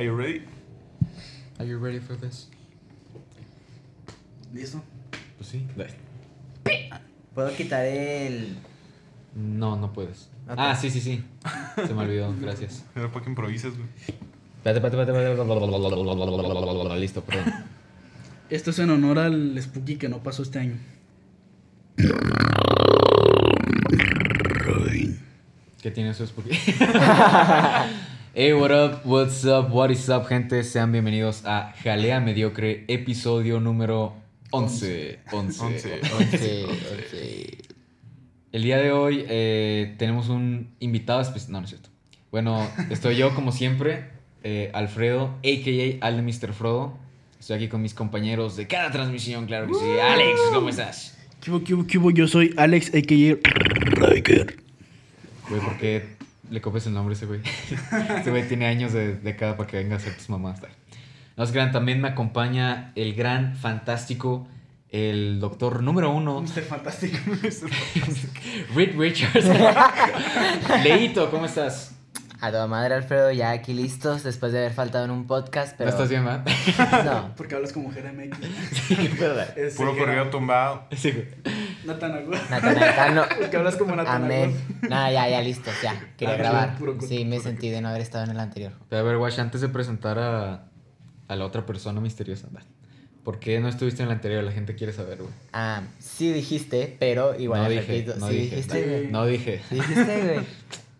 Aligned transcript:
Are 0.00 0.06
you 0.06 0.14
ready? 0.14 0.40
Are 1.58 1.66
you 1.66 1.76
ready 1.76 1.98
for 1.98 2.16
this? 2.16 2.48
¿Listo? 4.50 4.82
Pues 5.36 5.50
sí. 5.50 5.66
¿Puedo 7.34 7.54
quitar 7.54 7.84
el...? 7.84 8.56
No, 9.34 9.76
no 9.76 9.92
puedes. 9.92 10.30
Ah, 10.48 10.74
sí, 10.74 10.88
sí, 10.90 11.02
sí. 11.02 11.22
Se 11.86 11.92
me 11.92 12.04
olvidó, 12.04 12.34
gracias. 12.40 12.82
Era 12.96 13.12
para 13.12 13.22
que 13.22 13.28
improvises, 13.28 13.76
güey. 13.76 13.90
Espérate, 14.56 14.78
espérate, 14.78 15.12
espérate, 15.12 15.42
espérate. 15.42 16.98
Listo, 16.98 17.22
perdón. 17.22 17.52
Esto 18.48 18.70
es 18.70 18.78
en 18.78 18.88
honor 18.88 19.18
al 19.18 19.60
Spooky 19.60 19.96
que 19.96 20.08
no 20.08 20.22
pasó 20.22 20.44
este 20.44 20.60
año. 20.60 20.78
¿Qué 25.82 25.90
tiene 25.90 26.14
su 26.14 26.26
spooky? 26.26 26.56
Hey, 28.34 28.52
what 28.52 28.70
up, 28.70 29.04
what's 29.04 29.44
up, 29.44 29.70
what 29.70 29.90
is 29.90 30.08
up, 30.08 30.28
gente? 30.28 30.62
Sean 30.62 30.92
bienvenidos 30.92 31.42
a 31.44 31.72
Jalea 31.82 32.20
Mediocre, 32.20 32.84
episodio 32.86 33.58
número 33.60 34.14
11. 34.50 35.20
11. 35.32 35.64
Once. 35.64 35.64
Once, 35.64 36.64
once. 36.64 37.58
El 38.52 38.62
día 38.62 38.78
de 38.78 38.92
hoy 38.92 39.24
eh, 39.28 39.94
tenemos 39.98 40.28
un 40.28 40.74
invitado 40.80 41.20
especial. 41.20 41.52
No, 41.52 41.58
no 41.60 41.64
es 41.64 41.70
cierto. 41.70 41.90
Bueno, 42.30 42.68
estoy 42.90 43.16
yo 43.16 43.34
como 43.34 43.52
siempre, 43.52 44.06
eh, 44.44 44.70
Alfredo, 44.74 45.36
a.k.a. 45.38 46.06
Al 46.06 46.16
de 46.16 46.22
Mr. 46.22 46.52
Frodo. 46.52 46.98
Estoy 47.38 47.56
aquí 47.56 47.68
con 47.68 47.82
mis 47.82 47.94
compañeros 47.94 48.56
de 48.56 48.66
cada 48.66 48.90
transmisión, 48.90 49.46
claro 49.46 49.66
que 49.66 49.74
sí. 49.74 49.98
Alex, 49.98 50.38
¿cómo 50.52 50.68
estás? 50.68 51.18
¿Qué 51.40 51.50
hubo, 51.50 51.64
qué 51.64 51.74
hubo, 51.74 51.86
qué 51.86 51.98
hubo? 51.98 52.10
Yo 52.10 52.28
soy 52.28 52.54
Alex, 52.56 52.88
a.k.a. 52.94 54.06
Riker. 54.06 54.56
Güey, 55.48 55.60
¿por 55.62 55.78
qué 55.78 56.19
le 56.50 56.60
copias 56.60 56.86
el 56.86 56.94
nombre 56.94 57.14
a 57.14 57.16
ese 57.16 57.26
güey? 57.26 57.40
Ese 58.18 58.30
güey 58.30 58.46
tiene 58.48 58.66
años 58.66 58.92
de 58.92 59.14
década 59.16 59.56
para 59.56 59.68
que 59.68 59.76
venga 59.78 59.94
a 59.94 59.98
hacer 59.98 60.16
tus 60.16 60.28
mamás. 60.28 60.60
No 61.36 61.44
es 61.44 61.52
gran, 61.52 61.72
también 61.72 62.00
me 62.00 62.08
acompaña 62.08 62.92
el 62.96 63.14
gran, 63.14 63.56
fantástico, 63.56 64.46
el 64.90 65.38
doctor 65.40 65.82
número 65.82 66.10
uno, 66.10 66.40
Mr. 66.42 66.62
Fantástico. 66.62 67.16
Reed 68.74 68.98
Richards. 68.98 69.46
Leito, 70.84 71.30
¿cómo 71.30 71.46
estás? 71.46 71.99
A 72.42 72.50
toda 72.50 72.66
madre, 72.66 72.94
Alfredo, 72.94 73.30
ya 73.32 73.50
aquí 73.50 73.74
listos 73.74 74.22
después 74.22 74.52
de 74.52 74.58
haber 74.60 74.72
faltado 74.72 75.04
en 75.04 75.10
un 75.10 75.26
podcast, 75.26 75.74
pero... 75.76 75.90
¿No 75.90 75.94
estás 75.96 76.08
bien, 76.08 76.24
man? 76.24 76.42
No. 77.04 77.34
Porque 77.36 77.54
hablas 77.54 77.72
como 77.72 77.92
Jeremy. 77.92 78.30
Es 79.56 79.74
Puro 79.74 79.96
corrido 79.96 80.28
tumbado. 80.30 80.84
Sí, 80.96 81.10
güey. 81.12 81.26
Natanago. 81.84 82.30
Natanael, 82.50 83.14
no. 83.14 83.22
Porque 83.38 83.56
hablas 83.56 83.76
como 83.76 83.94
Natanago. 83.94 84.24
Amén. 84.24 84.54
Nada, 84.88 85.10
ya, 85.12 85.28
ya 85.28 85.42
listos, 85.42 85.74
ya. 85.82 86.00
Quería 86.16 86.34
Ah, 86.34 86.38
grabar. 86.38 86.78
puro- 86.78 86.96
puro- 86.96 87.06
Sí, 87.08 87.24
me 87.24 87.36
puro- 87.36 87.48
sentí 87.50 87.68
de 87.68 87.80
no 87.82 87.88
haber 87.88 88.00
estado 88.02 88.24
en 88.24 88.30
el 88.30 88.40
anterior. 88.40 88.72
Pero 88.88 89.00
a 89.00 89.04
ver, 89.04 89.16
Wash, 89.18 89.38
antes 89.40 89.60
de 89.60 89.68
presentar 89.68 90.18
a, 90.18 90.64
a 91.28 91.36
la 91.36 91.44
otra 91.44 91.66
persona 91.66 92.00
misteriosa, 92.00 92.48
¿por 93.22 93.38
qué 93.38 93.60
no 93.60 93.68
estuviste 93.68 94.02
en 94.02 94.08
la 94.08 94.14
anterior? 94.14 94.42
La 94.44 94.52
gente 94.52 94.74
quiere 94.74 94.92
saber, 94.94 95.18
güey. 95.18 95.30
Ah, 95.52 95.82
sí 95.98 96.32
dijiste, 96.32 96.96
pero 96.98 97.38
igual 97.38 97.62
No 97.64 97.68
dije, 97.68 97.82
repito. 97.82 98.14
no 98.18 98.28
sí 98.28 98.34
dije. 98.34 98.56
dijiste, 98.56 98.82
güey. 98.86 99.06
No 99.12 99.26
dije. 99.26 99.60
Sí 99.68 99.74
dijiste, 99.74 100.22
güey. 100.22 100.46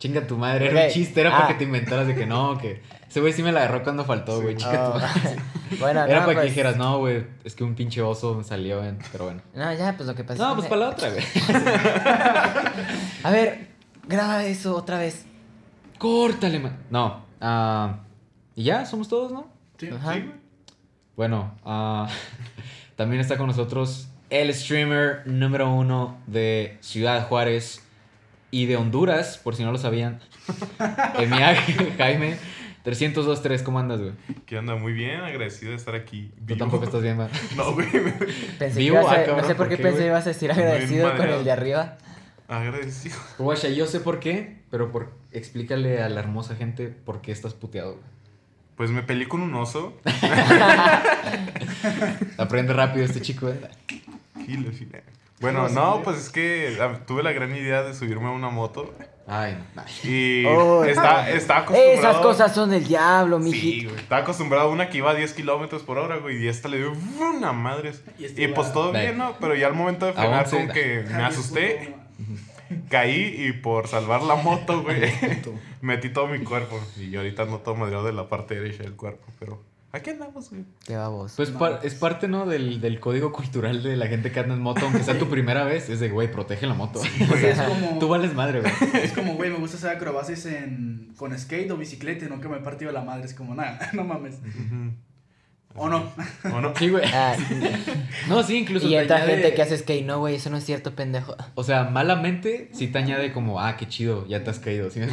Chinga 0.01 0.27
tu 0.27 0.39
madre, 0.39 0.70
era 0.70 0.87
un 0.87 0.91
chiste, 0.91 1.20
era 1.20 1.31
para 1.31 1.45
ah. 1.45 1.48
que 1.48 1.55
te 1.55 1.65
inventaras 1.65 2.06
de 2.06 2.15
que 2.15 2.25
no, 2.25 2.56
que... 2.56 2.81
Ese 3.06 3.20
güey 3.20 3.34
sí 3.34 3.43
me 3.43 3.53
la 3.53 3.61
agarró 3.61 3.83
cuando 3.83 4.03
faltó, 4.07 4.41
güey. 4.41 4.57
Chinga 4.57 4.89
Oh. 4.89 4.92
tu 4.92 4.98
madre. 4.98 5.37
bueno, 5.79 6.05
Era 6.05 6.20
no, 6.20 6.23
para 6.27 6.27
que 6.27 6.34
pues, 6.37 6.47
dijeras, 6.47 6.79
no, 6.79 7.01
güey, 7.01 7.27
es 7.45 7.55
que 7.55 7.65
un 7.65 7.75
pinche 7.75 8.01
oso 8.01 8.34
me 8.34 8.42
salió, 8.42 8.83
en... 8.83 8.98
pero 9.12 9.25
bueno. 9.25 9.42
No, 9.55 9.70
ya, 9.75 9.95
pues 9.95 10.09
lo 10.09 10.15
que 10.15 10.25
pasa 10.25 10.42
No, 10.42 10.53
es 10.53 10.57
pues 10.57 10.69
para 10.69 10.81
la 10.81 10.89
otra, 10.89 11.11
güey. 11.11 11.23
A 13.25 13.31
ver, 13.31 13.69
graba 14.09 14.42
eso 14.47 14.75
otra 14.75 14.97
vez. 14.97 15.27
Córtale, 15.98 16.61
man. 16.61 16.79
No. 16.89 17.23
ah, 17.42 17.98
y 18.57 18.64
ya, 18.64 18.87
somos 18.87 19.07
todos, 19.07 19.31
¿no? 19.31 19.48
Sí. 19.77 19.91
Ajá. 19.95 20.14
Sí, 20.14 20.20
güey. 20.20 20.33
Bueno, 21.14 21.55
ah, 21.62 22.09
también 22.97 23.20
está 23.20 23.37
con 23.37 23.48
nosotros 23.48 24.09
el 24.31 24.55
streamer 24.55 25.27
número 25.27 25.70
uno 25.70 26.17
de 26.27 26.79
Ciudad 26.80 27.29
Juárez 27.29 27.83
y 28.50 28.66
de 28.66 28.77
Honduras, 28.77 29.38
por 29.38 29.55
si 29.55 29.64
no 29.64 29.72
lo 29.72 29.78
sabían. 29.78 30.20
Emiag, 31.18 31.56
Jaime, 31.98 32.36
3023, 32.83 33.62
¿cómo 33.62 33.78
andas, 33.78 34.00
güey? 34.00 34.12
Que 34.46 34.58
anda 34.58 34.74
muy 34.74 34.92
bien, 34.92 35.20
agradecido 35.20 35.70
de 35.70 35.77
estar 35.77 35.94
aquí. 35.94 36.33
Tú 36.36 36.46
vivo. 36.46 36.58
tampoco 36.58 36.84
estás 36.84 37.02
bien, 37.02 37.16
man. 37.16 37.28
No, 37.56 37.74
güey. 37.74 37.88
Pensé 38.58 38.80
Vivo, 38.80 38.96
que 38.96 39.02
ibas 39.02 39.06
a, 39.06 39.20
ah, 39.20 39.36
no 39.36 39.46
sé 39.46 39.55
por 39.55 39.56
¿por 39.56 39.68
qué 39.68 39.77
qué, 39.77 39.83
pensé 39.83 39.98
que 39.98 40.06
ibas 40.06 40.24
a 40.24 40.30
decir 40.30 40.50
agradecido 40.50 41.16
con 41.16 41.28
el 41.28 41.44
de 41.44 41.52
arriba. 41.52 41.98
Agradecido. 42.48 43.16
Guacha, 43.38 43.68
yo 43.68 43.86
sé 43.86 44.00
por 44.00 44.18
qué, 44.18 44.56
pero 44.70 44.90
por... 44.90 45.12
explícale 45.30 46.02
a 46.02 46.08
la 46.08 46.20
hermosa 46.20 46.56
gente 46.56 46.88
por 46.88 47.20
qué 47.20 47.32
estás 47.32 47.55
puteado, 47.55 47.92
güey. 47.92 48.05
Pues 48.77 48.90
me 48.90 49.02
peleé 49.02 49.28
con 49.28 49.42
un 49.42 49.55
oso. 49.55 50.00
Aprende 52.38 52.72
rápido 52.72 53.05
este 53.05 53.20
chico, 53.20 53.50
¿eh? 53.50 53.61
Gil, 54.46 54.67
al 54.67 54.72
final. 54.72 55.02
Bueno, 55.40 55.68
No, 55.70 55.96
sí, 55.96 56.01
pues 56.05 56.18
es 56.18 56.28
que 56.30 56.77
tuve 57.06 57.23
la 57.23 57.33
gran 57.33 57.55
idea 57.56 57.83
de 57.83 57.95
subirme 57.95 58.27
a 58.28 58.30
una 58.30 58.51
moto. 58.51 58.95
Ay. 59.27 59.56
Y 60.05 60.45
Oh. 60.45 60.84
está, 60.84 61.30
estaba 61.30 61.61
acostumbrado. 61.61 61.98
Esas 61.98 62.17
cosas 62.17 62.55
son 62.55 62.68
del 62.70 62.86
diablo, 62.86 63.39
Sí, 63.39 63.45
mijito. 63.45 63.90
güey. 63.90 64.00
Estaba 64.02 64.23
acostumbrado 64.23 64.68
a 64.68 64.73
una 64.73 64.89
que 64.90 64.98
iba 64.98 65.11
a 65.12 65.14
10 65.14 65.33
kilómetros 65.34 65.83
por 65.83 65.98
hora, 65.98 66.17
güey. 66.17 66.42
Y 66.42 66.48
esta 66.48 66.68
le 66.68 66.79
dio 66.79 66.92
una 67.20 67.52
madre. 67.52 67.92
Y 68.18 68.23
Y, 68.23 68.27
este 68.27 68.42
iba- 68.42 68.55
pues 68.55 68.73
todo 68.73 68.92
bien, 68.92 69.17
¿no? 69.18 69.34
Pero 69.40 69.55
ya 69.55 69.68
al 69.68 69.74
momento 69.74 70.06
de 70.06 70.12
frenar, 70.14 70.45
11. 70.46 70.56
como 70.61 70.73
que 70.73 71.05
me 71.08 71.23
asusté. 71.24 71.95
Caí 72.89 73.34
y 73.46 73.52
por 73.52 73.89
salvar 73.89 74.23
la 74.23 74.36
moto, 74.36 74.83
güey, 74.83 75.00
metí 75.80 76.08
todo 76.11 76.27
mi 76.29 76.39
cuerpo. 76.40 76.79
Y 76.96 77.11
yo 77.11 77.20
ahorita 77.20 77.45
no 77.46 77.58
todo 77.58 77.74
madreado 77.77 78.05
de 78.05 78.12
la 78.12 78.29
parte 78.29 78.55
derecha 78.55 78.83
del 78.84 78.95
cuerpo, 78.95 79.24
pero 79.39 79.61
aquí 79.92 80.11
andamos, 80.11 80.51
güey. 80.51 80.64
Qué 80.86 80.96
baboso. 80.96 81.34
Pues 81.36 81.51
par- 81.51 81.80
es 81.83 81.95
parte, 81.95 82.28
¿no? 82.28 82.46
Del, 82.46 82.80
del 82.80 83.01
código 83.01 83.33
cultural 83.33 83.83
de 83.83 83.96
la 83.96 84.06
gente 84.06 84.30
que 84.33 84.40
anda 84.40 84.55
en 84.55 84.61
moto, 84.61 84.84
aunque 84.84 85.02
sea 85.02 85.18
tu 85.18 85.28
primera 85.28 85.64
vez, 85.64 85.89
es 85.89 86.01
de, 86.01 86.08
güey, 86.08 86.30
protege 86.30 86.67
la 86.67 86.74
moto. 86.74 87.01
Güey, 87.28 87.46
es 87.46 87.61
como, 87.61 87.98
Tú 87.98 88.08
vales 88.08 88.34
madre, 88.34 88.61
güey. 88.61 88.73
es 89.05 89.12
como, 89.12 89.34
güey, 89.34 89.50
me 89.50 89.58
gusta 89.58 89.77
hacer 89.77 89.90
acrobacias 89.90 90.46
en, 90.46 91.12
con 91.17 91.36
skate 91.39 91.70
o 91.70 91.77
bicicleta 91.77 92.27
no 92.27 92.40
que 92.40 92.48
me 92.48 92.56
he 92.58 92.61
partido 92.61 92.92
la 92.92 93.02
madre. 93.02 93.24
Es 93.27 93.34
como, 93.34 93.55
nada, 93.55 93.79
no 93.92 94.05
mames. 94.05 94.39
¿O 95.77 95.89
no? 95.89 96.02
¿O 96.52 96.61
no? 96.61 96.74
Sí, 96.77 96.89
güey. 96.89 97.05
Ah, 97.14 97.34
No, 98.29 98.42
sí, 98.42 98.56
incluso 98.58 98.89
y 98.89 98.96
entra 98.96 99.18
añade- 99.18 99.34
gente 99.36 99.55
que 99.55 99.62
hace 99.62 99.79
skate. 99.79 100.05
No, 100.05 100.18
güey, 100.18 100.34
eso 100.34 100.50
no 100.50 100.56
es 100.56 100.64
cierto, 100.64 100.95
pendejo. 100.96 101.36
O 101.55 101.62
sea, 101.62 101.84
malamente 101.84 102.70
sí 102.73 102.89
te 102.89 102.98
añade 102.98 103.33
como, 103.33 103.61
ah, 103.61 103.77
qué 103.77 103.86
chido, 103.89 104.27
ya 104.27 104.42
te 104.42 104.50
has 104.50 104.58
caído, 104.58 104.90
¿sí 104.90 104.98
me. 105.00 105.06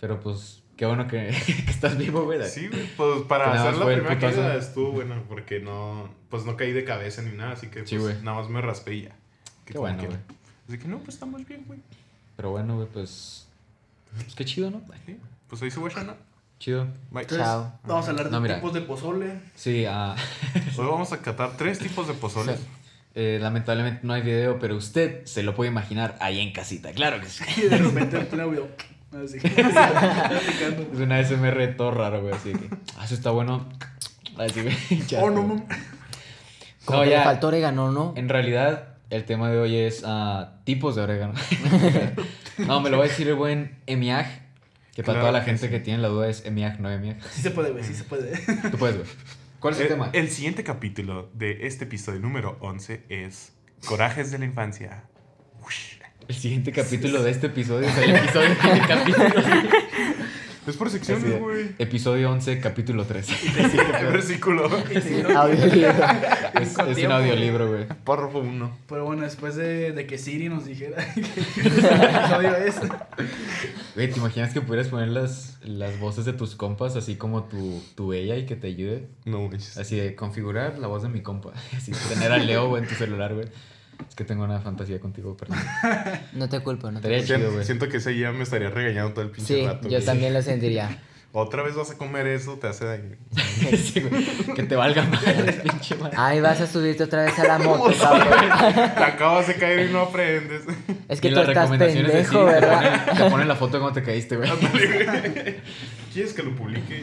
Pero 0.00 0.20
pues, 0.20 0.62
qué 0.76 0.86
bueno 0.86 1.06
que, 1.06 1.28
que 1.46 1.70
estás 1.70 1.96
vivo, 1.96 2.24
güey. 2.24 2.44
Sí, 2.48 2.68
güey, 2.68 2.86
pues 2.96 3.22
para 3.22 3.52
hacer 3.52 3.76
la 3.76 3.86
primera 3.86 4.18
caída 4.18 4.56
estuvo 4.56 4.92
bueno, 4.92 5.22
porque 5.28 5.60
no, 5.60 6.08
pues 6.30 6.44
no 6.44 6.56
caí 6.56 6.72
de 6.72 6.84
cabeza 6.84 7.22
ni 7.22 7.36
nada, 7.36 7.52
así 7.52 7.68
que 7.68 7.86
Sí, 7.86 7.98
pues, 7.98 8.22
nada 8.22 8.40
más 8.40 8.48
me 8.50 8.60
raspé 8.60 8.94
y 8.94 9.02
ya. 9.02 9.16
Que 9.64 9.72
Qué 9.72 9.78
bueno, 9.78 10.02
güey. 10.04 10.18
Así 10.68 10.78
que 10.78 10.88
no, 10.88 10.98
pues 10.98 11.14
estamos 11.14 11.46
bien, 11.46 11.64
güey. 11.66 11.78
Pero 12.36 12.50
bueno, 12.50 12.76
güey, 12.76 12.88
pues, 12.88 13.46
pues 14.14 14.34
qué 14.34 14.44
chido, 14.44 14.70
¿no? 14.70 14.82
Sí, 15.06 15.18
Pues 15.48 15.62
ahí 15.62 15.70
se 15.70 15.78
voy 15.80 15.90
a 15.94 16.16
Chido. 16.58 16.84
Bye. 17.10 17.22
Entonces, 17.22 17.38
Chao. 17.46 17.78
vamos 17.84 18.06
a 18.06 18.10
hablar 18.10 18.30
de 18.30 18.40
No, 18.40 18.54
tipos 18.54 18.72
de 18.72 18.80
pozole. 18.80 19.40
Sí, 19.54 19.84
ah, 19.86 20.14
Hoy 20.78 20.86
vamos 20.86 21.12
a 21.12 21.20
catar 21.20 21.56
tres 21.56 21.78
tipos 21.78 22.08
de 22.08 22.14
pozoles. 22.14 22.60
eh, 23.14 23.38
lamentablemente 23.40 24.00
no 24.02 24.12
hay 24.14 24.22
video, 24.22 24.58
pero 24.58 24.76
usted 24.76 25.24
se 25.26 25.42
lo 25.42 25.54
puede 25.54 25.70
imaginar 25.70 26.16
ahí 26.20 26.40
en 26.40 26.52
casita, 26.52 26.92
claro 26.92 27.20
que 27.20 27.28
sí. 27.28 27.44
Y 27.58 27.68
de 27.68 27.78
repente 27.78 28.18
el 28.18 28.28
Claudio. 28.28 28.68
Así. 29.22 29.38
Es 30.92 30.98
una 30.98 31.22
SMR 31.22 31.76
todo 31.76 31.90
raro, 31.92 32.22
güey, 32.22 32.34
así 32.34 32.52
que, 32.52 32.68
ah, 32.96 33.04
eso 33.04 33.14
está 33.14 33.30
bueno. 33.30 33.68
Así, 34.38 34.62
güey. 34.62 34.76
Oh, 35.20 35.30
no. 35.30 35.42
Como 36.84 36.98
No, 36.98 37.04
que 37.04 37.10
ya. 37.10 37.18
le 37.18 37.24
faltó 37.24 37.48
orégano, 37.48 37.90
¿no? 37.92 38.12
En 38.16 38.28
realidad, 38.28 38.96
el 39.10 39.24
tema 39.24 39.50
de 39.50 39.58
hoy 39.58 39.76
es 39.76 40.02
ah, 40.04 40.54
tipos 40.64 40.96
de 40.96 41.02
orégano. 41.02 41.34
no, 42.58 42.80
me 42.80 42.90
lo 42.90 42.98
va 42.98 43.04
a 43.04 43.08
decir 43.08 43.28
el 43.28 43.34
buen 43.36 43.78
Emiag. 43.86 44.26
Que 44.94 45.02
para 45.02 45.14
Claro 45.14 45.20
toda 45.20 45.32
la 45.32 45.40
que 45.40 45.46
gente 45.50 45.66
sí. 45.66 45.72
que 45.72 45.80
tiene 45.80 46.00
la 46.00 46.08
duda 46.08 46.28
es 46.28 46.44
Emiag, 46.46 46.80
no 46.80 46.90
Emiag. 46.90 47.20
Sí 47.30 47.42
se 47.42 47.50
puede, 47.50 47.70
güey, 47.72 47.82
sí 47.84 47.94
se 47.94 48.04
puede. 48.04 48.36
Tú 48.70 48.76
puedes, 48.78 48.96
güey. 48.96 49.08
¿Cuál 49.60 49.74
es 49.74 49.80
el, 49.80 49.86
El, 49.86 49.92
tema? 49.92 50.10
el 50.12 50.30
siguiente 50.30 50.62
capítulo 50.62 51.30
de 51.34 51.66
este 51.66 51.84
episodio 51.84 52.20
número 52.20 52.58
11 52.60 53.04
es 53.08 53.52
Corajes 53.86 54.30
de 54.30 54.38
la 54.38 54.44
Infancia. 54.44 55.04
Ush. 55.66 55.94
El 56.26 56.34
siguiente 56.34 56.72
capítulo 56.72 57.22
de 57.22 57.30
este 57.30 57.48
episodio 57.48 57.86
es 57.88 57.98
el 57.98 58.14
episodio 58.16 58.48
de 58.48 58.56
capítulo. 58.88 59.26
Es 60.66 60.76
por 60.78 60.88
secciones, 60.88 61.38
güey. 61.38 61.66
Episodio 61.78 62.30
11, 62.30 62.60
capítulo 62.60 63.04
3. 63.04 63.28
El 64.00 64.06
versículo. 64.06 64.64
Audiolibro. 65.36 65.90
es, 66.58 66.78
es 66.78 67.04
un 67.04 67.12
audiolibro, 67.12 67.68
güey. 67.68 67.86
Párrafo 68.04 68.38
1. 68.38 68.78
Pero 68.88 69.04
bueno, 69.04 69.24
después 69.24 69.56
de, 69.56 69.92
de 69.92 70.06
que 70.06 70.16
Siri 70.16 70.48
nos 70.48 70.64
dijera 70.64 71.04
que 71.14 71.20
el 71.60 71.66
episodio 71.66 72.56
es. 72.56 72.76
Güey, 73.94 74.10
¿te 74.10 74.18
imaginas 74.18 74.54
que 74.54 74.62
pudieras 74.62 74.88
poner 74.88 75.08
las, 75.08 75.58
las 75.62 75.98
voces 75.98 76.24
de 76.24 76.32
tus 76.32 76.54
compas 76.54 76.96
así 76.96 77.16
como 77.16 77.44
tu, 77.44 77.82
tu 77.94 78.14
ella 78.14 78.36
y 78.36 78.46
que 78.46 78.56
te 78.56 78.68
ayude? 78.68 79.08
No, 79.26 79.42
manches. 79.42 79.76
Así 79.76 79.96
de 79.96 80.14
configurar 80.14 80.78
la 80.78 80.86
voz 80.86 81.02
de 81.02 81.10
mi 81.10 81.20
compa. 81.20 81.52
Así 81.76 81.92
tener 82.08 82.32
a 82.32 82.38
Leo 82.38 82.70
güey, 82.70 82.82
en 82.82 82.88
tu 82.88 82.94
celular, 82.94 83.34
güey. 83.34 83.48
Es 84.08 84.14
que 84.14 84.24
tengo 84.24 84.44
una 84.44 84.60
fantasía 84.60 85.00
contigo, 85.00 85.36
perdón. 85.36 85.58
No 86.32 86.48
te 86.48 86.60
culpo, 86.60 86.90
no 86.90 87.00
te 87.00 87.08
culpo. 87.08 87.26
Siento, 87.26 87.62
siento 87.64 87.88
que 87.88 87.96
ese 87.98 88.16
ya 88.18 88.32
me 88.32 88.42
estaría 88.42 88.70
regañando 88.70 89.12
todo 89.12 89.24
el 89.24 89.30
pinche 89.30 89.54
Sí, 89.60 89.66
rato. 89.66 89.82
yo 89.88 89.90
güey. 89.96 90.04
también 90.04 90.32
lo 90.34 90.42
sentiría. 90.42 90.98
Otra 91.36 91.64
vez 91.64 91.74
vas 91.74 91.90
a 91.90 91.98
comer 91.98 92.28
eso, 92.28 92.58
te 92.60 92.68
hace 92.68 92.84
daño. 92.84 93.16
Sí, 93.34 94.02
que 94.54 94.62
te 94.64 94.76
valga 94.76 95.02
madre, 95.04 95.52
pinche 95.64 95.96
madre. 95.96 96.16
Ay, 96.16 96.40
vas 96.40 96.60
a 96.60 96.66
subirte 96.68 97.02
otra 97.04 97.24
vez 97.24 97.36
a 97.38 97.44
la 97.44 97.58
moto, 97.58 97.84
¿Cómo 97.84 97.96
cabrón. 97.96 98.94
Te 98.94 99.02
acabas 99.04 99.46
de 99.48 99.54
caer 99.54 99.88
y 99.88 99.92
no 99.92 100.00
aprendes. 100.02 100.62
Es 101.08 101.20
que 101.20 101.28
Y 101.28 101.30
tú 101.32 101.36
las 101.40 101.48
estás 101.48 101.70
recomendaciones 101.70 102.12
de 102.12 102.18
pendejo, 102.22 102.38
sí, 102.48 102.54
te 102.54 102.60
¿verdad? 102.60 103.06
ponen- 103.06 103.16
Te 103.24 103.30
ponen 103.30 103.48
la 103.48 103.56
foto 103.56 103.72
de 103.74 103.78
cómo 103.80 103.92
te 103.92 104.02
caíste, 104.02 104.36
güey. 104.36 104.50
¿Quieres 106.12 106.32
que 106.34 106.42
lo 106.42 106.54
publique? 106.54 107.02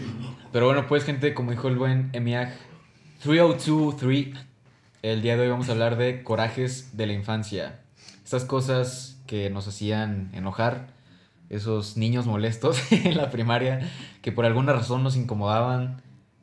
Pero 0.54 0.66
bueno, 0.66 0.88
pues, 0.88 1.04
gente, 1.04 1.34
como 1.34 1.52
dijo 1.52 1.68
el 1.68 1.76
buen 1.78 2.10
Emiag, 2.14 2.54
3023, 3.24 4.36
el 5.02 5.22
día 5.22 5.36
de 5.36 5.44
hoy 5.44 5.50
vamos 5.50 5.70
a 5.70 5.72
hablar 5.74 5.98
de 5.98 6.24
corajes 6.24 6.96
de 6.98 7.08
la 7.08 7.14
infancia. 7.14 7.80
Estas 8.24 8.46
cosas 8.46 9.20
que 9.28 9.50
nos 9.50 9.68
hacían 9.68 10.30
enojar, 10.34 10.88
esos 11.50 11.98
niños 11.98 12.26
molestos 12.28 12.80
en 12.92 13.18
la 13.18 13.30
primaria 13.32 13.90
que 14.22 14.32
por 14.32 14.46
alguna 14.46 14.74
razón 14.74 15.04
nos 15.04 15.16
incomodaban. 15.16 16.02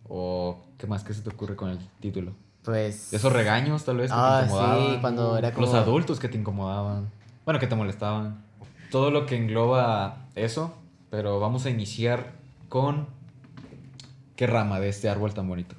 O, 0.08 0.64
¿qué 0.78 0.86
más? 0.86 1.04
¿Qué 1.04 1.14
se 1.14 1.22
te 1.22 1.30
ocurre 1.30 1.54
con 1.56 1.70
el 1.70 1.78
título? 2.00 2.32
Pues. 2.64 3.12
Esos 3.12 3.32
regaños, 3.32 3.84
tal 3.84 3.98
vez, 3.98 4.10
que 4.10 4.16
Ah, 4.18 4.40
te 4.40 4.46
incomodaban. 4.46 4.94
sí, 4.94 4.98
cuando 5.00 5.38
era 5.38 5.52
como. 5.52 5.66
Los 5.66 5.74
adultos 5.74 6.18
que 6.18 6.28
te 6.28 6.36
incomodaban. 6.38 7.10
Bueno, 7.44 7.60
que 7.60 7.66
te 7.66 7.74
molestaban. 7.76 8.42
Todo 8.90 9.10
lo 9.10 9.26
que 9.26 9.36
engloba 9.36 10.26
eso. 10.34 10.74
Pero 11.10 11.40
vamos 11.40 11.64
a 11.66 11.70
iniciar 11.70 12.32
con. 12.68 13.06
¿Qué 14.36 14.46
rama 14.46 14.78
de 14.80 14.88
este 14.88 15.08
árbol 15.08 15.32
tan 15.34 15.48
bonito? 15.48 15.74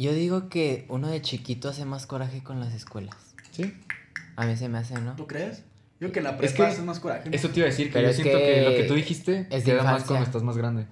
Yo 0.00 0.12
digo 0.14 0.48
que 0.48 0.86
uno 0.88 1.08
de 1.08 1.20
chiquito 1.20 1.68
hace 1.68 1.84
más 1.84 2.06
coraje 2.06 2.42
con 2.42 2.58
las 2.60 2.72
escuelas. 2.74 3.16
Sí. 3.52 3.74
A 4.36 4.46
mí 4.46 4.56
se 4.56 4.68
me 4.68 4.78
hace, 4.78 4.94
¿no? 5.00 5.14
¿Tú 5.16 5.26
crees? 5.26 5.62
Yo 6.00 6.10
que 6.12 6.20
en 6.20 6.24
la 6.24 6.30
Es 6.30 6.36
prepa 6.36 6.56
que 6.56 6.62
hace 6.72 6.82
más 6.82 6.98
coraje. 7.00 7.28
¿no? 7.28 7.36
Eso 7.36 7.50
te 7.50 7.60
iba 7.60 7.66
a 7.66 7.70
decir, 7.70 7.88
que 7.88 7.92
Pero 7.92 8.04
yo 8.06 8.10
es 8.10 8.16
siento 8.16 8.38
que, 8.38 8.44
que 8.54 8.62
lo 8.62 8.70
que 8.70 8.82
tú 8.84 8.94
dijiste 8.94 9.46
es 9.50 9.64
de 9.64 9.72
queda 9.72 9.82
más 9.84 10.04
cuando 10.04 10.24
estás 10.24 10.42
más 10.42 10.56
grande. 10.56 10.86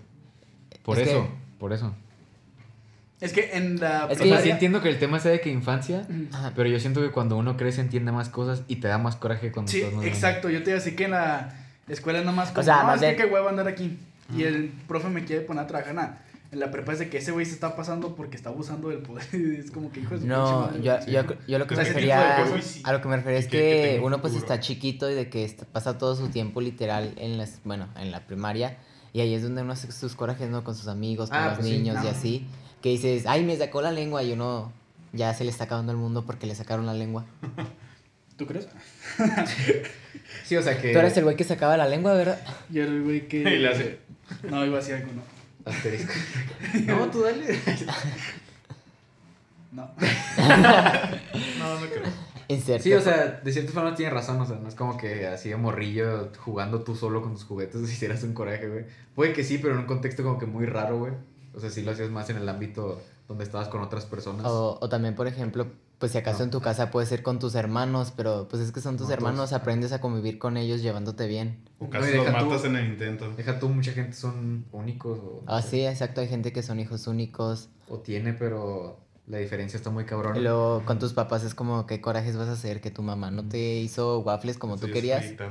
Por 0.82 0.98
Es 0.98 1.08
eso, 1.08 1.22
que- 1.22 1.30
por 1.58 1.72
eso. 1.72 1.94
Es 3.20 3.32
que 3.32 3.50
en 3.56 3.80
la 3.80 4.06
Es 4.10 4.20
O 4.20 4.22
que- 4.22 4.28
sea, 4.28 4.40
sí 4.42 4.50
entiendo 4.50 4.80
que 4.82 4.90
el 4.90 4.98
tema 4.98 5.18
sea 5.18 5.32
de 5.32 5.40
que 5.40 5.50
infancia, 5.50 6.06
Ajá. 6.32 6.52
pero 6.54 6.68
yo 6.68 6.78
siento 6.78 7.00
que 7.00 7.10
cuando 7.10 7.36
uno 7.36 7.56
crece 7.56 7.80
entiende 7.80 8.12
más 8.12 8.28
cosas 8.28 8.62
y 8.68 8.76
te 8.76 8.88
da 8.88 8.98
más 8.98 9.16
coraje 9.16 9.50
cuando 9.50 9.72
Sí, 9.72 9.78
estás 9.78 9.94
más 9.94 10.02
grande. 10.02 10.16
exacto. 10.16 10.50
Yo 10.50 10.62
te 10.62 10.70
iba 10.70 10.76
a 10.76 10.80
decir 10.82 10.94
que 10.94 11.04
en 11.04 11.12
la 11.12 11.48
escuela 11.88 12.18
es 12.20 12.24
nomás 12.26 12.50
como, 12.50 12.60
O 12.60 12.64
sea, 12.64 12.78
no, 12.78 12.84
más 12.84 13.02
es 13.02 13.16
que 13.16 13.24
qué 13.24 13.24
huevo 13.32 13.48
andar 13.48 13.66
aquí. 13.66 13.98
Y 14.36 14.42
el 14.42 14.68
profe 14.86 15.08
me 15.08 15.24
quiere 15.24 15.40
poner 15.42 15.64
a 15.64 15.66
trabajar. 15.66 15.94
Nada. 15.94 16.22
En 16.50 16.60
la 16.60 16.70
prepa 16.70 16.94
es 16.94 16.98
de 16.98 17.10
que 17.10 17.18
ese 17.18 17.30
güey 17.30 17.44
se 17.44 17.52
está 17.52 17.76
pasando 17.76 18.14
porque 18.14 18.36
está 18.36 18.48
abusando 18.48 18.88
del 18.88 19.00
poder. 19.00 19.26
Y 19.34 19.56
es 19.56 19.70
como 19.70 19.90
que 19.92 20.00
hijo 20.00 20.14
de 20.14 20.20
su 20.22 20.26
No, 20.26 20.68
pinche 20.70 20.82
yo, 20.86 20.92
madre. 20.94 21.12
yo, 21.12 21.22
yo 21.46 21.58
lo 21.58 21.66
que 21.66 21.74
O 21.74 21.76
me 21.76 21.84
sea, 21.84 21.92
refería 21.92 22.36
cosas. 22.50 22.80
a 22.84 22.92
lo 22.92 23.00
que 23.02 23.08
me 23.08 23.16
refería 23.16 23.38
es 23.38 23.46
que- 23.46 23.58
que 23.58 23.82
que 23.82 23.88
tenga 23.94 24.06
uno 24.06 24.20
pues 24.22 24.32
futuro. 24.32 24.52
está 24.54 24.60
chiquito 24.64 25.10
y 25.10 25.14
de 25.14 25.28
que 25.28 25.44
est- 25.44 25.64
pasa 25.64 25.98
todo 25.98 26.16
su 26.16 26.28
tiempo 26.28 26.60
literal 26.62 27.12
en 27.16 27.36
las 27.36 27.60
bueno 27.64 27.88
en 27.98 28.10
la 28.12 28.26
primaria 28.26 28.78
y 29.12 29.20
ahí 29.20 29.34
es 29.34 29.42
donde 29.42 29.60
uno 29.62 29.72
hace 29.74 29.92
sus 29.92 30.14
corajes 30.14 30.48
no 30.48 30.64
con 30.64 30.74
sus 30.74 30.88
amigos 30.88 31.28
con 31.28 31.38
Ah, 31.38 31.48
los 31.48 31.54
pues 31.58 31.66
sí. 31.68 31.72
niños 31.78 32.02
y 32.02 32.08
así 32.08 32.46
que 32.80 32.88
dices 32.90 33.24
ay 33.26 33.44
me 33.44 33.54
sacó 33.56 33.82
la 33.82 33.90
lengua 33.92 34.22
y 34.22 34.32
uno 34.32 34.72
ya 35.12 35.34
se 35.34 35.44
le 35.44 35.50
está 35.50 35.64
acabando 35.64 35.92
el 35.92 35.98
mundo 35.98 36.24
porque 36.24 36.46
le 36.46 36.54
sacaron 36.54 36.86
la 36.86 36.94
lengua 36.94 37.26
¿Tú 38.38 38.46
crees? 38.46 38.68
Sí, 40.44 40.56
o 40.56 40.62
sea 40.62 40.80
que... 40.80 40.92
tú 40.92 40.98
eres 40.98 41.16
el 41.16 41.24
güey 41.24 41.36
que 41.36 41.44
sacaba 41.44 41.76
la 41.76 41.86
lengua 41.88 42.14
verdad 42.14 42.38
Yo 42.70 42.82
era 42.84 42.92
el 42.92 43.02
güey 43.02 43.28
que. 43.28 43.38
Y 43.40 43.58
le 43.58 43.68
hace. 43.68 43.98
No, 44.48 44.64
iba 44.64 44.76
a 44.76 44.80
decir 44.80 44.94
algo, 44.94 45.08
no. 45.12 45.22
Asterisco. 45.70 46.12
no, 46.86 47.10
tú 47.10 47.22
dale. 47.22 47.46
No. 49.70 49.90
No, 51.58 51.80
no 51.80 51.86
creo. 51.86 52.78
Sí, 52.80 52.92
o 52.94 53.00
sea, 53.02 53.40
de 53.44 53.52
cierta 53.52 53.72
forma 53.72 53.94
tiene 53.94 54.10
razón, 54.10 54.40
o 54.40 54.46
sea, 54.46 54.56
no 54.56 54.66
es 54.68 54.74
como 54.74 54.96
que 54.96 55.26
así 55.26 55.50
de 55.50 55.56
morrillo 55.56 56.30
jugando 56.38 56.80
tú 56.80 56.96
solo 56.96 57.20
con 57.20 57.34
tus 57.34 57.44
juguetes 57.44 57.82
hicieras 57.82 58.22
un 58.22 58.32
coraje, 58.32 58.66
güey. 58.68 58.86
Puede 59.14 59.34
que 59.34 59.44
sí, 59.44 59.58
pero 59.58 59.74
en 59.74 59.80
un 59.80 59.86
contexto 59.86 60.22
como 60.22 60.38
que 60.38 60.46
muy 60.46 60.64
raro, 60.64 60.98
güey. 60.98 61.12
O 61.54 61.60
sea, 61.60 61.68
sí 61.68 61.82
lo 61.82 61.92
hacías 61.92 62.08
más 62.08 62.30
en 62.30 62.38
el 62.38 62.48
ámbito 62.48 63.02
donde 63.28 63.44
estabas 63.44 63.68
con 63.68 63.82
otras 63.82 64.06
personas. 64.06 64.46
o, 64.46 64.78
o 64.80 64.88
también 64.88 65.14
por 65.14 65.26
ejemplo 65.26 65.66
pues 65.98 66.12
si 66.12 66.18
acaso 66.18 66.38
No. 66.38 66.44
en 66.44 66.50
tu 66.50 66.60
casa 66.60 66.90
puede 66.90 67.06
ser 67.06 67.22
con 67.22 67.38
tus 67.40 67.54
hermanos 67.56 68.12
pero 68.16 68.46
pues 68.48 68.62
es 68.62 68.70
que 68.72 68.80
son 68.80 68.96
tus 68.96 69.08
No, 69.08 69.14
hermanos 69.14 69.50
todos. 69.50 69.60
aprendes 69.62 69.92
a 69.92 70.00
convivir 70.00 70.38
con 70.38 70.56
ellos 70.56 70.80
llevándote 70.82 71.26
bien 71.26 71.58
O 71.80 71.84
No, 71.84 71.90
casi 71.90 72.10
y 72.12 72.14
los 72.16 72.26
tú- 72.26 72.32
matas 72.32 72.64
en 72.64 72.76
el 72.76 72.86
intento. 72.86 73.30
Deja 73.36 73.58
tú, 73.58 73.68
mucha 73.68 73.92
gente 73.92 74.12
son 74.14 74.64
únicos 74.72 75.18
o... 75.18 75.42
no 75.46 75.52
Ah, 75.52 75.60
sí, 75.62 75.84
exacto. 75.84 76.20
Hay 76.20 76.28
gente 76.28 76.52
que 76.52 76.62
son 76.62 76.78
hijos 76.80 77.06
únicos. 77.06 77.68
O 77.88 77.98
tiene, 77.98 78.32
pero 78.32 79.00
la 79.26 79.38
diferencia 79.38 79.76
está 79.76 79.90
muy 79.90 80.04
cabrona. 80.04 80.38
Y 80.38 80.42
luego 80.42 80.82
con 80.84 80.98
tus 80.98 81.12
papás 81.12 81.42
es 81.44 81.54
como, 81.54 81.86
¿qué 81.86 82.00
corajes 82.00 82.36
vas 82.36 82.48
a 82.48 82.52
hacer? 82.52 82.80
Que 82.80 82.90
tu 82.90 83.02
mamá 83.02 83.30
no 83.30 83.46
te 83.48 83.58
hizo 83.78 84.20
waffles 84.20 84.56
como 84.58 84.76
tú 84.78 84.86
Sí, 84.86 84.92
querías. 84.92 85.24
estricta. 85.24 85.48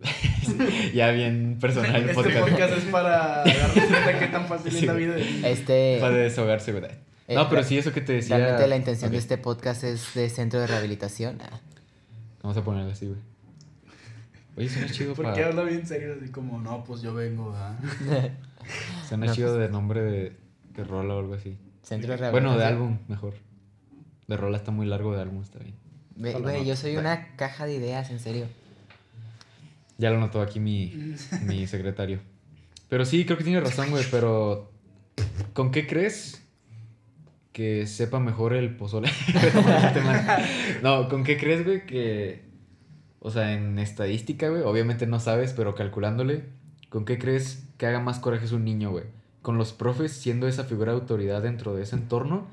ya 0.94 1.10
bien 1.10 1.58
personal 1.60 1.96
el 1.96 2.10
Este 2.10 2.14
podcast. 2.14 2.48
podcast 2.48 2.72
es 2.78 2.84
para 2.84 3.44
darnos 3.44 3.84
cuenta 3.84 4.18
qué 4.18 4.26
tan 4.26 4.46
fácil 4.46 4.74
es 4.76 4.82
la 4.84 4.92
vida 4.92 5.14
de 5.14 5.50
Este, 5.52 5.98
Para 6.00 6.14
desahogarse, 6.16 6.72
Eh, 7.28 7.34
No, 7.34 7.48
pero 7.48 7.62
sí, 7.62 7.78
eso 7.78 7.92
que 7.92 8.00
te 8.00 8.14
decía... 8.14 8.36
realmente 8.38 8.66
la 8.66 8.76
intención 8.76 9.10
de 9.12 9.18
este 9.18 9.38
podcast 9.38 9.84
es 9.84 10.14
de 10.14 10.28
centro 10.30 10.60
de 10.60 10.66
rehabilitación. 10.66 11.38
Ah, 11.42 11.60
Vamos 12.42 12.56
a 12.56 12.64
ponerlo 12.64 12.90
así, 12.92 13.06
güey. 13.06 13.20
Oye, 14.56 14.68
suena 14.68 14.88
chido 14.92 15.14
¿Por 15.14 15.26
para... 15.26 15.36
qué 15.36 15.44
habla 15.44 15.62
bien 15.62 15.86
serio? 15.86 16.16
Así 16.20 16.30
como, 16.32 16.58
no, 16.60 16.82
pues 16.84 17.02
yo 17.02 17.14
vengo, 17.14 17.52
¿ah? 17.54 17.76
Suena 19.08 19.26
No, 19.26 19.34
chido 19.34 19.54
pues- 19.54 19.60
de 19.60 19.68
nombre 19.68 20.00
de, 20.02 20.36
de 20.74 20.84
rola 20.84 21.14
o 21.14 21.18
algo 21.20 21.34
así. 21.34 21.56
Centro 21.82 22.10
de 22.16 22.30
Bueno, 22.30 22.54
rehabilitación. 22.54 22.58
de 22.58 22.64
álbum, 22.64 22.98
mejor. 23.08 23.34
De 24.26 24.36
rola 24.36 24.56
está 24.58 24.70
muy 24.70 24.86
largo, 24.86 25.14
de 25.14 25.22
álbum 25.22 25.42
está 25.42 25.58
bien. 25.58 25.74
Güey, 26.16 26.34
no. 26.40 26.62
yo 26.64 26.76
soy 26.76 26.96
una 26.96 27.34
caja 27.36 27.64
de 27.66 27.74
ideas, 27.74 28.10
en 28.10 28.18
serio. 28.20 28.46
Ya 29.98 30.10
lo 30.10 30.18
notó 30.18 30.40
aquí 30.42 30.60
mi, 30.60 31.14
mi 31.46 31.66
secretario. 31.66 32.20
Pero 32.88 33.04
sí, 33.04 33.24
creo 33.26 33.36
que 33.38 33.44
tiene 33.44 33.60
razón, 33.60 33.90
güey, 33.90 34.04
pero... 34.10 34.70
¿Con 35.52 35.70
qué 35.70 35.86
crees 35.86 36.42
que 37.58 37.88
sepa 37.88 38.20
mejor 38.20 38.54
el 38.54 38.76
pozole? 38.76 39.10
no, 40.84 41.08
¿con 41.08 41.24
qué 41.24 41.36
crees, 41.36 41.64
güey, 41.64 41.86
que... 41.86 42.44
O 43.18 43.32
sea, 43.32 43.52
en 43.52 43.80
estadística, 43.80 44.48
güey, 44.48 44.62
obviamente 44.62 45.08
no 45.08 45.18
sabes, 45.18 45.54
pero 45.54 45.74
calculándole, 45.74 46.44
¿con 46.88 47.04
qué 47.04 47.18
crees 47.18 47.66
que 47.76 47.86
haga 47.86 47.98
más 47.98 48.20
corajes 48.20 48.52
un 48.52 48.64
niño, 48.64 48.92
güey? 48.92 49.06
¿Con 49.42 49.58
los 49.58 49.72
profes 49.72 50.12
siendo 50.12 50.46
esa 50.46 50.62
figura 50.62 50.92
de 50.92 51.00
autoridad 51.00 51.42
dentro 51.42 51.74
de 51.74 51.82
ese 51.82 51.96
entorno? 51.96 52.46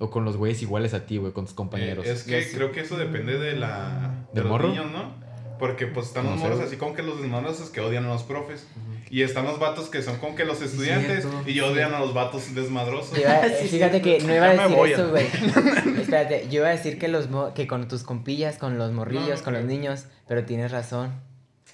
¿O 0.00 0.10
con 0.10 0.24
los 0.24 0.36
güeyes 0.36 0.60
iguales 0.60 0.92
a 0.92 1.06
ti, 1.06 1.18
güey, 1.18 1.32
con 1.32 1.44
tus 1.44 1.54
compañeros? 1.54 2.04
Eh, 2.04 2.10
es 2.10 2.24
que 2.24 2.44
creo 2.52 2.72
que 2.72 2.80
eso 2.80 2.96
depende 2.96 3.38
de 3.38 3.54
la. 3.54 4.26
¿Del 4.32 4.34
de 4.34 4.40
los 4.40 4.50
morro? 4.50 4.70
niños, 4.70 4.90
¿no? 4.90 5.14
Porque 5.58 5.86
pues 5.86 6.06
están 6.08 6.24
No 6.24 6.30
los 6.32 6.40
sé, 6.40 6.46
morros 6.48 6.60
así 6.64 6.76
como 6.76 6.94
que 6.94 7.02
los 7.02 7.20
desmadrosos 7.20 7.70
que 7.70 7.80
odian 7.80 8.04
a 8.04 8.08
los 8.08 8.22
profes. 8.22 8.66
Y 9.10 9.22
están 9.22 9.44
los 9.46 9.58
vatos 9.58 9.88
que 9.88 10.02
son 10.02 10.18
como 10.18 10.34
que 10.36 10.44
los 10.44 10.60
estudiantes 10.60 11.22
cierto. 11.24 11.48
y 11.50 11.60
odian 11.60 11.94
a 11.94 11.98
los 12.00 12.12
vatos 12.14 12.54
desmadrosos. 12.54 13.16
Iba- 13.18 13.40
fíjate 13.68 14.02
que 14.02 14.20
no 14.20 14.34
iba 14.34 14.46
a 14.46 14.68
decir 14.68 14.78
eso, 14.92 15.04
¿no? 15.04 15.10
güey. 15.10 15.26
Espérate, 16.00 16.46
yo 16.50 16.60
iba 16.60 16.68
a 16.68 16.72
decir 16.72 16.98
que 16.98 17.08
los 17.08 17.30
mo- 17.30 17.54
que 17.54 17.66
con 17.66 17.88
tus 17.88 18.02
compillas, 18.02 18.58
con 18.58 18.76
los 18.78 18.92
morrillos, 18.92 19.38
No, 19.38 19.44
con 19.44 19.54
los 19.54 19.64
niños, 19.64 20.04
pero 20.26 20.44
tienes 20.44 20.70
razón. 20.72 21.12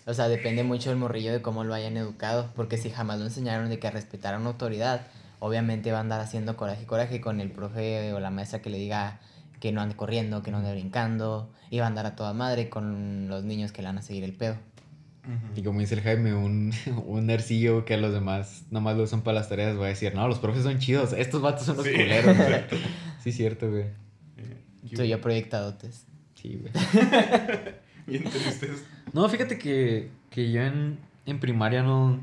O 0.07 0.15
sea, 0.15 0.29
depende 0.29 0.63
mucho 0.65 0.91
del 0.91 0.99
morrillo 0.99 1.33
de 1.33 1.41
cómo 1.43 1.65
lo 1.65 1.75
hayan 1.75 1.97
educado, 1.97 2.51
porque 2.55 2.77
si 2.77 2.91
jamás 2.91 3.19
lo 3.19 3.25
enseñaron 3.25 3.69
de 3.71 3.79
que 3.79 3.89
a 3.89 3.91
respetar 3.91 4.35
a 4.35 4.39
una 4.39 4.51
autoridad, 4.51 5.07
obviamente 5.41 5.91
va 5.93 5.99
a 5.99 6.01
andar 6.03 6.21
haciendo 6.21 6.57
coraje, 6.57 6.85
coraje 6.87 7.21
con 7.21 7.41
el 7.41 7.51
profe 7.51 8.13
o 8.13 8.21
la 8.21 8.31
maestra 8.31 8.61
que 8.63 8.71
le 8.71 8.79
diga 8.79 9.21
que 9.65 9.73
no 9.73 9.81
ande 9.81 9.97
corriendo, 9.97 10.43
que 10.43 10.51
no 10.51 10.59
ande 10.59 10.73
brincando, 10.73 11.51
y 11.71 11.79
va 11.79 11.87
a 11.87 11.89
andar 11.89 12.05
a 12.05 12.17
toda 12.17 12.35
madre 12.35 12.69
con 12.69 13.29
los 13.29 13.45
niños 13.45 13.73
que 13.73 13.81
le 13.81 13.89
van 13.89 13.97
a 13.97 14.03
seguir 14.03 14.23
el 14.23 14.35
pedo. 14.35 14.57
Y 15.57 15.63
como 15.63 15.81
dice 15.81 15.95
el 15.95 16.03
Jaime, 16.03 16.35
un, 16.35 16.71
un 17.07 17.25
nercillo 17.25 17.87
que 17.87 17.95
a 17.95 17.97
los 17.97 18.13
demás 18.13 18.65
nomás 18.71 18.95
lo 18.95 19.05
usan 19.05 19.23
para 19.23 19.37
las 19.39 19.49
tareas 19.49 19.81
va 19.81 19.87
a 19.87 19.89
decir, 19.89 20.15
no, 20.15 20.29
los 20.29 20.39
profes 20.39 20.65
son 20.65 20.79
chidos, 20.81 21.15
estos 21.15 21.41
vatos 21.41 21.65
son 21.65 21.79
los 21.79 21.87
Sí. 21.87 21.93
culeros. 21.95 22.37
güey". 22.37 22.61
sí, 23.23 23.33
cierto, 23.33 23.71
güey. 23.71 23.87
Soy 24.95 25.09
yo 25.09 25.19
proyectadotes. 25.23 26.05
Sí, 26.35 26.61
güey. 26.61 26.71
Bien 28.07 28.25
tristes. 28.25 28.85
No, 29.15 29.27
fíjate 29.31 29.57
que, 29.57 30.11
que 30.29 30.53
yo 30.53 30.61
en, 30.61 30.99
en 31.25 31.41
primaria 31.41 31.83
no... 31.83 32.21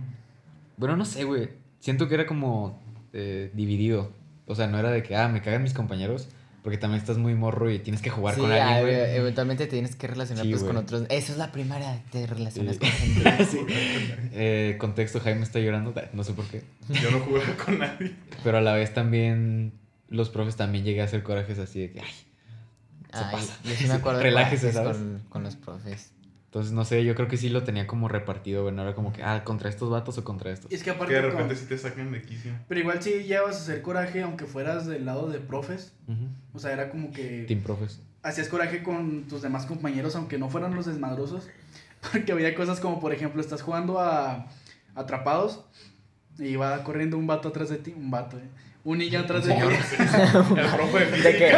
Bueno, 0.77 0.95
no 0.95 1.05
sé, 1.05 1.23
güey. 1.23 1.49
Siento 1.79 2.07
que 2.07 2.13
era 2.13 2.27
como 2.27 2.79
eh, 3.13 3.49
dividido. 3.55 4.11
O 4.45 4.53
sea, 4.53 4.67
no 4.67 4.77
era 4.77 4.91
de 4.91 5.01
que, 5.01 5.15
ah, 5.15 5.27
me 5.27 5.41
cagan 5.41 5.63
mis 5.63 5.73
compañeros. 5.73 6.29
Porque 6.63 6.77
también 6.77 7.01
estás 7.01 7.17
muy 7.17 7.33
morro 7.33 7.71
y 7.71 7.79
tienes 7.79 8.01
que 8.03 8.11
jugar 8.11 8.35
Sí, 8.35 8.41
con 8.41 8.51
alguien, 8.51 8.81
güey. 8.81 9.15
eventualmente 9.15 9.65
te 9.65 9.71
tienes 9.71 9.95
que 9.95 10.05
relacionar 10.05 10.45
Sí, 10.45 10.51
pues, 10.51 10.63
con 10.63 10.77
otros. 10.77 11.05
Eso 11.09 11.31
es 11.31 11.37
la 11.39 11.51
primaria, 11.51 12.03
te 12.11 12.27
relacionas 12.27 12.75
Sí. 12.75 12.79
con 12.79 12.89
gente. 12.91 13.45
Sí. 13.45 13.57
Eh, 14.33 14.75
contexto, 14.79 15.19
Jaime 15.19 15.41
está 15.41 15.59
llorando, 15.59 15.93
no 16.13 16.23
sé 16.23 16.33
por 16.33 16.45
qué. 16.45 16.63
Yo 16.89 17.09
no 17.09 17.19
jugaba 17.21 17.55
con 17.65 17.79
nadie. 17.79 18.13
Pero 18.43 18.57
a 18.59 18.61
la 18.61 18.73
vez 18.73 18.93
también 18.93 19.73
los 20.09 20.29
profes 20.29 20.55
también 20.55 20.83
llegué 20.85 21.01
a 21.01 21.05
hacer 21.05 21.23
corajes 21.23 21.57
así 21.57 21.79
de 21.79 21.91
que, 21.91 21.99
ay. 22.01 22.11
Se 23.13 23.17
Ay, 23.17 23.31
pasa. 23.31 23.57
yo 23.63 23.71
sí 23.71 23.87
me 23.87 23.93
acuerdo 23.95 24.19
de 24.19 24.23
Relájese, 24.29 24.71
corajes 24.71 24.75
¿sabes? 24.75 24.97
con, 24.97 25.21
con 25.29 25.43
los 25.43 25.55
profes. 25.57 26.11
Entonces, 26.51 26.73
no 26.73 26.83
sé, 26.83 27.05
yo 27.05 27.15
creo 27.15 27.29
que 27.29 27.37
sí 27.37 27.47
lo 27.47 27.63
tenía 27.63 27.87
como 27.87 28.09
repartido, 28.09 28.63
güey. 28.63 28.75
No 28.75 28.81
era 28.81 28.93
como 28.93 29.13
que, 29.13 29.23
ah, 29.23 29.45
contra 29.45 29.69
estos 29.69 29.89
vatos 29.89 30.17
o 30.17 30.25
contra 30.25 30.51
estos. 30.51 30.69
Y 30.69 30.75
es 30.75 30.81
que 30.83 30.91
Que 30.91 30.97
aparte. 30.97 31.13
de 31.13 31.21
como- 31.21 31.31
repente 31.31 31.55
sí 31.55 31.65
te 31.65 31.77
sacan 31.77 32.11
de 32.11 32.21
quicio. 32.21 32.51
Pero 32.67 32.81
igual 32.81 33.01
sí 33.01 33.23
llevas 33.23 33.55
a 33.55 33.59
hacer 33.61 33.81
coraje, 33.81 34.21
aunque 34.21 34.43
fueras 34.45 34.85
del 34.85 35.05
lado 35.05 35.29
de 35.29 35.39
profes. 35.39 35.93
O 36.53 36.59
sea, 36.59 36.73
era 36.73 36.89
como 36.89 37.11
que. 37.13 37.45
Team 37.47 37.61
profes. 37.61 38.01
hacías 38.21 38.49
coraje 38.49 38.83
con 38.83 39.23
tus 39.29 39.41
demás 39.41 39.65
compañeros, 39.65 40.17
aunque 40.17 40.37
no 40.37 40.49
fueran 40.49 40.75
los 40.75 40.85
desmadrosos. 40.87 41.47
Porque 42.11 42.33
había 42.33 42.53
cosas 42.53 42.81
como, 42.81 42.99
por 42.99 43.13
ejemplo, 43.13 43.39
estás 43.39 43.61
jugando 43.61 43.99
a, 44.01 44.47
atrapados. 44.93 45.63
Y 46.37 46.57
va 46.57 46.83
corriendo 46.83 47.17
un 47.17 47.27
vato 47.27 47.47
atrás 47.47 47.69
de 47.69 47.77
ti, 47.77 47.93
un 47.95 48.11
vato, 48.11 48.37
eh. 48.37 48.49
Un 48.83 48.97
niño 48.97 49.19
atrás 49.19 49.45
de 49.45 49.53
ti. 49.53 49.61
El 50.57 50.67
profe 50.67 51.05
de 51.05 51.21
De 51.21 51.37
que 51.37 51.53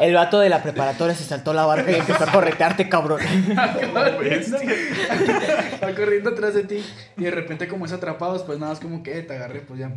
el 0.00 0.14
vato 0.14 0.38
de 0.38 0.50
la 0.50 0.62
preparatoria 0.62 1.14
se 1.14 1.24
saltó 1.24 1.54
la 1.54 1.64
barca 1.64 1.90
y 1.90 1.94
empezó 1.94 2.24
a 2.24 2.32
corretearte, 2.32 2.90
cabrón. 2.90 3.20
va 3.56 3.72
corriendo 5.94 6.30
atrás 6.30 6.54
de 6.54 6.64
ti 6.64 6.84
y 7.16 7.24
de 7.24 7.30
repente 7.30 7.68
como 7.68 7.86
es 7.86 7.92
atrapados, 7.92 8.42
pues 8.42 8.58
nada, 8.58 8.74
es 8.74 8.80
como 8.80 9.02
que 9.02 9.22
te 9.22 9.34
agarré, 9.34 9.60
pues 9.60 9.80
ya. 9.80 9.92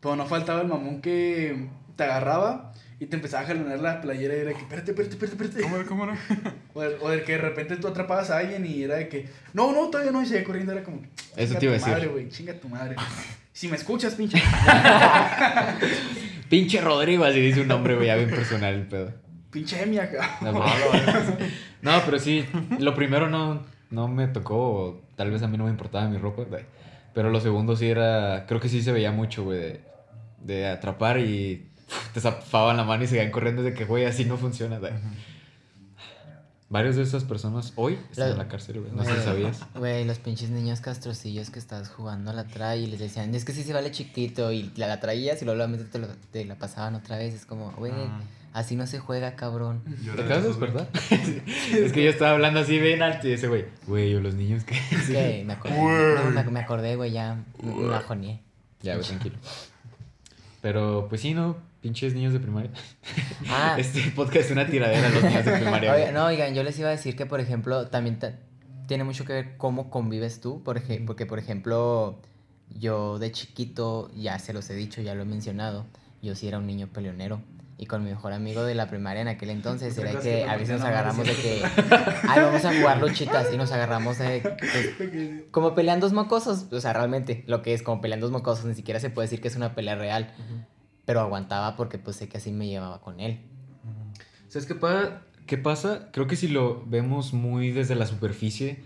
Pero 0.00 0.16
no 0.16 0.26
faltaba 0.26 0.62
el 0.62 0.68
mamón 0.68 1.00
que 1.00 1.68
te 1.94 2.04
agarraba 2.04 2.72
y 2.98 3.06
te 3.06 3.16
empezaba 3.16 3.44
a 3.44 3.46
jalonar 3.46 3.78
la 3.80 4.00
playera 4.00 4.34
y 4.34 4.38
era 4.40 4.48
de 4.48 4.54
que, 4.54 4.62
espérate, 4.62 4.90
espérate, 4.92 5.14
espérate, 5.14 5.44
espérate. 5.44 5.62
¿Cómo, 5.62 5.86
cómo 5.86 6.06
no? 6.06 6.16
O 6.74 6.80
de, 6.82 6.96
o 7.00 7.08
de 7.10 7.22
que 7.24 7.32
de 7.32 7.38
repente 7.38 7.76
tú 7.76 7.88
atrapabas 7.88 8.30
a 8.30 8.38
alguien 8.38 8.66
y 8.66 8.82
era 8.82 8.96
de 8.96 9.08
que, 9.08 9.28
no, 9.54 9.72
no, 9.72 9.88
todavía 9.88 10.12
no, 10.12 10.22
y 10.22 10.26
seguía 10.26 10.44
corriendo, 10.44 10.72
era 10.72 10.82
como, 10.82 11.02
Eso 11.36 11.54
"Chinga 11.54 11.58
te 11.60 11.66
iba 11.66 11.74
a 11.74 11.78
tu 11.78 11.84
decir. 11.84 11.92
madre, 11.94 12.06
güey, 12.08 12.28
chinga 12.28 12.54
tu 12.54 12.68
madre. 12.68 12.96
Si 13.52 13.68
me 13.68 13.76
escuchas, 13.76 14.14
pinche. 14.14 14.42
Pinche 16.48 16.80
Rodrigo, 16.80 17.24
así 17.24 17.40
dice 17.40 17.62
un 17.62 17.68
nombre, 17.68 17.94
güey, 17.96 18.06
ya 18.06 18.16
bien 18.16 18.30
personal 18.30 18.74
el 18.74 18.86
pedo. 18.86 19.12
Pinche 19.50 19.82
Emi 19.82 19.98
acá. 19.98 20.38
No, 20.42 20.52
pero- 20.52 21.36
no, 21.82 22.02
pero 22.04 22.18
sí, 22.18 22.44
lo 22.78 22.94
primero 22.94 23.28
no, 23.28 23.64
no 23.90 24.08
me 24.08 24.28
tocó, 24.28 24.56
o 24.56 25.00
tal 25.16 25.30
vez 25.30 25.42
a 25.42 25.48
mí 25.48 25.56
no 25.56 25.64
me 25.64 25.70
importaba 25.70 26.08
mi 26.08 26.18
ropa, 26.18 26.42
güey. 26.44 26.64
Pero 27.14 27.30
lo 27.30 27.40
segundo 27.40 27.76
sí 27.76 27.88
era, 27.88 28.44
creo 28.46 28.60
que 28.60 28.68
sí 28.68 28.82
se 28.82 28.92
veía 28.92 29.10
mucho, 29.10 29.44
güey, 29.44 29.58
de, 29.58 29.80
de 30.40 30.68
atrapar 30.68 31.18
y 31.18 31.68
te 32.14 32.20
zafaban 32.20 32.76
la 32.76 32.84
mano 32.84 33.04
y 33.04 33.06
seguían 33.06 33.30
corriendo 33.30 33.62
de 33.62 33.74
que, 33.74 33.84
güey, 33.84 34.04
así 34.04 34.24
no 34.24 34.36
funciona, 34.36 34.78
güey. 34.78 34.92
Varios 36.68 36.96
de 36.96 37.02
esas 37.02 37.22
personas 37.22 37.72
hoy 37.76 37.96
están 38.10 38.26
La- 38.26 38.32
en 38.32 38.38
la 38.38 38.48
cárcel, 38.48 38.80
güey, 38.80 38.90
no 38.92 39.04
sé 39.04 39.14
si 39.16 39.22
sabías. 39.22 39.60
Güey, 39.76 40.04
los 40.04 40.18
pinches 40.18 40.50
niños 40.50 40.80
castrocillos 40.80 41.50
que 41.50 41.60
estabas 41.60 41.88
jugando 41.90 42.32
a 42.32 42.34
la 42.34 42.44
trae 42.44 42.78
y 42.80 42.86
les 42.88 42.98
decían, 42.98 43.32
es 43.36 43.44
que 43.44 43.52
sí 43.52 43.62
se 43.62 43.72
vale 43.72 43.92
chiquito 43.92 44.50
y 44.50 44.72
la, 44.74 44.88
la 44.88 44.98
traías 44.98 45.40
y 45.40 45.44
luego 45.44 45.58
nuevamente 45.58 45.84
te, 45.84 46.00
lo- 46.00 46.08
te 46.32 46.44
la 46.44 46.56
pasaban 46.56 46.96
otra 46.96 47.18
vez. 47.18 47.34
Es 47.34 47.46
como, 47.46 47.70
güey, 47.72 47.92
Ah. 47.94 48.20
así 48.52 48.74
no 48.74 48.88
se 48.88 48.98
juega, 48.98 49.36
cabrón. 49.36 49.80
Yo 50.02 50.16
¿Te 50.16 50.22
acabas 50.22 50.42
de 50.42 50.48
despertar? 50.48 50.88
es 51.72 51.92
que 51.92 52.02
yo 52.02 52.10
estaba 52.10 52.32
hablando 52.32 52.58
así 52.58 52.80
bien 52.80 53.00
alto 53.00 53.28
y 53.28 53.32
ese 53.32 53.46
güey, 53.46 53.66
güey, 53.86 54.12
o 54.16 54.20
los 54.20 54.34
niños 54.34 54.64
que... 54.64 54.74
Es 54.76 55.06
que 55.08 55.44
me 55.46 55.52
acordé, 55.52 55.76
no, 56.16 56.30
me, 56.32 56.42
me 56.50 56.60
acordé, 56.60 56.96
güey, 56.96 57.12
ya 57.12 57.44
me 57.62 57.72
me 57.74 57.86
bajoneé. 57.86 58.42
Ya, 58.82 58.96
güey, 58.96 59.06
tranquilo. 59.06 59.36
Pero, 60.62 61.06
pues 61.08 61.20
sí, 61.20 61.32
¿no? 61.32 61.56
Pinches 61.86 62.14
niños 62.14 62.32
de 62.32 62.40
primaria. 62.40 62.70
Ah, 63.48 63.76
Este 63.78 64.00
podcast 64.10 64.46
es 64.46 64.50
una 64.50 64.66
tiradera 64.66 65.06
a 65.06 65.10
los 65.10 65.22
niños 65.22 65.44
de 65.44 65.52
primaria. 65.52 66.10
No, 66.10 66.26
oigan, 66.26 66.52
yo 66.52 66.64
les 66.64 66.76
iba 66.80 66.88
a 66.88 66.90
decir 66.90 67.14
que, 67.14 67.26
por 67.26 67.38
ejemplo, 67.38 67.86
también 67.86 68.18
ta- 68.18 68.32
tiene 68.88 69.04
mucho 69.04 69.24
que 69.24 69.32
ver 69.32 69.56
cómo 69.56 69.88
convives 69.88 70.40
tú, 70.40 70.64
por 70.64 70.78
ej- 70.78 71.04
porque, 71.06 71.26
por 71.26 71.38
ejemplo, 71.38 72.20
yo 72.76 73.20
de 73.20 73.30
chiquito, 73.30 74.10
ya 74.16 74.40
se 74.40 74.52
los 74.52 74.68
he 74.70 74.74
dicho, 74.74 75.00
ya 75.00 75.14
lo 75.14 75.22
he 75.22 75.26
mencionado, 75.26 75.86
yo 76.22 76.34
sí 76.34 76.48
era 76.48 76.58
un 76.58 76.66
niño 76.66 76.88
peleonero. 76.88 77.40
Y 77.78 77.86
con 77.86 78.02
mi 78.02 78.10
mejor 78.10 78.32
amigo 78.32 78.64
de 78.64 78.74
la 78.74 78.88
primaria 78.88 79.20
en 79.22 79.28
aquel 79.28 79.50
entonces 79.50 79.94
¿Te 79.94 80.00
era 80.00 80.12
que 80.12 80.18
que 80.20 80.44
a 80.44 80.54
veces 80.56 80.70
nos 80.70 80.80
no, 80.80 80.86
agarramos 80.86 81.24
de 81.26 81.34
que, 81.34 81.62
ay, 82.26 82.40
vamos 82.40 82.64
a 82.64 82.74
jugar 82.74 83.00
luchitas 83.00 83.52
y 83.52 83.56
nos 83.58 83.70
agarramos 83.70 84.18
de, 84.18 84.40
pues, 84.40 85.42
como 85.52 85.74
pelean 85.76 86.00
dos 86.00 86.12
mocosos, 86.14 86.66
o 86.72 86.80
sea, 86.80 86.94
realmente 86.94 87.44
lo 87.46 87.60
que 87.62 87.74
es 87.74 87.82
como 87.82 88.00
pelean 88.00 88.18
dos 88.18 88.32
mocosos, 88.32 88.64
ni 88.64 88.74
siquiera 88.74 88.98
se 88.98 89.10
puede 89.10 89.26
decir 89.26 89.40
que 89.42 89.48
es 89.48 89.54
una 89.56 89.74
pelea 89.74 89.94
real, 89.94 90.32
pero 91.06 91.20
aguantaba 91.20 91.76
porque 91.76 91.98
pues 91.98 92.16
sé 92.16 92.28
que 92.28 92.36
así 92.36 92.50
me 92.52 92.66
llevaba 92.68 93.00
con 93.00 93.20
él. 93.20 93.40
¿Sabes 94.48 94.66
qué 94.66 94.74
pasa? 94.74 95.22
¿Qué 95.46 95.56
pasa? 95.56 96.10
Creo 96.12 96.26
que 96.26 96.36
si 96.36 96.48
lo 96.48 96.84
vemos 96.86 97.32
muy 97.32 97.70
desde 97.70 97.94
la 97.94 98.06
superficie, 98.06 98.82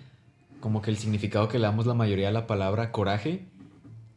como 0.60 0.82
que 0.82 0.90
el 0.90 0.98
significado 0.98 1.48
que 1.48 1.58
le 1.58 1.64
damos 1.66 1.86
la 1.86 1.94
mayoría 1.94 2.28
a 2.28 2.32
la 2.32 2.46
palabra 2.46 2.92
coraje, 2.92 3.46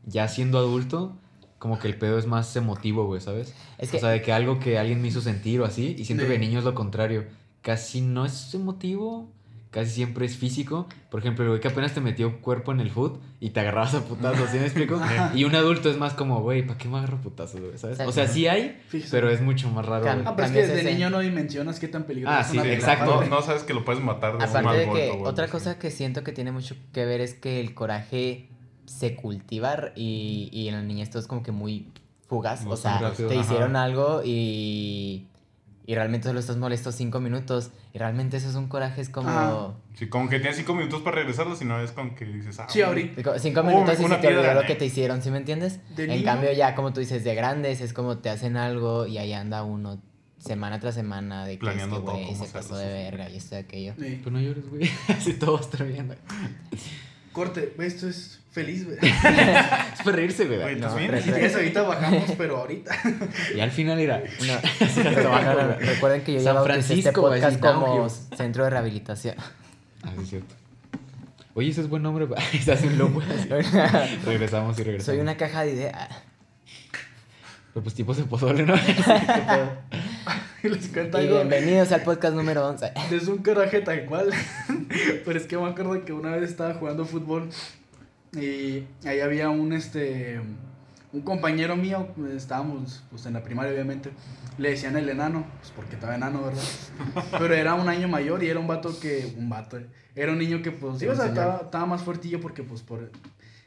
ya 0.05 0.27
siendo 0.27 0.57
adulto, 0.57 1.13
como 1.57 1.79
que 1.79 1.87
el 1.87 1.97
pedo 1.97 2.17
es 2.19 2.27
más 2.27 2.53
emotivo, 2.57 3.05
güey, 3.05 3.21
¿sabes? 3.21 3.55
Es 3.77 3.89
que 3.91 3.97
O 3.97 3.99
sea, 4.01 4.09
de 4.09 4.21
que 4.21 4.33
algo 4.33 4.59
que 4.59 4.77
alguien 4.77 5.01
me 5.01 5.07
hizo 5.07 5.21
sentir 5.21 5.61
o 5.61 5.65
así, 5.65 5.95
y 5.97 6.03
siento 6.03 6.25
Sí. 6.25 6.27
que 6.27 6.33
de 6.33 6.39
niño 6.39 6.59
es 6.59 6.65
lo 6.65 6.75
contrario. 6.75 7.25
Casi 7.61 8.01
no 8.01 8.25
es 8.25 8.53
emotivo, 8.53 9.29
casi 9.73 9.89
siempre 9.91 10.25
es 10.25 10.37
físico. 10.37 10.87
Por 11.09 11.19
ejemplo, 11.19 11.43
el 11.43 11.49
güey 11.49 11.59
que 11.61 11.67
apenas 11.67 11.93
te 11.93 11.99
metió 11.99 12.39
cuerpo 12.41 12.71
en 12.71 12.79
el 12.79 12.91
foot 12.91 13.19
y 13.39 13.49
te 13.49 13.59
agarrabas 13.59 13.95
a 13.95 14.01
putazos, 14.05 14.49
¿sí 14.51 14.57
me 14.57 14.65
explico? 14.65 15.01
y 15.35 15.43
un 15.43 15.55
adulto 15.55 15.89
es 15.89 15.97
más 15.97 16.13
como, 16.13 16.41
güey, 16.41 16.65
¿para 16.65 16.77
qué 16.77 16.87
me 16.87 16.99
agarro 16.99 17.17
a 17.17 17.21
putazos, 17.21 17.59
güey? 17.59 17.77
¿Sabes? 17.77 17.99
O 18.01 18.11
sea, 18.11 18.27
sí 18.27 18.47
hay, 18.47 18.79
Fíjese. 18.87 19.09
pero 19.11 19.29
es 19.29 19.41
mucho 19.41 19.69
más 19.69 19.85
raro. 19.85 20.05
Cam-. 20.05 20.23
Ah, 20.25 20.35
pero 20.35 20.47
es 20.47 20.53
que 20.53 20.67
de 20.67 20.81
ese. 20.81 20.93
niño 20.93 21.09
no 21.09 21.19
dimensionas 21.19 21.79
qué 21.79 21.87
tan 21.87 22.03
peligroso 22.03 22.37
Ah, 22.37 22.41
es 22.41 22.47
sí, 22.47 22.57
una 22.59 22.71
exacto. 22.71 23.21
No, 23.23 23.27
no 23.27 23.41
sabes 23.41 23.63
que 23.63 23.73
lo 23.73 23.83
puedes 23.83 24.01
matar 24.01 24.31
de 24.31 24.37
un 24.37 24.43
Aparte 24.43 24.63
mal 24.63 24.77
de 24.77 24.85
golpe, 24.85 25.01
que 25.01 25.09
güey, 25.17 25.23
otra 25.25 25.45
sí. 25.47 25.51
cosa 25.51 25.79
que 25.79 25.91
siento 25.91 26.23
que 26.23 26.31
tiene 26.31 26.51
mucho 26.51 26.75
que 26.93 27.05
ver 27.05 27.19
es 27.19 27.33
que 27.33 27.59
el 27.59 27.73
coraje 27.73 28.49
se 28.85 29.15
cultiva 29.15 29.91
y, 29.95 30.49
y 30.51 30.67
en 30.67 30.75
la 30.75 30.81
niñez 30.83 31.09
todo 31.09 31.19
es 31.19 31.27
como 31.27 31.41
que 31.41 31.51
muy 31.51 31.87
fugaz. 32.27 32.63
Muy 32.63 32.73
o 32.73 32.77
sea, 32.77 32.99
rápido, 32.99 33.29
te 33.29 33.35
ajá. 33.39 33.43
hicieron 33.43 33.75
algo 33.75 34.21
y, 34.23 35.27
y 35.85 35.95
realmente 35.95 36.27
solo 36.27 36.39
estás 36.39 36.57
molesto 36.57 36.91
cinco 36.91 37.19
minutos. 37.19 37.71
Y 37.93 37.97
realmente 37.97 38.37
eso 38.37 38.49
es 38.49 38.55
un 38.55 38.67
coraje, 38.67 39.01
es 39.01 39.09
como... 39.09 39.29
Ah. 39.29 39.73
Sí, 39.95 40.07
como 40.07 40.29
que 40.29 40.39
tienes 40.39 40.57
cinco 40.57 40.73
minutos 40.75 41.01
para 41.01 41.17
regresarlo, 41.17 41.55
si 41.55 41.65
no 41.65 41.79
es 41.79 41.91
como 41.91 42.15
que 42.15 42.25
dices, 42.25 42.59
ah, 42.59 42.67
Sí, 42.69 42.81
ahorita. 42.81 43.37
Cinco 43.39 43.59
Oh, 43.59 43.63
minutos 43.63 43.99
y 43.99 44.03
una 44.05 44.15
se 44.15 44.21
te 44.21 44.27
olvidó 44.29 44.53
lo 44.53 44.63
que 44.63 44.75
te 44.75 44.85
hicieron, 44.85 45.21
¿sí 45.21 45.29
me 45.31 45.37
entiendes? 45.37 45.79
De 45.95 46.05
en 46.05 46.09
niño- 46.11 46.23
cambio 46.25 46.51
ya, 46.53 46.73
como 46.75 46.93
tú 46.93 46.99
dices, 46.99 47.23
de 47.23 47.35
grandes 47.35 47.81
es 47.81 47.93
como 47.93 48.17
te 48.17 48.29
hacen 48.29 48.57
algo 48.57 49.05
y 49.05 49.17
ahí 49.17 49.33
anda 49.33 49.63
uno 49.63 50.01
semana 50.39 50.79
tras 50.79 50.95
semana 50.95 51.45
de 51.45 51.51
que, 51.59 51.65
es 51.65 51.71
que, 51.71 51.77
Planeando 51.77 52.01
güey, 52.01 52.35
se 52.35 52.45
pasó 52.47 52.75
de 52.75 52.87
verga 52.91 53.29
y 53.29 53.37
esto 53.37 53.55
y 53.55 53.59
aquello. 53.59 53.93
Sí. 53.99 54.19
Pues 54.21 54.33
no 54.33 54.41
llores, 54.41 54.67
güey. 54.69 54.89
Así 55.09 55.33
todo 55.33 55.53
va 55.53 55.59
a 55.59 55.61
estar 55.61 55.85
bien. 55.87 56.15
Corte, 57.31 57.73
esto 57.79 58.07
es 58.07 58.41
feliz, 58.53 58.85
güey. 58.85 58.97
Es 59.01 60.01
para 60.03 60.15
reírse, 60.15 60.45
güey. 60.45 60.61
Güey, 60.61 60.75
No, 60.75 60.87
¿estás 60.87 60.99
bien? 60.99 61.23
Si 61.23 61.31
quieres 61.31 61.55
ahorita 61.55 61.81
bajamos, 61.81 62.31
pero 62.37 62.57
ahorita. 62.57 62.95
Y 63.55 63.59
al 63.59 63.71
final 63.71 63.99
irá. 63.99 64.21
No, 64.45 65.03
no, 65.03 65.43
no, 65.43 65.53
no, 65.53 65.75
Recuerden 65.79 66.23
que 66.23 66.33
yo 66.33 66.39
San 66.39 66.45
ya 66.45 66.53
bauticé 66.53 66.79
este 66.79 67.11
Francisco, 67.11 67.21
güey, 67.21 67.41
podcast 67.41 67.59
como 67.59 68.09
centro 68.09 68.63
de 68.63 68.69
rehabilitación. 68.69 69.35
Ah, 70.03 70.11
sí, 70.15 70.23
es 70.23 70.29
cierto. 70.29 70.55
Oye, 71.55 71.69
ese 71.69 71.81
es 71.81 71.89
buen 71.89 72.03
nombre, 72.03 72.25
güey. 72.25 72.41
Se 72.63 72.71
hace 72.71 72.87
un 72.87 72.97
logo. 72.97 73.21
regresamos 74.25 74.79
y 74.79 74.83
regresamos. 74.83 75.05
Soy 75.05 75.19
una 75.19 75.35
caja 75.37 75.63
de 75.63 75.71
ideas. 75.71 76.09
Pero 77.73 77.83
pues 77.83 77.95
tipo 77.95 78.13
se 78.13 78.23
pozole, 78.23 78.65
¿no? 78.65 78.75
Y 80.63 80.69
les 80.69 80.87
cuento 80.87 81.19
Y 81.19 81.25
algo. 81.25 81.35
bienvenidos 81.39 81.91
al 81.91 82.03
podcast 82.03 82.35
número 82.35 82.65
11. 82.67 82.93
Es 83.11 83.27
un 83.27 83.39
coraje 83.39 83.81
tal 83.81 84.05
cual. 84.05 84.29
Pero 85.25 85.37
es 85.37 85.45
que 85.45 85.57
me 85.57 85.67
acuerdo 85.67 86.05
que 86.05 86.13
una 86.13 86.31
vez 86.31 86.49
estaba 86.49 86.73
jugando 86.75 87.03
fútbol 87.03 87.49
y 88.35 88.85
ahí 89.05 89.19
había 89.19 89.49
un 89.49 89.73
este 89.73 90.41
un 91.13 91.21
compañero 91.21 91.75
mío, 91.75 92.07
estábamos 92.35 93.03
pues 93.11 93.25
en 93.27 93.33
la 93.33 93.43
primaria 93.43 93.71
obviamente, 93.71 94.09
le 94.57 94.71
decían 94.71 94.97
el 94.97 95.07
enano, 95.07 95.45
pues 95.59 95.71
porque 95.75 95.93
estaba 95.93 96.15
enano, 96.15 96.41
¿verdad? 96.43 96.63
Pero 97.37 97.53
era 97.53 97.75
un 97.75 97.87
año 97.87 98.07
mayor 98.07 98.43
y 98.43 98.49
era 98.49 98.59
un 98.59 98.67
vato 98.67 98.99
que, 98.99 99.31
un 99.37 99.47
vato, 99.47 99.77
eh, 99.77 99.87
era 100.15 100.31
un 100.31 100.39
niño 100.39 100.63
que 100.63 100.71
pues, 100.71 100.99
sí, 100.99 101.07
o 101.07 101.15
sea, 101.15 101.27
estaba, 101.27 101.61
estaba 101.65 101.85
más 101.85 102.01
fuertillo 102.01 102.41
porque 102.41 102.63
pues 102.63 102.81
por... 102.81 103.11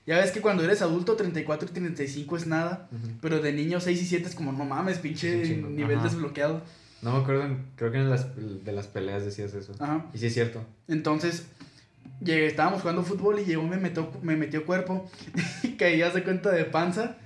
Ya 0.06 0.18
ves 0.18 0.30
que 0.30 0.40
cuando 0.40 0.62
eres 0.62 0.82
adulto 0.82 1.16
34 1.16 1.68
y 1.68 1.72
35 1.72 2.36
es 2.36 2.46
nada, 2.46 2.88
pero 3.20 3.40
de 3.40 3.52
niño 3.52 3.80
6 3.80 4.02
y 4.02 4.06
7 4.06 4.28
es 4.28 4.34
como, 4.36 4.52
no 4.52 4.64
mames, 4.64 4.98
pinche 4.98 5.56
nivel 5.56 5.98
Ajá. 5.98 6.08
desbloqueado. 6.08 6.62
No 7.02 7.12
me 7.12 7.22
acuerdo, 7.22 7.56
creo 7.74 7.90
que 7.90 7.98
en 7.98 8.10
las, 8.10 8.28
de 8.36 8.72
las 8.72 8.86
peleas 8.86 9.24
decías 9.24 9.52
eso. 9.54 9.72
Ajá. 9.80 10.06
Y 10.14 10.18
sí 10.18 10.26
es 10.26 10.34
cierto. 10.34 10.64
Entonces, 10.86 11.46
llegué, 12.20 12.46
estábamos 12.46 12.80
jugando 12.80 13.02
fútbol 13.02 13.40
y 13.40 13.44
llegó, 13.44 13.62
me 13.62 13.76
metió, 13.76 14.10
me 14.22 14.36
metió 14.36 14.64
cuerpo 14.64 15.08
y 15.62 15.72
caí, 15.72 15.98
de 15.98 16.24
cuenta 16.24 16.50
de 16.50 16.64
panza, 16.64 17.16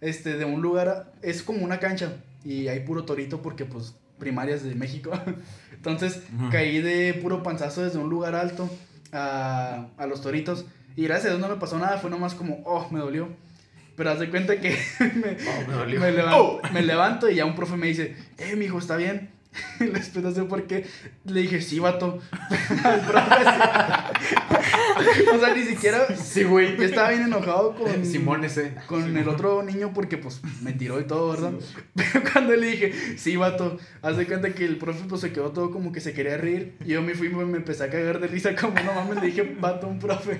este, 0.00 0.36
de 0.36 0.44
un 0.44 0.62
lugar, 0.62 1.12
es 1.22 1.42
como 1.42 1.64
una 1.64 1.78
cancha 1.78 2.12
y 2.44 2.68
hay 2.68 2.80
puro 2.80 3.04
torito 3.04 3.42
porque 3.42 3.64
pues 3.64 3.94
primarias 4.18 4.62
de 4.62 4.74
México. 4.74 5.12
Entonces, 5.74 6.22
caí 6.50 6.82
de 6.82 7.14
puro 7.14 7.42
panzazo 7.42 7.82
desde 7.82 7.98
un 7.98 8.10
lugar 8.10 8.34
alto 8.34 8.68
a, 9.12 9.88
a 9.96 10.06
los 10.06 10.20
toritos 10.20 10.66
y 10.96 11.04
gracias 11.04 11.26
a 11.26 11.36
Dios 11.36 11.40
no 11.40 11.54
me 11.54 11.60
pasó 11.60 11.78
nada, 11.78 11.98
fue 11.98 12.10
nomás 12.10 12.34
como, 12.34 12.62
oh, 12.64 12.88
me 12.90 12.98
dolió. 12.98 13.28
Pero 13.96 14.10
haz 14.10 14.18
de 14.18 14.30
cuenta 14.30 14.60
que 14.60 14.76
me, 15.00 15.36
me 15.66 15.72
dolió. 15.74 16.00
me 16.00 16.12
levanto, 16.12 16.60
me 16.72 16.82
levanto 16.82 17.30
y 17.30 17.36
ya 17.36 17.44
un 17.44 17.54
profe 17.54 17.76
me 17.76 17.86
dice, 17.86 18.16
eh, 18.38 18.56
mijo, 18.56 18.78
¿está 18.78 18.96
bien? 18.96 19.30
Y 19.80 19.86
después 19.86 20.24
no 20.24 20.30
sé 20.30 20.44
por 20.44 20.66
qué 20.66 20.86
le 21.24 21.40
dije, 21.40 21.60
sí, 21.60 21.78
vato. 21.78 22.20
Al 22.84 23.00
profe 23.00 23.36
sí. 23.44 24.34
O 25.34 25.38
sea, 25.38 25.54
ni 25.54 25.62
siquiera. 25.64 26.06
Sí, 26.16 26.44
güey. 26.44 26.76
Yo 26.76 26.84
estaba 26.84 27.10
bien 27.10 27.22
enojado 27.22 27.74
con. 27.74 28.04
Simón 28.04 28.44
ese. 28.44 28.74
Con 28.86 29.16
el 29.16 29.28
otro 29.28 29.62
niño 29.62 29.92
porque 29.94 30.18
pues 30.18 30.40
me 30.62 30.72
tiró 30.72 31.00
y 31.00 31.04
todo, 31.04 31.30
¿verdad? 31.30 31.52
Pero 31.94 32.22
cuando 32.32 32.54
le 32.54 32.66
dije, 32.66 32.92
sí, 33.16 33.36
vato, 33.36 33.78
haz 34.02 34.16
de 34.16 34.26
cuenta 34.26 34.52
que 34.52 34.64
el 34.64 34.76
profe 34.76 35.04
pues 35.08 35.20
se 35.20 35.32
quedó 35.32 35.50
todo 35.52 35.70
como 35.70 35.92
que 35.92 36.00
se 36.00 36.12
quería 36.12 36.36
reír. 36.36 36.76
Y 36.84 36.90
yo 36.90 37.02
me 37.02 37.14
fui 37.14 37.28
y 37.28 37.30
me 37.30 37.56
empecé 37.56 37.84
a 37.84 37.90
cagar 37.90 38.20
de 38.20 38.26
risa 38.26 38.54
como 38.54 38.74
no 38.74 38.92
mames, 38.92 39.20
le 39.20 39.28
dije, 39.28 39.56
vato, 39.58 39.86
un 39.86 39.98
profe. 39.98 40.38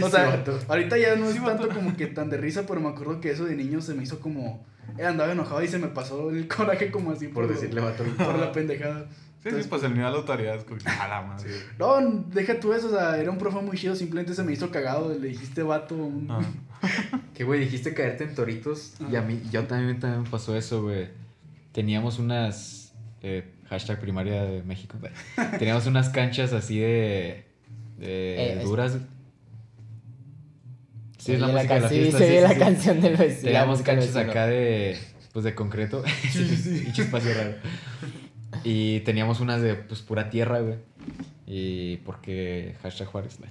O 0.00 0.08
sea, 0.08 0.42
Sí, 0.44 0.52
ahorita 0.68 0.98
ya 0.98 1.16
no 1.16 1.28
es 1.28 1.42
tanto 1.42 1.68
como 1.68 1.96
que 1.96 2.06
tan 2.06 2.30
de 2.30 2.36
risa, 2.36 2.66
pero 2.66 2.80
me 2.80 2.88
acuerdo 2.88 3.20
que 3.20 3.30
eso 3.30 3.44
de 3.44 3.56
niño 3.56 3.80
se 3.80 3.94
me 3.94 4.02
hizo 4.02 4.20
como... 4.20 4.64
eh, 4.98 5.04
andaba 5.06 5.32
enojado 5.32 5.62
y 5.62 5.68
se 5.68 5.78
me 5.78 5.88
pasó 5.88 6.30
el 6.30 6.46
coraje 6.54 6.90
como 6.90 7.12
así 7.12 7.28
Por 7.28 7.48
decirle 7.48 7.80
vato. 7.80 8.04
por 8.16 8.38
la 8.38 8.52
pendejada. 8.52 9.06
Sí, 9.42 9.50
sí, 9.50 9.66
pues 9.68 9.82
el 9.82 9.92
mío 9.92 10.06
a 10.06 10.10
la 10.10 10.18
autoridad 10.18 10.54
es 10.54 10.62
como 10.64 10.78
a 10.86 11.08
la 11.08 11.22
madre. 11.22 11.50
No, 11.76 12.00
deja 12.32 12.60
tú 12.60 12.72
eso, 12.74 12.86
o 12.86 12.90
sea, 12.90 13.16
era 13.18 13.28
un 13.28 13.38
profe 13.38 13.60
muy 13.60 13.76
chido, 13.76 13.96
simplemente 13.96 14.34
se 14.34 14.44
me 14.44 14.52
hizo 14.52 14.70
cagado, 14.70 15.08
le 15.18 15.28
dijiste 15.28 15.62
vato. 15.64 15.96
un- 15.96 16.28
Ah. 16.30 16.40
Que, 17.34 17.42
güey, 17.44 17.60
dijiste 17.60 17.92
caerte 17.94 18.24
en 18.24 18.34
toritos. 18.34 18.94
Y 19.10 19.16
a 19.16 19.22
mí, 19.22 19.40
yo 19.50 19.64
también, 19.64 19.98
también 20.00 20.22
me 20.22 20.28
pasó 20.30 20.56
eso, 20.56 20.82
güey. 20.82 21.08
Teníamos 21.72 22.18
unas. 22.18 22.92
eh, 23.22 23.50
hashtag 23.68 24.00
primaria 24.00 24.42
de 24.44 24.62
México. 24.62 24.96
Teníamos 25.58 25.86
unas 25.86 26.08
canchas 26.10 26.52
así 26.52 26.78
de. 26.78 27.44
de 27.98 28.36
Eh, 28.36 28.58
es- 28.58 28.64
duras. 28.64 28.98
Sí, 31.22 31.34
es 31.34 31.40
la 31.40 31.46
oye 31.46 31.54
música 31.54 31.74
de 31.74 31.80
la 31.80 31.88
fiesta. 31.88 32.18
Sí, 32.18 32.24
se 32.24 32.30
sí, 32.30 32.36
sí, 32.36 32.42
la 32.42 32.52
sí. 32.52 32.58
canción 32.58 33.00
del 33.00 33.16
vecino. 33.16 33.52
la 33.52 33.60
Teníamos 33.60 33.82
canchas 33.82 34.16
acá 34.16 34.46
de. 34.48 34.98
Pues 35.32 35.44
de 35.44 35.54
concreto. 35.54 36.02
y 36.34 37.00
espacio 37.00 37.32
raro. 37.32 37.54
Y 38.64 39.00
teníamos 39.00 39.38
unas 39.38 39.62
de 39.62 39.76
pues 39.76 40.00
pura 40.00 40.30
tierra, 40.30 40.58
güey. 40.58 40.78
Y 41.46 41.98
porque 41.98 42.74
hashtag 42.82 43.06
Juárez, 43.06 43.38
güey. 43.38 43.50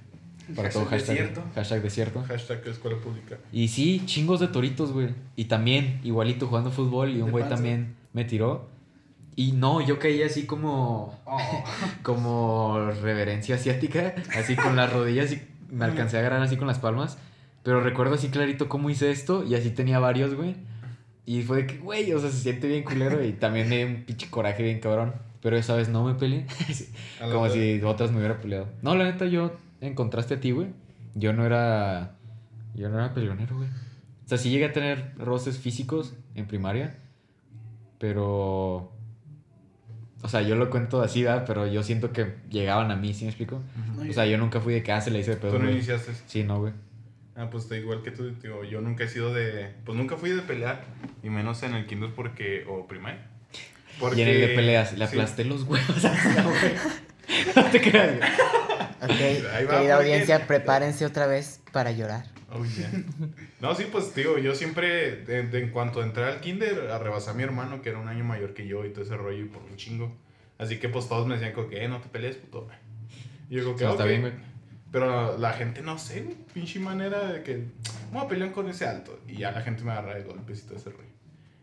Para 0.54 0.68
todo 0.68 0.84
Hashtag 0.84 1.16
hashtag 1.16 1.16
desierto. 1.16 1.44
Hashtag 1.54 1.82
desierto. 1.82 2.24
Hashtag 2.28 2.68
escuela 2.68 2.98
pública. 2.98 3.38
Y 3.52 3.68
sí, 3.68 4.02
chingos 4.04 4.38
de 4.40 4.48
toritos, 4.48 4.92
güey. 4.92 5.08
Y 5.34 5.46
también, 5.46 5.98
igualito 6.04 6.48
jugando 6.48 6.70
fútbol, 6.70 7.16
y 7.16 7.22
un 7.22 7.30
güey 7.30 7.48
también 7.48 7.94
me 8.12 8.26
tiró. 8.26 8.68
Y 9.34 9.52
no, 9.52 9.80
yo 9.80 9.98
caí 9.98 10.22
así 10.22 10.44
como. 10.44 11.18
Oh. 11.24 11.64
como 12.02 12.90
reverencia 13.02 13.54
asiática, 13.54 14.14
así 14.36 14.56
con 14.56 14.76
las 14.76 14.92
rodillas 14.92 15.32
y 15.32 15.40
me 15.70 15.86
alcancé 15.86 16.18
a 16.18 16.20
agarrar 16.20 16.42
así 16.42 16.58
con 16.58 16.66
las 16.66 16.78
palmas. 16.78 17.16
Pero 17.62 17.80
recuerdo 17.80 18.14
así 18.14 18.28
clarito 18.28 18.68
cómo 18.68 18.90
hice 18.90 19.10
esto 19.10 19.44
y 19.44 19.54
así 19.54 19.70
tenía 19.70 19.98
varios, 19.98 20.34
güey. 20.34 20.56
Y 21.24 21.42
fue 21.42 21.58
de 21.58 21.66
que, 21.66 21.78
güey, 21.78 22.12
o 22.12 22.18
sea, 22.18 22.30
se 22.30 22.38
siente 22.38 22.66
bien 22.66 22.82
culero 22.82 23.24
y 23.24 23.32
también 23.32 23.68
me 23.68 23.78
dio 23.78 23.86
un 23.86 24.02
pinche 24.04 24.28
coraje 24.28 24.62
bien 24.62 24.80
cabrón. 24.80 25.14
Pero 25.40 25.56
esa 25.56 25.74
vez 25.74 25.88
no 25.88 26.04
me 26.04 26.14
peleé. 26.14 26.46
Como 27.32 27.48
si 27.48 27.80
otras 27.82 28.10
me 28.10 28.18
hubiera 28.18 28.40
peleado. 28.40 28.68
No, 28.82 28.94
la 28.94 29.04
neta, 29.04 29.26
yo 29.26 29.56
en 29.80 29.94
contraste 29.94 30.34
a 30.34 30.40
ti, 30.40 30.52
güey. 30.52 30.68
Yo 31.14 31.32
no 31.32 31.44
era. 31.44 32.16
Yo 32.74 32.88
no 32.88 32.98
era 32.98 33.12
peleonero, 33.12 33.56
güey. 33.56 33.68
O 33.68 34.28
sea, 34.28 34.38
sí 34.38 34.50
llegué 34.50 34.66
a 34.66 34.72
tener 34.72 35.12
roces 35.18 35.58
físicos 35.58 36.14
en 36.34 36.46
primaria. 36.46 36.96
Pero. 37.98 38.92
O 40.22 40.28
sea, 40.28 40.42
yo 40.42 40.54
lo 40.54 40.70
cuento 40.70 41.02
así, 41.02 41.24
¿verdad? 41.24 41.44
Pero 41.46 41.66
yo 41.66 41.82
siento 41.82 42.12
que 42.12 42.36
llegaban 42.48 42.92
a 42.92 42.96
mí, 42.96 43.12
¿sí 43.12 43.24
me 43.24 43.30
explico? 43.30 43.60
O 44.08 44.12
sea, 44.12 44.24
yo 44.26 44.38
nunca 44.38 44.60
fui 44.60 44.72
de 44.72 44.82
que 44.84 44.92
ah, 44.92 45.02
le 45.10 45.18
hice 45.18 45.32
de 45.32 45.36
pedo. 45.36 45.52
Tú 45.52 45.58
no 45.58 45.68
iniciaste. 45.68 46.12
Sí, 46.26 46.44
no, 46.44 46.60
güey. 46.60 46.72
Ah, 47.34 47.48
pues 47.50 47.64
está 47.64 47.76
igual 47.76 48.02
que 48.02 48.10
tú, 48.10 48.30
digo, 48.42 48.62
yo 48.64 48.80
nunca 48.82 49.04
he 49.04 49.08
sido 49.08 49.32
de, 49.32 49.72
pues 49.86 49.96
nunca 49.96 50.16
fui 50.16 50.30
de 50.30 50.42
pelear, 50.42 50.84
y 51.22 51.30
menos 51.30 51.62
en 51.62 51.74
el 51.74 51.86
kinder 51.86 52.10
porque, 52.14 52.64
o 52.68 52.86
primaria. 52.86 53.26
Porque, 53.98 54.18
Y 54.18 54.22
en 54.22 54.28
el 54.28 54.40
de 54.42 54.48
peleas, 54.48 54.92
le 54.98 55.06
sí. 55.06 55.12
aplasté 55.12 55.44
los 55.44 55.62
huevos. 55.64 56.04
a 56.04 56.14
no 57.56 57.64
te 57.70 57.80
creas. 57.80 58.16
Ok, 59.02 59.10
Ahí 59.10 59.64
va, 59.64 59.70
querida 59.78 59.96
audiencia, 59.96 60.46
prepárense 60.46 61.06
otra 61.06 61.26
vez 61.26 61.60
para 61.72 61.90
llorar. 61.92 62.26
Oh, 62.54 62.64
yeah. 62.66 62.90
No, 63.60 63.74
sí, 63.74 63.86
pues, 63.90 64.14
digo, 64.14 64.36
yo 64.36 64.54
siempre, 64.54 65.16
de- 65.24 65.42
de- 65.44 65.58
en 65.60 65.70
cuanto 65.70 66.02
entré 66.02 66.24
al 66.24 66.40
kinder, 66.40 66.90
arrebasé 66.90 67.30
a 67.30 67.32
mi 67.34 67.42
hermano, 67.42 67.80
que 67.80 67.88
era 67.88 67.98
un 67.98 68.08
año 68.08 68.24
mayor 68.24 68.52
que 68.52 68.66
yo, 68.66 68.84
y 68.84 68.90
todo 68.90 69.04
ese 69.04 69.16
rollo, 69.16 69.38
y 69.44 69.48
por 69.48 69.62
un 69.62 69.76
chingo. 69.76 70.14
Así 70.58 70.78
que, 70.78 70.90
pues, 70.90 71.08
todos 71.08 71.26
me 71.26 71.34
decían 71.34 71.54
como 71.54 71.68
que, 71.68 71.82
eh, 71.82 71.88
no 71.88 72.00
te 72.00 72.08
pelees, 72.10 72.36
puto. 72.36 72.68
Y 73.48 73.54
yo 73.54 73.60
digo 73.62 73.76
que, 73.76 73.84
No, 73.84 73.92
está 73.92 74.04
bien, 74.04 74.20
güey. 74.20 74.32
Pero 74.92 75.38
la 75.38 75.54
gente, 75.54 75.80
no 75.80 75.98
sé, 75.98 76.22
güey, 76.22 76.36
pinche 76.52 76.78
manera 76.78 77.32
de 77.32 77.42
que, 77.42 77.64
voy 78.12 78.22
a 78.22 78.28
pelear 78.28 78.52
con 78.52 78.68
ese 78.68 78.86
alto. 78.86 79.18
Y 79.26 79.38
ya 79.38 79.50
la 79.50 79.62
gente 79.62 79.82
me 79.82 79.92
agarra 79.92 80.14
de 80.14 80.22
golpes 80.22 80.60
y 80.60 80.66
todo 80.66 80.76
ese 80.76 80.90
rollo. 80.90 81.08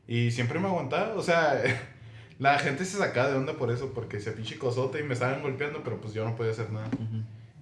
Y 0.08 0.32
siempre 0.32 0.60
me 0.60 0.68
aguantaba, 0.68 1.14
o 1.14 1.22
sea, 1.22 1.62
la 2.40 2.58
gente 2.58 2.84
se 2.86 2.98
sacaba 2.98 3.30
de 3.30 3.38
onda 3.38 3.54
por 3.54 3.72
eso, 3.72 3.94
porque 3.94 4.20
se 4.20 4.32
pinche 4.32 4.58
cosote 4.58 5.00
y 5.00 5.04
me 5.04 5.14
estaban 5.14 5.44
golpeando, 5.44 5.84
pero 5.84 6.02
pues 6.02 6.16
yo 6.16 6.26
no 6.26 6.36
podía 6.36 6.52
hacer 6.52 6.72
nada. 6.72 6.90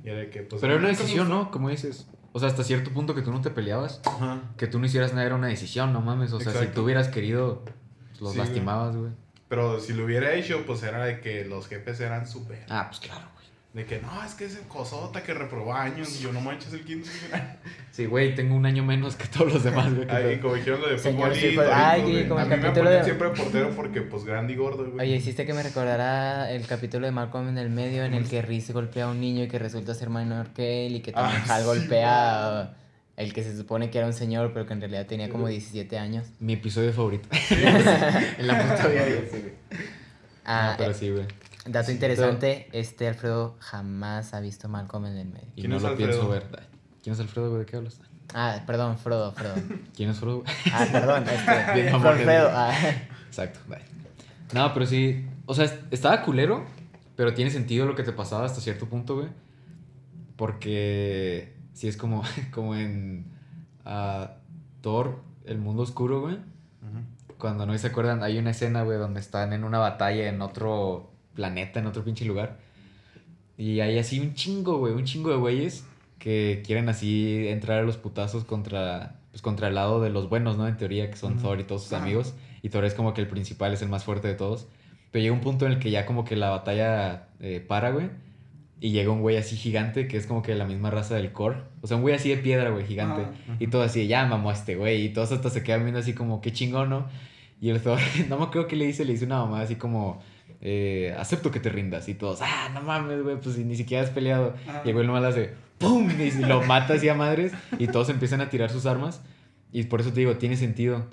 Y 0.04 0.10
era 0.10 0.30
que, 0.32 0.42
pues... 0.44 0.62
Pero 0.62 0.74
era 0.74 0.80
una 0.80 0.90
decisión. 0.90 1.28
¿no? 1.28 1.52
Como 1.52 1.70
dices. 1.70 2.08
O 2.32 2.40
sea, 2.40 2.48
hasta 2.48 2.64
cierto 2.64 2.92
punto 2.92 3.14
que 3.14 3.22
tú 3.22 3.32
no 3.32 3.42
te 3.42 3.50
peleabas. 3.50 4.00
Ajá. 4.06 4.42
Que 4.58 4.68
tú 4.68 4.80
no 4.80 4.86
hicieras 4.86 5.12
nada 5.14 5.26
era 5.26 5.36
una 5.36 5.48
decisión, 5.48 5.92
no 5.92 6.00
mames. 6.00 6.32
O 6.32 6.40
sea, 6.40 6.52
si 6.52 6.58
Exacto. 6.60 6.76
tú 6.76 6.86
hubieras 6.86 7.10
querido, 7.10 7.66
pues, 8.12 8.22
los 8.22 8.32
Sí, 8.34 8.38
lastimabas, 8.38 8.96
güey. 8.96 9.12
Pero 9.50 9.80
si 9.80 9.94
lo 9.94 10.06
hubiera 10.06 10.34
hecho, 10.34 10.64
pues 10.66 10.84
era 10.84 11.04
de 11.04 11.20
que 11.20 11.46
los 11.46 11.68
jefes 11.68 12.00
eran 12.00 12.28
súper. 12.28 12.66
Ah, 12.70 12.86
pues 12.88 13.00
claro. 13.00 13.28
De 13.78 13.86
que 13.86 14.02
no, 14.02 14.24
es 14.26 14.34
que 14.34 14.46
ese 14.46 14.60
cosota 14.68 15.22
que 15.22 15.34
reprobó 15.36 15.72
años 15.74 16.20
y 16.20 16.24
yo 16.24 16.34
no 16.34 16.42
manches 16.42 16.74
el 16.74 16.84
quinto. 16.84 17.08
Sí, 17.92 18.06
güey, 18.06 18.36
tengo 18.36 18.54
un 18.56 18.66
año 18.68 18.84
menos 18.84 19.16
que 19.16 19.26
todos 19.28 19.52
los 19.54 19.64
demás, 19.64 19.92
güey. 19.94 20.06
pedo. 20.08 20.42
como 20.42 20.54
dijeron 20.56 20.82
lo 20.82 20.88
de 20.90 20.98
fútbol 21.00 21.34
sí 21.34 21.52
fue- 21.56 21.72
ay, 21.74 22.02
güey. 22.04 22.28
como 22.28 22.40
A 22.40 22.44
el 22.44 22.50
mí 22.50 22.56
me 22.58 22.62
capítulo 22.62 22.90
de- 22.92 23.04
siempre 23.04 23.30
portero 23.30 23.70
porque, 23.76 24.02
pues, 24.02 24.24
grande 24.24 24.54
y 24.54 24.56
gordo, 24.56 24.86
güey. 24.92 25.08
Oye, 25.08 25.16
hiciste 25.18 25.46
que 25.48 25.54
me 25.54 25.64
recordara 25.64 26.52
el 26.52 26.66
capítulo 26.68 27.06
de 27.08 27.12
Malcolm 27.12 27.50
en 27.50 27.58
el 27.58 27.70
medio 27.72 28.04
en 28.04 28.14
el 28.14 28.28
que 28.30 28.42
Reese 28.44 28.72
golpea 28.74 29.06
a 29.06 29.10
un 29.10 29.20
niño 29.20 29.44
y 29.44 29.48
que 29.48 29.58
resulta 29.58 29.94
ser 29.96 30.10
menor 30.12 30.50
que 30.50 30.86
él 30.86 30.96
y 30.98 31.00
que 31.02 31.12
también 31.12 31.42
Ah, 31.48 31.56
Hal 31.56 31.62
sí. 31.62 31.68
golpea 31.68 32.60
a 32.62 32.74
el 33.16 33.34
que 33.34 33.44
se 33.44 33.58
supone 33.58 33.90
que 33.90 33.98
era 33.98 34.06
un 34.08 34.14
señor 34.14 34.52
pero 34.54 34.68
que 34.68 34.74
en 34.74 34.80
realidad 34.82 35.06
tenía 35.08 35.30
como 35.30 35.48
17 35.48 35.98
años. 35.98 36.26
Mi 36.40 36.54
episodio 36.54 36.94
favorito. 36.94 37.28
en 37.52 38.48
la 38.48 38.62
puta 38.62 38.88
vida, 38.90 39.06
sí, 39.32 39.40
güey. 39.40 39.54
Ah, 40.46 40.70
No, 40.72 40.78
pero 40.78 40.92
eh, 40.92 40.94
sí, 40.94 41.10
güey. 41.10 41.26
Dato 41.70 41.92
interesante, 41.92 42.70
este 42.74 43.08
Alfredo 43.08 43.56
jamás 43.60 44.34
ha 44.34 44.40
visto 44.40 44.68
Malcolm 44.70 45.06
en 45.08 45.18
el 45.18 45.28
medio. 45.28 45.48
Y 45.56 45.62
¿Quién 45.62 45.72
no 45.72 45.78
es 45.78 45.84
lo 45.84 45.90
Alfredo? 45.90 46.10
pienso 46.10 46.30
ver. 46.30 46.68
¿Quién 47.04 47.14
es 47.14 47.20
Alfredo, 47.20 47.50
güey? 47.50 47.60
¿De 47.62 47.66
qué 47.66 47.78
hablas? 47.78 48.00
Ah, 48.34 48.62
perdón, 48.68 48.98
Frodo, 48.98 49.32
Frodo. 49.32 49.56
¿Quién 49.96 50.10
es 50.10 50.20
Frodo? 50.20 50.42
güey? 50.42 50.52
Ah, 50.74 50.86
perdón, 50.92 51.24
este, 51.30 51.90
Alfredo. 51.94 52.50
Ah. 52.52 52.74
Exacto, 53.28 53.60
bye. 53.68 53.80
No, 54.54 54.74
pero 54.74 54.86
sí. 54.86 55.26
O 55.46 55.54
sea, 55.54 55.66
est- 55.66 55.82
estaba 55.92 56.22
culero, 56.24 56.66
pero 57.16 57.34
tiene 57.34 57.52
sentido 57.52 57.86
lo 57.86 57.96
que 57.96 58.04
te 58.04 58.12
pasaba 58.12 58.46
hasta 58.46 58.60
cierto 58.62 58.88
punto, 58.88 59.16
güey. 59.16 59.30
Porque 60.36 61.56
sí 61.74 61.88
es 61.88 61.98
como, 61.98 62.24
como 62.54 62.76
en 62.76 63.26
ah, 63.86 64.36
Thor, 64.82 65.22
el 65.46 65.58
mundo 65.60 65.84
oscuro, 65.84 66.22
güey. 66.22 66.38
Cuando 67.38 67.68
no 67.68 67.78
se 67.78 67.88
acuerdan, 67.88 68.24
hay 68.24 68.40
una 68.40 68.50
escena, 68.50 68.82
güey, 68.82 68.98
donde 68.98 69.20
están 69.20 69.54
en 69.54 69.64
una 69.64 69.78
batalla 69.78 70.28
en 70.28 70.42
otro 70.42 71.12
planeta, 71.38 71.80
en 71.80 71.86
otro 71.86 72.04
pinche 72.04 72.26
lugar. 72.26 72.58
Y 73.58 73.80
hay 73.80 73.98
así 73.98 74.20
un 74.20 74.34
chingo, 74.34 74.80
güey, 74.80 74.94
un 74.94 75.06
chingo 75.06 75.30
de 75.30 75.38
güeyes 75.38 75.86
que 76.20 76.64
quieren 76.66 76.90
así 76.90 77.48
entrar 77.48 77.80
a 77.80 77.84
los 77.84 77.96
putazos 77.96 78.44
contra, 78.44 79.16
pues 79.32 79.42
contra 79.42 79.70
el 79.70 79.76
lado 79.76 80.02
de 80.02 80.10
los 80.10 80.28
buenos, 80.30 80.58
¿no? 80.58 80.68
En 80.68 80.76
teoría, 80.76 81.10
que 81.10 81.16
son 81.16 81.34
Ujú. 81.34 81.44
Thor 81.44 81.60
y 81.60 81.64
todos 81.64 81.84
sus 81.84 81.94
amigos. 81.94 82.34
Y 82.62 82.70
Thor 82.70 82.84
es 82.84 82.94
como 82.94 83.14
que 83.14 83.22
el 83.22 83.28
principal, 83.28 83.72
es 83.72 83.82
el 83.82 83.90
más 83.90 84.04
fuerte 84.04 84.28
de 84.28 84.34
todos. 84.34 84.68
Pero 85.12 85.22
llega 85.22 85.34
un 85.34 85.42
punto 85.42 85.66
en 85.66 85.74
el 85.74 85.80
que 85.80 85.92
ya 85.92 86.06
como 86.06 86.26
que 86.26 86.36
la 86.36 86.50
batalla 86.50 87.30
eh, 87.40 87.64
para, 87.66 87.92
güey. 87.92 88.10
Y 88.80 88.92
llega 88.92 89.12
un 89.12 89.22
güey 89.22 89.38
así 89.38 89.56
gigante 89.56 90.08
que 90.08 90.18
es 90.18 90.28
como 90.28 90.42
que 90.44 90.54
la 90.54 90.66
misma 90.66 90.92
raza 90.92 91.16
del 91.16 91.32
core. 91.32 91.58
O 91.82 91.88
sea, 91.88 91.98
un 91.98 92.04
güey 92.04 92.14
así 92.16 92.30
de 92.30 92.38
piedra, 92.38 92.70
güey, 92.72 92.86
gigante. 92.86 93.26
Y 93.60 93.68
todo 93.68 93.84
así, 93.84 94.06
ya 94.08 94.26
mamó 94.26 94.50
a 94.50 94.54
este 94.54 94.76
güey. 94.76 95.06
Y 95.06 95.10
todos 95.10 95.32
hasta 95.32 95.50
se 95.50 95.64
quedan 95.64 95.82
viendo 95.82 96.00
así 96.00 96.14
como, 96.14 96.42
qué 96.42 96.52
chingón, 96.52 96.90
¿no? 96.90 97.08
Y 97.60 97.70
el 97.70 97.82
Thor, 97.82 98.00
no 98.30 98.38
me 98.38 98.46
acuerdo 98.46 98.68
qué 98.68 98.76
le 98.76 98.86
dice, 98.86 99.06
le 99.06 99.14
dice 99.14 99.26
una 99.26 99.38
mamá 99.40 99.62
así 99.62 99.76
como, 99.76 100.22
eh, 100.62 101.16
acepto 101.18 101.52
que 101.52 101.60
te 101.60 101.70
rindas. 101.70 102.08
Y 102.10 102.14
todos, 102.14 102.40
ah, 102.42 102.70
no 102.74 102.82
mames, 102.82 103.22
güey, 103.24 103.40
pues 103.40 103.56
si 103.56 103.64
ni 103.64 103.76
siquiera 103.76 104.04
has 104.04 104.10
peleado. 104.10 104.56
Ajá. 104.68 104.82
Y 104.86 104.90
el 104.90 104.94
güey 104.96 105.06
nomás 105.08 105.24
hace, 105.24 105.54
¡pum! 105.78 106.10
Y 106.20 106.32
lo 106.46 106.62
mata 106.64 106.94
así 106.96 107.08
a 107.10 107.14
madres. 107.14 107.54
Y 107.80 107.88
todos 107.88 108.10
empiezan 108.10 108.42
a 108.42 108.50
tirar 108.50 108.70
sus 108.70 108.86
armas. 108.86 109.22
Y 109.72 109.84
por 109.84 110.02
eso 110.02 110.12
te 110.14 110.20
digo, 110.22 110.38
tiene 110.38 110.56
sentido. 110.58 111.06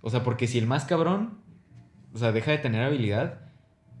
O 0.00 0.10
sea, 0.10 0.22
porque 0.22 0.46
si 0.46 0.58
el 0.58 0.66
más 0.66 0.84
cabrón, 0.84 1.38
o 2.14 2.18
sea, 2.18 2.32
deja 2.32 2.50
de 2.50 2.58
tener 2.58 2.82
habilidad. 2.82 3.40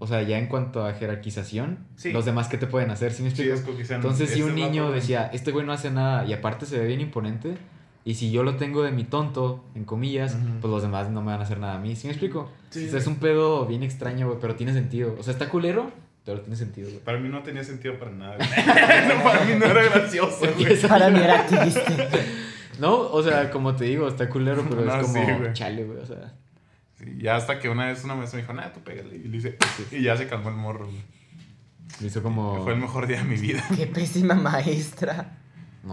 O 0.00 0.06
sea, 0.06 0.22
ya 0.22 0.38
en 0.38 0.46
cuanto 0.46 0.86
a 0.86 0.92
jerarquización, 0.94 1.78
Sí. 1.96 2.12
los 2.12 2.24
demás, 2.24 2.46
¿qué 2.48 2.56
te 2.56 2.68
pueden 2.68 2.90
hacer? 2.90 3.12
¿Sí 3.12 3.24
me 3.24 3.30
Sí, 3.32 3.42
explico? 3.42 3.82
sean- 3.84 3.96
Entonces, 4.00 4.30
si 4.30 4.38
este 4.40 4.50
un 4.50 4.54
niño 4.54 4.92
decía, 4.92 5.28
este 5.32 5.50
güey 5.50 5.66
no 5.66 5.72
hace 5.72 5.90
nada 5.90 6.24
y 6.24 6.32
aparte 6.32 6.66
se 6.66 6.78
ve 6.78 6.86
bien 6.86 7.00
imponente, 7.00 7.56
y 8.04 8.14
si 8.14 8.30
yo 8.30 8.42
lo 8.42 8.56
tengo 8.56 8.82
de 8.82 8.90
mi 8.90 9.04
tonto, 9.04 9.64
en 9.74 9.84
comillas, 9.84 10.36
pues 10.60 10.70
los 10.70 10.82
demás 10.82 11.10
no 11.10 11.20
me 11.20 11.32
van 11.32 11.40
a 11.40 11.44
hacer 11.44 11.58
nada 11.58 11.74
a 11.74 11.78
mí. 11.78 11.94
¿Sí 11.96 12.06
me 12.06 12.12
explico? 12.12 12.50
Sí. 12.70 12.86
O 12.86 12.90
sea, 12.90 12.98
es 13.00 13.06
un 13.06 13.16
pedo 13.16 13.66
bien 13.66 13.82
extraño, 13.82 14.26
güey, 14.28 14.38
pero 14.40 14.54
tiene 14.56 14.72
sentido. 14.72 15.14
O 15.18 15.22
sea, 15.22 15.32
está 15.32 15.48
culero, 15.48 15.90
pero 16.24 16.40
tiene 16.40 16.56
sentido, 16.56 16.88
güey. 16.88 17.00
Para 17.00 17.18
mí 17.18 17.28
no 17.28 17.42
tenía 17.42 17.64
sentido 17.64 17.98
para 17.98 18.10
nada. 18.12 18.36
güey. 18.36 18.48
no, 19.18 19.22
para 19.24 19.44
mí 19.44 19.52
no 19.58 19.66
era 19.66 19.82
gracioso, 19.84 20.46
güey. 20.56 20.80
Para 20.88 21.10
mí 21.10 21.20
era 21.20 21.46
triste. 21.46 21.82
No, 22.78 22.96
o 22.96 23.20
sea, 23.24 23.50
como 23.50 23.74
te 23.74 23.86
digo, 23.86 24.06
está 24.06 24.28
culero, 24.28 24.64
pero 24.70 24.82
No, 24.84 25.00
es 25.00 25.06
como 25.08 25.26
sí, 25.26 25.32
güey. 25.32 25.52
chale, 25.52 25.82
güey. 25.84 25.98
O 25.98 26.06
sea, 26.06 26.32
Sí, 26.96 27.04
ya 27.20 27.34
hasta 27.36 27.58
que 27.58 27.68
una 27.68 27.86
vez 27.86 28.04
una 28.04 28.14
maestra 28.14 28.36
me 28.38 28.42
dijo, 28.42 28.52
nah, 28.54 28.72
tú 28.72 28.80
pégale. 28.80 29.16
Y, 29.16 29.28
le 29.28 29.36
hice, 29.36 29.56
y 29.90 30.02
ya 30.02 30.16
se 30.16 30.28
calmó 30.28 30.48
el 30.50 30.54
morro, 30.56 30.86
güey. 30.86 31.02
me 32.00 32.06
hizo 32.06 32.22
como. 32.22 32.62
Fue 32.62 32.74
el 32.74 32.80
mejor 32.80 33.06
día 33.08 33.18
de 33.18 33.24
mi 33.24 33.36
vida. 33.36 33.64
Qué 33.76 33.86
pésima 33.86 34.34
maestra. 34.34 35.37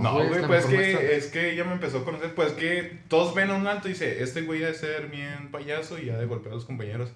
No, 0.02 0.28
güey, 0.28 0.46
pues 0.46 0.66
es 0.66 0.70
que, 0.70 1.16
es 1.16 1.28
que 1.28 1.52
ella 1.54 1.64
me 1.64 1.74
empezó 1.74 2.00
a 2.00 2.06
conocer. 2.06 2.34
Pues 2.36 2.54
que 2.54 3.00
todos 3.08 3.34
ven 3.36 3.50
a 3.50 3.56
un 3.56 3.68
alto 3.68 3.88
y 3.88 3.92
dice, 3.92 4.24
este 4.24 4.42
güey 4.42 4.64
ha 4.64 4.68
de 4.68 4.74
ser 4.74 5.08
bien 5.08 5.52
payaso 5.52 6.00
y 6.02 6.10
ha 6.10 6.18
de 6.18 6.26
golpear 6.26 6.54
a 6.54 6.56
los 6.56 6.66
compañeros. 6.66 7.12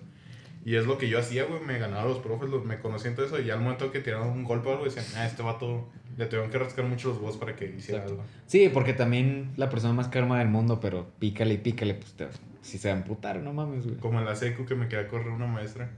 Y 0.65 0.75
es 0.75 0.85
lo 0.85 0.97
que 0.97 1.07
yo 1.07 1.19
hacía, 1.19 1.45
güey. 1.45 1.61
Me 1.61 1.79
ganaba 1.79 2.05
los 2.05 2.19
profes, 2.19 2.49
me 2.65 2.79
conocían 2.79 3.15
todo 3.15 3.25
eso. 3.25 3.39
Y 3.39 3.49
al 3.49 3.59
momento 3.61 3.91
que 3.91 3.99
tiraron 3.99 4.29
un 4.29 4.43
golpe 4.43 4.69
o 4.69 4.71
algo, 4.73 4.85
decían, 4.85 5.05
ah, 5.15 5.25
este 5.25 5.41
vato 5.41 5.89
le 6.17 6.25
tuvieron 6.25 6.51
que 6.51 6.57
rascar 6.57 6.85
mucho 6.85 7.09
los 7.09 7.17
huevos 7.17 7.37
para 7.37 7.55
que 7.55 7.65
hiciera 7.65 8.01
Exacto. 8.01 8.21
algo. 8.21 8.25
Sí, 8.45 8.69
porque 8.73 8.93
también 8.93 9.51
la 9.55 9.69
persona 9.69 9.93
más 9.93 10.09
karma 10.09 10.39
del 10.39 10.49
mundo, 10.49 10.79
pero 10.81 11.07
pícale 11.17 11.53
y 11.53 11.57
pícale, 11.59 11.93
pues 11.93 12.13
te, 12.13 12.27
si 12.61 12.77
se 12.77 12.89
va 12.89 12.95
a 12.95 12.97
emputar, 12.97 13.39
no 13.39 13.53
mames, 13.53 13.85
güey. 13.85 13.97
Como 13.97 14.19
en 14.19 14.25
la 14.25 14.35
secu 14.35 14.65
que 14.65 14.75
me 14.75 14.87
quería 14.89 15.07
correr 15.07 15.29
una 15.29 15.47
maestra. 15.47 15.89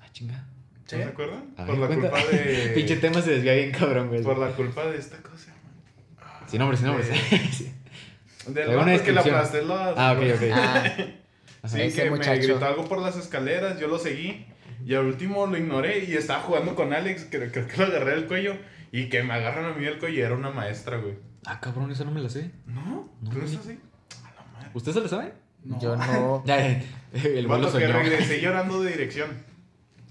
Ah, 0.00 0.06
chinga. 0.12 0.46
Sí. 0.86 0.96
¿No 0.96 1.02
se 1.02 1.08
acuerdan? 1.08 1.42
Por 1.56 1.78
la 1.78 1.86
cuenta. 1.88 2.10
culpa 2.10 2.26
de. 2.30 2.70
Pinche 2.74 2.96
tema 2.96 3.20
se 3.20 3.32
desvía 3.32 3.54
bien 3.54 3.72
cabrón, 3.72 4.08
güey. 4.08 4.22
Por 4.22 4.38
la 4.38 4.50
culpa 4.50 4.86
de 4.86 4.98
esta 4.98 5.16
cosa. 5.18 5.52
Sin 6.46 6.58
nombres, 6.60 6.80
sin 6.80 6.88
nombres. 6.88 7.08
De- 7.30 7.38
Sí. 7.52 7.72
Del 8.52 8.70
Alguna 8.70 8.92
vato 8.92 9.04
que 9.04 9.12
descripción. 9.12 9.34
aplasté 9.34 9.62
las. 9.62 9.94
Ah, 9.98 10.12
ok, 10.12 10.24
ok. 10.36 10.42
Ah, 10.54 10.92
Sí, 11.68 11.80
Ese 11.80 12.04
que 12.04 12.10
muchacho. 12.10 12.30
me 12.30 12.36
gritó 12.46 12.64
algo 12.64 12.84
por 12.84 13.00
las 13.02 13.16
escaleras, 13.16 13.80
yo 13.80 13.88
lo 13.88 13.98
seguí. 13.98 14.46
Y 14.84 14.94
al 14.94 15.06
último 15.06 15.46
lo 15.48 15.56
ignoré 15.56 16.04
y 16.04 16.14
estaba 16.14 16.40
jugando 16.40 16.76
con 16.76 16.92
Alex, 16.92 17.24
que 17.24 17.50
creo 17.50 17.66
que 17.66 17.76
lo 17.76 17.86
agarré 17.86 18.12
del 18.12 18.26
cuello. 18.26 18.56
Y 18.92 19.08
que 19.08 19.24
me 19.24 19.34
agarran 19.34 19.64
a 19.64 19.72
mí 19.74 19.84
del 19.84 19.98
cuello 19.98 20.14
y 20.16 20.20
era 20.20 20.34
una 20.36 20.50
maestra, 20.50 20.96
güey. 20.98 21.14
Ah, 21.44 21.58
cabrón, 21.60 21.90
esa 21.90 22.04
no 22.04 22.12
me 22.12 22.20
la 22.20 22.28
sé. 22.28 22.52
¿No? 22.66 23.10
No, 23.20 23.30
¿Tú 23.30 23.38
no 23.38 23.40
güey. 23.40 23.44
estás 23.46 23.66
así? 23.66 23.80
A 24.24 24.34
la 24.36 24.46
madre. 24.52 24.70
¿Usted 24.74 24.92
se 24.92 25.00
la 25.00 25.08
sabe? 25.08 25.32
No. 25.64 25.80
Yo 25.80 25.96
no. 25.96 26.42
Ya, 26.46 26.64
el 26.66 26.82
El 27.14 27.46
vuelo 27.48 27.72
que 27.72 27.86
regresé 27.88 28.40
llorando 28.40 28.80
de 28.82 28.92
dirección. 28.92 29.30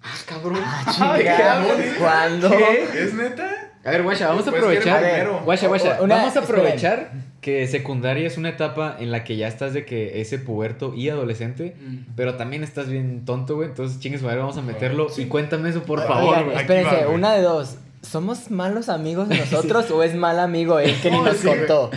Ah, 0.04 0.14
cabrón. 0.28 0.60
Chinga, 0.94 1.64
¿Cuándo? 1.98 2.54
¿Es 2.54 3.14
neta? 3.14 3.65
A 3.86 3.92
ver, 3.92 4.04
guacha, 4.04 4.28
vamos 4.30 4.48
a 4.48 4.50
aprovechar. 4.50 5.30
Guacha, 5.46 5.68
guacha. 5.68 6.02
Una- 6.02 6.16
vamos 6.16 6.36
a 6.36 6.40
esperen. 6.40 6.62
aprovechar 6.66 7.12
que 7.42 7.68
secundaria 7.68 8.26
es 8.26 8.38
una 8.38 8.50
etapa 8.50 8.98
en 9.00 9.12
la 9.12 9.24
que 9.24 9.38
ya 9.38 9.48
estás 9.48 9.74
de 9.74 9.86
que 9.86 10.20
ese 10.22 10.40
puberto 10.40 10.96
y 10.96 11.10
adolescente, 11.10 11.76
Mm. 11.80 11.98
pero 12.16 12.36
también 12.36 12.64
estás 12.64 12.90
bien 12.90 13.26
tonto, 13.26 13.56
güey. 13.56 13.70
Entonces, 13.70 14.00
chingues, 14.00 14.24
madre, 14.24 14.40
vamos 14.40 14.58
a 14.58 14.64
meterlo. 14.64 15.08
Y 15.16 15.26
cuéntame 15.26 15.70
eso, 15.70 15.84
por 15.84 16.02
favor, 16.08 16.44
güey. 16.46 16.58
Espérense, 16.58 17.06
va, 17.06 17.12
una 17.12 17.34
de 17.36 17.44
dos. 17.44 17.78
¿Somos 18.02 18.50
malos 18.52 18.90
amigos 18.90 19.28
nosotros 19.30 19.90
o 19.92 20.02
es 20.04 20.16
mal 20.16 20.40
amigo 20.40 20.80
él 20.80 20.96
que 21.02 21.12
ni 21.12 21.18
No, 21.18 21.26
nos 21.26 21.38
sí, 21.38 21.48
contó? 21.48 21.92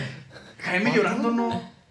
Jaime 0.58 0.92
llorando 0.94 1.30
no. 1.30 1.48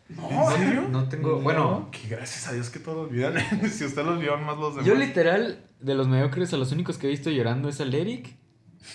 No. 0.10 0.52
¿En 0.52 0.58
serio? 0.62 0.84
No 0.90 1.10
tengo. 1.10 1.40
Bueno, 1.42 1.90
Que 1.92 2.08
gracias 2.16 2.48
a 2.48 2.54
Dios 2.54 2.70
que 2.70 2.80
todos 2.80 3.10
olvidan. 3.10 3.34
si 3.72 3.84
usted 3.86 4.04
lo 4.06 4.12
olvidan 4.14 4.44
más 4.46 4.58
los 4.58 4.76
demás. 4.76 4.86
yo 4.88 4.94
literal, 4.96 5.60
de 5.82 5.96
los 5.96 6.08
mediocres, 6.08 6.54
a 6.54 6.58
los 6.58 6.72
únicos 6.72 6.98
que 6.98 7.08
he 7.08 7.10
visto 7.10 7.30
llorando 7.32 7.68
es 7.70 7.82
al 7.82 7.94
Eric. 7.94 8.36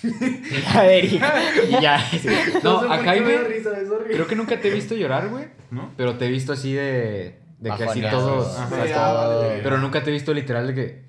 A 0.74 0.86
Eric. 0.86 1.22
Y 1.68 1.80
ya. 1.82 1.98
sí. 2.10 2.28
No, 2.62 2.80
sé 2.80 2.86
por 2.86 2.92
a 2.92 3.02
Jaime. 3.04 3.38
risa. 3.44 3.70
Creo 4.06 4.26
que 4.26 4.36
nunca 4.36 4.60
te 4.60 4.68
he 4.68 4.70
visto 4.70 4.94
llorar, 4.94 5.28
güey. 5.28 5.46
¿No? 5.70 5.92
Pero 5.96 6.16
te 6.18 6.26
he 6.26 6.28
visto 6.28 6.52
así 6.52 6.72
de. 6.72 7.38
De 7.58 7.70
que 7.76 7.84
así 7.84 8.00
todos. 8.02 8.58
Ajá. 8.58 8.84
Sí, 8.86 8.92
ah, 8.94 9.12
vale. 9.12 9.60
Pero 9.62 9.78
nunca 9.78 10.02
te 10.02 10.10
he 10.10 10.12
visto 10.12 10.34
literal 10.34 10.66
de 10.66 10.74
que. 10.74 11.02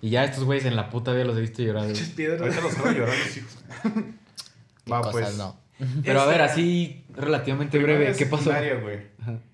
Y 0.00 0.10
ya 0.10 0.24
estos 0.24 0.44
güeyes 0.44 0.64
en 0.66 0.76
la 0.76 0.90
puta 0.90 1.12
vida 1.12 1.24
los 1.24 1.36
he 1.36 1.40
visto 1.40 1.62
llorar. 1.62 1.84
Ahorita 1.84 2.60
los 2.60 2.76
llorar 2.76 3.08
los 3.08 3.36
hijos. 3.36 3.58
¿Qué 4.84 4.92
Va, 4.92 5.00
cosas 5.00 5.12
pues. 5.12 5.36
no? 5.38 5.60
Pero 6.04 6.20
a 6.20 6.26
ver, 6.26 6.40
Esta- 6.40 6.52
así 6.52 7.04
relativamente 7.14 7.78
breve, 7.78 8.12
¿qué 8.16 8.26
pasó? 8.26 8.52
A 8.52 8.60
ver, 8.60 9.10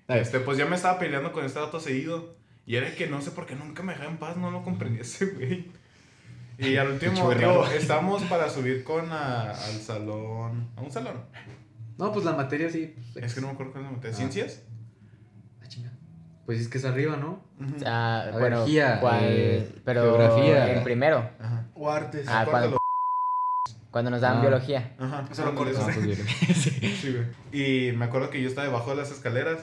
Este, 0.07 0.39
pues 0.39 0.57
ya 0.57 0.65
me 0.65 0.75
estaba 0.75 0.99
peleando 0.99 1.31
con 1.31 1.45
este 1.45 1.59
dato 1.59 1.79
seguido. 1.79 2.35
Y 2.67 2.75
era 2.77 2.93
que 2.95 3.07
no 3.07 3.21
sé 3.21 3.31
por 3.31 3.45
qué 3.45 3.55
nunca 3.55 3.83
me 3.83 3.93
dejaba 3.93 4.09
en 4.11 4.17
paz, 4.17 4.37
no 4.37 4.49
lo 4.49 4.63
comprendía 4.63 5.01
ese 5.01 5.25
güey. 5.27 5.67
Y 6.57 6.77
al 6.77 6.87
último, 6.93 7.13
digo, 7.33 7.33
raro. 7.63 7.67
estábamos 7.71 8.23
para 8.23 8.49
subir 8.49 8.83
con 8.83 9.11
a- 9.11 9.51
al 9.51 9.79
salón. 9.81 10.69
A 10.75 10.81
un 10.81 10.91
salón. 10.91 11.25
No, 11.97 12.11
pues 12.11 12.25
la 12.25 12.33
materia 12.33 12.69
sí. 12.69 12.95
Es 13.15 13.33
que 13.33 13.41
no 13.41 13.47
me 13.47 13.53
acuerdo 13.53 13.71
cuál 13.73 13.83
es 13.85 13.89
la 13.91 13.95
materia. 13.95 14.13
Ah. 14.15 14.17
¿Ciencias? 14.17 14.61
Ah, 15.61 15.67
chinga. 15.67 15.91
Pues 16.45 16.59
es 16.59 16.67
que 16.67 16.77
es 16.77 16.85
arriba, 16.85 17.15
¿no? 17.17 17.43
Ujú. 17.59 17.75
Ah, 17.85 18.23
ver, 18.25 18.39
bueno, 18.39 18.65
eh, 18.67 19.75
pero 19.85 20.01
geografía. 20.03 20.73
en 20.77 20.83
primero, 20.83 21.29
Ajá. 21.39 21.67
O 21.73 21.89
artes. 21.89 22.25
Ah, 22.27 22.45
Cuéntalo. 22.45 22.77
cuando 23.91 24.11
nos 24.11 24.21
daban 24.21 24.39
Ah. 24.39 24.41
biología. 24.41 24.95
Ajá. 24.99 25.25
Eso 25.31 25.45
lo 25.45 25.55
cortas. 25.55 25.79
No, 25.83 25.89
eso. 25.89 26.01
pues. 26.01 26.59
Sí, 27.01 27.13
güey. 27.51 27.89
Y 27.89 27.91
me 27.93 28.05
acuerdo 28.05 28.29
que 28.29 28.41
yo 28.41 28.47
estaba 28.49 28.67
debajo 28.67 28.89
de 28.91 28.97
las 28.97 29.11
escaleras. 29.11 29.59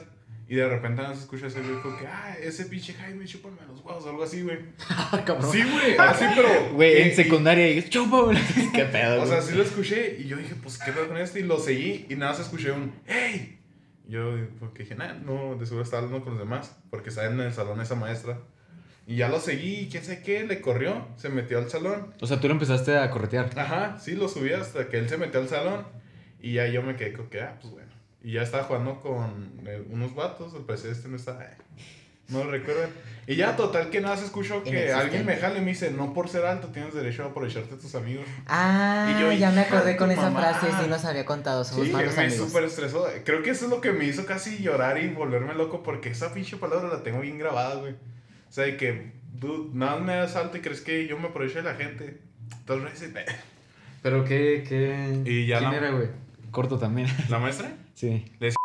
Y 0.47 0.55
de 0.55 0.67
repente 0.67 1.01
nos 1.01 1.17
escucha 1.19 1.47
ese 1.47 1.61
güey 1.61 1.75
que, 1.99 2.05
ah, 2.07 2.35
ese 2.41 2.65
pinche 2.65 2.93
Jaime, 2.93 3.25
chúpame 3.25 3.55
los 3.67 3.79
huevos, 3.83 4.05
algo 4.05 4.23
así, 4.23 4.41
güey. 4.43 4.59
Ah, 4.89 5.23
cabrón. 5.25 5.51
Sí, 5.51 5.63
güey, 5.63 5.95
así, 5.97 6.25
pero. 6.35 6.73
Güey, 6.73 6.99
y- 6.99 7.01
en 7.03 7.15
secundaria 7.15 7.69
y 7.71 7.89
chupa, 7.89 8.21
güey. 8.23 8.37
Qué 8.73 8.83
pedo, 8.85 9.15
O 9.15 9.25
güey. 9.25 9.29
sea, 9.29 9.41
sí 9.41 9.55
lo 9.55 9.63
escuché 9.63 10.17
y 10.19 10.25
yo 10.27 10.37
dije, 10.37 10.55
pues, 10.61 10.77
¿qué 10.77 10.91
pedo 10.91 11.07
con 11.07 11.17
esto? 11.17 11.39
Y 11.39 11.43
lo 11.43 11.59
seguí 11.59 12.05
y 12.09 12.15
nada 12.15 12.31
más 12.33 12.41
escuché 12.41 12.71
un, 12.71 12.93
¡Hey! 13.05 13.59
Yo, 14.05 14.35
porque 14.59 14.83
dije, 14.83 14.95
nah, 14.95 15.13
no, 15.13 15.55
de 15.55 15.65
seguro 15.65 15.83
estaba 15.85 16.03
hablando 16.03 16.23
con 16.25 16.33
los 16.33 16.43
demás, 16.43 16.75
porque 16.89 17.07
estaba 17.09 17.27
en 17.27 17.39
el 17.39 17.53
salón 17.53 17.79
esa 17.79 17.95
maestra. 17.95 18.37
Y 19.07 19.15
ya 19.15 19.29
lo 19.29 19.39
seguí 19.39 19.87
quién 19.89 20.03
sabe 20.03 20.21
qué, 20.21 20.43
le 20.45 20.59
corrió, 20.61 21.07
se 21.17 21.29
metió 21.29 21.57
al 21.57 21.69
salón. 21.69 22.13
O 22.21 22.27
sea, 22.27 22.39
tú 22.39 22.47
lo 22.47 22.53
empezaste 22.53 22.97
a 22.97 23.09
corretear. 23.09 23.49
Ajá, 23.57 23.97
sí, 23.99 24.11
lo 24.15 24.27
subí 24.27 24.51
hasta 24.51 24.87
que 24.89 24.97
él 24.97 25.07
se 25.09 25.17
metió 25.17 25.39
al 25.39 25.47
salón. 25.47 25.85
Y 26.41 26.53
ya 26.53 26.67
yo 26.67 26.83
me 26.83 26.95
quedé 26.97 27.13
con 27.13 27.29
que, 27.29 27.41
ah, 27.41 27.57
pues 27.61 27.73
bueno. 27.73 27.82
Y 28.23 28.33
ya 28.33 28.43
estaba 28.43 28.63
jugando 28.63 29.01
con 29.01 29.51
eh, 29.67 29.83
unos 29.89 30.15
vatos, 30.15 30.53
al 30.53 30.61
parecer 30.63 30.91
este 30.91 31.09
no 31.09 31.17
está, 31.17 31.43
eh, 31.43 31.57
no 32.29 32.43
lo 32.45 32.51
recuerdo. 32.51 32.87
Y 33.27 33.35
ya, 33.35 33.55
total, 33.57 33.89
que 33.89 33.99
nada 34.01 34.15
se 34.17 34.25
escuchó 34.25 34.63
que 34.63 34.91
alguien 34.93 35.25
me 35.25 35.35
jale 35.35 35.59
y 35.59 35.61
me 35.61 35.71
dice, 35.71 35.91
no 35.91 36.13
por 36.13 36.29
ser 36.29 36.45
alto 36.45 36.69
tienes 36.69 36.93
derecho 36.93 37.23
a 37.23 37.27
aprovecharte 37.27 37.75
de 37.75 37.81
tus 37.81 37.95
amigos. 37.95 38.25
Ah, 38.47 39.13
Y 39.15 39.21
yo, 39.21 39.31
ya 39.33 39.51
me 39.51 39.61
acordé 39.61 39.97
con 39.97 40.09
esa 40.11 40.29
mamá. 40.29 40.39
frase, 40.53 40.67
sí 40.81 40.89
nos 40.89 41.03
había 41.05 41.25
contado, 41.25 41.63
somos 41.65 41.85
Sí, 41.87 41.91
malos 41.91 42.15
me 42.15 42.23
amigos. 42.25 42.47
súper 42.47 42.63
estresó. 42.63 43.05
Creo 43.25 43.43
que 43.43 43.49
eso 43.51 43.65
es 43.65 43.71
lo 43.71 43.81
que 43.81 43.91
me 43.91 44.05
hizo 44.05 44.25
casi 44.25 44.61
llorar 44.63 44.97
y 45.01 45.09
volverme 45.09 45.53
loco 45.53 45.83
porque 45.83 46.09
esa 46.09 46.33
pinche 46.33 46.55
palabra 46.57 46.87
la 46.89 47.03
tengo 47.03 47.19
bien 47.19 47.37
grabada, 47.37 47.75
güey. 47.75 47.93
O 47.93 48.51
sea, 48.51 48.65
de 48.65 48.77
que, 48.77 49.11
dude, 49.33 49.69
nada 49.73 49.97
más 49.97 50.05
me 50.05 50.15
das 50.15 50.35
alto 50.37 50.57
y 50.57 50.61
crees 50.61 50.79
que 50.81 51.07
yo 51.07 51.17
me 51.19 51.27
aprovecho 51.27 51.57
de 51.57 51.63
la 51.63 51.75
gente. 51.75 52.19
Entonces, 52.59 52.83
me 52.85 52.91
dice, 52.91 53.25
Pero 54.01 54.23
qué, 54.25 54.63
qué. 54.67 55.21
Y 55.25 55.45
ya 55.47 55.59
¿Quién 55.59 55.71
la- 55.71 55.77
era, 55.77 55.91
güey? 55.91 56.07
Corto 56.53 56.77
también. 56.79 57.07
¿la 57.29 57.39
maestra? 57.39 57.75
Sí. 57.95 58.23
Les- 58.39 58.55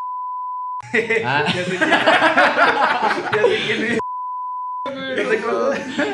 Ah, 1.25 1.45
Ya 1.55 1.65
sé 1.65 1.77
quién 1.77 1.91
Ya 1.91 3.43
sé 3.43 3.59
quién 3.67 3.85
es. 3.85 3.99
Ya 5.17 5.29
sé 5.29 5.39
cómo- 5.41 5.73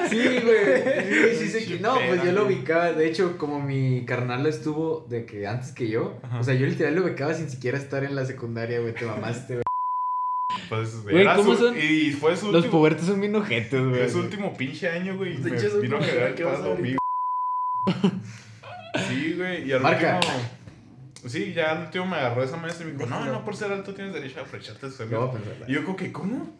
sí, 0.09 0.41
güey. 0.43 1.35
Sí, 1.35 1.47
sí, 1.47 1.49
sé 1.51 1.67
que- 1.67 1.81
No, 1.81 1.95
pues 2.09 2.25
yo 2.25 2.33
lo 2.33 2.47
ubicaba. 2.47 2.93
De 2.93 3.07
hecho, 3.07 3.37
como 3.39 3.61
mi 3.61 4.05
carnal 4.07 4.47
estuvo 4.47 5.05
de 5.09 5.27
que 5.27 5.47
antes 5.47 5.73
que 5.73 5.89
yo. 5.89 6.17
Ajá. 6.23 6.41
O 6.41 6.43
sea, 6.45 6.55
yo 6.55 6.67
literal 6.67 6.95
lo 6.95 7.05
ubicaba 7.05 7.35
sin 7.35 7.51
siquiera 7.51 7.77
estar 7.77 8.03
en 8.05 8.15
la 8.17 8.25
secundaria, 8.25 8.81
güey. 8.81 8.95
Te 8.95 9.05
mamaste, 9.05 9.55
güey. 9.55 9.65
Pues, 10.69 11.03
Güey, 11.03 11.27
¿cómo 11.37 11.55
su- 11.55 11.59
son? 11.59 11.77
Y 11.77 12.11
fue 12.13 12.37
su 12.37 12.47
Los 12.47 12.57
último, 12.65 12.73
pubertos 12.79 13.07
son 13.07 13.21
bien 13.21 13.35
ojetes, 13.37 13.81
güey. 13.81 13.99
fue 14.01 14.09
su 14.09 14.19
último 14.21 14.57
pinche 14.57 14.89
año, 14.89 15.17
güey. 15.17 15.37
Me 15.39 15.51
vino 15.51 15.97
a 15.97 16.01
cagar 16.01 16.29
el 16.29 16.35
palo 16.35 16.73
a 16.73 16.77
mí. 16.77 16.97
Sí, 19.09 19.35
güey. 19.37 19.69
Y 19.69 19.73
al 19.73 19.81
Marca. 19.83 20.17
último... 20.17 20.64
Sí, 21.27 21.53
ya 21.55 21.73
al 21.73 21.83
último 21.87 22.07
me 22.07 22.17
agarró 22.17 22.43
esa 22.43 22.57
maestra 22.57 22.85
y 22.87 22.93
me 22.93 22.99
dijo, 22.99 23.09
no, 23.09 23.25
no, 23.27 23.45
por 23.45 23.57
ser 23.57 23.73
alto 23.73 23.95
tienes 23.95 24.13
derecho 24.15 24.41
a 24.41 24.43
amigos. 24.45 25.01
No, 25.11 25.31
pero- 25.33 25.71
Y 25.71 25.73
yo 25.75 25.85
como 25.85 25.97
que, 25.97 26.13
¿cómo? 26.13 26.57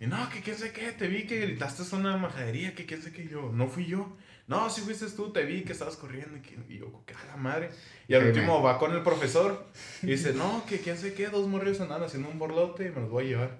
Y 0.00 0.06
no, 0.06 0.28
que 0.30 0.40
quién 0.40 0.56
sé 0.56 0.72
qué, 0.72 0.92
te 0.92 1.06
vi 1.08 1.26
que 1.26 1.40
gritaste 1.40 1.82
una 1.96 2.16
majadería, 2.16 2.74
que 2.74 2.84
quién 2.86 3.02
sé 3.02 3.12
qué, 3.12 3.26
yo, 3.28 3.50
no 3.52 3.66
fui 3.68 3.86
yo. 3.86 4.16
No, 4.46 4.70
sí 4.70 4.80
fuiste 4.82 5.06
tú, 5.10 5.32
te 5.32 5.44
vi 5.44 5.62
que 5.62 5.72
estabas 5.72 5.96
corriendo. 5.96 6.38
Y, 6.68 6.78
yo, 6.78 7.02
que 7.04 7.14
a 7.14 7.24
la 7.26 7.36
madre. 7.36 7.70
Y 8.06 8.14
al 8.14 8.26
último 8.26 8.62
va 8.62 8.78
con 8.78 8.92
el 8.94 9.02
profesor 9.02 9.66
y 10.02 10.06
dice, 10.06 10.34
no, 10.34 10.64
que 10.66 10.78
quién 10.80 10.96
sé 10.96 11.14
qué, 11.14 11.26
dos 11.28 11.48
morrillos 11.48 11.80
andan 11.80 12.02
haciendo 12.04 12.28
un 12.28 12.38
borlote 12.38 12.86
y 12.86 12.90
me 12.90 13.00
los 13.00 13.10
voy 13.10 13.24
a 13.24 13.28
llevar. 13.28 13.58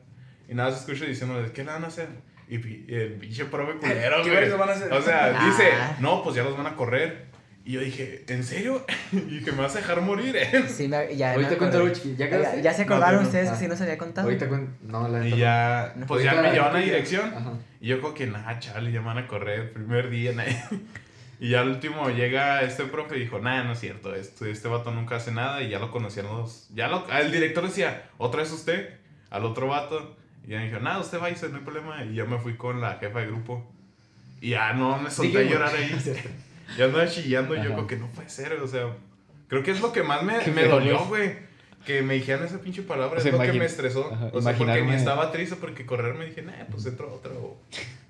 Y 0.48 0.54
nada, 0.54 0.70
se 0.72 0.78
escucha 0.80 1.04
diciéndole, 1.06 1.50
¿qué 1.52 1.64
le 1.64 1.72
van 1.72 1.82
a 1.84 1.88
hacer? 1.88 2.08
Y 2.48 2.54
el 2.94 3.14
pinche 3.14 3.46
profe 3.46 3.78
culero, 3.78 4.16
¿Qué 4.22 4.30
güey. 4.30 4.42
verga 4.42 4.56
van 4.56 4.68
a 4.68 4.72
hacer? 4.74 4.92
O 4.92 5.02
sea, 5.02 5.36
Ah. 5.40 5.46
dice, 5.46 5.70
no, 5.98 6.22
pues 6.22 6.36
ya 6.36 6.44
los 6.44 6.56
van 6.56 6.66
a 6.68 6.76
correr. 6.76 7.26
Y 7.66 7.72
yo 7.72 7.80
dije, 7.80 8.24
¿en 8.28 8.44
serio? 8.44 8.86
y 9.12 9.42
que 9.42 9.50
me 9.50 9.62
vas 9.62 9.74
a 9.74 9.78
dejar 9.78 10.00
morir, 10.00 10.36
¿eh? 10.36 10.64
Sí, 10.68 10.86
me, 10.86 11.16
ya, 11.16 11.32
Ahorita 11.32 11.50
me 11.50 11.56
cuento 11.56 11.78
algo 11.78 11.92
¿Ya 11.92 12.14
Ya, 12.16 12.26
acabaste? 12.26 12.62
ya 12.62 12.72
se 12.72 12.86
No, 12.86 12.94
acordaron 12.94 13.20
no. 13.22 13.26
ustedes 13.26 13.48
Ah. 13.48 13.52
que 13.54 13.58
sí 13.58 13.66
nos 13.66 13.80
había 13.80 13.98
contado. 13.98 14.28
Ahorita 14.28 14.48
cuento. 14.48 14.72
No, 14.82 15.08
la 15.08 15.26
Y 15.26 15.36
ya, 15.36 15.92
No. 15.96 16.06
pues 16.06 16.22
ya 16.22 16.34
me 16.40 16.52
llevan 16.52 16.76
a 16.76 16.78
dirección. 16.78 17.34
Ajá. 17.34 17.52
Y 17.80 17.88
yo 17.88 18.00
como 18.00 18.14
que, 18.14 18.28
nada, 18.28 18.56
chale, 18.60 18.92
ya 18.92 19.00
me 19.00 19.06
van 19.06 19.18
a 19.18 19.26
correr 19.26 19.60
el 19.62 19.70
primer 19.70 20.10
día. 20.10 20.32
nah. 20.36 20.44
Y 21.40 21.50
ya 21.50 21.62
al 21.62 21.68
último 21.70 22.08
llega 22.08 22.62
este 22.62 22.84
profe 22.84 23.16
y 23.16 23.20
dijo, 23.22 23.40
nada, 23.40 23.64
no 23.64 23.72
es 23.72 23.80
cierto, 23.80 24.14
este, 24.14 24.50
este 24.52 24.68
vato 24.68 24.92
nunca 24.92 25.16
hace 25.16 25.32
nada 25.32 25.60
y 25.62 25.68
ya 25.68 25.80
lo 25.80 25.90
conocían 25.90 26.26
los... 26.26 26.68
Ya 26.72 26.86
lo, 26.86 27.04
el 27.10 27.30
director 27.32 27.66
decía, 27.66 28.04
¿otra 28.16 28.42
vez 28.42 28.52
usted? 28.52 28.90
Al 29.28 29.44
otro 29.44 29.66
vato. 29.66 30.16
Y 30.46 30.50
ya 30.52 30.58
me 30.60 30.66
dijo, 30.68 30.78
nada, 30.78 31.00
usted 31.00 31.20
va 31.20 31.30
y 31.30 31.34
se 31.34 31.48
no 31.48 31.56
hay 31.58 31.64
problema. 31.64 32.04
Y 32.04 32.14
ya 32.14 32.24
me 32.26 32.38
fui 32.38 32.56
con 32.56 32.80
la 32.80 32.94
jefa 32.94 33.18
de 33.18 33.26
grupo. 33.26 33.68
Y 34.40 34.50
ya 34.50 34.72
no 34.72 34.98
me 34.98 35.10
solté 35.10 35.38
a 35.38 35.42
llorar 35.42 35.74
ahí. 35.74 35.90
Ya 36.76 36.86
andaba 36.86 37.06
chillando 37.06 37.54
y 37.54 37.62
yo 37.62 37.74
como 37.74 37.86
que 37.86 37.96
no 37.96 38.08
puede 38.08 38.28
ser, 38.28 38.52
o 38.54 38.66
sea... 38.68 38.90
Creo 39.48 39.62
que 39.62 39.70
es 39.70 39.80
lo 39.80 39.92
que 39.92 40.02
más 40.02 40.22
me, 40.22 40.44
me 40.48 40.64
dolió, 40.64 41.04
güey. 41.06 41.46
Que 41.84 42.02
me 42.02 42.14
dijeran 42.14 42.44
esa 42.44 42.58
pinche 42.58 42.82
palabra, 42.82 43.18
O 43.18 43.20
sea, 43.20 43.30
es 43.30 43.38
lo 43.38 43.44
que 43.44 43.52
me 43.52 43.64
estresó. 43.64 44.12
Ajá, 44.12 44.30
o 44.32 44.42
sea, 44.42 44.54
porque 44.54 44.82
ni 44.82 44.92
estaba 44.92 45.30
triste 45.30 45.54
porque 45.54 45.86
correr 45.86 46.14
me 46.14 46.26
dije, 46.26 46.42
nah, 46.42 46.64
pues 46.68 46.84
entro 46.86 47.08
a 47.08 47.12
otra 47.12 47.32
o 47.32 47.56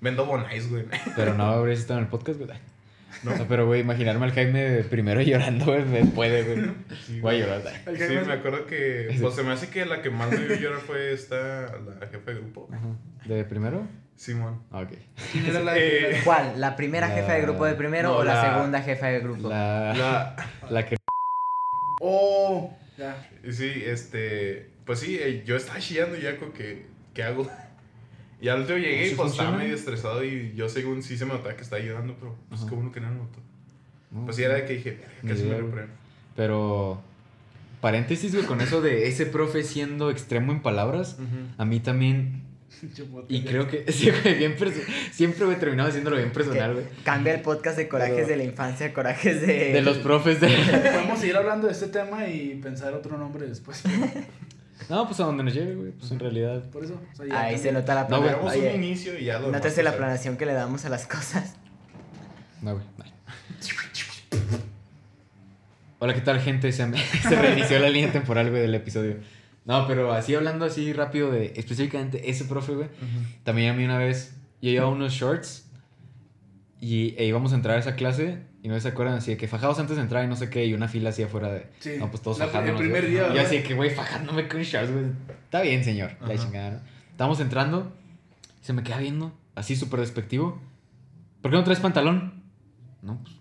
vendo 0.01 0.25
bonais, 0.25 0.67
güey. 0.67 0.85
Pero 1.15 1.35
no 1.35 1.43
habrías 1.43 1.79
estado 1.79 1.99
en 1.99 2.05
el 2.05 2.09
podcast, 2.09 2.39
güey. 2.39 2.57
No, 3.23 3.31
pero 3.47 3.65
güey, 3.65 3.81
imaginarme 3.81 4.25
al 4.25 4.31
Jaime 4.31 4.83
primero 4.83 5.21
llorando, 5.23 5.65
güey, 5.65 5.85
me 5.85 6.05
puede, 6.05 6.43
güey. 6.43 6.71
Sí, 7.05 7.19
Voy 7.19 7.35
a 7.35 7.39
llorar. 7.39 7.61
Sí, 7.95 8.13
me 8.25 8.33
acuerdo 8.33 8.67
que. 8.67 9.15
Pues 9.19 9.33
se 9.33 9.43
me 9.43 9.53
hace 9.53 9.69
que 9.69 9.85
la 9.85 10.01
que 10.01 10.09
más 10.09 10.29
me 10.29 10.37
vio 10.37 10.55
llorar 10.55 10.81
fue 10.81 11.13
esta, 11.13 11.77
la 11.99 12.07
jefa 12.07 12.31
de 12.31 12.37
grupo. 12.37 12.69
Ajá. 12.71 12.87
¿De 13.25 13.43
primero? 13.43 13.87
Simón. 14.17 14.61
Ok. 14.71 14.89
¿Quién 15.31 15.45
era 15.45 15.59
la 15.61 15.73
Eh, 15.77 16.21
¿Cuál? 16.25 16.59
¿La 16.59 16.75
primera 16.75 17.07
La- 17.07 17.15
jefa 17.15 17.33
de 17.33 17.41
grupo 17.43 17.63
de 17.65 17.75
primero 17.75 18.09
no, 18.09 18.15
o 18.17 18.23
la, 18.25 18.33
la- 18.33 18.53
segunda 18.53 18.81
jefa 18.81 19.07
de 19.07 19.19
grupo? 19.21 19.47
La, 19.47 19.93
la... 19.93 20.35
La, 20.69 20.85
que... 20.85 20.97
Oh, 22.01 22.75
ya. 22.97 23.15
sí, 23.51 23.71
este. 23.85 24.69
Pues 24.85 24.99
sí, 24.99 25.17
eh, 25.19 25.43
yo 25.45 25.55
estaba 25.55 25.79
chillando 25.79 26.17
y 26.17 26.21
ya 26.21 26.37
con 26.37 26.51
que. 26.51 26.85
¿Qué 27.13 27.23
hago? 27.23 27.49
Y 28.39 28.49
al 28.49 28.59
último 28.61 28.77
llegué 28.77 29.07
y 29.07 29.09
¿Sí 29.09 29.15
pues 29.15 29.31
estaba 29.31 29.57
medio 29.57 29.73
estresado 29.73 30.23
y 30.23 30.53
yo 30.55 30.69
según 30.69 31.01
sí 31.01 31.17
se 31.17 31.25
me 31.25 31.33
notaba 31.33 31.55
que 31.55 31.63
estaba 31.63 31.81
ayudando, 31.81 32.13
pero 32.19 32.35
pues 32.49 32.61
Ajá. 32.61 32.69
como 32.69 32.81
uno 32.81 32.91
que 32.91 32.99
no 33.01 33.09
lo 33.09 33.15
notó. 33.15 33.39
No, 34.11 34.25
Pues 34.25 34.35
sí 34.35 34.43
era 34.43 34.53
de 34.53 34.65
que 34.65 34.73
dije, 34.73 34.99
casi 35.27 35.41
me 35.45 35.57
repruebo. 35.57 35.87
Pero, 36.35 37.01
paréntesis, 37.81 38.35
güey, 38.35 38.45
con 38.45 38.61
eso 38.61 38.79
de 38.79 39.07
ese 39.07 39.25
profe 39.25 39.63
siendo 39.63 40.11
extremo 40.11 40.51
en 40.51 40.61
palabras, 40.61 41.17
a 41.57 41.65
mí 41.65 41.79
también, 41.79 42.43
y 43.29 43.43
creo 43.43 43.67
que, 43.67 43.91
sí, 43.91 44.11
güey, 44.11 44.35
bien 44.37 44.55
perso- 44.57 44.81
siempre, 45.11 45.45
güey, 45.45 45.57
terminaba 45.59 45.89
haciéndolo 45.89 46.17
bien 46.17 46.31
personal, 46.31 46.73
güey. 46.73 46.85
Cambia 47.03 47.33
el 47.33 47.41
podcast 47.41 47.77
de 47.77 47.87
corajes 47.87 48.15
Pero- 48.15 48.27
de 48.27 48.35
la 48.37 48.43
infancia 48.43 48.87
a 48.87 48.93
corajes 48.93 49.41
de... 49.41 49.73
De 49.73 49.81
los 49.81 49.97
profes 49.97 50.39
de... 50.41 50.47
Podemos 50.47 51.19
seguir 51.19 51.35
hablando 51.37 51.67
de 51.67 51.73
este 51.73 51.87
tema 51.87 52.27
y 52.27 52.55
pensar 52.61 52.93
otro 52.93 53.17
nombre 53.17 53.47
después. 53.47 53.83
No, 54.89 55.05
pues 55.07 55.19
a 55.19 55.23
donde 55.23 55.43
nos 55.43 55.53
lleve, 55.55 55.73
güey, 55.75 55.91
pues 55.91 56.11
en 56.11 56.19
realidad. 56.19 56.63
Por 56.69 56.83
eso. 56.85 57.01
o 57.11 57.15
sea, 57.15 57.25
ya 57.25 57.41
Ahí 57.41 57.57
se 57.57 57.71
nota 57.73 57.93
la 57.95 58.07
No, 58.07 58.21
güey, 58.21 58.59
un 58.69 58.75
inicio 58.75 59.17
y 59.19 59.25
ya 59.25 59.33
lo 59.39 59.47
demás, 59.47 59.59
Nótese 59.61 59.81
la 59.83 59.97
planeación 59.97 60.37
que 60.37 60.45
le 60.45 60.53
damos 60.53 60.85
a 60.85 60.89
las 60.89 61.07
cosas. 61.07 61.55
No, 62.61 62.73
güey, 62.75 62.85
no. 62.97 63.03
Hola, 65.99 66.13
¿qué 66.13 66.21
tal, 66.21 66.39
gente? 66.39 66.71
Se, 66.71 66.85
me- 66.85 66.99
se 67.03 67.35
reinició 67.35 67.79
la 67.79 67.89
línea 67.89 68.11
temporal, 68.11 68.49
güey, 68.51 68.61
del 68.61 68.75
episodio. 68.75 69.15
No, 69.67 69.85
pero 69.85 70.13
así 70.13 70.33
hablando 70.33 70.65
así 70.65 70.93
rápido 70.93 71.29
de 71.29 71.53
específicamente 71.57 72.29
ese 72.29 72.45
profe, 72.45 72.73
güey. 72.73 72.87
También 73.43 73.69
a 73.71 73.73
mí 73.73 73.83
una 73.85 73.97
vez, 73.99 74.35
yo 74.61 74.71
llevaba 74.71 74.91
unos 74.91 75.13
shorts 75.13 75.69
y 76.79 77.13
e 77.17 77.25
íbamos 77.25 77.51
a 77.53 77.55
entrar 77.55 77.75
a 77.77 77.79
esa 77.79 77.95
clase 77.95 78.39
y 78.63 78.69
no 78.69 78.79
se 78.79 78.87
acuerdan 78.87 79.15
así 79.15 79.31
de 79.31 79.37
que 79.37 79.47
fajados 79.47 79.79
antes 79.79 79.95
de 79.97 80.01
entrar 80.03 80.23
y 80.23 80.27
no 80.27 80.35
sé 80.35 80.49
qué 80.49 80.65
y 80.65 80.73
una 80.73 80.87
fila 80.87 81.09
así 81.09 81.23
afuera 81.23 81.49
de... 81.51 81.67
Sí. 81.79 81.91
No, 81.99 82.09
pues 82.09 82.21
todos 82.21 82.39
La- 82.39 82.45
fajándonos. 82.47 82.81
el 82.81 82.87
primer 82.91 83.09
día, 83.09 83.41
así 83.41 83.61
que, 83.63 83.73
güey, 83.73 83.89
fajándome 83.89 84.47
con 84.47 84.61
shorts, 84.61 84.91
güey. 84.91 85.05
Está 85.45 85.61
bien, 85.61 85.83
señor. 85.83 86.11
La 86.21 86.33
Ajá. 86.33 86.43
chingada, 86.43 86.69
¿no? 86.71 86.79
Estábamos 87.11 87.39
entrando, 87.39 87.91
se 88.61 88.73
me 88.73 88.83
queda 88.83 88.97
viendo, 88.99 89.33
así 89.55 89.75
súper 89.75 89.99
despectivo. 90.01 90.61
¿Por 91.41 91.51
qué 91.51 91.57
no 91.57 91.63
traes 91.63 91.79
pantalón? 91.79 92.43
No, 93.01 93.19
pues, 93.23 93.35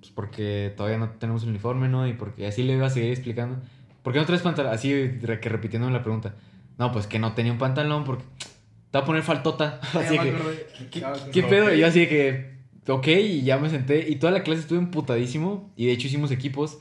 pues 0.00 0.10
porque 0.12 0.72
todavía 0.76 0.98
no 0.98 1.10
tenemos 1.10 1.42
el 1.42 1.50
uniforme, 1.50 1.88
¿no? 1.88 2.06
Y 2.06 2.12
porque 2.12 2.46
así 2.46 2.62
le 2.62 2.74
iba 2.74 2.86
a 2.86 2.90
seguir 2.90 3.10
explicando. 3.10 3.58
¿Por 4.06 4.12
qué 4.12 4.20
no 4.20 4.24
traes 4.26 4.42
pantalón? 4.42 4.72
Así 4.72 5.08
re- 5.20 5.40
que 5.40 5.48
repitiéndome 5.48 5.92
la 5.92 6.00
pregunta. 6.04 6.36
No, 6.78 6.92
pues 6.92 7.08
que 7.08 7.18
no 7.18 7.32
tenía 7.32 7.50
un 7.50 7.58
pantalón 7.58 8.04
porque 8.04 8.22
te 8.38 8.98
va 8.98 9.00
a 9.00 9.04
poner 9.04 9.24
faltota. 9.24 9.80
Así 9.94 10.16
que. 10.16 10.32
¿qué, 11.32 11.42
pedo? 11.42 11.74
Y 11.74 11.80
yo 11.80 11.88
así 11.88 11.98
de 12.06 12.08
que, 12.08 12.52
ok, 12.86 13.06
y 13.08 13.42
ya 13.42 13.56
me 13.58 13.68
senté. 13.68 14.08
Y 14.08 14.14
toda 14.20 14.30
la 14.32 14.44
clase 14.44 14.60
estuve 14.60 14.78
emputadísimo. 14.78 15.72
Y 15.74 15.86
de 15.86 15.92
hecho 15.92 16.06
hicimos 16.06 16.30
equipos. 16.30 16.78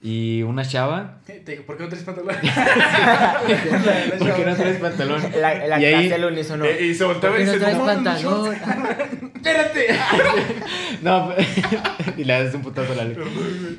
Y 0.00 0.42
una 0.42 0.64
chava. 0.64 1.18
Te 1.26 1.40
dije, 1.40 1.62
¿por 1.62 1.76
qué 1.76 1.82
no 1.82 1.88
traes 1.88 2.04
pantalón? 2.04 2.36
¿Por 4.18 4.34
qué 4.36 4.44
no 4.46 4.54
traes 4.54 4.78
pantalón? 4.78 5.20
La, 5.40 5.66
la 5.66 5.80
Y 5.80 5.84
ahí- 5.84 5.92
clase 6.08 6.14
al 6.14 6.24
unísono. 6.32 6.64
Eh, 6.64 6.86
y 6.86 6.94
se 6.94 7.04
¿Por 7.04 7.14
volteaba 7.14 7.40
y 7.40 7.44
no 7.44 7.52
se 7.52 7.58
traes 7.58 7.78
"No, 7.78 7.84
pantalón? 7.86 8.54
¡Espérate! 9.34 9.86
No, 11.02 11.32
y 12.16 12.22
le 12.24 12.44
das 12.44 12.54
un 12.54 12.62
putazo 12.62 12.92
a 12.92 12.96
la 12.96 13.04
ley. 13.04 13.16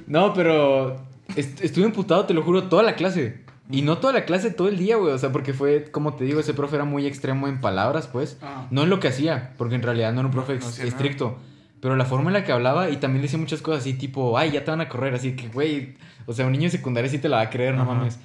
No, 0.08 0.34
pero 0.34 0.98
est- 1.36 1.62
estuve 1.64 1.86
emputado, 1.86 2.26
te 2.26 2.34
lo 2.34 2.44
juro, 2.44 2.64
toda 2.64 2.84
la 2.84 2.96
clase. 2.96 3.42
Y 3.72 3.82
no 3.82 3.98
toda 3.98 4.12
la 4.14 4.26
clase, 4.26 4.52
todo 4.52 4.68
el 4.68 4.78
día, 4.78 4.98
güey. 4.98 5.14
O 5.14 5.18
sea, 5.18 5.32
porque 5.32 5.54
fue, 5.54 5.86
como 5.92 6.14
te 6.16 6.26
digo, 6.26 6.40
ese 6.42 6.54
profe 6.54 6.76
era 6.76 6.86
muy 6.86 7.06
extremo 7.08 7.48
en 7.48 7.62
palabras, 7.62 8.08
pues. 8.08 8.38
Ah. 8.42 8.68
No 8.72 8.84
en 8.84 8.90
lo 8.90 9.00
que 9.00 9.08
hacía, 9.08 9.54
porque 9.58 9.76
en 9.76 9.82
realidad 9.82 10.12
no 10.14 10.20
era 10.20 10.28
un 10.28 10.34
profe 10.34 10.56
No 10.60 10.66
hacía 10.68 10.86
estricto. 10.86 11.38
Pero 11.80 11.96
la 11.96 12.06
forma 12.06 12.30
en 12.30 12.34
la 12.34 12.44
que 12.44 12.52
hablaba 12.52 12.90
y 12.90 12.98
también 12.98 13.22
decía 13.22 13.40
muchas 13.40 13.62
cosas 13.62 13.82
así, 13.82 13.94
tipo, 13.94 14.38
ay, 14.38 14.52
ya 14.52 14.64
te 14.64 14.72
van 14.72 14.82
a 14.82 14.90
correr. 14.90 15.14
Así 15.16 15.34
que, 15.36 15.48
güey, 15.48 15.96
o 16.26 16.34
sea, 16.34 16.46
un 16.46 16.52
niño 16.52 16.66
de 16.66 16.70
secundaria 16.72 17.10
sí 17.10 17.20
te 17.20 17.30
la 17.30 17.38
va 17.38 17.44
a 17.44 17.50
creer, 17.50 17.74
no 17.76 17.84
Ajá. 17.84 17.94
mames. 17.94 18.20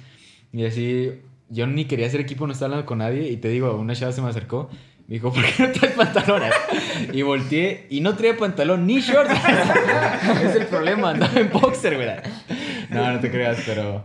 Y 0.53 0.65
así, 0.65 1.11
yo 1.49 1.67
ni 1.67 1.85
quería 1.85 2.07
hacer 2.07 2.19
equipo, 2.21 2.45
no 2.45 2.53
estaba 2.53 2.67
hablando 2.67 2.85
con 2.85 2.97
nadie. 2.99 3.29
Y 3.29 3.37
te 3.37 3.47
digo, 3.49 3.73
una 3.75 3.95
chava 3.95 4.11
se 4.11 4.21
me 4.21 4.29
acercó. 4.29 4.69
Me 5.07 5.15
dijo, 5.15 5.33
¿por 5.33 5.43
qué 5.43 5.63
no 5.67 5.71
traes 5.71 5.93
pantalones? 5.95 6.53
Y 7.13 7.21
volteé 7.23 7.87
y 7.89 8.01
no 8.01 8.15
traía 8.15 8.37
pantalón 8.37 8.85
ni 8.85 8.99
shorts. 8.99 9.33
es 10.43 10.55
el 10.55 10.67
problema, 10.67 11.11
andaba 11.11 11.39
en 11.39 11.49
boxer, 11.49 11.95
güey. 11.95 12.09
No, 12.93 13.13
no 13.13 13.19
te 13.19 13.29
creas, 13.31 13.59
pero. 13.65 14.03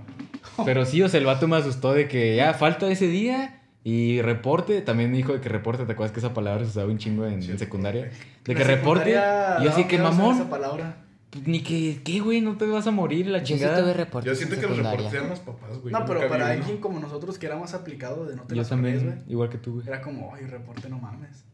Pero 0.64 0.85
sí, 0.85 1.03
o 1.03 1.09
sea, 1.09 1.18
el 1.18 1.27
vato 1.27 1.49
me 1.49 1.57
asustó 1.57 1.92
de 1.94 2.07
que 2.07 2.37
ya 2.37 2.55
falta 2.55 2.88
ese 2.88 3.09
día 3.09 3.62
y 3.83 4.23
reporte. 4.23 4.81
También 4.83 5.11
me 5.11 5.16
dijo 5.16 5.33
de 5.33 5.40
que 5.40 5.49
reporte, 5.49 5.85
¿te 5.85 5.92
acuerdas 5.92 6.12
que 6.12 6.20
esa 6.20 6.33
palabra 6.33 6.64
se 6.64 6.70
usaba 6.70 6.87
un 6.88 6.99
chingo 6.99 7.27
en, 7.27 7.42
en 7.42 7.59
secundaria? 7.59 8.11
De 8.44 8.55
que 8.55 8.64
reporte. 8.64 9.11
Y 9.11 9.64
yo 9.64 9.70
así 9.70 9.85
que 9.85 9.99
mamón. 9.99 10.37
Esa 10.37 10.49
palabra. 10.49 10.97
pues, 11.31 11.47
Ni 11.49 11.62
que, 11.62 12.03
¿qué, 12.05 12.20
güey? 12.20 12.40
No 12.40 12.57
te 12.57 12.66
vas 12.66 12.87
a 12.87 12.90
morir 12.92 13.27
la 13.27 13.38
Yo 13.40 13.47
sí 13.47 13.55
chingada. 13.55 13.92
reportes 13.92 14.31
Yo 14.31 14.37
siento 14.37 14.55
en 14.55 14.61
que 14.61 14.66
los 14.68 14.77
reportes 14.79 15.12
eran 15.12 15.29
los 15.29 15.40
papás, 15.40 15.79
güey. 15.81 15.92
No, 15.92 16.05
pero 16.07 16.20
nunca 16.20 16.29
para 16.29 16.51
alguien 16.51 16.79
como 16.79 17.01
nosotros 17.01 17.38
que 17.38 17.47
era 17.47 17.57
más 17.57 17.75
aplicado 17.75 18.27
de 18.27 18.37
no 18.37 18.42
te 18.42 18.55
Yo 18.55 18.64
también, 18.64 19.05
güey. 19.05 19.18
igual 19.29 19.49
que 19.49 19.59
tú, 19.59 19.75
güey. 19.75 19.88
Era 19.88 20.01
como, 20.01 20.33
ay, 20.35 20.44
reporte, 20.47 20.88
no 20.88 20.99
mames. 20.99 21.44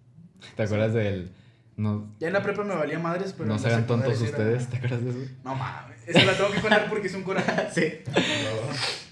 ¿Te 0.57 0.63
acuerdas 0.63 0.93
del. 0.93 1.31
No, 1.81 2.15
Ya 2.21 2.27
en 2.29 2.33
la 2.35 2.43
prepa 2.43 2.63
me 2.63 2.75
valía 2.75 2.99
madres, 2.99 3.33
pero. 3.33 3.49
no 3.49 3.55
en 3.55 3.61
se 3.61 3.69
la 3.69 3.75
hagan 3.75 3.87
tontos 3.87 4.19
sí 4.19 4.25
era- 4.25 4.31
ustedes, 4.33 4.69
¿te 4.69 4.77
acuerdas 4.77 5.03
de 5.05 5.11
eso? 5.11 5.33
No 5.45 5.55
mames. 5.55 5.97
Esa 6.07 6.25
la 6.25 6.33
tengo 6.37 6.51
que 6.51 6.61
contar 6.61 6.89
porque 6.91 7.07
es 7.07 7.15
un 7.15 7.23
coraje. 7.23 7.51
Sí. 7.75 7.85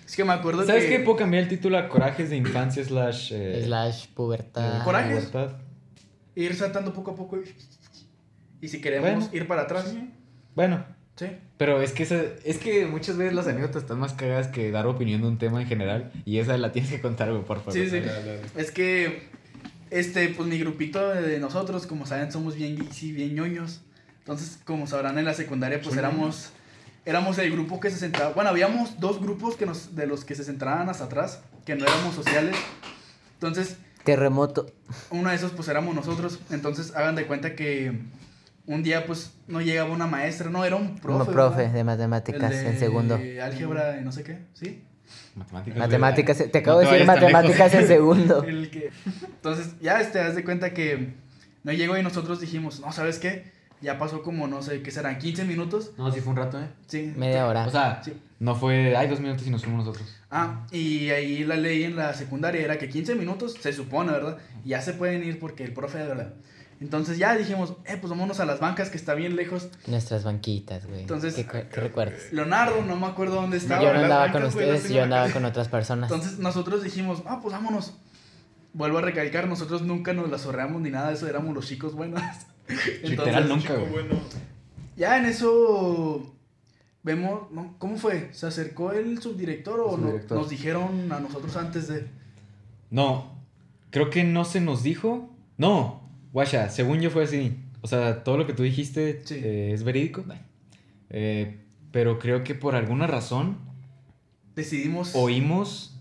Es 0.06 0.16
que 0.16 0.24
me 0.24 0.32
acuerdo 0.32 0.64
¿Sabes 0.66 0.84
que. 0.84 0.90
qué? 0.98 0.98
Puedo 1.00 1.16
cambiar 1.18 1.44
el 1.44 1.48
título 1.48 1.78
a 1.78 1.88
Corajes 1.88 2.30
de 2.30 2.36
Infancia 2.36 2.84
slash... 2.84 3.32
eh, 3.34 3.62
Slash 3.64 4.08
pubertad. 4.08 4.80
eh, 4.80 4.84
Corajes. 4.84 5.26
pubertad. 5.26 5.56
Ir 6.34 6.54
saltando 6.54 6.92
poco 6.92 7.12
a 7.12 7.14
poco 7.16 7.36
y. 7.38 7.44
Y 8.60 8.68
si 8.68 8.80
queremos 8.80 9.10
Bueno. 9.10 9.28
ir 9.32 9.46
para 9.46 9.62
atrás. 9.62 9.94
Bueno, 10.54 10.84
Sí. 11.16 11.26
Pero 11.56 11.82
es 11.82 11.90
que, 11.92 12.04
esa- 12.04 12.22
es 12.44 12.58
que 12.58 12.86
muchas 12.86 13.16
veces 13.16 13.34
las 13.34 13.48
anécdotas 13.48 13.82
están 13.82 13.98
más 13.98 14.12
cagadas 14.12 14.46
que 14.46 14.70
dar 14.70 14.86
opinión 14.86 15.20
de 15.20 15.26
un 15.26 15.36
tema 15.38 15.60
en 15.60 15.66
general. 15.66 16.12
Y 16.24 16.38
esa 16.38 16.56
la 16.58 16.70
tienes 16.70 16.90
que 16.92 17.00
contar, 17.00 17.30
güey, 17.32 17.42
por 17.44 17.58
favor. 17.58 17.72
Sí, 17.72 17.90
sí. 17.90 17.98
Dale, 18.00 18.12
dale. 18.24 18.40
Es 18.56 18.70
que. 18.70 19.28
Este, 19.90 20.28
pues 20.30 20.48
mi 20.48 20.58
grupito 20.58 21.08
de 21.08 21.38
nosotros, 21.38 21.86
como 21.86 22.06
saben, 22.06 22.30
somos 22.30 22.54
bien, 22.54 22.92
sí, 22.92 23.12
bien 23.12 23.34
ñoños. 23.34 23.80
Entonces, 24.20 24.58
como 24.64 24.86
sabrán 24.86 25.18
en 25.18 25.24
la 25.24 25.34
secundaria, 25.34 25.78
pues 25.80 25.94
¿Son 25.94 25.98
éramos. 25.98 26.50
Éramos 27.06 27.38
el 27.38 27.50
grupo 27.50 27.80
que 27.80 27.90
se 27.90 27.96
sentaba. 27.96 28.34
Bueno, 28.34 28.50
habíamos 28.50 29.00
dos 29.00 29.20
grupos 29.20 29.56
que 29.56 29.64
nos, 29.64 29.96
de 29.96 30.06
los 30.06 30.26
que 30.26 30.34
se 30.34 30.44
sentaban 30.44 30.90
hasta 30.90 31.04
atrás, 31.04 31.40
que 31.64 31.74
no 31.74 31.86
éramos 31.86 32.14
sociales. 32.14 32.54
Entonces, 33.34 33.78
Terremoto. 34.04 34.66
uno 35.10 35.30
de 35.30 35.36
esos 35.36 35.52
pues 35.52 35.68
éramos 35.68 35.94
nosotros. 35.94 36.38
Entonces 36.50 36.94
hagan 36.94 37.14
de 37.14 37.26
cuenta 37.26 37.54
que 37.54 37.98
un 38.66 38.82
día 38.82 39.06
pues 39.06 39.32
no 39.46 39.62
llegaba 39.62 39.90
una 39.90 40.06
maestra, 40.06 40.50
no, 40.50 40.64
era 40.64 40.76
un 40.76 40.96
profe. 40.96 41.24
Como 41.24 41.32
profe 41.32 41.56
¿verdad? 41.56 41.72
de 41.72 41.84
matemáticas 41.84 42.52
El 42.52 42.66
en 42.66 42.72
de 42.74 42.78
segundo. 42.78 43.14
Álgebra 43.42 43.98
y 43.98 44.04
no 44.04 44.12
sé 44.12 44.24
qué, 44.24 44.40
¿sí? 44.52 44.84
Matemáticas. 45.34 45.78
Matemáticas, 45.78 46.36
te 46.38 46.50
No 46.52 46.58
acabo 46.58 46.78
de 46.80 46.86
te 46.86 46.92
decir 46.92 47.06
matemáticas 47.06 47.74
en 47.74 47.86
segundo. 47.86 48.42
El 48.46 48.70
que... 48.70 48.90
Entonces 49.24 49.74
ya 49.80 50.00
este, 50.00 50.20
haz 50.20 50.34
de 50.34 50.44
cuenta 50.44 50.74
que 50.74 51.14
no 51.64 51.72
llegó 51.72 51.96
y 51.96 52.02
nosotros 52.02 52.40
dijimos, 52.40 52.80
no, 52.80 52.92
¿sabes 52.92 53.18
qué? 53.18 53.50
Ya 53.80 53.96
pasó 53.98 54.22
como, 54.22 54.48
no 54.48 54.60
sé, 54.62 54.82
¿qué 54.82 54.90
serán? 54.90 55.20
¿15 55.20 55.44
minutos? 55.44 55.92
No, 55.96 56.10
sí 56.10 56.20
fue 56.20 56.30
un 56.32 56.36
rato, 56.36 56.60
¿eh? 56.60 56.66
Sí. 56.88 57.12
Media 57.16 57.46
hora. 57.46 57.66
O 57.66 57.70
sea, 57.70 58.02
Sí. 58.02 58.12
no 58.40 58.56
fue... 58.56 58.96
Ay, 58.96 59.06
dos 59.06 59.20
minutos 59.20 59.46
y 59.46 59.50
nos 59.50 59.62
fuimos 59.62 59.84
nosotros. 59.86 60.12
Ah, 60.32 60.66
y 60.72 61.10
ahí 61.10 61.44
la 61.44 61.54
ley 61.56 61.84
en 61.84 61.94
la 61.94 62.12
secundaria 62.12 62.60
era 62.60 62.76
que 62.76 62.88
15 62.88 63.14
minutos, 63.14 63.54
se 63.60 63.72
supone, 63.72 64.10
¿verdad? 64.10 64.38
Y 64.64 64.70
ya 64.70 64.80
se 64.80 64.94
pueden 64.94 65.22
ir 65.22 65.38
porque 65.38 65.62
el 65.62 65.72
profe, 65.72 65.98
de 65.98 66.06
verdad. 66.08 66.34
Entonces 66.80 67.18
ya 67.18 67.36
dijimos, 67.36 67.74
eh, 67.86 67.96
pues 68.00 68.10
vámonos 68.10 68.38
a 68.40 68.44
las 68.44 68.60
bancas 68.60 68.88
que 68.90 68.96
está 68.96 69.14
bien 69.14 69.34
lejos. 69.34 69.68
Nuestras 69.88 70.22
banquitas, 70.24 70.86
güey. 70.86 71.00
Entonces- 71.00 71.34
¿Qué, 71.34 71.44
qué 71.44 71.80
recuerdas? 71.80 72.32
Leonardo, 72.32 72.82
no 72.84 72.94
me 72.96 73.06
acuerdo 73.06 73.34
dónde 73.36 73.56
estaba. 73.56 73.82
yo 73.82 73.88
no 73.88 73.94
las 73.94 74.02
andaba 74.04 74.24
con 74.26 74.42
bancas, 74.42 74.54
las 74.54 74.54
ustedes, 74.76 74.92
yo 74.94 75.02
andaba 75.02 75.28
con 75.30 75.44
otras 75.44 75.68
personas. 75.68 76.10
Entonces 76.10 76.38
nosotros 76.38 76.82
dijimos, 76.84 77.22
ah, 77.26 77.40
pues 77.42 77.52
vámonos. 77.52 77.94
Vuelvo 78.74 78.98
a 78.98 79.00
recalcar, 79.00 79.48
nosotros 79.48 79.82
nunca 79.82 80.12
nos 80.12 80.30
la 80.30 80.38
zorreamos 80.38 80.80
ni 80.80 80.90
nada 80.90 81.08
de 81.08 81.14
eso, 81.14 81.26
éramos 81.26 81.52
los 81.54 81.66
chicos 81.66 81.94
buenos. 81.94 82.22
Literal, 83.02 83.48
nunca, 83.48 83.62
Chico, 83.62 83.74
güey. 83.80 83.90
bueno. 84.06 84.20
Ya 84.96 85.16
en 85.18 85.24
eso 85.26 86.34
vemos, 87.02 87.50
¿no? 87.50 87.74
¿cómo 87.78 87.96
fue? 87.96 88.28
¿Se 88.32 88.46
acercó 88.46 88.92
el 88.92 89.20
subdirector 89.20 89.80
o 89.80 89.94
El 89.96 90.02
no- 90.28 90.34
nos 90.36 90.48
dijeron 90.48 91.10
a 91.10 91.18
nosotros 91.20 91.56
antes 91.56 91.88
de... 91.88 92.06
No, 92.90 93.32
creo 93.90 94.10
que 94.10 94.22
no 94.24 94.44
se 94.44 94.60
nos 94.60 94.82
dijo. 94.82 95.30
No, 95.56 96.07
guacha, 96.32 96.68
según 96.68 97.00
yo 97.00 97.10
fue 97.10 97.24
así. 97.24 97.56
O 97.80 97.86
sea, 97.86 98.24
todo 98.24 98.36
lo 98.36 98.46
que 98.46 98.52
tú 98.54 98.62
dijiste 98.62 99.20
Sí. 99.24 99.34
eh, 99.42 99.70
es 99.72 99.84
verídico. 99.84 100.24
Eh, 101.10 101.58
pero 101.92 102.18
creo 102.18 102.44
que 102.44 102.54
por 102.54 102.74
alguna 102.74 103.06
razón 103.06 103.58
Decidimos... 104.54 105.14
oímos. 105.14 105.94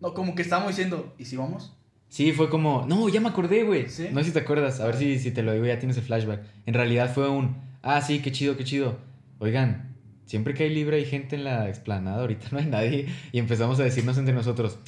No, 0.00 0.12
como 0.14 0.34
que 0.34 0.42
estábamos 0.42 0.76
diciendo, 0.76 1.14
¿y 1.18 1.24
si 1.24 1.36
vamos? 1.36 1.72
Sí, 2.08 2.32
fue 2.32 2.48
como, 2.50 2.84
no, 2.86 3.08
ya 3.08 3.20
me 3.20 3.28
acordé, 3.28 3.64
güey. 3.64 3.88
¿Sí? 3.88 4.08
No 4.12 4.20
sé 4.20 4.26
si 4.26 4.32
te 4.32 4.40
acuerdas, 4.40 4.80
a 4.80 4.86
ver 4.86 4.96
si, 4.96 5.18
si 5.18 5.30
te 5.30 5.42
lo 5.42 5.52
digo, 5.52 5.64
ya 5.66 5.78
tienes 5.78 5.96
el 5.96 6.02
flashback. 6.04 6.42
En 6.66 6.74
realidad 6.74 7.12
fue 7.12 7.28
un, 7.28 7.56
ah, 7.82 8.00
sí, 8.00 8.20
qué 8.20 8.30
chido, 8.32 8.56
qué 8.56 8.64
chido. 8.64 8.98
Oigan, 9.38 9.94
siempre 10.26 10.54
que 10.54 10.64
hay 10.64 10.74
libre 10.74 10.96
hay 10.98 11.04
gente 11.06 11.36
en 11.36 11.44
la 11.44 11.68
explanada, 11.68 12.20
ahorita 12.20 12.48
no 12.52 12.58
hay 12.58 12.66
nadie. 12.66 13.08
Y 13.32 13.38
empezamos 13.38 13.80
a 13.80 13.84
decirnos 13.84 14.18
entre 14.18 14.34
nosotros, 14.34 14.78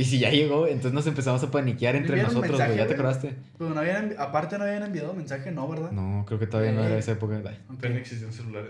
y 0.00 0.04
si 0.04 0.18
ya 0.20 0.30
llegó, 0.30 0.66
entonces 0.66 0.92
nos 0.92 1.06
empezamos 1.08 1.42
a 1.42 1.50
paniquear 1.50 1.96
entre 1.96 2.12
¿Enviaron 2.20 2.34
nosotros, 2.34 2.58
güey, 2.66 2.78
¿ya 2.78 2.86
te 2.86 2.94
acordaste? 2.94 3.34
Pero 3.58 3.70
no 3.70 3.80
habían, 3.80 4.14
aparte 4.16 4.56
no 4.56 4.64
habían 4.64 4.84
enviado 4.84 5.12
mensaje, 5.12 5.50
¿no, 5.50 5.68
verdad? 5.68 5.90
No, 5.90 6.24
creo 6.26 6.38
que 6.38 6.46
todavía 6.46 6.72
no 6.72 6.84
era 6.84 6.96
esa 6.96 7.12
época. 7.12 7.42
Ay, 7.44 7.58
Ok. 7.68 7.78
Pero 7.80 7.94
no 7.94 8.00
existía 8.00 8.26
un 8.28 8.32
celular, 8.32 8.64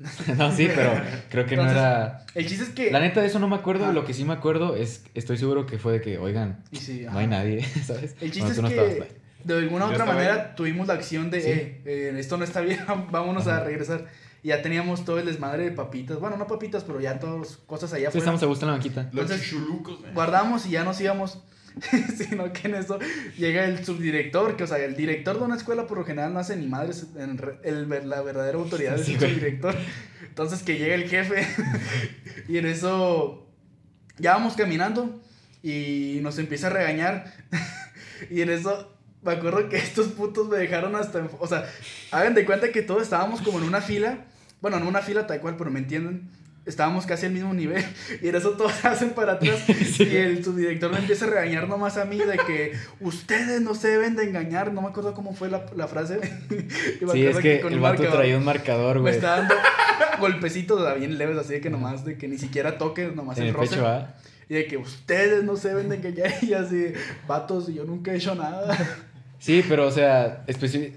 no, 0.38 0.50
sí, 0.52 0.68
pero 0.74 0.92
creo 1.28 1.44
que 1.44 1.56
no 1.56 1.68
era... 1.70 2.24
El 2.34 2.46
chiste 2.46 2.64
es 2.64 2.70
que. 2.70 2.90
La 2.90 3.00
neta 3.00 3.20
de 3.20 3.26
eso 3.26 3.38
no 3.38 3.48
me 3.48 3.56
acuerdo, 3.56 3.86
Ah. 3.86 3.92
lo 3.92 4.04
que 4.06 4.14
sí 4.14 4.24
me 4.24 4.32
acuerdo 4.32 4.74
es, 4.76 5.04
estoy 5.14 5.36
seguro 5.36 5.66
que 5.66 5.78
fue 5.78 5.92
de 5.92 6.00
que, 6.00 6.16
oigan, 6.18 6.62
Y 6.70 6.76
sí, 6.76 7.04
no 7.10 7.18
hay 7.18 7.26
nadie, 7.26 7.62
¿sabes? 7.84 8.14
El 8.20 8.30
chiste 8.30 8.40
Bueno, 8.40 8.52
es 8.52 8.62
no 8.62 8.68
que 8.68 8.88
estabas, 8.92 9.08
de 9.44 9.54
alguna 9.58 9.86
Yo 9.86 9.92
otra 9.92 10.04
manera 10.06 10.54
tuvimos 10.54 10.86
la 10.86 10.94
acción 10.94 11.30
de, 11.30 11.40
Sí. 11.40 11.48
eh, 11.50 11.82
eh, 11.84 12.14
esto 12.18 12.36
no 12.38 12.44
está 12.44 12.60
bien, 12.60 12.78
vamos 13.10 13.46
a 13.46 13.64
regresar. 13.64 14.06
Y 14.42 14.48
ya 14.48 14.62
teníamos 14.62 15.04
todo 15.04 15.18
el 15.18 15.26
desmadre 15.26 15.64
de 15.64 15.70
papitas. 15.72 16.18
Bueno, 16.18 16.36
no 16.36 16.46
papitas, 16.46 16.82
pero 16.84 17.00
ya 17.00 17.18
todas 17.18 17.58
cosas 17.66 17.92
allá 17.92 18.04
Sí, 18.04 18.18
afuera. 18.18 18.18
estamos 18.20 18.42
a 18.42 18.46
gusto 18.46 18.64
en 18.64 18.68
la 18.68 18.76
banquita. 18.78 19.10
Los 19.12 19.28
chuchulucos, 19.30 20.00
güey. 20.00 20.12
Guardamos 20.14 20.64
y 20.66 20.70
ya 20.70 20.84
nos 20.84 21.00
íbamos. 21.00 21.38
Sino 22.16 22.52
que 22.52 22.66
en 22.66 22.74
eso 22.74 22.98
llega 23.38 23.64
el 23.64 23.84
subdirector, 23.84 24.56
que 24.56 24.64
o 24.64 24.66
sea, 24.66 24.78
el 24.78 24.96
director 24.96 25.38
de 25.38 25.44
una 25.44 25.54
escuela 25.56 25.86
por 25.86 25.98
lo 25.98 26.04
general 26.04 26.32
no 26.34 26.40
hace 26.40 26.56
ni 26.56 26.66
madres, 26.66 27.06
en 27.16 27.38
el, 27.62 28.08
la 28.08 28.22
verdadera 28.22 28.58
autoridad 28.58 28.98
es 28.98 29.08
el 29.08 29.18
güey. 29.18 29.30
subdirector. 29.30 29.76
Entonces 30.28 30.62
que 30.64 30.78
llega 30.78 30.96
el 30.96 31.08
jefe 31.08 31.46
y 32.48 32.58
en 32.58 32.66
eso 32.66 33.46
ya 34.18 34.32
vamos 34.32 34.54
caminando 34.54 35.20
y 35.62 36.18
nos 36.22 36.38
empieza 36.38 36.66
a 36.66 36.70
regañar 36.70 37.32
y 38.30 38.40
en 38.40 38.50
eso 38.50 38.96
me 39.22 39.32
acuerdo 39.32 39.68
que 39.68 39.76
estos 39.76 40.08
putos 40.08 40.48
me 40.48 40.56
dejaron 40.58 40.96
hasta, 40.96 41.20
en- 41.20 41.30
o 41.38 41.46
sea, 41.46 41.70
hagan 42.10 42.34
de 42.34 42.44
cuenta 42.46 42.72
que 42.72 42.82
todos 42.82 43.02
estábamos 43.02 43.42
como 43.42 43.58
en 43.58 43.64
una 43.64 43.80
fila, 43.80 44.24
bueno, 44.60 44.78
no 44.80 44.88
una 44.88 45.00
fila 45.02 45.26
tal 45.26 45.40
cual, 45.40 45.56
pero 45.56 45.70
me 45.70 45.78
entienden. 45.80 46.28
Estábamos 46.66 47.06
casi 47.06 47.24
al 47.24 47.32
mismo 47.32 47.54
nivel 47.54 47.82
y 48.22 48.28
en 48.28 48.34
eso 48.34 48.50
todos 48.50 48.84
hacen 48.84 49.10
para 49.10 49.32
atrás 49.32 49.60
y 49.98 50.16
el 50.16 50.44
subdirector 50.44 50.92
me 50.92 50.98
empieza 50.98 51.24
a 51.24 51.28
regañar 51.28 51.66
nomás 51.66 51.96
a 51.96 52.04
mí 52.04 52.18
de 52.18 52.36
que 52.46 52.74
ustedes 53.00 53.62
no 53.62 53.74
se 53.74 53.88
deben 53.88 54.14
de 54.14 54.24
engañar, 54.24 54.70
no 54.72 54.82
me 54.82 54.88
acuerdo 54.88 55.14
cómo 55.14 55.34
fue 55.34 55.48
la, 55.48 55.64
la 55.74 55.88
frase. 55.88 56.20
Me 57.00 57.12
Sí, 57.12 57.26
es 57.26 57.38
que 57.38 57.60
con 57.60 57.72
el 57.72 57.80
vato 57.80 58.02
traía 58.06 58.36
un 58.36 58.44
marcador, 58.44 58.96
Me 58.96 59.00
güey. 59.02 59.14
está 59.14 59.38
dando 59.38 59.54
golpecitos 60.20 60.98
bien 60.98 61.16
leves, 61.18 61.38
así 61.38 61.54
de 61.54 61.60
que 61.60 61.70
nomás, 61.70 62.04
de 62.04 62.16
que 62.18 62.28
ni 62.28 62.38
siquiera 62.38 62.76
toque, 62.78 63.10
nomás 63.14 63.38
En 63.38 63.44
el 63.44 63.48
el 63.50 63.54
roce. 63.54 63.76
pecho. 63.76 64.06
Y 64.48 64.54
de 64.54 64.66
que 64.66 64.76
ustedes 64.76 65.44
no 65.44 65.56
se 65.56 65.68
deben 65.68 65.88
de 65.88 65.96
engañar 65.96 66.32
y 66.42 66.52
así, 66.52 66.92
vatos, 67.26 67.68
yo 67.68 67.84
nunca 67.84 68.12
he 68.12 68.16
hecho 68.16 68.34
nada. 68.34 68.76
Sí, 69.40 69.64
pero 69.68 69.86
o 69.86 69.90
sea, 69.90 70.44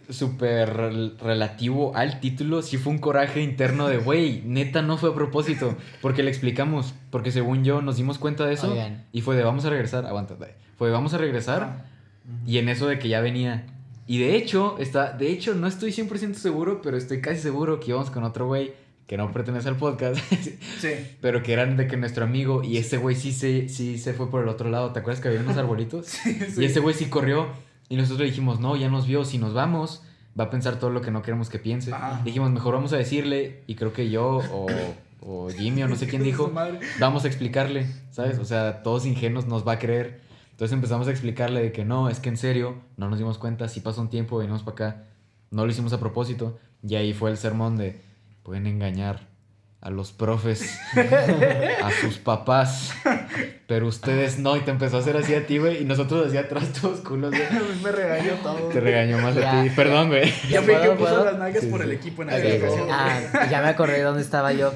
súper 0.10 0.69
rel- 0.73 1.17
relativo 1.17 1.95
al 1.95 2.19
título, 2.19 2.62
sí 2.62 2.77
fue 2.77 2.91
un 2.93 2.99
coraje 2.99 3.41
interno 3.41 3.88
de, 3.88 3.97
güey, 3.97 4.41
neta 4.45 4.82
no 4.82 4.97
fue 4.97 5.12
a 5.12 5.13
propósito, 5.15 5.75
porque 6.01 6.23
le 6.23 6.29
explicamos, 6.29 6.93
porque 7.10 7.32
según 7.32 7.63
yo 7.63 7.82
nos 7.82 7.97
dimos 7.97 8.17
cuenta 8.19 8.45
de 8.45 8.53
eso 8.53 8.71
Oigan. 8.71 9.06
y 9.12 9.21
fue 9.21 9.36
de 9.36 9.43
vamos 9.43 9.65
a 9.65 9.69
regresar, 9.69 10.06
aguanta, 10.06 10.36
dale. 10.36 10.53
fue 10.77 10.88
de 10.89 10.93
vamos 10.93 11.13
a 11.13 11.17
regresar 11.17 11.63
Ah, 11.63 11.86
y 12.45 12.58
en 12.58 12.69
eso 12.69 12.88
de 12.88 12.99
que 12.99 13.10
ya 13.10 13.21
venía. 13.21 13.65
Y 14.08 14.19
de 14.19 14.36
hecho, 14.36 14.75
está, 14.79 15.13
de 15.13 15.32
hecho 15.32 15.56
no 15.56 15.65
estoy 15.67 15.91
100% 15.91 16.34
seguro, 16.36 16.82
pero 16.82 16.97
estoy 16.97 17.21
casi 17.21 17.39
seguro 17.39 17.79
que 17.79 17.91
íbamos 17.91 18.10
con 18.12 18.23
otro 18.25 18.47
güey 18.47 18.73
que 19.08 19.15
no 19.17 19.32
pertenece 19.32 19.69
al 19.69 19.77
podcast, 19.77 20.17
Sí. 20.79 20.89
pero 21.21 21.43
que 21.43 21.53
eran 21.53 21.75
de 21.77 21.88
que 21.88 21.95
nuestro 21.97 22.23
amigo 22.25 22.63
y 22.63 22.77
ese 22.77 22.97
güey 22.97 23.15
sí 23.15 23.32
se, 23.32 23.69
sí 23.69 23.97
se 23.97 24.13
fue 24.13 24.29
por 24.29 24.43
el 24.43 24.49
otro 24.49 24.69
lado, 24.69 24.91
¿te 24.91 24.99
acuerdas 24.99 25.21
que 25.21 25.29
había 25.29 25.39
unos 25.41 25.56
arbolitos? 25.58 26.08
Sí, 26.08 26.34
sí. 26.56 26.62
Y 26.62 26.65
ese 26.65 26.79
güey 26.82 26.93
sí 26.95 27.06
corrió. 27.06 27.47
Y 27.89 27.96
nosotros 27.96 28.28
dijimos, 28.28 28.60
no, 28.60 28.76
ya 28.76 28.89
nos 28.89 29.08
vio. 29.08 29.26
Si 29.26 29.38
nos 29.38 29.54
vamos, 29.54 30.04
va 30.39 30.46
a 30.46 30.50
pensar 30.50 30.80
todo 30.80 30.89
lo 30.89 31.02
que 31.02 31.12
no 31.12 31.22
queremos 31.22 31.50
que 31.50 31.60
piense. 31.60 31.93
Dijimos, 32.24 32.52
mejor 32.52 32.76
vamos 32.76 32.93
a 32.93 32.98
decirle. 32.98 33.63
Y 33.67 33.76
creo 33.76 33.93
que 33.93 34.10
yo 34.10 34.41
o, 34.52 34.67
o 35.22 35.50
Jimmy 35.50 35.84
o 35.84 35.88
no 35.88 35.96
sé 35.96 36.08
quién 36.08 36.24
dijo, 36.24 36.52
vamos 37.00 37.26
a 37.26 37.28
explicarle, 37.28 37.88
¿sabes? 38.12 38.39
O 38.39 38.46
sea, 38.46 38.84
todos 38.84 39.06
ingenuos 39.06 39.46
nos 39.48 39.67
va 39.67 39.74
a 39.74 39.80
creer. 39.80 40.22
Entonces 40.52 40.74
empezamos 40.74 41.08
a 41.08 41.12
explicarle 41.12 41.62
de 41.62 41.72
que 41.72 41.84
no, 41.84 42.10
es 42.10 42.19
que 42.19 42.30
en 42.30 42.38
serio, 42.38 42.76
no 42.98 43.10
nos 43.10 43.17
dimos 43.19 43.38
cuenta. 43.38 43.67
Si 43.67 43.80
pasó 43.80 44.02
un 44.02 44.10
tiempo, 44.10 44.38
venimos 44.38 44.63
para 44.63 44.74
acá. 44.74 45.04
No 45.52 45.65
lo 45.65 45.72
hicimos 45.72 45.93
a 45.93 46.00
propósito. 46.00 46.60
Y 46.88 46.96
ahí 46.96 47.13
fue 47.13 47.32
el 47.32 47.38
sermón 47.38 47.78
de, 47.78 48.02
pueden 48.43 48.67
engañar 48.67 49.28
a 49.84 49.89
los 49.89 50.12
profes, 50.13 50.80
a 51.84 51.91
sus 52.02 52.17
papás, 52.17 52.93
pero 53.73 53.88
ustedes 53.88 54.38
no. 54.38 54.55
Y 54.55 54.59
te 54.59 54.69
empezó 54.69 54.97
a 54.97 54.99
hacer 54.99 55.17
así 55.17 55.33
a 55.33 55.47
ti, 55.47 55.57
güey. 55.57 55.81
Y 55.81 55.86
nosotros 55.86 56.27
así 56.27 56.38
atrás 56.38 56.71
todos 56.79 56.99
culos, 56.99 57.31
güey. 57.31 57.41
A 57.43 57.49
mí 57.53 57.81
me 57.83 57.91
regañó 57.91 58.33
todo. 58.43 58.53
Te 58.69 58.79
regañó 58.79 59.17
más 59.17 59.33
Ya, 59.33 59.62
a 59.62 59.63
ti. 59.63 59.71
Perdón, 59.71 60.09
güey. 60.09 60.31
Yo 60.47 60.62
fui 60.62 60.75
que 60.75 60.79
¿Puedo, 60.91 60.95
puso 60.97 61.25
las 61.25 61.39
nalgas 61.39 61.63
Sí, 61.63 61.69
por 61.71 61.79
sí. 61.79 61.86
el 61.88 61.91
equipo 61.93 62.21
en 62.21 62.29
esa 62.29 62.65
ocasión. 62.67 62.88
Ah, 62.91 63.47
ya 63.49 63.62
me 63.63 63.69
acordé 63.69 63.99
dónde 64.03 64.21
estaba 64.21 64.53
yo. 64.53 64.71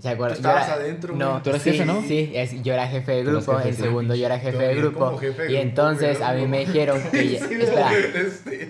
¿Se 0.00 0.08
acuerdan? 0.10 0.36
Tú 0.38 0.44
Yo 0.44 0.48
estabas 0.50 0.66
era- 0.68 0.76
adentro, 0.76 1.14
güey. 1.14 1.18
No, 1.28 1.42
Tú 1.42 1.50
eras 1.50 1.62
sí, 1.62 1.72
jefe, 1.72 1.84
¿no? 1.84 2.02
Sí, 2.02 2.30
es- 2.34 2.62
yo 2.62 2.72
era 2.72 2.86
jefe 2.86 3.12
de 3.12 3.24
grupo. 3.24 3.60
sí. 3.62 3.72
segundo 3.72 4.14
yo 4.14 4.26
era 4.26 4.38
jefe 4.38 4.56
de 4.58 4.74
grupo. 4.76 4.98
como 5.00 5.18
jefe 5.18 5.42
de 5.42 5.52
y 5.52 5.56
entonces 5.56 6.20
a 6.20 6.32
mí 6.34 6.46
me 6.46 6.60
dijeron 6.60 7.00
que 7.10 7.28
ya, 7.32 7.38
Sí, 7.48 7.54
espera, 7.54 7.90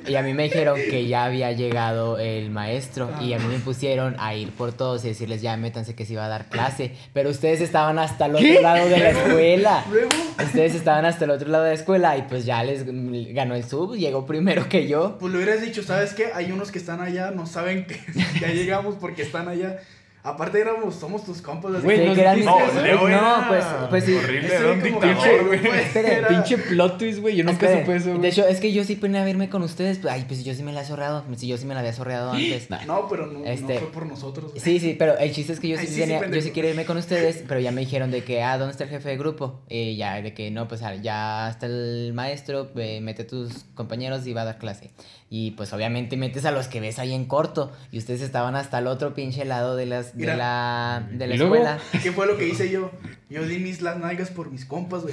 y 0.06 0.14
a 0.16 0.22
mí 0.22 0.32
me 0.32 0.44
dijeron 0.44 0.76
que 0.88 1.06
ya 1.06 1.24
había 1.26 1.52
llegado 1.52 2.18
el 2.18 2.50
maestro 2.50 3.10
y 3.20 3.34
a 3.34 3.38
mí 3.38 3.44
Ah. 3.46 3.52
me 3.52 3.58
pusieron 3.58 4.16
a 4.18 4.34
ir 4.34 4.52
por 4.52 4.72
todos 4.72 5.04
y 5.04 5.08
decirles 5.08 5.42
ya 5.42 5.56
métanse 5.58 5.94
que 5.94 6.06
se 6.06 6.14
iba 6.14 6.24
a 6.24 6.28
dar 6.28 6.46
clase, 6.48 6.92
pero 7.12 7.28
ustedes 7.28 7.60
estaban 7.60 7.98
hasta 7.98 8.24
el 8.26 8.32
otro 8.36 8.46
¿Qué? 8.46 8.62
lado 8.62 8.88
de 8.88 8.98
la 8.98 9.10
escuela. 9.10 9.84
Luego, 9.90 10.08
Ustedes 10.42 10.74
estaban 10.76 11.04
hasta 11.04 11.24
el 11.26 11.30
otro 11.32 11.48
lado 11.48 11.64
de 11.64 11.70
la 11.70 11.74
escuela 11.76 12.16
y 12.16 12.22
pues 12.22 12.46
ya 12.46 12.62
les 12.64 12.84
ganó 13.34 13.54
el 13.54 13.64
sub, 13.64 13.96
llegó 13.96 14.24
primero 14.24 14.68
que 14.68 14.86
yo. 14.88 15.18
pues 15.18 15.32
le 15.32 15.40
hubieras 15.42 15.60
dicho, 15.60 15.82
¿sabes 15.82 16.14
qué? 16.14 16.30
Hay 16.34 16.52
unos 16.52 16.70
que 16.70 16.78
están 16.78 17.00
allá, 17.02 17.32
no 17.32 17.44
saben 17.46 17.86
que 17.86 18.00
ya 18.40 18.48
llegamos 18.48 18.94
porque 18.98 19.22
están 19.22 19.48
allá. 19.48 19.78
Aparte 20.28 20.60
éramos, 20.60 20.94
somos 20.94 21.24
tus 21.24 21.40
compas. 21.42 21.72
así 21.74 21.84
Güey, 21.84 21.98
que- 22.00 22.06
no 22.06 22.12
eran. 22.12 22.44
No, 22.44 22.58
Leo 22.82 23.00
no, 23.00 23.08
era 23.08 23.44
pues, 23.48 23.64
pues 23.90 24.04
sí. 24.04 24.14
horrible, 24.14 24.54
era 24.54 24.72
un 24.72 24.82
dictador, 24.82 25.16
pinche- 25.16 25.46
güey. 25.46 26.28
Pinche 26.28 26.58
plot 26.58 26.98
twist, 26.98 27.18
güey. 27.20 27.36
Yo 27.36 27.44
nunca 27.44 27.66
Esperen, 27.66 27.80
supe 27.86 27.96
eso. 28.12 28.18
De 28.18 28.28
hecho, 28.28 28.46
es 28.46 28.60
que 28.60 28.72
yo 28.72 28.84
sí 28.84 28.96
ponía 28.96 29.22
a 29.22 29.24
verme 29.24 29.48
con 29.48 29.62
ustedes. 29.62 29.98
pues, 29.98 30.12
Ay, 30.12 30.24
pues 30.26 30.44
yo 30.44 30.54
sí 30.54 30.62
me 30.62 30.72
la 30.72 30.82
he 30.82 30.84
zorreado. 30.84 31.24
Si 31.36 31.46
yo 31.48 31.56
sí 31.56 31.66
me 31.66 31.74
la 31.74 31.80
había 31.80 31.92
zorreado 31.92 32.30
antes. 32.32 32.70
Nah. 32.70 32.84
No, 32.86 33.08
pero 33.08 33.26
no, 33.26 33.40
no 33.40 33.44
Este- 33.46 33.78
fue 33.78 33.90
por 33.92 34.06
nosotros. 34.06 34.50
güey. 34.52 34.60
Sí, 34.62 34.80
sí, 34.80 34.96
pero 34.98 35.16
el 35.18 35.32
chiste 35.32 35.52
es 35.52 35.60
que 35.60 35.68
yo 35.68 35.76
sí, 35.76 35.82
Ay, 35.82 35.86
sí, 35.88 35.94
sí, 35.94 36.00
tenía- 36.00 36.26
yo 36.28 36.40
sí 36.42 36.50
quería 36.50 36.70
irme 36.70 36.84
con 36.84 36.96
ustedes, 36.96 37.42
pero 37.48 37.60
ya 37.60 37.72
me 37.72 37.80
dijeron 37.80 38.10
de 38.10 38.22
que, 38.24 38.42
ah, 38.42 38.58
¿dónde 38.58 38.72
está 38.72 38.84
el 38.84 38.90
jefe 38.90 39.08
de 39.08 39.16
grupo? 39.16 39.60
Y 39.68 39.96
ya, 39.96 40.20
de 40.20 40.34
que 40.34 40.50
no, 40.50 40.68
pues 40.68 40.82
ya 41.02 41.48
está 41.50 41.66
el 41.66 42.12
maestro, 42.14 42.68
ve, 42.74 43.00
mete 43.00 43.22
a 43.22 43.26
tus 43.26 43.64
compañeros 43.74 44.26
y 44.26 44.32
va 44.32 44.42
a 44.42 44.44
dar 44.46 44.58
clase. 44.58 44.90
Y 45.30 45.50
pues 45.52 45.72
obviamente 45.74 46.16
metes 46.16 46.46
a 46.46 46.50
los 46.52 46.68
que 46.68 46.80
ves 46.80 46.98
ahí 46.98 47.12
en 47.12 47.26
corto. 47.26 47.70
Y 47.92 47.98
ustedes 47.98 48.22
estaban 48.22 48.56
hasta 48.56 48.78
el 48.78 48.86
otro 48.86 49.12
pinche 49.14 49.44
lado 49.44 49.76
de, 49.76 49.84
las, 49.84 50.12
de 50.16 50.20
Mira. 50.20 50.36
la, 50.36 51.06
de 51.12 51.26
la 51.26 51.34
¿Y 51.34 51.38
luego? 51.38 51.54
escuela. 51.56 51.78
¿Qué 52.02 52.12
fue 52.12 52.26
lo 52.26 52.38
que 52.38 52.48
hice 52.48 52.70
yo? 52.70 52.90
Yo 53.30 53.42
di 53.46 53.58
mis 53.58 53.82
las 53.82 53.98
nalgas 53.98 54.30
por 54.30 54.50
mis 54.50 54.64
compas, 54.64 55.02
güey. 55.02 55.12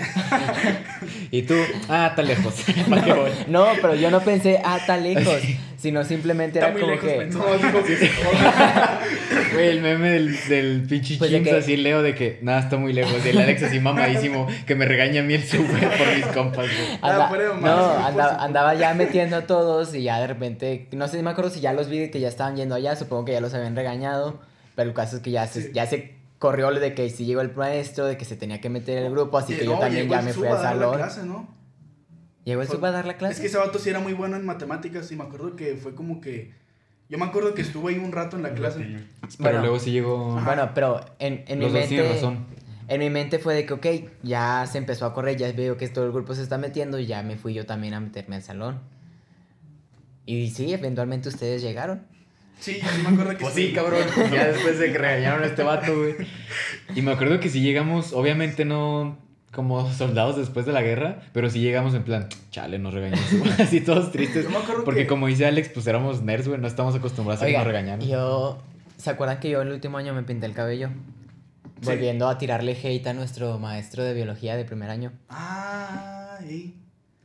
Y 1.32 1.42
tú, 1.42 1.56
ah, 1.90 2.08
está 2.12 2.22
lejos. 2.22 2.54
¿Para 2.90 3.04
qué 3.04 3.12
voy? 3.14 3.32
No, 3.48 3.68
pero 3.82 3.94
yo 3.96 4.10
no 4.10 4.22
pensé, 4.22 4.62
ah, 4.64 4.80
tan 4.88 5.04
lejos, 5.04 5.42
sino 5.86 6.04
simplemente 6.04 6.58
era 6.60 6.74
como 6.74 7.00
que... 7.00 7.08
pensó. 7.10 7.38
No, 7.40 7.54
dijo 7.58 7.84
que 7.84 8.10
Güey, 9.54 9.68
el 9.70 9.82
meme 9.82 10.10
del, 10.10 10.36
del 10.50 10.82
pinche 10.88 11.18
Pues 11.18 11.30
de 11.32 11.38
Chimps 11.38 11.50
que- 11.52 11.58
así 11.58 11.78
leo 11.78 12.02
de 12.02 12.16
que 12.16 12.40
nada, 12.42 12.60
está 12.60 12.78
muy 12.78 12.92
lejos. 12.94 13.24
Y 13.26 13.30
el 13.30 13.38
Alex 13.38 13.64
así 13.64 13.80
mamadísimo 13.80 14.48
que 14.66 14.76
me 14.76 14.86
regaña 14.86 15.22
a 15.22 15.24
mí 15.24 15.34
el 15.36 15.44
super 15.44 15.90
por 15.98 16.16
mis 16.16 16.26
compas, 16.28 16.66
güey. 16.66 17.00
Anda- 17.02 17.30
no, 17.62 18.06
andaba, 18.06 18.44
andaba 18.44 18.74
ya 18.74 18.94
metiendo 18.94 19.38
a 19.38 19.42
todos 19.48 19.94
y 19.96 20.04
ya 20.04 20.20
de 20.20 20.28
repente, 20.28 20.88
no 20.92 21.08
sé, 21.08 21.22
me 21.24 21.30
acuerdo 21.30 21.52
si 21.52 21.62
ya 21.62 21.72
los 21.74 21.88
vi 21.90 22.10
que 22.10 22.20
ya 22.20 22.28
estaban 22.28 22.56
yendo 22.56 22.76
allá, 22.76 22.96
supongo 22.96 23.26
que 23.26 23.32
ya 23.34 23.42
los 23.42 23.54
habían 23.54 23.76
regañado, 23.76 24.40
pero 24.76 24.90
el 24.90 24.96
caso 24.96 25.18
es 25.18 25.22
que 25.22 25.32
ya 25.32 25.46
se, 25.48 25.62
Sí. 25.62 25.70
ya 25.74 25.86
se 25.86 26.16
corrió 26.40 26.70
de 26.72 26.94
que 26.94 27.10
si 27.10 27.26
llegó 27.26 27.42
el 27.42 27.54
maestro, 27.56 28.06
de 28.06 28.18
que 28.18 28.26
se 28.26 28.36
tenía 28.36 28.60
que 28.60 28.70
meter 28.70 28.98
el 28.98 29.12
grupo, 29.12 29.38
así 29.38 29.54
que 29.56 29.66
yo 29.66 29.78
también 29.80 30.10
ya 30.10 30.22
me 30.22 30.34
fui 30.34 30.48
a 30.48 30.52
al 30.56 30.62
salón. 30.62 30.96
clase, 30.98 31.24
¿no? 31.24 31.48
¿Llegó 32.46 32.62
el 32.62 32.68
Fue- 32.68 32.78
sub 32.78 32.86
a 32.86 32.92
dar 32.92 33.06
la 33.06 33.18
clase? 33.18 33.34
Es 33.34 33.40
que 33.42 33.48
ese 33.48 33.58
vato 33.58 33.78
sí 33.80 33.90
era 33.90 34.00
muy 34.00 34.14
bueno 34.14 34.38
en 34.38 34.46
matemáticas 34.46 35.12
y 35.12 35.16
me 35.18 35.24
acuerdo 35.24 35.56
que 35.58 35.76
fue 35.76 35.94
como 35.96 36.22
que... 36.22 36.54
Yo 37.10 37.18
me 37.18 37.26
acuerdo 37.26 37.54
que 37.54 37.62
estuvo 37.62 37.88
ahí 37.90 37.98
un 37.98 38.12
rato 38.12 38.36
en 38.38 38.44
la 38.44 38.54
clase. 38.54 38.80
Pero 38.80 39.34
Bueno. 39.40 39.60
luego 39.62 39.80
sí 39.80 39.92
llegó. 39.92 40.40
Bueno, 40.42 40.72
pero 40.74 41.02
en, 41.20 41.44
en 41.48 41.60
mi 41.60 41.66
Los 41.66 41.74
mente... 41.74 42.08
razón. 42.08 42.46
En 42.88 43.00
mi 43.00 43.10
mente 43.10 43.40
fue 43.40 43.54
de 43.56 43.66
que, 43.66 43.74
ok, 43.74 43.86
ya 44.24 44.66
se 44.72 44.78
empezó 44.78 45.06
a 45.08 45.14
correr, 45.14 45.38
ya 45.38 45.52
veo 45.52 45.76
que 45.76 45.88
todo 45.90 46.06
el 46.06 46.12
grupo 46.12 46.34
se 46.36 46.44
está 46.44 46.58
metiendo 46.60 47.00
y 47.00 47.08
ya 47.08 47.22
me 47.24 47.36
fui 47.36 47.54
yo 47.54 47.66
también 47.66 47.96
a 47.96 48.00
meterme 48.00 48.36
al 48.38 48.44
salón. 48.44 48.80
Y 50.26 50.50
sí, 50.52 50.72
eventualmente 50.74 51.30
ustedes 51.30 51.62
llegaron. 51.62 52.04
Sí, 52.60 52.80
yo 52.82 52.88
sí 52.90 53.02
me 53.02 53.10
acuerdo 53.10 53.32
que... 53.32 53.38
Pues 53.44 53.54
sí, 53.54 53.74
cabrón. 53.74 54.02
Ya 54.32 54.48
después 54.48 54.80
de 54.80 54.92
que 54.92 54.98
regañaron 54.98 55.44
a 55.44 55.48
este 55.48 55.64
vato, 55.64 55.96
güey. 55.98 56.16
Y 56.96 57.02
me 57.02 57.12
acuerdo 57.12 57.40
que 57.40 57.50
si 57.50 57.62
llegamos, 57.62 58.14
obviamente 58.14 58.66
no 58.66 59.18
como 59.56 59.92
soldados 59.94 60.36
después 60.38 60.66
de 60.66 60.74
la 60.74 60.82
guerra, 60.82 61.22
pero 61.34 61.50
sí 61.50 61.60
llegamos 61.62 61.94
en 61.96 62.04
plan, 62.04 62.28
chale, 62.52 62.78
nos 62.78 62.94
regañó. 62.94 63.18
Así 63.60 63.82
todos 63.82 64.12
tristes. 64.12 64.44
Yo 64.44 64.50
me 64.52 64.58
acuerdo 64.58 64.84
Porque 64.84 65.02
que- 65.02 65.08
como 65.08 65.28
dice 65.28 65.46
Alex, 65.46 65.70
pues 65.70 65.88
éramos 65.88 66.22
nerds, 66.22 66.48
güey. 66.48 66.60
No 66.60 66.68
estamos 66.68 66.94
acostumbrados 66.96 67.42
a 67.42 67.48
que 67.48 67.58
nos 67.58 67.66
regañaran. 67.66 68.02
yo... 68.08 68.60
¿Se 68.98 69.10
acuerdan 69.10 69.40
que 69.40 69.50
yo 69.50 69.62
el 69.62 69.72
último 69.72 69.98
año 69.98 70.14
me 70.14 70.24
pinté 70.24 70.46
el 70.46 70.54
cabello? 70.54 70.90
Sí. 71.82 71.88
Volviendo 71.88 72.30
a 72.30 72.38
tirarle 72.38 72.78
hate 72.82 73.08
a 73.08 73.14
nuestro 73.14 73.60
maestro 73.60 74.04
de 74.04 74.14
biología 74.14 74.56
de 74.56 74.64
primer 74.64 74.90
año. 74.90 75.12
Ah, 75.30 76.38
ey. 76.48 76.76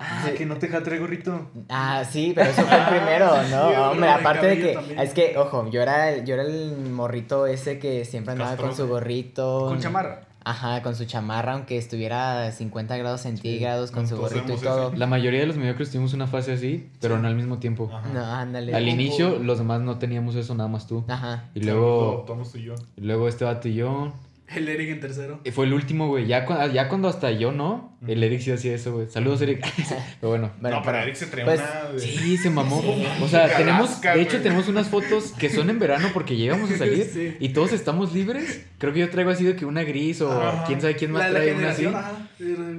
Ah, 0.02 0.30
que 0.36 0.46
no 0.46 0.56
te 0.56 0.66
el 0.66 0.98
gorrito. 0.98 1.50
Ah, 1.68 2.04
sí, 2.10 2.32
pero 2.34 2.48
eso 2.50 2.62
fue 2.62 2.76
el 2.76 2.86
primero, 2.86 3.26
¿no? 3.50 3.68
Sí, 3.68 3.76
Hombre, 3.76 4.08
aparte 4.08 4.46
de 4.46 4.58
que... 4.58 4.72
también. 4.72 4.98
Es 4.98 5.12
que, 5.12 5.36
ojo, 5.36 5.70
yo 5.70 5.82
era, 5.82 6.10
el, 6.10 6.24
yo 6.24 6.34
era 6.34 6.42
el 6.44 6.74
morrito 6.90 7.46
ese 7.46 7.78
que 7.78 8.06
siempre 8.06 8.32
andaba 8.32 8.56
con 8.56 8.74
su 8.74 8.88
gorrito. 8.88 9.66
Con 9.68 9.78
chamarra. 9.78 10.22
Ajá, 10.50 10.82
con 10.82 10.96
su 10.96 11.04
chamarra, 11.04 11.52
aunque 11.52 11.76
estuviera 11.78 12.46
a 12.46 12.50
50 12.50 12.96
grados 12.96 13.20
centígrados, 13.20 13.92
con 13.92 14.08
su 14.08 14.16
gorrito 14.16 14.52
y 14.52 14.56
todo. 14.56 14.92
La 14.96 15.06
mayoría 15.06 15.38
de 15.40 15.46
los 15.46 15.56
mediocres 15.56 15.90
tuvimos 15.90 16.12
una 16.12 16.26
fase 16.26 16.52
así, 16.52 16.90
pero 17.00 17.18
no 17.18 17.28
al 17.28 17.36
mismo 17.36 17.58
tiempo. 17.58 17.88
Ajá. 17.92 18.08
No, 18.12 18.24
ándale. 18.24 18.74
Al 18.74 18.88
inicio, 18.88 19.38
los 19.38 19.58
demás 19.58 19.80
no 19.80 19.98
teníamos 19.98 20.34
eso, 20.34 20.54
nada 20.56 20.68
más 20.68 20.88
tú. 20.88 21.04
Ajá. 21.06 21.44
Y 21.54 21.60
luego, 21.60 22.24
Tomamos 22.26 22.50
tú 22.50 22.58
y 22.58 22.64
yo. 22.64 22.74
y 22.96 23.00
luego 23.02 23.28
este 23.28 23.44
vato 23.44 23.68
y 23.68 23.74
yo. 23.74 24.12
El 24.54 24.68
Eric 24.68 24.90
en 24.90 25.00
tercero. 25.00 25.40
Y 25.44 25.50
Fue 25.52 25.66
el 25.66 25.72
último, 25.72 26.08
güey. 26.08 26.26
Ya, 26.26 26.44
ya 26.72 26.88
cuando 26.88 27.08
hasta 27.08 27.30
yo 27.30 27.52
no, 27.52 27.96
el 28.06 28.22
Eric 28.24 28.40
sí 28.40 28.50
hacía 28.50 28.74
eso, 28.74 28.92
güey. 28.94 29.08
Saludos, 29.08 29.40
Eric. 29.42 29.64
pero 30.20 30.30
bueno. 30.30 30.50
Bueno, 30.60 30.78
no, 30.78 30.82
pero 30.82 30.98
Eric 30.98 31.14
se 31.14 31.26
trae 31.26 31.44
pues, 31.44 31.60
una. 31.60 31.98
Sí, 31.98 32.36
se 32.36 32.50
mamó. 32.50 32.80
Sí. 32.82 33.06
O 33.22 33.28
sea, 33.28 33.56
tenemos, 33.56 34.00
de 34.00 34.20
hecho, 34.20 34.30
güey. 34.32 34.42
tenemos 34.42 34.68
unas 34.68 34.88
fotos 34.88 35.32
que 35.38 35.48
son 35.48 35.70
en 35.70 35.78
verano 35.78 36.08
porque 36.12 36.36
llegamos 36.36 36.70
a 36.70 36.78
salir 36.78 37.04
Sí. 37.12 37.36
y 37.38 37.50
todos 37.50 37.72
estamos 37.72 38.12
libres. 38.12 38.66
Creo 38.78 38.92
que 38.92 39.00
yo 39.00 39.10
traigo 39.10 39.30
así 39.30 39.44
de 39.44 39.54
que 39.56 39.66
una 39.66 39.82
gris 39.84 40.20
o 40.20 40.30
Ajá. 40.32 40.64
quién 40.66 40.80
sabe 40.80 40.96
quién 40.96 41.12
más 41.12 41.22
La 41.22 41.26
de 41.28 41.32
la 41.32 41.38
trae 41.40 41.54
una 41.54 41.70
así. 41.70 41.86
ajá. 41.86 42.28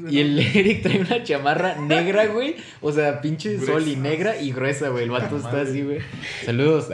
Y 0.09 0.19
el 0.19 0.39
Eric 0.39 0.82
trae 0.84 0.99
una 0.99 1.24
chamarra 1.24 1.76
negra, 1.78 2.26
güey. 2.28 2.55
O 2.82 2.91
sea, 2.91 3.22
pinche 3.22 3.53
Gruesa. 3.53 3.72
sol 3.72 3.88
y 3.88 3.95
negra 3.95 4.38
y 4.38 4.51
gruesa, 4.51 4.89
güey. 4.89 5.05
El 5.05 5.11
vato 5.11 5.38
está 5.38 5.61
así, 5.61 5.82
güey. 5.84 5.99
Saludos. 6.45 6.89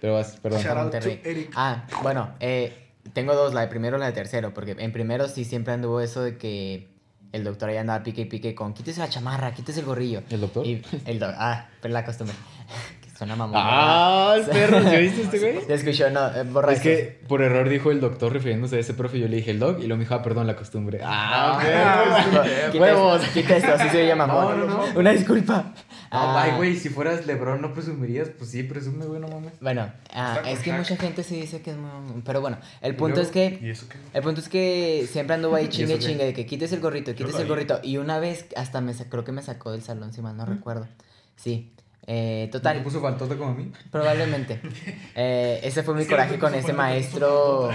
Pero 0.00 0.14
vas, 0.14 0.36
perdón. 0.40 0.62
Shout 0.62 0.76
out 0.76 0.90
to 0.90 0.96
Monterrey. 0.98 1.20
Eric. 1.24 1.50
Ah, 1.56 1.84
bueno, 2.02 2.34
eh, 2.40 2.87
tengo 3.18 3.34
dos, 3.34 3.52
la 3.54 3.62
de 3.62 3.66
primero 3.68 3.96
y 3.96 4.00
la 4.00 4.06
de 4.06 4.12
tercero, 4.12 4.54
porque 4.54 4.76
en 4.78 4.92
primero 4.92 5.26
sí 5.28 5.44
siempre 5.44 5.72
anduvo 5.74 6.00
eso 6.00 6.22
de 6.22 6.36
que 6.38 6.88
el 7.32 7.44
doctor 7.44 7.68
ahí 7.68 7.76
andaba 7.76 8.02
pique 8.02 8.22
y 8.22 8.24
pique 8.26 8.54
con 8.54 8.72
quítese 8.74 9.00
la 9.00 9.08
chamarra, 9.08 9.52
quítese 9.52 9.80
el 9.80 9.86
gorrillo. 9.86 10.22
¿El 10.30 10.40
doctor? 10.40 10.66
Y 10.66 10.82
el 11.04 11.18
do- 11.18 11.32
ah, 11.36 11.66
pero 11.82 11.92
la 11.92 12.04
costumbre. 12.04 12.34
que 13.02 13.10
suena 13.16 13.34
mamón. 13.36 13.56
Ah, 13.60 14.34
el 14.38 14.44
perro. 14.46 14.80
¿Ya 14.80 14.98
viste 15.00 15.22
este 15.22 15.38
güey? 15.40 15.64
Se 15.66 15.74
escuchó, 15.74 16.08
no, 16.10 16.28
eh, 16.28 16.44
borra 16.44 16.72
Es 16.72 16.78
eso. 16.78 16.84
que 16.84 17.20
por 17.28 17.42
error 17.42 17.68
dijo 17.68 17.90
el 17.90 18.00
doctor 18.00 18.32
refiriéndose 18.32 18.76
a 18.76 18.78
ese 18.78 18.94
profe. 18.94 19.18
Yo 19.18 19.26
le 19.28 19.36
dije 19.36 19.50
el 19.50 19.58
dog 19.58 19.80
y 19.82 19.86
lo 19.88 19.96
me 19.96 20.04
dijo, 20.04 20.14
ah, 20.14 20.22
perdón, 20.22 20.46
la 20.46 20.54
costumbre. 20.56 21.00
Ah, 21.02 21.58
Ah, 21.60 22.44
quita 22.72 22.82
huevos. 22.84 23.20
Quita 23.34 23.56
esto, 23.56 23.74
así 23.74 23.88
se 23.90 24.02
oye 24.04 24.14
mamón. 24.14 24.60
No, 24.60 24.66
no, 24.66 24.86
no. 24.92 24.98
Una 25.00 25.10
disculpa. 25.10 25.74
Ah, 26.10 26.42
Ay, 26.42 26.52
güey, 26.56 26.76
si 26.76 26.88
fueras 26.88 27.26
Lebron, 27.26 27.60
¿no 27.60 27.74
presumirías? 27.74 28.28
Pues 28.30 28.50
sí, 28.50 28.62
presume, 28.62 29.04
güey, 29.06 29.20
no 29.20 29.28
mames. 29.28 29.52
Bueno, 29.60 29.92
ah, 30.12 30.40
es 30.46 30.60
que 30.60 30.70
Shaq. 30.70 30.78
mucha 30.78 30.96
gente 30.96 31.22
sí 31.22 31.40
dice 31.40 31.60
que 31.60 31.72
es 31.72 31.76
muy... 31.76 32.22
Pero 32.24 32.40
bueno, 32.40 32.58
el 32.80 32.92
¿Y 32.92 32.96
punto 32.96 33.16
luego? 33.16 33.26
es 33.26 33.30
que... 33.30 33.58
¿Y 33.60 33.70
eso 33.70 33.86
qué? 33.88 33.98
El 34.14 34.22
punto 34.22 34.40
es 34.40 34.48
que 34.48 35.06
siempre 35.10 35.34
anduvo 35.34 35.54
ahí 35.56 35.68
¿Y 35.68 35.68
chingue 35.68 35.98
chingue 35.98 36.24
de 36.24 36.32
que 36.34 36.46
quites 36.46 36.72
el 36.72 36.80
gorrito, 36.80 37.14
quites 37.14 37.38
el 37.38 37.46
gorrito. 37.46 37.80
Y 37.82 37.98
una 37.98 38.18
vez 38.18 38.46
hasta 38.56 38.80
me 38.80 38.94
creo 38.94 39.24
que 39.24 39.32
me 39.32 39.42
sacó 39.42 39.72
del 39.72 39.82
salón, 39.82 40.12
si 40.12 40.22
mal 40.22 40.36
no 40.36 40.46
recuerdo. 40.46 40.88
Sí. 41.36 41.72
Eh, 42.10 42.48
¿Te 42.50 42.52
total, 42.52 42.82
puso 42.82 43.02
faltota 43.02 43.36
como 43.36 43.50
a 43.50 43.54
mí? 43.54 43.70
probablemente. 43.90 44.60
Eh, 45.14 45.60
ese 45.62 45.82
fue 45.82 45.94
mi 45.94 46.06
coraje 46.06 46.38
con 46.38 46.54
ese 46.54 46.72
maestro. 46.72 47.70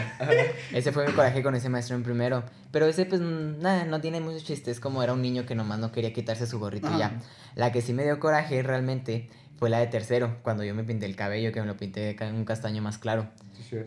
Ese 0.71 0.91
fue 0.91 1.05
mi 1.05 1.13
coraje 1.13 1.43
con 1.43 1.55
ese 1.55 1.69
maestro 1.69 1.95
en 1.95 2.03
primero. 2.03 2.43
Pero 2.71 2.88
ese, 2.88 3.05
pues, 3.05 3.19
nada, 3.21 3.84
no 3.86 3.99
tiene 4.01 4.21
muchos 4.21 4.45
chistes. 4.45 4.79
Como 4.79 5.03
era 5.03 5.11
un 5.13 5.21
niño 5.21 5.45
que 5.45 5.55
nomás 5.55 5.79
no 5.79 5.91
quería 5.91 6.13
quitarse 6.13 6.47
su 6.47 6.57
gorrito 6.57 6.89
y 6.95 6.99
ya. 6.99 7.19
La 7.55 7.71
que 7.71 7.81
sí 7.81 7.93
me 7.93 8.03
dio 8.03 8.19
coraje 8.19 8.63
realmente 8.63 9.29
fue 9.57 9.69
la 9.69 9.79
de 9.79 9.88
tercero, 9.88 10.38
cuando 10.41 10.63
yo 10.63 10.73
me 10.73 10.84
pinté 10.84 11.05
el 11.05 11.15
cabello, 11.15 11.51
que 11.51 11.61
me 11.61 11.67
lo 11.67 11.77
pinté 11.77 11.99
de 11.99 12.31
un 12.31 12.45
castaño 12.45 12.81
más 12.81 12.97
claro. 12.97 13.27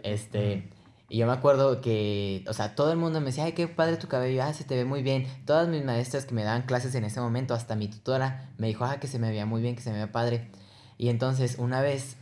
Este, 0.03 0.69
y 1.09 1.19
yo 1.19 1.27
me 1.27 1.33
acuerdo 1.33 1.81
que, 1.81 2.45
o 2.49 2.53
sea, 2.53 2.75
todo 2.75 2.91
el 2.91 2.99
mundo 2.99 3.21
me 3.21 3.27
decía, 3.27 3.45
ay, 3.45 3.53
qué 3.53 3.69
padre 3.69 3.97
tu 3.97 4.09
cabello, 4.09 4.43
ah, 4.43 4.53
se 4.53 4.65
te 4.65 4.75
ve 4.75 4.85
muy 4.85 5.03
bien. 5.03 5.27
Todas 5.45 5.69
mis 5.69 5.85
maestras 5.85 6.27
que 6.27 6.35
me 6.35 6.43
daban 6.43 6.63
clases 6.63 6.95
en 6.97 7.05
ese 7.05 7.21
momento, 7.21 7.55
hasta 7.55 7.77
mi 7.77 7.87
tutora, 7.87 8.51
me 8.59 8.67
dijo, 8.67 8.85
ah, 8.85 8.99
que 8.99 9.07
se 9.07 9.21
me 9.21 9.29
veía 9.29 9.47
muy 9.47 9.63
bien, 9.63 9.77
que 9.77 9.83
se 9.83 9.91
me 9.91 9.97
veía 9.97 10.11
padre. 10.11 10.51
Y 10.99 11.09
entonces, 11.09 11.57
una 11.59 11.81
vez, 11.81 12.17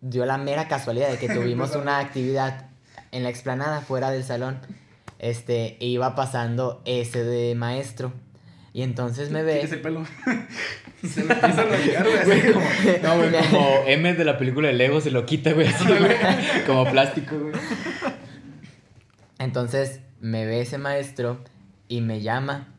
dio 0.00 0.24
la 0.24 0.38
mera 0.38 0.68
casualidad 0.68 1.10
de 1.10 1.18
que 1.18 1.28
tuvimos 1.28 1.74
una 1.76 1.98
actividad 2.00 2.70
en 3.12 3.24
la 3.24 3.28
explanada 3.28 3.82
fuera 3.82 4.10
del 4.10 4.24
salón, 4.24 4.58
este, 5.18 5.76
e 5.84 5.86
iba 5.86 6.14
pasando 6.14 6.80
ese 6.86 7.24
de 7.24 7.54
maestro. 7.56 8.12
Y 8.72 8.82
entonces 8.82 9.30
me 9.30 9.42
ve... 9.42 9.60
el 9.62 9.80
pelo. 9.80 10.04
se 11.08 11.24
lo 11.24 11.32
empieza 11.32 11.62
a 11.62 11.64
arrancar, 11.64 12.06
güey. 12.24 12.38
así. 12.40 12.52
Como, 12.52 12.64
no, 13.02 13.16
güey, 13.16 13.44
como 13.50 13.82
M 13.86 14.14
de 14.14 14.24
la 14.24 14.38
película 14.38 14.68
de 14.68 14.74
Lego 14.74 15.00
se 15.00 15.10
lo 15.10 15.24
quita, 15.26 15.52
güey, 15.52 15.66
así, 15.68 15.84
güey. 15.86 16.16
Como 16.66 16.84
plástico, 16.90 17.36
güey. 17.38 17.54
Entonces 19.38 20.00
me 20.20 20.44
ve 20.46 20.60
ese 20.60 20.78
maestro 20.78 21.42
y 21.88 22.00
me 22.00 22.20
llama 22.20 22.74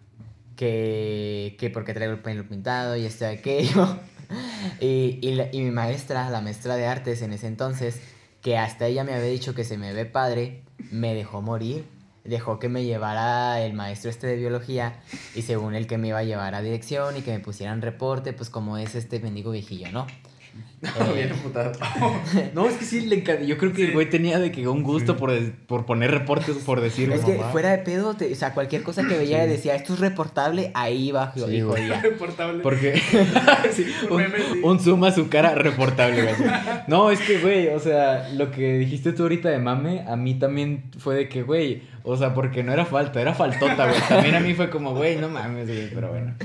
que, 0.56 1.56
que 1.60 1.70
porque 1.70 1.94
traigo 1.94 2.14
el 2.14 2.20
pelo 2.20 2.48
pintado 2.48 2.96
y 2.98 3.06
esto 3.06 3.26
y 3.26 3.28
aquello. 3.28 3.98
y, 4.80 5.20
y, 5.22 5.36
la- 5.36 5.50
y 5.52 5.62
mi 5.62 5.72
maestra, 5.72 6.30
la 6.30 6.42
maestra 6.42 6.76
de 6.76 6.86
artes 6.86 7.22
en 7.22 7.34
ese 7.34 7.48
entonces, 7.48 8.00
que 8.42 8.58
hasta 8.58 8.86
ella 8.88 9.04
me 9.04 9.14
había 9.14 9.30
dicho 9.30 9.56
que 9.56 9.64
se 9.64 9.78
me 9.78 9.94
ve 9.94 10.06
padre, 10.06 10.62
me 10.92 11.14
dejó 11.16 11.42
morir. 11.42 11.86
Dejó 12.30 12.60
que 12.60 12.70
me 12.70 12.86
llevara 12.86 13.60
el 13.60 13.74
maestro 13.74 14.12
este 14.12 14.28
de 14.28 14.36
biología 14.36 15.02
y 15.34 15.42
según 15.42 15.74
él 15.74 15.88
que 15.88 15.98
me 15.98 16.10
iba 16.10 16.20
a 16.20 16.24
llevar 16.24 16.54
a 16.54 16.62
dirección 16.62 17.18
y 17.18 17.22
que 17.22 17.32
me 17.32 17.40
pusieran 17.40 17.82
reporte, 17.82 18.34
pues 18.34 18.52
como 18.52 18.78
es 18.78 18.94
este 18.94 19.20
mendigo 19.20 19.50
viejillo, 19.50 19.92
¿no? 19.92 20.06
Eh, 20.82 21.14
Bien 21.14 21.30
emputado. 21.30 21.74
No, 22.54 22.66
es 22.68 22.76
que 22.76 22.86
sí, 22.86 23.02
le 23.02 23.18
encanta. 23.18 23.44
Yo 23.44 23.58
creo 23.58 23.74
que 23.74 23.84
el 23.86 23.92
güey 23.92 24.10
tenía 24.10 24.40
de 24.40 24.50
que 24.52 24.66
un 24.68 24.82
gusto 24.82 25.18
por, 25.18 25.32
por 25.68 25.86
poner 25.86 26.10
reportes, 26.12 26.56
por 26.58 26.80
decir, 26.80 27.12
Es 27.12 27.26
que 27.26 27.36
mamá. 27.36 27.50
fuera 27.52 27.72
de 27.72 27.80
pedo, 27.80 28.14
te- 28.16 28.32
o 28.32 28.36
sea, 28.36 28.54
cualquier 28.54 28.84
cosa 28.84 29.04
que 29.06 29.18
veía 29.18 29.46
y 29.46 29.50
decía, 29.50 29.76
esto 29.76 29.94
es 29.94 30.00
reportable, 30.00 30.72
ahí 30.76 31.10
iba 31.10 31.34
Sí, 31.34 31.60
jodía. 31.62 32.00
Reportable. 32.02 32.64
Porque 32.64 32.96
sí, 33.72 33.86
Un 34.10 34.22
sí. 34.24 34.60
un 34.64 34.80
zoom 34.80 35.04
a 35.04 35.12
su 35.12 35.28
cara 35.28 35.54
reportable, 35.56 36.22
güey. 36.24 36.36
No, 36.88 37.12
es 37.12 37.20
que, 37.20 37.40
güey, 37.40 37.68
o 37.68 37.80
sea, 37.80 38.30
lo 38.30 38.50
que 38.52 38.78
dijiste 38.78 39.12
tú 39.12 39.24
ahorita 39.24 39.50
de 39.50 39.60
mame, 39.60 40.06
a 40.08 40.16
mí 40.16 40.36
también 40.40 40.84
fue 40.98 41.16
de 41.16 41.28
que, 41.30 41.44
güey, 41.44 41.84
o 42.04 42.16
sea, 42.16 42.34
porque 42.34 42.64
no 42.64 42.72
era 42.72 42.86
falta, 42.86 43.20
era 43.22 43.34
faltota, 43.34 43.88
güey. 43.90 44.00
También 44.08 44.36
a 44.36 44.40
mí 44.40 44.54
fue 44.54 44.70
como, 44.70 44.96
güey, 44.96 45.18
no 45.18 45.28
mames, 45.28 45.68
güey, 45.68 45.90
pero 45.94 46.10
bueno. 46.10 46.36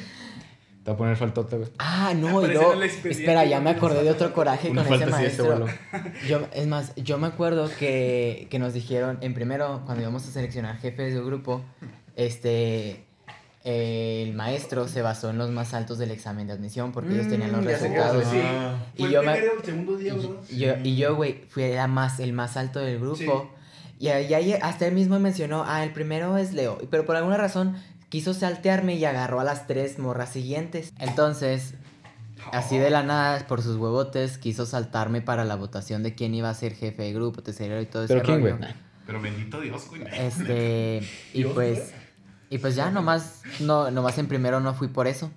Te 0.84 0.90
voy 0.90 0.94
a 0.94 0.96
poner 0.98 1.16
faltota, 1.16 1.56
güey. 1.56 1.68
Ah, 1.78 2.12
no, 2.14 2.44
y 2.44 2.48
luego, 2.52 2.74
espera, 2.82 3.44
ya 3.46 3.58
me 3.60 3.70
acordé 3.70 4.02
de 4.04 4.10
otro 4.10 4.34
coraje 4.34 4.68
con 4.68 4.78
ese 4.80 4.94
este 4.94 5.06
maestro. 5.06 5.46
vuelo. 5.46 5.66
Yo, 6.28 6.46
es 6.52 6.66
más, 6.66 6.92
yo 6.96 7.16
me 7.16 7.26
acuerdo 7.26 7.70
que, 7.78 8.46
que 8.50 8.58
nos 8.58 8.74
dijeron, 8.74 9.16
en 9.22 9.32
primero, 9.32 9.80
cuando 9.86 10.02
íbamos 10.02 10.28
a 10.28 10.30
seleccionar 10.30 10.76
jefes 10.78 11.14
de 11.14 11.22
grupo, 11.22 11.62
este, 12.16 13.02
el 13.64 14.34
maestro 14.34 14.86
se 14.86 15.00
basó 15.00 15.30
en 15.30 15.38
los 15.38 15.50
más 15.50 15.72
altos 15.72 15.96
del 15.98 16.10
examen 16.10 16.46
de 16.46 16.52
admisión 16.52 16.92
porque 16.92 17.14
ellos 17.14 17.28
tenían 17.28 17.52
los 17.52 17.62
Mm, 17.62 17.66
resultados. 17.66 18.24
sí. 18.30 18.40
Ah. 18.42 18.76
Y 18.96 19.08
yo 19.10 19.22
me- 19.22 19.32
primero 19.32 19.52
o 19.54 19.58
el 19.58 19.64
segundo 19.64 19.96
día, 19.96 20.14
¿verdad? 20.14 20.30
Y 20.50 20.56
yo, 20.58 20.74
y 20.84 20.96
yo, 20.96 21.16
güey, 21.16 21.44
fui 21.48 21.66
la 21.72 21.86
más, 21.86 22.20
el 22.20 22.34
más 22.34 22.58
alto 22.58 22.78
del 22.80 22.98
grupo. 23.00 23.50
Y 23.98 24.08
ahí 24.08 24.34
ahí 24.34 24.52
hasta 24.60 24.86
él 24.86 24.92
mismo 24.94 25.18
mencionó, 25.18 25.64
ah, 25.66 25.82
el 25.82 25.92
primero 25.92 26.36
es 26.36 26.52
Leo. 26.52 26.76
Pero 26.90 27.06
por 27.06 27.16
alguna 27.16 27.38
razón 27.38 27.76
quiso 28.14 28.32
saltearme 28.32 28.94
y 28.94 29.04
agarró 29.04 29.40
a 29.40 29.44
las 29.44 29.66
tres 29.66 29.98
morras 29.98 30.28
siguientes. 30.28 30.92
Entonces, 31.00 31.74
así 32.52 32.78
de 32.78 32.88
la 32.88 33.02
nada, 33.02 33.44
por 33.48 33.60
sus 33.60 33.76
huevotes, 33.76 34.38
quiso 34.38 34.66
saltarme 34.66 35.20
para 35.20 35.44
la 35.44 35.56
votación 35.56 36.04
de 36.04 36.14
quién 36.14 36.32
iba 36.32 36.48
a 36.48 36.54
ser 36.54 36.76
jefe 36.76 37.02
de 37.02 37.12
grupo, 37.12 37.42
tesorero 37.42 37.80
y 37.82 37.86
todo 37.86 38.04
ese 38.04 38.14
¿Pero 38.14 38.24
quién, 38.24 38.40
güey? 38.40 38.54
Pero 39.04 39.20
bendito 39.20 39.60
Dios, 39.60 39.88
güey. 39.88 40.04
Este, 40.16 41.02
y 41.32 41.38
Dios, 41.38 41.54
pues, 41.54 41.92
y 42.50 42.58
pues 42.58 42.76
ya, 42.76 42.92
nomás, 42.92 43.42
no, 43.58 43.90
nomás 43.90 44.16
en 44.18 44.28
primero 44.28 44.60
no 44.60 44.74
fui 44.74 44.86
por 44.86 45.08
eso. 45.08 45.32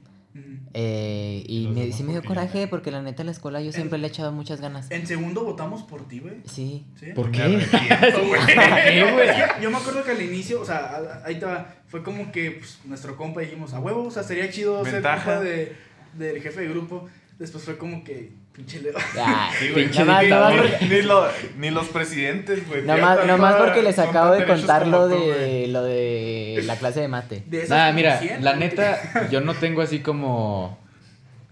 Eh, 0.73 1.43
y 1.47 1.67
me, 1.67 1.91
sí 1.91 2.03
me 2.03 2.11
dio 2.11 2.21
ya- 2.21 2.27
coraje 2.27 2.67
porque 2.67 2.91
la 2.91 3.01
neta 3.01 3.21
en 3.23 3.27
la 3.27 3.31
escuela 3.31 3.61
yo 3.61 3.71
siempre 3.71 3.97
le 3.97 4.07
he 4.07 4.09
echado 4.09 4.31
muchas 4.31 4.61
ganas. 4.61 4.91
En 4.91 5.07
segundo 5.07 5.43
votamos 5.43 5.83
por 5.83 6.07
ti, 6.07 6.19
güey. 6.19 6.35
Sí. 6.45 6.85
¿Sí? 6.99 7.07
¿Por 7.15 7.27
Me 7.29 7.37
qué? 7.37 7.41
arrepiento, 7.43 8.25
güey. 8.27 8.39
yo 9.61 9.71
me 9.71 9.77
acuerdo 9.77 10.03
que 10.03 10.11
al 10.11 10.21
inicio, 10.21 10.61
o 10.61 10.65
sea, 10.65 11.21
ahí 11.25 11.35
estaba, 11.35 11.73
fue 11.87 12.03
como 12.03 12.31
que 12.31 12.51
pues, 12.51 12.79
nuestro 12.85 13.15
compa 13.15 13.41
dijimos, 13.41 13.73
a 13.73 13.79
huevo, 13.79 14.03
o 14.05 14.11
sea, 14.11 14.23
sería 14.23 14.49
chido 14.49 14.83
ser 14.85 15.01
compa 15.01 15.39
de, 15.39 15.73
del 16.13 16.41
jefe 16.41 16.61
de 16.61 16.67
grupo. 16.69 17.07
Después 17.39 17.63
fue 17.63 17.77
como 17.77 18.03
que, 18.03 18.31
pinche 18.51 18.81
Leo. 18.81 18.93
Ah, 19.19 19.51
Sí, 19.59 19.69
güey. 19.69 19.83
Pinche 19.85 20.03
Nada 20.03 20.21
más- 20.21 20.27
nada 20.29 20.49
más 20.49 20.53
Ni- 20.55 20.69
porque- 20.71 20.85
ni, 20.95 21.01
lo- 21.03 21.27
ni 21.59 21.69
los 21.69 21.87
presidentes, 21.89 22.67
güey. 22.67 22.81
Nada 22.81 22.97
Ya 22.99 23.05
más, 23.05 23.11
están 23.13 23.27
nada 23.27 23.39
más 23.39 23.53
todas- 23.57 23.67
porque 23.69 23.83
les 23.83 23.99
acabo 23.99 24.33
de 24.33 24.45
contar 24.45 24.87
lo 24.87 25.07
de, 25.07 25.67
lo 25.67 25.83
de 25.83 26.36
la 26.63 26.75
clase 26.75 27.01
de 27.01 27.07
mate. 27.07 27.43
De 27.47 27.67
Nada, 27.67 27.91
mira, 27.91 28.19
100, 28.19 28.43
la 28.43 28.55
neta, 28.55 29.29
yo 29.29 29.41
no 29.41 29.53
tengo 29.53 29.81
así 29.81 29.99
como. 29.99 30.85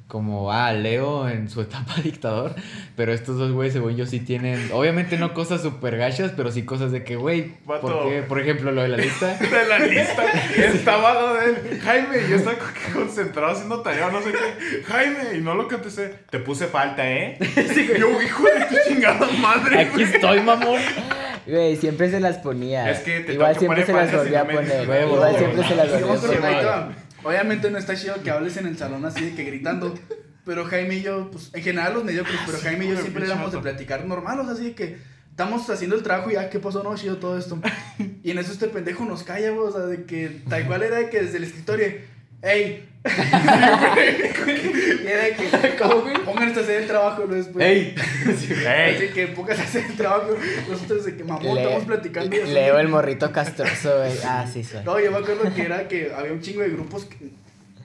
Como, 0.08 0.52
ah, 0.52 0.72
Leo 0.72 1.28
en 1.28 1.50
su 1.50 1.62
etapa 1.62 1.96
dictador. 2.04 2.54
Pero 2.96 3.12
estos 3.12 3.40
dos 3.40 3.52
güeyes, 3.52 3.74
según 3.74 3.96
yo, 3.96 4.06
sí 4.06 4.20
tienen. 4.20 4.70
Obviamente 4.72 5.18
no 5.18 5.34
cosas 5.34 5.64
súper 5.64 5.98
gachas, 5.98 6.32
pero 6.38 6.52
sí 6.52 6.64
cosas 6.64 6.92
de 6.92 7.04
que, 7.04 7.16
güey. 7.16 7.56
¿Por 7.66 8.08
qué? 8.08 8.22
Por 8.22 8.40
ejemplo, 8.40 8.72
lo 8.72 8.84
de 8.84 8.90
la 8.90 8.98
lista. 8.98 9.36
de 9.40 9.68
la 9.68 9.80
lista. 9.80 10.24
Estaba 10.58 11.14
lo 11.16 11.34
de 11.34 11.46
él. 11.46 11.82
Jaime, 11.84 12.18
yo 12.30 12.36
estaba 12.36 12.56
concentrado 12.94 13.54
haciendo 13.54 13.82
tarea, 13.82 14.12
no 14.12 14.22
sé 14.22 14.32
qué. 14.32 14.84
Jaime, 14.84 15.38
y 15.38 15.42
no 15.42 15.56
lo 15.56 15.68
contesté. 15.68 16.14
Te 16.30 16.38
puse 16.38 16.68
falta, 16.68 17.12
¿eh? 17.12 17.40
yo, 18.00 18.22
hijo 18.22 18.44
de 18.44 18.66
tu 18.66 18.76
chingada 18.88 19.28
madre. 19.42 19.80
Aquí 19.80 20.04
estoy, 20.04 20.40
mamón. 20.42 20.80
Güey, 21.48 21.76
siempre 21.76 22.10
se 22.10 22.20
las 22.20 22.38
ponía. 22.38 22.90
Es 22.90 23.00
que 23.00 23.22
te 23.22 23.34
Igual 23.34 23.58
siempre 23.58 23.86
se 23.86 23.94
las 23.94 24.12
volvía 24.12 24.42
a 24.42 24.48
poner. 24.48 24.84
Igual 24.84 25.38
siempre 25.38 25.68
se 25.68 25.76
las 25.76 25.92
volvía 25.92 26.14
a 26.14 26.20
poner. 26.20 27.06
Obviamente 27.24 27.72
no 27.72 27.78
está 27.78 27.96
chido 27.96 28.22
que 28.22 28.30
hables 28.30 28.56
en 28.58 28.68
el 28.68 28.78
salón 28.78 29.04
así 29.04 29.26
de 29.26 29.36
que 29.36 29.44
gritando. 29.44 29.96
Pero 30.46 30.64
Jaime 30.66 30.98
y 30.98 31.02
yo, 31.02 31.32
pues 31.32 31.50
en 31.54 31.64
general 31.64 31.96
los 31.96 32.04
mediocres, 32.04 32.40
pero 32.46 32.60
Jaime 32.60 32.86
y 32.86 32.90
yo 32.90 33.02
siempre 33.02 33.26
éramos 33.26 33.52
de 33.52 33.58
platicar 33.58 34.06
normal, 34.06 34.40
o 34.40 34.44
sea, 34.44 34.54
así 34.54 34.66
de 34.66 34.76
que 34.76 34.98
estamos 35.32 35.68
haciendo 35.68 35.96
el 35.96 36.04
trabajo 36.04 36.30
y 36.30 36.34
ya, 36.34 36.52
¿qué 36.52 36.60
pasó? 36.60 36.84
No, 36.84 36.96
chido 36.96 37.18
todo 37.18 37.38
esto. 37.38 37.60
Y 38.24 38.32
en 38.32 38.40
eso 38.40 38.54
este 38.54 38.68
pendejo 38.68 39.06
nos 39.06 39.24
calla, 39.24 39.52
güey, 39.52 39.68
o 39.68 39.72
sea, 39.72 39.82
de 39.82 40.06
que 40.06 40.42
tal 40.50 40.66
cual 40.66 40.82
era 40.82 40.98
de 40.98 41.10
que 41.10 41.22
desde 41.22 41.38
el 41.38 41.44
escritorio, 41.44 41.88
¡ey! 42.46 42.90
era 45.06 45.24
de 45.24 45.36
que, 45.36 45.76
¿cómo, 45.80 46.02
güey? 46.02 46.16
Pónganse 46.24 46.60
a 46.60 46.64
hacer 46.64 46.82
el 46.82 46.88
trabajo, 46.88 47.26
¿no? 47.28 47.36
Después. 47.36 47.66
¡Ey! 47.66 47.96
Así 48.26 49.08
que 49.14 49.28
pónganse 49.28 49.62
a 49.62 49.66
hacer 49.66 49.86
el 49.86 49.96
trabajo. 49.96 50.36
Nosotros 50.70 51.06
de 51.06 51.16
que, 51.18 51.24
mamón, 51.24 51.56
Le- 51.56 51.62
estamos 51.64 51.84
platicando. 51.86 52.36
y 52.36 52.40
así. 52.42 52.52
Leo 52.54 52.80
el 52.80 52.88
morrito 52.88 53.32
castroso, 53.32 53.98
güey. 54.00 54.14
Ah, 54.26 54.46
sí, 54.52 54.64
soy. 54.64 54.84
No, 54.84 55.00
yo 55.00 55.12
me 55.12 55.18
acuerdo 55.20 55.54
que 55.54 55.62
era 55.62 55.88
que 55.88 56.12
había 56.16 56.32
un 56.34 56.42
chingo 56.42 56.62
de 56.62 56.70
grupos 56.70 57.06
que, 57.06 57.30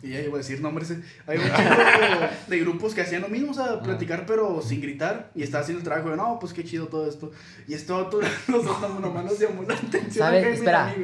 y 0.03 0.13
ya 0.13 0.21
iba 0.21 0.35
a 0.35 0.39
decir 0.39 0.61
nombres, 0.63 0.91
eh, 0.93 1.01
había 1.27 1.41
un 1.43 1.49
chingo 1.51 2.29
de 2.47 2.59
grupos 2.61 2.95
que 2.95 3.03
hacían 3.03 3.21
lo 3.23 3.29
mismo, 3.29 3.51
o 3.51 3.55
sea, 3.55 3.81
platicar 3.83 4.25
pero 4.27 4.63
sin 4.63 4.81
gritar 4.81 5.31
y 5.35 5.43
estaba 5.43 5.63
haciendo 5.63 5.81
el 5.81 5.85
trabajo 5.85 6.11
de, 6.11 6.17
no, 6.17 6.39
pues 6.41 6.53
qué 6.55 6.65
chido 6.65 6.87
todo 6.87 7.07
esto. 7.09 7.31
Y 7.69 7.75
esto, 7.75 8.09
nosotros 8.49 9.01
nomás 9.01 9.25
nos 9.25 9.39
llamó 9.39 9.63
la 9.65 9.75
atención. 9.75 10.11
¿Sabes? 10.27 10.47
Espera. 10.47 10.95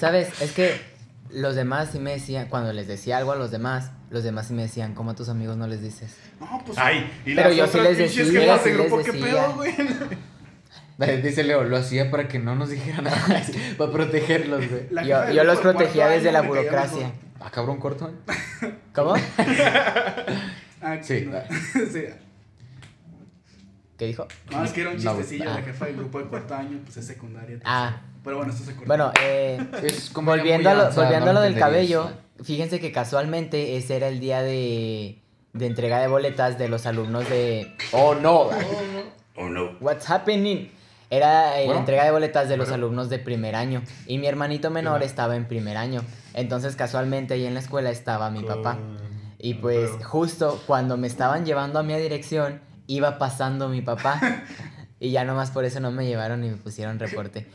¿Sabes? 0.00 0.28
Es 0.40 0.52
que 0.52 0.97
los 1.30 1.54
demás 1.54 1.90
sí 1.92 1.98
me 1.98 2.12
decían, 2.12 2.48
cuando 2.48 2.72
les 2.72 2.86
decía 2.86 3.18
algo 3.18 3.32
a 3.32 3.36
los 3.36 3.50
demás, 3.50 3.90
los 4.10 4.24
demás 4.24 4.48
sí 4.48 4.54
me 4.54 4.62
decían, 4.62 4.94
¿cómo 4.94 5.10
a 5.10 5.14
tus 5.14 5.28
amigos 5.28 5.56
no 5.56 5.66
les 5.66 5.82
dices? 5.82 6.16
No, 6.40 6.62
pues. 6.64 6.78
Ay, 6.78 7.10
y 7.24 7.34
Pero 7.34 7.52
yo 7.52 7.66
sí 7.66 7.78
les 7.80 7.98
decía, 7.98 8.24
de 8.24 8.30
sí 8.30 8.36
les 8.36 8.74
grupo, 8.76 8.98
¿qué 9.02 9.12
decía. 9.12 9.26
pedo, 9.26 9.54
güey? 9.54 9.74
Eh, 11.00 11.20
Dice 11.22 11.44
Leo, 11.44 11.62
lo 11.62 11.76
hacía 11.76 12.10
para 12.10 12.26
que 12.26 12.40
no 12.40 12.56
nos 12.56 12.70
dijeran 12.70 13.04
nada, 13.04 13.42
para 13.78 13.92
protegerlos, 13.92 14.68
güey. 14.68 14.88
La 14.90 15.04
Yo, 15.04 15.30
yo 15.30 15.44
los 15.44 15.60
protegía 15.60 16.08
desde 16.08 16.32
la 16.32 16.42
burocracia. 16.42 17.12
Ah, 17.38 17.50
cabrón, 17.52 17.78
corto. 17.78 18.10
¿Cómo? 18.92 19.14
Ah, 20.82 20.98
Sí. 21.00 21.28
No, 21.30 21.38
sí. 21.92 22.02
¿Qué 23.96 24.06
dijo? 24.06 24.26
No, 24.50 24.64
es 24.64 24.72
que 24.72 24.80
era 24.80 24.90
un 24.90 24.96
No, 24.96 25.02
chistecillo, 25.16 25.44
ah. 25.50 25.54
la 25.54 25.62
jefa 25.62 25.86
del 25.86 25.96
grupo 25.96 26.18
de 26.18 26.24
cuarto 26.26 26.54
año, 26.56 26.80
pues 26.84 26.96
es 26.96 27.06
secundaria. 27.06 27.60
Ah. 27.64 28.00
Pero 28.28 28.36
bueno, 28.36 28.52
esto 28.52 28.64
se 28.64 28.72
corta. 28.72 28.86
Bueno, 28.86 29.12
eh, 29.22 29.58
Es 29.82 30.10
como 30.10 30.32
volviendo 30.32 30.68
a 30.68 30.74
lo, 30.74 30.90
volviendo 30.92 31.30
a 31.30 31.32
lo 31.32 31.40
del 31.40 31.58
cabello 31.58 32.10
fíjense 32.42 32.78
que 32.78 32.92
casualmente 32.92 33.76
ese 33.78 33.96
era 33.96 34.08
el 34.08 34.20
día 34.20 34.42
de, 34.42 35.22
de 35.54 35.66
entrega 35.66 35.98
de 35.98 36.08
boletas 36.08 36.58
de 36.58 36.68
los 36.68 36.84
alumnos 36.86 37.28
de... 37.28 37.74
Oh, 37.92 38.14
no. 38.14 38.50
Oh, 39.34 39.48
no. 39.48 39.76
What's 39.80 40.08
happening? 40.10 40.70
Era 41.10 41.58
eh, 41.58 41.66
la 41.66 41.78
entrega 41.78 42.04
de 42.04 42.10
boletas 42.10 42.48
de 42.50 42.58
los 42.58 42.68
Bueno. 42.68 42.84
alumnos 42.84 43.08
de 43.08 43.18
primer 43.18 43.54
año. 43.54 43.82
Y 44.06 44.18
mi 44.18 44.26
hermanito 44.26 44.70
menor 44.70 45.02
estaba 45.02 45.36
en 45.36 45.48
primer 45.48 45.78
año. 45.78 46.02
Entonces, 46.34 46.76
casualmente 46.76 47.32
ahí 47.34 47.46
en 47.46 47.54
la 47.54 47.60
escuela 47.60 47.90
estaba 47.90 48.30
mi 48.30 48.42
papá. 48.42 48.78
Y 49.38 49.54
pues, 49.54 49.90
pero- 49.96 50.08
justo 50.08 50.62
cuando 50.66 50.96
me 50.98 51.06
estaban 51.06 51.46
llevando 51.46 51.78
a 51.78 51.82
mi 51.82 51.94
dirección, 51.94 52.60
iba 52.86 53.16
pasando 53.18 53.68
mi 53.68 53.80
papá. 53.80 54.20
y 55.00 55.10
ya 55.10 55.24
nomás 55.24 55.50
por 55.50 55.64
eso 55.64 55.80
no 55.80 55.90
me 55.92 56.06
llevaron 56.06 56.44
y 56.44 56.50
me 56.50 56.56
pusieron 56.56 56.98
reporte. 56.98 57.48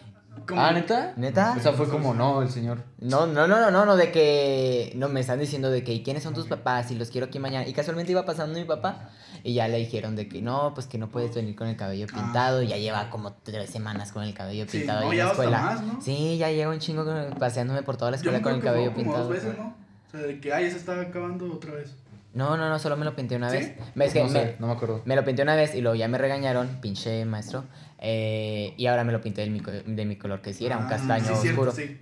Como- 0.47 0.59
Ah, 0.61 0.71
¿neta? 0.73 1.13
¿Neta? 1.15 1.55
O 1.57 1.61
sea, 1.61 1.71
fue 1.71 1.87
como, 1.87 2.13
no, 2.13 2.41
el 2.41 2.49
señor. 2.49 2.83
No, 2.99 3.25
no, 3.25 3.47
no, 3.47 3.59
no, 3.61 3.71
no, 3.71 3.85
no, 3.85 3.95
de 3.95 4.11
que. 4.11 4.91
No, 4.95 5.07
me 5.07 5.21
están 5.21 5.39
diciendo 5.39 5.69
de 5.69 5.83
que, 5.83 5.93
¿y 5.93 6.03
quiénes 6.03 6.23
son 6.23 6.33
tus 6.33 6.47
papás? 6.47 6.91
Y 6.91 6.95
los 6.95 7.09
quiero 7.11 7.27
aquí 7.27 7.39
mañana. 7.39 7.65
Y 7.67 7.73
casualmente 7.73 8.11
iba 8.11 8.25
pasando 8.25 8.59
mi 8.59 8.65
papá. 8.65 9.09
Y 9.45 9.53
ya 9.53 9.67
le 9.67 9.77
dijeron 9.77 10.15
de 10.15 10.27
que 10.27 10.41
no, 10.41 10.73
pues 10.73 10.87
que 10.87 10.97
no 10.97 11.09
puedes 11.09 11.33
venir 11.33 11.55
con 11.55 11.67
el 11.67 11.77
cabello 11.77 12.07
pintado. 12.07 12.61
Y 12.61 12.67
ya 12.67 12.77
lleva 12.77 13.09
como 13.09 13.33
tres 13.33 13.69
semanas 13.69 14.11
con 14.11 14.23
el 14.23 14.33
cabello 14.33 14.63
Ah. 14.65 14.71
Sí, 14.71 14.79
pintado 14.79 15.01
no, 15.01 15.05
ahí 15.07 15.11
en 15.11 15.17
ya 15.17 15.25
la 15.25 15.31
escuela. 15.31 15.61
más, 15.61 15.81
¿no? 15.81 16.01
Sí, 16.01 16.37
ya 16.37 16.51
lleva 16.51 16.73
un 16.73 16.79
chingo 16.79 17.05
paseándome 17.39 17.83
por 17.83 17.95
toda 17.97 18.11
la 18.11 18.17
escuela 18.17 18.39
me 18.39 18.43
con 18.43 18.53
el 18.55 18.61
cabello 18.61 18.91
como 18.91 19.03
pintado. 19.03 19.23
dos 19.25 19.33
veces, 19.33 19.57
¿no? 19.57 19.75
O 20.07 20.11
sea, 20.11 20.21
de 20.21 20.39
que, 20.41 20.53
ay, 20.53 20.65
ya 20.65 20.71
se 20.71 20.77
está 20.77 20.99
acabando 20.99 21.51
otra 21.53 21.73
vez. 21.73 21.95
No, 22.33 22.57
no, 22.57 22.67
no, 22.67 22.79
solo 22.79 22.97
me 22.97 23.05
lo 23.05 23.15
pinté 23.15 23.35
una 23.35 23.49
¿Sí? 23.51 23.57
vez. 23.57 23.75
Me, 23.95 24.05
es 24.05 24.13
que 24.13 24.19
no 24.23 24.25
me, 24.29 24.31
sé, 24.31 24.55
no 24.59 24.65
me 24.67 24.73
acuerdo. 24.73 25.01
me 25.05 25.15
lo 25.15 25.23
pinté 25.23 25.43
una 25.43 25.55
vez 25.55 25.75
y 25.75 25.81
luego 25.81 25.95
ya 25.95 26.07
me 26.07 26.17
regañaron, 26.17 26.79
pinche 26.81 27.23
maestro. 27.25 27.63
Eh, 28.05 28.73
y 28.77 28.85
ahora 28.87 29.03
me 29.05 29.11
lo 29.13 29.21
pinté 29.21 29.41
de 29.41 29.49
mi, 29.49 29.61
de 29.61 30.05
mi 30.05 30.17
color, 30.17 30.41
que 30.41 30.53
sí, 30.53 30.65
era 30.65 30.77
un 30.77 30.85
Ah, 30.85 30.89
castaño 30.89 31.25
sí, 31.25 31.33
cierto, 31.41 31.61
oscuro. 31.61 31.71
sí. 31.71 31.97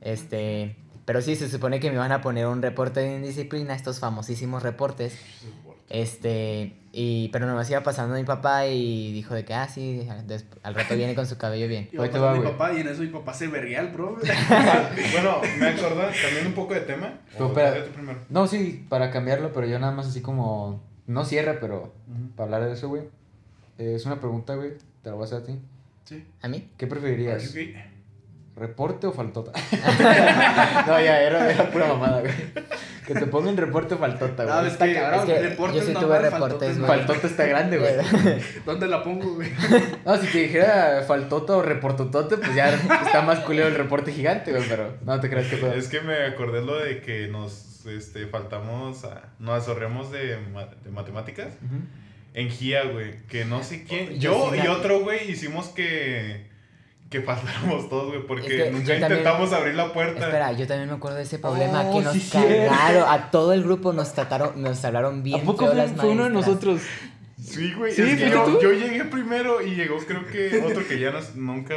Este, 0.00 0.76
pero 1.04 1.22
sí, 1.22 1.36
se 1.36 1.48
supone 1.48 1.80
que 1.80 1.88
me 1.90 1.94
iban 1.94 2.12
a 2.12 2.20
poner 2.20 2.46
un 2.46 2.60
reporte 2.60 3.00
de 3.00 3.16
indisciplina, 3.16 3.74
estos 3.74 3.98
famosísimos 4.00 4.62
reportes. 4.62 5.16
Este, 5.88 6.74
y, 6.92 7.28
pero 7.28 7.46
nomás 7.46 7.70
iba 7.70 7.82
pasando 7.82 8.14
mi 8.14 8.24
papá 8.24 8.66
y 8.66 9.12
dijo 9.12 9.34
de 9.34 9.44
que, 9.44 9.54
ah, 9.54 9.68
sí, 9.68 10.06
al 10.62 10.74
rato 10.74 10.94
viene 10.96 11.14
con 11.14 11.26
su 11.26 11.38
cabello 11.38 11.66
bien. 11.66 11.88
Iba 11.92 12.04
pasando 12.06 12.36
mi 12.36 12.42
papá 12.46 12.72
y 12.74 12.80
en 12.80 12.88
eso 12.88 13.00
mi 13.00 13.08
papá 13.08 13.32
se 13.32 13.46
verguía 13.48 13.80
al 13.80 13.92
profe. 13.92 14.30
bueno, 15.12 15.40
me 15.58 15.68
acordé 15.68 16.08
también 16.22 16.46
un 16.46 16.52
poco 16.52 16.74
de 16.74 16.80
tema. 16.80 17.20
Pero, 17.32 17.46
¿O 17.46 17.48
espera. 17.48 17.70
date 17.70 17.90
primero? 17.90 18.18
No, 18.28 18.46
sí, 18.46 18.84
para 18.88 19.10
cambiarlo, 19.10 19.52
pero 19.54 19.66
yo 19.66 19.78
nada 19.78 19.92
más 19.92 20.06
así 20.08 20.20
como. 20.20 20.82
No 21.06 21.24
cierre, 21.24 21.54
pero 21.54 21.94
para 22.36 22.44
hablar 22.56 22.68
de 22.68 22.74
eso, 22.74 22.88
güey. 22.88 23.04
eh, 23.78 23.94
es 23.96 24.04
una 24.04 24.20
pregunta, 24.20 24.56
güey. 24.56 24.72
Te 25.08 25.12
la 25.12 25.16
voy 25.16 25.22
a 25.22 25.24
hacer 25.24 25.38
a 25.38 25.42
ti. 25.46 25.58
Sí. 26.04 26.22
¿A 26.42 26.48
mí? 26.48 26.68
¿Qué 26.76 26.86
preferirías? 26.86 27.48
Ok. 27.48 27.56
¿Reporte 28.56 29.06
o 29.06 29.12
faltota? 29.12 29.52
no, 30.86 31.00
ya, 31.00 31.22
era, 31.22 31.50
era 31.50 31.70
pura 31.70 31.86
mamada, 31.86 32.20
güey. 32.20 32.32
Que 33.06 33.14
te 33.14 33.24
pongan 33.26 33.56
reporte 33.56 33.94
o 33.94 33.98
faltota, 33.98 34.44
güey. 34.44 34.54
No, 34.54 34.66
es 34.66 34.72
Está 34.74 34.84
que- 34.84 34.92
cabrón. 34.94 35.20
es 35.20 35.24
que 35.26 35.32
güey. 35.38 35.48
reportes 35.48 35.80
yo 35.80 35.86
sí 35.86 35.92
no 35.94 36.00
tuve 36.00 36.18
reportes, 36.18 36.78
güey. 36.78 36.88
Faltota 36.90 37.26
está 37.26 37.46
grande, 37.46 37.78
güey. 37.78 37.94
¿Dónde 38.66 38.86
la 38.86 39.02
pongo, 39.02 39.36
güey? 39.36 39.50
No, 40.04 40.16
si 40.18 40.26
te 40.26 40.38
dijera 40.42 41.02
faltota 41.08 41.56
o 41.56 41.62
reportotote, 41.62 42.36
pues 42.36 42.54
ya 42.54 42.68
está 42.74 43.22
más 43.22 43.38
culero 43.40 43.68
el 43.68 43.76
reporte 43.76 44.12
gigante, 44.12 44.50
güey, 44.50 44.68
pero 44.68 44.92
no 45.06 45.18
te 45.20 45.30
creas 45.30 45.46
que 45.46 45.56
puedo. 45.56 45.72
Es 45.72 45.88
que 45.88 46.02
me 46.02 46.26
acordé 46.26 46.60
lo 46.62 46.78
de 46.78 47.00
que 47.00 47.28
nos 47.28 47.86
este, 47.86 48.26
faltamos, 48.26 49.04
a, 49.06 49.22
nos 49.38 49.62
azorreamos 49.62 50.12
de, 50.12 50.36
ma- 50.52 50.66
de 50.84 50.90
matemáticas 50.90 51.46
Ujú. 51.64 51.76
En 52.38 52.50
GIA, 52.50 52.84
güey. 52.84 53.14
Que 53.28 53.44
no 53.44 53.62
sé 53.62 53.84
quién. 53.84 54.18
Yo 54.20 54.50
Yo 54.50 54.50
sí 54.54 54.60
y 54.64 54.68
otro, 54.68 55.00
güey, 55.00 55.30
hicimos 55.30 55.68
que, 55.68 56.46
que 57.10 57.20
faltáramos 57.22 57.88
todos, 57.88 58.08
güey. 58.14 58.26
Porque 58.26 58.46
Es 58.46 58.52
que 58.64 58.70
nunca 58.70 58.86
también- 58.86 59.02
intentamos 59.10 59.52
abrir 59.52 59.74
la 59.74 59.92
puerta. 59.92 60.26
Espera, 60.26 60.52
yo 60.52 60.66
también 60.66 60.88
me 60.88 60.94
acuerdo 60.96 61.16
de 61.16 61.24
ese 61.24 61.38
problema 61.38 61.82
Oh, 61.86 61.98
que 61.98 62.04
nos 62.04 62.14
sí, 62.14 62.28
cagaron. 62.30 63.04
A 63.08 63.30
todo 63.30 63.52
el 63.52 63.64
grupo 63.64 63.92
nos 63.92 64.14
trataron, 64.14 64.62
nos 64.62 64.84
hablaron 64.84 65.22
bien 65.22 65.40
¿A 65.40 65.44
poco 65.44 65.66
fue, 65.66 65.74
las 65.74 65.92
fue 65.92 66.10
uno 66.10 66.24
de 66.24 66.30
nosotros? 66.30 66.80
Sí, 67.40 67.72
güey. 67.72 67.92
¿Sí? 67.92 68.02
es 68.02 68.08
que 68.18 68.30
¿Fuiste 68.30 68.62
yo, 68.62 68.72
llegué 68.72 69.04
primero 69.04 69.62
y 69.64 69.74
llegó, 69.74 69.96
creo 69.98 70.26
que 70.26 70.60
otro 70.64 70.86
que 70.86 70.98
ya 70.98 71.12
no, 71.12 71.20
nunca, 71.36 71.74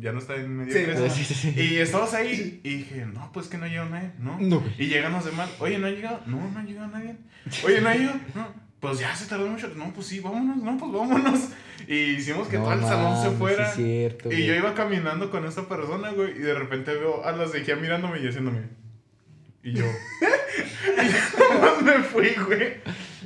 ya 0.00 0.12
no 0.12 0.18
está 0.20 0.36
en 0.36 0.56
medio 0.56 0.72
Sí, 0.72 0.84
de 0.84 1.10
Sí, 1.10 1.24
sí, 1.24 1.34
sí. 1.34 1.54
Y 1.60 1.76
estabas 1.78 2.14
ahí 2.14 2.60
y 2.62 2.76
dije, 2.76 3.06
no, 3.06 3.30
pues 3.32 3.48
que 3.48 3.58
no 3.58 3.66
llegó 3.66 3.84
nadie, 3.86 4.12
¿no? 4.18 4.38
No. 4.40 4.62
Y 4.78 4.86
llegan 4.86 5.12
los 5.12 5.24
demás, 5.24 5.50
oye, 5.58 5.78
¿no 5.78 5.88
ha 5.88 5.90
llegado? 5.90 6.20
No, 6.26 6.36
no 6.50 6.58
ha 6.58 6.62
llegado 6.62 6.88
nadie. 6.88 7.16
Oye, 7.64 7.80
¿no 7.80 7.88
ha 7.88 7.94
llegado? 7.94 8.18
No. 8.34 8.69
Pues 8.80 8.98
ya 8.98 9.14
se 9.14 9.26
tardó 9.26 9.46
mucho. 9.46 9.68
No, 9.76 9.92
pues 9.92 10.06
sí, 10.06 10.20
vámonos, 10.20 10.56
no, 10.56 10.76
pues 10.78 10.92
vámonos. 10.92 11.40
Y 11.88 11.94
hicimos 12.16 12.46
que 12.46 12.58
No 12.58 12.64
todo 12.64 12.74
el 12.74 12.80
salón 12.82 13.38
se 13.38 13.62
es 13.62 13.74
cierto, 13.74 14.28
y 14.30 14.34
güey. 14.34 14.46
yo 14.46 14.54
iba 14.54 14.74
caminando 14.74 15.30
con 15.30 15.46
esta 15.46 15.66
persona, 15.66 16.10
güey, 16.10 16.32
y 16.36 16.38
de 16.40 16.54
repente 16.54 16.92
veo 16.94 17.24
a 17.24 17.32
las 17.32 17.52
de 17.52 17.64
Gia 17.64 17.74
mirándome 17.76 18.20
y 18.20 18.28
haciéndome. 18.28 18.60
Y 19.64 19.72
yo. 19.72 19.84
y 21.02 21.08
yo 21.08 21.54
nomás 21.54 21.82
me 21.82 22.02
fui, 22.04 22.28
güey. 22.46 22.74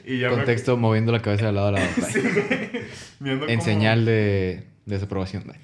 Y 0.06 0.18
ya 0.18 0.30
Contexto, 0.30 0.76
moviendo 0.76 1.10
la 1.12 1.20
cabeza 1.20 1.46
de 1.46 1.52
lado 1.52 1.68
a 1.68 1.72
lado. 1.72 1.86
Sí, 2.08 2.20
güey. 2.20 2.84
En 3.30 3.38
como- 3.40 3.62
señal 3.62 4.04
de 4.04 4.68
desaprobación. 4.86 5.44
güey. 5.44 5.58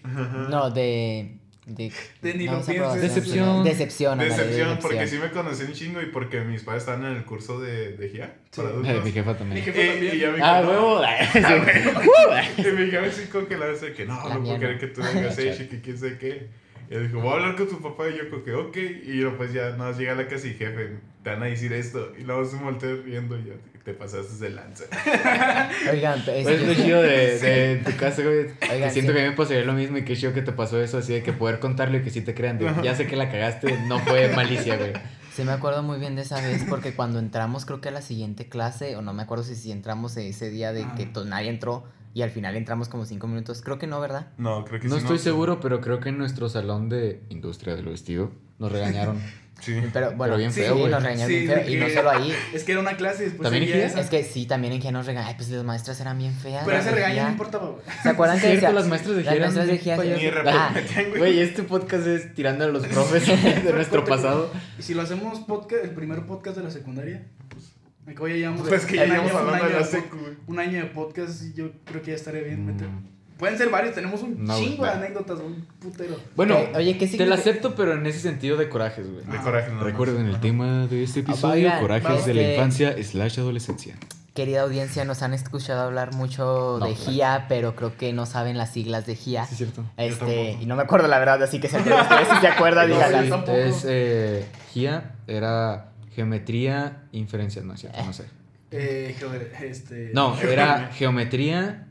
No, 0.51 0.71
de. 0.71 1.40
De, 1.75 1.93
De 2.23 2.35
ni 2.35 2.47
no, 2.47 2.59
lo 2.59 2.65
pienses. 2.65 3.01
Decepción. 3.03 3.65
Decepción, 3.65 4.19
Decepción, 4.19 4.79
porque 4.81 5.07
sí 5.07 5.19
me 5.19 5.31
conocí 5.31 5.63
un 5.65 5.73
chingo 5.73 6.01
y 6.03 6.07
porque 6.07 6.41
mis 6.41 6.63
padres 6.63 6.83
estaban 6.83 7.05
en 7.07 7.17
el 7.17 7.25
curso 7.25 7.61
de, 7.61 7.93
de 7.97 8.09
GIA. 8.09 8.35
Sí. 8.51 8.61
para 8.61 8.69
adultos. 8.71 9.05
mi 9.05 9.13
jefa 9.13 9.33
Mi 9.33 9.39
también. 9.39 9.65
jefa 9.65 9.81
Y- 9.83 9.87
también. 9.89 10.15
y 10.15 10.19
ya 10.19 10.31
me 10.33 10.39
Ah, 10.43 10.63
huevo. 10.67 11.03
Y 12.59 12.63
me 12.63 12.85
dijeron 12.85 13.09
así 13.09 13.23
como 13.27 13.47
que 13.47 13.57
la 13.57 13.67
vez 13.67 13.81
de 13.81 13.93
que 13.93 14.07
no, 14.07 14.29
La 14.29 14.35
no 14.35 14.43
puedo 14.43 14.59
creer 14.59 14.79
que 14.79 14.87
tú 14.89 15.03
vengas 15.03 15.39
y 15.39 15.43
que 15.69 15.81
quién 15.81 15.99
sabe 15.99 16.19
qué. 16.19 16.49
Y 16.91 16.95
él 16.95 17.07
dijo, 17.07 17.21
voy 17.21 17.31
a 17.31 17.35
hablar 17.35 17.57
con 17.57 17.69
tu 17.69 17.81
papá 17.81 18.09
y 18.09 18.19
yo 18.19 18.29
como 18.29 18.43
que, 18.43 18.53
ok. 18.53 18.77
Y 19.05 19.21
yo 19.21 19.37
pues 19.37 19.53
ya 19.53 19.71
nada 19.71 19.91
más 19.91 19.97
llega 19.99 20.13
a 20.13 20.17
la 20.17 20.27
casa 20.27 20.47
y 20.49 20.55
jefe, 20.55 20.97
te 21.23 21.31
van 21.31 21.43
a 21.43 21.47
decir 21.47 21.73
esto. 21.73 22.13
Y 22.19 22.23
luego 22.25 22.45
se 22.45 22.57
voltea 22.57 22.97
riendo 23.05 23.39
y 23.39 23.45
ya 23.45 23.53
te 23.85 23.95
pasaste 23.95 24.45
de 24.45 24.51
lanza. 24.51 24.85
Oigan, 25.93 26.19
es, 26.19 26.25
Pues 26.25 26.49
es 26.49 26.67
lo 26.67 26.73
yo- 26.73 26.83
chido 26.85 27.03
de, 27.03 27.39
de 27.39 27.77
tu 27.85 27.97
casa, 27.97 28.23
güey. 28.23 28.49
Que 28.59 28.91
siento 28.91 29.13
sí. 29.13 29.17
que 29.17 29.21
a 29.21 29.25
mí 29.25 29.31
me 29.31 29.37
pasaría 29.37 29.65
lo 29.65 29.73
mismo 29.73 29.99
y 29.99 30.05
que 30.05 30.17
chido 30.17 30.33
que 30.35 30.43
te 30.43 30.53
pasó 30.53 30.81
eso, 30.83 30.99
así 30.99 31.13
de 31.13 31.23
que 31.23 31.33
poder 31.33 31.61
contarlo 31.61 31.97
y 31.97 32.03
que 32.03 32.11
sí 32.11 32.23
te 32.23 32.35
crean. 32.35 32.59
de, 32.59 32.71
ya 32.83 32.95
sé 32.97 33.07
que 33.07 33.17
la 33.17 33.31
cagaste, 33.31 33.79
no 33.87 33.99
fue 34.01 34.29
malicia, 34.35 34.77
güey. 34.77 34.93
Sí 35.33 35.45
me 35.45 35.53
acuerdo 35.53 35.83
muy 35.85 35.99
bien 36.01 36.17
de 36.17 36.23
esa 36.23 36.41
vez 36.41 36.65
porque 36.69 36.93
cuando 36.93 37.19
entramos 37.21 37.65
creo 37.65 37.81
que 37.81 37.89
a 37.89 37.93
la 37.93 38.03
siguiente 38.03 38.49
clase, 38.49 38.97
o 38.97 39.03
no 39.03 39.15
me 39.15 39.23
acuerdo 39.23 39.45
si, 39.45 39.55
si 39.55 39.71
entramos 39.71 40.17
ese 40.17 40.51
día 40.51 40.73
de 40.73 40.85
que 40.97 41.09
nadie 41.25 41.51
entró 41.51 41.85
y 42.15 42.23
al 42.23 42.31
final 42.31 42.57
entramos 42.57 42.89
como 42.89 43.05
cinco 43.05 43.27
minutos, 43.27 43.63
creo 43.63 43.79
que 43.79 43.87
no, 43.87 44.01
¿verdad? 44.01 44.29
No, 44.39 44.65
creo 44.65 44.81
que 44.81 44.89
No 44.89 44.97
sí. 44.97 45.03
estoy 45.03 45.19
seguro, 45.19 45.61
pero 45.61 45.81
creo 45.81 46.01
que 46.01 46.09
en 46.11 46.19
nuestro 46.19 46.49
salón 46.49 46.89
de 46.89 47.23
industria 47.29 47.77
del 47.77 47.87
vestido 47.87 48.31
nos 48.59 48.71
regañaron. 48.73 49.21
Sí. 49.61 49.79
Pero 49.93 50.13
bueno, 50.17 50.39
bien 50.39 50.51
sí, 50.55 50.63
feo, 50.63 50.75
güey. 50.75 50.91
nos 50.91 51.03
regañaron 51.03 51.29
Sí, 51.31 51.41
bien 51.41 51.53
feo, 51.53 51.69
y 51.71 51.77
no 51.77 51.89
solo 51.91 52.09
ahí. 52.09 52.33
Es 52.55 52.65
que 52.65 52.73
era 52.73 52.81
una 52.81 52.97
clase 52.97 53.25
y 53.25 53.27
después 53.27 53.43
¿También 53.43 53.71
en 53.71 53.81
esa. 53.85 54.01
Es 54.01 54.09
que 54.09 54.25
sí, 54.25 54.47
también 54.47 54.73
en 54.73 54.81
GIA 54.81 54.91
nos 54.91 55.05
regañaron. 55.05 55.29
Ay, 55.29 55.35
pues 55.37 55.51
las 55.51 55.65
maestras 55.65 56.01
eran 56.01 56.17
bien 56.17 56.33
feas. 56.33 56.65
Pero 56.65 56.79
ese 56.79 56.87
las 56.87 56.95
regaño 56.95 57.25
no 57.25 57.29
importaba, 57.29 57.69
güey. 57.69 57.83
¿Se 58.03 58.09
acuerdan 58.09 58.37
que 58.39 58.41
Cierto, 58.47 58.55
decía- 58.55 58.73
las 58.73 58.89
maestras 58.89 59.17
de 59.17 59.23
las 59.25 59.35
GIA 59.35 59.37
eran 59.37 59.55
maestras 59.55 59.67
de 59.67 59.73
bien 60.17 60.33
GIA 60.33 60.45
Ah, 60.47 60.75
güey. 61.11 61.19
Güey, 61.19 61.41
este 61.41 61.63
podcast 61.65 62.07
es 62.07 62.33
tirando 62.35 62.65
a 62.65 62.69
los 62.69 62.87
profes 62.87 63.27
de 63.65 63.73
nuestro 63.75 64.03
pasado. 64.07 64.51
Y 64.79 64.83
si 64.83 64.95
lo 64.95 65.03
hacemos 65.03 65.41
podcast, 65.41 65.85
el 65.85 65.91
primer 65.91 66.25
podcast 66.25 66.57
de 66.57 66.63
la 66.63 66.71
secundaria, 66.71 67.27
pues. 67.51 67.73
Acá 68.11 68.29
ya 68.29 68.35
llevamos. 68.35 68.69
Pues 68.69 68.87
que 68.87 68.99
un 69.03 69.09
ya 69.09 69.21
un 69.21 69.31
hablando 69.31 69.67
de 69.67 69.73
la 69.81 69.85
secu, 69.85 70.17
güey. 70.19 70.35
Un 70.47 70.59
año 70.59 70.79
de 70.79 70.85
podcast 70.87 71.43
y 71.43 71.53
yo 71.55 71.71
creo 71.85 72.03
que 72.03 72.11
ya 72.13 72.17
estaría 72.17 72.43
bien 72.43 72.67
meter. 72.67 72.89
Mm, 72.89 73.07
Pueden 73.39 73.57
ser 73.57 73.71
varios, 73.71 73.95
tenemos 73.95 74.23
un 74.23 74.45
No, 74.45 74.59
chingo 74.59 74.85
de 74.85 74.91
anécdotas, 74.91 75.39
un 75.39 75.65
putero. 75.81 76.15
Bueno, 76.37 76.57
Eh, 76.59 76.73
oye, 76.77 76.99
¿qué 76.99 77.07
te 77.07 77.25
lo 77.25 77.35
acepto, 77.35 77.75
pero 77.75 77.95
en 77.95 78.05
ese 78.05 78.19
sentido 78.21 78.59
de 78.59 78.69
corajes, 78.69 79.11
güey. 79.11 79.25
De 79.25 79.39
coraje, 79.39 79.73
no. 79.73 79.83
Recuerden 79.83 80.27
el 80.27 80.39
tema 80.41 80.87
de 80.89 81.03
este 81.03 81.21
episodio, 81.21 81.71
corajes 81.81 82.27
de 82.27 82.35
la 82.35 82.43
infancia 82.53 82.95
slash 83.03 83.41
adolescencia. 83.41 83.97
Querida 84.35 84.61
audiencia, 84.61 85.05
nos 85.07 85.23
han 85.23 85.33
escuchado 85.35 85.81
hablar 85.81 86.15
mucho 86.15 86.77
No, 86.81 86.87
de 86.87 86.93
claro. 86.95 87.11
GIA, 87.13 87.47
pero 87.49 87.75
creo 87.75 87.97
que 87.97 88.13
no 88.13 88.27
saben 88.27 88.59
las 88.59 88.73
siglas 88.75 89.07
de 89.07 89.17
GIA. 89.17 89.45
Sí, 89.47 89.53
es 89.53 89.57
cierto. 89.59 89.85
Este, 89.97 90.53
y 90.61 90.67
no 90.67 90.77
me 90.77 90.83
acuerdo 90.83 91.09
la 91.09 91.19
verdad, 91.19 91.43
así 91.43 91.59
que 91.61 91.69
si 91.69 91.77
alguien 91.77 91.97
de 91.97 92.03
ustedes 92.03 92.29
sí 92.29 92.35
se 92.43 92.47
acuerda, 92.47 92.87
No, 92.87 92.95
dígala. 92.95 93.23
sí. 93.23 93.33
Es, 93.53 93.85
eh, 93.89 94.47
GIA 94.73 95.15
era 95.27 95.90
geometría, 96.21 97.05
inferencia, 97.13 97.63
no 97.63 97.73
es 97.73 97.81
cierto, 97.81 98.05
no 98.05 98.13
sé. 98.13 98.25
Eh, 98.73 99.17
este. 99.63 100.13
No, 100.15 100.39
era 100.41 100.91
geometría 100.93 101.89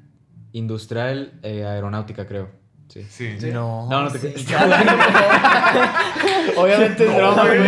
industrial 0.53 1.33
eh, 1.43 1.65
aeronáutica, 1.65 2.25
creo. 2.25 2.47
Sí. 2.87 3.05
Sí. 3.09 3.35
Sí. 3.37 3.51
No, 3.51 3.89
No, 3.89 4.03
no 4.03 4.09
te 4.09 4.17
sí. 4.17 4.27
Obviamente 6.55 7.05
es 7.05 7.13
broma, 7.13 7.43
güey. 7.43 7.59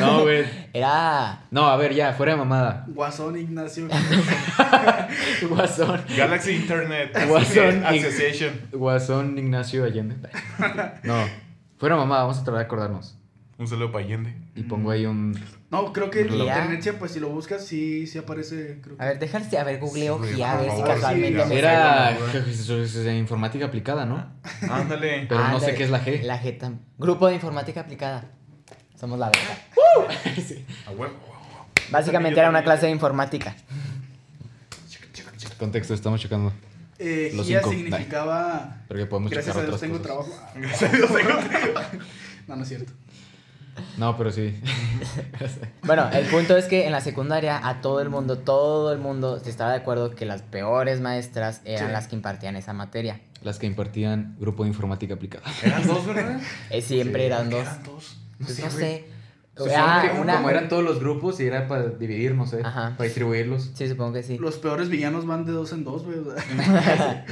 No, 0.00 0.22
güey. 0.22 0.44
Era. 0.72 1.44
No, 1.52 1.66
a 1.66 1.76
ver, 1.76 1.94
ya, 1.94 2.14
fuera 2.14 2.32
de 2.32 2.38
mamada. 2.38 2.84
Guasón 2.88 3.38
Ignacio. 3.38 3.86
Guasón. 5.48 6.02
Galaxy 6.16 6.56
Internet 6.56 7.16
Guasón. 7.28 7.86
Association. 7.86 8.60
Guasón 8.72 9.38
Ignacio 9.38 9.84
Allende. 9.84 10.16
No, 11.04 11.14
fuera 11.78 11.94
de 11.94 12.00
mamada, 12.00 12.22
vamos 12.22 12.38
a 12.38 12.42
tratar 12.42 12.58
de 12.58 12.64
acordarnos. 12.64 13.21
Un 13.62 13.68
saludo 13.68 13.92
para 13.92 14.04
Allende. 14.04 14.34
Y 14.56 14.64
pongo 14.64 14.90
ahí 14.90 15.06
un. 15.06 15.38
No, 15.70 15.92
creo 15.92 16.10
que 16.10 16.22
en 16.22 16.30
GIA. 16.30 16.64
internet, 16.66 16.96
pues 16.98 17.12
si 17.12 17.20
lo 17.20 17.28
buscas, 17.28 17.64
sí, 17.64 18.08
sí 18.08 18.18
aparece. 18.18 18.80
Creo 18.82 18.96
que- 18.96 19.02
A 19.04 19.06
ver, 19.06 19.20
déjate, 19.20 19.56
a 19.56 19.62
ver, 19.62 19.78
googleo 19.78 20.20
Sí, 20.24 20.34
GIA, 20.34 20.52
a 20.52 20.60
ver 20.60 20.70
si 20.72 20.82
casualmente 20.82 21.42
sí, 21.44 21.48
me 21.48 21.58
Era 21.60 23.14
informática 23.16 23.66
aplicada, 23.66 24.04
¿no? 24.04 24.32
Ándale. 24.68 25.26
Pero 25.28 25.46
no 25.48 25.60
sé 25.60 25.76
qué 25.76 25.84
es 25.84 25.90
la 25.90 26.04
G. 26.04 26.22
La 26.24 26.42
G 26.42 26.58
tam- 26.58 26.78
Grupo 26.98 27.28
de 27.28 27.34
informática 27.34 27.82
aplicada. 27.82 28.32
Somos 28.98 29.16
la 29.20 29.26
verdad. 29.30 29.58
A 30.86 30.90
huevo. 30.90 31.14
Básicamente 31.92 32.40
era 32.40 32.48
una 32.50 32.64
clase 32.64 32.86
de 32.86 32.92
informática. 32.92 33.54
Contexto, 35.56 35.94
estamos 35.94 36.20
checando. 36.20 36.52
Eh, 36.98 37.30
Los 37.34 37.46
GIA 37.46 37.60
cinco. 37.60 37.70
significaba. 37.72 38.78
Porque 38.88 39.06
podemos 39.06 39.30
Gracias 39.30 39.56
a 39.56 39.62
Dios 39.62 39.78
tengo 39.80 39.98
cosas. 39.98 40.06
trabajo. 40.06 40.48
Gracias 40.56 40.82
a 40.92 40.96
Dios 40.96 41.12
tengo 41.12 41.38
trabajo. 41.38 41.96
No, 42.48 42.56
no 42.56 42.62
es 42.62 42.68
cierto. 42.68 42.92
No, 43.96 44.16
pero 44.16 44.30
sí. 44.30 44.60
Bueno, 45.84 46.08
el 46.12 46.26
punto 46.26 46.56
es 46.56 46.66
que 46.66 46.86
en 46.86 46.92
la 46.92 47.00
secundaria 47.00 47.66
a 47.66 47.80
todo 47.80 48.00
el 48.00 48.08
mundo, 48.10 48.38
todo 48.38 48.92
el 48.92 48.98
mundo 48.98 49.38
se 49.40 49.50
estaba 49.50 49.70
de 49.72 49.78
acuerdo 49.78 50.10
que 50.14 50.24
las 50.26 50.42
peores 50.42 51.00
maestras 51.00 51.60
eran 51.64 51.86
Sí. 51.88 51.92
las 51.92 52.08
que 52.08 52.16
impartían 52.16 52.56
esa 52.56 52.72
materia. 52.72 53.20
Las 53.42 53.58
que 53.58 53.66
impartían 53.66 54.36
grupo 54.38 54.62
de 54.62 54.68
informática 54.68 55.14
aplicada. 55.14 55.44
Eran 55.62 55.86
dos, 55.86 56.06
¿verdad? 56.06 56.40
Eh, 56.70 56.80
siempre 56.82 57.22
Sí. 57.22 57.26
eran 57.26 57.50
dos. 57.50 57.60
Eran 57.62 57.82
dos. 57.82 58.16
Pues 58.38 58.54
Sí, 58.54 58.62
no 58.62 58.70
güey. 58.70 58.80
sé. 58.80 59.04
Supongo 59.56 59.74
Ah, 59.76 60.02
que 60.02 60.18
una- 60.20 60.36
Como 60.36 60.50
eran 60.50 60.68
todos 60.68 60.82
los 60.84 60.98
grupos 61.00 61.38
y 61.40 61.46
era 61.46 61.68
para 61.68 61.84
dividir, 61.88 62.34
no 62.34 62.46
sé. 62.46 62.60
Ajá. 62.64 62.94
Para 62.96 63.04
distribuirlos. 63.04 63.70
Sí, 63.74 63.86
supongo 63.88 64.14
que 64.14 64.22
sí. 64.22 64.38
Los 64.38 64.56
peores 64.58 64.88
villanos 64.88 65.26
van 65.26 65.44
de 65.44 65.52
dos 65.52 65.72
en 65.72 65.84
dos, 65.84 66.04
güey. 66.04 66.16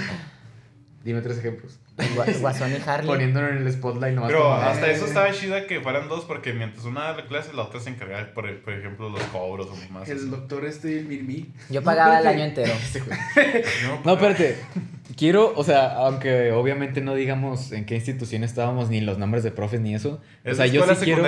o. 1.01 1.05
Dime 1.05 1.21
tres 1.23 1.39
ejemplos. 1.39 1.79
Gua- 2.15 2.39
Guasón 2.41 2.73
y 2.73 2.89
Harley. 2.89 3.07
Poniéndolo 3.09 3.49
en 3.49 3.57
el 3.59 3.73
spotlight 3.73 4.15
nomás. 4.15 4.31
Pero 4.31 4.43
como- 4.45 4.55
hasta 4.55 4.91
eso 4.91 5.07
estaba 5.07 5.31
chida 5.33 5.67
que 5.67 5.81
fueran 5.81 6.09
dos, 6.09 6.25
porque 6.25 6.53
mientras 6.53 6.85
una 6.85 7.01
daba 7.05 7.17
la 7.19 7.27
clase, 7.27 7.53
la 7.55 7.63
otra 7.63 7.81
se 7.81 7.91
encargaba, 7.91 8.27
por, 8.35 8.61
por 8.61 8.73
ejemplo, 8.75 9.09
los 9.09 9.23
cobros 9.25 9.69
o 9.69 9.93
más. 9.93 10.09
El 10.09 10.31
doctor 10.31 10.65
este, 10.67 10.99
el 10.99 11.07
Mirmi. 11.07 11.49
Yo 11.71 11.83
pagaba 11.83 12.21
el 12.21 12.27
año 12.29 12.45
entero. 12.45 12.73
No, 14.05 14.13
espérate. 14.15 14.57
Quiero, 15.17 15.53
o 15.57 15.65
sea, 15.65 15.95
aunque 15.97 16.53
obviamente 16.53 17.01
no 17.01 17.15
digamos 17.15 17.73
en 17.73 17.85
qué 17.85 17.97
institución 17.97 18.45
estábamos, 18.45 18.89
ni 18.91 19.01
los 19.01 19.19
nombres 19.19 19.43
de 19.43 19.51
profes, 19.51 19.81
ni 19.81 19.95
eso. 19.95 20.21
O 20.45 20.49
Es 20.51 20.57
sea, 20.57 20.67
yo 20.67 20.85
sí 20.87 20.91
escuela 20.93 21.05
quiero. 21.05 21.25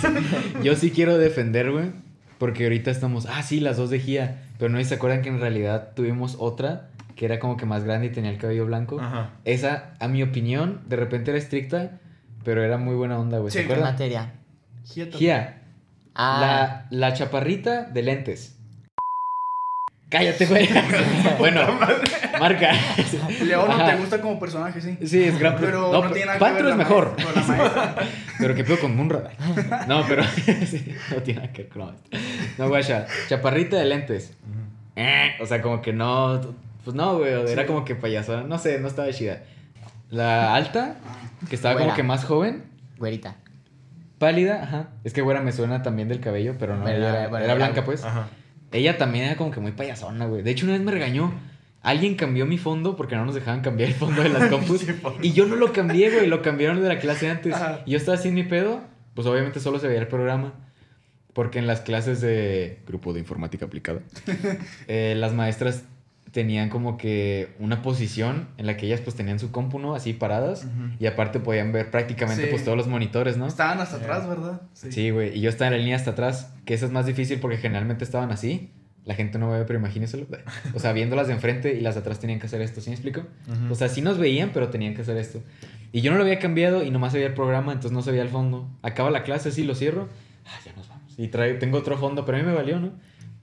secundaria. 0.00 0.60
Yo 0.62 0.76
sí 0.76 0.90
quiero 0.90 1.18
defender, 1.18 1.70
güey. 1.70 1.86
Porque 2.38 2.64
ahorita 2.64 2.90
estamos, 2.90 3.26
ah, 3.30 3.42
sí, 3.44 3.60
las 3.60 3.76
dos 3.76 3.88
de 3.90 4.00
GIA. 4.00 4.42
Pero 4.58 4.68
no 4.70 4.82
se 4.84 4.94
acuerdan 4.94 5.22
que 5.22 5.28
en 5.28 5.40
realidad 5.40 5.90
tuvimos 5.94 6.36
otra 6.40 6.88
que 7.16 7.24
era 7.24 7.38
como 7.38 7.56
que 7.56 7.66
más 7.66 7.84
grande 7.84 8.06
y 8.06 8.10
tenía 8.10 8.30
el 8.30 8.38
cabello 8.38 8.66
blanco. 8.66 9.00
Ajá. 9.00 9.30
Esa, 9.44 9.94
a 10.00 10.08
mi 10.08 10.22
opinión, 10.22 10.82
de 10.86 10.96
repente 10.96 11.30
era 11.30 11.38
estricta, 11.38 12.00
pero 12.44 12.62
era 12.62 12.78
muy 12.78 12.94
buena 12.94 13.18
onda, 13.18 13.38
güey. 13.38 13.50
¿Se 13.50 13.60
Sí, 13.60 13.66
¿Qué 13.66 13.72
acuerdan? 13.72 13.92
materia? 13.92 14.32
Gia 14.84 15.58
Ah, 16.14 16.86
la, 16.90 17.08
la 17.08 17.14
chaparrita 17.14 17.84
de 17.84 18.02
lentes. 18.02 18.58
Cállate, 20.10 20.44
güey. 20.44 20.68
bueno, 21.38 21.62
marca. 22.38 22.70
León 23.42 23.66
no 23.66 23.86
te 23.86 23.96
gusta 23.96 24.20
como 24.20 24.38
personaje, 24.38 24.78
sí. 24.82 24.98
Sí, 25.06 25.24
es 25.24 25.38
gran 25.38 25.56
Pero 25.58 25.90
no, 25.90 26.02
no, 26.04 26.10
tiene 26.10 26.26
nada 26.26 26.38
Pantro 26.38 26.58
que 26.58 26.62
ver 26.64 26.72
es 26.72 26.76
mejor. 26.76 27.16
con 27.16 27.58
la. 27.58 27.94
Pero 28.38 28.54
que 28.54 28.62
pedo 28.64 28.78
con 28.80 28.94
Munra. 28.94 29.30
No, 29.88 30.04
pero 30.06 30.22
sí, 30.66 30.94
no 31.14 31.22
tiene 31.22 31.40
nada 31.40 31.52
que 31.54 31.62
ver 31.62 31.72
con. 31.72 31.96
No, 32.58 32.68
guacha, 32.68 33.06
chaparrita 33.28 33.76
de 33.78 33.86
lentes. 33.86 34.36
Eh, 34.96 35.30
O 35.40 35.46
sea, 35.46 35.62
como 35.62 35.80
que 35.80 35.94
no. 35.94 36.40
Pues 36.84 36.94
no, 36.96 37.18
güey. 37.18 37.32
Era 37.32 37.62
Sí. 37.62 37.66
como 37.66 37.84
que 37.84 37.94
payasada. 37.94 38.42
No 38.44 38.58
sé, 38.58 38.78
no 38.80 38.88
estaba 38.88 39.10
chida. 39.12 39.42
La 40.10 40.54
alta, 40.54 40.96
que 41.48 41.54
estaba 41.54 41.78
como 41.78 41.94
que 41.94 42.02
más 42.02 42.24
joven, 42.24 42.64
güerita. 42.98 43.36
pálida, 44.18 44.62
ajá. 44.62 44.88
Es 45.02 45.12
que 45.14 45.20
güera 45.20 45.40
me 45.40 45.50
suena 45.50 45.82
también 45.82 46.08
del 46.08 46.20
cabello, 46.20 46.54
pero 46.58 46.76
no. 46.76 46.82
Bueno, 46.82 46.96
era- 46.96 47.08
era, 47.22 47.28
bueno, 47.28 47.44
era 47.44 47.54
era- 47.54 47.64
blanca, 47.66 47.84
pues. 47.84 48.04
Ajá. 48.04 48.28
Ella 48.70 48.96
también 48.96 49.24
era 49.24 49.36
como 49.36 49.50
que 49.50 49.58
muy 49.58 49.72
payasona, 49.72 50.26
güey. 50.26 50.42
De 50.42 50.50
hecho, 50.52 50.64
una 50.66 50.74
vez 50.74 50.82
me 50.82 50.92
regañó. 50.92 51.32
Alguien 51.82 52.14
cambió 52.14 52.46
mi 52.46 52.56
fondo 52.58 52.94
porque 52.94 53.16
no 53.16 53.24
nos 53.24 53.34
dejaban 53.34 53.62
cambiar 53.62 53.88
el 53.88 53.96
fondo 53.96 54.22
de 54.22 54.28
las 54.28 54.46
compus. 54.50 54.86
Y 55.22 55.32
yo 55.32 55.46
no 55.46 55.56
lo 55.56 55.72
cambié, 55.72 56.10
güey. 56.12 56.28
Lo 56.28 56.40
cambiaron 56.40 56.80
de 56.80 56.88
la 56.88 57.00
clase 57.00 57.28
antes. 57.28 57.52
Ajá. 57.54 57.80
Y 57.84 57.90
yo 57.90 57.96
estaba 57.98 58.16
así 58.16 58.28
en 58.28 58.34
mi 58.34 58.44
pedo. 58.44 58.80
Pues 59.14 59.26
obviamente 59.26 59.58
solo 59.58 59.80
se 59.80 59.88
veía 59.88 59.98
el 60.00 60.06
programa. 60.08 60.52
Porque 61.32 61.58
en 61.58 61.66
las 61.66 61.80
clases 61.80 62.20
de 62.20 62.78
grupo 62.86 63.12
de 63.12 63.18
informática 63.18 63.64
aplicada, 63.66 64.00
eh, 64.86 65.14
las 65.16 65.32
maestras 65.32 65.82
tenían 66.32 66.70
como 66.70 66.96
que 66.96 67.50
una 67.58 67.82
posición 67.82 68.48
en 68.56 68.66
la 68.66 68.76
que 68.76 68.86
ellas 68.86 69.00
pues 69.02 69.14
tenían 69.14 69.38
su 69.38 69.50
compu, 69.52 69.78
¿no? 69.78 69.94
Así 69.94 70.14
paradas. 70.14 70.66
Y 70.98 71.06
aparte 71.06 71.40
podían 71.40 71.72
ver 71.72 71.90
prácticamente 71.90 72.44
Sí. 72.44 72.48
pues 72.50 72.64
todos 72.64 72.76
los 72.76 72.88
monitores, 72.88 73.36
¿no? 73.36 73.46
Estaban 73.46 73.78
hasta 73.80 73.96
atrás, 73.96 74.26
¿verdad? 74.26 74.62
Sí, 74.72 75.10
güey. 75.10 75.36
Y 75.36 75.40
yo 75.42 75.50
estaba 75.50 75.68
en 75.68 75.72
la 75.74 75.78
línea 75.78 75.96
hasta 75.96 76.12
atrás, 76.12 76.52
que 76.64 76.72
eso 76.74 76.86
es 76.86 76.92
más 76.92 77.04
difícil 77.06 77.38
porque 77.38 77.58
generalmente 77.58 78.02
estaban 78.04 78.30
así. 78.32 78.70
La 79.04 79.14
gente 79.14 79.38
no 79.38 79.50
me 79.50 79.58
ve, 79.58 79.64
pero 79.66 79.78
imagínenselo. 79.78 80.26
O 80.74 80.78
sea, 80.78 80.92
viéndolas 80.92 81.26
de 81.26 81.34
enfrente 81.34 81.74
y 81.74 81.80
las 81.80 81.96
de 81.96 82.00
atrás 82.00 82.18
tenían 82.20 82.38
que 82.40 82.46
hacer 82.46 82.62
esto, 82.62 82.80
¿sí 82.80 82.88
me 82.90 82.94
explico? 82.94 83.24
O 83.68 83.74
sea, 83.74 83.88
sí 83.88 84.00
nos 84.00 84.16
veían, 84.16 84.50
pero 84.54 84.68
tenían 84.68 84.94
que 84.94 85.02
hacer 85.02 85.16
esto. 85.18 85.42
Y 85.92 86.00
yo 86.00 86.12
no 86.12 86.16
lo 86.16 86.22
había 86.22 86.38
cambiado 86.38 86.82
y 86.84 86.90
nomás 86.90 87.12
veía 87.12 87.26
el 87.26 87.34
programa, 87.34 87.72
entonces 87.72 87.92
no 87.92 88.00
se 88.00 88.10
veía 88.10 88.22
el 88.22 88.28
fondo. 88.30 88.70
Acaba 88.80 89.10
la 89.10 89.22
clase, 89.24 89.50
sí, 89.50 89.64
lo 89.64 89.74
cierro. 89.74 90.08
Ah, 90.46 90.58
ya 90.64 90.72
nos 90.74 90.88
vamos. 90.88 91.12
Y 91.18 91.28
traigo, 91.28 91.58
tengo 91.58 91.76
otro 91.78 91.98
fondo, 91.98 92.24
pero 92.24 92.38
a 92.38 92.40
mí 92.40 92.46
me 92.46 92.54
valió, 92.54 92.78
¿no? 92.80 92.92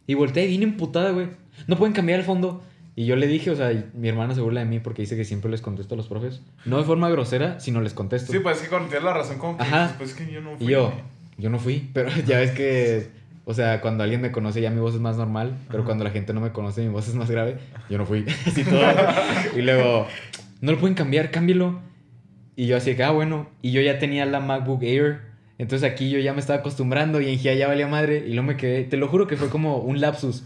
Y 0.07 0.15
volteé 0.15 0.47
bien 0.47 0.63
emputada, 0.63 1.11
güey. 1.11 1.27
No 1.67 1.77
pueden 1.77 1.93
cambiar 1.93 2.19
el 2.19 2.25
fondo. 2.25 2.63
Y 3.00 3.06
yo 3.06 3.16
le 3.16 3.28
dije, 3.28 3.50
o 3.50 3.56
sea, 3.56 3.72
mi 3.93 4.10
hermana 4.10 4.36
se 4.36 4.41
burla 4.41 4.60
de 4.60 4.66
mí 4.66 4.82
porque 4.82 5.04
dice 5.04 5.16
que 5.16 5.24
siempre 5.24 5.50
les 5.50 5.62
contesto 5.62 5.93
a 5.93 5.97
los 5.97 6.10
profes. 6.10 6.41
No 6.66 6.80
de 6.80 6.84
forma 6.84 7.10
grosera, 7.10 7.58
sino 7.62 7.80
les 7.80 7.93
contesto. 7.93 8.34
Sí, 8.34 8.39
pues 8.39 8.58
es 8.58 8.64
que 8.64 8.68
cuando 8.68 8.89
tienes 8.89 9.06
la 9.06 9.14
razón, 9.14 9.38
como 9.38 9.56
que 9.56 9.64
Ajá. 9.64 9.95
pues 9.97 10.10
es 10.10 10.16
que 10.18 10.30
yo 10.30 10.41
no 10.41 10.58
fui. 10.58 10.68
Y 10.68 10.72
yo, 10.72 10.91
yo 11.38 11.50
no 11.50 11.60
fui, 11.60 11.89
pero 11.93 12.10
ya 12.28 12.39
ves 12.39 12.52
que, 12.52 13.08
o 13.45 13.54
sea, 13.54 13.80
cuando 13.80 14.04
alguien 14.04 14.20
me 14.20 14.34
conoce 14.34 14.60
ya 14.60 14.70
mi 14.70 14.82
voz 14.82 14.95
es 14.95 15.00
más 15.00 15.16
normal, 15.16 15.56
pero 15.68 15.80
Ajá. 15.80 15.86
cuando 15.86 16.04
la 16.04 16.10
gente 16.10 16.34
no 16.34 16.41
me 16.41 16.52
conoce 16.52 16.82
mi 16.82 16.89
voz 16.89 17.08
es 17.08 17.16
más 17.16 17.32
grave. 17.32 17.56
Yo 17.89 17.97
no 17.97 18.06
fui, 18.06 18.26
así 18.45 18.66
todo. 18.66 18.82
y 19.56 19.62
luego, 19.62 20.06
no 20.60 20.74
lo 20.74 20.78
pueden 20.78 20.95
cambiar, 20.95 21.32
cámbielo. 21.32 21.80
Y 22.58 22.68
yo 22.68 22.76
así 22.76 22.97
que, 22.97 23.04
ah, 23.06 23.12
bueno. 23.12 23.47
Y 23.62 23.72
yo 23.72 23.80
ya 23.80 23.97
tenía 23.97 24.26
la 24.26 24.41
MacBook 24.41 24.84
Air. 24.84 25.22
Entonces 25.58 25.89
aquí 25.89 26.10
yo 26.10 26.20
ya 26.20 26.34
me 26.34 26.41
estaba 26.41 26.60
acostumbrando 26.60 27.22
y 27.22 27.30
en 27.30 27.39
GIA 27.39 27.54
ya 27.54 27.70
valía 27.70 27.88
madre. 27.88 28.26
Y 28.28 28.34
luego 28.34 28.43
me 28.43 28.58
quedé, 28.58 28.84
te 28.84 28.97
lo 28.97 29.08
juro 29.08 29.26
que 29.26 29.38
fue 29.38 29.47
como 29.47 29.78
un 29.78 30.02
lapsus. 30.02 30.43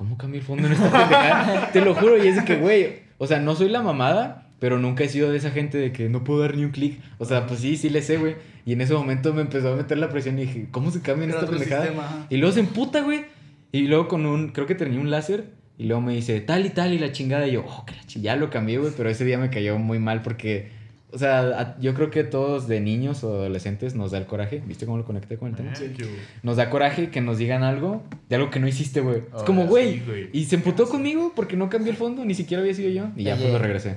¿Cómo 0.00 0.16
cambié 0.16 0.40
el 0.40 0.46
fondo 0.46 0.66
en 0.66 0.72
esta 0.72 0.90
pendejada? 0.90 1.72
te 1.72 1.82
lo 1.82 1.94
juro, 1.94 2.16
y 2.16 2.26
es 2.26 2.42
que, 2.44 2.56
güey, 2.56 3.00
o 3.18 3.26
sea, 3.26 3.38
no 3.38 3.54
soy 3.54 3.68
la 3.68 3.82
mamada, 3.82 4.48
pero 4.58 4.78
nunca 4.78 5.04
he 5.04 5.08
sido 5.10 5.30
de 5.30 5.36
esa 5.36 5.50
gente 5.50 5.76
de 5.76 5.92
que 5.92 6.08
no 6.08 6.24
puedo 6.24 6.40
dar 6.40 6.56
ni 6.56 6.64
un 6.64 6.70
clic. 6.70 6.98
O 7.18 7.26
sea, 7.26 7.46
pues 7.46 7.60
sí, 7.60 7.76
sí 7.76 7.90
le 7.90 8.00
sé, 8.00 8.16
güey. 8.16 8.36
Y 8.64 8.72
en 8.72 8.80
ese 8.80 8.94
momento 8.94 9.34
me 9.34 9.42
empezó 9.42 9.74
a 9.74 9.76
meter 9.76 9.98
la 9.98 10.08
presión 10.08 10.38
y 10.38 10.46
dije, 10.46 10.68
¿cómo 10.70 10.90
se 10.90 11.02
cambia 11.02 11.24
en 11.24 11.30
esta 11.32 11.44
pendejada? 11.44 11.82
sistema. 11.82 12.26
Y 12.30 12.38
luego 12.38 12.54
se 12.54 12.60
emputa, 12.60 13.02
güey. 13.02 13.26
Y 13.72 13.88
luego 13.88 14.08
con 14.08 14.24
un, 14.24 14.52
creo 14.52 14.66
que 14.66 14.74
tenía 14.74 14.98
un 14.98 15.10
láser. 15.10 15.50
Y 15.76 15.84
luego 15.84 16.00
me 16.00 16.14
dice, 16.14 16.40
tal 16.40 16.64
y 16.64 16.70
tal, 16.70 16.94
y 16.94 16.98
la 16.98 17.12
chingada. 17.12 17.46
Y 17.46 17.52
yo, 17.52 17.66
oh, 17.68 17.84
que 17.84 17.94
la 17.94 18.06
chingada. 18.06 18.36
Ya 18.36 18.40
lo 18.40 18.48
cambié, 18.48 18.78
güey. 18.78 18.94
Pero 18.96 19.10
ese 19.10 19.26
día 19.26 19.36
me 19.36 19.50
cayó 19.50 19.78
muy 19.78 19.98
mal 19.98 20.22
porque, 20.22 20.70
o 21.12 21.18
sea, 21.18 21.40
a- 21.60 21.80
yo 21.80 21.94
creo 21.94 22.10
que 22.10 22.24
todos 22.24 22.68
de 22.68 22.80
niños 22.80 23.22
o 23.24 23.32
adolescentes 23.34 23.94
nos 23.94 24.10
da 24.12 24.18
el 24.18 24.26
coraje. 24.26 24.62
¿Viste 24.66 24.86
cómo 24.86 24.98
lo 24.98 25.04
conecté 25.04 25.36
con 25.36 25.48
el 25.48 25.54
tema? 25.56 25.72
Que- 25.72 26.04
Nos 26.42 26.56
da 26.56 26.70
coraje 26.70 27.10
que 27.10 27.20
nos 27.20 27.38
digan 27.38 27.62
algo 27.62 28.02
de 28.28 28.36
algo 28.36 28.50
que 28.50 28.60
no 28.60 28.68
hiciste, 28.68 29.00
güey. 29.00 29.18
Es 29.18 29.24
Oh, 29.32 29.44
como, 29.44 29.66
güey. 29.66 29.94
sí, 29.94 30.02
y 30.32 30.44
se 30.44 30.56
emputó 30.56 30.88
conmigo 30.88 31.32
porque 31.34 31.56
no 31.56 31.68
cambié 31.70 31.90
el 31.92 31.96
fondo, 31.96 32.24
ni 32.24 32.34
siquiera 32.34 32.62
había 32.62 32.74
sido 32.74 32.90
yo. 32.90 33.08
Y 33.16 33.24
ya, 33.24 33.36
pues 33.36 33.52
lo 33.52 33.58
regresé. 33.58 33.96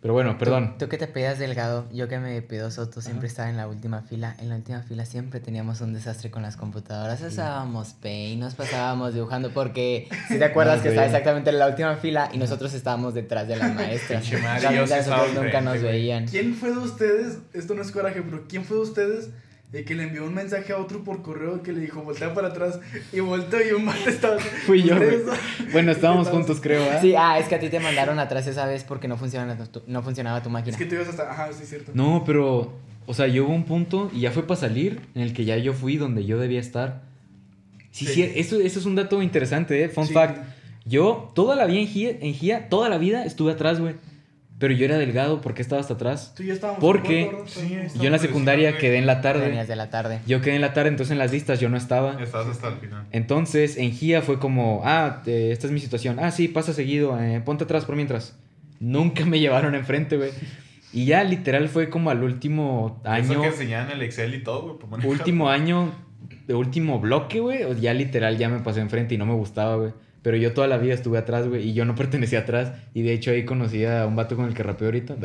Pero 0.00 0.14
bueno, 0.14 0.38
perdón. 0.38 0.74
Tú, 0.78 0.84
tú 0.84 0.88
que 0.88 0.96
te 0.96 1.08
pedías 1.08 1.40
delgado, 1.40 1.88
yo 1.92 2.06
que 2.06 2.18
me 2.20 2.40
pido 2.40 2.70
soto, 2.70 3.00
siempre 3.00 3.26
estaba 3.26 3.50
en 3.50 3.56
la 3.56 3.66
última 3.66 4.02
fila. 4.02 4.36
En 4.38 4.48
la 4.48 4.54
última 4.54 4.82
fila 4.82 5.04
siempre 5.04 5.40
teníamos 5.40 5.80
un 5.80 5.92
desastre 5.92 6.30
con 6.30 6.42
las 6.42 6.56
computadoras. 6.56 7.20
Usábamos 7.20 7.94
Paint, 7.94 8.40
nos 8.40 8.54
pasábamos 8.54 9.14
dibujando 9.14 9.50
porque 9.50 10.08
si 10.28 10.38
te 10.38 10.44
acuerdas 10.46 10.78
Ah, 10.78 10.82
que 10.84 10.88
estaba 10.90 11.08
sí. 11.08 11.12
exactamente 11.12 11.50
en 11.50 11.58
la 11.58 11.66
última 11.66 11.96
fila 11.96 12.30
y 12.32 12.38
nosotros 12.38 12.74
estábamos 12.74 13.14
detrás 13.14 13.48
de 13.48 13.56
las 13.56 13.74
maestras. 13.74 14.22
Pinche 14.22 14.38
madre, 14.38 14.86
sí 14.86 15.10
nunca 15.34 15.60
nos 15.60 15.82
veían. 15.82 16.26
¿Quién 16.26 16.54
fue 16.54 16.70
de 16.70 16.78
ustedes? 16.78 17.38
Esto 17.52 17.74
no 17.74 17.82
es 17.82 17.90
coraje, 17.90 18.22
pero 18.22 18.44
¿quién 18.48 18.64
fue 18.64 18.76
de 18.76 18.82
ustedes 18.84 19.30
el 19.72 19.84
que 19.84 19.94
le 19.94 20.04
envió 20.04 20.24
un 20.24 20.32
mensaje 20.34 20.72
a 20.72 20.78
otro 20.78 21.04
por 21.04 21.20
correo 21.22 21.62
que 21.62 21.72
le 21.72 21.80
dijo 21.80 22.00
voltea 22.02 22.32
para 22.32 22.48
atrás 22.48 22.80
y 23.12 23.20
volteó 23.20 23.58
y 23.66 23.72
un 23.72 23.84
mate 23.84 24.08
estaba. 24.10 24.38
Fui 24.66 24.82
yo, 24.82 24.96
Bueno, 25.72 25.92
estábamos 25.92 26.28
juntos, 26.28 26.58
creo, 26.60 26.82
¿eh? 26.82 26.98
Sí, 27.02 27.14
ah, 27.16 27.38
es 27.38 27.48
que 27.48 27.54
a 27.56 27.60
ti 27.60 27.68
te 27.68 27.78
mandaron 27.80 28.18
atrás 28.18 28.46
esa 28.46 28.66
vez 28.66 28.84
porque 28.84 29.08
no 29.08 29.16
funcionaba 29.18 29.62
tu, 29.66 29.82
no 29.86 30.02
funcionaba 30.02 30.42
tu 30.42 30.48
máquina. 30.50 30.72
Es 30.76 30.78
que 30.82 30.86
tú 30.88 30.94
ibas 30.94 31.08
hasta. 31.08 31.30
Ajá, 31.30 31.52
sí, 31.52 31.64
cierto. 31.66 31.92
No, 31.94 32.22
pero, 32.24 32.72
o 33.06 33.12
sea, 33.14 33.26
yo 33.26 33.44
hubo 33.44 33.54
un 33.54 33.64
punto 33.64 34.10
y 34.14 34.20
ya 34.20 34.30
fue 34.30 34.46
para 34.46 34.58
salir 34.58 35.00
en 35.14 35.22
el 35.22 35.32
que 35.34 35.44
ya 35.44 35.56
yo 35.58 35.74
fui 35.74 35.96
donde 35.98 36.24
yo 36.24 36.38
debía 36.38 36.60
estar. 36.60 37.02
Sí, 37.90 38.06
sí, 38.06 38.12
Sí. 38.14 38.32
eso, 38.36 38.60
eso 38.60 38.78
es 38.78 38.86
un 38.86 38.94
dato 38.94 39.20
interesante, 39.22 39.84
¿eh? 39.84 39.88
Fun 39.88 40.06
Sí. 40.06 40.12
fact. 40.14 40.38
Yo 40.86 41.30
toda 41.34 41.54
la 41.56 41.66
vida 41.66 41.80
en 41.80 41.86
GIA, 41.88 42.10
en 42.20 42.32
GIA, 42.32 42.68
toda 42.70 42.88
la 42.88 42.96
vida 42.96 43.24
estuve 43.26 43.52
atrás, 43.52 43.80
güey. 43.80 43.96
Pero 44.58 44.74
yo 44.74 44.84
era 44.86 44.98
delgado, 44.98 45.40
¿por 45.40 45.54
qué 45.54 45.62
estaba 45.62 45.80
hasta 45.80 45.94
atrás? 45.94 46.32
Tú 46.36 46.42
y 46.42 46.46
yo 46.46 46.54
estábamos. 46.54 46.80
Porque- 46.80 47.28
corto, 47.30 47.44
Sí, 47.48 47.78
Yo 47.96 48.04
en 48.06 48.12
la 48.12 48.18
secundaria 48.18 48.76
quedé 48.76 48.98
en 48.98 49.06
la 49.06 49.14
Venías 49.16 49.22
tarde. 49.22 49.66
de 49.66 49.76
la 49.76 49.90
tarde. 49.90 50.20
Yo 50.26 50.40
quedé 50.40 50.56
en 50.56 50.60
la 50.60 50.72
tarde, 50.72 50.88
entonces 50.88 51.12
en 51.12 51.18
las 51.18 51.30
listas 51.30 51.60
yo 51.60 51.68
no 51.68 51.76
estaba. 51.76 52.20
Estás 52.20 52.46
hasta 52.48 52.68
el 52.68 52.74
final. 52.74 53.06
Entonces 53.12 53.76
en 53.76 53.92
GIA 53.92 54.20
fue 54.22 54.38
como, 54.40 54.82
ah, 54.84 55.22
te- 55.24 55.52
esta 55.52 55.66
es 55.68 55.72
mi 55.72 55.78
situación. 55.78 56.18
Ah, 56.18 56.32
sí, 56.32 56.48
pasa 56.48 56.72
seguido, 56.72 57.18
eh, 57.20 57.40
ponte 57.44 57.64
atrás 57.64 57.84
por 57.84 57.94
mientras. 57.94 58.36
Nunca 58.80 59.24
me 59.24 59.38
llevaron 59.40 59.74
enfrente, 59.76 60.16
güey. 60.16 60.30
Y 60.92 61.04
ya 61.04 61.22
literal 61.22 61.68
fue 61.68 61.88
como 61.90 62.10
al 62.10 62.22
último 62.24 63.00
Eso 63.04 63.10
año. 63.32 63.42
que 63.42 63.48
enseñaban 63.48 63.90
el 63.92 64.02
Excel 64.02 64.34
y 64.34 64.42
todo, 64.42 64.78
güey. 64.90 65.06
último 65.06 65.50
año, 65.50 65.92
de 66.48 66.54
último 66.54 66.98
bloque, 66.98 67.40
güey, 67.40 67.78
ya 67.80 67.92
literal 67.94 68.38
ya 68.38 68.48
me 68.48 68.58
pasé 68.60 68.80
enfrente 68.80 69.14
y 69.14 69.18
no 69.18 69.26
me 69.26 69.34
gustaba, 69.34 69.76
güey. 69.76 69.92
Pero 70.28 70.36
yo 70.36 70.52
toda 70.52 70.66
la 70.66 70.76
vida 70.76 70.92
estuve 70.92 71.16
atrás, 71.16 71.48
güey, 71.48 71.70
y 71.70 71.72
yo 71.72 71.86
no 71.86 71.94
pertenecía 71.94 72.40
atrás. 72.40 72.72
Y 72.92 73.00
de 73.00 73.14
hecho 73.14 73.30
ahí 73.30 73.46
conocí 73.46 73.86
a 73.86 74.04
un 74.06 74.14
vato 74.14 74.36
con 74.36 74.44
el 74.44 74.52
que 74.52 74.62
rapeo 74.62 74.88
ahorita. 74.88 75.16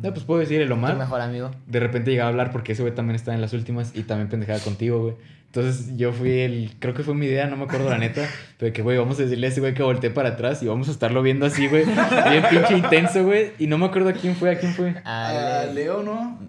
No, 0.00 0.14
pues 0.14 0.24
puedo 0.24 0.38
decir 0.38 0.60
el 0.60 0.68
Tu 0.68 0.74
Omar. 0.74 0.96
mejor 0.96 1.20
amigo. 1.20 1.50
De 1.66 1.80
repente 1.80 2.12
llegaba 2.12 2.28
a 2.28 2.30
hablar 2.30 2.52
porque 2.52 2.70
ese 2.70 2.82
güey 2.82 2.94
también 2.94 3.16
estaba 3.16 3.34
en 3.34 3.40
las 3.40 3.52
últimas 3.52 3.96
y 3.96 4.04
también 4.04 4.28
pendejaba 4.28 4.60
contigo, 4.60 5.00
güey. 5.02 5.14
Entonces 5.54 5.96
yo 5.96 6.12
fui 6.12 6.40
el, 6.40 6.72
creo 6.80 6.94
que 6.94 7.04
fue 7.04 7.14
mi 7.14 7.26
idea, 7.26 7.46
no 7.46 7.56
me 7.56 7.62
acuerdo 7.64 7.88
la 7.88 7.96
neta, 7.96 8.28
pero 8.58 8.72
que, 8.72 8.82
güey, 8.82 8.98
vamos 8.98 9.20
a 9.20 9.22
decirle 9.22 9.46
a 9.46 9.50
ese 9.50 9.60
güey 9.60 9.72
que 9.72 9.84
voltee 9.84 10.10
para 10.10 10.30
atrás 10.30 10.60
y 10.64 10.66
vamos 10.66 10.88
a 10.88 10.90
estarlo 10.90 11.22
viendo 11.22 11.46
así, 11.46 11.68
güey. 11.68 11.84
Bien 11.84 12.44
pinche 12.50 12.76
intenso, 12.76 13.22
güey. 13.24 13.52
Y 13.60 13.68
no 13.68 13.78
me 13.78 13.86
acuerdo 13.86 14.08
a 14.08 14.14
quién 14.14 14.34
fue, 14.34 14.50
a 14.50 14.58
quién 14.58 14.74
fue. 14.74 14.96
Ah, 15.04 15.60
Ale- 15.62 15.74
Leo, 15.74 16.02
¿no? 16.02 16.40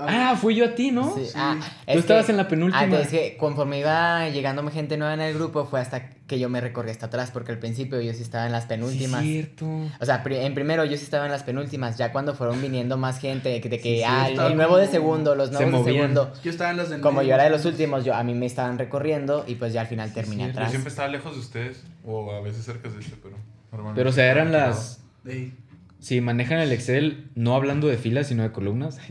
Ah, 0.00 0.36
fui 0.40 0.56
yo 0.56 0.64
a 0.64 0.74
ti, 0.74 0.90
¿no? 0.90 1.14
Sí, 1.14 1.26
Sí. 1.26 1.32
ah, 1.36 1.56
Tú 1.60 1.92
es 1.92 1.98
estabas 1.98 2.26
que- 2.26 2.32
en 2.32 2.38
la 2.38 2.48
penúltima. 2.48 2.96
Ah, 2.96 3.00
es 3.00 3.08
que 3.08 3.36
conforme 3.38 3.78
iba 3.78 4.28
llegando 4.30 4.68
gente 4.70 4.96
nueva 4.96 5.14
en 5.14 5.20
el 5.20 5.34
grupo 5.34 5.64
fue 5.66 5.80
hasta 5.80 6.10
que 6.26 6.38
yo 6.38 6.48
me 6.48 6.60
recorrí 6.60 6.90
hasta 6.92 7.06
atrás 7.06 7.30
porque 7.32 7.50
al 7.50 7.58
principio 7.58 8.00
yo 8.00 8.12
sí 8.14 8.22
estaba 8.22 8.46
en 8.46 8.52
las 8.52 8.66
penúltimas. 8.66 9.22
Sí, 9.22 9.32
cierto. 9.32 9.66
O 10.00 10.04
sea, 10.04 10.22
pri- 10.22 10.36
en 10.36 10.54
primero 10.54 10.84
yo 10.84 10.96
sí 10.96 11.02
estaba 11.04 11.24
en 11.26 11.32
las 11.32 11.42
penúltimas, 11.42 11.98
ya 11.98 12.12
cuando 12.12 12.34
fueron 12.34 12.60
viniendo 12.62 12.96
más 12.96 13.18
gente, 13.18 13.48
de 13.48 13.60
que, 13.60 13.68
de 13.68 13.78
Sí, 13.78 14.02
ah, 14.06 14.28
el- 14.28 14.56
nuevo 14.56 14.76
de 14.76 14.86
segundo, 14.86 15.34
los 15.34 15.48
Se 15.48 15.54
nuevos 15.54 15.72
de 15.72 15.78
movían. 15.92 16.14
segundo. 16.14 16.32
Yo 16.44 16.50
estaba 16.52 16.70
en 16.70 16.76
las 16.76 16.90
del 16.90 17.00
Como 17.00 17.22
yo 17.22 17.34
era 17.34 17.44
de 17.44 17.50
los 17.50 17.64
últimos, 17.64 18.04
yo, 18.04 18.14
a 18.14 18.22
mí 18.22 18.34
me 18.40 18.46
estaban 18.46 18.78
recorriendo 18.78 19.44
y 19.46 19.54
pues 19.54 19.72
ya 19.72 19.82
al 19.82 19.86
final 19.86 20.12
terminé 20.12 20.42
cierto. 20.44 20.54
Yo 20.54 20.58
atrás. 20.60 20.70
siempre 20.70 20.88
estaba 20.90 21.08
lejos 21.08 21.34
de 21.34 21.40
ustedes. 21.40 21.84
O 22.04 22.32
a 22.32 22.40
veces 22.40 22.64
cerca 22.64 22.88
de 22.88 22.98
este, 22.98 23.14
pero. 23.22 23.36
normalmente 23.70 24.00
Pero, 24.00 24.10
o 24.10 24.12
sea, 24.12 24.30
eran 24.30 24.50
las... 24.50 25.02
Ey. 25.24 25.52
Si 26.00 26.20
manejan 26.20 26.58
el 26.58 26.72
Excel, 26.72 27.28
no 27.34 27.54
hablando 27.54 27.86
de 27.86 27.98
filas, 27.98 28.26
sino 28.26 28.42
de 28.42 28.50
columnas. 28.52 28.98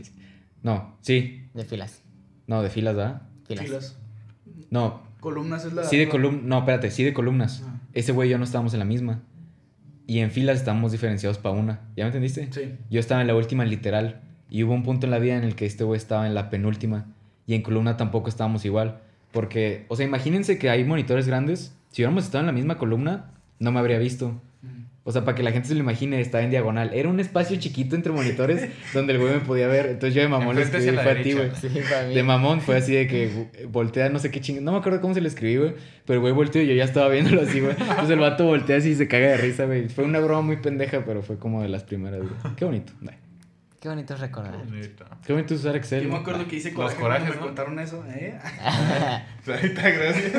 No, 0.62 0.94
sí. 1.00 1.48
De 1.54 1.64
filas, 1.64 2.02
No, 2.46 2.62
de 2.62 2.68
filas, 2.68 2.94
¿verdad? 2.94 3.22
filas. 3.46 3.64
Filas. 3.64 3.98
No, 4.68 5.00
Columnas 5.20 5.64
es 5.64 5.72
la. 5.72 5.84
sí 5.84 5.96
de 5.96 6.06
columnas. 6.10 6.42
No, 6.44 6.58
espérate, 6.58 6.90
sí 6.90 7.02
de 7.02 7.14
columnas. 7.14 7.62
Ah. 7.66 7.78
Ese 7.94 8.12
güey 8.12 8.28
y 8.28 8.32
yo 8.32 8.36
no 8.36 8.44
estábamos 8.44 8.74
en 8.74 8.78
la 8.80 8.84
misma. 8.84 9.22
Y 10.06 10.18
en 10.18 10.30
filas 10.30 10.58
estábamos 10.58 10.92
diferenciados 10.92 11.38
para 11.38 11.54
una. 11.54 11.80
¿Ya 11.96 12.04
me 12.04 12.08
entendiste? 12.08 12.48
Sí. 12.52 12.74
Yo 12.90 13.00
estaba 13.00 13.22
en 13.22 13.26
la 13.26 13.34
última 13.34 13.64
literal. 13.64 14.20
Y 14.50 14.62
hubo 14.64 14.74
un 14.74 14.82
punto 14.82 15.06
en 15.06 15.12
la 15.12 15.18
vida 15.18 15.36
en 15.36 15.44
el 15.44 15.54
que 15.54 15.64
este 15.64 15.82
güey 15.84 15.96
estaba 15.96 16.26
en 16.26 16.34
la 16.34 16.50
penúltima. 16.50 17.06
Y 17.46 17.54
en 17.54 17.62
columna 17.62 17.96
tampoco 17.96 18.28
estábamos 18.28 18.64
igual. 18.66 19.00
Porque, 19.32 19.84
o 19.88 19.96
sea, 19.96 20.06
imagínense 20.06 20.58
que 20.58 20.70
hay 20.70 20.84
monitores 20.84 21.26
grandes. 21.26 21.74
Si 21.90 22.02
hubiéramos 22.02 22.24
estado 22.24 22.40
en 22.40 22.46
la 22.46 22.52
misma 22.52 22.78
columna, 22.78 23.30
no 23.58 23.72
me 23.72 23.78
habría 23.78 23.98
visto. 23.98 24.40
O 25.02 25.12
sea, 25.12 25.24
para 25.24 25.34
que 25.34 25.42
la 25.42 25.50
gente 25.50 25.66
se 25.66 25.74
lo 25.74 25.80
imagine, 25.80 26.20
estaba 26.20 26.44
en 26.44 26.50
diagonal. 26.50 26.90
Era 26.92 27.08
un 27.08 27.20
espacio 27.20 27.58
chiquito 27.58 27.96
entre 27.96 28.12
monitores 28.12 28.68
donde 28.94 29.14
el 29.14 29.18
güey 29.18 29.32
me 29.32 29.40
podía 29.40 29.66
ver. 29.66 29.86
Entonces 29.86 30.14
yo 30.14 30.20
de 30.20 30.28
mamón 30.28 30.56
le 30.56 30.62
escribí, 30.62 30.90
fue 30.90 31.10
a 31.10 31.22
ti, 31.22 31.32
güey. 31.32 31.50
Sí, 31.58 31.68
para 31.88 32.06
mí. 32.06 32.14
De 32.14 32.22
mamón 32.22 32.60
fue 32.60 32.76
así 32.76 32.94
de 32.94 33.06
que 33.06 33.66
voltea 33.68 34.10
no 34.10 34.18
sé 34.18 34.30
qué 34.30 34.40
chingada. 34.40 34.64
No 34.64 34.72
me 34.72 34.78
acuerdo 34.78 35.00
cómo 35.00 35.14
se 35.14 35.22
le 35.22 35.28
escribí, 35.28 35.56
güey. 35.56 35.72
Pero 36.04 36.16
el 36.16 36.20
güey 36.20 36.32
volteó 36.34 36.60
y 36.60 36.66
yo 36.66 36.74
ya 36.74 36.84
estaba 36.84 37.08
viéndolo 37.08 37.40
así, 37.42 37.60
güey. 37.60 37.72
Entonces 37.72 38.10
el 38.10 38.18
vato 38.18 38.44
voltea 38.44 38.76
así 38.76 38.90
y 38.90 38.94
se 38.94 39.08
caga 39.08 39.28
de 39.28 39.36
risa, 39.38 39.64
güey. 39.64 39.88
Fue 39.88 40.04
una 40.04 40.20
broma 40.20 40.42
muy 40.42 40.56
pendeja, 40.58 41.02
pero 41.06 41.22
fue 41.22 41.38
como 41.38 41.62
de 41.62 41.70
las 41.70 41.82
primeras, 41.82 42.20
güey. 42.20 42.34
Qué 42.56 42.66
bonito. 42.66 42.92
Ay, 43.08 43.16
Qué 43.80 43.88
bonito 43.88 44.14
recordar. 44.14 44.66
Neta. 44.70 45.06
Qué 45.26 45.32
bonito 45.32 45.54
usar 45.54 45.74
Excel. 45.74 46.02
Yo 46.02 46.08
me 46.10 46.14
¿no? 46.16 46.20
acuerdo 46.20 46.46
que 46.46 46.56
hice 46.56 46.70
Los 46.70 46.92
coraje 46.94 47.00
corajes, 47.00 47.22
cuando 47.28 47.34
me 47.34 47.40
¿no? 47.40 47.46
contaron 47.46 47.78
eso, 47.78 48.04
¿eh? 48.10 48.38
Ahorita, 49.46 49.90
gracias. 49.90 50.34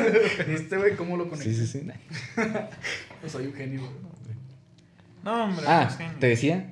Este 0.48 0.76
güey, 0.76 0.94
¿cómo 0.94 1.16
lo 1.16 1.28
conecté? 1.28 1.52
Sí, 1.52 1.66
sí, 1.66 1.80
sí. 1.80 1.90
Pues 3.20 3.32
soy 3.32 3.46
un 3.46 3.52
genio, 3.54 3.80
güey. 3.80 3.92
No, 5.24 5.44
hombre. 5.44 5.64
Ah, 5.66 5.88
no 5.90 5.96
sé. 5.96 6.04
te 6.20 6.26
decía 6.28 6.70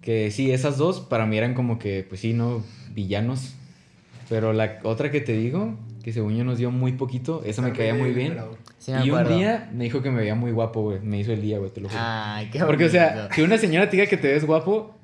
que 0.00 0.30
sí, 0.30 0.52
esas 0.52 0.76
dos 0.76 1.00
para 1.00 1.26
mí 1.26 1.36
eran 1.38 1.54
como 1.54 1.78
que, 1.80 2.04
pues 2.08 2.20
sí, 2.20 2.34
no, 2.34 2.64
villanos. 2.90 3.54
Pero 4.28 4.52
la 4.52 4.78
otra 4.84 5.10
que 5.10 5.20
te 5.20 5.32
digo, 5.32 5.76
que 6.04 6.12
según 6.12 6.36
yo 6.36 6.44
nos 6.44 6.58
dio 6.58 6.70
muy 6.70 6.92
poquito, 6.92 7.42
esa 7.44 7.62
me 7.62 7.72
caía 7.72 7.94
muy 7.94 8.12
bien. 8.12 8.28
emperador. 8.28 8.58
Sí, 8.78 8.92
me 8.92 9.06
y 9.06 9.10
un 9.10 9.26
día 9.28 9.70
me 9.72 9.84
dijo 9.84 10.02
que 10.02 10.10
me 10.10 10.18
veía 10.20 10.34
muy 10.36 10.52
guapo, 10.52 10.82
güey. 10.82 11.00
Me 11.00 11.18
hizo 11.18 11.32
el 11.32 11.42
día, 11.42 11.58
güey, 11.58 11.70
te 11.72 11.80
lo 11.80 11.88
juro. 11.88 12.00
Ay, 12.00 12.48
qué 12.50 12.60
Porque, 12.60 12.84
o 12.86 12.88
sea, 12.88 13.14
bonito. 13.14 13.28
que 13.34 13.42
una 13.42 13.58
señora 13.58 13.88
te 13.90 13.96
diga 13.96 14.08
que 14.08 14.16
te 14.16 14.32
ves 14.32 14.44
guapo 14.44 14.96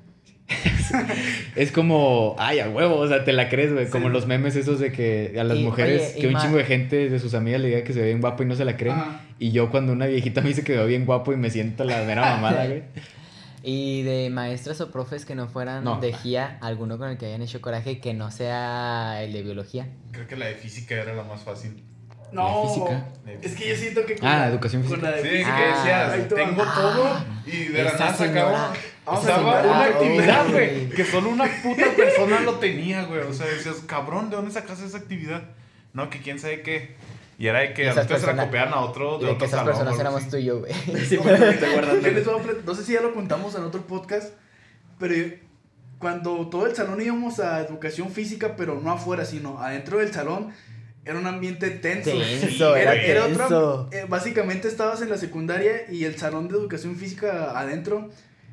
es 1.55 1.71
como, 1.71 2.35
ay, 2.39 2.59
a 2.59 2.69
huevo, 2.69 2.95
o 2.97 3.07
sea, 3.07 3.23
te 3.23 3.33
la 3.33 3.49
crees, 3.49 3.73
güey. 3.73 3.87
Como 3.89 4.09
los 4.09 4.25
memes 4.27 4.55
esos 4.55 4.79
de 4.79 4.91
que 4.91 5.35
a 5.39 5.43
las 5.43 5.57
Y, 5.57 5.63
mujeres, 5.63 6.11
oye, 6.13 6.21
que 6.21 6.27
un 6.27 6.33
ma- 6.33 6.41
chingo 6.41 6.57
de 6.57 6.63
gente 6.65 7.09
de 7.09 7.19
sus 7.19 7.33
amigas 7.33 7.61
le 7.61 7.67
diga 7.69 7.83
que 7.83 7.93
se 7.93 7.99
ve 8.01 8.07
bien 8.07 8.21
guapo 8.21 8.43
y 8.43 8.45
no 8.45 8.55
se 8.55 8.65
la 8.65 8.77
creen. 8.77 8.95
Ajá. 8.95 9.21
Y 9.39 9.51
yo 9.51 9.69
cuando 9.71 9.93
una 9.93 10.05
viejita 10.07 10.41
me 10.41 10.49
dice 10.49 10.63
que 10.63 10.73
veo 10.73 10.85
bien 10.85 11.05
guapo 11.05 11.31
y 11.33 11.37
me 11.37 11.49
siento 11.49 11.83
la 11.83 12.01
mera 12.03 12.21
mamada, 12.35 12.65
güey. 12.65 12.83
Y 13.61 14.03
de 14.03 14.29
maestras 14.29 14.79
o 14.79 14.89
profes 14.89 15.25
que 15.25 15.35
no 15.35 15.49
fueran 15.49 15.83
No. 15.83 15.99
de 15.99 16.13
GIA, 16.13 16.57
alguno 16.61 16.97
con 16.97 17.09
el 17.09 17.17
que 17.17 17.25
hayan 17.25 17.41
hecho 17.41 17.59
coraje 17.59 17.99
que 17.99 18.13
no 18.13 18.31
sea 18.31 19.21
el 19.21 19.33
de 19.33 19.41
biología. 19.43 19.85
Creo 20.13 20.25
que 20.27 20.37
la 20.37 20.45
de 20.45 20.55
física 20.55 20.95
era 20.95 21.13
la 21.13 21.23
más 21.23 21.41
fácil. 21.41 21.83
No, 22.31 22.65
física? 22.67 23.05
es 23.41 23.55
que 23.55 23.67
yo 23.69 23.75
siento 23.75 24.05
que. 24.05 24.15
con 24.15 24.29
Ah, 24.29 24.37
la- 24.39 24.47
educación 24.47 24.81
con 24.83 24.91
física. 24.91 25.11
la 25.11 25.17
de 25.17 25.23
Sí, 25.23 25.29
física, 25.29 25.55
que 25.57 25.63
Ah, 25.63 26.09
decías, 26.09 26.27
tengo 26.29 26.63
todo 26.63 27.25
y 27.45 27.63
de 27.65 27.83
la 27.83 27.91
nada 27.93 28.13
sacaba. 28.13 28.73
Usaba 29.13 29.61
señora, 29.61 29.77
una 29.77 29.83
actividad, 29.85 30.49
güey. 30.51 30.89
Que 30.89 31.05
solo 31.05 31.29
una 31.29 31.45
puta 31.63 31.85
persona 31.95 32.39
lo 32.41 32.55
tenía, 32.55 33.03
güey. 33.05 33.21
O 33.21 33.33
sea, 33.33 33.45
decías, 33.47 33.77
cabrón, 33.85 34.29
¿de 34.29 34.35
dónde 34.35 34.51
sacas 34.51 34.79
esa 34.81 34.97
actividad? 34.97 35.43
No, 35.93 36.09
que 36.09 36.19
quién 36.19 36.39
sabe 36.39 36.61
qué. 36.61 36.95
Y 37.37 37.47
era 37.47 37.59
de 37.59 37.73
que 37.73 37.89
a 37.89 37.93
nosotros 37.93 38.19
se 38.21 38.27
la 38.33 38.43
copiaran 38.45 38.73
a 38.73 38.81
otro 38.81 39.17
de 39.17 39.25
de 39.25 39.31
otro 39.31 39.37
que 39.39 39.45
esas 39.45 39.59
salón. 39.61 39.73
personas 39.73 39.97
o 39.97 40.01
éramos 40.01 40.27
tú 40.29 40.37
y 40.37 40.43
yo, 40.43 40.59
güey. 40.59 40.73
Voy 40.83 41.33
a 41.33 41.37
plat- 41.39 42.63
No 42.65 42.75
sé 42.75 42.83
si 42.83 42.93
ya 42.93 43.01
lo 43.01 43.13
contamos 43.13 43.55
en 43.55 43.63
otro 43.63 43.81
podcast, 43.83 44.33
pero 44.99 45.15
cuando 45.99 46.49
todo 46.49 46.65
el 46.67 46.75
salón 46.75 47.01
íbamos 47.01 47.39
a 47.39 47.61
educación 47.61 48.11
física, 48.11 48.55
pero 48.57 48.79
no 48.81 48.91
afuera, 48.91 49.25
sino 49.25 49.59
adentro 49.61 49.99
del 49.99 50.13
salón, 50.13 50.51
era 51.05 51.17
un 51.17 51.27
ambiente 51.27 51.69
tenso. 51.71 52.11
Tenso, 52.11 52.75
era, 52.75 52.93
era 52.93 53.03
era 53.03 53.25
otro- 53.25 53.37
tenso. 53.47 53.89
eh, 53.91 54.05
básicamente 54.07 54.67
estabas 54.67 55.01
en 55.01 55.09
la 55.09 55.17
secundaria 55.17 55.89
y 55.89 56.03
el 56.05 56.17
salón 56.17 56.47
de 56.49 56.55
educación 56.55 56.95
física 56.97 57.57
adentro 57.57 58.09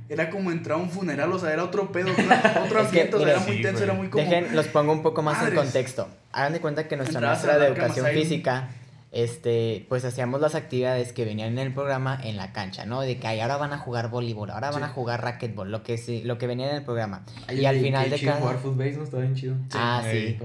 era 0.09 0.31
como 0.31 0.51
entrar 0.51 0.79
a 0.79 0.83
un 0.83 0.91
funeral, 0.91 1.33
o 1.33 1.39
sea, 1.39 1.53
era 1.53 1.65
otro 1.65 1.91
pedo, 1.93 2.11
otro 2.65 2.81
Es 2.81 2.89
que, 2.89 3.03
ambiente, 3.03 3.17
o 3.17 3.19
sea, 3.19 3.27
mira, 3.27 3.31
era 3.33 3.41
muy 3.41 3.63
tenso, 3.63 3.73
güey. 3.73 3.85
era 3.85 3.95
muy 3.95 4.09
como... 4.09 4.25
Dejen, 4.25 4.55
los 4.55 4.67
pongo 4.69 4.93
un 4.93 5.03
poco 5.03 5.23
más 5.23 5.47
en 5.47 5.55
contexto. 5.55 6.09
Hagan 6.33 6.53
de 6.53 6.61
cuenta 6.61 6.89
que 6.89 6.97
nuestra 6.97 7.19
Entrabas 7.19 7.45
maestra 7.45 7.59
de 7.59 7.67
educación 7.73 8.07
física, 8.07 8.69
este, 9.13 9.87
pues 9.89 10.05
hacíamos 10.05 10.41
las 10.41 10.55
actividades 10.55 11.13
que 11.13 11.25
venían 11.25 11.53
en 11.53 11.59
el 11.59 11.73
programa 11.73 12.21
en 12.23 12.37
la 12.37 12.53
cancha, 12.53 12.85
¿no? 12.85 13.01
De 13.01 13.19
que 13.19 13.27
ay, 13.27 13.41
ahora 13.41 13.57
van 13.57 13.73
a 13.73 13.79
jugar 13.79 14.11
voleibol, 14.11 14.51
ahora 14.51 14.71
van 14.71 14.83
a 14.83 14.89
jugar 14.89 15.23
racquetball, 15.23 15.71
lo 15.71 15.83
que 15.83 15.97
sí, 15.97 16.23
lo 16.23 16.37
que 16.37 16.47
venía 16.47 16.69
en 16.69 16.77
el 16.77 16.83
programa. 16.83 17.25
y 17.51 17.65
al 17.65 17.81
final 17.81 18.11
de 18.11 18.21
cada 18.21 18.41
footbase 18.59 18.97
no 18.99 19.05
estaba 19.05 19.23
bien 19.23 19.35
chido. 19.35 19.55
Ah, 19.73 20.03
sí. 20.11 20.39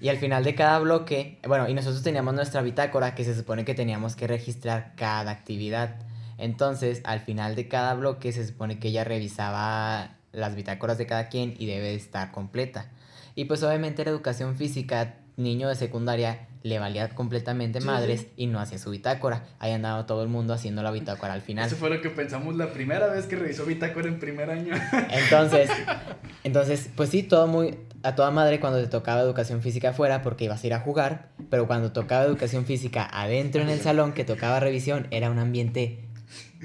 Y 0.00 0.08
al 0.08 0.16
final 0.16 0.42
de 0.42 0.54
cada 0.54 0.78
bloque, 0.78 1.38
bueno, 1.46 1.68
y 1.68 1.74
nosotros 1.74 2.02
teníamos 2.02 2.34
nuestra 2.34 2.62
bitácora 2.62 3.14
que 3.14 3.24
se 3.24 3.34
supone 3.34 3.64
que 3.64 3.74
teníamos 3.74 4.16
que 4.16 4.26
registrar 4.26 4.92
cada 4.96 5.30
actividad. 5.30 5.96
Entonces, 6.38 7.00
al 7.04 7.20
final 7.20 7.54
de 7.54 7.68
cada 7.68 7.94
bloque 7.94 8.32
se 8.32 8.46
supone 8.46 8.78
que 8.78 8.88
ella 8.88 9.04
revisaba 9.04 10.16
las 10.32 10.54
bitácoras 10.56 10.98
de 10.98 11.06
cada 11.06 11.28
quien 11.28 11.54
y 11.58 11.66
debe 11.66 11.88
de 11.88 11.94
estar 11.94 12.32
completa. 12.32 12.90
Y 13.34 13.44
pues 13.46 13.62
obviamente 13.62 14.04
la 14.04 14.10
educación 14.10 14.56
física, 14.56 15.16
niño 15.36 15.68
de 15.68 15.74
secundaria, 15.74 16.46
le 16.62 16.78
valía 16.78 17.08
completamente 17.10 17.80
Sí, 17.80 17.86
madres 17.86 18.20
sí. 18.20 18.28
y 18.36 18.46
no 18.46 18.58
hacía 18.58 18.78
su 18.78 18.90
bitácora. 18.90 19.44
Ahí 19.58 19.72
andaba 19.72 20.06
todo 20.06 20.22
el 20.22 20.28
mundo 20.28 20.54
haciendo 20.54 20.82
la 20.82 20.90
bitácora 20.90 21.34
al 21.34 21.42
final. 21.42 21.66
Eso 21.66 21.76
fue 21.76 21.90
lo 21.90 22.00
que 22.00 22.10
pensamos 22.10 22.56
la 22.56 22.72
primera 22.72 23.06
vez 23.08 23.26
que 23.26 23.36
revisó 23.36 23.66
Bitácora 23.66 24.08
en 24.08 24.18
primer 24.18 24.50
año. 24.50 24.74
Entonces, 25.10 25.70
entonces, 26.42 26.90
pues 26.96 27.10
sí, 27.10 27.22
todo 27.22 27.46
muy 27.46 27.78
a 28.02 28.14
toda 28.14 28.30
madre 28.30 28.60
cuando 28.60 28.80
te 28.80 28.86
tocaba 28.86 29.20
educación 29.22 29.62
física 29.62 29.90
afuera 29.90 30.22
porque 30.22 30.44
ibas 30.44 30.62
a 30.62 30.66
ir 30.66 30.74
a 30.74 30.80
jugar, 30.80 31.30
pero 31.48 31.66
cuando 31.66 31.92
tocaba 31.92 32.24
educación 32.24 32.66
física 32.66 33.08
adentro 33.10 33.62
en 33.62 33.70
el 33.70 33.80
salón 33.80 34.12
que 34.12 34.24
tocaba 34.24 34.60
revisión 34.60 35.06
era 35.10 35.30
un 35.30 35.38
ambiente 35.38 36.03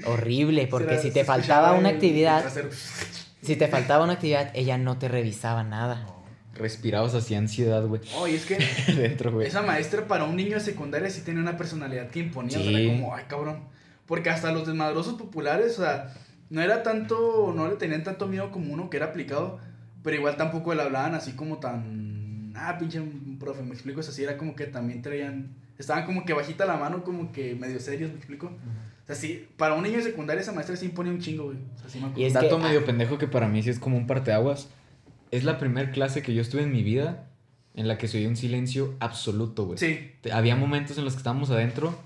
horrible 0.06 0.66
porque 0.66 0.92
Era- 0.94 1.02
si 1.02 1.10
te 1.10 1.24
faltaba 1.24 1.72
una 1.72 1.88
actividad, 1.90 2.44
si 3.42 3.56
te 3.56 3.68
faltaba 3.68 4.04
una 4.04 4.14
actividad, 4.14 4.50
ella 4.54 4.78
no 4.78 4.98
te 4.98 5.08
revisaba 5.08 5.62
nada. 5.64 6.06
Respirabas 6.54 7.14
así 7.14 7.34
ansiedad, 7.34 7.86
güey. 7.86 8.02
Oh, 8.16 8.26
y 8.28 8.34
es 8.34 8.44
que 8.44 8.58
Dentro, 8.94 9.32
güey. 9.32 9.46
esa 9.46 9.62
maestra 9.62 10.06
para 10.06 10.24
un 10.24 10.36
niño 10.36 10.54
de 10.54 10.60
secundaria 10.60 11.08
sí 11.08 11.22
tenía 11.22 11.40
una 11.40 11.56
personalidad 11.56 12.08
que 12.10 12.18
imponía. 12.20 12.58
O 12.58 12.62
sea, 12.62 12.86
como, 12.88 13.14
ay, 13.14 13.24
cabrón. 13.28 13.64
Porque 14.06 14.28
hasta 14.28 14.52
los 14.52 14.66
desmadrosos 14.66 15.14
populares, 15.14 15.78
o 15.78 15.82
sea, 15.82 16.12
no 16.50 16.60
era 16.60 16.82
tanto, 16.82 17.52
no 17.56 17.68
le 17.68 17.76
tenían 17.76 18.02
tanto 18.02 18.26
miedo 18.26 18.50
como 18.50 18.74
uno 18.74 18.90
que 18.90 18.96
era 18.98 19.06
aplicado, 19.06 19.58
pero 20.02 20.16
igual 20.16 20.36
tampoco 20.36 20.74
le 20.74 20.82
hablaban 20.82 21.14
así 21.14 21.32
como 21.32 21.58
tan, 21.58 22.52
ah, 22.56 22.76
pinche 22.78 23.00
profe, 23.38 23.62
me 23.62 23.72
explico, 23.72 24.00
es 24.00 24.08
así, 24.08 24.22
era 24.24 24.36
como 24.36 24.56
que 24.56 24.66
también 24.66 25.00
traían, 25.00 25.54
estaban 25.78 26.04
como 26.06 26.24
que 26.24 26.32
bajita 26.34 26.66
la 26.66 26.76
mano, 26.76 27.04
como 27.04 27.30
que 27.32 27.54
medio 27.54 27.78
serios, 27.80 28.10
me 28.10 28.16
explico. 28.18 28.46
O 28.46 28.89
sea, 29.14 29.16
sí, 29.16 29.48
para 29.56 29.74
un 29.74 29.82
niño 29.82 29.96
de 29.98 30.02
secundaria 30.04 30.40
esa 30.42 30.52
maestra 30.52 30.76
sí 30.76 30.86
imponía 30.86 31.12
un 31.12 31.20
chingo, 31.20 31.44
güey. 31.44 31.56
O 31.74 31.78
sea, 31.78 31.88
sí 31.88 31.98
me 31.98 32.04
acuerdo. 32.06 32.20
Y 32.20 32.24
es 32.24 32.32
Dato 32.32 32.56
que- 32.58 32.62
medio 32.64 32.84
pendejo 32.84 33.18
que 33.18 33.26
para 33.28 33.48
mí 33.48 33.62
sí 33.62 33.70
es 33.70 33.78
como 33.78 33.96
un 33.96 34.06
parteaguas. 34.06 34.68
Es 35.30 35.44
la 35.44 35.58
primera 35.58 35.90
clase 35.92 36.22
que 36.22 36.34
yo 36.34 36.42
estuve 36.42 36.62
en 36.62 36.72
mi 36.72 36.82
vida 36.82 37.26
en 37.74 37.86
la 37.88 37.98
que 37.98 38.08
se 38.08 38.18
oía 38.18 38.28
un 38.28 38.36
silencio 38.36 38.94
absoluto, 39.00 39.64
güey. 39.66 39.78
Sí, 39.78 40.10
Había 40.32 40.56
momentos 40.56 40.98
en 40.98 41.04
los 41.04 41.14
que 41.14 41.18
estábamos 41.18 41.50
adentro. 41.50 41.96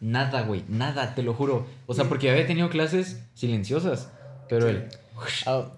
Nada, 0.00 0.42
güey. 0.42 0.64
Nada, 0.68 1.14
te 1.14 1.22
lo 1.22 1.34
juro. 1.34 1.66
O 1.86 1.94
sea, 1.94 2.04
porque 2.06 2.30
había 2.30 2.46
tenido 2.46 2.70
clases 2.70 3.22
silenciosas. 3.34 4.10
Pero 4.48 4.68
el. 4.68 4.88
Oh, 5.46 5.70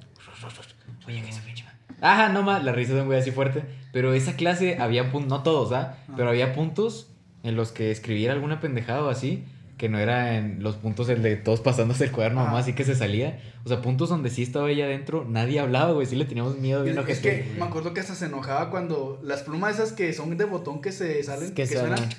Oye, 1.07 1.23
que 1.23 1.33
se 1.33 1.41
pinche. 1.43 1.65
Ajá, 2.01 2.29
no 2.29 2.43
más. 2.43 2.63
La 2.65 2.73
risa 2.73 2.95
de 2.95 3.01
un 3.01 3.07
güey 3.07 3.19
así 3.19 3.31
fuerte. 3.33 3.65
Pero 3.93 4.15
esa 4.15 4.37
clase 4.37 4.79
había 4.79 5.11
puntos. 5.11 5.29
No 5.31 5.43
todos, 5.43 5.73
¿ah? 5.73 5.97
Pero 6.17 6.29
había 6.29 6.55
puntos 6.55 7.09
en 7.43 7.57
los 7.57 7.73
que 7.73 7.91
escribiera 7.91 8.33
alguna 8.33 8.61
pendejada 8.61 9.03
o 9.03 9.09
así. 9.09 9.45
Que 9.83 9.89
no 9.89 9.99
era 9.99 10.37
en 10.39 10.63
los 10.63 10.77
puntos 10.77 11.09
el 11.09 11.23
de 11.25 11.35
todos 11.35 11.61
pasándose 11.61 12.05
el 12.05 12.13
cuaderno 12.13 12.45
nomás 12.45 12.63
así 12.63 12.73
que 12.73 12.85
se 12.85 12.95
salía. 12.95 13.41
O 13.65 13.69
sea, 13.69 13.83
puntos 13.83 14.09
donde 14.11 14.31
sí 14.31 14.45
estaba 14.45 14.71
ella 14.71 14.85
adentro. 14.85 15.27
Nadie 15.29 15.59
hablaba, 15.59 15.91
güey. 15.91 16.07
Sí 16.07 16.15
le 16.15 16.25
teníamos 16.25 16.57
miedo. 16.57 16.85
Es, 16.85 16.97
es 17.09 17.19
que 17.19 17.45
me 17.59 17.65
acuerdo 17.65 17.93
que 17.93 17.99
hasta 17.99 18.15
se 18.15 18.27
enojaba 18.27 18.71
cuando 18.71 19.19
las 19.25 19.43
plumas 19.43 19.75
esas 19.75 19.91
que 19.91 20.13
son 20.13 20.37
de 20.39 20.45
botón 20.45 20.81
que 20.81 20.93
se 20.93 21.21
salen, 21.25 21.49
Que 21.53 21.67
que, 21.67 21.67
suenan. 21.67 21.99
suenan, 21.99 22.15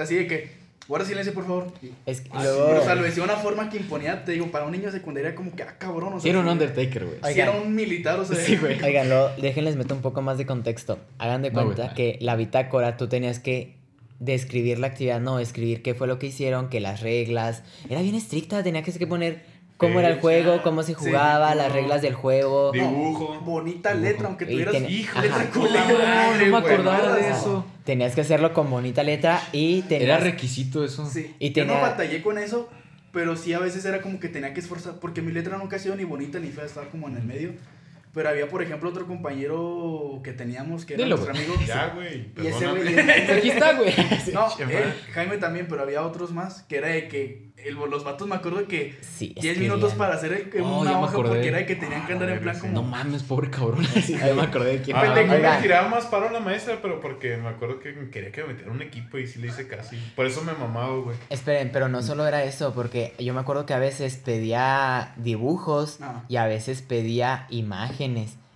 así 0.00 0.14
de 0.14 0.26
que, 0.26 0.52
guarda 0.88 1.04
silencio 1.06 1.34
por 1.34 1.44
favor. 1.46 1.66
Es 2.06 2.22
que 2.22 2.30
Ah, 2.32 2.44
luego- 2.44 2.66
Pero 2.68 2.80
o 2.80 2.84
sea, 2.84 2.94
lo 2.94 3.02
decía 3.02 3.24
de 3.26 3.30
una 3.30 3.38
forma 3.38 3.68
que 3.68 3.76
imponía, 3.76 4.24
te 4.24 4.32
digo, 4.32 4.46
para 4.46 4.64
un 4.64 4.72
niño 4.72 4.86
de 4.86 4.92
secundaria 4.92 5.34
como 5.34 5.54
que, 5.54 5.64
ah, 5.64 5.74
cabrón, 5.78 6.14
o 6.14 6.16
sea. 6.16 6.20
Sí, 6.22 6.30
era 6.30 6.38
un 6.38 6.48
Undertaker, 6.48 7.04
güey. 7.04 7.18
sí 7.34 7.40
era 7.40 7.50
un 7.50 7.74
militar, 7.74 8.18
o 8.20 8.24
sea. 8.24 8.36
Sí, 8.38 8.56
güey. 8.56 8.82
Oigan, 8.82 9.08
déjenles 9.38 9.76
meto 9.76 9.94
un 9.94 10.00
poco 10.00 10.22
más 10.22 10.38
de 10.38 10.46
contexto. 10.46 10.98
Hagan 11.18 11.42
de 11.42 11.52
cuenta 11.52 11.92
que 11.92 12.16
la 12.22 12.36
bitácora 12.36 12.96
tú 12.96 13.06
tenías 13.08 13.38
que 13.38 13.81
describir 14.24 14.78
la 14.78 14.88
actividad, 14.88 15.20
no, 15.20 15.38
escribir 15.38 15.82
qué 15.82 15.94
fue 15.94 16.06
lo 16.06 16.18
que 16.18 16.26
hicieron, 16.28 16.68
que 16.68 16.80
las 16.80 17.00
reglas. 17.00 17.62
Era 17.88 18.02
bien 18.02 18.14
estricta, 18.14 18.62
tenía 18.62 18.82
que 18.82 19.06
poner 19.06 19.42
cómo 19.76 19.98
era 19.98 20.10
el 20.10 20.20
juego, 20.20 20.62
cómo 20.62 20.82
se 20.84 20.94
Sí, 20.94 21.06
jugaba, 21.06 21.54
las 21.56 21.68
no. 21.68 21.74
reglas 21.74 22.02
del 22.02 22.14
juego. 22.14 22.70
Dibujo. 22.72 23.40
Bonita 23.40 23.94
letra, 23.94 24.28
aunque 24.28 24.44
Y 24.44 24.48
tuvieras 24.52 24.72
ten- 24.74 24.88
hijo, 24.88 25.18
ajá. 25.18 25.22
letra 25.22 25.50
culera, 25.50 25.84
madre, 25.84 26.46
no 26.46 26.60
me 26.60 26.66
acordaba 26.66 27.16
de 27.16 27.28
eso. 27.30 27.64
Tenías 27.84 28.14
que 28.14 28.20
hacerlo 28.20 28.52
con 28.52 28.70
bonita 28.70 29.02
letra 29.02 29.42
y 29.52 29.78
Era 29.80 29.88
tenías... 29.88 30.22
requisito 30.22 30.84
eso. 30.84 31.04
Sí, 31.10 31.34
Y 31.40 31.48
yo 31.48 31.54
tenía- 31.54 31.74
no 31.74 31.80
batallé 31.80 32.22
con 32.22 32.38
eso, 32.38 32.68
pero 33.12 33.36
sí 33.36 33.52
a 33.54 33.58
veces 33.58 33.84
era 33.84 34.00
como 34.02 34.20
que 34.20 34.28
tenía 34.28 34.54
que 34.54 34.60
esforzar, 34.60 35.00
porque 35.00 35.20
mi 35.20 35.32
letra 35.32 35.58
nunca 35.58 35.76
ha 35.76 35.78
sido 35.80 35.96
ni 35.96 36.04
bonita 36.04 36.38
ni 36.38 36.48
fea, 36.48 36.64
estaba 36.64 36.86
como 36.88 37.08
en 37.08 37.16
el 37.16 37.24
medio. 37.24 37.52
Pero 38.14 38.28
había, 38.28 38.46
por 38.48 38.62
ejemplo, 38.62 38.90
otro 38.90 39.06
compañero 39.06 40.20
que 40.22 40.32
teníamos, 40.32 40.84
que 40.84 40.94
era 40.94 41.04
Dilo, 41.04 41.16
nuestro 41.16 41.34
amigo. 41.34 41.54
Ya, 41.66 41.88
güey. 41.94 42.30
Y 42.42 42.46
ese 42.46 42.66
güey, 42.68 42.98
Aquí 42.98 43.50
está, 43.50 43.72
güey. 43.74 43.92
No, 44.32 44.46
él. 44.58 44.94
Jaime 45.14 45.38
también, 45.38 45.66
pero 45.68 45.82
había 45.82 46.02
otros 46.02 46.30
más, 46.32 46.62
que 46.64 46.76
era 46.76 46.88
de 46.88 47.08
que 47.08 47.52
el- 47.56 47.74
los 47.74 48.02
vatos 48.04 48.26
me 48.28 48.34
acuerdo 48.34 48.66
que 48.66 48.96
Sí, 49.02 49.34
10 49.40 49.58
minutos 49.58 49.94
para 49.94 50.14
hacer 50.14 50.32
el- 50.54 50.62
Oh, 50.62 50.80
una 50.80 51.00
hoja 51.00 51.14
porque 51.14 51.48
era 51.48 51.58
de 51.58 51.66
que 51.66 51.76
tenían 51.76 52.04
que 52.06 52.12
andar 52.12 52.28
Ah, 52.30 52.34
en 52.34 52.40
plan 52.40 52.54
sí. 52.54 52.60
como... 52.62 52.72
No 52.72 52.82
mames, 52.82 53.22
pobre 53.22 53.50
cabrón. 53.50 53.84
Sí, 54.02 54.16
ya 54.18 54.34
me 54.34 54.42
acordé 54.42 54.78
de 54.78 54.82
quién. 54.82 54.96
Ah, 54.96 55.14
me 55.14 55.62
tiraba 55.62 55.88
más 55.88 56.06
paro 56.06 56.30
la 56.30 56.40
maestra, 56.40 56.78
pero 56.82 57.00
porque 57.00 57.36
me 57.36 57.48
acuerdo 57.48 57.78
que 57.78 58.10
quería 58.10 58.30
que 58.32 58.42
me 58.42 58.48
metiera 58.48 58.70
un 58.72 58.82
equipo 58.82 59.16
y 59.18 59.26
sí 59.26 59.38
le 59.38 59.48
hice 59.48 59.68
casi. 59.68 59.96
Por 60.16 60.26
eso 60.26 60.42
me 60.42 60.52
mamaba, 60.52 60.96
güey. 60.98 61.16
Esperen, 61.30 61.70
pero 61.72 61.88
no 61.88 62.02
solo 62.02 62.26
era 62.26 62.42
eso, 62.44 62.74
porque 62.74 63.14
yo 63.18 63.32
me 63.32 63.40
acuerdo 63.40 63.64
que 63.64 63.74
a 63.74 63.78
veces 63.78 64.16
pedía 64.16 65.12
dibujos 65.16 65.98
Ah. 66.02 66.24
y 66.28 66.36
a 66.36 66.46
veces 66.46 66.82
pedía 66.82 67.46
imágenes. 67.50 68.01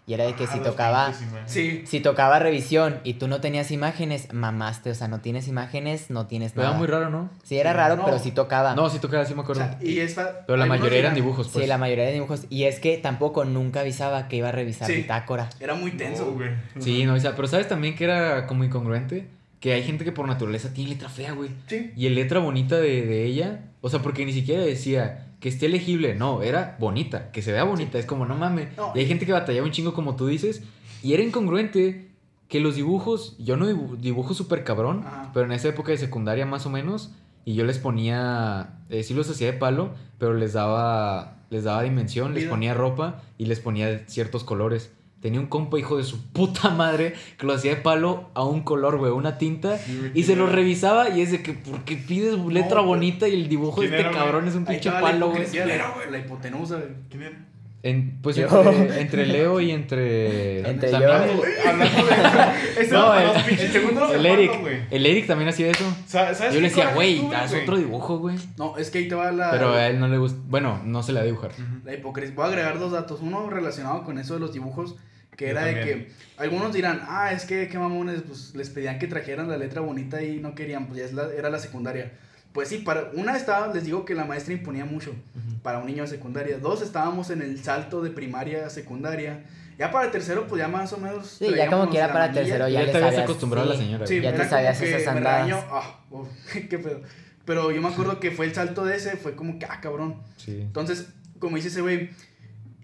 Y 0.09 0.14
era 0.14 0.24
de 0.24 0.34
que 0.36 0.44
Ah, 0.44 0.51
si 0.53 0.61
tocaba... 0.61 1.12
Sí, 1.47 1.82
Si 1.84 1.99
tocaba 1.99 2.38
revisión 2.38 3.01
y 3.03 3.14
tú 3.14 3.26
no 3.26 3.40
tenías 3.40 3.72
imágenes, 3.72 4.32
mamaste, 4.32 4.90
o 4.90 4.94
sea, 4.94 5.09
no 5.09 5.18
tienes 5.20 5.49
imágenes, 5.49 6.11
no 6.11 6.26
tienes 6.28 6.55
nada. 6.55 6.68
era 6.68 6.78
muy 6.78 6.86
raro, 6.86 7.11
¿no? 7.11 7.28
Sí, 7.42 7.59
era 7.59 7.72
raro, 7.72 7.97
No. 7.97 8.05
pero 8.05 8.20
sí 8.20 8.30
tocaba. 8.30 8.76
No, 8.76 8.88
sí 8.88 9.01
tocaba, 9.01 9.24
sí 9.24 9.34
me 9.34 9.40
o 9.40 9.42
acuerdo. 9.42 9.62
sea, 9.62 9.78
y 9.82 9.99
esta... 9.99 10.47
Pero 10.47 10.57
la 10.59 10.66
mayoría 10.66 11.01
eran 11.01 11.14
dibujos, 11.16 11.49
pues. 11.49 11.64
Sí, 11.64 11.68
la 11.68 11.76
mayoría 11.76 12.05
de 12.05 12.12
dibujos. 12.12 12.44
Y 12.51 12.64
es 12.64 12.78
que 12.78 12.99
tampoco 12.99 13.44
nunca 13.44 13.80
avisaba 13.80 14.28
que 14.28 14.36
iba 14.36 14.51
a 14.51 14.53
revisar 14.53 14.86
Sí. 14.86 14.94
bitácora. 14.94 15.51
Era 15.59 15.74
muy 15.74 15.90
tenso. 15.90 16.26
No, 16.26 16.32
güey. 16.34 16.51
Sí, 16.78 17.05
no, 17.05 17.14
o 17.14 17.18
sea, 17.18 17.34
pero 17.34 17.49
¿sabes 17.49 17.66
también 17.66 17.97
que 17.97 18.05
era 18.05 18.47
como 18.47 18.62
incongruente? 18.62 19.26
Que 19.59 19.72
hay 19.72 19.82
gente 19.82 20.05
que 20.05 20.12
por 20.12 20.28
naturaleza 20.28 20.72
tiene 20.72 20.90
letra 20.90 21.09
fea, 21.09 21.32
güey. 21.32 21.51
Sí. 21.66 21.90
Y 21.97 22.07
el 22.07 22.14
letra 22.14 22.38
bonita 22.38 22.76
de, 22.76 23.05
de 23.07 23.24
ella, 23.24 23.59
o 23.80 23.88
sea, 23.88 24.01
porque 24.03 24.24
ni 24.24 24.32
siquiera 24.32 24.62
decía 24.62 25.26
que 25.41 25.49
esté 25.49 25.68
legible, 25.68 26.14
no, 26.14 26.43
era 26.43 26.76
bonita, 26.80 27.30
que 27.30 27.43
se 27.43 27.53
vea 27.53 27.64
bonita, 27.64 27.99
es 27.99 28.07
como, 28.07 28.24
no 28.26 28.34
mames. 28.37 28.76
No. 28.76 28.93
Y 28.95 29.01
hay 29.01 29.07
gente 29.07 29.26
que 29.26 29.32
batallaba 29.32 29.66
un 29.66 29.72
chingo, 29.72 29.93
como 29.95 30.16
tú 30.16 30.26
dices, 30.26 30.62
y 31.03 31.12
era 31.14 31.22
incongruente 31.22 32.11
que 32.49 32.61
los 32.61 32.76
dibujos, 32.76 33.37
yo 33.39 33.57
no 33.57 33.68
dibu- 33.68 33.97
dibujo 33.97 34.32
súper 34.34 34.64
cabrón, 34.64 35.03
Ajá. 35.07 35.30
pero 35.34 35.47
en 35.47 35.53
esa 35.53 35.68
época 35.68 35.93
de 35.93 35.99
secundaria 35.99 36.47
más 36.47 36.64
o 36.66 36.70
menos, 36.70 37.11
y 37.45 37.55
yo 37.55 37.64
les 37.64 37.78
ponía, 37.78 38.78
eh, 38.89 39.03
sí 39.03 39.14
los 39.14 39.28
hacía 39.30 39.53
de 39.53 39.59
palo, 39.59 39.91
pero 40.18 40.34
les 40.34 40.53
daba, 40.55 41.37
les 41.51 41.64
daba 41.64 41.82
dimensión, 41.82 42.34
les 42.34 42.45
ponía 42.45 42.74
ropa 42.74 43.22
y 43.39 43.47
les 43.47 43.61
ponía 43.61 44.05
ciertos 44.09 44.43
colores. 44.43 44.91
Tenía 45.27 45.41
un 45.41 45.47
compa, 45.49 45.77
hijo 45.77 45.97
de 45.97 46.05
su 46.05 46.22
puta 46.29 46.70
madre, 46.70 47.12
que 47.37 47.47
lo 47.47 47.53
hacía 47.53 47.74
de 47.74 47.81
palo 47.81 48.31
a 48.35 48.45
un 48.45 48.61
color, 48.62 48.97
güey, 48.97 49.11
una 49.11 49.39
tinta. 49.39 49.77
Y 50.14 50.22
se 50.22 50.37
lo 50.37 50.47
revisaba 50.47 51.11
y 51.11 51.20
es 51.20 51.33
de 51.33 51.43
que, 51.43 51.53
¿por 51.53 51.81
qué 51.85 51.97
pides 51.97 52.39
letra 52.39 52.81
bonita 52.81 53.27
y 53.27 53.35
el 53.35 53.49
dibujo 53.49 53.81
de 53.81 53.89
¿Quién 53.89 53.99
este 53.99 54.11
era, 54.12 54.16
cabrón 54.18 54.47
es 54.47 54.55
un 54.55 54.64
pinche 54.64 54.89
palo, 54.89 55.31
güey? 55.31 55.45
la, 55.53 55.95
la 56.09 56.18
hipotenusa, 56.18 56.77
güey. 56.77 56.89
¿Quién 57.11 57.22
era? 57.24 57.39
En- 57.83 58.18
pues 58.22 58.39
entre, 58.39 59.01
entre 59.01 59.27
Leo 59.27 59.61
y 59.61 59.70
entre. 59.72 60.68
Entre 60.68 60.91
también 60.91 61.11
yo- 61.37 61.45
el- 61.45 61.68
Hablando 61.68 62.05
de 62.07 62.83
eso. 62.83 62.95
No, 62.97 63.14
el- 63.18 63.27
los 63.27 63.43
pinches 63.43 63.61
el 63.66 63.72
segundo 63.72 64.12
el 64.14 64.27
Eric. 64.27 64.61
güey. 64.61 64.77
El 64.93 65.07
Eric 65.07 65.27
también 65.27 65.49
hacía 65.51 65.70
eso. 65.70 65.85
Sa- 66.07 66.35
¿Sabes 66.35 66.55
Yo 66.55 66.61
le 66.61 66.68
decía, 66.68 66.95
güey, 66.95 67.20
haz 67.35 67.53
otro 67.53 67.77
dibujo, 67.77 68.18
güey. 68.18 68.37
No, 68.59 68.77
es 68.79 68.91
que 68.91 68.99
ahí 68.99 69.09
te 69.09 69.14
va 69.16 69.31
la... 69.33 69.51
Pero 69.51 69.72
a 69.72 69.87
él 69.89 69.99
no 70.01 70.07
le 70.09 70.18
gusta. 70.18 70.39
Bueno, 70.49 70.81
no 70.85 71.03
se 71.03 71.12
le 71.12 71.18
va 71.20 71.22
a 71.22 71.27
dibujar. 71.27 71.51
La 71.85 71.95
hipocresía. 71.95 72.35
Voy 72.35 72.45
a 72.45 72.49
agregar 72.49 72.79
dos 72.79 72.93
datos. 72.93 73.20
Uno 73.22 73.49
relacionado 73.51 74.03
con 74.05 74.18
eso 74.18 74.35
de 74.35 74.41
los 74.41 74.53
dibujos, 74.53 74.97
que 75.37 75.45
Yo 75.47 75.51
era 75.53 75.64
de 75.64 75.74
también. 75.74 75.99
que 76.07 76.12
algunos 76.39 76.72
dirán, 76.72 77.03
ah, 77.09 77.32
es 77.32 77.45
que 77.45 77.68
qué 77.68 77.78
mamones, 77.78 78.22
pues 78.26 78.55
les 78.55 78.70
pedían 78.70 78.99
que 78.99 79.07
trajeran 79.07 79.49
la 79.49 79.57
letra 79.57 79.80
bonita 79.80 80.22
y 80.22 80.39
no 80.39 80.55
querían, 80.55 80.87
pues 80.87 80.99
ya 81.01 81.05
es 81.05 81.12
la- 81.12 81.32
era 81.32 81.51
la 81.51 81.59
secundaria. 81.59 82.12
Pues 82.53 82.68
sí, 82.70 82.78
para 82.78 83.11
una 83.14 83.37
estaba, 83.37 83.72
les 83.74 83.84
digo 83.84 84.05
que 84.07 84.14
la 84.14 84.24
maestra 84.24 84.55
imponía 84.55 84.87
mucho 84.87 85.14
para 85.62 85.78
un 85.78 85.87
niño 85.87 86.05
de 86.05 86.09
secundaria. 86.09 86.59
Dos, 86.59 86.80
estábamos 86.80 87.28
en 87.30 87.43
el 87.43 87.62
salto 87.62 88.01
de 88.03 88.11
primaria 88.11 88.66
a 88.66 88.70
secundaria. 88.70 89.45
Ya 89.78 89.91
para 89.91 90.07
el 90.07 90.11
tercero, 90.11 90.47
pues 90.47 90.61
ya 90.61 90.68
más 90.68 90.91
o 90.95 90.97
menos. 90.97 91.26
Sí, 91.39 91.49
ya 91.55 91.66
como 91.68 91.91
que 91.91 91.99
era 91.99 92.09
para 92.09 92.28
manilla. 92.28 92.41
tercero, 92.43 92.68
ya, 92.68 92.82
Ya 92.84 92.93
te 92.93 92.97
habías 93.05 93.22
acostumbrado 93.24 93.66
a 93.66 93.74
la 93.74 93.76
sí. 93.78 93.84
señora. 93.84 94.07
Sí. 94.07 94.20
Ya 94.22 94.34
te 94.34 94.49
sabías 94.49 94.80
esas 94.80 95.07
andadas. 95.07 95.45
regañó, 95.47 95.62
ah, 95.70 96.01
uf, 96.11 96.28
qué 96.70 96.78
pedo. 96.78 97.03
Pero 97.45 97.70
yo 97.70 97.82
me 97.82 97.89
acuerdo 97.89 98.18
que 98.20 98.30
fue 98.30 98.47
el 98.47 98.55
salto 98.55 98.87
de 98.87 98.97
ese, 98.97 99.18
fue 99.18 99.37
como 99.37 99.59
que, 99.59 99.66
ah, 99.66 99.78
cabrón. 99.82 100.22
Sí. 100.39 100.62
Entonces, 100.62 101.09
como 101.39 101.57
dice 101.57 101.68
ese 101.68 101.82
güey, 101.82 102.09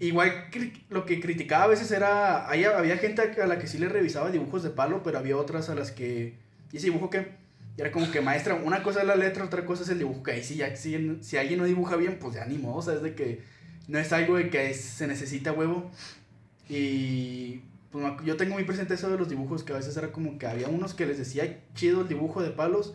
igual 0.07 0.49
lo 0.89 1.05
que 1.05 1.19
criticaba 1.19 1.65
a 1.65 1.67
veces 1.67 1.91
era, 1.91 2.49
ahí 2.49 2.63
había 2.63 2.97
gente 2.97 3.21
a 3.21 3.47
la 3.47 3.59
que 3.59 3.67
sí 3.67 3.77
le 3.77 3.89
revisaba 3.89 4.31
dibujos 4.31 4.63
de 4.63 4.69
palo, 4.69 5.03
pero 5.03 5.19
había 5.19 5.37
otras 5.37 5.69
a 5.69 5.75
las 5.75 5.91
que, 5.91 6.35
¿y 6.71 6.77
ese 6.77 6.87
dibujo 6.87 7.09
qué? 7.09 7.31
Y 7.77 7.81
era 7.81 7.91
como 7.91 8.09
que 8.11 8.21
maestra, 8.21 8.55
una 8.55 8.83
cosa 8.83 9.01
es 9.01 9.07
la 9.07 9.15
letra, 9.15 9.45
otra 9.45 9.65
cosa 9.65 9.83
es 9.83 9.89
el 9.89 9.99
dibujo, 9.99 10.23
que 10.23 10.31
ahí 10.31 10.41
ya, 10.41 10.75
si, 10.75 11.17
si 11.21 11.37
alguien 11.37 11.59
no 11.59 11.65
dibuja 11.65 11.95
bien, 11.95 12.19
pues 12.19 12.35
ya 12.35 12.45
ni 12.45 12.61
o 12.63 12.81
sea, 12.81 12.95
es 12.95 13.01
de 13.01 13.15
que 13.15 13.41
no 13.87 13.99
es 13.99 14.13
algo 14.13 14.37
de 14.37 14.49
que 14.49 14.73
se 14.73 15.07
necesita 15.07 15.51
huevo. 15.51 15.91
Y 16.69 17.61
pues 17.91 18.03
yo 18.25 18.37
tengo 18.37 18.55
muy 18.55 18.63
presente 18.63 18.93
eso 18.93 19.09
de 19.09 19.17
los 19.17 19.29
dibujos, 19.29 19.63
que 19.63 19.73
a 19.73 19.77
veces 19.77 19.95
era 19.97 20.11
como 20.11 20.37
que 20.37 20.47
había 20.47 20.67
unos 20.67 20.93
que 20.93 21.05
les 21.05 21.17
decía 21.17 21.59
chido 21.75 22.01
el 22.01 22.07
dibujo 22.07 22.41
de 22.41 22.49
palos, 22.49 22.93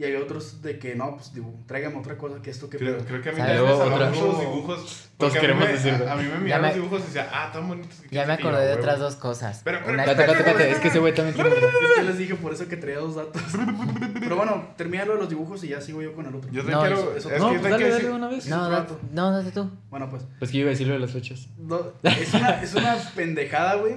Y 0.00 0.04
había 0.06 0.18
otros 0.20 0.62
de 0.62 0.78
que 0.78 0.94
no, 0.94 1.14
pues 1.16 1.34
digo, 1.34 1.52
tráigame 1.66 1.98
otra 1.98 2.16
cosa 2.16 2.40
que 2.40 2.48
esto 2.48 2.70
que 2.70 2.78
Creo, 2.78 2.96
creo 3.04 3.20
que 3.20 3.28
a 3.28 3.32
mí 3.32 3.38
me 3.42 3.46
salvaron 3.46 4.08
mucho 4.12 4.26
los 4.28 4.40
dibujos. 4.40 5.10
mí 5.18 5.28
queremos 5.38 5.64
me- 5.66 5.72
decirlo. 5.74 6.08
A, 6.08 6.12
a 6.12 6.16
mí 6.16 6.22
me 6.22 6.30
Ya 6.30 6.38
miraban 6.38 6.62
me- 6.62 6.68
los 6.68 6.74
dibujos 6.76 7.00
y 7.02 7.04
decía, 7.04 7.28
ah, 7.30 7.50
tan 7.52 7.68
bonitos. 7.68 8.00
que 8.00 8.16
Ya 8.16 8.24
me 8.24 8.36
quise". 8.38 8.40
Y 8.40 8.44
yo, 8.44 8.48
acordé 8.48 8.66
de 8.68 8.74
otras 8.76 8.98
dos 8.98 9.16
cosas. 9.16 9.60
Pero, 9.62 9.80
pero, 9.84 9.92
Una 9.92 10.04
pero, 10.04 10.16
que- 10.16 10.22
Espérate, 10.22 10.38
espérate, 10.38 10.50
espérate, 10.62 10.72
es 10.76 10.78
que 10.80 10.88
ese 10.88 10.98
güey 11.00 11.14
también 11.14 11.34
tiene. 11.34 11.50
Es 11.90 11.94
que 11.96 12.02
les 12.04 12.16
dije 12.18 12.34
por 12.36 12.54
eso 12.54 12.66
que 12.66 12.76
traía 12.78 12.98
dos 12.98 13.14
datos. 13.16 13.42
Pero 14.20 14.36
bueno, 14.36 14.68
termina 14.78 15.04
lo 15.04 15.12
de 15.12 15.18
los 15.18 15.28
dibujos 15.28 15.62
y 15.64 15.68
ya 15.68 15.82
sigo 15.82 16.00
yo 16.00 16.14
con 16.14 16.24
el 16.24 16.34
otro. 16.34 16.50
Yo 16.50 16.64
te 16.64 16.70
No, 16.70 16.80
quiero. 16.80 16.96
eso- 16.96 17.16
es 17.16 17.26
que 17.26 17.38
No, 17.38 17.52
yo 17.52 17.60
pues 17.60 17.70
dale, 17.70 17.84
dale 17.90 17.94
decir- 17.96 18.10
una 18.10 18.28
vez. 18.28 18.46
No, 18.48 18.70
date, 18.70 18.94
no, 19.12 19.30
date 19.32 19.50
tú. 19.52 19.70
Bueno, 19.90 20.08
pues. 20.08 20.22
Es 20.40 20.50
que 20.50 20.56
iba 20.56 20.68
a 20.68 20.70
decirlo 20.70 20.94
de 20.94 21.00
las 21.00 21.10
fechas. 21.10 21.46
No, 21.58 21.92
es, 22.04 22.32
una, 22.32 22.62
es 22.62 22.74
una 22.74 22.96
pendejada, 23.14 23.74
güey. 23.74 23.96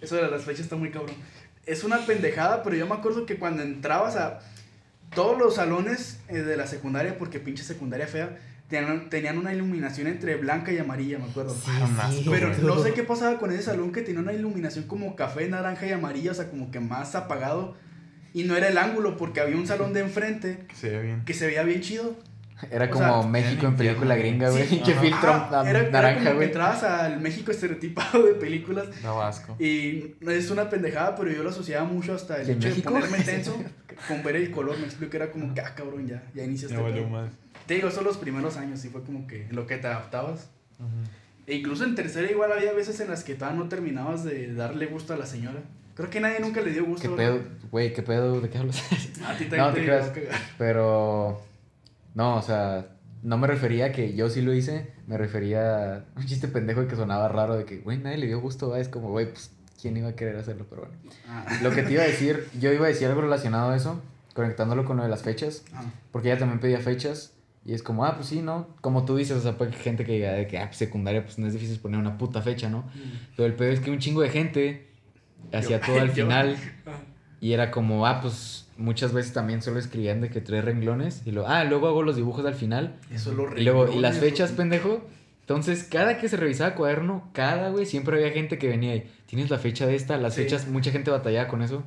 Eso 0.00 0.16
de 0.16 0.28
las 0.28 0.42
fechas 0.42 0.62
está 0.62 0.74
muy 0.74 0.90
cabrón. 0.90 1.14
Es 1.64 1.84
una 1.84 1.98
pendejada, 1.98 2.64
pero 2.64 2.74
yo 2.74 2.88
me 2.88 2.94
acuerdo 2.94 3.24
que 3.24 3.36
cuando 3.38 3.62
entrabas 3.62 4.16
a 4.16 4.40
todos 5.14 5.38
los 5.38 5.56
salones 5.56 6.20
eh, 6.28 6.38
de 6.38 6.56
la 6.56 6.66
secundaria, 6.66 7.16
porque 7.18 7.40
pinche 7.40 7.62
secundaria 7.62 8.06
fea, 8.06 8.38
tenían, 8.68 9.08
tenían 9.10 9.38
una 9.38 9.52
iluminación 9.54 10.06
entre 10.06 10.36
blanca 10.36 10.72
y 10.72 10.78
amarilla, 10.78 11.18
me 11.18 11.24
acuerdo. 11.26 11.56
Pero 12.30 12.48
no 12.62 12.82
sé 12.82 12.92
qué 12.94 13.02
pasaba 13.02 13.38
con 13.38 13.52
ese 13.52 13.62
salón 13.62 13.92
que 13.92 14.02
tenía 14.02 14.20
una 14.20 14.32
iluminación 14.32 14.86
como 14.86 15.16
café, 15.16 15.48
naranja 15.48 15.86
y 15.86 15.92
amarilla, 15.92 16.32
o 16.32 16.34
sea, 16.34 16.50
como 16.50 16.70
que 16.70 16.80
más 16.80 17.14
apagado. 17.14 17.76
Y 18.32 18.42
no 18.44 18.56
era 18.56 18.68
el 18.68 18.78
ángulo, 18.78 19.16
porque 19.16 19.40
había 19.40 19.56
un 19.56 19.66
salón 19.66 19.92
de 19.92 20.00
enfrente 20.00 20.64
Que 20.68 20.74
se 20.74 20.90
ve 20.90 21.02
bien. 21.02 21.24
que 21.24 21.34
se 21.34 21.46
veía 21.46 21.62
bien 21.62 21.80
chido. 21.80 22.16
Era 22.70 22.86
O 22.86 22.90
como 22.90 23.22
sea, 23.22 23.30
México 23.30 23.66
en 23.66 23.76
película 23.76 24.16
gringa, 24.16 24.50
güey. 24.50 24.66
Sí, 24.66 24.80
que 24.80 24.92
ajá. 24.92 25.00
filtro 25.00 25.30
Ah, 25.32 25.64
era, 25.66 25.80
era 25.80 25.90
naranja, 25.90 26.16
como 26.18 26.30
que 26.30 26.34
güey. 26.36 26.46
entrabas 26.48 26.82
al 26.84 27.20
México 27.20 27.50
estereotipado 27.50 28.22
de 28.24 28.34
películas. 28.34 28.86
Da 29.02 29.28
asco. 29.28 29.56
Y 29.62 30.14
no 30.20 30.30
es 30.30 30.50
una 30.50 30.68
pendejada, 30.70 31.14
pero 31.16 31.30
yo 31.30 31.42
lo 31.42 31.50
asociaba 31.50 31.84
mucho 31.84 32.14
hasta 32.14 32.40
el 32.40 32.46
¿De 32.46 32.52
hecho 32.54 32.68
México? 32.68 32.92
de 32.94 33.00
ponerme 33.00 33.24
tenso 33.24 33.56
con 34.08 34.22
ver 34.22 34.36
el 34.36 34.50
color. 34.50 34.78
Me 34.78 34.84
explico 34.84 35.10
que 35.10 35.16
era 35.18 35.30
como 35.30 35.52
que, 35.54 35.60
ah, 35.60 35.74
cabrón, 35.74 36.06
ya, 36.06 36.22
ya 36.34 36.44
iniciaste. 36.44 36.76
Más. 37.06 37.30
Te 37.66 37.74
digo, 37.74 37.90
son 37.90 38.04
los 38.04 38.16
primeros 38.18 38.56
años 38.56 38.84
y 38.84 38.88
fue 38.88 39.02
como 39.02 39.26
que 39.26 39.46
lo 39.50 39.66
que 39.66 39.76
te 39.78 39.86
adaptabas. 39.86 40.50
E 41.46 41.56
incluso 41.56 41.84
en 41.84 41.94
tercera 41.94 42.30
igual 42.30 42.52
había 42.52 42.72
veces 42.72 42.98
en 43.00 43.08
las 43.10 43.22
que 43.24 43.34
todavía 43.34 43.60
no 43.62 43.68
terminabas 43.68 44.24
de 44.24 44.54
darle 44.54 44.86
gusto 44.86 45.12
a 45.14 45.16
la 45.16 45.26
señora. 45.26 45.60
Creo 45.94 46.10
que 46.10 46.18
nadie 46.18 46.40
nunca 46.40 46.60
le 46.60 46.72
dio 46.72 46.84
gusto. 46.84 47.08
¿Qué 47.08 47.14
pedo? 47.16 47.40
Güey, 47.70 47.92
¿qué 47.92 48.02
pedo? 48.02 48.40
¿De 48.40 48.48
qué 48.50 48.58
hablas? 48.58 48.82
A 49.26 49.36
ti 49.36 49.44
también 49.44 49.58
No, 49.60 49.72
te 49.72 49.80
te 49.80 49.86
creas. 49.86 50.08
cagar. 50.08 50.40
Pero. 50.58 51.40
No, 52.14 52.36
o 52.36 52.42
sea, 52.42 52.88
no 53.22 53.38
me 53.38 53.46
refería 53.46 53.86
a 53.86 53.92
que 53.92 54.14
yo 54.14 54.28
sí 54.30 54.40
lo 54.42 54.52
hice. 54.54 54.92
Me 55.06 55.18
refería 55.18 55.94
a 55.96 56.04
un 56.16 56.26
chiste 56.26 56.48
pendejo 56.48 56.80
de 56.82 56.86
que 56.86 56.96
sonaba 56.96 57.28
raro 57.28 57.56
de 57.56 57.64
que, 57.64 57.78
güey, 57.78 57.98
nadie 57.98 58.18
le 58.18 58.26
dio 58.26 58.40
gusto. 58.40 58.70
¿va? 58.70 58.78
Es 58.80 58.88
como, 58.88 59.10
güey, 59.10 59.30
pues, 59.30 59.50
¿quién 59.80 59.96
iba 59.96 60.08
a 60.08 60.14
querer 60.16 60.36
hacerlo? 60.36 60.66
Pero 60.70 60.82
bueno. 60.82 60.96
Ah, 61.28 61.44
Lo 61.62 61.70
que 61.72 61.82
te 61.82 61.92
iba 61.92 62.02
a 62.02 62.06
decir, 62.06 62.48
yo 62.60 62.72
iba 62.72 62.84
a 62.86 62.88
decir 62.88 63.08
algo 63.08 63.20
relacionado 63.20 63.70
a 63.70 63.76
eso, 63.76 64.00
conectándolo 64.34 64.84
con 64.84 64.96
lo 64.98 65.02
de 65.02 65.08
las 65.08 65.22
fechas. 65.22 65.64
ah. 65.74 65.82
Porque 66.12 66.30
ella 66.30 66.38
también 66.38 66.60
pedía 66.60 66.78
fechas. 66.80 67.32
Y 67.66 67.72
es 67.72 67.82
como, 67.82 68.04
ah, 68.04 68.14
pues 68.16 68.28
sí, 68.28 68.42
¿no? 68.42 68.68
Como 68.82 69.06
tú 69.06 69.16
dices, 69.16 69.38
o 69.38 69.40
sea, 69.40 69.56
pues 69.56 69.74
gente 69.76 70.04
que 70.04 70.12
diga 70.12 70.32
de 70.32 70.46
que, 70.46 70.58
ah, 70.58 70.66
pues, 70.66 70.76
secundaria, 70.76 71.24
pues 71.24 71.38
no 71.38 71.46
es 71.46 71.54
difícil 71.54 71.78
poner 71.80 71.98
una 71.98 72.18
puta 72.18 72.42
fecha, 72.42 72.68
¿no? 72.68 72.84
Pero 73.36 73.46
el 73.46 73.54
pedo 73.54 73.70
es 73.72 73.80
que 73.80 73.90
un 73.90 73.98
chingo 73.98 74.20
de 74.20 74.28
gente 74.28 74.90
hacía 75.52 75.80
todo 75.80 75.98
al 75.98 76.10
final. 76.12 76.56
Ah. 76.86 76.90
Y 77.40 77.52
era 77.54 77.70
como, 77.70 78.06
ah, 78.06 78.20
pues 78.20 78.63
muchas 78.76 79.12
veces 79.12 79.32
también 79.32 79.62
solo 79.62 79.78
escribían 79.78 80.20
de 80.20 80.30
que 80.30 80.40
tres 80.40 80.64
renglones. 80.64 81.22
Y 81.24 81.30
luego, 81.32 81.48
ah, 81.48 81.64
luego 81.64 81.88
hago 81.88 82.02
los 82.02 82.16
dibujos 82.16 82.44
al 82.46 82.54
final. 82.54 82.96
Eso 83.12 83.30
es 83.30 83.36
lo 83.36 83.56
Y 83.56 83.62
luego, 83.64 83.92
¿y 83.92 84.00
las 84.00 84.18
fechas, 84.18 84.52
pendejo? 84.52 85.02
Entonces, 85.40 85.84
cada 85.84 86.16
que 86.18 86.28
se 86.28 86.36
revisaba 86.38 86.74
cuaderno, 86.74 87.28
cada, 87.34 87.68
güey, 87.70 87.84
siempre 87.84 88.16
había 88.16 88.32
gente 88.32 88.56
que 88.58 88.66
venía 88.68 88.96
y, 88.96 89.10
¿tienes 89.26 89.50
la 89.50 89.58
fecha 89.58 89.86
de 89.86 89.94
esta? 89.94 90.16
Las 90.16 90.34
Sí. 90.34 90.42
fechas, 90.42 90.66
mucha 90.68 90.90
gente 90.90 91.10
batallaba 91.10 91.48
con 91.48 91.60
eso. 91.62 91.82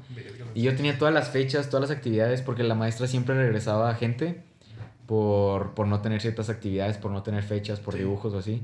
Y 0.53 0.61
yo 0.61 0.75
tenía 0.75 0.97
todas 0.99 1.13
las 1.13 1.29
fechas, 1.29 1.69
todas 1.69 1.89
las 1.89 1.97
actividades, 1.97 2.41
porque 2.43 2.63
la 2.63 2.75
maestra 2.75 3.07
siempre 3.07 3.35
regresaba 3.35 3.89
a 3.89 3.95
gente 3.95 4.43
por, 5.07 5.73
por 5.73 5.88
no 5.88 6.01
tener 6.01 6.21
ciertas 6.21 6.49
actividades, 6.49 6.97
por 6.97 7.11
no 7.11 7.23
tener 7.23 7.43
fechas, 7.43 7.79
por 7.79 7.93
Sí. 7.95 7.99
dibujos 8.01 8.33
o 8.33 8.38
así. 8.39 8.61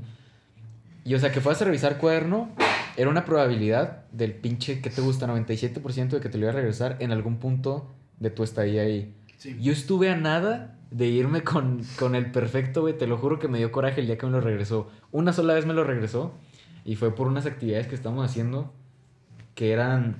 Y 1.04 1.14
o 1.14 1.18
sea, 1.18 1.32
que 1.32 1.40
fueras 1.40 1.60
a 1.62 1.64
revisar 1.64 1.98
cuaderno, 1.98 2.50
era 2.96 3.10
una 3.10 3.24
probabilidad 3.24 4.04
del 4.12 4.32
pinche, 4.32 4.80
¿qué 4.80 4.90
te 4.90 5.00
gusta? 5.00 5.26
97% 5.26 6.16
de 6.16 6.22
que 6.22 6.28
te 6.28 6.38
lo 6.38 6.44
iba 6.44 6.52
a 6.52 6.54
regresar 6.56 6.96
en 7.00 7.10
algún 7.12 7.38
punto 7.38 7.90
de 8.20 8.30
tu 8.30 8.42
estadía 8.42 8.82
ahí. 8.82 9.14
Sí. 9.36 9.56
Yo 9.60 9.72
estuve 9.72 10.10
a 10.10 10.16
nada 10.16 10.76
de 10.90 11.06
irme 11.06 11.42
con, 11.42 11.82
con 11.98 12.14
el 12.14 12.30
perfecto, 12.30 12.82
güey. 12.82 12.96
Te 12.96 13.06
lo 13.06 13.18
juro 13.18 13.38
que 13.38 13.48
me 13.48 13.58
dio 13.58 13.72
coraje 13.72 14.00
el 14.00 14.06
día 14.06 14.18
que 14.18 14.26
me 14.26 14.32
lo 14.32 14.40
regresó. 14.40 14.90
Una 15.12 15.32
sola 15.32 15.54
vez 15.54 15.66
me 15.66 15.74
lo 15.74 15.84
regresó. 15.84 16.32
Y 16.84 16.96
fue 16.96 17.14
por 17.14 17.26
unas 17.26 17.46
actividades 17.46 17.86
que 17.86 17.94
estábamos 17.94 18.28
haciendo. 18.30 18.72
Que 19.54 19.72
eran. 19.72 20.16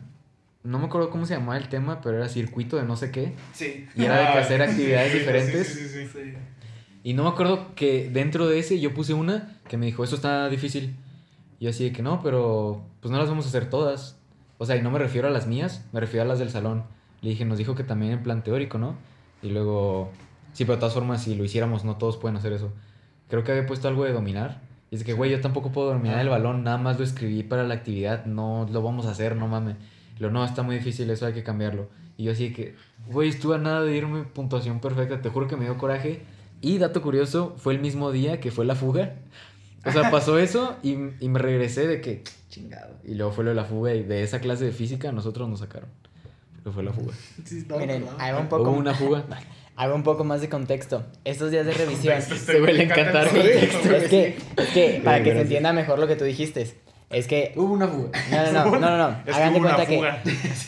No 0.62 0.78
me 0.78 0.86
acuerdo 0.86 1.10
cómo 1.10 1.26
se 1.26 1.34
llamaba 1.34 1.58
el 1.58 1.68
tema, 1.68 2.00
pero 2.00 2.16
era 2.16 2.28
circuito 2.28 2.76
de 2.76 2.84
no 2.84 2.96
sé 2.96 3.10
qué. 3.10 3.34
Sí. 3.52 3.86
Y 3.94 4.04
era 4.04 4.18
de 4.18 4.32
que 4.32 4.38
Ah, 4.38 4.40
hacer 4.40 4.62
actividades 4.62 5.12
sí, 5.12 5.18
diferentes. 5.18 5.66
Sí, 5.66 5.80
sí, 5.80 5.88
sí. 5.88 6.06
sí. 6.06 6.20
Sí. 6.30 6.34
Y 7.02 7.12
no 7.12 7.24
me 7.24 7.28
acuerdo 7.28 7.74
que 7.74 8.08
dentro 8.10 8.46
de 8.46 8.58
ese 8.58 8.80
yo 8.80 8.94
puse 8.94 9.12
una 9.12 9.58
que 9.68 9.76
me 9.76 9.84
dijo, 9.84 10.02
eso 10.04 10.16
está 10.16 10.48
difícil. 10.48 10.96
Y 11.60 11.64
yo 11.64 11.70
así 11.70 11.84
de 11.84 11.92
que 11.92 12.02
no, 12.02 12.22
pero 12.22 12.82
pues 13.00 13.12
no 13.12 13.18
las 13.18 13.28
vamos 13.28 13.44
a 13.44 13.48
hacer 13.48 13.68
todas. 13.68 14.16
O 14.56 14.64
sea, 14.64 14.76
y 14.76 14.82
no 14.82 14.90
me 14.90 14.98
refiero 14.98 15.28
a 15.28 15.30
las 15.30 15.46
mías, 15.46 15.84
me 15.92 16.00
refiero 16.00 16.24
a 16.24 16.26
las 16.26 16.38
del 16.38 16.48
salón. 16.48 16.84
Le 17.24 17.30
dije, 17.30 17.46
nos 17.46 17.56
dijo 17.56 17.74
que 17.74 17.84
también 17.84 18.12
en 18.12 18.22
plan 18.22 18.44
teórico, 18.44 18.76
¿no? 18.76 18.96
Y 19.42 19.48
luego, 19.48 20.10
sí, 20.52 20.66
pero 20.66 20.74
de 20.74 20.80
todas 20.80 20.92
formas, 20.92 21.22
si 21.22 21.34
lo 21.34 21.42
hiciéramos, 21.42 21.82
no 21.82 21.96
todos 21.96 22.18
pueden 22.18 22.36
hacer 22.36 22.52
eso. 22.52 22.70
Creo 23.30 23.42
que 23.42 23.52
había 23.52 23.64
puesto 23.64 23.88
algo 23.88 24.04
de 24.04 24.12
dominar. 24.12 24.60
Y 24.90 24.96
es 24.96 25.04
que, 25.04 25.14
güey, 25.14 25.30
yo 25.30 25.40
tampoco 25.40 25.72
puedo 25.72 25.88
dominar 25.88 26.18
el 26.18 26.28
balón, 26.28 26.64
nada 26.64 26.76
más 26.76 26.98
lo 26.98 27.04
escribí 27.04 27.42
para 27.42 27.64
la 27.64 27.72
actividad, 27.72 28.26
no 28.26 28.68
lo 28.70 28.82
vamos 28.82 29.06
a 29.06 29.12
hacer, 29.12 29.36
no 29.36 29.48
mames. 29.48 29.76
Lo, 30.18 30.30
no, 30.30 30.44
está 30.44 30.62
muy 30.62 30.76
difícil, 30.76 31.08
eso 31.08 31.24
hay 31.24 31.32
que 31.32 31.42
cambiarlo. 31.42 31.88
Y 32.18 32.24
yo 32.24 32.32
así 32.32 32.52
que, 32.52 32.74
güey, 33.06 33.30
estuve 33.30 33.54
a 33.54 33.58
nada 33.58 33.80
de 33.80 33.96
irme 33.96 34.24
puntuación 34.24 34.80
perfecta, 34.80 35.22
te 35.22 35.30
juro 35.30 35.48
que 35.48 35.56
me 35.56 35.64
dio 35.64 35.78
coraje. 35.78 36.20
Y 36.60 36.76
dato 36.76 37.00
curioso, 37.00 37.54
fue 37.56 37.72
el 37.72 37.80
mismo 37.80 38.12
día 38.12 38.38
que 38.38 38.50
fue 38.50 38.66
la 38.66 38.74
fuga. 38.74 39.14
O 39.86 39.92
sea, 39.92 40.10
pasó 40.10 40.38
eso 40.48 40.76
y, 40.82 40.90
y 41.20 41.28
me 41.30 41.38
regresé 41.38 41.86
de 41.86 42.02
que, 42.02 42.22
chingado. 42.50 42.96
Y 43.02 43.14
luego 43.14 43.32
fue 43.32 43.44
lo 43.44 43.50
de 43.50 43.56
la 43.56 43.64
fuga 43.64 43.94
y 43.94 44.02
de 44.02 44.22
esa 44.22 44.40
clase 44.40 44.66
de 44.66 44.72
física 44.72 45.10
nosotros 45.10 45.48
nos 45.48 45.60
sacaron. 45.60 45.88
Porque 46.64 46.74
fue 46.74 46.82
la 46.82 46.92
fuga. 46.92 47.12
Sí, 47.44 47.64
Miren, 47.78 48.02
acordado. 48.02 48.16
ahí 48.18 48.32
va 48.32 48.38
un 48.40 48.46
Hubo 48.46 48.50
poco, 48.58 48.70
una 48.70 48.94
fuga. 48.94 49.24
va 49.78 49.94
un 49.94 50.02
poco 50.02 50.24
más 50.24 50.40
de 50.40 50.48
contexto. 50.48 51.04
Estos 51.24 51.50
días 51.50 51.66
de 51.66 51.74
revisión. 51.74 52.14
Este 52.18 52.58
güey 52.60 52.74
le 52.74 52.84
encanta 52.84 53.22
el 53.22 53.28
Sí, 53.28 53.36
contexto. 53.36 53.96
es 53.96 54.08
que, 54.08 54.38
es 54.56 54.68
que 54.70 55.00
para 55.04 55.22
que 55.22 55.32
se 55.32 55.40
entienda 55.42 55.72
mejor 55.72 55.98
lo 55.98 56.06
que 56.08 56.16
tú 56.16 56.24
dijiste, 56.24 56.74
es 57.10 57.26
que 57.26 57.52
Hubo 57.54 57.72
una 57.74 57.86
fuga. 57.86 58.10
No, 58.30 58.52
no, 58.52 58.64
no, 58.64 58.70
no, 58.78 58.90
no, 58.96 59.10
no. 59.10 59.16
Es 59.26 59.34
Hagan 59.36 59.52
de 59.52 59.60
hubo 59.60 59.66
cuenta 59.68 59.86
que 59.86 60.00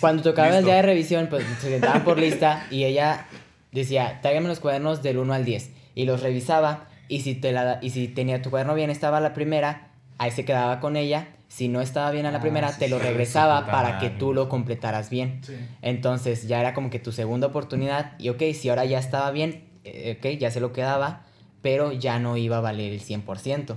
cuando 0.01 0.22
tocaba 0.22 0.49
el 0.49 0.55
Listo. 0.55 0.66
día 0.66 0.76
de 0.76 0.82
revisión, 0.82 1.26
pues 1.30 1.44
se 1.61 1.70
sentaban 1.70 2.05
por 2.05 2.18
lista 2.18 2.66
y 2.70 2.84
ella 2.84 3.26
decía, 3.72 4.18
tráigame 4.22 4.49
los 4.49 4.61
cuadernos 4.61 5.03
del 5.03 5.18
1 5.18 5.32
al 5.34 5.44
10. 5.44 5.70
Y 5.94 6.05
los 6.05 6.22
revisaba 6.22 6.88
y 7.09 7.20
si, 7.22 7.34
te 7.34 7.53
la, 7.53 7.78
y 7.80 7.90
si 7.90 8.09
tenía 8.09 8.42
tu 8.42 8.51
cuaderno 8.51 8.74
bien, 8.74 8.90
estaba 8.90 9.20
la 9.20 9.32
primera, 9.32 9.88
ahí 10.18 10.30
se 10.30 10.44
quedaba 10.44 10.78
con 10.80 10.97
ella. 10.97 11.28
Si 11.49 11.68
no 11.68 11.80
estaba 11.80 12.11
bien 12.11 12.26
a 12.26 12.30
la 12.32 12.38
Ah, 12.38 12.40
primera, 12.42 12.72
sí, 12.72 12.80
te 12.80 12.88
lo 12.88 12.99
regresaba 12.99 13.66
para 13.70 13.99
que 13.99 14.11
tú 14.11 14.34
lo 14.34 14.49
completaras 14.49 15.11
bien. 15.11 15.40
Sí. 15.42 15.55
Entonces 15.82 16.49
ya 16.49 16.61
era 16.61 16.74
como 16.74 16.90
que 16.90 16.99
tu 16.99 17.12
segunda 17.12 17.47
oportunidad 17.47 18.12
y 18.18 18.28
ok, 18.30 18.42
si 18.53 18.68
ahora 18.68 18.84
ya 18.84 18.99
estaba 18.99 19.30
bien, 19.30 19.64
eh, 19.84 20.16
ok, 20.18 20.38
ya 20.40 20.51
se 20.51 20.61
lo 20.61 20.72
quedaba, 20.72 21.24
pero 21.62 21.92
ya 21.92 22.18
no 22.18 22.36
iba 22.36 22.59
a 22.59 22.61
valer 22.61 22.92
el 22.92 23.01
100%. 23.01 23.76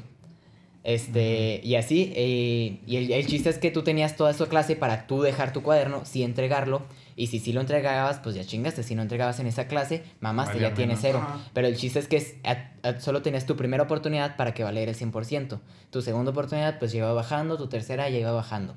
Este, 0.84 1.60
y 1.64 1.76
así, 1.76 2.14
eh, 2.16 2.80
y 2.88 2.96
el, 2.98 3.12
el 3.12 3.28
chiste 3.28 3.50
es 3.50 3.58
que 3.58 3.70
tú 3.70 3.84
tenías 3.84 4.16
toda 4.16 4.32
esa 4.32 4.48
clase 4.48 4.76
para 4.76 5.08
tú 5.08 5.22
dejar 5.22 5.52
tu 5.54 5.62
cuaderno, 5.62 6.06
sí 6.06 6.24
entregarlo, 6.24 6.84
y 7.22 7.28
si 7.28 7.40
sí 7.40 7.52
lo 7.54 7.60
entregabas, 7.62 8.20
pues 8.20 8.34
ya 8.36 8.46
chingaste, 8.46 8.82
si 8.82 8.96
no 8.96 9.02
entregabas 9.02 9.40
en 9.40 9.48
esa 9.48 9.68
clase, 9.68 10.04
mamaste, 10.22 10.54
Valía 10.54 10.70
ya 10.70 10.76
tienes 10.76 11.04
menos. 11.04 11.22
cero. 11.22 11.28
Ajá. 11.38 11.50
Pero 11.54 11.68
el 11.68 11.76
chiste 11.76 12.00
es 12.00 12.08
que 12.08 12.16
es- 12.18 12.36
a- 12.46 12.72
a- 12.88 13.00
solo 13.02 13.22
tenías 13.22 13.46
tu 13.46 13.56
primera 13.58 13.84
oportunidad 13.84 14.38
para 14.38 14.54
que 14.54 14.64
valiera 14.64 14.90
el 14.90 14.96
100%. 14.98 15.60
Tu 15.92 16.02
segunda 16.02 16.32
oportunidad 16.32 16.80
pues 16.80 16.92
ya 16.94 17.00
iba 17.00 17.12
bajando, 17.14 17.58
tu 17.58 17.68
tercera 17.68 18.08
ya 18.10 18.18
iba 18.20 18.32
bajando. 18.32 18.76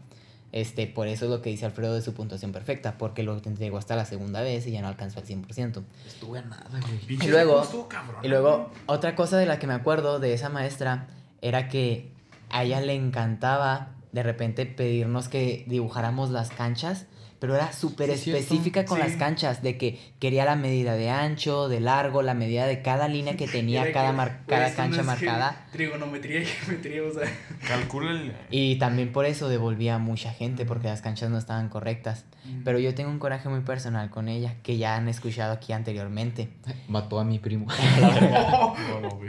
Este, 0.51 0.87
por 0.87 1.09
eso 1.09 1.25
es 1.27 1.31
lo 1.31 1.41
que 1.41 1.49
dice 1.49 1.65
Alfredo 1.65 1.95
de 1.95 2.03
su 2.03 2.13
puntuación 2.13 2.53
perfecta, 2.53 2.99
porque 2.99 3.23
lo 3.23 3.41
entregó 3.43 3.79
hasta 3.79 3.97
la 3.97 4.05
segunda 4.05 4.43
vez 4.43 4.67
y 4.67 4.73
ya 4.73 4.83
no 4.83 4.89
alcanzó 4.89 5.21
al 5.21 5.25
100%. 5.27 5.83
Estuve 6.07 6.41
a 6.41 6.43
nada, 6.43 6.67
güey. 6.69 6.83
Y 7.09 7.29
luego- 7.29 7.53
seco 7.53 7.63
estuvo 7.65 7.89
cabrón, 7.89 8.17
Y 8.23 8.29
luego, 8.29 8.71
otra 8.87 9.15
cosa 9.15 9.39
de 9.39 9.47
la 9.47 9.59
que 9.59 9.67
me 9.67 9.73
acuerdo 9.75 10.19
de 10.19 10.35
esa 10.35 10.51
maestra 10.51 11.07
era 11.41 11.69
que 11.71 12.11
a 12.51 12.65
ella 12.65 12.81
le 12.83 12.95
encantaba 12.95 13.91
de 14.13 14.23
repente 14.23 14.67
pedirnos 14.67 15.29
que 15.29 15.65
dibujáramos 15.69 16.29
las 16.31 16.51
canchas, 16.51 17.07
pero 17.43 17.57
era 17.57 17.73
súper 17.73 18.07
Sí, 18.07 18.13
es 18.15 18.21
cierto. 18.23 18.41
específica 18.41 18.85
con 18.85 18.99
Sí. 18.99 19.05
las 19.09 19.17
canchas, 19.17 19.63
de 19.65 19.77
que 19.77 19.99
quería 20.21 20.45
la 20.45 20.55
medida 20.55 20.95
de 20.95 21.11
ancho, 21.11 21.69
de 21.69 21.81
largo, 21.81 22.23
la 22.23 22.35
medida 22.35 22.67
de 22.69 22.83
cada 22.83 23.09
línea 23.09 23.37
que 23.37 23.49
tenía 23.49 23.91
cada, 23.93 24.11
que, 24.13 24.17
mar- 24.17 24.41
cada 24.47 24.73
cancha 24.75 25.03
marcada. 25.03 25.67
Trigonometría 25.73 26.41
y 26.43 26.45
geometría, 26.47 27.03
o 27.03 27.11
sea. 27.13 27.29
Calcula 27.67 28.13
el. 28.13 28.33
Y 28.51 28.77
también 28.77 29.11
por 29.13 29.27
eso 29.27 29.49
devolvía 29.49 29.97
a 29.97 29.99
mucha 29.99 30.33
gente, 30.33 30.65
porque 30.65 30.87
las 30.87 31.03
canchas 31.03 31.31
no 31.31 31.39
estaban 31.39 31.69
correctas. 31.69 32.25
Pero 32.65 32.79
yo 32.79 32.95
tengo 32.95 33.11
un 33.11 33.19
coraje 33.19 33.49
muy 33.49 33.61
personal 33.61 34.11
con 34.11 34.29
ella, 34.29 34.55
que 34.63 34.77
ya 34.77 34.95
han 34.97 35.09
escuchado 35.09 35.53
aquí 35.53 35.73
anteriormente. 35.73 36.49
Mató 36.89 37.19
a 37.19 37.25
mi 37.25 37.39
primo. 37.41 37.67
No, 38.01 39.01
no. 39.01 39.21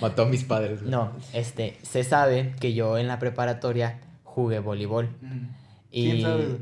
Mató 0.00 0.22
a 0.22 0.26
mis 0.26 0.44
padres. 0.44 0.80
No, 0.82 1.12
este, 1.34 1.76
se 1.82 2.02
sabe 2.04 2.54
que 2.60 2.72
yo 2.74 2.96
en 2.98 3.08
la 3.08 3.18
preparatoria 3.18 3.98
jugué 4.24 4.58
voleibol. 4.58 5.10
Mm. 5.20 5.46
Y 5.90 6.10
¿Quién 6.10 6.22
sabe? 6.22 6.58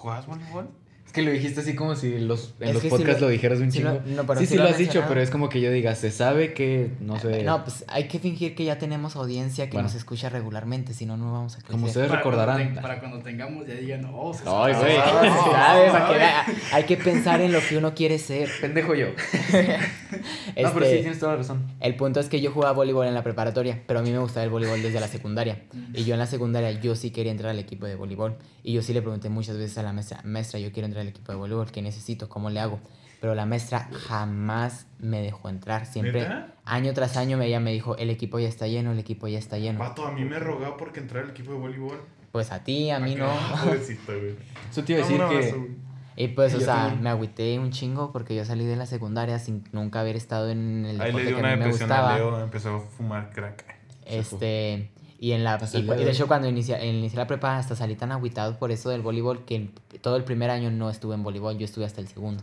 ¿Jugabas 0.00 0.26
voleibol? 0.26 0.79
Es 1.10 1.14
que 1.14 1.22
lo 1.22 1.32
dijiste 1.32 1.58
así 1.62 1.74
como 1.74 1.96
si 1.96 2.20
los, 2.20 2.54
en 2.60 2.68
Es 2.68 2.74
los 2.74 2.84
podcasts 2.84 3.20
lo- 3.20 3.26
lo, 3.26 3.32
dijeras 3.32 3.58
un 3.58 3.72
sí 3.72 3.78
chingo. 3.78 3.94
lo- 3.94 4.00
no, 4.14 4.26
pero 4.28 4.38
sí, 4.38 4.46
sí 4.46 4.52
sí 4.52 4.58
lo 4.58 4.68
has 4.68 4.78
dicho, 4.78 5.02
pero 5.08 5.20
es 5.20 5.28
como 5.28 5.48
que 5.48 5.60
yo 5.60 5.72
diga, 5.72 5.96
se 5.96 6.12
sabe 6.12 6.54
que, 6.54 6.92
no 7.00 7.18
sé, 7.18 7.42
No, 7.42 7.64
pues 7.64 7.84
hay 7.88 8.06
que 8.06 8.20
fingir 8.20 8.54
que 8.54 8.64
ya 8.64 8.78
tenemos 8.78 9.16
audiencia 9.16 9.66
que 9.66 9.72
Bueno. 9.72 9.88
nos 9.88 9.96
escucha 9.96 10.28
regularmente, 10.28 10.94
si 10.94 11.06
no, 11.06 11.16
no 11.16 11.32
vamos 11.32 11.54
a 11.54 11.56
crecer. 11.56 11.72
como 11.72 11.86
ustedes 11.86 12.08
Para 12.10 12.22
cuando 12.22 12.40
recordarán. 12.46 12.74
para 12.80 13.00
cuando 13.00 13.18
tengamos, 13.18 13.66
ya 13.66 13.74
digan, 13.74 14.04
oh, 14.14 14.32
se 14.32 14.44
Ay, 14.46 14.72
sabe. 14.72 14.78
güey. 14.78 14.96
No, 14.98 15.50
Ah. 15.52 16.46
Hay 16.74 16.84
que 16.84 16.96
pensar 16.96 17.40
en 17.40 17.50
lo 17.50 17.58
que 17.60 17.76
uno 17.76 17.92
quiere 17.92 18.16
ser. 18.20 18.48
Pendejo 18.60 18.94
yo. 18.94 19.06
Este, 19.08 19.78
No, 20.62 20.72
pero 20.74 20.86
sí 20.86 20.98
tienes 21.00 21.18
toda 21.18 21.32
la 21.32 21.38
razón. 21.38 21.62
El 21.80 21.96
punto 21.96 22.20
es 22.20 22.28
que 22.28 22.40
yo 22.40 22.52
jugaba 22.52 22.72
voleibol 22.72 23.06
en 23.06 23.14
la 23.14 23.22
preparatoria, 23.24 23.82
pero 23.86 23.98
a 24.00 24.02
mí 24.02 24.10
me 24.12 24.18
gustaba 24.18 24.44
el 24.44 24.50
voleibol 24.50 24.80
desde 24.80 25.00
la 25.00 25.08
secundaria. 25.08 25.62
Y 25.92 26.04
yo 26.04 26.14
en 26.14 26.20
la 26.20 26.26
secundaria 26.26 26.70
yo 26.72 26.94
sí 26.94 27.10
quería 27.10 27.32
entrar 27.32 27.50
al 27.50 27.58
equipo 27.58 27.86
de 27.86 27.96
voleibol. 27.96 28.36
Y 28.62 28.74
yo 28.74 28.82
sí 28.82 28.92
le 28.92 29.00
pregunté 29.02 29.28
muchas 29.30 29.56
veces 29.56 29.78
a 29.78 29.82
la 29.82 29.92
maestra, 29.92 30.20
maestra, 30.24 30.58
yo 30.60 30.70
quiero 30.72 30.86
entrar 30.86 30.99
al 31.00 31.08
equipo 31.08 31.32
de 31.32 31.38
voleibol, 31.38 31.70
¿qué 31.70 31.82
necesito? 31.82 32.28
¿Cómo 32.28 32.50
le 32.50 32.60
hago? 32.60 32.78
Pero 33.20 33.34
la 33.34 33.44
maestra 33.44 33.88
jamás 34.08 34.86
me 34.98 35.20
dejó 35.20 35.48
entrar. 35.50 35.84
Siempre, 35.86 36.22
¿Neta? 36.22 36.54
año 36.64 36.94
tras 36.94 37.16
año, 37.18 37.40
ella 37.42 37.60
me 37.60 37.70
dijo, 37.72 37.96
el 37.98 38.08
equipo 38.10 38.38
ya 38.38 38.48
está 38.48 38.66
lleno, 38.66 38.92
el 38.92 38.98
equipo 38.98 39.28
ya 39.28 39.38
está 39.38 39.58
lleno. 39.58 39.78
Vato, 39.78 40.06
a 40.06 40.12
mí 40.12 40.24
me 40.24 40.38
rogaba 40.38 40.76
porque 40.76 41.00
entrar 41.00 41.24
al 41.24 41.30
equipo 41.30 41.52
de 41.52 41.58
voleibol. 41.58 42.00
Pues 42.32 42.50
a 42.52 42.62
ti, 42.64 42.90
a 42.90 42.98
mí 43.00 43.16
no. 43.16 43.28
Pobrecito, 43.64 44.12
güey. 44.18 44.36
Eso 44.70 44.84
te 44.84 44.92
iba 44.94 45.02
a 45.02 45.06
decir 45.06 45.20
Un 45.22 45.28
que... 45.28 45.36
abrazo, 45.36 45.56
güey. 45.58 45.90
Y 46.16 46.28
pues, 46.28 46.52
Y 46.52 46.56
o 46.56 46.60
sea, 46.60 46.74
también. 46.76 47.02
me 47.02 47.10
agüité 47.10 47.58
un 47.58 47.70
chingo 47.70 48.12
porque 48.12 48.34
yo 48.34 48.44
salí 48.44 48.64
de 48.66 48.76
la 48.76 48.86
secundaria 48.86 49.38
sin 49.38 49.64
nunca 49.72 50.00
haber 50.00 50.16
estado 50.16 50.50
en 50.50 50.84
el 50.86 51.00
Ahí 51.00 51.12
le 51.12 51.22
deporte 51.22 51.26
dio 51.28 51.36
que 51.36 51.40
una 51.40 51.52
a 51.52 51.56
mí 51.56 51.58
me 51.60 51.64
depresión 51.66 51.92
a 51.92 51.96
gustaba. 52.00 52.18
Leo, 52.18 52.40
empezó 52.42 52.76
a 52.76 52.80
fumar 52.80 53.30
crack. 53.30 53.64
Este, 54.06 54.90
y 55.22 55.32
en 55.32 55.44
la 55.44 55.60
y, 55.74 55.82
de 55.82 56.10
hecho 56.10 56.26
cuando 56.26 56.48
inicié, 56.48 56.82
inicié 56.86 57.18
la 57.18 57.26
prepa 57.26 57.58
hasta 57.58 57.76
salí 57.76 57.94
tan 57.94 58.10
agüitado 58.10 58.58
por 58.58 58.70
eso 58.72 58.88
del 58.88 59.02
voleibol 59.02 59.44
que 59.44 59.68
todo 60.00 60.16
el 60.16 60.24
primer 60.24 60.48
año 60.50 60.70
no 60.70 60.88
estuve 60.88 61.14
en 61.14 61.22
voleibol, 61.22 61.58
yo 61.58 61.66
estuve 61.66 61.84
hasta 61.84 62.00
el 62.00 62.08
segundo. 62.08 62.42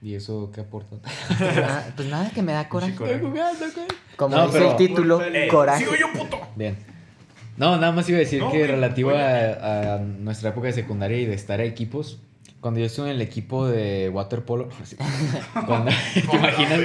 ¿Y 0.00 0.14
eso 0.14 0.50
qué 0.52 0.62
aporta? 0.62 0.96
Ah, 1.64 1.84
pues 1.94 2.08
nada 2.08 2.30
que 2.30 2.42
me 2.42 2.52
da 2.52 2.68
coraje. 2.68 2.94
coraje. 2.96 3.20
Como 4.16 4.36
No, 4.36 4.46
dice 4.46 4.58
pero- 4.58 4.70
el 4.72 4.76
título, 4.76 5.22
Eh, 5.22 5.48
coraje. 5.48 5.84
¡Sigo 5.84 5.94
yo, 5.96 6.06
puto! 6.18 6.40
Bien. 6.56 6.76
No, 7.56 7.76
nada 7.76 7.92
más 7.92 8.08
iba 8.08 8.16
a 8.16 8.20
decir 8.20 8.40
No, 8.40 8.50
que 8.50 8.66
relativo 8.66 9.10
a, 9.10 9.94
a 9.94 9.98
nuestra 9.98 10.48
época 10.50 10.68
de 10.68 10.72
secundaria 10.72 11.18
y 11.18 11.26
de 11.26 11.34
estar 11.34 11.60
a 11.60 11.64
equipos, 11.64 12.18
cuando 12.62 12.78
yo 12.78 12.86
estuve 12.86 13.10
en 13.10 13.16
el 13.16 13.20
equipo 13.20 13.66
de 13.66 14.08
waterpolo, 14.08 14.68
cuando, 15.66 15.90
¿te 16.14 16.36
imaginas? 16.36 16.80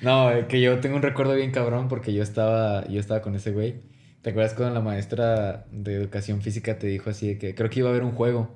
No, 0.00 0.30
eh, 0.30 0.46
que 0.48 0.60
yo 0.60 0.78
tengo 0.78 0.96
un 0.96 1.02
recuerdo 1.02 1.34
bien 1.34 1.50
cabrón 1.50 1.88
porque 1.88 2.14
yo 2.14 2.22
estaba, 2.22 2.86
yo 2.86 3.00
estaba 3.00 3.20
con 3.20 3.34
ese 3.34 3.50
güey. 3.50 3.74
¿Te 4.22 4.30
acuerdas 4.30 4.54
cuando 4.54 4.74
la 4.74 4.80
maestra 4.80 5.66
de 5.72 5.94
educación 5.94 6.40
física 6.40 6.78
te 6.78 6.86
dijo 6.86 7.10
así 7.10 7.28
de 7.28 7.38
que 7.38 7.54
creo 7.54 7.68
que 7.68 7.80
iba 7.80 7.88
a 7.88 7.90
haber 7.90 8.04
un 8.04 8.12
juego, 8.12 8.54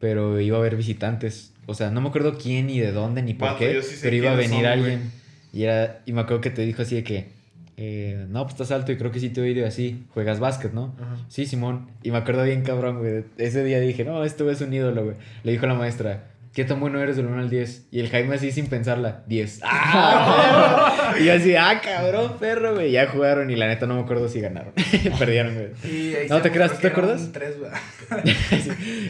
pero 0.00 0.40
iba 0.40 0.56
a 0.56 0.60
haber 0.60 0.76
visitantes? 0.76 1.52
O 1.66 1.74
sea, 1.74 1.90
no 1.90 2.00
me 2.00 2.08
acuerdo 2.08 2.38
quién 2.38 2.66
ni 2.66 2.80
de 2.80 2.90
dónde 2.90 3.22
ni 3.22 3.34
por 3.34 3.56
qué, 3.56 3.80
sí 3.82 3.96
pero 4.02 4.16
iba 4.16 4.32
a 4.32 4.34
venir 4.34 4.62
son, 4.62 4.66
alguien. 4.66 5.12
Y, 5.52 5.62
era, 5.62 6.00
y 6.06 6.12
me 6.12 6.22
acuerdo 6.22 6.40
que 6.40 6.50
te 6.50 6.62
dijo 6.62 6.82
así 6.82 6.96
de 6.96 7.04
que, 7.04 7.28
eh, 7.76 8.26
no, 8.28 8.42
pues 8.44 8.54
estás 8.54 8.70
alto 8.70 8.92
y 8.92 8.96
creo 8.96 9.10
que 9.10 9.20
sí 9.20 9.30
te 9.30 9.40
he 9.40 9.44
oído 9.44 9.66
así, 9.66 10.04
juegas 10.14 10.38
básquet, 10.40 10.72
¿no? 10.72 10.94
Ajá. 11.00 11.16
Sí, 11.28 11.46
Simón. 11.46 11.90
Y 12.02 12.10
me 12.10 12.18
acuerdo 12.18 12.44
bien, 12.44 12.62
cabrón, 12.62 12.98
güey. 12.98 13.24
Ese 13.38 13.64
día 13.64 13.80
dije, 13.80 14.04
no, 14.04 14.24
este 14.24 14.42
güey 14.44 14.54
es 14.54 14.60
un 14.60 14.72
ídolo, 14.72 15.04
güey. 15.04 15.16
Le 15.42 15.52
dijo 15.52 15.66
la 15.66 15.74
maestra, 15.74 16.24
¿qué 16.52 16.64
tan 16.64 16.78
bueno 16.78 17.00
eres 17.00 17.16
del 17.16 17.26
1 17.26 17.40
al 17.40 17.50
10? 17.50 17.86
Y 17.90 17.98
el 18.00 18.08
Jaime 18.10 18.36
así 18.36 18.52
sin 18.52 18.68
pensarla, 18.68 19.24
10. 19.26 19.60
¡Ah! 19.64 21.14
y 21.20 21.24
yo 21.24 21.32
así, 21.34 21.56
ah, 21.56 21.80
cabrón, 21.82 22.34
perro, 22.38 22.74
güey. 22.74 22.92
Ya 22.92 23.08
jugaron 23.08 23.50
y 23.50 23.56
la 23.56 23.66
neta 23.66 23.86
no 23.86 23.94
me 23.96 24.02
acuerdo 24.02 24.28
si 24.28 24.40
ganaron. 24.40 24.72
Perdieron, 25.18 25.54
güey. 25.54 25.68
Y 25.92 26.14
ahí 26.14 26.28
No 26.28 26.40
te 26.42 26.52
creas, 26.52 26.72
creo 26.72 26.80
¿te 26.80 26.80
que 26.80 26.86
era 26.86 26.96
acuerdas? 26.96 27.22
un 27.22 27.32
tres, 27.32 27.56
güey. 27.58 27.70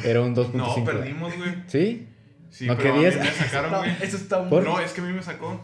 Era 0.05 0.21
un 0.23 0.35
2.5. 0.35 0.53
No, 0.55 0.85
perdimos, 0.85 1.37
güey. 1.37 1.51
¿Sí? 1.67 2.09
Sí, 2.51 2.67
¿No 2.67 2.77
pero 2.77 2.95
a 2.95 2.97
mí 2.97 3.03
querías? 3.03 3.21
me 3.25 3.31
sacaron, 3.33 3.75
güey. 3.79 3.91
eso 4.01 4.17
está 4.17 4.39
muy... 4.41 4.49
¿Por? 4.51 4.65
No, 4.65 4.79
es 4.81 4.93
que 4.93 5.01
a 5.01 5.05
mí 5.05 5.13
me 5.13 5.23
sacó. 5.23 5.61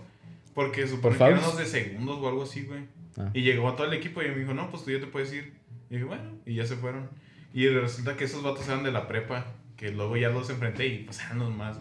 Porque 0.55 0.87
supone 0.87 1.17
¿Por 1.17 1.27
que 1.29 1.33
eran 1.33 1.43
los 1.43 1.57
de 1.59 1.67
segundos 1.67 2.19
o 2.21 2.29
algo 2.29 2.43
así, 2.43 2.63
güey. 2.65 2.85
Ah. 3.17 3.31
Y 3.35 3.43
llegó 3.43 3.69
a 3.69 3.77
todo 3.77 3.87
el 3.87 3.93
equipo 3.95 4.23
y 4.23 4.29
me 4.29 4.37
dijo, 4.39 4.55
no, 4.55 4.71
pues 4.71 4.85
tú 4.85 4.91
ya 4.91 5.01
te 5.01 5.07
puedes 5.07 5.33
ir. 5.33 5.53
Y 5.89 5.95
dije, 5.95 6.05
bueno, 6.05 6.23
y 6.47 6.55
ya 6.55 6.67
se 6.67 6.77
fueron. 6.77 7.09
Y 7.53 7.67
resulta 7.69 8.17
que 8.17 8.25
esos 8.25 8.43
vatos 8.43 8.67
eran 8.69 8.83
de 8.85 8.93
la 8.93 9.09
prepa, 9.09 9.47
que 9.77 9.91
luego 9.91 10.17
ya 10.17 10.29
los 10.29 10.51
enfrenté 10.51 10.87
y 10.87 10.99
pues 11.05 11.21
eran 11.21 11.39
los 11.41 11.51
más 11.55 11.79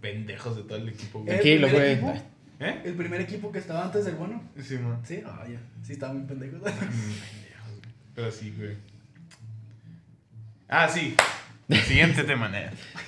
pendejos 0.00 0.56
de 0.56 0.62
todo 0.62 0.76
el 0.78 0.88
equipo, 0.88 1.20
güey. 1.20 1.30
¿El 1.36 1.40
Tranquilo, 1.40 1.68
primer 1.68 2.00
güey. 2.00 2.14
equipo? 2.16 2.30
¿Eh? 2.60 2.82
El 2.84 2.94
primer 2.94 3.20
equipo 3.20 3.52
que 3.52 3.58
estaba 3.58 3.84
antes 3.84 4.04
del 4.04 4.14
bueno. 4.14 4.42
Sí, 4.60 4.78
man. 4.78 5.00
Sí, 5.04 5.20
ah, 5.26 5.44
ya. 5.48 5.60
Sí, 5.82 5.92
estaba 5.94 6.12
muy 6.14 6.22
pendejo. 6.26 6.56
Mm, 6.56 6.60
pendejos, 6.62 7.70
güey. 7.70 7.94
Pero 8.14 8.30
sí, 8.30 8.54
güey. 8.56 8.76
Ah, 10.68 10.88
sí. 10.88 11.14
Siguiente 11.86 12.24
tema. 12.24 12.50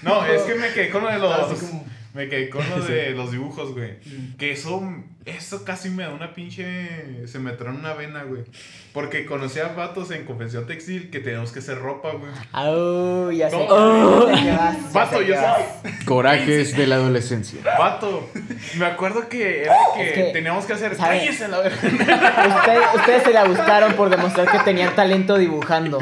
No, 0.02 0.24
es 0.24 0.42
que 0.42 0.54
me 0.54 0.72
quedé 0.72 0.90
con 0.90 1.02
lo 1.02 1.10
de 1.10 1.18
los. 1.18 1.60
como- 1.60 1.86
Me 2.16 2.28
quedé 2.30 2.48
con 2.48 2.68
lo 2.70 2.80
de 2.86 3.10
los 3.10 3.30
dibujos, 3.30 3.72
güey. 3.74 3.92
Mm. 4.06 4.36
Que 4.38 4.52
eso, 4.52 4.82
eso 5.26 5.64
casi 5.64 5.90
me 5.90 6.04
da 6.04 6.14
una 6.14 6.32
pinche. 6.32 7.26
Se 7.26 7.38
me 7.38 7.52
trae 7.52 7.74
una 7.74 7.92
vena, 7.92 8.22
güey. 8.22 8.42
Porque 8.94 9.26
conocí 9.26 9.60
a 9.60 9.68
vatos 9.68 10.10
en 10.10 10.24
confección 10.24 10.66
textil 10.66 11.10
que 11.10 11.20
tenemos 11.20 11.52
que 11.52 11.58
hacer 11.58 11.78
ropa, 11.78 12.12
güey. 12.12 12.32
Ya 13.30 13.50
sé. 13.50 13.66
No. 13.68 14.30
ya 14.30 14.72
sé 14.72 14.80
vas, 14.80 14.92
ya 14.92 14.92
Vato, 14.92 15.18
qué 15.18 15.32
vas. 15.32 15.58
sé. 15.82 16.04
Corajes 16.06 16.74
de 16.74 16.86
la 16.86 16.94
adolescencia. 16.94 17.60
Vato. 17.78 18.30
Me 18.78 18.86
acuerdo 18.86 19.28
que 19.28 19.64
era 19.64 19.74
que, 19.94 20.08
Es 20.08 20.12
que, 20.14 20.22
teníamos 20.32 20.64
que 20.64 20.72
hacer. 20.72 20.96
¿sabe? 20.96 21.18
¡Cállese 21.18 21.48
la 21.48 21.58
verga! 21.60 21.76
Ustedes, 22.56 22.82
ustedes 22.94 23.22
se 23.24 23.32
la 23.34 23.44
buscaron 23.44 23.92
por 23.92 24.08
demostrar 24.08 24.50
que 24.50 24.58
tenían 24.60 24.94
talento 24.94 25.36
dibujando. 25.36 25.98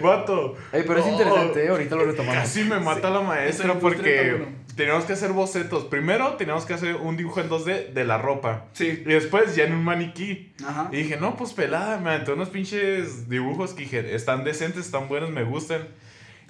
Vato. 0.00 0.56
Ey, 0.72 0.84
pero 0.86 1.00
es 1.00 1.06
interesante, 1.06 1.64
¿eh? 1.64 1.68
ahorita 1.68 1.96
lo 1.96 2.04
retomamos. 2.04 2.42
Casi 2.42 2.64
me 2.64 2.78
mata 2.78 3.10
la 3.10 3.20
maestra 3.20 3.74
porque 3.78 4.46
teníamos 4.76 5.04
que 5.04 5.12
hacer 5.12 5.32
bocetos. 5.32 5.84
Primero 5.84 6.34
teníamos 6.34 6.64
que 6.64 6.74
hacer 6.74 6.96
un 6.96 7.16
dibujo 7.16 7.40
en 7.40 7.48
2D 7.48 7.92
de 7.92 8.04
la 8.04 8.18
ropa. 8.18 8.66
Sí. 8.72 9.02
Y 9.04 9.08
después 9.12 9.54
ya 9.56 9.64
en 9.64 9.74
un 9.74 9.84
maniquí. 9.84 10.52
Ajá. 10.66 10.88
Y 10.92 10.96
dije, 10.98 11.16
no, 11.16 11.36
pues 11.36 11.52
pelada, 11.52 11.98
me 11.98 12.10
aventé 12.10 12.32
unos 12.32 12.48
pinches 12.48 13.28
dibujos 13.28 13.74
que 13.74 13.82
dije, 13.82 14.14
están 14.14 14.44
decentes, 14.44 14.86
están 14.86 15.08
buenos, 15.08 15.30
me 15.30 15.44
gustan. 15.44 15.88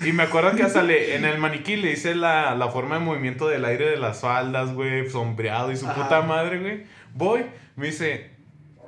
Y 0.05 0.13
me 0.13 0.25
acuerdo 0.25 0.57
que 0.57 0.63
hasta 0.63 0.83
le, 0.83 1.15
en 1.15 1.25
el 1.25 1.39
maniquí 1.39 1.77
le 1.77 1.93
hice 1.93 2.15
la, 2.15 2.55
la 2.55 2.69
forma 2.69 2.99
de 2.99 3.05
movimiento 3.05 3.47
del 3.47 3.65
aire 3.65 3.89
de 3.89 3.97
las 3.97 4.21
faldas, 4.21 4.73
güey, 4.75 5.09
sombreado 5.09 5.71
y 5.71 5.77
su 5.77 5.87
Ajá. 5.87 6.03
puta 6.03 6.23
madre, 6.23 6.59
güey. 6.59 6.85
Voy, 7.15 7.45
me 7.77 7.87
dice, 7.87 8.31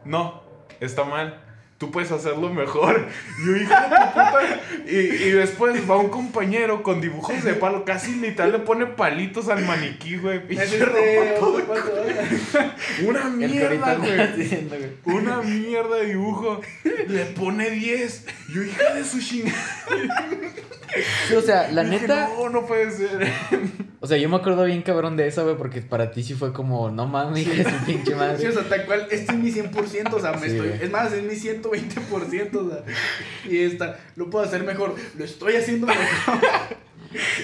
no, 0.04 0.42
está 0.80 1.04
mal. 1.04 1.43
Tú 1.84 1.90
puedes 1.90 2.10
hacerlo 2.12 2.48
mejor. 2.48 3.08
Y 3.38 3.46
yo, 3.46 3.56
hija 3.56 3.82
de 3.82 3.96
tu 3.96 4.12
puta. 4.12 4.60
Y, 4.86 4.96
y 4.96 5.30
después 5.32 5.90
va 5.90 5.98
un 5.98 6.08
compañero 6.08 6.82
con 6.82 7.02
dibujos 7.02 7.44
de 7.44 7.52
palo. 7.52 7.84
Casi 7.84 8.14
literal 8.14 8.52
le 8.52 8.58
pone 8.60 8.86
palitos 8.86 9.50
al 9.50 9.66
maniquí, 9.66 10.16
güey. 10.16 10.40
Este, 10.48 11.34
una 13.06 13.28
mierda, 13.28 13.96
güey. 13.96 14.94
Una 15.04 15.42
mierda 15.42 15.96
de 15.96 16.06
dibujo. 16.06 16.62
Le 17.06 17.26
pone 17.26 17.68
10. 17.68 18.26
Yo, 18.54 18.62
hija 18.62 18.94
de 18.94 19.04
su 19.04 19.20
chingada. 19.20 19.58
Sí, 21.28 21.34
o 21.34 21.42
sea, 21.42 21.70
la 21.70 21.84
Dije, 21.84 22.00
neta. 22.00 22.30
No, 22.34 22.48
no 22.48 22.64
puede 22.64 22.90
ser. 22.92 23.30
O 24.04 24.06
sea, 24.06 24.18
yo 24.18 24.28
me 24.28 24.36
acuerdo 24.36 24.66
bien 24.66 24.82
cabrón 24.82 25.16
de 25.16 25.26
esa, 25.26 25.44
güey, 25.44 25.56
porque 25.56 25.80
para 25.80 26.10
ti 26.10 26.22
sí 26.22 26.34
fue 26.34 26.52
como, 26.52 26.90
no 26.90 27.06
mames, 27.06 27.40
hija 27.40 27.54
de 27.54 27.64
su 27.64 27.86
pinche 27.86 28.14
madre. 28.14 28.36
Sí, 28.36 28.46
o 28.48 28.52
sea, 28.52 28.62
tal 28.64 28.84
cual, 28.84 29.06
este 29.10 29.32
es 29.32 29.38
mi 29.38 29.50
100%, 29.50 30.12
o 30.12 30.20
sea, 30.20 30.32
me 30.32 30.40
Sí, 30.40 30.46
estoy, 30.48 30.68
güey. 30.68 30.82
es 30.82 30.90
más, 30.90 31.10
es 31.10 31.22
mi 31.22 31.34
120%, 31.34 32.54
o 32.54 32.68
sea, 32.68 32.84
y 33.50 33.60
esta, 33.60 33.98
lo 34.16 34.28
puedo 34.28 34.44
hacer 34.44 34.62
mejor, 34.62 34.94
lo 35.16 35.24
estoy 35.24 35.56
haciendo 35.56 35.86
mejor. 35.86 36.04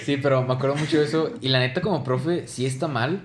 Sí, 0.04 0.18
pero 0.18 0.42
me 0.42 0.52
acuerdo 0.52 0.76
mucho 0.76 0.98
de 0.98 1.06
eso. 1.06 1.32
Y 1.40 1.48
la 1.48 1.60
neta, 1.60 1.80
como 1.80 2.04
profe, 2.04 2.46
sí 2.46 2.66
está 2.66 2.88
mal. 2.88 3.22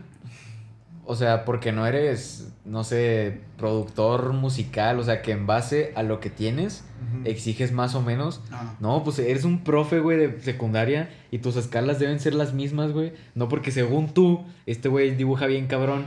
O 1.05 1.15
sea, 1.15 1.45
porque 1.45 1.71
no 1.71 1.85
eres, 1.85 2.51
no 2.65 2.83
sé, 2.83 3.41
productor 3.57 4.33
musical. 4.33 4.99
O 4.99 5.03
sea, 5.03 5.21
que 5.21 5.31
en 5.31 5.45
base 5.45 5.93
a 5.95 6.03
lo 6.03 6.19
que 6.19 6.29
tienes, 6.29 6.83
exiges 7.23 7.71
más 7.71 7.93
o 7.95 8.01
menos. 8.01 8.41
Ajá. 8.51 8.75
No, 8.79 9.03
pues 9.03 9.19
eres 9.19 9.43
un 9.43 9.63
profe, 9.63 9.99
güey, 9.99 10.17
de 10.17 10.41
secundaria. 10.41 11.09
Y 11.31 11.39
tus 11.39 11.55
escalas 11.57 11.99
deben 11.99 12.19
ser 12.19 12.33
las 12.33 12.53
mismas, 12.53 12.91
güey. 12.91 13.13
No 13.35 13.47
porque 13.49 13.71
según 13.71 14.13
tú, 14.13 14.45
este 14.65 14.89
güey 14.89 15.15
dibuja 15.15 15.45
bien 15.45 15.67
cabrón, 15.67 16.05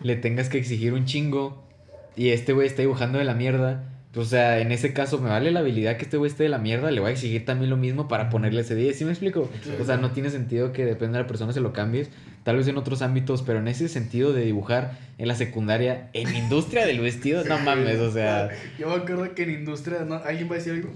le 0.00 0.16
tengas 0.16 0.48
que 0.48 0.58
exigir 0.58 0.94
un 0.94 1.04
chingo. 1.04 1.62
Y 2.16 2.30
este 2.30 2.52
güey 2.52 2.66
está 2.66 2.82
dibujando 2.82 3.18
de 3.18 3.24
la 3.24 3.34
mierda. 3.34 3.84
O 4.16 4.24
sea, 4.24 4.58
en 4.58 4.72
ese 4.72 4.92
caso, 4.92 5.18
me 5.18 5.28
vale 5.28 5.52
la 5.52 5.60
habilidad 5.60 5.96
que 5.96 6.02
este 6.02 6.16
güey 6.16 6.28
esté 6.28 6.42
de 6.42 6.48
la 6.48 6.58
mierda. 6.58 6.90
Le 6.90 7.00
voy 7.00 7.10
a 7.10 7.12
exigir 7.12 7.44
también 7.44 7.70
lo 7.70 7.76
mismo 7.76 8.08
para 8.08 8.28
ponerle 8.28 8.62
ese 8.62 8.74
10. 8.74 8.98
¿Sí 8.98 9.04
me 9.04 9.12
explico? 9.12 9.48
O 9.80 9.84
sea, 9.84 9.98
no 9.98 10.10
tiene 10.10 10.30
sentido 10.30 10.72
que 10.72 10.84
depende 10.84 11.18
de 11.18 11.22
la 11.22 11.28
persona 11.28 11.52
se 11.52 11.60
lo 11.60 11.72
cambies. 11.72 12.10
Tal 12.42 12.56
vez 12.56 12.66
en 12.66 12.76
otros 12.76 13.02
ámbitos, 13.02 13.42
pero 13.42 13.60
en 13.60 13.68
ese 13.68 13.88
sentido 13.88 14.32
de 14.32 14.44
dibujar 14.44 14.98
en 15.18 15.28
la 15.28 15.36
secundaria, 15.36 16.10
en 16.12 16.34
industria 16.34 16.86
del 16.86 17.00
vestido, 17.00 17.44
no 17.44 17.58
mames, 17.60 18.00
o 18.00 18.10
sea. 18.10 18.48
Yo 18.78 18.88
me 18.88 18.94
acuerdo 18.94 19.32
que 19.34 19.44
en 19.44 19.50
industria, 19.50 20.00
¿no? 20.00 20.16
¿alguien 20.16 20.48
va 20.48 20.54
a 20.54 20.58
decir 20.58 20.72
algo? 20.72 20.90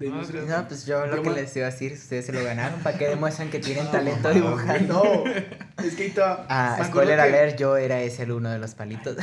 De 0.00 0.08
No, 0.08 0.14
industrias. 0.16 0.46
No, 0.46 0.66
pues 0.66 0.86
yo 0.86 1.06
lo 1.06 1.16
Yo 1.16 1.22
que 1.22 1.30
les 1.30 1.54
iba 1.56 1.66
a 1.66 1.70
decir, 1.70 1.92
ustedes 1.92 2.26
se 2.26 2.32
lo 2.32 2.42
ganaron. 2.42 2.80
¿Para 2.80 2.98
qué 2.98 3.06
demuestran 3.08 3.50
que 3.50 3.58
tienen 3.60 3.84
No, 3.84 3.90
talento 3.90 4.30
dibujando? 4.30 5.24
No, 5.26 5.84
es 5.84 5.94
que 5.94 6.02
ahí 6.04 6.14
va- 6.18 6.46
Ah, 6.48 6.82
spoiler 6.84 7.16
que- 7.16 7.22
alert, 7.22 7.58
yo 7.58 7.76
era 7.76 8.00
ese 8.00 8.22
el 8.24 8.32
uno 8.32 8.50
de 8.50 8.58
los 8.58 8.74
palitos. 8.74 9.16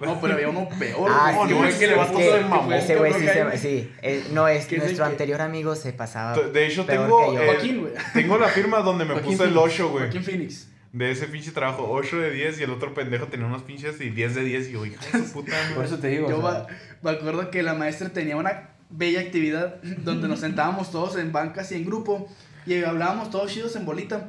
No, 0.00 0.20
pero 0.20 0.34
había 0.34 0.48
uno 0.48 0.68
peor. 0.78 1.10
Ah, 1.12 1.32
sí, 1.48 1.54
fue 1.54 1.68
es 1.70 1.74
que 1.76 1.86
le 1.88 2.00
es 2.00 2.10
que 2.10 2.36
el 2.36 2.44
mamón, 2.46 2.72
Ese 2.74 2.96
güey 2.96 3.12
sí 3.14 3.26
se... 3.26 3.58
Sí, 3.58 3.92
eh, 4.02 4.24
no, 4.32 4.46
es 4.48 4.66
Que 4.66 4.76
es 4.76 4.82
nuestro 4.82 5.04
que- 5.06 5.10
anterior 5.10 5.40
amigo 5.40 5.74
se 5.74 5.92
pasaba 5.92 6.36
De 6.38 6.66
hecho, 6.66 6.86
peor 6.86 7.04
tengo, 7.06 7.30
que 7.32 7.36
yo. 7.36 7.44
Joaquín, 7.52 7.80
güey. 7.80 7.92
tengo 8.12 8.38
la 8.38 8.48
firma 8.48 8.78
donde 8.80 9.04
me 9.06 9.12
Joaquín 9.14 9.32
puso 9.32 9.44
el 9.44 9.50
Phoenix. 9.54 9.74
8, 9.74 9.88
güey. 9.88 10.04
Joaquín 10.04 10.24
Phoenix. 10.24 10.68
De 10.92 11.10
ese 11.10 11.26
pinche 11.26 11.50
trabajo, 11.52 11.86
8 11.90 12.16
de 12.18 12.30
10 12.30 12.60
y 12.60 12.62
el 12.64 12.70
otro 12.70 12.94
pendejo 12.94 13.26
tenía 13.26 13.46
unos 13.46 13.62
pinches 13.62 14.00
y 14.00 14.08
10 14.08 14.34
de 14.34 14.42
10 14.42 14.68
y 14.68 14.72
yo, 14.72 14.86
hija 14.86 15.00
de 15.18 15.24
su 15.24 15.32
puta 15.32 15.52
Por 15.74 15.84
eso 15.84 15.98
te 15.98 16.08
digo. 16.08 16.28
Yo 16.30 16.38
o 16.38 16.40
sea, 16.42 16.50
va- 16.60 16.66
me 17.02 17.10
acuerdo 17.10 17.50
que 17.50 17.62
la 17.62 17.74
maestra 17.74 18.08
tenía 18.08 18.36
una 18.36 18.70
bella 18.90 19.20
actividad 19.20 19.76
donde 20.04 20.28
nos 20.28 20.40
sentábamos 20.40 20.90
todos 20.90 21.16
en 21.16 21.32
bancas 21.32 21.72
y 21.72 21.76
en 21.76 21.84
grupo 21.84 22.28
y 22.66 22.82
hablábamos 22.82 23.30
todos 23.30 23.52
chidos 23.52 23.76
en 23.76 23.86
bolita. 23.86 24.28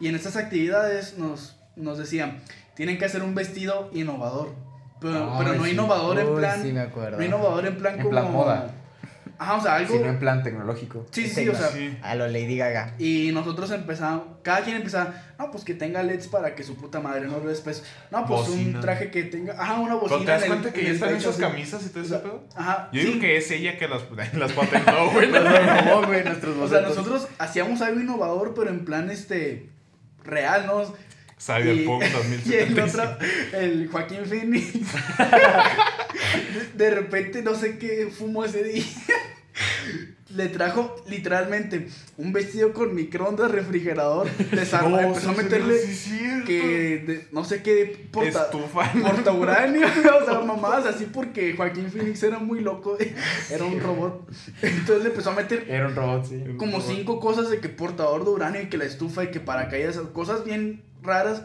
Y 0.00 0.08
en 0.08 0.14
estas 0.14 0.36
actividades 0.36 1.16
nos, 1.18 1.56
nos 1.76 1.98
decían, 1.98 2.40
tienen 2.74 2.98
que 2.98 3.04
hacer 3.04 3.22
un 3.22 3.34
vestido 3.34 3.90
innovador. 3.94 4.54
Pero, 5.00 5.32
Ay, 5.32 5.38
pero 5.44 5.54
no 5.56 5.64
sí. 5.64 5.70
innovador 5.70 6.18
en 6.18 6.34
plan... 6.34 6.62
sí 6.62 6.72
me 6.72 6.80
acuerdo. 6.80 7.18
No 7.18 7.24
innovador 7.24 7.66
en 7.66 7.76
plan 7.78 7.94
En 7.94 8.00
como... 8.00 8.10
plan 8.10 8.32
moda. 8.32 8.70
Ajá, 9.38 9.54
o 9.56 9.60
sea, 9.60 9.74
algo... 9.76 9.92
Si 9.94 9.98
no 10.02 10.08
en 10.08 10.18
plan 10.18 10.42
tecnológico. 10.42 11.06
Sí, 11.10 11.26
sí, 11.28 11.42
sí, 11.44 11.48
o 11.48 11.54
sea... 11.54 11.68
Sí. 11.68 11.96
A 12.02 12.14
lo 12.14 12.26
Lady 12.26 12.56
Gaga. 12.56 12.94
Y 12.98 13.30
nosotros 13.32 13.70
empezamos, 13.70 14.22
cada 14.42 14.62
quien 14.62 14.76
empezaba, 14.76 15.14
no, 15.38 15.50
pues 15.50 15.62
que 15.64 15.74
tenga 15.74 16.02
LEDs 16.02 16.28
para 16.28 16.54
que 16.54 16.62
su 16.62 16.74
puta 16.76 17.00
madre 17.00 17.26
no 17.26 17.38
lo 17.40 17.48
después. 17.48 17.84
No, 18.10 18.24
pues 18.26 18.40
Bocina. 18.48 18.76
un 18.76 18.80
traje 18.80 19.10
que 19.10 19.24
tenga, 19.24 19.52
ajá, 19.60 19.74
una 19.74 19.98
¿Pero 20.00 20.00
bocina. 20.00 20.24
te 20.24 20.30
das 20.32 20.40
en 20.40 20.44
el- 20.44 20.58
cuenta 20.58 20.72
que 20.72 20.82
ya 20.82 20.88
el 20.88 20.94
están 20.94 21.14
así. 21.16 21.40
camisas 21.40 21.84
y 21.84 21.88
todo 21.90 22.00
O 22.00 22.02
ese 22.02 22.08
sea, 22.14 22.22
pedo? 22.22 22.44
Ajá, 22.56 22.88
Yo 22.92 23.00
sí. 23.02 23.06
digo 23.08 23.20
que 23.20 23.36
es 23.36 23.50
ella 23.50 23.76
que 23.78 23.88
las, 23.88 24.02
las 24.34 24.52
patentó, 24.52 25.10
güey. 25.12 25.26
robó, 25.30 26.06
güey, 26.06 26.24
nuestros 26.24 26.56
O 26.56 26.68
sea, 26.68 26.80
nosotros 26.80 27.28
hacíamos 27.38 27.82
algo 27.82 28.00
innovador, 28.00 28.54
pero 28.54 28.70
en 28.70 28.84
plan, 28.84 29.10
este, 29.10 29.68
real, 30.24 30.66
¿no? 30.66 30.82
Cyberpunk 31.38 32.02
Y 32.46 32.54
el 32.54 32.74
2075. 32.74 33.02
otro, 33.02 33.18
el 33.58 33.88
Joaquín 33.88 34.24
Phoenix. 34.26 34.72
de, 34.74 34.80
de 36.84 36.90
repente, 36.90 37.42
no 37.42 37.54
sé 37.54 37.78
qué 37.78 38.08
fumó 38.16 38.44
ese 38.44 38.62
día. 38.64 38.84
Le 40.34 40.48
trajo 40.48 40.94
literalmente 41.08 41.88
un 42.18 42.32
vestido 42.32 42.72
con 42.74 42.94
microondas, 42.94 43.50
refrigerador, 43.50 44.28
desarmó, 44.50 44.90
No, 45.00 45.02
empezó 45.08 45.30
a 45.30 45.34
meterle 45.34 45.78
sí, 45.78 46.20
que 46.44 47.04
de- 47.06 47.28
no 47.32 47.42
sé 47.44 47.62
qué 47.62 48.06
porta, 48.10 48.44
Estufa. 48.46 48.92
porta 48.92 49.32
uranio, 49.40 49.86
o 49.86 50.24
sea, 50.26 50.40
mamadas 50.40 50.94
así 50.94 51.06
porque 51.06 51.54
Joaquín 51.56 51.90
Phoenix 51.90 52.22
era 52.22 52.38
muy 52.38 52.60
loco, 52.60 52.98
era 53.50 53.64
un 53.64 53.80
robot. 53.80 54.28
Entonces 54.62 55.04
le 55.04 55.10
empezó 55.10 55.30
a 55.30 55.34
meter 55.36 55.64
Era 55.70 55.88
un 55.88 55.94
robot, 55.94 56.26
sí. 56.26 56.42
como 56.58 56.80
cinco 56.82 57.18
cosas 57.20 57.48
de 57.48 57.60
que 57.60 57.68
portador 57.70 58.24
de 58.24 58.30
uranio 58.30 58.60
y 58.62 58.68
que 58.68 58.76
la 58.78 58.84
estufa 58.84 59.24
y 59.24 59.30
que 59.30 59.40
paracaídas, 59.40 59.96
cosas 60.12 60.44
bien 60.44 60.82
raras. 61.06 61.44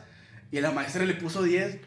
Y 0.51 0.59
la 0.59 0.71
maestra 0.71 1.05
le 1.05 1.13
puso 1.13 1.43
10. 1.43 1.77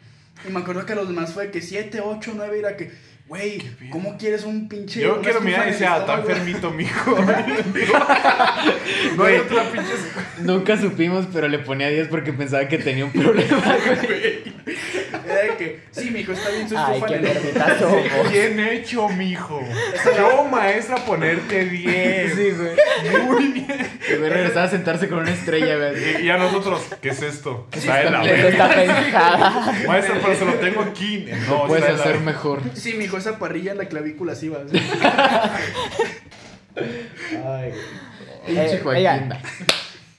Y 0.47 0.51
me 0.51 0.59
acuerdo 0.59 0.85
que 0.85 0.95
los 0.95 1.07
demás 1.07 1.33
fue 1.33 1.51
que 1.51 1.61
7, 1.61 2.01
8, 2.01 2.33
9 2.35 2.59
era 2.59 2.77
que, 2.77 2.91
güey? 3.27 3.61
¿cómo 3.89 4.17
quieres 4.17 4.43
un 4.43 4.67
pinche... 4.67 5.01
Yo 5.01 5.21
quiero 5.21 5.41
mirar 5.41 5.67
y 5.67 5.71
decía, 5.71 5.97
está 5.97 6.15
estómago?" 6.19 6.29
enfermito, 6.29 6.71
mijo. 6.71 7.17
no 9.17 9.23
hay 9.23 9.37
otra 9.37 9.63
pinche. 9.71 9.93
Nunca 10.39 10.77
supimos, 10.77 11.27
pero 11.33 11.47
le 11.47 11.59
ponía 11.59 11.89
10 11.89 12.07
porque 12.09 12.33
pensaba 12.33 12.67
que 12.67 12.77
tenía 12.77 13.05
un 13.05 13.11
problema. 13.11 13.57
Era 15.25 15.41
de 15.41 15.57
que, 15.57 15.79
sí, 15.91 16.11
mijo, 16.11 16.33
está 16.33 16.49
bien 16.51 16.69
su 16.69 16.77
Ay, 16.77 16.95
estufa 16.95 17.07
qué 17.07 17.17
verdetazo. 17.19 17.89
vos. 17.89 18.31
Bien 18.31 18.59
hecho, 18.59 19.09
mijo. 19.09 19.61
Yo, 20.15 20.43
maestra, 20.45 20.97
ponerte 20.97 21.65
10. 21.65 22.35
Sí, 22.35 22.51
güey. 22.51 23.23
Muy 23.25 23.47
bien. 23.47 23.89
Güey 24.19 24.29
regresaba 24.29 24.65
a 24.65 24.69
sentarse 24.69 25.07
con 25.07 25.19
una 25.19 25.31
estrella, 25.31 25.77
güey. 25.77 26.21
Y, 26.21 26.25
y 26.25 26.29
a 26.29 26.37
nosotros, 26.37 26.81
¿qué 27.01 27.09
es 27.09 27.21
esto? 27.21 27.67
Está 27.71 28.03
en 28.03 28.13
la 28.13 28.23
Eso 28.23 28.43
verga. 28.43 28.83
está. 28.83 29.73
Maestra, 29.87 30.19
pero 30.21 30.35
se 30.35 30.45
lo 30.45 30.53
tengo 30.55 30.81
aquí. 30.81 31.25
No, 31.47 31.65
puedes 31.67 31.85
está 31.89 32.03
hacer 32.03 32.19
mejor. 32.19 32.61
Sí, 32.73 32.93
mijo, 32.93 33.14
esa 33.17 33.37
parrilla 33.39 33.71
en 33.73 33.77
la 33.79 33.85
clavícula 33.85 34.35
sí 34.35 34.49
va. 34.49 34.59
Pinche 38.45 38.75
Eh, 38.75 38.81
oigan, 38.85 39.29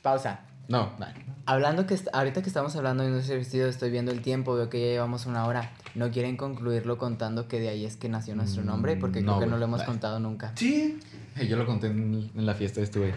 pausa. 0.02 0.40
No, 0.68 0.92
va. 1.00 1.12
Hablando 1.48 1.86
que 1.86 1.96
ahorita 2.12 2.42
que 2.42 2.48
estamos 2.48 2.74
hablando 2.74 3.04
de 3.04 3.22
del 3.22 3.38
vestido, 3.38 3.68
estoy 3.68 3.90
viendo 3.90 4.10
el 4.10 4.20
tiempo, 4.20 4.54
veo 4.56 4.68
que 4.68 4.80
ya 4.80 4.86
llevamos 4.86 5.26
una 5.26 5.46
hora. 5.46 5.70
¿No 5.94 6.10
quieren 6.10 6.36
concluirlo 6.36 6.98
contando 6.98 7.46
que 7.46 7.60
de 7.60 7.68
ahí 7.68 7.84
es 7.84 7.96
que 7.96 8.08
nació 8.08 8.34
nuestro 8.34 8.62
Mm, 8.62 8.66
nombre? 8.66 8.96
Porque 8.96 9.20
no, 9.20 9.36
creo 9.36 9.46
que 9.46 9.50
no 9.52 9.58
lo 9.58 9.64
hemos 9.66 9.82
contado 9.84 10.18
nunca. 10.18 10.52
Sí, 10.56 10.98
Yo 11.48 11.56
lo 11.56 11.64
conté 11.66 11.86
en, 11.88 12.30
en 12.34 12.46
la 12.46 12.54
fiesta 12.54 12.80
de 12.80 12.84
este 12.84 12.98
güey. 12.98 13.12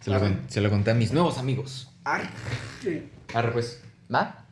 Se, 0.00 0.08
lo 0.10 0.16
A 0.16 0.20
ver. 0.20 0.32
con- 0.38 0.48
se 0.50 0.60
lo 0.62 0.70
conté 0.70 0.92
a 0.92 0.94
mis 0.94 1.12
nuevos 1.12 1.36
amigos. 1.36 1.90
ar- 2.04 2.30
sí. 2.82 3.10
Arre, 3.34 3.52
pues. 3.52 3.82
¿Va? 4.12 4.46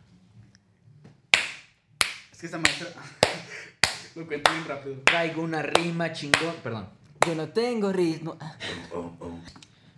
Es 2.30 2.38
que 2.40 2.46
esta 2.46 2.58
maestra... 2.58 2.88
Lo 4.14 4.26
cuento 4.26 4.50
bien 4.50 4.64
rápido. 4.68 4.96
Traigo 5.04 5.42
una 5.42 5.62
rima 5.62 6.12
chingón. 6.12 6.54
Perdón. 6.62 6.88
Yo 7.26 7.34
no 7.34 7.48
tengo 7.48 7.92
ritmo. 7.92 8.36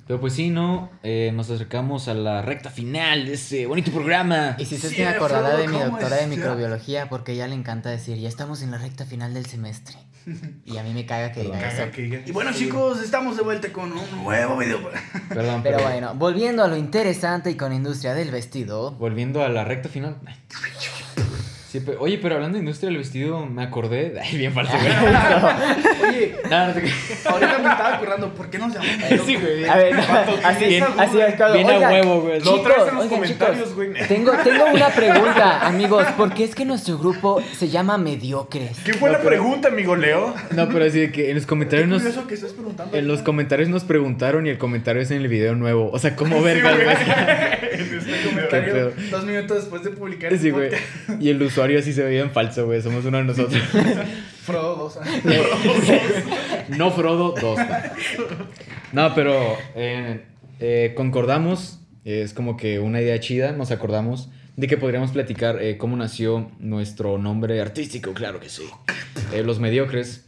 Pero 0.06 0.20
pues 0.20 0.34
sí, 0.34 0.50
¿no? 0.50 0.90
Eh, 1.02 1.32
nos 1.34 1.48
acercamos 1.50 2.08
a 2.08 2.14
la 2.14 2.42
recta 2.42 2.68
final 2.70 3.24
de 3.24 3.34
este 3.34 3.64
bonito 3.66 3.90
programa. 3.90 4.54
Y 4.58 4.66
si 4.66 4.76
se 4.76 4.90
Sí, 4.90 5.00
me 5.00 5.08
acordará 5.08 5.56
de 5.56 5.66
mi 5.66 5.78
¿cómo 5.78 5.86
doctora 5.86 6.16
de 6.16 6.26
microbiología 6.26 7.08
porque 7.08 7.32
a 7.32 7.34
ella 7.36 7.48
le 7.48 7.54
encanta 7.54 7.88
decir, 7.88 8.18
ya 8.18 8.28
estamos 8.28 8.60
en 8.60 8.70
la 8.70 8.78
recta 8.78 9.06
final 9.06 9.32
del 9.32 9.46
semestre. 9.46 9.96
Y 10.66 10.76
a 10.78 10.82
mí 10.82 10.92
me 10.94 11.04
caga 11.06 11.32
que 11.32 11.42
diga 11.42 11.68
eso. 11.70 11.90
que. 11.90 12.22
Y 12.26 12.32
bueno, 12.32 12.50
chicos, 12.52 13.02
estamos 13.02 13.36
de 13.36 13.42
vuelta 13.42 13.72
con 13.72 13.92
un 13.92 14.24
nuevo 14.24 14.56
video. 14.56 14.90
Perdón, 15.28 15.62
Pero 15.62 15.82
bueno, 15.82 16.14
volviendo 16.14 16.62
a 16.64 16.68
lo 16.68 16.76
interesante 16.76 17.50
y 17.50 17.56
con 17.56 17.72
industria 17.72 18.14
del 18.14 18.30
vestido. 18.30 18.92
Volviendo 18.92 19.42
a 19.42 19.48
la 19.48 19.64
recta 19.64 19.88
final. 19.88 20.16
Sí, 21.74 21.82
oye, 21.98 22.18
pero 22.22 22.36
hablando 22.36 22.54
de 22.56 22.60
industria 22.60 22.88
del 22.88 22.98
vestido, 22.98 23.46
me 23.46 23.64
acordé. 23.64 24.14
Ay, 24.22 24.38
bien 24.38 24.52
falso, 24.52 24.74
güey. 24.78 24.92
Oye, 26.08 26.34
No, 26.48 26.66
no 26.68 26.72
te 26.72 26.80
creas. 26.82 27.26
ahorita 27.26 27.58
me 27.58 27.68
estaba 27.68 27.94
acordando, 27.96 28.32
¿por 28.34 28.48
qué 28.48 28.58
nos 28.58 28.72
llamamos? 28.72 28.94
Sí, 29.26 29.34
güey. 29.34 29.64
A 29.68 29.74
ver, 29.76 29.94
así, 30.44 30.64
bien- 30.66 30.84
así 30.96 31.16
bien 31.16 31.68
a 31.70 31.88
huevo, 31.90 32.20
güey. 32.20 32.40
Lo 32.44 32.60
traes 32.60 32.78
en 32.88 32.94
los 32.94 33.04
oigan, 33.06 33.08
comentarios, 33.08 33.74
güey. 33.74 33.92
Tengo, 34.06 34.32
tengo 34.44 34.66
una 34.72 34.88
pregunta, 34.90 35.66
amigos. 35.66 36.04
¿Por 36.16 36.32
qué 36.32 36.44
es 36.44 36.54
que 36.54 36.64
nuestro 36.64 36.96
grupo 36.96 37.42
se 37.56 37.68
llama 37.68 37.98
Mediocres? 37.98 38.78
Qué 38.84 38.92
buena 38.92 39.18
No, 39.18 39.24
pero- 39.24 39.30
pregunta, 39.42 39.68
amigo 39.68 39.96
Leo. 39.96 40.32
No, 40.52 40.68
pero 40.68 40.84
así 40.84 41.00
de 41.00 41.10
que 41.10 41.30
en 41.30 41.34
los 41.36 41.46
comentarios 41.46 41.88
nos. 41.88 42.02
curioso 42.02 42.26
que 42.28 42.34
estés 42.34 42.52
preguntando. 42.52 42.96
En 42.96 43.08
los 43.08 43.22
comentarios 43.22 43.68
nos 43.68 43.82
preguntaron 43.82 44.46
y 44.46 44.50
el 44.50 44.58
comentario 44.58 45.02
es 45.02 45.10
en 45.10 45.22
el 45.22 45.26
video 45.28 45.56
nuevo. 45.56 45.90
O 45.92 45.98
sea, 45.98 46.14
¿cómo 46.14 46.40
verga, 46.40 46.70
Sí, 46.70 46.84
güey? 46.84 46.96
Este 47.74 48.28
comentario, 48.28 48.92
dos 49.10 49.24
minutos 49.24 49.56
después 49.56 49.82
de 49.82 49.90
publicar 49.90 50.36
Sí, 50.38 50.50
güey. 50.50 50.70
Y 51.20 51.30
el 51.30 51.42
usuario 51.42 51.63
así 51.78 51.92
se 51.92 52.02
veía 52.02 52.22
en 52.22 52.30
falso, 52.30 52.66
güey. 52.66 52.82
Somos 52.82 53.04
uno 53.04 53.18
de 53.18 53.24
nosotros. 53.24 53.60
Frodo, 54.44 54.76
dos. 54.76 54.98
no 56.76 56.90
Frodo 56.90 57.34
2. 57.40 57.58
No, 58.92 59.14
pero 59.14 59.56
eh, 59.74 60.24
eh, 60.60 60.92
concordamos. 60.96 61.80
Es 62.04 62.34
como 62.34 62.56
que 62.56 62.78
una 62.78 63.00
idea 63.00 63.18
chida. 63.20 63.52
Nos 63.52 63.70
acordamos 63.70 64.30
de 64.56 64.66
que 64.66 64.76
podríamos 64.76 65.12
platicar 65.12 65.62
eh, 65.62 65.78
cómo 65.78 65.96
nació 65.96 66.50
nuestro 66.58 67.18
nombre 67.18 67.60
artístico. 67.60 68.12
Claro 68.12 68.40
que 68.40 68.48
sí. 68.48 68.64
Los 69.44 69.58
mediocres. 69.58 70.26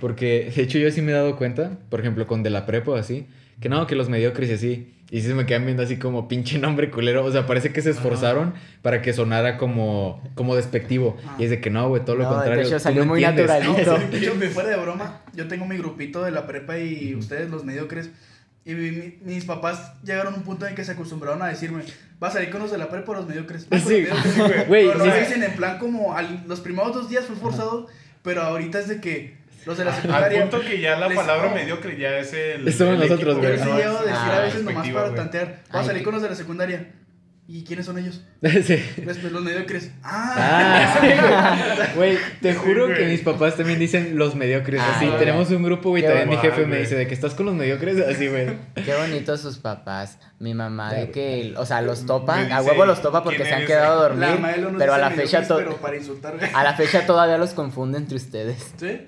Porque, 0.00 0.52
de 0.54 0.62
hecho, 0.62 0.78
yo 0.78 0.90
sí 0.90 1.02
me 1.02 1.12
he 1.12 1.14
dado 1.14 1.36
cuenta, 1.36 1.78
por 1.88 2.00
ejemplo, 2.00 2.26
con 2.26 2.42
De 2.42 2.50
la 2.50 2.66
Prepa 2.66 2.98
así, 2.98 3.26
que 3.60 3.68
no, 3.68 3.86
que 3.86 3.96
los 3.96 4.08
mediocres 4.08 4.50
y 4.50 4.52
así. 4.52 4.94
Y 5.10 5.22
sí 5.22 5.28
se 5.28 5.34
me 5.34 5.46
quedan 5.46 5.64
viendo 5.64 5.82
así 5.82 5.96
como 5.96 6.28
pinche 6.28 6.58
nombre 6.58 6.90
culero. 6.90 7.24
O 7.24 7.32
sea, 7.32 7.46
parece 7.46 7.72
que 7.72 7.80
se 7.80 7.90
esforzaron 7.90 8.52
para 8.82 9.00
que 9.00 9.12
sonara 9.14 9.56
como, 9.56 10.22
como 10.34 10.54
despectivo. 10.54 11.16
Y 11.38 11.44
es 11.44 11.50
de 11.50 11.60
que 11.62 11.70
no, 11.70 11.88
güey, 11.88 12.04
todo 12.04 12.16
lo 12.16 12.24
No, 12.24 12.30
contrario. 12.30 12.60
de 12.60 12.66
hecho 12.68 12.78
salió 12.78 13.04
no 13.04 13.12
muy 13.12 13.24
entiendes. 13.24 13.64
natural. 13.66 14.10
De 14.10 14.18
hecho, 14.18 14.34
me 14.34 14.48
fuera 14.48 14.68
de 14.68 14.76
broma, 14.76 15.22
yo 15.34 15.48
tengo 15.48 15.64
mi 15.64 15.78
grupito 15.78 16.22
de 16.22 16.30
la 16.30 16.46
prepa 16.46 16.78
y 16.78 17.14
ustedes, 17.14 17.48
los 17.50 17.64
mediocres. 17.64 18.10
Y 18.66 18.74
mi- 18.74 18.90
mi- 18.90 19.14
mis 19.22 19.46
papás 19.46 19.94
llegaron 20.04 20.34
a 20.34 20.36
un 20.36 20.42
punto 20.42 20.66
en 20.66 20.74
que 20.74 20.84
se 20.84 20.92
acostumbraron 20.92 21.40
a 21.40 21.46
decirme, 21.46 21.84
¿vas 22.20 22.32
a 22.32 22.34
salir 22.34 22.50
con 22.50 22.60
los 22.60 22.70
de 22.70 22.76
la 22.76 22.90
prepa 22.90 23.12
o 23.12 23.14
los 23.14 23.26
mediocres? 23.26 23.66
"Vas 23.70 23.82
con 23.82 23.90
Sí, 23.90 24.02
los 24.02 24.26
mediocres". 24.36 24.68
güey, 24.68 24.86
Pero 24.88 24.98
no 24.98 25.04
sí. 25.06 25.20
dicen 25.20 25.42
en 25.42 25.52
plan 25.52 25.78
como 25.78 26.14
al- 26.14 26.44
los 26.46 26.60
primeros 26.60 26.92
dos 26.92 27.08
días 27.08 27.24
fue 27.24 27.36
forzado, 27.36 27.86
pero 28.22 28.42
ahorita 28.42 28.78
es 28.78 28.88
de 28.88 29.00
que 29.00 29.38
los 29.68 29.78
de 29.78 29.84
la 29.84 29.90
Al 29.94 29.96
secundaria. 30.02 30.40
punto 30.40 30.60
que 30.60 30.80
ya 30.80 30.96
la 30.98 31.06
les- 31.08 31.16
palabra 31.16 31.50
mediocre 31.54 31.96
ya 31.96 32.18
es 32.18 32.32
el. 32.32 32.72
Somos 32.72 32.94
el 32.94 33.00
nosotros, 33.08 33.36
Yo 33.36 33.40
güey. 33.42 33.58
¿no? 33.58 33.76
llego 33.76 33.98
a 33.98 34.02
decir 34.02 34.16
Ah, 34.16 34.36
a 34.36 34.40
veces 34.40 34.64
nomás 34.64 34.88
para 34.88 35.14
tantear. 35.14 35.58
Vas 35.72 35.84
a 35.84 35.86
salir 35.86 36.02
con 36.02 36.14
los 36.14 36.22
de 36.22 36.30
la 36.30 36.34
secundaria. 36.34 36.92
¿Y 37.50 37.64
quiénes 37.64 37.86
son 37.86 37.96
ellos? 37.96 38.20
sí. 38.42 38.76
Después 39.06 39.32
los 39.32 39.42
mediocres. 39.42 39.90
Ah, 40.02 40.34
Ah, 40.36 40.98
sí, 41.00 41.92
güey. 41.96 42.18
Te 42.42 42.52
Sí, 42.52 42.58
juro 42.58 42.88
que 42.88 43.06
mis 43.06 43.20
papás 43.22 43.56
también 43.56 43.78
dicen 43.78 44.18
los 44.18 44.34
mediocres. 44.34 44.82
Ah, 44.84 44.92
así, 44.96 45.06
güey. 45.06 45.18
tenemos 45.18 45.50
un 45.50 45.62
grupo, 45.62 45.88
güey. 45.88 46.02
También 46.02 46.28
mi 46.28 46.36
jefe 46.36 46.66
me 46.66 46.76
dice 46.76 46.94
de 46.94 47.06
que 47.06 47.14
estás 47.14 47.32
con 47.32 47.46
los 47.46 47.54
mediocres. 47.54 48.06
Así, 48.06 48.26
güey. 48.28 48.48
Qué 48.84 48.94
bonitos 48.94 49.40
sus 49.40 49.56
papás. 49.56 50.18
Mi 50.38 50.52
mamá 50.52 50.92
de 50.92 51.10
que, 51.10 51.54
o 51.56 51.64
sea, 51.64 51.80
los 51.80 52.04
topa, 52.04 52.38
a 52.54 52.60
huevo 52.62 52.84
los 52.84 53.00
topa 53.00 53.22
porque 53.24 53.38
¿quién 53.38 53.48
se 53.48 53.54
han 53.54 53.66
quedado 53.66 53.98
a 54.04 54.08
dormir, 54.10 54.28
pero 54.76 54.92
a 54.92 54.98
la 54.98 55.10
fecha 55.10 55.42
pero 55.48 55.76
para 55.78 55.96
insultar. 55.96 56.34
a 56.54 56.62
la 56.62 56.74
fecha 56.74 57.06
todavía 57.06 57.38
los 57.38 57.54
confunde 57.54 57.96
entre 57.96 58.16
ustedes. 58.18 58.74
¿Sí? 58.78 59.00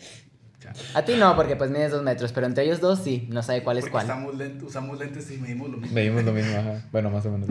A 0.95 1.03
ti 1.05 1.15
no, 1.17 1.35
porque 1.37 1.57
pues 1.57 1.71
mides 1.71 1.91
dos 1.93 2.03
metros, 2.03 2.33
pero 2.33 2.47
entre 2.47 2.65
ellos 2.65 2.81
dos 2.81 2.99
sí, 3.01 3.27
no 3.31 3.43
sabe 3.43 3.63
cuál 3.63 3.79
es 3.79 3.85
Porque 3.85 3.93
cuál. 3.93 4.05
estamos 4.07 4.35
lent- 4.37 4.63
usamos 4.63 4.99
lentes 4.99 5.31
y 5.31 5.37
medimos 5.39 5.71
lo 5.71 5.77
mismo. 5.79 5.95
Medimos 5.95 6.25
lo 6.25 6.33
mismo, 6.33 6.57
ajá. 6.59 6.83
Bueno, 6.93 7.11
más 7.11 7.25
o 7.27 7.31
menos. 7.31 7.49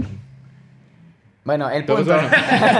Bueno, 1.45 1.69
el 1.69 1.85
punto. 1.85 2.03
bueno. 2.03 2.29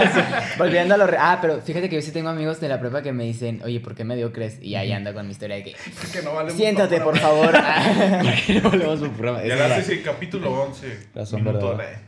Volviendo 0.58 0.94
a 0.94 0.96
lo. 0.98 1.06
re- 1.06 1.16
Ah, 1.18 1.38
pero 1.40 1.60
fíjate 1.60 1.88
que 1.88 1.96
yo 1.96 2.02
sí 2.02 2.12
tengo 2.12 2.28
amigos 2.28 2.60
de 2.60 2.68
la 2.68 2.78
prepa 2.78 3.02
que 3.02 3.12
me 3.12 3.24
dicen, 3.24 3.60
oye, 3.64 3.80
¿por 3.80 3.94
qué 3.94 4.04
medio 4.04 4.32
crees? 4.32 4.62
Y 4.62 4.74
ahí 4.76 4.92
anda 4.92 5.12
con 5.12 5.26
mi 5.26 5.32
historia 5.32 5.56
de 5.56 5.64
que. 5.64 5.74
Que 6.12 6.22
no 6.22 6.34
vale 6.34 6.50
Siéntate, 6.52 7.00
por 7.00 7.18
favor. 7.18 7.52
no 8.62 8.70
volvemos 8.70 9.00
por 9.00 9.10
programa. 9.12 9.42
Ya 9.44 9.56
la 9.56 9.66
es 9.66 9.72
haces 9.72 9.88
el 9.98 10.02
capítulo 10.02 10.52
11. 10.62 11.08
Razón 11.14 11.42
minuto 11.42 11.76
verdadera. 11.76 12.00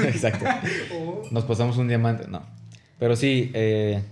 de- 0.00 0.08
Exacto. 0.08 0.44
Oh. 0.94 1.22
Nos 1.30 1.44
pasamos 1.44 1.76
un 1.76 1.88
diamante. 1.88 2.26
No. 2.28 2.42
Pero 2.98 3.14
sí, 3.14 3.50
eh, 3.54 4.02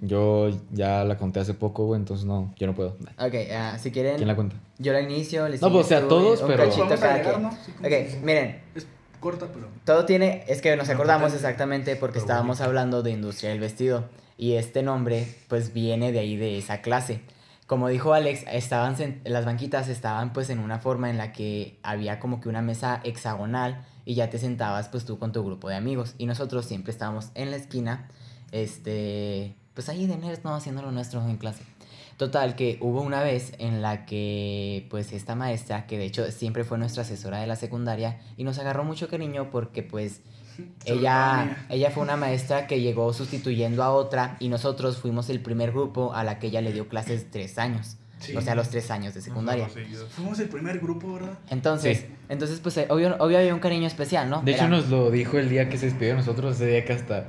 yo 0.00 0.50
ya 0.72 1.04
la 1.04 1.16
conté 1.16 1.40
hace 1.40 1.54
poco, 1.54 1.86
güey, 1.86 2.00
entonces 2.00 2.26
no, 2.26 2.52
yo 2.56 2.66
no 2.66 2.74
puedo. 2.74 2.96
ok, 3.18 3.34
ah, 3.56 3.76
si 3.78 3.90
quieren. 3.90 4.16
¿Quién 4.16 4.28
la 4.28 4.34
cuenta? 4.36 4.56
Yo 4.78 4.92
la 4.92 5.00
inicio. 5.00 5.48
les 5.48 5.62
No, 5.62 5.70
pues, 5.72 5.86
o 5.86 5.88
sea, 5.88 6.06
todos, 6.08 6.40
un 6.42 6.48
pero- 6.48 6.64
cachito 6.64 6.88
cada 7.00 7.22
quien. 7.22 7.42
¿no? 7.42 7.50
Sí, 7.64 7.72
Ok, 7.78 8.22
miren. 8.22 8.60
Es 8.74 8.86
corta, 9.20 9.46
pero. 9.52 9.68
Todo 9.84 10.04
tiene, 10.04 10.44
es 10.48 10.60
que 10.60 10.76
nos 10.76 10.88
No, 10.88 10.94
acordamos 10.94 11.32
exactamente 11.32 11.96
porque 11.96 12.14
Pero 12.14 12.24
estábamos 12.24 12.58
bonito. 12.58 12.68
hablando 12.68 13.02
de 13.02 13.10
industria 13.12 13.50
del 13.50 13.60
vestido 13.60 14.04
y 14.36 14.54
este 14.54 14.82
nombre 14.82 15.26
pues 15.48 15.72
viene 15.72 16.12
de 16.12 16.18
ahí 16.18 16.36
de 16.36 16.58
esa 16.58 16.82
clase. 16.82 17.20
Como 17.66 17.88
dijo 17.88 18.12
Alex, 18.12 18.44
estaban 18.52 18.94
las 19.24 19.46
banquitas 19.46 19.88
estaban 19.88 20.34
pues 20.34 20.50
en 20.50 20.58
una 20.58 20.80
forma 20.80 21.08
en 21.08 21.16
la 21.16 21.32
que 21.32 21.78
había 21.82 22.20
como 22.20 22.40
que 22.42 22.50
una 22.50 22.60
mesa 22.60 23.00
hexagonal 23.04 23.86
y 24.04 24.14
ya 24.16 24.28
te 24.28 24.36
sentabas 24.38 24.90
pues 24.90 25.06
tú 25.06 25.18
con 25.18 25.32
tu 25.32 25.42
grupo 25.42 25.70
de 25.70 25.76
amigos 25.76 26.14
y 26.18 26.26
nosotros 26.26 26.66
siempre 26.66 26.90
estábamos 26.90 27.30
en 27.34 27.50
la 27.50 27.56
esquina, 27.56 28.10
este, 28.52 29.54
pues 29.74 29.88
ahí 29.88 30.06
de 30.06 30.16
nerds, 30.16 30.44
¿no? 30.44 30.54
Haciendo 30.54 30.82
lo 30.82 30.92
nuestro 30.92 31.20
en 31.28 31.36
clase. 31.36 31.62
Total, 32.16 32.54
que 32.54 32.78
hubo 32.80 33.00
una 33.02 33.22
vez 33.24 33.54
en 33.58 33.82
la 33.82 34.06
que, 34.06 34.86
pues, 34.88 35.12
esta 35.12 35.34
maestra, 35.34 35.86
que 35.86 35.98
de 35.98 36.04
hecho 36.04 36.30
siempre 36.30 36.62
fue 36.62 36.78
nuestra 36.78 37.02
asesora 37.02 37.40
de 37.40 37.48
la 37.48 37.56
secundaria, 37.56 38.20
y 38.36 38.44
nos 38.44 38.58
agarró 38.60 38.84
mucho 38.84 39.08
cariño 39.08 39.50
porque, 39.50 39.82
pues, 39.82 40.20
ella, 40.84 41.66
ella 41.68 41.90
fue 41.90 42.04
una 42.04 42.16
maestra 42.16 42.68
que 42.68 42.80
llegó 42.80 43.12
sustituyendo 43.12 43.82
a 43.82 43.90
otra, 43.90 44.36
y 44.38 44.48
nosotros 44.48 44.98
fuimos 44.98 45.28
el 45.28 45.40
primer 45.40 45.72
grupo 45.72 46.14
a 46.14 46.22
la 46.22 46.38
que 46.38 46.46
ella 46.46 46.60
le 46.60 46.72
dio 46.72 46.88
clases 46.88 47.30
tres 47.30 47.58
años. 47.58 47.96
Sí. 48.20 48.34
O 48.36 48.40
sea, 48.40 48.54
los 48.54 48.70
tres 48.70 48.90
años 48.90 49.12
de 49.12 49.20
secundaria. 49.20 49.68
Fuimos 49.68 50.38
el 50.38 50.48
primer 50.48 50.78
grupo, 50.78 51.12
¿verdad? 51.14 51.36
Entonces, 51.50 51.98
Sí. 51.98 52.06
entonces 52.30 52.58
pues, 52.60 52.78
obvio, 52.88 53.16
obvio 53.18 53.38
había 53.38 53.52
un 53.52 53.60
cariño 53.60 53.86
especial, 53.86 54.30
¿no? 54.30 54.40
De 54.40 54.52
hecho, 54.52 54.68
nos 54.68 54.88
lo 54.88 55.10
dijo 55.10 55.36
el 55.36 55.50
día 55.50 55.68
que 55.68 55.76
se 55.76 55.86
despidió 55.86 56.12
de 56.12 56.18
nosotros, 56.20 56.54
ese 56.54 56.66
día 56.66 56.84
que 56.86 56.92
hasta. 56.94 57.26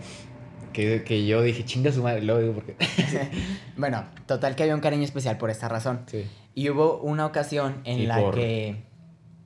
Que, 0.76 1.03
que 1.06 1.26
yo 1.26 1.41
dije, 1.41 1.64
chinga 1.64 1.89
su 1.93 2.03
madre, 2.03 2.22
lo 2.22 2.38
digo 2.39 2.53
porque. 2.53 2.76
Bueno, 3.77 4.03
total 4.26 4.56
que 4.56 4.64
había 4.64 4.76
un 4.76 4.81
cariño 4.81 5.03
especial 5.03 5.38
por 5.38 5.49
esta 5.49 5.69
razón. 5.69 6.02
Sí. 6.07 6.26
Y 6.53 6.69
hubo 6.69 6.97
una 7.02 7.26
ocasión 7.26 7.81
en 7.85 7.99
Y 7.99 8.06
la 8.07 8.18
por- 8.19 8.35
que... 8.35 8.84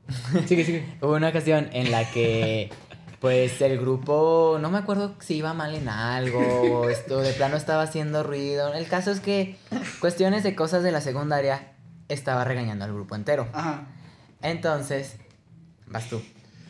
Sigue, 0.47 0.65
sigue. 0.65 0.85
Hubo 1.01 1.13
una 1.13 1.29
ocasión 1.29 1.69
en 1.71 1.91
la 1.91 2.03
que, 2.09 2.71
pues, 3.19 3.61
el 3.61 3.77
grupo, 3.79 4.57
no 4.59 4.71
me 4.71 4.79
acuerdo 4.79 5.13
si 5.19 5.35
iba 5.35 5.53
mal 5.53 5.75
en 5.75 5.87
algo, 5.87 6.39
o 6.39 6.89
esto 6.89 7.19
de 7.21 7.31
plano 7.33 7.57
estaba 7.57 7.83
haciendo 7.83 8.23
ruido. 8.23 8.73
El 8.73 8.87
caso 8.87 9.11
es 9.11 9.19
que, 9.19 9.55
cuestiones 9.99 10.41
de 10.43 10.55
cosas 10.55 10.81
de 10.81 10.91
la 10.91 11.01
secundaria, 11.01 11.73
estaba 12.07 12.43
regañando 12.43 12.85
al 12.85 12.93
grupo 12.93 13.15
entero. 13.15 13.47
Ajá. 13.53 13.85
Entonces, 14.41 15.17
vas 15.85 16.09
tú. 16.09 16.21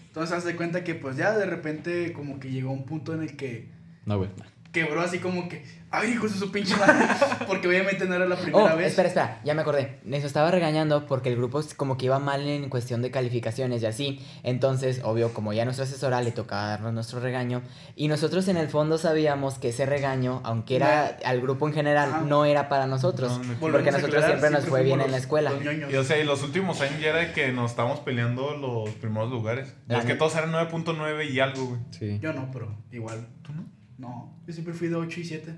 Entonces, 0.08 0.36
haz 0.36 0.44
de 0.44 0.58
cuenta 0.58 0.84
que, 0.84 0.96
pues 0.96 1.16
ya 1.16 1.32
de 1.38 1.46
repente, 1.46 2.12
como 2.12 2.40
que 2.42 2.50
llegó 2.52 2.72
un 2.72 2.84
punto 2.84 3.14
en 3.14 3.22
el 3.22 3.38
que 3.38 3.70
No, 4.10 4.18
güey. 4.18 4.30
quebró 4.72 5.02
así 5.02 5.18
como 5.18 5.50
que, 5.50 5.64
ay, 5.90 6.12
hijos 6.12 6.32
de 6.34 6.38
su 6.40 6.52
pinche 6.52 6.76
madre. 6.78 7.08
Porque 7.48 7.68
obviamente 7.68 8.06
no 8.06 8.14
era 8.14 8.28
la 8.28 8.36
Oh, 8.36 8.40
primera 8.40 8.76
vez. 8.76 8.88
espera, 8.88 9.08
espera, 9.08 9.42
ya 9.44 9.56
me 9.56 9.62
acordé. 9.64 10.00
Nos 10.04 10.24
estaba 10.24 10.52
regañando 10.52 11.08
porque 11.08 11.30
el 11.30 11.36
grupo 11.38 11.60
como 11.76 11.98
que 11.98 12.06
iba 12.06 12.20
mal 12.20 12.42
en 12.48 12.70
cuestión 12.70 13.02
de 13.02 13.10
calificaciones 13.10 13.82
y 13.82 13.88
así. 13.88 14.20
Entonces, 14.44 15.02
obvio, 15.04 15.34
como 15.34 15.52
ya 15.54 15.66
nuestra 15.66 15.86
asesora 15.86 16.22
le 16.22 16.32
tocaba 16.32 16.68
darnos 16.68 16.94
nuestro 16.94 17.20
regaño. 17.20 17.64
Y 17.96 18.08
nosotros 18.10 18.48
en 18.48 18.58
el 18.58 18.68
fondo 18.70 19.00
sabíamos 19.00 19.58
que 19.58 19.70
ese 19.70 19.88
regaño, 19.88 20.42
aunque 20.44 20.76
era 20.76 21.18
al 21.26 21.42
grupo 21.42 21.68
en 21.68 21.74
general, 21.74 22.30
no 22.30 22.46
era 22.46 22.70
para 22.70 22.86
nosotros. 22.86 23.40
No, 23.40 23.44
no. 23.46 23.60
Porque 23.60 23.90
a 23.90 23.94
nosotros 23.94 24.24
aclarar, 24.24 24.30
siempre 24.40 24.50
nos 24.52 24.70
fue 24.70 24.82
fuimos 24.82 24.86
bien 24.86 25.00
en 25.02 25.08
la 25.08 25.18
los- 25.18 25.22
escuela. 25.22 25.52
los. 25.52 25.92
Y 25.92 25.96
o 25.96 26.04
sea, 26.04 26.20
y 26.20 26.24
los 26.24 26.44
últimos 26.44 26.80
años 26.82 27.02
ya 27.02 27.10
era 27.10 27.34
que 27.34 27.52
nos 27.52 27.72
estábamos 27.72 28.02
peleando 28.02 28.56
los 28.56 28.92
primeros 28.98 29.32
lugares. 29.32 29.74
La 29.88 29.98
Es 29.98 30.06
que 30.06 30.14
todos 30.14 30.36
eran 30.36 30.52
9.9 30.52 31.28
y 31.32 31.40
algo, 31.40 31.66
güey. 31.66 31.82
Sí. 31.90 32.20
Yo 32.22 32.34
no, 32.34 32.50
pero 32.54 32.78
igual. 32.92 33.28
¿Tú 33.42 33.54
no? 33.54 33.66
No, 34.00 34.34
yo 34.48 34.54
siempre 34.54 34.74
fui 34.74 34.88
de 34.88 34.96
8 34.96 35.20
y 35.20 35.24
7. 35.26 35.56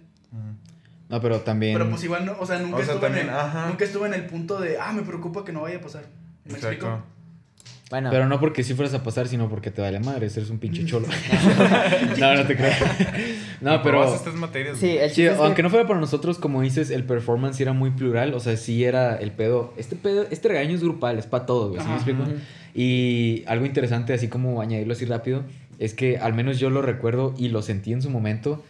No, 1.10 1.22
pero 1.22 1.40
también. 1.42 1.78
Pero 1.78 1.90
pues 1.90 2.04
igual, 2.04 2.26
no, 2.26 2.34
o 2.40 2.46
sea, 2.46 2.60
nunca, 2.60 2.78
O 2.78 2.80
sea, 2.84 2.94
estuve 2.96 3.02
también, 3.08 3.28
en 3.28 3.34
el, 3.34 3.40
ajá. 3.40 3.68
nunca 3.68 3.86
estuve 3.86 4.08
en 4.08 4.14
el 4.16 4.26
punto 4.26 4.60
de, 4.60 4.78
ah, 4.80 4.92
me 4.94 5.04
preocupa 5.04 5.46
que 5.46 5.52
no 5.52 5.62
vaya 5.62 5.78
a 5.78 5.82
pasar. 5.82 6.06
¿Me 6.46 6.54
explico? 6.54 7.04
Bueno, 7.90 8.10
Pero 8.10 8.26
no 8.30 8.40
porque 8.40 8.64
sí 8.64 8.74
fueras 8.74 8.94
a 8.94 9.04
pasar, 9.04 9.28
sino 9.28 9.50
porque 9.50 9.70
te 9.70 9.82
vale 9.82 10.00
madre, 10.00 10.28
eres 10.28 10.50
un 10.50 10.60
pinche 10.60 10.86
cholo. 10.86 11.08
no, 12.20 12.36
no 12.36 12.46
te 12.48 12.56
creo. 12.56 12.72
No, 13.62 13.84
pero. 13.84 14.12
Estas 14.16 14.34
materias. 14.34 14.78
sí, 14.80 14.98
el 14.98 15.12
Sí, 15.12 15.22
que- 15.24 15.30
aunque 15.30 15.62
no 15.62 15.70
fuera 15.70 15.86
para 15.86 16.00
nosotros, 16.00 16.40
como 16.40 16.62
dices, 16.62 16.90
el 16.90 17.04
performance 17.04 17.60
era 17.62 17.74
muy 17.74 17.92
plural, 17.92 18.34
o 18.34 18.40
sea, 18.40 18.58
sí 18.58 18.84
era 18.84 19.18
el 19.18 19.30
pedo. 19.32 19.72
Este 19.78 19.96
pedo, 19.96 20.26
este 20.32 20.48
regaño 20.48 20.74
es 20.74 20.82
grupal, 20.82 21.20
es 21.20 21.28
para 21.28 21.46
todos, 21.46 21.70
güey, 21.70 21.82
¿sí 21.82 21.88
me 21.88 21.96
explico? 21.96 22.24
Y 22.74 23.44
algo 23.46 23.66
interesante, 23.68 24.14
así 24.14 24.30
como 24.30 24.62
añadirlo 24.62 24.94
así 24.94 25.06
rápido, 25.06 25.44
es 25.84 25.94
que 25.94 26.18
al 26.18 26.34
menos 26.34 26.60
yo 26.60 26.70
lo 26.70 26.82
recuerdo 26.82 27.34
y 27.38 27.50
lo 27.50 27.62
sentí 27.62 27.92
en 27.92 28.02
su 28.02 28.10
momento 28.10 28.64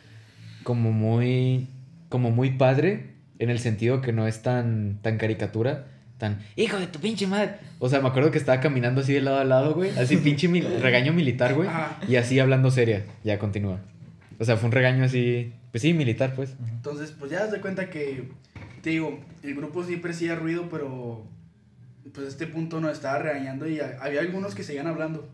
como 0.63 0.91
muy, 0.91 1.67
como 2.09 2.31
muy 2.31 2.51
padre, 2.51 3.11
en 3.39 3.49
el 3.49 3.59
sentido 3.59 4.01
que 4.01 4.13
no 4.13 4.27
es 4.27 4.41
tan, 4.41 4.99
tan 5.01 5.17
caricatura, 5.17 5.87
tan, 6.17 6.39
hijo 6.55 6.77
de 6.79 6.87
tu 6.87 6.99
pinche 6.99 7.27
madre. 7.27 7.55
O 7.79 7.89
sea, 7.89 7.99
me 8.01 8.07
acuerdo 8.07 8.31
que 8.31 8.37
estaba 8.37 8.61
caminando 8.61 9.01
así 9.01 9.13
de 9.13 9.21
lado 9.21 9.37
a 9.39 9.43
lado, 9.43 9.73
güey, 9.73 9.89
así 9.97 10.17
pinche 10.17 10.47
mil- 10.47 10.67
regaño 10.81 11.13
militar, 11.13 11.53
güey, 11.55 11.67
y 12.07 12.15
así 12.15 12.39
hablando 12.39 12.69
seria, 12.71 13.03
ya 13.23 13.39
continúa. 13.39 13.79
O 14.39 14.45
sea, 14.45 14.57
fue 14.57 14.67
un 14.67 14.71
regaño 14.73 15.03
así, 15.03 15.53
pues 15.71 15.81
sí, 15.81 15.93
militar, 15.93 16.33
pues. 16.35 16.53
Entonces, 16.71 17.13
pues 17.17 17.31
ya 17.31 17.39
das 17.41 17.51
de 17.51 17.59
cuenta 17.61 17.89
que, 17.89 18.29
te 18.81 18.91
digo, 18.91 19.19
el 19.43 19.55
grupo 19.55 19.83
siempre 19.83 20.11
hacía 20.11 20.35
ruido, 20.35 20.67
pero 20.69 21.25
pues 22.13 22.25
a 22.25 22.29
este 22.29 22.47
punto 22.47 22.79
nos 22.79 22.91
estaba 22.93 23.19
regañando 23.19 23.67
y 23.67 23.79
ha- 23.79 23.97
había 24.01 24.21
algunos 24.21 24.55
que 24.55 24.63
seguían 24.63 24.87
hablando. 24.87 25.27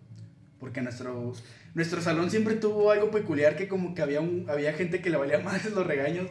Porque 0.60 0.82
nuestro, 0.82 1.34
nuestro 1.78 2.02
salón 2.02 2.32
siempre 2.32 2.56
tuvo 2.56 2.90
algo 2.90 3.12
peculiar 3.12 3.56
que 3.56 3.68
como 3.68 3.94
que 3.94 4.02
había, 4.02 4.20
un, 4.20 4.48
había 4.49 4.74
gente 4.74 4.99
que 4.99 5.12
le 5.12 5.18
valía 5.18 5.38
más 5.44 5.64
los 5.66 5.86
regaños. 5.86 6.28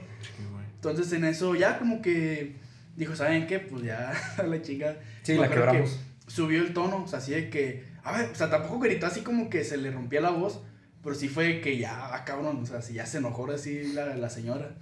Entonces 0.74 1.12
en 1.12 1.24
eso 1.24 1.55
ya 1.55 1.78
como 1.78 2.02
que 2.02 2.56
dijo, 2.97 3.14
¿saben 3.14 3.47
qué? 3.47 3.60
Pues 3.60 3.85
ya 3.85 4.12
la 4.44 4.60
chica. 4.60 4.97
Sí, 5.23 5.35
la 5.36 5.48
que 5.48 5.55
quebramos. 5.55 6.01
Subió 6.27 6.60
el 6.60 6.74
tono, 6.74 7.05
o 7.05 7.06
sea, 7.06 7.20
así 7.20 7.31
de 7.31 7.48
que, 7.48 7.85
a 8.02 8.18
ver, 8.18 8.31
o 8.32 8.35
sea, 8.35 8.51
tampoco 8.51 8.81
gritó 8.81 9.06
así 9.06 9.20
como 9.20 9.48
que 9.48 9.62
se 9.62 9.77
le 9.77 9.93
rompía 9.93 10.20
la 10.20 10.31
voz, 10.31 10.62
pero 11.05 11.14
sí 11.14 11.28
fue 11.28 11.60
que 11.60 11.78
ya, 11.78 12.12
ah, 12.12 12.24
cabrón, 12.24 12.64
o 12.64 12.66
sea, 12.66 12.82
si 12.82 12.94
ya 12.94 13.06
se 13.06 13.18
enojó 13.18 13.48
así 13.48 13.93
la, 13.93 14.16
la 14.16 14.28
señora. 14.28 14.74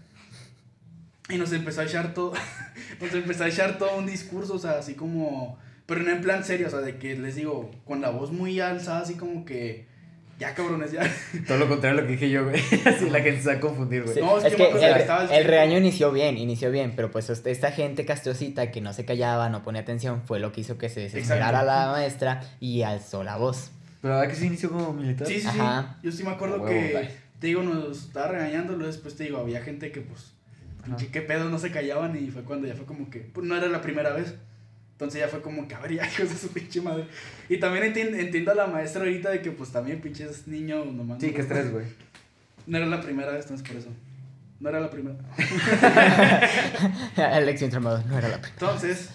Y 1.28 1.36
nos 1.36 1.52
empezó 1.52 1.82
a 1.82 1.84
echar 1.84 2.14
todo, 2.14 2.32
nos 3.02 3.12
empezó 3.12 3.44
a 3.44 3.48
echar 3.48 3.76
todo 3.76 3.98
un 3.98 4.06
discurso, 4.06 4.54
o 4.54 4.58
sea, 4.58 4.78
así 4.78 4.94
como, 4.94 5.58
pero 5.84 6.00
no 6.02 6.10
en 6.10 6.22
plan 6.22 6.42
serio, 6.42 6.68
o 6.68 6.70
sea, 6.70 6.80
de 6.80 6.96
que 6.96 7.16
les 7.16 7.34
digo, 7.34 7.70
con 7.84 8.00
la 8.00 8.08
voz 8.08 8.32
muy 8.32 8.58
alzada, 8.60 9.00
así 9.00 9.16
como 9.16 9.44
que, 9.44 9.92
ya 10.38 10.54
cabrones, 10.54 10.92
ya. 10.92 11.02
Todo 11.46 11.58
lo 11.58 11.68
contrario 11.68 11.98
a 11.98 12.02
lo 12.02 12.06
que 12.06 12.14
dije 12.14 12.30
yo, 12.30 12.44
güey. 12.44 12.56
Así 12.84 13.08
la 13.10 13.20
gente 13.20 13.40
se 13.42 13.48
va 13.48 13.54
a 13.54 13.60
confundir, 13.60 14.02
güey. 14.02 14.14
Sí, 14.14 14.20
No, 14.20 14.38
es 14.38 14.44
es, 14.44 14.50
que 14.54 14.68
que 14.68 14.86
el, 14.86 14.94
que 15.28 15.36
el 15.36 15.44
regaño 15.44 15.78
inició 15.78 16.10
bien, 16.12 16.36
inició 16.38 16.70
bien, 16.70 16.92
pero 16.96 17.10
pues 17.10 17.30
este- 17.30 17.50
esta 17.50 17.70
gente 17.72 18.04
castrosita 18.04 18.70
que 18.70 18.80
no 18.80 18.92
se 18.92 19.04
callaba, 19.04 19.48
no 19.48 19.62
ponía 19.62 19.82
atención, 19.82 20.22
fue 20.26 20.40
lo 20.40 20.52
que 20.52 20.62
hizo 20.62 20.76
que 20.78 20.88
se 20.88 21.00
desesperara 21.00 21.62
la 21.62 21.88
maestra 21.92 22.42
y 22.60 22.82
alzó 22.82 23.22
la 23.24 23.36
voz. 23.36 23.70
¿Pero 24.02 24.14
verdad 24.16 24.28
que 24.30 24.36
sí 24.36 24.46
inició 24.46 24.70
como 24.70 24.92
militar? 24.92 25.26
Sí, 25.26 25.40
sí, 25.40 25.46
Ajá. 25.48 25.96
sí. 26.00 26.06
Yo 26.06 26.12
sí 26.12 26.24
me 26.24 26.30
acuerdo 26.30 26.56
huevo, 26.56 26.66
que, 26.68 26.92
dale. 26.92 27.10
te 27.38 27.46
digo, 27.46 27.62
nos 27.62 28.04
estaba 28.06 28.28
regañando, 28.28 28.74
luego 28.74 28.92
después 28.92 29.16
te 29.16 29.24
digo, 29.24 29.38
había 29.38 29.62
gente 29.62 29.90
que 29.92 30.00
pues, 30.02 30.32
pinche, 30.84 31.08
qué 31.08 31.22
pedo, 31.22 31.48
no 31.48 31.58
se 31.58 31.70
callaban 31.70 32.14
y 32.22 32.30
fue 32.30 32.42
cuando 32.42 32.66
ya 32.66 32.74
fue 32.74 32.84
como 32.84 33.08
que, 33.08 33.20
pues 33.20 33.46
no 33.46 33.56
era 33.56 33.66
la 33.68 33.80
primera 33.80 34.10
vez. 34.12 34.34
Entonces 35.04 35.20
ya 35.20 35.28
fue 35.28 35.40
como 35.42 35.68
que, 35.68 35.74
a 35.74 35.80
ver, 35.80 35.94
ya, 35.94 36.06
hijos 36.12 36.28
de 36.30 36.36
su 36.36 36.48
pinche 36.48 36.80
madre. 36.80 37.04
Y 37.48 37.58
también 37.58 37.84
entiendo, 37.84 38.16
entiendo 38.16 38.50
a 38.52 38.54
la 38.54 38.66
maestra 38.66 39.02
ahorita 39.02 39.30
de 39.30 39.40
que 39.42 39.50
pues 39.52 39.70
también 39.70 40.00
pinches 40.00 40.46
niños 40.48 40.86
nomás. 40.86 41.18
Sí, 41.20 41.28
no- 41.28 41.34
que 41.34 41.40
estrés, 41.42 41.70
güey. 41.72 41.86
No 42.66 42.78
era 42.78 42.86
la 42.86 43.00
primera 43.00 43.30
vez, 43.32 43.42
entonces 43.42 43.66
por 43.66 43.76
eso. 43.76 43.88
No 44.60 44.68
era 44.70 44.80
la 44.80 44.90
primera. 44.90 45.16
Alex 47.16 47.62
Intermado, 47.62 48.02
no 48.06 48.18
era 48.18 48.28
la 48.28 48.40
primera. 48.40 48.54
Entonces, 48.54 49.10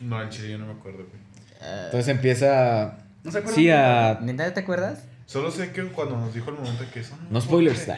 No, 0.00 0.18
al 0.18 0.28
chile 0.30 0.50
yo 0.52 0.58
no 0.58 0.66
me 0.66 0.72
acuerdo, 0.72 0.98
güey. 0.98 1.22
Eh, 1.60 1.82
Entonces 1.86 2.08
empieza. 2.08 2.98
¿no 3.24 3.30
se 3.30 3.38
acuerdan? 3.38 3.54
Sí, 3.56 3.70
a. 3.70 4.18
¿Neta 4.22 4.52
te 4.54 4.60
acuerdas? 4.60 5.04
Solo 5.26 5.50
sé 5.50 5.72
que 5.72 5.82
cuando 5.84 6.16
nos 6.18 6.34
dijo 6.34 6.50
el 6.50 6.56
momento 6.56 6.84
que 6.92 7.00
eso. 7.00 7.16
No 7.30 7.40
spoilers. 7.40 7.78
sé. 7.80 7.96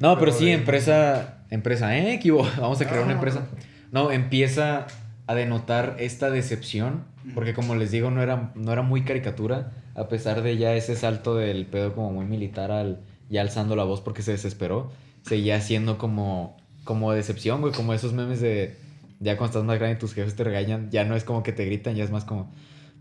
No, 0.00 0.14
pero 0.18 0.26
Pero 0.26 0.32
sí, 0.32 0.46
de- 0.46 0.52
empresa. 0.52 1.38
Empresa, 1.50 1.96
¿eh? 1.96 2.12
Equivo. 2.14 2.42
Vamos 2.60 2.80
a 2.80 2.84
crear 2.86 3.02
una 3.02 3.12
Ah. 3.12 3.14
empresa. 3.14 3.46
No, 3.92 4.10
empieza 4.10 4.86
a 5.26 5.34
denotar 5.34 5.96
esta 5.98 6.30
decepción. 6.30 7.04
Porque 7.34 7.54
como 7.54 7.74
les 7.74 7.90
digo, 7.90 8.10
no 8.10 8.22
era, 8.22 8.52
no 8.54 8.72
era 8.72 8.82
muy 8.82 9.04
caricatura. 9.04 9.72
A 9.94 10.08
pesar 10.08 10.42
de 10.42 10.56
ya 10.56 10.74
ese 10.74 10.94
salto 10.94 11.34
del 11.34 11.66
pedo 11.66 11.94
como 11.94 12.12
muy 12.12 12.26
militar 12.26 12.70
al 12.70 13.00
ya 13.28 13.40
alzando 13.40 13.74
la 13.74 13.84
voz 13.84 14.00
porque 14.00 14.22
se 14.22 14.32
desesperó. 14.32 14.92
Seguía 15.22 15.60
siendo 15.60 15.98
como, 15.98 16.56
como 16.84 17.12
decepción, 17.12 17.60
güey. 17.60 17.72
Como 17.72 17.92
esos 17.94 18.12
memes 18.12 18.40
de 18.40 18.76
Ya 19.18 19.36
cuando 19.36 19.52
estás 19.58 19.64
más 19.64 19.78
grande 19.78 19.96
y 19.96 19.98
tus 19.98 20.14
jefes 20.14 20.36
te 20.36 20.44
regañan, 20.44 20.90
ya 20.90 21.04
no 21.04 21.16
es 21.16 21.24
como 21.24 21.42
que 21.42 21.52
te 21.52 21.64
gritan, 21.64 21.96
ya 21.96 22.04
es 22.04 22.10
más 22.10 22.24
como, 22.24 22.52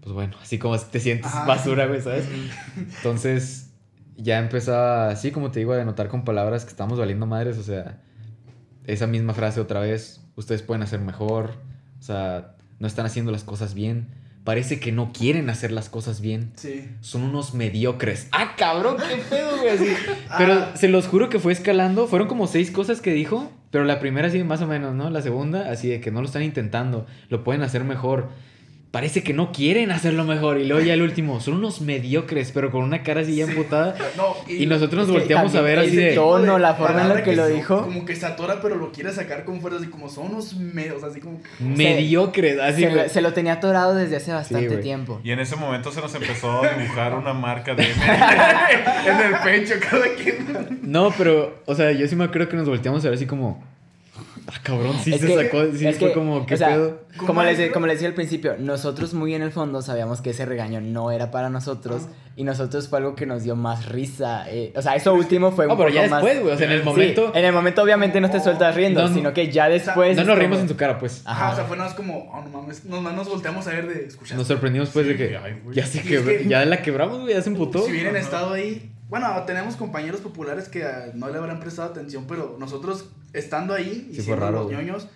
pues 0.02 0.14
bueno, 0.14 0.36
así 0.42 0.58
como 0.58 0.78
te 0.80 1.00
sientes 1.00 1.28
Ajá. 1.28 1.46
basura, 1.46 1.86
güey, 1.88 2.02
¿sabes? 2.02 2.28
Entonces, 2.98 3.72
ya 4.18 4.40
empezaba 4.40 5.10
así, 5.10 5.32
como 5.32 5.52
te 5.52 5.60
digo, 5.60 5.74
a 5.74 5.78
denotar 5.78 6.08
con 6.08 6.24
palabras 6.24 6.64
que 6.64 6.72
estamos 6.72 6.98
valiendo 6.98 7.26
madres, 7.26 7.58
o 7.58 7.64
sea, 7.64 8.02
esa 8.86 9.08
misma 9.08 9.34
frase 9.34 9.60
otra 9.60 9.82
vez, 9.82 10.22
ustedes 10.36 10.62
pueden 10.62 10.84
hacer 10.84 11.02
mejor, 11.02 11.56
o 12.00 12.04
sea, 12.04 12.56
no 12.80 12.88
están 12.88 13.06
haciendo 13.06 13.32
las 13.32 13.44
cosas 13.44 13.74
bien, 13.74 14.08
parece 14.44 14.80
que 14.80 14.92
no 14.92 15.12
quieren 15.12 15.50
hacer 15.50 15.72
las 15.72 15.90
cosas 15.90 16.22
bien, 16.22 16.52
Sí. 16.56 16.88
son 17.02 17.24
unos 17.24 17.54
mediocres. 17.54 18.28
Ah, 18.32 18.54
cabrón, 18.58 18.98
qué 18.98 19.16
pedo, 19.30 19.58
güey, 19.58 19.70
así. 19.70 19.88
Ah. 20.30 20.36
Pero 20.38 20.78
se 20.78 20.88
los 20.88 21.08
juro 21.08 21.30
que 21.30 21.40
fue 21.40 21.52
escalando, 21.54 22.08
fueron 22.08 22.28
como 22.28 22.46
seis 22.48 22.70
cosas 22.72 23.02
que 23.02 23.12
dijo, 23.14 23.52
pero 23.72 23.86
la 23.86 24.00
primera 24.00 24.30
sí, 24.30 24.44
más 24.44 24.62
o 24.62 24.68
menos, 24.68 24.94
¿no? 24.94 25.10
La 25.10 25.22
segunda, 25.22 25.72
así 25.72 25.90
de 25.90 26.00
que 26.02 26.12
no 26.12 26.22
lo 26.22 26.28
están 26.28 26.44
intentando, 26.44 27.06
lo 27.30 27.44
pueden 27.44 27.62
hacer 27.64 27.84
mejor. 27.84 28.30
Parece 28.96 29.24
que 29.24 29.34
no 29.34 29.52
quieren 29.52 29.92
hacerlo 29.92 30.24
mejor. 30.24 30.58
Y 30.58 30.66
luego 30.66 30.82
ya 30.82 30.94
el 30.94 31.02
último, 31.02 31.42
son 31.42 31.56
unos 31.56 31.82
mediocres, 31.82 32.54
pero 32.54 32.72
con 32.72 32.82
una 32.82 33.04
cara 33.04 33.20
así 33.20 33.36
ya 33.36 33.44
emputada. 33.44 33.94
No, 34.16 34.38
Y 34.48 34.68
nosotros 34.68 35.06
nos 35.06 35.18
volteamos 35.18 35.54
a 35.54 35.60
ver 35.60 35.80
así 35.80 35.90
el 35.90 35.96
de... 35.98 36.14
tono, 36.14 36.58
la 36.58 36.76
forma 36.76 37.02
en 37.02 37.10
la 37.10 37.22
que 37.22 37.36
lo 37.36 37.46
dijo. 37.46 37.82
Como 37.82 38.06
que 38.06 38.16
se 38.16 38.26
atora, 38.26 38.62
pero 38.62 38.76
lo 38.76 38.94
quiere 38.94 39.12
sacar 39.12 39.44
con 39.44 39.60
fuerza, 39.60 39.80
así 39.80 39.90
como 39.90 40.08
son 40.08 40.28
unos 40.28 40.56
medios, 40.56 41.04
así 41.04 41.20
como. 41.20 41.42
Mediocres, 41.60 42.58
así, 42.58 42.84
se, 42.84 42.90
lo, 42.90 42.96
güey. 42.96 43.10
se 43.10 43.22
lo 43.22 43.34
tenía 43.34 43.52
atorado 43.56 43.96
desde 43.96 44.16
hace 44.16 44.32
bastante 44.32 44.78
tiempo. 44.78 45.20
Y 45.26 45.32
en 45.32 45.42
ese 45.42 45.58
momento 45.58 45.92
se 45.92 46.00
nos 46.00 46.16
empezó 46.16 46.64
a 46.64 46.70
dibujar 46.70 47.16
una 47.16 47.34
marca 47.34 47.76
de 47.76 47.84
en 49.08 49.20
el 49.20 49.36
pecho, 49.44 49.74
cada 49.90 50.06
quien. 50.16 50.80
No, 50.84 51.12
pero, 51.18 51.64
o 51.66 51.76
sea, 51.76 51.92
yo 51.92 52.08
sí 52.08 52.16
me 52.16 52.24
acuerdo 52.24 52.48
que 52.48 52.56
nos 52.56 52.70
volteamos 52.70 53.04
a 53.04 53.10
ver 53.10 53.16
así 53.16 53.26
como... 53.26 53.62
Ah, 54.54 54.60
cabrón, 54.62 54.94
sí 55.04 55.12
Es 55.14 55.22
se 55.22 55.28
que- 55.28 55.44
sacó, 55.46 55.64
sí 55.76 55.88
es 55.88 55.98
fue 55.98 56.10
que, 56.10 56.14
como, 56.14 56.46
¿qué 56.46 56.54
o 56.54 56.58
sea, 56.58 56.68
pedo? 56.70 57.00
¿Cómo 57.18 57.28
Como 57.28 57.44
les, 57.44 57.72
como 57.72 57.88
les 57.88 57.96
decía 57.96 58.10
al 58.10 58.14
principio, 58.14 58.56
nosotros 58.60 59.14
muy 59.14 59.34
en 59.34 59.42
el 59.42 59.52
fondo 59.52 59.82
sabíamos 59.82 60.22
que 60.22 60.30
ese 60.32 60.46
regaño 60.46 60.82
no 60.82 61.12
era 61.12 61.32
para 61.32 61.50
nosotros 61.50 62.04
Ah. 62.08 62.14
y 62.36 62.44
nosotros 62.44 62.88
fue 62.88 63.00
algo 63.00 63.16
que 63.16 63.26
nos 63.26 63.44
dio 63.44 63.56
más 63.56 63.88
risa. 63.90 64.46
eh, 64.50 64.72
o 64.76 64.82
sea, 64.82 64.96
eso 64.96 65.14
último 65.14 65.52
fue 65.52 65.66
un 65.66 65.70
No, 65.72 65.78
pero 65.78 65.90
poco 65.90 65.96
ya 66.04 66.10
más... 66.10 66.22
después, 66.24 66.44
güey, 66.44 66.54
o 66.54 66.58
sea, 66.58 66.68
en 66.68 66.74
el 66.74 66.80
Sí, 66.80 66.86
momento... 66.86 67.32
en 67.34 67.46
el 67.46 67.54
momento 67.54 67.82
obviamente 67.82 68.22
no 68.22 68.30
te 68.30 68.40
sueltas 68.40 68.76
riendo, 68.76 69.02
No, 69.02 69.08
no. 69.10 69.16
sino 69.16 69.34
que 69.34 69.50
ya 69.52 69.68
después... 69.70 70.16
No 70.18 70.24
nos 70.24 70.30
como- 70.34 70.42
rimos 70.42 70.60
en 70.60 70.68
su 70.68 70.76
cara, 70.76 71.00
pues. 71.00 71.22
Ajá, 71.26 71.46
Ajá. 71.46 71.54
o 71.54 71.56
sea, 71.56 71.66
fue 71.66 71.78
nada 71.78 71.90
más 71.90 71.98
como, 71.98 72.30
oh, 72.32 72.42
no 72.44 72.50
mames, 72.62 72.86
nos, 72.86 73.02
nos 73.02 73.28
volteamos 73.30 73.66
a 73.68 73.72
ver 73.72 73.88
de 73.88 74.06
escuchar. 74.06 74.38
Nos 74.38 74.48
sorprendimos 74.48 74.90
pues 74.90 75.08
de 75.08 75.16
que 75.18 75.38
ay, 75.38 75.60
güey. 75.64 75.76
ya 75.76 75.86
se 75.88 76.02
que- 76.04 76.46
ya 76.48 76.64
la 76.66 76.82
quebramos, 76.82 77.22
güey, 77.22 77.34
ya 77.34 77.42
se 77.42 77.50
emputó. 77.50 77.84
Si 77.86 77.92
hubieran 77.92 78.16
Ajá. 78.16 78.24
estado 78.26 78.54
ahí. 78.54 78.92
Bueno, 79.18 79.42
tenemos 79.46 79.78
compañeros 79.78 80.20
populares 80.20 80.68
que 80.68 80.84
ah, 80.84 81.12
no 81.14 81.30
le 81.30 81.38
habrán 81.38 81.62
prestado 81.62 81.90
atención, 81.90 82.26
pero 82.28 82.58
nosotros 82.60 83.06
estando 83.32 83.74
ahí 83.74 84.10
y 84.12 84.16
Sí, 84.16 84.24
siendo 84.24 84.44
raro, 84.44 84.64
los 84.64 84.72
ñoños, 84.74 85.08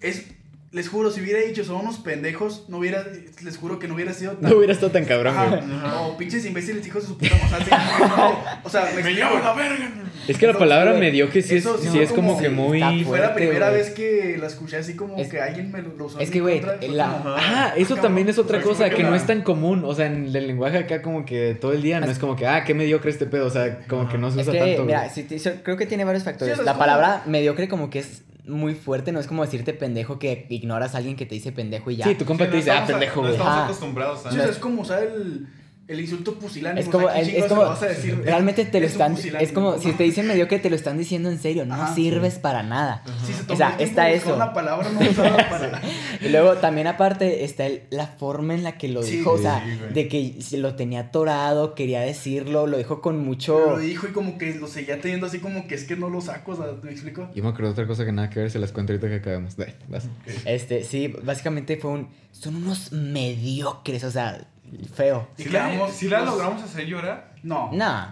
es. 0.00 0.24
Les 0.70 0.86
juro, 0.86 1.10
si 1.10 1.22
hubiera 1.22 1.40
dicho 1.40 1.64
son 1.64 1.76
unos 1.76 1.96
pendejos, 1.98 2.66
no 2.68 2.76
hubiera. 2.76 3.02
Les 3.42 3.56
juro 3.56 3.78
que 3.78 3.88
no 3.88 3.94
hubiera 3.94 4.12
sido 4.12 4.32
tan. 4.32 4.50
No 4.50 4.56
hubiera 4.58 4.74
estado 4.74 4.92
tan 4.92 5.06
cabrón, 5.06 5.34
güey. 5.34 5.62
O 6.02 6.16
pinches 6.18 6.44
imbéciles 6.44 6.86
hijos 6.86 7.02
de 7.04 7.08
su 7.08 7.16
puta 7.16 7.34
madre. 7.50 7.64
O 7.64 7.68
sea, 7.68 8.16
no, 8.16 8.38
o 8.64 8.68
sea, 8.68 8.92
me 8.94 9.02
Me 9.02 9.14
llevo 9.14 9.38
la 9.38 9.54
verga. 9.54 9.90
Es 10.28 10.36
que 10.36 10.46
la 10.46 10.58
palabra 10.58 10.90
güey, 10.90 11.00
mediocre 11.04 11.40
sí 11.40 11.56
es, 11.56 11.62
eso 11.64 11.78
sí 11.78 11.98
es 11.98 12.10
como 12.12 12.32
como- 12.32 12.40
que 12.42 12.50
muy... 12.50 12.82
Y 12.82 13.02
fue 13.04 13.18
la 13.18 13.28
fuerte, 13.30 13.34
primera 13.46 13.70
güey. 13.70 13.80
vez 13.80 13.90
que 13.92 14.36
la 14.38 14.46
escuché 14.46 14.76
así 14.76 14.94
como 14.94 15.16
Es- 15.16 15.28
que 15.30 15.40
alguien 15.40 15.72
me 15.72 15.80
lo, 15.80 16.04
usó 16.04 16.18
es 16.20 16.30
que, 16.30 16.40
güey, 16.40 16.60
la- 16.90 17.22
Ah, 17.24 17.72
eso 17.74 17.94
cabrón, 17.94 18.02
también 18.02 18.28
es 18.28 18.38
otra 18.38 18.58
sea, 18.58 18.66
cosa 18.68 18.90
que 18.90 19.02
no 19.04 19.14
es 19.14 19.24
tan 19.26 19.40
común. 19.40 19.84
O 19.86 19.94
sea, 19.94 20.04
en 20.04 20.26
el 20.26 20.46
lenguaje 20.46 20.76
acá 20.76 21.00
como 21.00 21.24
que 21.24 21.56
todo 21.58 21.72
el 21.72 21.80
día 21.80 21.98
no 22.00 22.10
es 22.10 22.18
como 22.18 22.36
que, 22.36 22.46
ah, 22.46 22.64
qué 22.64 22.74
mediocre 22.74 23.10
este 23.10 23.24
pedo. 23.24 23.46
O 23.46 23.50
sea, 23.50 23.86
como 23.88 24.06
que 24.06 24.18
no 24.18 24.30
se 24.30 24.42
Es 24.42 24.48
usa 24.48 24.52
que, 24.62 24.66
tanto. 24.66 24.84
mira, 24.84 25.08
sí, 25.08 25.26
creo 25.62 25.78
que 25.78 25.86
tiene 25.86 26.04
varios 26.04 26.24
factores. 26.24 26.58
La 26.58 26.72
es 26.72 26.78
palabra 26.78 27.22
mediocre 27.24 27.68
como 27.68 27.88
que 27.88 28.00
es 28.00 28.20
muy 28.48 28.74
fuerte, 28.74 29.12
no 29.12 29.20
es 29.20 29.26
como 29.26 29.44
decirte 29.44 29.72
pendejo 29.74 30.18
que 30.18 30.46
ignoras 30.48 30.94
a 30.94 30.98
alguien 30.98 31.16
que 31.16 31.26
te 31.26 31.34
dice 31.34 31.52
pendejo 31.52 31.90
y 31.90 31.96
ya. 31.96 32.06
Sí, 32.06 32.14
tu 32.14 32.24
compa 32.24 32.44
Sí, 32.44 32.50
te 32.50 32.56
no 32.56 32.56
dice, 32.58 32.70
ah, 32.70 32.74
estamos 32.80 32.92
pendejo, 33.00 33.16
No 33.16 33.22
güey. 33.22 33.32
estamos 33.34 33.52
Ajá. 33.52 33.64
acostumbrados 33.64 34.26
a 34.26 34.30
Sí, 34.32 34.38
o 34.38 34.40
sea, 34.42 34.50
es 34.50 34.58
como 34.58 34.82
usar 34.82 35.02
el, 35.04 35.46
el 35.88 36.00
insulto 36.00 36.34
pusilánime. 36.38 36.80
Es 36.82 36.88
como, 36.88 37.06
o 37.06 37.10
sea, 37.10 37.22
¿quién 37.22 37.36
es, 37.36 37.42
es 37.44 37.48
como, 37.48 37.62
vas 37.62 37.82
a 37.82 37.86
decir? 37.86 38.20
realmente 38.22 38.64
te 38.66 38.78
lo 38.80 38.86
Es 38.86 38.92
están, 38.92 39.16
es 39.16 39.52
como, 39.52 39.72
¿no? 39.72 39.78
si 39.78 39.92
te 39.92 40.04
dicen 40.04 40.26
mediocre 40.28 40.58
te 40.58 40.68
lo 40.70 40.76
están 40.76 40.98
diciendo 40.98 41.30
en 41.30 41.38
serio, 41.38 41.64
no 41.66 41.74
Ajá. 41.74 41.94
sirves 41.94 42.38
para 42.38 42.62
nada. 42.62 43.02
Sí, 43.26 43.32
se 43.32 43.52
O 43.52 43.56
sea, 43.56 43.74
está 43.78 44.10
eso. 44.10 44.34
una 44.36 44.52
palabra 44.52 44.90
no 44.90 45.00
para... 45.50 45.80
Y 46.20 46.28
luego 46.28 46.54
también 46.58 46.86
aparte 46.88 47.44
está 47.44 47.66
el- 47.66 47.82
la 47.90 48.06
forma 48.06 48.54
en 48.54 48.62
la 48.64 48.76
que 48.78 48.88
lo 48.88 49.02
Sí, 49.02 49.16
dijo, 49.16 49.32
o 49.32 49.38
sea, 49.38 49.64
sí, 49.64 49.94
de 49.94 50.08
que 50.08 50.34
lo 50.58 50.74
tenía 50.76 51.00
atorado, 51.00 51.74
quería 51.74 52.00
decirlo, 52.00 52.66
lo 52.66 52.76
dijo 52.76 53.00
con 53.00 53.18
mucho... 53.24 53.56
Pero 53.56 53.70
lo 53.76 53.78
dijo 53.78 54.06
y 54.08 54.12
como 54.12 54.36
que 54.36 54.54
lo 54.54 54.66
seguía 54.66 55.00
teniendo 55.00 55.26
así 55.26 55.38
como 55.38 55.66
que 55.66 55.74
es 55.74 55.84
que 55.84 55.96
no 55.96 56.10
lo 56.10 56.20
saco, 56.20 56.52
o 56.52 56.56
sea, 56.56 56.66
¿me 56.82 56.90
explico? 56.90 57.28
Yo 57.34 57.42
me 57.42 57.48
acuerdo 57.48 57.68
de 57.68 57.72
otra 57.72 57.86
cosa 57.86 58.04
que 58.04 58.12
nada 58.12 58.28
que 58.28 58.40
ver, 58.40 58.50
se 58.50 58.58
las 58.58 58.72
cuento 58.72 58.92
ahorita 58.92 59.08
que 59.08 59.14
acabemos. 59.16 59.56
Dale, 59.56 59.74
vas. 59.88 60.04
Este, 60.44 60.84
sí, 60.84 61.14
básicamente 61.22 61.76
fue 61.78 61.92
un... 61.92 62.08
Son 62.30 62.54
unos 62.56 62.92
mediocres, 62.92 64.04
o 64.04 64.10
sea, 64.10 64.46
feo. 64.94 65.28
Y 65.38 65.42
¿Sí 65.44 65.48
la, 65.50 65.70
quedamos- 65.70 65.92
sí 65.92 66.08
la 66.08 66.20
logramos 66.24 66.62
hacer 66.62 66.86
llorar? 66.86 67.34
No, 67.42 67.70
Nah, 67.72 68.08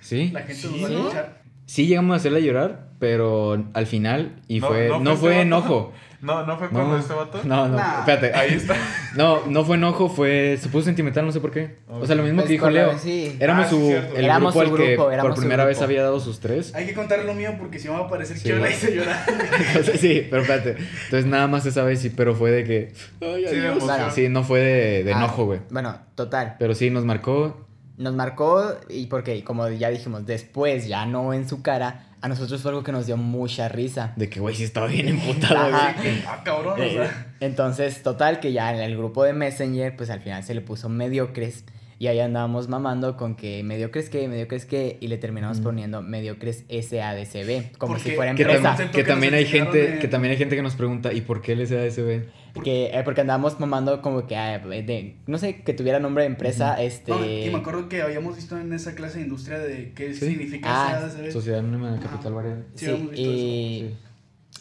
¿Sí? 0.00 0.30
la 0.32 0.40
gente 0.40 0.54
Sí. 0.54 0.68
nos 0.68 0.82
va 0.82 0.86
a 0.94 0.98
escuchar. 0.98 1.42
Sí 1.66 1.86
llegamos 1.86 2.14
a 2.14 2.16
hacerla 2.16 2.40
llorar, 2.40 2.88
pero 2.98 3.64
al 3.72 3.86
final, 3.86 4.36
y 4.48 4.60
No, 4.60 4.68
fue, 4.68 4.88
no 4.88 5.00
no, 5.00 5.16
fue 5.16 5.40
enojo. 5.40 5.92
No, 6.24 6.44
no 6.46 6.58
fue 6.58 6.68
cuando 6.70 6.92
No, 6.94 6.98
este 6.98 7.12
vato. 7.12 7.40
no, 7.44 7.68
no, 7.68 7.76
Nah. 7.76 7.98
espérate. 8.00 8.32
Ahí 8.34 8.54
está. 8.54 8.74
No, 9.14 9.46
no 9.46 9.64
fue 9.64 9.76
enojo, 9.76 10.08
fue. 10.08 10.58
Se 10.60 10.68
puso 10.68 10.86
sentimental, 10.86 11.24
no 11.24 11.30
sé 11.30 11.38
por 11.40 11.50
qué. 11.52 11.76
O 11.88 12.04
sea, 12.06 12.16
lo 12.16 12.22
mismo 12.24 12.38
Pues 12.38 12.46
que 12.48 12.52
dijo 12.54 12.64
con 12.64 12.74
la- 12.74 12.86
Leo. 12.88 12.98
sí. 12.98 13.36
Éramos 13.38 13.66
Ah, 13.66 13.70
su, 13.70 13.86
cierto. 13.86 14.16
el 14.16 14.24
Éramos 14.24 14.54
grupo 14.54 14.66
su 14.66 14.72
al 14.72 14.78
que 14.80 14.92
grupo, 14.94 15.10
éramos 15.12 15.30
por 15.32 15.38
primera 15.40 15.64
vez 15.64 15.80
había 15.82 16.02
dado 16.02 16.18
sus 16.18 16.40
tres. 16.40 16.74
Hay 16.74 16.86
que 16.86 16.94
contar 16.94 17.24
lo 17.24 17.34
mío 17.34 17.54
porque 17.58 17.78
si 17.78 17.86
no 17.88 17.94
va 17.94 18.06
a 18.06 18.08
parecer 18.08 18.36
Sí, 18.38 18.42
que 18.44 18.48
yo 18.48 18.56
la 18.58 18.70
hice 18.70 18.96
llorar. 18.96 19.24
Sí, 19.98 20.26
pero 20.30 20.42
espérate. 20.42 20.70
Entonces 21.04 21.26
nada 21.26 21.46
más 21.46 21.66
esa 21.66 21.82
vez 21.84 22.00
sí, 22.00 22.10
pero 22.10 22.34
fue 22.34 22.50
de 22.50 22.64
que. 22.64 22.92
Ay, 23.20 23.44
Sí, 23.48 23.56
adiós. 23.58 24.30
no 24.30 24.42
fue 24.42 24.60
de, 24.60 25.04
de 25.04 25.12
Ah, 25.12 25.18
enojo, 25.18 25.44
güey. 25.44 25.60
Bueno, 25.70 25.96
total. 26.14 26.56
Pero 26.58 26.74
sí 26.74 26.90
nos 26.90 27.04
marcó. 27.04 27.66
Nos 27.96 28.14
marcó 28.14 28.74
y 28.88 29.06
porque, 29.06 29.44
como 29.44 29.68
ya 29.68 29.90
dijimos, 29.90 30.26
después, 30.26 30.88
ya 30.88 31.06
no 31.06 31.32
en 31.32 31.48
su 31.48 31.62
cara, 31.62 32.06
a 32.24 32.28
nosotros 32.28 32.62
fue 32.62 32.70
algo 32.70 32.82
que 32.82 32.90
nos 32.92 33.06
dio 33.06 33.16
mucha 33.16 33.68
risa. 33.68 34.12
De 34.16 34.30
que, 34.30 34.40
güey, 34.40 34.54
sí 34.54 34.64
estaba 34.64 34.86
bien 34.86 35.08
emputado, 35.08 35.70
güey. 35.70 36.22
ah, 36.26 36.40
cabrón, 36.44 36.80
o 36.80 36.82
Eh, 36.82 36.92
sea. 36.92 37.34
Entonces, 37.40 38.02
total, 38.02 38.40
que 38.40 38.52
ya 38.52 38.74
en 38.74 38.80
el 38.80 38.96
grupo 38.96 39.24
de 39.24 39.34
Messenger, 39.34 39.94
pues 39.94 40.08
al 40.10 40.20
final 40.20 40.42
se 40.42 40.54
le 40.54 40.60
puso 40.62 40.88
mediocres. 40.88 41.64
Y 41.98 42.06
ahí 42.08 42.18
andábamos 42.20 42.68
mamando 42.68 43.16
con 43.16 43.34
que 43.36 43.62
mediocres 43.62 44.10
que, 44.10 44.26
mediocres 44.26 44.64
que, 44.66 44.96
y 45.00 45.08
le 45.08 45.16
terminamos 45.18 45.60
poniendo 45.60 46.02
mediocres 46.02 46.64
SADCB, 46.68 47.76
como 47.78 47.94
Porque- 47.94 48.10
si 48.10 48.16
fuera 48.16 48.34
Que, 48.34 48.42
Empresa. 48.42 48.76
tam- 48.76 48.90
que 48.90 48.98
que 48.98 49.04
también 49.04 49.34
hay 49.34 49.46
gente 49.46 49.94
en- 49.94 49.98
que 50.00 50.08
también 50.08 50.32
hay 50.32 50.36
gente 50.38 50.56
que 50.56 50.62
nos 50.62 50.74
pregunta 50.74 51.12
¿y 51.12 51.20
por 51.20 51.40
qué 51.40 51.52
el 51.52 51.66
SASB? 51.66 52.24
Que, 52.62 52.86
eh, 52.96 53.02
porque 53.04 53.22
andábamos 53.22 53.58
mamando 53.58 54.00
como 54.00 54.26
que, 54.28 54.36
ah, 54.36 54.58
de, 54.60 55.16
no 55.26 55.38
sé, 55.38 55.62
que 55.62 55.74
tuviera 55.74 55.98
nombre 55.98 56.22
de 56.22 56.28
empresa, 56.30 56.80
este... 56.80 57.10
No, 57.10 57.24
y 57.24 57.50
me 57.50 57.58
acuerdo 57.58 57.88
que 57.88 58.00
habíamos 58.02 58.36
visto 58.36 58.56
en 58.56 58.72
esa 58.72 58.94
clase 58.94 59.18
de 59.18 59.24
industria 59.24 59.58
de 59.58 59.92
qué 59.92 60.14
Sí. 60.14 60.28
significa 60.28 60.68
Ah, 60.70 60.96
ADCB. 60.98 61.32
Sociedad 61.32 61.58
Anónima 61.58 61.92
de 61.92 61.98
Capital 61.98 62.32
Variable. 62.34 62.64
Sí, 62.76 62.84
Sí, 62.84 62.90
habíamos 62.92 63.10
visto 63.10 63.30
y... 63.30 63.34
Sí. 63.34 63.94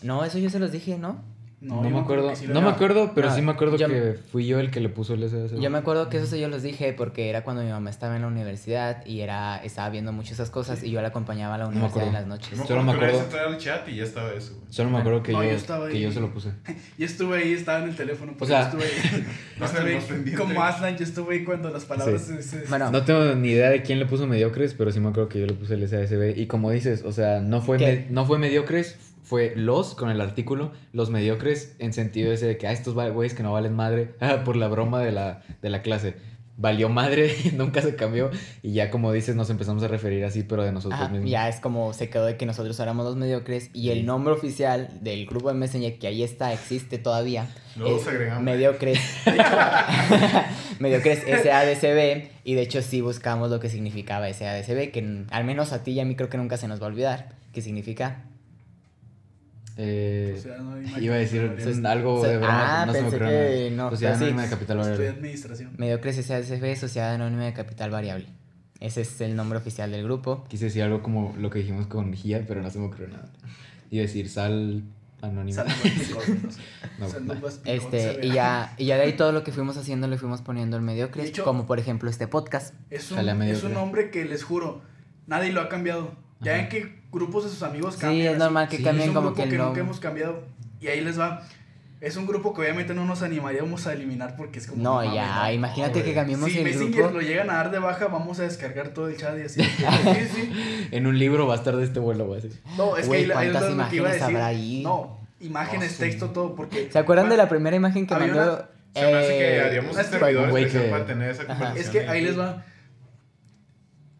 No, 0.07 0.25
eso 0.25 0.39
yo 0.39 0.49
se 0.49 0.57
los 0.59 0.71
dije, 0.71 0.97
¿no? 0.97 1.21
No, 1.63 1.81
yo 1.81 1.89
me 1.91 1.99
acuerdo, 1.99 2.35
sí 2.35 2.45
no 2.47 2.61
me 2.61 2.69
acuerdo, 2.69 3.11
pero 3.15 3.29
No, 3.29 3.35
sí 3.35 3.41
me 3.41 3.51
acuerdo 3.53 3.77
yo- 3.77 3.87
que 3.87 4.19
fui 4.31 4.45
yo 4.45 4.59
el 4.59 4.69
que 4.69 4.81
le 4.81 4.89
puso 4.89 5.13
el 5.13 5.21
SASB. 5.29 5.61
Yo 5.61 5.69
me 5.69 5.77
acuerdo 5.77 6.09
que 6.09 6.17
eso 6.17 6.25
sí 6.25 6.37
yo 6.39 6.49
los 6.49 6.61
dije 6.61 6.91
porque 6.91 7.29
era 7.29 7.43
cuando 7.45 7.63
mi 7.63 7.69
mamá 7.69 7.89
estaba 7.89 8.15
en 8.17 8.23
la 8.23 8.27
universidad 8.27 9.05
y 9.05 9.21
era 9.21 9.63
estaba 9.63 9.89
viendo 9.89 10.11
mucho 10.11 10.33
esas 10.33 10.49
cosas 10.49 10.83
y 10.83 10.91
yo 10.91 11.01
la 11.01 11.07
acompañaba 11.07 11.55
a 11.55 11.57
la 11.59 11.67
universidad 11.67 12.07
en 12.07 12.13
las 12.13 12.27
noches. 12.27 12.57
Me 12.59 12.67
Solo 12.67 12.83
me 12.83 12.91
acuerdo 12.91 13.19
entré 13.21 13.39
al 13.39 13.57
chat 13.57 13.87
y 13.87 13.95
ya 13.95 14.03
estaba 14.03 14.33
eso. 14.33 14.55
güey. 14.55 14.65
Solo 14.73 14.89
me 14.89 14.97
acuerdo 14.97 15.23
que, 15.23 15.31
No, 15.31 15.41
yo, 15.43 15.51
yo 15.51 15.55
estaba 15.55 15.87
que 15.87 15.95
ahí. 15.95 16.01
yo 16.01 16.11
se 16.11 16.19
lo 16.19 16.33
puse. 16.33 16.49
Yo 16.97 17.05
estuve 17.05 17.37
ahí, 17.37 17.53
estaba 17.53 17.79
en 17.83 17.89
el 17.89 17.95
teléfono. 17.95 18.33
porque 18.37 18.53
sea, 18.53 18.69
yo 18.71 18.79
estuve 18.79 19.23
no 19.59 19.65
estuve 19.65 20.33
como 20.35 20.61
Aslan, 20.63 20.97
yo 20.97 21.03
estuve 21.05 21.35
ahí 21.35 21.43
cuando 21.45 21.69
las 21.69 21.85
palabras 21.85 22.21
Sí. 22.23 22.33
se, 22.41 22.43
se- 22.43 22.65
Bueno, 22.67 22.91
No 22.91 23.03
tengo 23.03 23.35
ni 23.35 23.49
idea 23.51 23.69
de 23.69 23.81
quién 23.83 23.99
le 23.99 24.05
puso 24.05 24.27
mediocres, 24.27 24.73
pero 24.73 24.91
sí 24.91 24.99
me 24.99 25.09
acuerdo 25.09 25.29
que 25.29 25.39
yo 25.39 25.45
le 25.45 25.53
puse 25.53 25.75
el 25.75 25.87
SASB. 25.87 26.37
Y 26.37 26.47
como 26.47 26.71
dices, 26.71 27.03
o 27.05 27.11
sea, 27.13 27.39
no 27.39 27.61
fue, 27.61 27.77
me- 27.77 28.07
no 28.09 28.25
fue 28.25 28.37
mediocres, 28.39 28.97
fue 29.33 29.51
los 29.55 29.95
con 29.95 30.11
el 30.11 30.21
artículo, 30.21 30.73
los 30.91 31.09
mediocres 31.09 31.75
en 31.79 31.91
sentido 31.91 32.31
ese 32.31 32.45
de 32.45 32.55
que, 32.59 32.67
ah, 32.67 32.71
estos 32.71 32.93
güeyes 32.93 33.33
que 33.33 33.41
no 33.41 33.51
valen 33.51 33.75
madre, 33.75 34.13
ah, 34.19 34.43
por 34.45 34.55
la 34.55 34.67
broma 34.67 34.99
de 34.99 35.11
la, 35.11 35.41
de 35.59 35.71
la 35.71 35.81
clase. 35.81 36.17
Valió 36.55 36.87
madre, 36.87 37.35
nunca 37.55 37.81
se 37.81 37.95
cambió. 37.95 38.29
Y 38.61 38.73
ya 38.73 38.91
como 38.91 39.11
dices, 39.11 39.35
nos 39.35 39.49
empezamos 39.49 39.81
a 39.81 39.87
referir 39.87 40.23
así, 40.23 40.43
pero 40.43 40.61
de 40.61 40.71
nosotros 40.71 41.01
ajá, 41.01 41.09
mismos. 41.09 41.31
ya 41.31 41.49
es 41.49 41.59
como 41.59 41.93
se 41.93 42.11
quedó 42.11 42.27
de 42.27 42.37
que 42.37 42.45
nosotros 42.45 42.79
éramos 42.79 43.05
los 43.07 43.15
mediocres 43.15 43.71
y 43.73 43.89
el 43.89 44.05
nombre 44.05 44.35
oficial 44.35 44.87
del 45.01 45.25
grupo 45.25 45.47
de 45.47 45.55
Messenger 45.55 45.97
que 45.97 46.05
ahí 46.05 46.21
está, 46.21 46.53
existe 46.53 46.99
todavía, 46.99 47.47
Luego 47.75 47.97
es 47.97 48.03
se 48.03 48.11
agregamos. 48.11 48.43
mediocres. 48.43 48.99
mediocres 50.79 51.23
SADCB 51.23 52.29
y 52.43 52.53
de 52.53 52.61
hecho 52.61 52.83
sí 52.83 53.01
buscamos 53.01 53.49
lo 53.49 53.59
que 53.59 53.71
significaba 53.71 54.31
SADCB, 54.31 54.91
que 54.91 55.25
al 55.31 55.43
menos 55.43 55.73
a 55.73 55.81
ti 55.83 55.93
y 55.93 55.99
a 56.01 56.05
mí 56.05 56.15
creo 56.15 56.29
que 56.29 56.37
nunca 56.37 56.57
se 56.57 56.67
nos 56.67 56.79
va 56.79 56.85
a 56.85 56.89
olvidar, 56.89 57.29
que 57.51 57.63
significa 57.63 58.25
Eh, 59.77 60.35
O 60.37 60.41
sea, 60.41 60.57
no 60.59 60.99
iba 60.99 61.15
a 61.15 61.17
decir 61.17 61.55
es 61.57 61.83
algo 61.85 62.21
Se- 62.21 62.27
de 62.29 62.37
broma, 62.37 62.81
ah, 62.81 62.85
no 62.85 62.93
se 62.93 63.01
me 63.01 63.07
ocurrió 63.07 63.27
que 63.27 63.69
nada. 63.71 63.83
no, 63.83 63.89
Sociedad 63.89 64.11
pero 64.11 64.19
sí. 64.19 64.23
Anónima 64.25 64.43
de 64.43 64.49
Capital 64.49 64.77
Estudié 64.79 64.97
Variable. 64.97 65.17
administración. 65.19 65.71
Mediocres 65.77 66.15
Sociedad 66.79 67.13
Anónima 67.15 67.45
de 67.45 67.53
Capital 67.53 67.89
Variable. 67.91 68.27
Ese 68.79 69.01
es 69.01 69.21
el 69.21 69.35
nombre 69.35 69.57
oficial 69.57 69.91
del 69.91 70.03
grupo. 70.03 70.43
Quise 70.49 70.65
decir 70.65 70.83
algo 70.83 71.01
como 71.01 71.33
lo 71.39 71.49
que 71.49 71.59
dijimos 71.59 71.87
con 71.87 72.13
Gia, 72.13 72.45
pero 72.47 72.61
no 72.61 72.69
se 72.69 72.79
me 72.79 72.85
ocurrió 72.85 73.07
nada. 73.07 73.29
Iba 73.89 74.03
a 74.03 74.07
decir 74.07 74.29
sal 74.29 74.83
picosos, 75.81 76.27
no 76.99 77.07
sé. 77.09 77.19
No. 77.21 77.33
Este, 77.65 78.19
y 78.25 78.31
ya, 78.33 78.73
y 78.77 78.85
ya 78.87 78.97
de 78.97 79.03
ahí 79.03 79.13
todo 79.13 79.31
lo 79.31 79.43
que 79.43 79.51
fuimos 79.53 79.77
haciendo 79.77 80.07
le 80.07 80.17
fuimos 80.17 80.41
poniendo 80.41 80.75
el 80.75 80.83
mediocre, 80.83 81.23
hecho- 81.25 81.43
como 81.45 81.65
por 81.65 81.79
ejemplo 81.79 82.09
este 82.09 82.27
podcast. 82.27 82.75
Es 82.89 83.09
un, 83.11 83.17
Sale 83.17 83.31
a 83.31 83.47
es 83.49 83.63
un 83.63 83.73
nombre 83.73 84.11
que 84.11 84.25
les 84.25 84.43
juro, 84.43 84.81
nadie 85.27 85.51
lo 85.53 85.61
ha 85.61 85.69
cambiado. 85.69 86.13
Ya 86.41 86.51
Ajá. 86.53 86.61
ven 86.63 86.69
que 86.69 87.02
grupos 87.13 87.45
de 87.45 87.49
sus 87.51 87.63
amigos 87.63 87.93
Sí, 87.95 88.01
cambian. 88.01 88.25
es 88.27 88.31
así. 88.33 88.39
normal 88.39 88.67
que 88.67 88.77
Sí. 88.77 88.83
cambien 88.83 89.03
es 89.03 89.09
un 89.09 89.15
como 89.15 89.27
grupo 89.29 89.43
que 89.43 89.49
que 89.49 89.57
nunca 89.57 89.79
hemos 89.79 89.99
cambiado. 89.99 90.43
Y 90.81 90.87
ahí 90.87 90.99
les 91.01 91.17
va. 91.19 91.41
Es 92.01 92.17
un 92.17 92.27
grupo 92.27 92.53
que 92.53 92.59
obviamente 92.59 92.93
no 92.93 93.05
nos 93.05 93.21
animaríamos 93.21 93.87
a 93.87 93.93
eliminar 93.93 94.35
porque 94.35 94.59
es 94.59 94.67
como. 94.67 94.83
No, 94.83 94.95
mames, 94.95 95.13
ya, 95.13 95.43
no. 95.45 95.51
imagínate 95.53 96.03
que 96.03 96.13
cambiemos 96.13 96.51
Si 96.51 96.57
el 96.57 96.65
Messenger 96.65 97.03
grupo. 97.03 97.11
lo 97.15 97.21
llegan 97.21 97.49
a 97.49 97.53
dar 97.53 97.71
de 97.71 97.79
baja, 97.79 98.07
vamos 98.07 98.39
a 98.39 98.43
descargar 98.43 98.89
todo 98.89 99.07
el 99.07 99.15
chat 99.15 99.37
y 99.37 99.43
así. 99.43 99.61
sí, 99.63 100.27
sí. 100.35 100.51
En 100.91 101.07
un 101.07 101.17
libro 101.17 101.47
va 101.47 101.53
a 101.53 101.57
estar 101.57 101.77
de 101.77 101.85
este 101.85 101.99
vuelo, 102.01 102.25
güey. 102.25 102.41
No, 102.77 102.97
es 102.97 103.07
que 103.07 103.15
ahí, 103.15 103.21
ahí 103.23 103.27
es 103.47 103.53
¿cuántas 103.53 103.73
lo 103.73 103.89
que 103.89 103.95
iba 103.95 104.09
a 104.09 104.09
imágenes 104.09 104.11
decir. 104.11 104.23
habrá 104.23 104.45
ahí? 104.47 104.81
No, 104.83 105.17
imágenes, 105.39 105.91
Oh, 105.91 105.93
sí. 105.93 105.99
texto, 105.99 106.29
todo. 106.31 106.55
Porque. 106.55 106.89
¿Se 106.91 106.99
acuerdan 106.99 107.29
de 107.29 107.37
la 107.37 107.47
primera 107.47 107.75
imagen 107.77 108.05
que 108.05 108.15
mandó? 108.15 108.33
una- 108.33 108.69
Se 108.93 109.01
me 109.11 109.13
hace 109.17 109.37
que 109.37 109.61
haríamos 109.61 109.95
un 109.95 109.99
es 110.01 110.71
que- 110.73 110.79
para 110.89 111.05
tener 111.05 111.31
esa 111.31 111.45
conversación. 111.45 111.77
Es 111.85 111.89
que 111.89 112.09
ahí 112.09 112.21
les 112.25 112.37
va. 112.37 112.65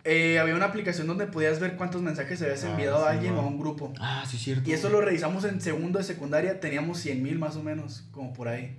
Eh, 0.05 0.37
había 0.39 0.53
una 0.55 0.65
aplicación 0.65 1.07
donde 1.07 1.27
podías 1.27 1.59
ver 1.61 1.77
cuántos 1.77 2.01
mensajes 2.01 2.37
se 2.39 2.45
habías 2.45 2.63
Ah, 2.65 2.71
enviado 2.71 3.05
a 3.05 3.11
alguien 3.11 3.35
o 3.35 3.39
a 3.41 3.45
un 3.45 3.57
grupo. 3.57 3.93
Ah, 3.99 4.23
sí, 4.27 4.37
cierto. 4.37 4.69
Y 4.69 4.73
eso 4.73 4.89
lo 4.89 4.99
revisamos 5.01 5.45
en 5.45 5.61
segundo 5.61 5.99
de 5.99 6.03
secundaria, 6.05 6.59
teníamos 6.59 6.99
100 6.99 7.23
mil 7.23 7.39
más 7.39 7.55
o 7.55 7.63
menos, 7.63 8.03
como 8.11 8.33
por 8.33 8.49
ahí. 8.49 8.77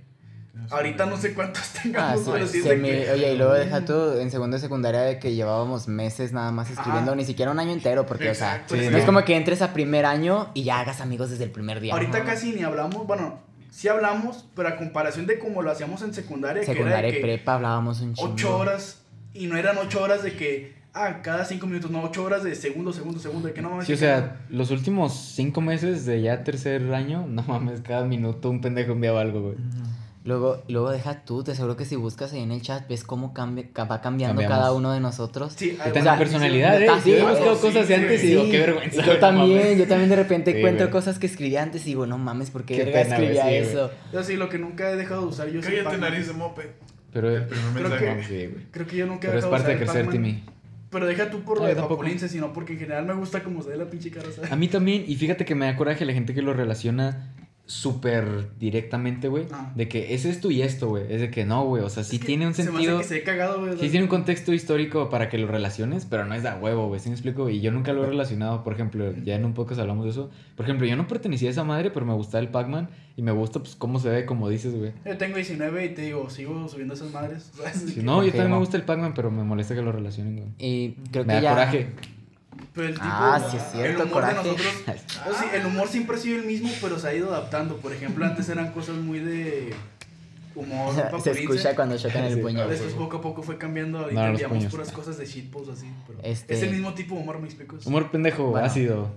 Ahorita 0.69 1.05
no 1.05 1.17
sé 1.17 1.33
cuántos 1.33 1.63
Ah, 1.75 1.79
tengamos, 1.83 2.23
sí, 2.23 2.29
pero 2.31 2.47
sí 2.47 2.57
es 2.59 2.63
se 2.63 2.69
de 2.69 2.75
me- 2.77 2.87
que- 2.89 3.11
Oye, 3.11 3.33
y 3.33 3.37
luego 3.37 3.53
deja 3.53 3.83
tú 3.83 4.13
en 4.19 4.31
segundo 4.31 4.55
de 4.55 4.61
secundaria 4.61 5.01
de 5.01 5.19
que 5.19 5.33
llevábamos 5.35 5.87
meses 5.89 6.31
nada 6.31 6.51
más 6.51 6.69
escribiendo, 6.69 7.11
Ajá. 7.11 7.17
ni 7.17 7.25
siquiera 7.25 7.51
un 7.51 7.59
año 7.59 7.71
entero, 7.73 8.05
porque, 8.05 8.29
o 8.29 8.35
sea, 8.35 8.63
sí, 8.67 8.75
no 8.89 8.97
es 8.97 9.03
como 9.03 9.25
que 9.25 9.35
entres 9.35 9.61
a 9.61 9.73
primer 9.73 10.05
año 10.05 10.51
y 10.53 10.63
ya 10.63 10.79
hagas 10.79 11.01
amigos 11.01 11.29
desde 11.31 11.43
el 11.43 11.51
primer 11.51 11.81
día. 11.81 11.91
Ahorita 11.93 12.19
Ajá. 12.19 12.25
casi 12.27 12.53
ni 12.53 12.63
hablamos, 12.63 13.05
bueno, 13.05 13.39
sí 13.69 13.87
hablamos, 13.89 14.45
pero 14.55 14.69
a 14.69 14.77
comparación 14.77 15.25
de 15.25 15.39
como 15.39 15.61
lo 15.61 15.71
hacíamos 15.71 16.01
en 16.03 16.13
secundaria, 16.13 16.63
secundaria 16.63 17.01
que 17.01 17.07
y 17.07 17.09
era 17.09 17.11
de 17.11 17.13
que 17.15 17.21
prepa 17.21 17.55
hablábamos 17.55 17.99
un 17.99 18.13
chingo. 18.13 18.31
8 18.31 18.57
horas, 18.57 18.99
y 19.33 19.47
no 19.47 19.57
eran 19.57 19.77
8 19.77 20.01
horas 20.01 20.23
de 20.23 20.37
que, 20.37 20.73
ah, 20.95 21.21
cada 21.21 21.45
5 21.45 21.67
minutos, 21.67 21.91
no, 21.91 22.01
8 22.03 22.23
horas 22.23 22.43
de 22.43 22.55
segundo, 22.55 22.91
segundo, 22.93 23.19
segundo, 23.19 23.47
de 23.49 23.53
que 23.53 23.61
no 23.61 23.69
mames. 23.69 23.85
Sí, 23.85 23.93
o 23.93 23.97
sea, 23.97 24.37
los 24.49 24.71
últimos 24.71 25.13
cinco 25.13 25.61
meses 25.61 26.05
de 26.05 26.21
ya 26.21 26.43
tercer 26.43 26.91
año, 26.93 27.27
no 27.27 27.43
mames, 27.43 27.81
cada 27.81 28.05
minuto 28.05 28.49
un 28.49 28.61
pendejo 28.61 28.93
enviaba 28.93 29.21
algo, 29.21 29.41
güey. 29.41 29.55
Luego, 30.23 30.63
luego 30.67 30.89
deja 30.89 31.23
tú, 31.23 31.43
te 31.43 31.51
aseguro 31.51 31.75
que 31.77 31.85
si 31.85 31.95
buscas 31.95 32.33
ahí 32.33 32.39
en 32.41 32.51
el 32.51 32.59
chat 32.63 32.87
ves 32.89 33.03
cómo 33.03 33.31
cambia, 33.31 33.65
ca- 33.71 33.83
va 33.83 34.01
cambiando 34.01 34.41
Cambiamos. 34.41 34.57
cada 34.57 34.73
uno 34.73 34.91
de 34.91 34.99
nosotros. 34.99 35.53
Sí, 35.55 35.77
hay- 35.79 35.91
o 35.91 36.01
sea, 36.01 36.17
personalidad, 36.17 36.81
¿eh? 36.81 36.87
sí, 37.03 37.11
yo 37.11 37.17
he 37.17 37.21
güey. 37.21 37.33
buscado 37.35 37.55
Sí, 37.57 37.61
cosas 37.61 37.87
de 37.87 37.95
sí, 37.95 38.01
antes 38.01 38.19
y 38.19 38.21
sí. 38.23 38.27
digo, 38.31 38.43
qué 38.49 38.59
vergüenza. 38.59 39.01
Yo 39.01 39.05
güey, 39.05 39.19
también, 39.19 39.59
mames. 39.59 39.77
yo 39.77 39.87
también 39.87 40.09
de 40.09 40.15
repente 40.15 40.51
Sí, 40.51 40.57
encuentro 40.57 40.85
güey. 40.87 40.91
cosas 40.93 41.19
que 41.19 41.27
escribí 41.27 41.55
antes 41.57 41.83
y 41.83 41.89
digo, 41.89 42.07
no 42.07 42.17
mames, 42.17 42.49
¿por 42.49 42.63
qué 42.65 42.75
Qué 42.75 42.85
verga 42.85 43.03
pena, 43.03 43.15
güey, 43.17 43.27
escribía 43.37 43.43
sí, 43.43 43.49
güey. 43.49 43.71
eso? 43.85 43.91
Yo 44.13 44.23
sí, 44.23 44.35
lo 44.35 44.49
que 44.49 44.57
nunca 44.57 44.89
he 44.89 44.95
dejado 44.95 45.21
de 45.21 45.27
usar 45.27 45.47
yo 45.49 45.59
es 45.59 45.65
Cállate, 45.67 45.97
nariz 45.99 46.25
de 46.25 46.33
mope. 46.33 46.71
Pero, 47.13 47.29
El 47.29 47.43
primer 47.43 47.73
Creo 47.75 47.89
mensaje. 47.89 48.15
que- 48.17 48.23
sí, 48.23 48.47
güey. 48.51 48.65
Creo 48.71 48.87
que 48.87 48.95
yo 48.97 49.05
nunca 49.05 49.27
he 49.27 49.29
Pero 49.29 49.37
es 49.37 49.45
dejado 49.45 49.51
parte 49.51 49.71
de 49.73 49.77
crecer. 49.77 50.09
Timmy. 50.09 50.43
Pero 50.95 51.07
deja 51.07 51.29
tú 51.29 51.41
por 51.41 51.59
lo 51.59 51.65
de. 51.65 51.75
Papulince, 51.75 52.29
sino 52.29 52.53
porque 52.53 52.71
en 52.71 52.79
general 52.79 53.05
me 53.05 53.13
gusta 53.15 53.43
como 53.43 53.61
se 53.61 53.71
ve 53.71 53.75
la 53.75 53.89
pinche 53.89 54.09
cara, 54.11 54.31
¿sabes? 54.33 54.49
A 54.49 54.55
mí 54.55 54.69
también, 54.69 55.03
y 55.05 55.17
fíjate 55.17 55.43
que 55.43 55.53
me 55.53 55.65
da 55.65 55.75
coraje 55.75 56.05
la 56.05 56.13
gente 56.13 56.33
que 56.33 56.41
lo 56.41 56.53
relaciona 56.53 57.33
súper 57.67 58.49
directamente, 58.59 59.27
güey. 59.27 59.45
Ah. 59.51 59.71
De 59.75 59.87
que 59.87 60.13
es 60.13 60.25
esto 60.25 60.51
y 60.51 60.61
esto, 60.61 60.89
güey. 60.89 61.05
Es 61.11 61.19
de 61.21 61.31
que 61.31 61.45
no, 61.45 61.65
güey. 61.65 61.83
O 61.83 61.89
sea, 61.89 62.03
sí 62.03 62.17
Es 62.17 62.21
que 62.21 62.27
tiene 62.27 62.45
un 62.47 62.53
se 62.53 62.63
me 62.63 62.69
hace 62.69 62.77
sentido. 62.77 62.97
que 62.99 63.03
se 63.03 63.13
ve 63.15 63.23
cagado, 63.23 63.59
güey. 63.59 63.73
Sí 63.79 63.89
tiene 63.89 64.03
un 64.03 64.07
contexto 64.09 64.53
histórico 64.53 65.09
para 65.09 65.29
que 65.29 65.37
lo 65.37 65.47
relaciones, 65.47 66.05
pero 66.05 66.25
no 66.25 66.35
es 66.35 66.43
de 66.43 66.49
a 66.49 66.57
huevo, 66.57 66.87
güey. 66.87 66.99
¿Sí 66.99 67.09
me 67.09 67.15
explico? 67.15 67.49
Y 67.49 67.61
yo 67.61 67.71
nunca 67.71 67.91
lo 67.93 68.03
he 68.03 68.07
relacionado, 68.07 68.63
por 68.63 68.73
ejemplo, 68.73 69.13
ya 69.23 69.35
en 69.35 69.45
un 69.45 69.53
podcast 69.53 69.81
hablamos 69.81 70.05
de 70.05 70.11
eso. 70.11 70.29
Por 70.55 70.65
ejemplo, 70.65 70.85
yo 70.87 70.95
no 70.95 71.07
pertenecía 71.07 71.49
a 71.49 71.51
esa 71.51 71.63
madre, 71.63 71.89
pero 71.91 72.05
me 72.05 72.13
gustaba 72.13 72.41
el 72.41 72.49
Pac-Man 72.49 72.89
y 73.17 73.21
me 73.21 73.31
gusta, 73.31 73.59
pues, 73.59 73.75
cómo 73.75 73.99
se 73.99 74.09
ve, 74.09 74.25
como 74.25 74.47
dices, 74.49 74.75
güey. 74.75 74.91
Yo 75.05 75.17
tengo 75.17 75.35
19 75.37 75.85
y 75.85 75.89
te 75.89 76.01
digo, 76.03 76.29
sigo 76.29 76.67
subiendo 76.67 76.93
esas 76.93 77.11
madres. 77.11 77.51
¿sabes? 77.55 77.73
Sí, 77.87 77.95
Que- 77.95 78.03
no, 78.03 78.17
yo 78.23 78.27
también 78.27 78.31
confirmo. 78.33 78.55
me 78.55 78.59
gusta 78.59 78.77
el 78.77 78.83
Pac-Man, 78.83 79.13
pero 79.15 79.31
me 79.31 79.43
molesta 79.43 79.73
que 79.75 79.81
lo 79.81 79.91
relacionen, 79.91 80.35
güey. 80.37 80.49
Y 80.59 80.91
creo 81.11 81.23
Me 81.25 81.29
que 81.33 81.35
da 81.35 81.41
ya... 81.41 81.49
coraje. 81.51 81.87
Pero 82.75 82.87
el 82.89 82.93
tipo, 82.95 83.05
Ah, 83.07 83.47
sí 83.49 83.55
es 83.57 83.63
cierto, 83.71 84.03
el 84.03 84.07
humor 84.09 84.11
coraje. 84.23 84.35
de 84.35 84.43
nosotros, 84.43 84.73
o 85.51 85.55
el 85.55 85.65
humor 85.65 85.87
siempre 85.87 86.17
ha 86.17 86.19
sido 86.19 86.39
el 86.39 86.45
mismo, 86.45 86.69
pero 86.81 86.99
se 86.99 87.07
ha 87.07 87.13
ido 87.13 87.29
adaptando. 87.33 87.77
Por 87.77 87.93
ejemplo, 87.93 88.25
antes 88.25 88.49
eran 88.49 88.71
cosas 88.73 88.95
muy 88.97 89.19
de 89.19 89.73
humor 90.55 90.93
Se 91.23 91.31
escucha 91.31 91.73
cuando 91.75 91.97
chocan 91.97 92.25
el 92.25 92.35
Sí. 92.35 92.41
puño. 92.41 92.67
Después 92.67 92.93
poco 92.93 93.17
a 93.17 93.21
poco 93.21 93.43
fue 93.43 93.57
cambiando, 93.57 93.99
No, 94.11 94.27
enviamos 94.27 94.57
puños. 94.57 94.71
puras 94.71 94.91
cosas 94.91 95.17
de 95.17 95.25
shitpost 95.25 95.69
así. 95.71 95.89
Pero 96.07 96.19
Este- 96.23 96.53
Es 96.53 96.63
el 96.63 96.71
mismo 96.71 96.93
tipo 96.93 97.15
de 97.15 97.21
humor, 97.21 97.39
me 97.39 97.45
explico. 97.47 97.77
Humor 97.85 98.11
pendejo, 98.11 98.47
Bueno. 98.47 98.65
ácido. 98.67 99.09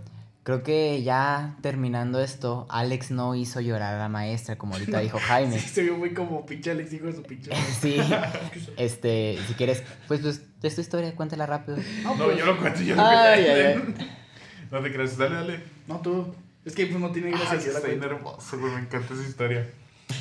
Creo 0.48 0.62
que 0.62 1.02
ya 1.02 1.56
terminando 1.60 2.20
esto, 2.20 2.66
Alex 2.70 3.10
no 3.10 3.34
hizo 3.34 3.60
llorar 3.60 3.96
a 3.96 3.98
la 3.98 4.08
maestra, 4.08 4.56
como 4.56 4.72
ahorita 4.72 4.98
dijo 5.00 5.18
Jaime. 5.18 5.58
Sí, 5.58 5.68
se 5.68 5.82
vio 5.82 5.98
muy 5.98 6.14
como 6.14 6.46
pinche 6.46 6.70
Alex, 6.70 6.90
hijo 6.94 7.04
de 7.04 7.12
su 7.12 7.22
pinche. 7.22 7.50
Sí, 7.82 7.98
este, 8.78 9.38
si 9.46 9.52
quieres, 9.52 9.82
pues, 10.06 10.22
pues, 10.22 10.40
es 10.62 10.74
tu 10.74 10.80
historia, 10.80 11.14
cuéntala 11.14 11.44
rápido. 11.44 11.76
No, 12.02 12.16
No, 12.16 12.24
pues, 12.24 12.38
yo 12.38 12.46
lo 12.46 12.56
cuento, 12.56 12.80
yo 12.80 12.96
lo 12.96 13.02
Ay, 13.06 13.44
cuento. 13.44 13.94
ay, 14.00 14.08
No 14.70 14.80
te 14.80 14.90
creas, 14.90 15.18
dale, 15.18 15.34
dale. 15.34 15.60
no 15.86 16.00
tú. 16.00 16.34
Es 16.64 16.74
que 16.74 16.86
pues 16.86 16.98
no 16.98 17.10
tiene 17.10 17.28
Ah, 17.34 17.38
gracia. 17.40 17.58
es 17.58 17.64
yo 17.64 17.66
que 17.66 17.72
la 17.72 17.78
está 17.80 17.88
bien 17.90 18.02
hermoso, 18.04 18.58
güey, 18.58 18.72
me 18.72 18.80
encanta 18.80 19.12
esa 19.12 19.28
historia. 19.28 19.70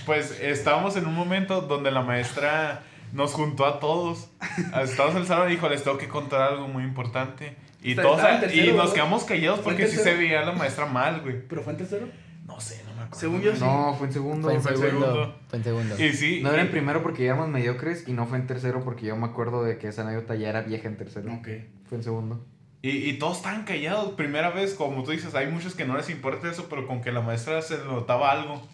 Pues 0.05 0.37
estábamos 0.41 0.97
en 0.97 1.05
un 1.05 1.13
momento 1.15 1.61
donde 1.61 1.89
la 1.89 2.01
maestra 2.01 2.83
nos 3.13 3.31
juntó 3.31 3.65
a 3.65 3.79
todos. 3.79 4.27
Estábamos 4.83 5.15
en 5.15 5.21
el 5.21 5.27
salón 5.27 5.47
y 5.47 5.51
dijo, 5.51 5.69
les 5.69 5.85
tengo 5.85 5.97
que 5.97 6.09
contar 6.09 6.41
algo 6.41 6.67
muy 6.67 6.83
importante. 6.83 7.55
Y 7.81 7.95
todos, 7.95 8.19
tercero, 8.39 8.73
y 8.73 8.75
nos 8.75 8.93
quedamos 8.93 9.23
callados 9.23 9.59
¿Fue 9.61 9.73
en 9.73 9.77
porque 9.77 9.87
sí 9.91 9.97
se 9.97 10.15
veía 10.15 10.41
la 10.41 10.51
maestra 10.51 10.85
mal, 10.87 11.21
güey. 11.21 11.41
¿Pero 11.47 11.61
fue 11.61 11.73
en 11.73 11.77
tercero? 11.77 12.07
No 12.45 12.59
sé, 12.59 12.81
no 12.85 12.93
me 12.95 13.01
acuerdo. 13.03 13.19
Según 13.19 13.41
yo 13.41 13.53
sí. 13.53 13.61
No, 13.61 13.93
fue 13.97 14.07
en 14.07 14.13
segundo. 14.13 14.47
Fue 14.47 14.55
en 14.55 14.61
fue 14.61 14.71
en 14.71 14.77
segundo, 14.77 15.05
segundo. 15.05 15.35
fue 15.49 15.57
en 15.59 15.63
segundo. 15.63 16.03
Y 16.03 16.13
sí. 16.13 16.39
No 16.41 16.51
era 16.51 16.61
en 16.61 16.67
y- 16.67 16.71
primero 16.71 17.03
porque 17.03 17.23
ya 17.23 17.31
éramos 17.33 17.49
mediocres 17.49 18.07
y 18.07 18.13
no 18.13 18.25
fue 18.25 18.37
en 18.37 18.47
tercero 18.47 18.83
porque 18.83 19.05
yo 19.05 19.15
me 19.15 19.25
acuerdo 19.25 19.63
de 19.63 19.77
que 19.77 19.89
esa 19.89 20.01
anécdota 20.03 20.35
ya 20.35 20.49
era 20.49 20.61
vieja 20.61 20.87
en 20.87 20.97
tercero. 20.97 21.31
Ok. 21.33 21.47
Fue 21.87 21.97
en 21.97 22.03
segundo. 22.03 22.45
Y, 22.81 22.89
y 23.09 23.13
todos 23.19 23.37
estaban 23.37 23.63
callados. 23.65 24.13
Primera 24.13 24.49
vez, 24.51 24.73
como 24.73 25.03
tú 25.03 25.11
dices, 25.11 25.35
hay 25.35 25.47
muchos 25.47 25.75
que 25.75 25.85
no 25.85 25.97
les 25.97 26.09
importa 26.09 26.49
eso, 26.49 26.67
pero 26.69 26.87
con 26.87 27.01
que 27.01 27.11
la 27.11 27.21
maestra 27.21 27.61
se 27.61 27.77
notaba 27.79 28.31
algo. 28.31 28.65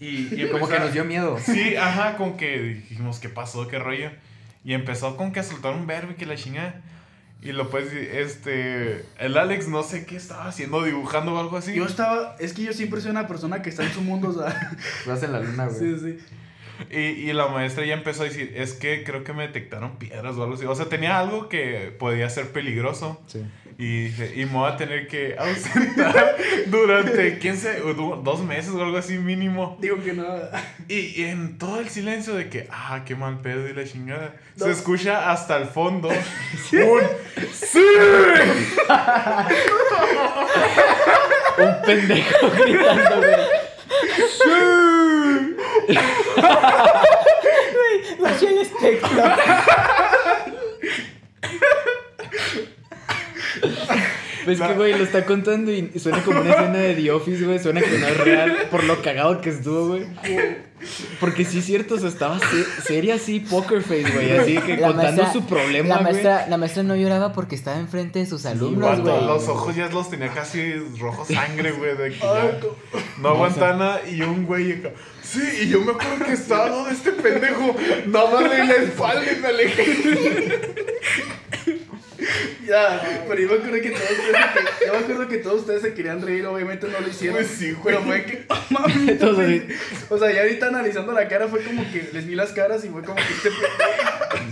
Y, 0.00 0.34
y 0.34 0.48
Como 0.52 0.66
que 0.68 0.78
nos 0.78 0.92
dio 0.92 1.04
miedo. 1.04 1.36
Sí, 1.38 1.76
ajá, 1.76 2.16
con 2.16 2.36
que 2.36 2.58
dijimos, 2.58 3.20
¿qué 3.20 3.28
pasó? 3.28 3.68
¿Qué 3.68 3.78
rollo? 3.78 4.10
Y 4.64 4.72
empezó 4.72 5.16
con 5.16 5.30
que 5.32 5.40
a 5.40 5.42
soltar 5.42 5.74
un 5.74 5.86
verbo 5.86 6.12
y 6.12 6.14
que 6.14 6.26
la 6.26 6.36
chingada. 6.36 6.80
Y 7.44 7.52
lo 7.52 7.68
pues, 7.68 7.92
este. 7.92 9.04
El 9.18 9.36
Alex 9.36 9.68
no 9.68 9.82
sé 9.82 10.06
qué 10.06 10.16
estaba 10.16 10.48
haciendo, 10.48 10.82
dibujando 10.82 11.34
o 11.34 11.38
algo 11.38 11.58
así. 11.58 11.74
Yo 11.74 11.84
estaba, 11.84 12.36
es 12.40 12.54
que 12.54 12.62
yo 12.62 12.72
siempre 12.72 13.02
soy 13.02 13.10
una 13.10 13.26
persona 13.26 13.60
que 13.60 13.68
está 13.68 13.84
en 13.84 13.92
su 13.92 14.00
mundo, 14.00 14.30
o 14.30 14.32
sea. 14.32 14.72
Vas 15.06 15.22
en 15.22 15.32
la 15.32 15.40
luna, 15.40 15.66
güey. 15.66 15.78
sí, 15.78 15.98
sí. 15.98 16.18
Y, 16.90 16.98
y 16.98 17.32
la 17.34 17.48
maestra 17.48 17.84
ya 17.84 17.94
empezó 17.94 18.22
a 18.22 18.24
decir, 18.24 18.52
es 18.56 18.72
que 18.72 19.04
creo 19.04 19.22
que 19.22 19.32
me 19.32 19.46
detectaron 19.46 19.96
piedras 19.98 20.36
o 20.36 20.42
algo 20.42 20.54
así. 20.54 20.64
O 20.64 20.74
sea, 20.74 20.86
tenía 20.86 21.18
algo 21.18 21.48
que 21.48 21.94
podía 21.98 22.28
ser 22.30 22.50
peligroso. 22.50 23.22
Sí. 23.26 23.44
Y 23.76 24.04
dije, 24.04 24.32
y 24.36 24.44
me 24.46 24.52
voy 24.52 24.70
a 24.70 24.76
tener 24.76 25.08
que 25.08 25.34
ausentar 25.38 26.36
durante, 26.66 27.38
quién 27.38 27.56
sé, 27.56 27.80
du- 27.80 28.20
dos 28.22 28.40
meses 28.42 28.70
o 28.72 28.82
algo 28.82 28.96
así 28.96 29.18
mínimo. 29.18 29.76
Digo 29.80 30.00
que 30.02 30.12
no. 30.12 30.24
Y, 30.88 31.20
y 31.20 31.24
en 31.24 31.58
todo 31.58 31.80
el 31.80 31.88
silencio 31.88 32.34
de 32.34 32.48
que, 32.48 32.68
ah, 32.70 33.02
qué 33.04 33.16
mal 33.16 33.40
pedo 33.40 33.68
y 33.68 33.72
la 33.74 33.84
chingada, 33.84 34.36
se 34.56 34.70
escucha 34.70 35.32
hasta 35.32 35.56
el 35.56 35.66
fondo 35.66 36.08
un 36.72 37.00
¡Sí! 37.52 37.84
Un 41.58 41.82
pendejo 41.84 42.50
gritando, 42.50 43.16
güey. 43.16 43.34
Güey, 47.74 48.20
bajé 48.20 48.46
el 48.48 48.58
espectro. 48.58 49.22
Ves 54.46 54.60
que, 54.60 54.74
güey, 54.74 54.92
lo 54.92 55.04
está 55.04 55.24
contando 55.24 55.72
y 55.72 55.90
suena 55.98 56.22
como 56.22 56.40
una 56.42 56.50
escena 56.50 56.78
de 56.78 56.94
The 56.94 57.10
Office, 57.12 57.44
güey. 57.46 57.58
Suena 57.58 57.80
que 57.80 57.98
no 57.98 58.06
es 58.06 58.16
real 58.18 58.56
por 58.70 58.84
lo 58.84 59.00
cagado 59.00 59.40
que 59.40 59.48
estuvo, 59.50 59.88
güey. 59.88 60.04
Porque 61.18 61.46
sí 61.46 61.60
es 61.60 61.64
cierto, 61.64 61.94
o 61.94 61.98
sea, 61.98 62.10
estaba 62.10 62.38
se- 62.38 62.82
seria 62.86 63.14
así, 63.14 63.40
poker 63.40 63.80
face, 63.80 64.04
güey. 64.12 64.32
Así 64.36 64.58
que 64.58 64.76
La 64.76 64.88
contando 64.88 65.22
maestra- 65.22 65.32
su 65.32 65.46
problema, 65.46 65.88
La 65.88 65.94
güey. 66.02 66.12
maestra, 66.12 66.46
la 66.46 66.56
maestra 66.58 66.82
no 66.82 66.94
lloraba 66.94 67.32
porque 67.32 67.54
estaba 67.54 67.78
enfrente 67.78 68.18
de 68.18 68.26
sus 68.26 68.44
alumnos, 68.44 68.86
Cuando 68.86 69.14
güey. 69.14 69.26
los 69.26 69.48
ojos 69.48 69.74
ya 69.74 69.88
los 69.88 70.10
tenía 70.10 70.28
casi 70.28 70.74
rojos 71.00 71.28
sangre, 71.28 71.72
güey, 71.72 71.96
de 71.96 72.10
que 72.10 72.18
ya 72.18 72.58
no 73.22 73.28
aguantaba 73.30 73.72
nada. 73.78 74.00
Y 74.06 74.20
un 74.20 74.44
güey 74.44 74.72
acá, 74.72 74.90
sí, 75.22 75.40
y 75.62 75.68
yo 75.70 75.80
me 75.80 75.92
acuerdo 75.92 76.26
que 76.26 76.32
estaba 76.34 76.68
dado 76.68 76.88
este 76.90 77.12
pendejo, 77.12 77.74
nada 78.08 78.30
más 78.30 78.42
le 78.50 78.64
la 78.66 78.74
espalda 78.74 79.22
y 79.32 79.40
me 79.40 79.48
alejé. 79.48 80.60
Ya, 82.66 83.24
pero 83.28 83.40
yo 83.40 83.48
me 83.48 83.54
acuerdo 83.56 83.82
que 83.82 83.90
todos 83.90 84.10
ustedes 84.10 84.36
se, 84.78 84.86
yo 84.86 84.92
me 84.92 84.98
acuerdo 84.98 85.28
que 85.28 85.36
todos 85.38 85.60
ustedes 85.60 85.82
se 85.82 85.94
querían 85.94 86.22
reír, 86.22 86.46
obviamente 86.46 86.88
no 86.88 87.00
lo 87.00 87.08
hicieron. 87.08 87.36
Pues 87.36 87.48
sí, 87.48 87.72
güey. 87.72 87.84
Pero 87.84 88.02
fue 88.02 88.24
que, 88.24 88.46
oh, 88.48 88.58
mami. 88.70 89.62
O 90.10 90.18
sea, 90.18 90.32
ya 90.32 90.42
ahorita 90.42 90.68
analizando 90.68 91.12
la 91.12 91.28
cara 91.28 91.48
fue 91.48 91.62
como 91.62 91.82
que 91.92 92.08
les 92.12 92.26
vi 92.26 92.34
las 92.34 92.52
caras 92.52 92.84
y 92.84 92.88
fue 92.88 93.02
como 93.02 93.16
que 93.16 93.22
este 93.22 93.50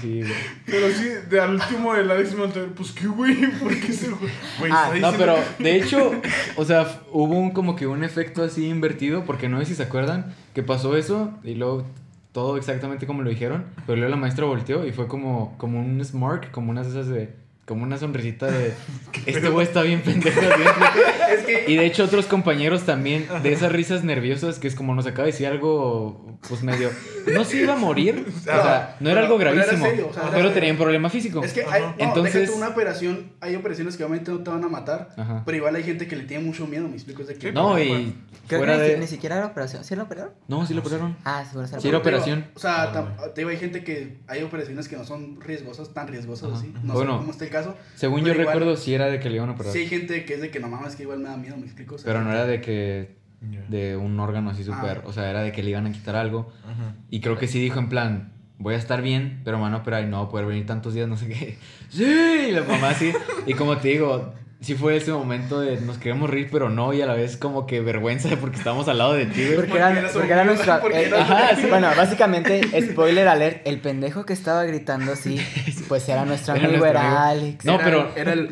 Sí, 0.01 0.21
güey. 0.21 0.33
Pero 0.67 0.91
sí, 0.91 1.09
de 1.29 1.41
al 1.41 1.55
último 1.55 1.95
el 1.95 2.11
Alex 2.11 2.33
me 2.33 2.41
volteó, 2.41 2.67
pues 2.75 2.93
qué 2.93 3.07
güey, 3.07 3.35
¿por 3.59 3.79
qué 3.79 3.93
ese 3.93 4.11
güey? 4.11 4.33
Ah, 4.71 4.87
No, 4.89 4.93
diciendo 4.95 5.17
pero 5.19 5.37
de 5.59 5.77
hecho, 5.77 6.13
o 6.57 6.65
sea, 6.65 7.03
hubo 7.11 7.39
un 7.39 7.53
como 7.53 7.77
que 7.77 7.87
un 7.87 8.05
efecto 8.05 8.43
así 8.43 8.67
invertido, 8.69 9.25
porque 9.25 9.49
no 9.49 9.59
sé 9.61 9.67
si 9.67 9.75
se 9.75 9.85
acuerdan 9.85 10.35
que 10.55 10.63
pasó 10.63 10.97
eso 10.97 11.39
y 11.45 11.55
luego 11.55 11.87
todo 12.33 12.57
exactamente 12.57 13.07
como 13.07 13.23
lo 13.23 13.31
dijeron, 13.31 13.67
pero 13.87 13.97
luego 13.97 14.11
la 14.11 14.17
maestra 14.17 14.47
volteó 14.47 14.87
y 14.87 14.93
fue 14.93 15.07
como, 15.07 15.57
como 15.59 15.79
un 15.79 16.03
smirk, 16.05 16.51
como 16.51 16.71
unas 16.71 16.93
de 16.93 17.01
esas 17.01 17.13
de, 17.13 17.31
como 17.67 17.85
una 17.85 17.97
sonrisita 17.97 18.47
de, 18.51 18.73
este 19.27 19.49
güey 19.49 19.67
está 19.67 19.83
bien 19.83 20.03
pendejo. 20.03 20.41
¿sí? 20.41 20.47
Es 21.33 21.45
que 21.47 21.65
Y 21.71 21.77
de 21.77 21.87
hecho 21.87 22.05
otros 22.05 22.27
compañeros 22.27 22.83
también, 22.83 23.27
de 23.43 23.53
esas 23.53 23.73
risas 23.73 24.05
nerviosas, 24.05 24.59
que 24.59 24.69
es 24.69 24.75
como 24.75 24.95
nos 24.95 25.07
acaba 25.07 25.25
de 25.25 25.33
decir 25.33 25.47
algo, 25.47 26.39
pues 26.47 26.63
medio, 26.63 26.91
no 27.33 27.45
se 27.45 27.63
iba 27.63 27.73
a 27.73 27.77
morir, 27.77 28.27
o 28.37 28.41
sea, 28.41 28.97
no 29.01 29.09
era 29.09 29.21
algo 29.23 29.39
pero 29.39 29.51
era 29.51 29.63
gravísimo, 29.63 29.87
serio, 29.87 30.09
o 30.11 30.13
sea, 30.13 30.23
era 30.25 30.31
pero 30.33 30.43
serio. 30.49 30.55
tenía 30.55 30.73
un 30.73 30.79
problema 30.79 31.09
físico. 31.09 31.43
Es 31.43 31.53
que 31.55 31.65
hay, 31.65 31.83
no, 31.83 31.95
Entonces- 31.99 32.51
una 32.51 32.69
operación, 32.69 33.33
hay 33.41 33.55
operaciones 33.57 33.97
que 33.97 34.05
obviamente 34.05 34.31
no 34.31 34.41
te 34.41 34.51
van 34.51 34.63
a 34.63 34.69
matar, 34.69 35.09
Ajá. 35.17 35.43
pero 35.47 35.57
igual 35.57 35.75
hay 35.75 35.85
gente 35.85 36.07
que 36.07 36.17
le 36.17 36.25
tiene 36.25 36.45
mucho 36.45 36.67
miedo, 36.67 36.87
me 36.89 36.95
explico, 36.95 37.23
es 37.23 37.29
de 37.29 37.35
que... 37.37 37.51
No, 37.53 37.81
y 37.81 38.15
Creo 38.49 38.61
fuera 38.61 38.77
que 38.77 38.83
ni, 38.83 38.89
de... 38.91 38.99
ni 38.99 39.07
siquiera 39.07 39.37
era 39.37 39.47
operación. 39.47 39.85
¿Sí 39.85 39.95
era 39.95 40.03
operaron? 40.03 40.33
No, 40.49 40.67
sí 40.67 40.75
lo 40.75 40.81
operaron. 40.81 41.17
Ah, 41.25 41.45
seguro 41.49 41.67
se 41.67 41.81
Sí, 41.81 41.89
era 41.89 41.99
operación. 41.99 42.47
O 42.55 42.59
sea, 42.59 42.83
Ah, 42.83 43.29
te 43.35 43.41
digo, 43.41 43.51
hay 43.51 43.57
gente 43.57 43.83
que 43.85 44.19
hay 44.27 44.43
operaciones 44.43 44.89
que 44.89 44.97
no 44.97 45.05
son 45.05 45.41
riesgosas, 45.41 45.95
tan 45.95 46.09
riesgosas 46.09 46.51
Ajá. 46.51 46.59
así, 46.59 46.75
no 46.83 46.93
Bueno. 46.93 47.13
sé 47.13 47.19
cómo 47.19 47.31
está 47.31 47.45
el 47.45 47.51
caso. 47.53 47.77
Según 47.95 48.23
Pero 48.23 48.35
yo 48.35 48.41
igual- 48.43 48.55
recuerdo, 48.55 48.77
sí 48.77 48.95
era 48.95 49.07
de 49.07 49.21
que 49.21 49.31
le 49.31 49.37
iban 49.37 49.49
a 49.51 49.53
operar. 49.53 49.73
Sí 49.73 49.81
hay 49.81 49.87
gente 49.87 50.25
que 50.25 50.35
es 50.35 50.41
de 50.41 50.51
que 50.51 50.59
no 50.61 50.69
mames, 50.69 50.97
que 50.97 51.03
igual 51.05 51.19
me 51.21 51.29
da 51.29 51.37
miedo, 51.37 51.57
me 51.57 51.65
explico. 51.67 51.95
o 51.95 51.99
sea, 51.99 52.07
Pero 52.13 52.25
no 52.25 52.31
era 52.33 52.47
de 52.47 52.61
que. 52.61 53.21
De 53.69 53.97
un 53.97 54.19
órgano 54.21 54.51
así 54.51 54.63
súper. 54.63 54.99
Ah. 54.99 55.07
O 55.07 55.13
sea, 55.13 55.29
era 55.29 55.43
de 55.43 55.51
que 55.53 55.63
le 55.65 55.71
iban 55.71 55.87
a 55.87 55.93
quitar 55.93 56.15
algo. 56.17 56.53
Ajá. 56.65 56.95
Y 57.11 57.21
creo 57.21 57.37
que 57.39 57.49
sí 57.49 57.61
dijo 57.61 57.79
en 57.81 57.89
plan. 57.89 58.33
Voy 58.59 58.75
a 58.75 58.77
estar 58.77 59.03
bien, 59.03 59.41
pero 59.45 59.57
me 59.57 59.65
van 59.65 59.75
a 59.75 59.79
operar 59.79 60.05
y 60.05 60.07
no 60.07 60.19
voy 60.19 60.27
a 60.27 60.31
poder 60.31 60.47
venir 60.47 60.65
tantos 60.67 60.95
días, 60.95 61.09
no 61.09 61.17
sé 61.17 61.27
qué. 61.29 61.59
¡Sí! 61.89 62.05
Y 62.05 62.53
la 62.53 62.63
mamá 62.63 62.91
así. 62.91 63.13
Y 63.47 63.55
como 63.55 63.77
te 63.79 63.89
digo, 63.89 64.33
sí 64.63 64.75
fue 64.75 64.97
ese 64.97 65.13
momento 65.13 65.61
de 65.61 65.81
nos 65.81 65.99
queremos 65.99 66.31
reír, 66.31 66.49
pero 66.51 66.71
no, 66.71 66.93
y 66.95 67.03
a 67.03 67.07
la 67.07 67.15
vez 67.15 67.37
como 67.37 67.67
que 67.67 67.81
vergüenza 67.81 68.31
porque 68.41 68.57
estábamos 68.57 68.89
al 68.89 68.99
lado 68.99 69.13
de 69.15 69.27
ti, 69.27 69.43
güey. 69.45 69.57
Porque 69.57 69.71
Porque 69.73 69.79
era, 69.79 70.09
porque 70.13 70.33
era 70.33 70.81
porque 70.81 70.99
eh, 71.03 71.07
era 71.09 71.21
ajá, 71.23 71.57
sí, 71.57 71.67
bueno, 71.69 71.89
básicamente, 71.97 72.61
spoiler 72.93 73.29
alert: 73.29 73.67
el 73.67 73.81
pendejo 73.81 74.25
que 74.25 74.33
estaba 74.33 74.65
gritando 74.65 75.13
así, 75.13 75.39
pues 75.89 76.09
era 76.09 76.25
nuestro 76.25 76.55
Era 76.55 76.69
amigo, 76.69 76.87
era. 76.87 77.29
Alex. 77.29 77.65
No, 77.65 77.75
era- 77.75 77.85
pero- 77.85 78.13
Era 78.17 78.33
el... 78.33 78.51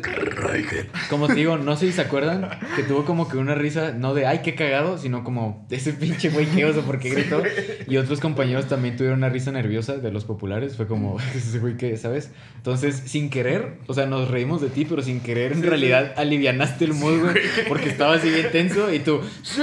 Como 1.09 1.27
te 1.27 1.35
digo, 1.35 1.57
no 1.57 1.75
sé 1.77 1.87
si 1.87 1.93
se 1.93 2.01
acuerdan 2.01 2.49
que 2.75 2.83
tuvo 2.83 3.05
como 3.05 3.27
que 3.27 3.37
una 3.37 3.55
risa, 3.55 3.91
no 3.91 4.13
de 4.13 4.25
ay, 4.27 4.39
qué 4.43 4.55
cagado, 4.55 4.97
sino 4.97 5.23
como 5.23 5.65
ese 5.69 5.93
pinche 5.93 6.29
güey 6.29 6.45
que 6.45 6.65
oso 6.65 6.81
porque 6.81 7.09
gritó. 7.09 7.41
Y 7.87 7.97
otros 7.97 8.19
compañeros 8.19 8.67
también 8.67 8.95
tuvieron 8.97 9.19
una 9.19 9.29
risa 9.29 9.51
nerviosa 9.51 9.97
de 9.97 10.11
los 10.11 10.25
populares. 10.25 10.75
Fue 10.75 10.87
como, 10.87 11.17
ese 11.35 11.59
güey 11.59 11.77
que, 11.77 11.95
¿sabes? 11.97 12.31
Entonces, 12.57 13.01
sin 13.05 13.29
querer, 13.29 13.77
o 13.87 13.93
sea, 13.93 14.05
nos 14.05 14.29
reímos 14.29 14.61
de 14.61 14.69
ti, 14.69 14.85
pero 14.85 15.01
sin 15.01 15.19
querer, 15.21 15.51
en 15.53 15.63
realidad 15.63 16.00
alivianaste 16.15 16.85
el 16.85 16.93
mood, 16.93 17.19
güey. 17.19 17.35
Porque 17.67 17.89
estaba 17.89 18.15
así 18.15 18.29
bien 18.29 18.51
tenso 18.51 18.93
y 18.93 18.99
tú, 18.99 19.21
¡sí! 19.43 19.61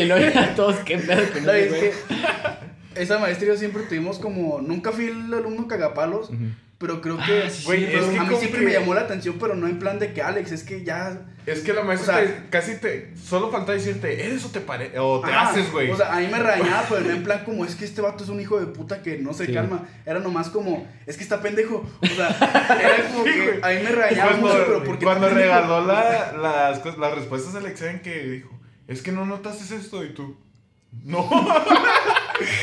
Y 0.00 0.04
luego 0.06 0.32
ya 0.32 0.54
todos, 0.54 0.76
¿qué 0.76 0.98
pedo 0.98 1.22
con 1.32 1.44
No, 1.44 1.52
es 1.52 1.72
que 1.72 1.92
esa 2.94 3.18
maestra 3.18 3.46
y 3.46 3.48
yo 3.48 3.56
siempre 3.56 3.82
tuvimos 3.84 4.18
como... 4.18 4.60
Nunca 4.60 4.92
fui 4.92 5.06
el 5.06 5.32
alumno 5.32 5.66
cagapalos. 5.66 6.30
Pero 6.80 7.00
creo 7.02 7.18
que... 7.18 7.48
sí, 7.50 7.64
Güey, 7.66 7.86
pero 7.92 8.04
es 8.06 8.10
que 8.10 8.18
a 8.18 8.22
mí 8.24 8.36
siempre 8.36 8.60
que- 8.60 8.66
me 8.66 8.72
llamó 8.72 8.94
la 8.94 9.02
atención, 9.02 9.36
pero 9.38 9.54
no 9.54 9.68
en 9.68 9.78
plan 9.78 9.98
de 9.98 10.12
que 10.14 10.22
Alex, 10.22 10.50
es 10.50 10.64
que 10.64 10.82
ya... 10.82 11.26
Es 11.46 11.60
que 11.60 11.72
la 11.74 11.82
maestra 11.84 12.14
O 12.16 12.18
sea- 12.18 12.26
te- 12.26 12.48
casi 12.50 12.76
te. 12.76 13.14
Solo 13.16 13.50
falta 13.50 13.72
decirte, 13.72 14.24
¿eres 14.26 14.44
o 14.44 14.48
te 14.48 14.60
pare 14.60 14.92
o 14.98 15.20
te 15.20 15.30
haces, 15.32 15.70
güey? 15.72 15.90
O 15.90 15.96
sea, 15.96 16.14
a 16.16 16.20
mí 16.20 16.28
me 16.28 16.38
rañaba, 16.38 16.84
pero 16.88 17.00
no 17.02 17.10
en 17.10 17.22
plan 17.22 17.44
como 17.44 17.64
es 17.64 17.74
que 17.74 17.84
este 17.84 18.00
vato 18.00 18.24
es 18.24 18.30
un 18.30 18.40
hijo 18.40 18.58
de 18.58 18.66
puta 18.66 19.02
que 19.02 19.18
no 19.18 19.32
se 19.34 19.46
Sí. 19.46 19.52
calma. 19.54 19.86
Era 20.06 20.20
nomás 20.20 20.48
como, 20.48 20.86
es 21.06 21.16
que 21.16 21.22
está 21.22 21.40
pendejo. 21.42 21.84
O 22.02 22.06
sea, 22.06 22.28
era 22.80 23.08
como 23.12 23.24
Sí, 23.24 23.30
que 23.32 23.46
güey. 23.46 23.60
a 23.62 23.68
mí 23.78 23.84
me 23.84 23.90
rañaba 23.92 24.30
cuando, 24.32 24.46
mucho, 24.48 24.64
pero 24.66 24.84
porque 24.84 25.04
cuando 25.04 25.28
regaló 25.30 25.86
la, 25.86 26.32
las, 26.40 26.98
las 26.98 27.14
respuestas 27.14 27.54
al 27.56 27.66
examen 27.66 28.00
que 28.00 28.22
dijo, 28.24 28.50
es 28.86 29.02
que 29.02 29.10
no 29.12 29.24
notaste 29.26 29.74
esto 29.76 30.04
y 30.04 30.14
tú. 30.14 30.36
No, 31.04 31.28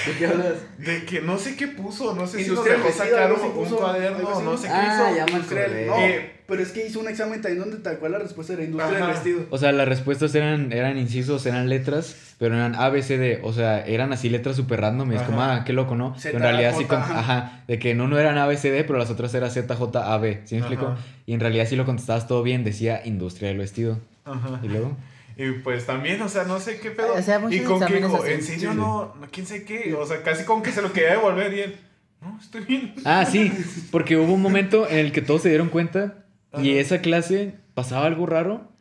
¿De 0.06 0.14
qué 0.18 0.28
hablas? 0.28 0.56
de 0.80 1.06
que 1.06 1.22
no 1.22 1.38
sé 1.38 1.56
qué 1.56 1.68
puso, 1.68 2.14
no 2.14 2.28
sé 2.28 2.44
si 2.44 2.52
nos 2.52 2.64
dejó 2.66 2.92
sacar 2.92 3.32
un, 3.32 3.52
puso, 3.54 3.78
cuaderno, 3.78 4.42
no 4.42 4.58
sé 4.58 4.68
qué 4.68 4.74
Ah, 4.74 5.08
hizo. 5.08 5.18
ya 5.18 5.26
me 5.26 5.32
Industrial- 5.32 5.66
acordé. 5.66 5.86
No, 5.88 5.98
Eh, 5.98 6.32
pero 6.46 6.62
es 6.62 6.72
que 6.72 6.86
hizo 6.88 7.00
un 7.00 7.08
examen 7.08 7.42
también 7.42 7.60
donde 7.62 7.78
tal 7.78 7.98
cual 8.00 8.12
la 8.14 8.20
respuesta 8.20 8.54
era 8.54 8.64
industria 8.64 8.94
del 8.94 9.04
Ajá. 9.04 9.12
vestido. 9.14 9.42
O 9.50 9.58
sea, 9.58 9.72
las 9.72 9.88
respuestas 9.88 10.34
eran, 10.36 10.72
eran 10.72 10.98
incisos, 10.98 11.46
eran 11.46 11.70
letras, 11.70 12.16
pero 12.38 12.56
eran 12.56 12.76
A, 12.76 12.90
B, 12.90 13.02
C, 13.02 13.18
D. 13.18 13.40
O 13.44 13.54
sea, 13.54 13.86
eran 13.86 14.12
así 14.14 14.30
letras 14.30 14.56
súper 14.56 14.82
random. 14.82 15.12
Y 15.14 15.16
es 15.16 15.22
como, 15.24 15.42
ah, 15.42 15.64
qué 15.66 15.74
loco, 15.74 15.96
¿no? 15.96 16.16
Z, 16.16 16.24
Pero 16.32 16.38
en 16.38 16.44
realidad 16.44 16.72
sí, 16.78 16.84
J, 16.84 16.88
con- 16.88 16.98
ajá. 17.04 17.20
ajá, 17.20 17.64
de 17.68 17.80
que 17.80 17.96
no, 17.96 18.08
no 18.08 18.18
eran 18.20 18.38
A, 18.38 18.46
B, 18.48 18.58
C, 18.58 18.72
D, 18.72 18.84
pero 18.84 19.00
las 19.00 19.10
otras 19.10 19.34
eran 19.36 19.52
Z, 19.52 19.74
J, 19.76 20.14
A, 20.14 20.18
B. 20.18 20.42
¿Sí 20.46 20.56
me 20.56 20.60
explico? 20.62 20.96
Y 21.26 21.34
en 21.34 21.40
realidad 21.40 21.66
sí 21.68 21.76
lo 21.76 21.86
contestabas 21.86 22.28
todo 22.28 22.44
bien, 22.44 22.64
decía 22.64 23.02
industria 23.06 23.50
del 23.50 23.58
vestido. 23.58 24.00
Ajá. 24.26 24.60
Y 24.64 24.68
luego, 24.68 24.96
Y 25.38 25.52
pues 25.52 25.86
también, 25.86 26.22
o 26.22 26.30
sea, 26.30 26.46
no 26.46 26.60
sé 26.60 26.80
qué 26.80 26.92
pedo. 26.92 27.14
O 27.14 27.22
sea, 27.22 27.42
y 27.50 27.60
con 27.60 27.80
que 27.86 27.96
dijo, 27.96 28.26
en 28.26 28.42
serio 28.42 28.74
no, 28.74 29.14
no, 29.20 29.28
quién 29.32 29.46
sé 29.46 29.64
qué. 29.64 29.94
O 29.94 30.06
sea, 30.06 30.24
casi 30.24 30.44
con 30.46 30.64
que 30.64 30.72
se 30.72 30.82
lo 30.82 30.92
quería 30.92 31.12
devolver 31.12 31.54
y 31.54 31.60
él, 31.62 31.78
no, 32.22 32.40
estoy 32.42 32.62
bien. 32.62 32.96
ah, 33.06 33.24
sí, 33.26 33.52
porque 33.92 34.18
hubo 34.18 34.34
un 34.34 34.42
momento 34.42 34.90
en 34.90 34.98
el 34.98 35.12
que 35.12 35.22
todos 35.22 35.44
se 35.44 35.50
dieron 35.50 35.70
cuenta 35.70 36.26
y 36.58 36.78
esa 36.78 37.02
clase 37.02 37.54
pasaba 37.76 38.08
algo 38.08 38.26
raro. 38.26 38.72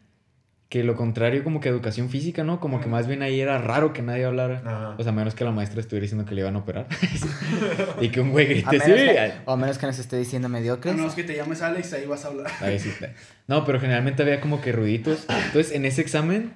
Que 0.68 0.82
lo 0.82 0.96
contrario 0.96 1.44
como 1.44 1.60
que 1.60 1.68
educación 1.68 2.08
física, 2.08 2.42
¿no? 2.42 2.58
Como 2.58 2.80
que 2.80 2.88
más 2.88 3.06
bien 3.06 3.22
ahí 3.22 3.40
era 3.40 3.58
raro 3.58 3.92
que 3.92 4.02
nadie 4.02 4.24
hablara. 4.24 4.62
Ajá. 4.64 4.94
O 4.98 5.02
sea, 5.04 5.12
menos 5.12 5.36
que 5.36 5.44
la 5.44 5.52
maestra 5.52 5.80
estuviera 5.80 6.02
diciendo 6.02 6.24
que 6.24 6.34
le 6.34 6.40
iban 6.40 6.56
a 6.56 6.58
operar. 6.58 6.88
y 8.00 8.08
que 8.08 8.20
un 8.20 8.30
güey 8.30 8.46
grite, 8.46 8.80
sí. 8.80 8.92
que, 8.92 9.32
o 9.44 9.52
a 9.52 9.56
menos 9.56 9.78
que 9.78 9.86
nos 9.86 9.98
esté 9.98 10.16
diciendo 10.18 10.46
A 10.46 10.48
mediocres. 10.48 10.94
menos 10.94 11.14
que 11.14 11.22
te 11.22 11.36
llames 11.36 11.62
Alex, 11.62 11.92
ahí 11.92 12.06
vas 12.06 12.24
a 12.24 12.28
hablar. 12.28 12.50
Ahí 12.60 12.80
sí 12.80 12.88
está. 12.88 13.12
No, 13.46 13.64
pero 13.64 13.78
generalmente 13.78 14.22
había 14.22 14.40
como 14.40 14.60
que 14.60 14.72
ruiditos. 14.72 15.26
Entonces, 15.28 15.72
en 15.72 15.84
ese 15.84 16.00
examen, 16.00 16.52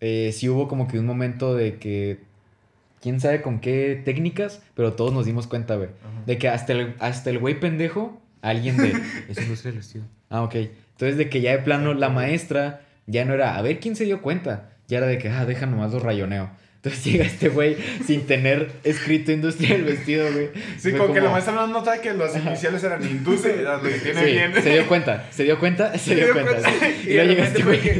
eh, 0.00 0.32
sí 0.34 0.48
hubo 0.48 0.66
como 0.66 0.88
que 0.88 0.98
un 0.98 1.06
momento 1.06 1.54
de 1.54 1.76
que. 1.78 2.18
Quién 3.00 3.20
sabe 3.20 3.42
con 3.42 3.60
qué 3.60 4.00
técnicas, 4.02 4.62
pero 4.74 4.94
todos 4.94 5.12
nos 5.12 5.26
dimos 5.26 5.46
cuenta, 5.46 5.76
güey. 5.76 5.90
De 6.26 6.38
que 6.38 6.48
hasta 6.48 6.72
el, 6.72 6.94
hasta 7.00 7.28
el 7.30 7.38
güey 7.38 7.60
pendejo, 7.60 8.20
alguien 8.42 8.78
de. 8.78 8.94
Es 9.28 9.38
industria 9.38 9.70
del 9.72 9.78
vestido. 9.80 10.04
Ah, 10.30 10.42
ok. 10.42 10.54
Entonces, 10.54 11.18
de 11.18 11.28
que 11.28 11.40
ya 11.40 11.52
de 11.52 11.58
plano 11.58 11.92
la 11.94 12.08
maestra 12.08 12.80
ya 13.06 13.24
no 13.24 13.34
era 13.34 13.56
a 13.56 13.62
ver 13.62 13.80
quién 13.80 13.96
se 13.96 14.04
dio 14.04 14.22
cuenta. 14.22 14.70
Ya 14.86 14.98
era 14.98 15.06
de 15.06 15.18
que, 15.18 15.28
ah, 15.30 15.46
deja 15.46 15.66
nomás 15.66 15.92
lo 15.92 16.00
rayoneo. 16.00 16.50
Entonces 16.84 17.04
llega 17.12 17.24
este 17.24 17.48
güey 17.48 17.76
sin 18.06 18.26
tener 18.26 18.70
escrito 18.84 19.32
industria 19.32 19.70
del 19.70 19.84
vestido, 19.84 20.30
güey. 20.32 20.50
Sí, 20.78 20.90
Fue 20.90 20.98
como 20.98 21.14
que 21.14 21.20
la 21.22 21.30
maestra 21.30 21.54
no 21.54 21.66
nota 21.66 21.98
que 22.02 22.12
los 22.12 22.36
iniciales 22.36 22.84
eran 22.84 23.02
industria, 23.02 23.56
lo 23.78 23.82
que 23.82 23.88
tiene 24.00 24.20
Sí, 24.22 24.32
bien. 24.32 24.52
se 24.54 24.70
dio 24.70 24.86
cuenta, 24.86 25.26
se 25.30 25.44
dio 25.44 25.58
cuenta, 25.58 25.96
se, 25.98 26.14
dio, 26.14 26.32
cuenta. 26.32 26.60
sí. 26.60 26.86
Y, 27.06 27.10
Y 27.10 27.14
luego 27.14 27.30
llega 27.30 27.44
este 27.46 27.62
fue 27.62 27.78
güey. 27.78 27.98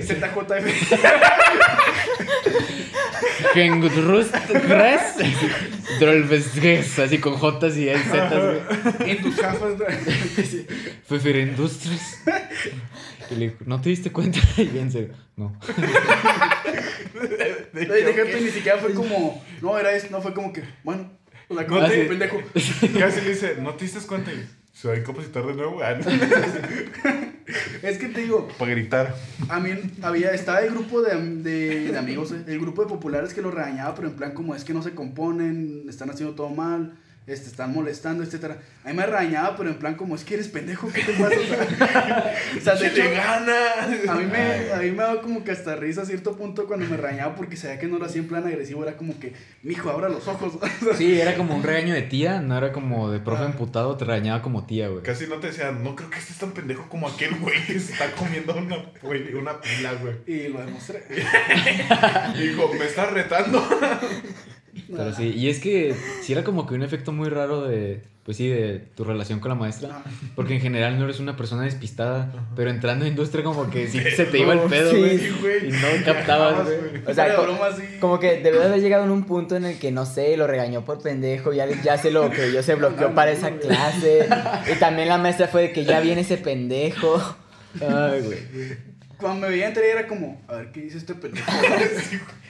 ZJF. 4.25 5.23
Drolvesges, 6.01 6.99
así 6.99 7.19
con 7.19 7.35
Jotas 7.35 7.77
y 7.77 7.87
Z, 7.87 8.29
güey. 8.29 9.11
En 9.11 9.23
tus 9.23 9.37
gafas. 9.37 9.73
Sí. 10.45 10.67
Fefer 11.07 11.37
Industries. 11.37 12.19
Y 13.31 13.35
le 13.37 13.45
dijo, 13.47 13.57
¿no 13.67 13.81
te 13.81 13.89
diste 13.91 14.11
cuenta? 14.13 14.41
Y 14.57 14.65
bien 14.65 14.91
serio, 14.91 15.15
no. 15.37 15.59
De 17.73 17.87
deja 17.87 18.23
tú, 18.31 18.45
ni 18.45 18.51
siquiera 18.51 18.79
fue 18.79 18.95
como, 18.95 19.43
no, 19.61 19.79
era 19.79 19.93
eso, 19.93 20.09
no 20.11 20.21
fue 20.23 20.33
como 20.35 20.53
que, 20.53 20.63
bueno, 20.83 21.11
te 21.49 22.03
sí. 22.03 22.09
pendejo. 22.09 22.41
Casi 22.99 23.21
le 23.21 23.31
dice, 23.31 23.57
¿no 23.61 23.75
te 23.75 23.85
diste 23.85 24.01
cuenta? 24.07 24.33
Y, 24.33 24.49
soy 24.73 25.03
compositor 25.03 25.47
de 25.47 25.55
nuevo, 25.55 25.81
ah, 25.83 25.93
Es 27.83 27.99
que 27.99 28.09
te 28.09 28.23
digo, 28.23 28.49
para 28.59 28.71
gritar. 28.73 29.15
a 29.49 29.61
mí 29.61 29.71
había, 30.03 30.33
estaba 30.33 30.61
el 30.61 30.71
grupo 30.71 31.03
de, 31.03 31.15
de, 31.17 31.93
de 31.93 31.99
amigos, 31.99 32.33
eh, 32.33 32.43
el 32.47 32.59
grupo 32.59 32.83
de 32.83 32.89
populares 32.89 33.35
que 33.35 33.43
lo 33.43 33.51
regañaba, 33.51 33.95
pero 33.95 34.09
en 34.09 34.15
plan 34.15 34.33
como 34.33 34.55
es 34.55 34.65
que 34.65 34.73
no 34.73 34.83
se 34.83 34.95
componen, 34.95 35.85
están 35.89 36.11
haciendo 36.11 36.35
todo 36.35 36.49
mal, 36.49 36.99
este, 37.27 37.49
están 37.49 37.73
molestando, 37.73 38.23
etcétera. 38.23 38.59
A 38.85 38.89
mí 38.89 38.95
me 38.95 39.07
regañaba, 39.07 39.57
pero 39.57 39.71
en 39.71 39.77
plan 39.77 39.95
como 39.95 40.15
es 40.15 40.25
que 40.25 40.35
eres 40.35 40.49
pendejo, 40.49 40.91
¿qué 40.93 41.03
te 41.03 41.13
pasa? 41.15 41.37
O 41.37 41.45
sea, 41.47 42.35
o 42.59 42.61
sea, 42.61 42.75
de 42.75 42.87
hecho, 42.89 43.11
gana! 43.11 43.83
a 44.09 44.15
mí, 44.15 44.27
me, 44.27 44.73
a 44.73 44.77
mí 44.79 44.91
me 44.91 45.03
daba 45.03 45.23
como 45.23 45.43
que 45.43 45.53
hasta 45.53 45.75
risa 45.77 46.03
a 46.03 46.05
cierto 46.05 46.37
punto 46.37 46.67
cuando 46.67 46.87
me 46.87 46.97
regañaba 46.97 47.35
porque 47.35 47.57
sabía 47.57 47.79
que 47.79 47.87
no 47.87 47.99
lo 47.99 48.05
hacía 48.05 48.21
en 48.21 48.29
plan 48.29 48.47
agresivo, 48.47 48.83
era 48.83 48.97
como 48.97 49.19
que, 49.19 49.33
mijo, 49.63 49.91
abra 49.91 50.09
los 50.09 50.29
ojos. 50.29 50.55
Sí, 50.99 51.21
era 51.21 51.35
como 51.35 51.57
un 51.57 51.63
regaño 51.63 51.95
de 51.95 52.03
tía, 52.03 52.41
no 52.41 52.57
era 52.57 52.73
como 52.73 53.11
de 53.11 53.19
profe 53.19 53.45
emputado, 53.45 53.97
te 53.97 54.05
regañaba 54.05 54.43
como 54.43 54.67
tía, 54.67 54.89
güey. 54.89 55.03
Casi 55.03 55.27
no 55.27 55.37
te 55.37 55.49
decían, 55.49 55.83
no 55.83 55.97
creo 55.97 56.11
que 56.11 56.19
estés 56.19 56.37
tan 56.39 56.53
pendejo 56.53 56.89
como 56.89 57.09
aquel 57.09 57.35
güey 57.37 57.65
que 57.67 57.81
se 57.81 57.93
está 57.93 58.11
comiendo 58.13 58.55
una, 58.55 58.77
güey, 59.03 59.33
una 59.35 59.61
pila, 59.61 59.95
güey. 59.95 60.15
y 60.27 60.49
lo 60.49 60.61
demostré. 60.61 61.03
Dijo, 62.39 62.71
me 62.79 62.85
estás 62.85 63.13
retando. 63.13 63.67
Pero 64.95 65.15
sí, 65.15 65.33
y 65.37 65.49
es 65.49 65.61
que 65.61 65.95
sí 66.23 66.33
era 66.33 66.45
como 66.45 66.67
que 66.67 66.75
un 66.75 66.83
efecto 66.83 67.13
muy 67.13 67.29
raro 67.29 67.63
de, 67.63 68.03
pues 68.25 68.37
sí, 68.37 68.49
de 68.49 68.79
tu 68.95 69.05
relación 69.05 69.41
con 69.41 69.51
la 69.51 69.55
maestra. 69.55 70.03
Porque 70.35 70.55
en 70.55 70.61
general 70.61 70.99
no 70.99 71.05
eres 71.05 71.21
una 71.21 71.37
persona 71.37 71.63
despistada, 71.63 72.33
pero 72.57 72.71
entrando 72.71 73.05
a 73.05 73.09
industria 73.09 73.45
como 73.45 73.71
que 73.71 73.87
sí 73.89 74.01
se 74.01 74.25
te 74.25 74.39
iba 74.39 74.53
el 74.55 74.61
pedo, 74.61 74.91
güey. 74.97 75.19
Sí, 75.19 75.37
güey. 75.41 75.69
Y 75.69 75.71
no 75.73 75.89
captabas, 76.05 76.65
güey. 76.65 76.77
O 77.07 77.15
sea, 77.15 77.27
sea, 77.27 77.37
co- 77.37 77.43
broma 77.45 77.67
así. 77.67 77.83
Como 78.01 78.19
que 78.19 78.41
de 78.41 78.49
haber 78.51 78.81
llegado 78.81 79.05
en 79.05 79.11
un 79.11 79.25
punto 79.25 79.57
en 79.57 79.65
el 79.65 79.79
que, 79.79 79.91
no 79.93 80.07
sé, 80.07 80.37
lo 80.37 80.47
regañó 80.47 80.85
por 80.85 81.01
pendejo, 81.03 81.53
ya, 81.53 81.67
ya 81.83 81.99
se 81.99 82.11
lo 82.11 82.29
creyó, 82.31 82.63
se 82.63 82.75
bloqueó 82.75 83.15
para 83.15 83.31
esa 83.33 83.51
clase. 83.59 84.27
Y 84.75 84.79
también 84.79 85.09
la 85.09 85.19
maestra 85.19 85.49
fue 85.49 85.63
de 85.63 85.73
que 85.73 85.85
ya 85.85 86.01
viene 86.01 86.23
ese 86.23 86.37
pendejo. 86.39 87.21
Ay, 87.81 88.21
güey. 88.23 88.39
Cuando 89.19 89.47
me 89.47 89.53
veía 89.53 89.69
entrar 89.69 89.85
era 89.87 90.07
como, 90.07 90.41
a 90.49 90.57
ver 90.57 90.73
qué 90.73 90.81
dice 90.83 90.99
este 90.99 91.15
pendejo. 91.15 91.47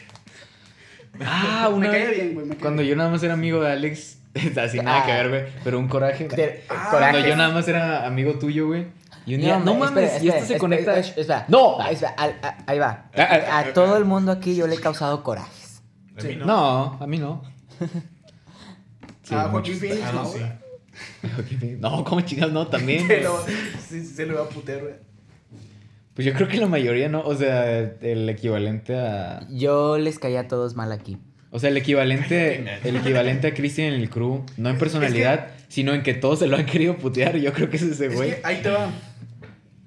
Ah, 1.24 1.68
me 1.70 1.76
una 1.76 1.90
caía 1.90 2.06
vez. 2.06 2.14
bien, 2.16 2.34
güey. 2.34 2.46
me 2.46 2.56
Cuando 2.56 2.82
bien. 2.82 2.90
yo 2.90 2.96
nada 2.96 3.10
más 3.10 3.22
era 3.22 3.34
amigo 3.34 3.60
de 3.62 3.72
Alex, 3.72 4.18
así 4.62 4.78
nada 4.80 5.04
que 5.06 5.12
Ah. 5.12 5.16
ver, 5.22 5.28
güey. 5.28 5.42
Pero 5.62 5.78
un 5.78 5.88
coraje. 5.88 6.28
De- 6.28 6.64
Ah, 6.68 6.88
Cuando 6.90 7.08
coraje. 7.08 7.28
yo 7.28 7.36
nada 7.36 7.50
más 7.54 7.68
era 7.68 8.06
amigo 8.06 8.34
tuyo, 8.38 8.66
güey. 8.66 8.86
Y 9.26 9.36
un 9.36 9.40
día, 9.40 9.58
no, 9.58 9.74
mames, 9.74 10.04
espera, 10.04 10.24
y 10.24 10.28
esto 10.28 10.28
espera, 10.28 10.36
se 10.38 10.42
espera, 10.42 10.58
conecta. 10.58 10.98
espera, 10.98 11.20
espera. 11.22 11.44
No. 11.48 11.80
Ah, 11.80 11.90
espera, 11.90 12.14
al- 12.18 12.36
a- 12.42 12.56
ahí 12.66 12.78
va. 12.78 13.06
Ah, 13.16 13.58
A 13.60 13.72
todo 13.72 13.96
el 13.96 14.04
mundo 14.04 14.30
aquí 14.32 14.54
yo 14.54 14.66
le 14.66 14.74
he 14.74 14.80
causado 14.80 15.22
corajes. 15.22 15.80
A 16.18 16.22
mí 16.22 16.36
no. 16.36 16.44
No, 16.46 16.98
a 17.00 17.06
mí 17.06 17.18
no. 17.18 17.42
Sí, 19.22 19.30
ah. 19.34 19.48
Joaquín 19.50 19.76
Phoenix, 19.78 20.02
Ah, 20.04 20.12
no, 20.12 20.22
no, 20.24 20.28
sí. 20.28 20.38
güey. 20.38 21.76
No, 21.80 22.04
como 22.04 22.20
chingas, 22.20 22.50
no, 22.52 22.66
también. 22.68 23.06
Se 23.06 23.20
lo, 23.22 23.42
sí, 23.88 24.04
se 24.04 24.26
lo 24.26 24.34
iba 24.34 24.42
a 24.42 24.48
putear, 24.48 24.80
güey. 24.82 24.94
Pues 26.14 26.24
yo 26.26 26.32
creo 26.32 26.46
que 26.48 26.58
la 26.58 26.66
mayoría 26.68 27.08
no, 27.08 27.22
o 27.22 27.34
sea, 27.34 27.78
el 27.78 28.28
equivalente 28.28 28.96
a... 28.96 29.46
Yo 29.50 29.98
les 29.98 30.18
caía 30.18 30.40
a 30.40 30.48
todos 30.48 30.76
mal 30.76 30.92
aquí. 30.92 31.18
O 31.50 31.58
sea, 31.58 31.70
el 31.70 31.76
equivalente, 31.76 32.64
el 32.84 32.96
equivalente 32.96 33.48
a 33.48 33.54
Christian 33.54 33.88
en 33.94 34.00
el 34.00 34.10
crew, 34.10 34.44
no 34.56 34.70
en 34.70 34.78
personalidad, 34.78 35.48
sino 35.68 35.92
en 35.92 36.02
que 36.02 36.14
todos 36.14 36.38
se 36.40 36.46
lo 36.46 36.56
han 36.56 36.66
querido 36.66 36.96
putear, 36.96 37.36
yo 37.38 37.52
creo 37.52 37.68
que 37.68 37.76
es 37.76 37.82
ese 37.82 38.06
Es 38.06 38.14
güey. 38.14 38.30
que 38.30 38.40
ahí 38.44 38.60
te 38.62 38.70
va. 38.70 38.90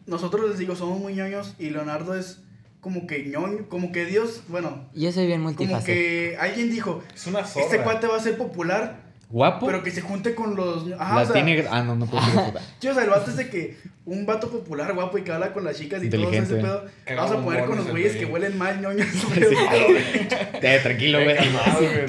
Nosotros 0.05 0.49
les 0.49 0.57
digo, 0.59 0.75
somos 0.75 0.99
muy 0.99 1.13
ñoños 1.13 1.53
y 1.59 1.69
Leonardo 1.69 2.15
es 2.15 2.41
como 2.81 3.07
que 3.07 3.25
ñoño, 3.25 3.67
como 3.69 3.91
que 3.91 4.05
Dios, 4.05 4.43
bueno, 4.47 4.85
Yo 4.93 5.11
soy 5.11 5.27
bien 5.27 5.39
como 5.43 5.49
multifacético. 5.57 5.85
que 5.93 6.37
alguien 6.39 6.69
dijo, 6.71 7.03
Es 7.13 7.27
una 7.27 7.43
zorra. 7.43 7.65
este 7.65 7.79
cuate 7.79 8.07
va 8.07 8.15
a 8.17 8.19
ser 8.21 8.37
popular, 8.37 9.01
Guapo, 9.29 9.65
pero 9.65 9.83
que 9.83 9.91
se 9.91 9.99
junte 10.01 10.33
con 10.33 10.55
los... 10.55 10.89
Ajá, 10.97 11.15
la 11.15 11.21
o 11.21 11.25
sea, 11.25 11.33
tiene... 11.33 11.65
Ah, 11.69 11.83
no, 11.83 11.95
no 11.97 12.05
puedo 12.05 12.25
decir 12.25 12.39
puta. 12.41 12.61
Sí, 12.79 12.87
o 12.87 12.93
sea, 12.93 13.03
el 13.03 13.09
vato 13.09 13.29
es 13.29 13.35
de 13.35 13.49
que 13.49 13.77
un 14.05 14.25
vato 14.25 14.49
popular, 14.49 14.93
guapo 14.93 15.17
y 15.17 15.23
que 15.23 15.33
habla 15.33 15.51
con 15.51 15.65
las 15.65 15.77
chicas 15.77 16.01
y 16.01 16.09
todo 16.09 16.31
ese 16.31 16.55
pedo. 16.55 16.85
Vamos 17.13 17.31
a 17.31 17.43
poner 17.43 17.65
con 17.65 17.75
los 17.77 17.89
güeyes 17.89 18.13
güey. 18.13 18.25
que 18.25 18.31
huelen 18.31 18.57
mal, 18.57 18.81
ñoños. 18.81 19.05
Eh, 20.61 20.79
tranquilo, 20.81 21.19
güey. 21.23 21.35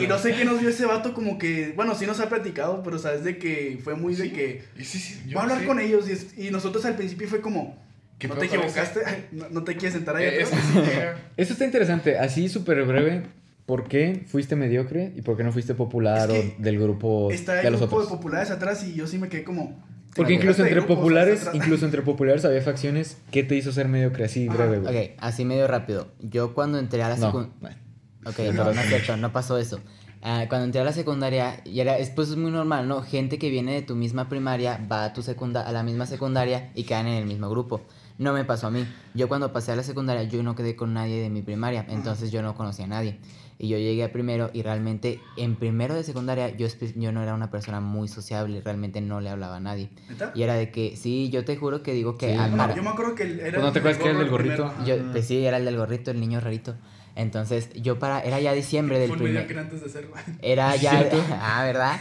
Y 0.02 0.06
no 0.06 0.18
sé 0.18 0.34
qué 0.34 0.44
nos 0.44 0.60
dio 0.60 0.68
ese 0.68 0.86
vato, 0.86 1.12
como 1.12 1.38
que, 1.38 1.72
bueno, 1.76 1.94
sí 1.94 2.06
nos 2.06 2.20
ha 2.20 2.28
platicado, 2.28 2.82
pero 2.82 2.98
sabes 2.98 3.24
de 3.24 3.38
que 3.38 3.78
fue 3.82 3.94
muy 3.94 4.14
de 4.14 4.32
que 4.32 4.64
Y 4.78 4.84
sí, 4.84 4.98
sí, 4.98 5.20
yo 5.26 5.36
va 5.36 5.42
a 5.42 5.44
hablar 5.44 5.64
con 5.66 5.80
ellos 5.80 6.08
y, 6.08 6.12
es- 6.12 6.38
y 6.38 6.50
nosotros 6.50 6.84
al 6.84 6.94
principio 6.96 7.28
fue 7.28 7.40
como, 7.40 7.76
¿Qué 8.18 8.26
no 8.28 8.36
te 8.36 8.46
equivocaste, 8.46 9.00
no, 9.32 9.48
no 9.50 9.64
te 9.64 9.76
quieres 9.76 9.94
sentar 9.94 10.16
ahí 10.16 10.24
Eh, 10.24 10.44
atrás. 10.44 10.50
Eso 11.36 11.52
está 11.52 11.64
interesante, 11.64 12.16
así 12.18 12.48
súper 12.48 12.82
breve, 12.84 13.24
¿por 13.68 13.86
qué 13.86 14.24
fuiste 14.26 14.56
mediocre 14.56 15.12
y 15.14 15.20
por 15.20 15.36
qué 15.36 15.44
no 15.44 15.52
fuiste 15.52 15.74
popular 15.74 16.30
Es 16.30 16.40
que 16.40 16.56
o 16.58 16.62
del 16.62 16.78
grupo 16.78 17.30
Está 17.30 17.52
de 17.52 17.66
el 17.66 17.72
los 17.72 17.82
grupo 17.82 17.96
otros? 17.96 18.10
de 18.10 18.16
populares 18.16 18.50
atrás 18.50 18.82
y 18.82 18.94
yo 18.94 19.06
sí 19.06 19.18
me 19.18 19.28
quedé 19.28 19.44
como... 19.44 19.76
Porque 20.16 20.32
incluso 20.32 20.64
entre 20.64 20.80
populares, 20.80 21.46
incluso 21.52 21.84
entre 21.84 22.00
populares 22.00 22.46
había 22.46 22.62
facciones. 22.62 23.18
¿Qué 23.30 23.44
te 23.44 23.56
hizo 23.56 23.70
ser 23.70 23.86
mediocre 23.88 24.24
así 24.24 24.48
breve, 24.48 24.78
güey? 24.78 25.08
Ok, 25.10 25.12
así 25.18 25.44
medio 25.44 25.68
rápido. 25.68 26.08
Yo 26.18 26.54
cuando 26.54 26.78
entré 26.78 27.02
a 27.02 27.10
la 27.10 27.16
No, 27.16 27.26
secundaria... 27.26 27.56
bueno. 27.60 27.76
Ok, 28.24 28.38
no, 28.54 28.64
no 28.64 28.80
es 28.80 28.88
cierto, 28.88 29.16
no 29.18 29.32
pasó 29.32 29.58
eso. 29.58 29.80
Ah, 30.22 30.46
cuando 30.48 30.64
entré 30.64 30.80
a 30.80 30.84
la 30.84 30.94
secundaria, 30.94 31.60
y 31.66 31.78
era, 31.80 31.98
es, 31.98 32.08
pues 32.08 32.30
es 32.30 32.36
muy 32.36 32.50
normal, 32.50 32.88
¿no? 32.88 33.02
Gente 33.02 33.38
que 33.38 33.50
viene 33.50 33.74
de 33.74 33.82
tu 33.82 33.94
misma 33.94 34.30
primaria 34.30 34.80
va 34.90 35.04
a, 35.04 35.12
tu 35.12 35.22
secunda 35.22 35.60
a 35.60 35.72
la 35.72 35.82
misma 35.82 36.06
secundaria 36.06 36.72
y 36.74 36.84
quedan 36.84 37.06
en 37.06 37.14
el 37.18 37.26
mismo 37.26 37.48
grupo. 37.50 37.82
No 38.16 38.32
me 38.32 38.44
pasó 38.44 38.66
a 38.68 38.70
mí. 38.70 38.84
Yo 39.14 39.28
cuando 39.28 39.52
pasé 39.52 39.72
a 39.72 39.76
la 39.76 39.82
secundaria, 39.84 40.24
yo 40.24 40.42
no 40.42 40.56
quedé 40.56 40.74
con 40.74 40.94
nadie 40.94 41.20
de 41.20 41.30
mi 41.30 41.42
primaria, 41.42 41.84
entonces 41.88 42.32
yo 42.32 42.42
no 42.42 42.54
conocía 42.56 42.86
a 42.86 42.88
nadie. 42.88 43.18
Y 43.60 43.68
yo 43.68 43.76
llegué 43.76 44.04
a 44.04 44.12
primero 44.12 44.50
y 44.52 44.62
realmente 44.62 45.20
en 45.36 45.56
primero 45.56 45.94
de 45.94 46.04
secundaria 46.04 46.56
yo, 46.56 46.68
yo 46.94 47.10
no 47.12 47.22
era 47.22 47.34
una 47.34 47.50
persona 47.50 47.80
muy 47.80 48.06
sociable, 48.06 48.60
realmente 48.64 49.00
no 49.00 49.20
le 49.20 49.30
hablaba 49.30 49.56
a 49.56 49.60
nadie. 49.60 49.90
Y 50.34 50.42
era 50.42 50.54
de 50.54 50.70
que, 50.70 50.96
sí, 50.96 51.28
yo 51.30 51.44
te 51.44 51.56
juro 51.56 51.82
que 51.82 51.92
digo 51.92 52.16
que... 52.16 52.30
Sí. 52.32 52.36
al- 52.38 52.52
No, 52.52 52.56
para- 52.56 52.74
yo 52.76 52.82
me 52.84 52.90
acuerdo 52.90 53.14
que 53.16 53.24
él 53.24 53.40
era... 53.40 53.52
Pues 53.58 53.62
no 53.64 53.72
te 53.72 53.78
el 53.80 53.82
acuerdas 53.88 53.98
que 54.02 54.08
era 54.10 54.12
el 54.12 54.18
del 54.18 54.30
gorrito. 54.30 54.72
yo, 54.86 54.94
pues 55.10 55.26
sí, 55.26 55.44
era 55.44 55.56
el 55.56 55.64
del 55.64 55.76
gorrito, 55.76 56.10
el 56.12 56.20
niño 56.20 56.38
rarito. 56.40 56.76
Entonces, 57.18 57.70
yo 57.74 57.98
para... 57.98 58.20
Era 58.20 58.38
ya 58.38 58.52
diciembre 58.52 59.00
del 59.00 59.10
primer... 59.10 59.58
antes 59.58 59.80
de. 59.92 60.06
Era 60.40 60.76
ya, 60.84 61.10
ah, 61.42 61.64
¿verdad? 61.64 61.96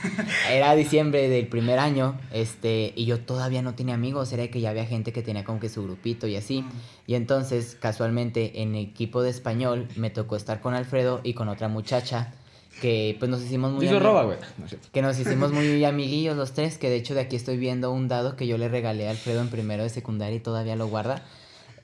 Era 0.48 0.76
diciembre 0.76 1.28
del 1.28 1.48
primer 1.48 1.80
año, 1.80 2.20
este, 2.32 2.94
y 2.96 3.06
yo 3.06 3.20
todavía 3.20 3.64
no 3.64 3.74
tenía 3.74 3.96
amigos, 3.96 4.32
era 4.32 4.48
que 4.50 4.62
ya 4.62 4.70
había 4.70 4.86
gente 4.86 5.12
que 5.14 5.24
tenía 5.24 5.44
como 5.44 5.60
que 5.60 5.70
su 5.70 5.82
grupito 5.82 6.28
y 6.28 6.36
así. 6.36 6.64
Y 7.08 7.16
entonces, 7.16 7.76
casualmente, 7.80 8.62
en 8.62 8.76
equipo 8.76 9.24
de 9.24 9.32
español, 9.32 9.88
me 9.96 10.12
tocó 10.12 10.36
estar 10.36 10.62
con 10.62 10.76
Alfredo 10.76 11.20
y 11.24 11.34
con 11.34 11.50
otra 11.50 11.68
muchacha, 11.68 12.32
que 12.80 13.16
pues 13.18 13.32
nos 13.32 13.42
hicimos 13.42 13.72
muy... 13.72 13.80
Te 13.80 13.86
hizo 13.88 13.96
ami- 13.96 14.04
roba, 14.04 14.24
güey. 14.26 14.38
No 14.60 14.66
es 14.66 14.70
cierto. 14.70 14.88
Que 14.94 15.02
nos 15.02 15.18
hicimos 15.18 15.52
muy 15.52 15.84
amiguillos 15.84 16.38
los 16.38 16.54
tres, 16.54 16.78
que 16.78 16.92
de 16.92 16.98
hecho 16.98 17.16
de 17.16 17.22
aquí 17.22 17.36
estoy 17.36 17.58
viendo 17.58 17.92
un 17.92 18.08
dado 18.08 18.36
que 18.36 18.46
yo 18.46 18.60
le 18.60 18.70
regalé 18.70 19.08
a 19.08 19.10
Alfredo 19.10 19.42
en 19.42 19.50
primero 19.50 19.82
de 19.82 19.90
secundaria 19.90 20.36
y 20.36 20.42
todavía 20.42 20.76
lo 20.76 20.86
guarda. 20.86 21.24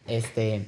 Este, 0.05 0.67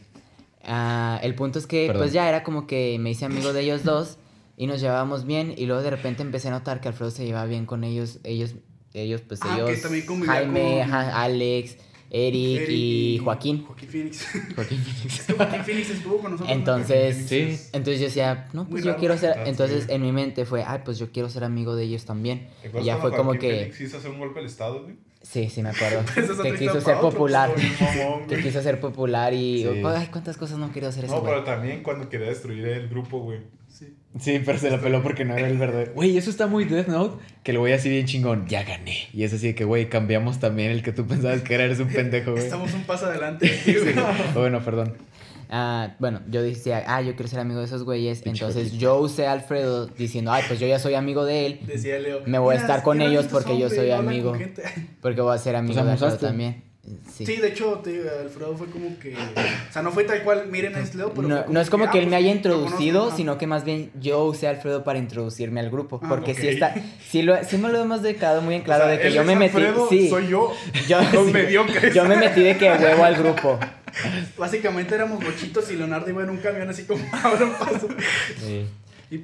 ah, 0.66 1.20
el 1.24 1.36
punto 1.36 1.60
es 1.60 1.68
que 1.68 1.88
Perdón. 1.88 2.02
pues 2.04 2.14
ya 2.14 2.28
era 2.30 2.44
como 2.44 2.68
que 2.68 2.98
me 3.00 3.12
hice 3.12 3.26
amigo 3.26 3.54
de 3.54 3.62
ellos 3.62 3.84
dos 3.84 4.18
y 4.58 4.68
nos 4.68 4.82
llevábamos 4.82 5.26
bien 5.26 5.54
y 5.58 5.66
luego 5.66 5.82
de 5.82 5.90
repente 5.90 6.22
empecé 6.24 6.48
a 6.48 6.52
notar 6.52 6.82
que 6.82 6.88
Alfredo 6.88 7.12
se 7.12 7.26
llevaba 7.26 7.46
bien 7.46 7.66
con 7.66 7.84
ellos, 7.84 8.20
ellos, 8.24 8.56
ellos 8.94 9.22
pues 9.22 9.40
Ah, 9.44 9.56
ellos, 9.58 9.70
que 9.72 9.78
también 9.78 10.06
convivía 10.06 10.34
Jaime, 10.34 10.82
con- 10.86 10.94
Alex, 10.94 11.78
Eric, 12.12 12.60
Eric 12.62 12.70
y 12.70 13.20
Joaquín. 13.24 13.66
Joaquín 13.66 13.90
Phoenix. 13.90 14.26
Joaquín 14.56 14.78
Phoenix. 14.78 15.26
Joaquín 15.36 15.64
Phoenix 15.66 15.90
estuvo 15.90 16.18
con 16.20 16.32
nosotros. 16.32 16.56
Entonces, 16.56 17.28
Sí. 17.28 17.58
entonces 17.74 18.00
yo 18.00 18.06
decía, 18.06 18.48
no, 18.54 18.64
Muy 18.64 18.72
pues 18.72 18.84
yo 18.86 18.92
raro. 18.92 19.00
quiero 19.00 19.18
ser, 19.18 19.32
Ah, 19.40 19.44
entonces 19.48 19.86
sí. 19.86 19.92
en 19.94 20.02
mi 20.02 20.12
mente 20.12 20.46
fue, 20.46 20.64
ay, 20.64 20.80
pues 20.86 20.98
yo 21.00 21.12
quiero 21.12 21.30
ser 21.30 21.44
amigo 21.44 21.76
de 21.76 21.84
ellos 21.84 22.06
también. 22.06 22.48
¿Te 22.62 22.80
Y 22.80 22.84
ya 22.86 22.98
fue 22.98 23.10
como 23.12 23.32
Joaquín 23.32 23.50
que... 23.50 23.58
Félix 23.58 23.82
hizo 23.82 23.98
hacer 23.98 24.12
un 24.12 24.20
golpe 24.20 24.40
al 24.40 24.46
Estado, 24.46 24.84
güey? 24.84 24.96
Sí, 25.26 25.50
sí 25.50 25.64
me 25.64 25.70
acuerdo. 25.70 26.04
Que 26.44 26.54
quiso 26.54 26.80
ser 26.82 26.96
otro 26.96 27.10
popular. 27.10 27.52
mamón, 27.80 28.28
Que 28.28 28.42
quiso 28.42 28.62
ser 28.62 28.80
popular 28.80 29.34
y... 29.34 29.64
Sí. 29.64 29.82
Ay, 29.84 30.08
cuántas 30.12 30.38
cosas 30.38 30.60
no 30.60 30.72
quería 30.72 30.90
hacer 30.90 31.06
ese 31.06 31.14
No, 31.16 31.24
pero 31.24 31.44
también 31.44 31.82
cuando 31.82 32.10
quería 32.10 32.28
destruir 32.28 32.66
el 32.68 32.88
grupo, 32.90 33.20
güey. 33.20 33.40
Sí. 33.68 33.96
Sí, 34.20 34.42
pero 34.46 34.58
se 34.58 34.70
la 34.70 34.80
peló 34.80 35.02
porque 35.04 35.26
no 35.26 35.36
era 35.36 35.48
el 35.48 35.58
verdadero. 35.58 35.94
Güey, 35.94 36.16
eso 36.18 36.30
está 36.30 36.48
muy 36.48 36.64
Death 36.66 36.88
Note. 36.88 37.22
Que 37.44 37.52
el 37.52 37.58
güey 37.58 37.74
así 37.74 37.90
bien 37.90 38.06
chingón. 38.06 38.48
Ya 38.48 38.64
gané. 38.64 39.10
Y 39.14 39.24
es 39.24 39.34
así 39.34 39.48
de 39.48 39.56
que, 39.56 39.66
güey, 39.66 39.90
cambiamos 39.90 40.40
también 40.40 40.72
el 40.72 40.84
que 40.84 40.94
tú 40.94 41.06
pensabas 41.06 41.42
que 41.42 41.56
era. 41.56 41.66
Eres 41.66 41.80
un 41.80 41.88
pendejo, 41.94 42.32
güey. 42.32 42.44
Estamos 42.44 42.74
un 42.74 42.84
paso 42.84 43.08
adelante. 43.08 43.52
güey. 43.66 43.96
Bueno, 44.34 44.64
perdón. 44.64 44.94
Ah, 45.50 45.96
bueno, 46.00 46.22
yo 46.30 46.42
decía, 46.42 46.84
ah, 46.88 47.02
yo 47.02 47.16
quiero 47.16 47.28
ser 47.30 47.40
amigo 47.40 47.60
de 47.60 47.66
esos 47.66 47.84
güeyes. 47.84 48.22
Entonces 48.26 48.74
yo 48.74 48.98
usé 49.00 49.28
a 49.28 49.32
Alfredo 49.32 49.88
diciendo, 49.88 50.32
ay, 50.32 50.44
pues 50.48 50.60
yo 50.60 50.68
ya 50.68 50.80
soy 50.80 50.96
amigo 50.96 51.26
de 51.26 51.46
él. 51.46 51.60
Decía 51.66 52.00
Leo. 52.00 52.22
Me 52.26 52.40
voy 52.40 52.56
a 52.56 52.58
"Mira, 52.58 52.68
estar 52.68 52.84
con 52.84 53.02
ellos 53.02 53.28
porque 53.32 53.58
yo 53.58 53.70
soy 53.70 53.92
amigo". 53.92 54.34
Porque 55.02 55.22
voy 55.22 55.34
a 55.36 55.38
ser 55.38 55.56
amigo 55.56 55.74
Pues 55.76 55.86
de 55.86 55.92
Alfredo 55.94 56.18
también. 56.18 56.65
Sí. 57.12 57.26
Sí, 57.26 57.38
de 57.38 57.48
hecho, 57.48 57.80
te 57.84 58.08
Alfredo 58.08 58.56
fue 58.56 58.68
como 58.68 59.00
que. 59.00 59.16
O 59.16 59.74
sea, 59.74 59.82
no 59.82 59.92
fue 59.92 60.04
tal 60.04 60.22
cual, 60.24 60.48
miren, 60.48 60.76
es 60.76 60.94
Leo, 60.94 61.14
pero. 61.14 61.28
No, 61.28 61.46
no 61.48 61.60
es 61.60 61.70
como 61.72 61.86
ah, 61.86 61.92
que 61.92 61.98
él 61.98 62.04
pues, 62.06 62.12
me 62.12 62.16
haya 62.18 62.28
conozco, 62.30 62.50
introducido, 62.50 63.16
sino 63.16 63.38
que 63.40 63.48
más 63.48 63.64
bien 63.64 63.92
yo 64.00 64.24
usé 64.26 64.46
a 64.48 64.52
Alfredo 64.52 64.84
para 64.84 65.00
introducirme 65.00 65.62
al 65.62 65.72
grupo. 65.72 66.00
Ah, 66.04 66.08
Porque 66.08 66.36
sí 66.36 66.46
ok. 66.48 66.54
está, 66.54 66.76
sí, 67.10 67.24
lo, 67.24 67.44
sí 67.44 67.58
me 67.58 67.70
lo 67.70 67.82
hemos 67.82 68.04
dejado 68.04 68.42
muy 68.44 68.56
en 68.56 68.62
claro 68.62 68.84
O 68.84 68.88
sea, 68.88 68.96
de 68.98 69.02
que 69.02 69.08
él 69.08 69.14
yo 69.16 69.22
es 69.22 69.28
me 69.28 69.36
metí. 69.36 69.58
Alfredo, 69.58 69.90
sí, 69.90 70.10
soy 70.10 70.28
yo. 70.28 70.54
yo, 70.88 71.00
Los 71.14 71.26
sí, 71.26 71.34
mediocres. 71.34 71.94
yo 71.94 72.06
me 72.06 72.18
metí 72.18 72.42
de 72.42 72.56
que 72.58 72.70
huevo 72.70 73.04
al 73.04 73.16
grupo. 73.16 73.60
Básicamente 74.38 74.94
éramos 74.94 75.24
bochitos 75.24 75.72
y 75.72 75.78
Leonardo 75.78 76.10
iba 76.10 76.22
en 76.24 76.30
un 76.30 76.38
camión 76.38 76.70
así 76.70 76.84
como 76.84 77.04
ahora 77.12 77.46
un 77.46 77.54
paso. 77.54 77.88
Y 79.10 79.24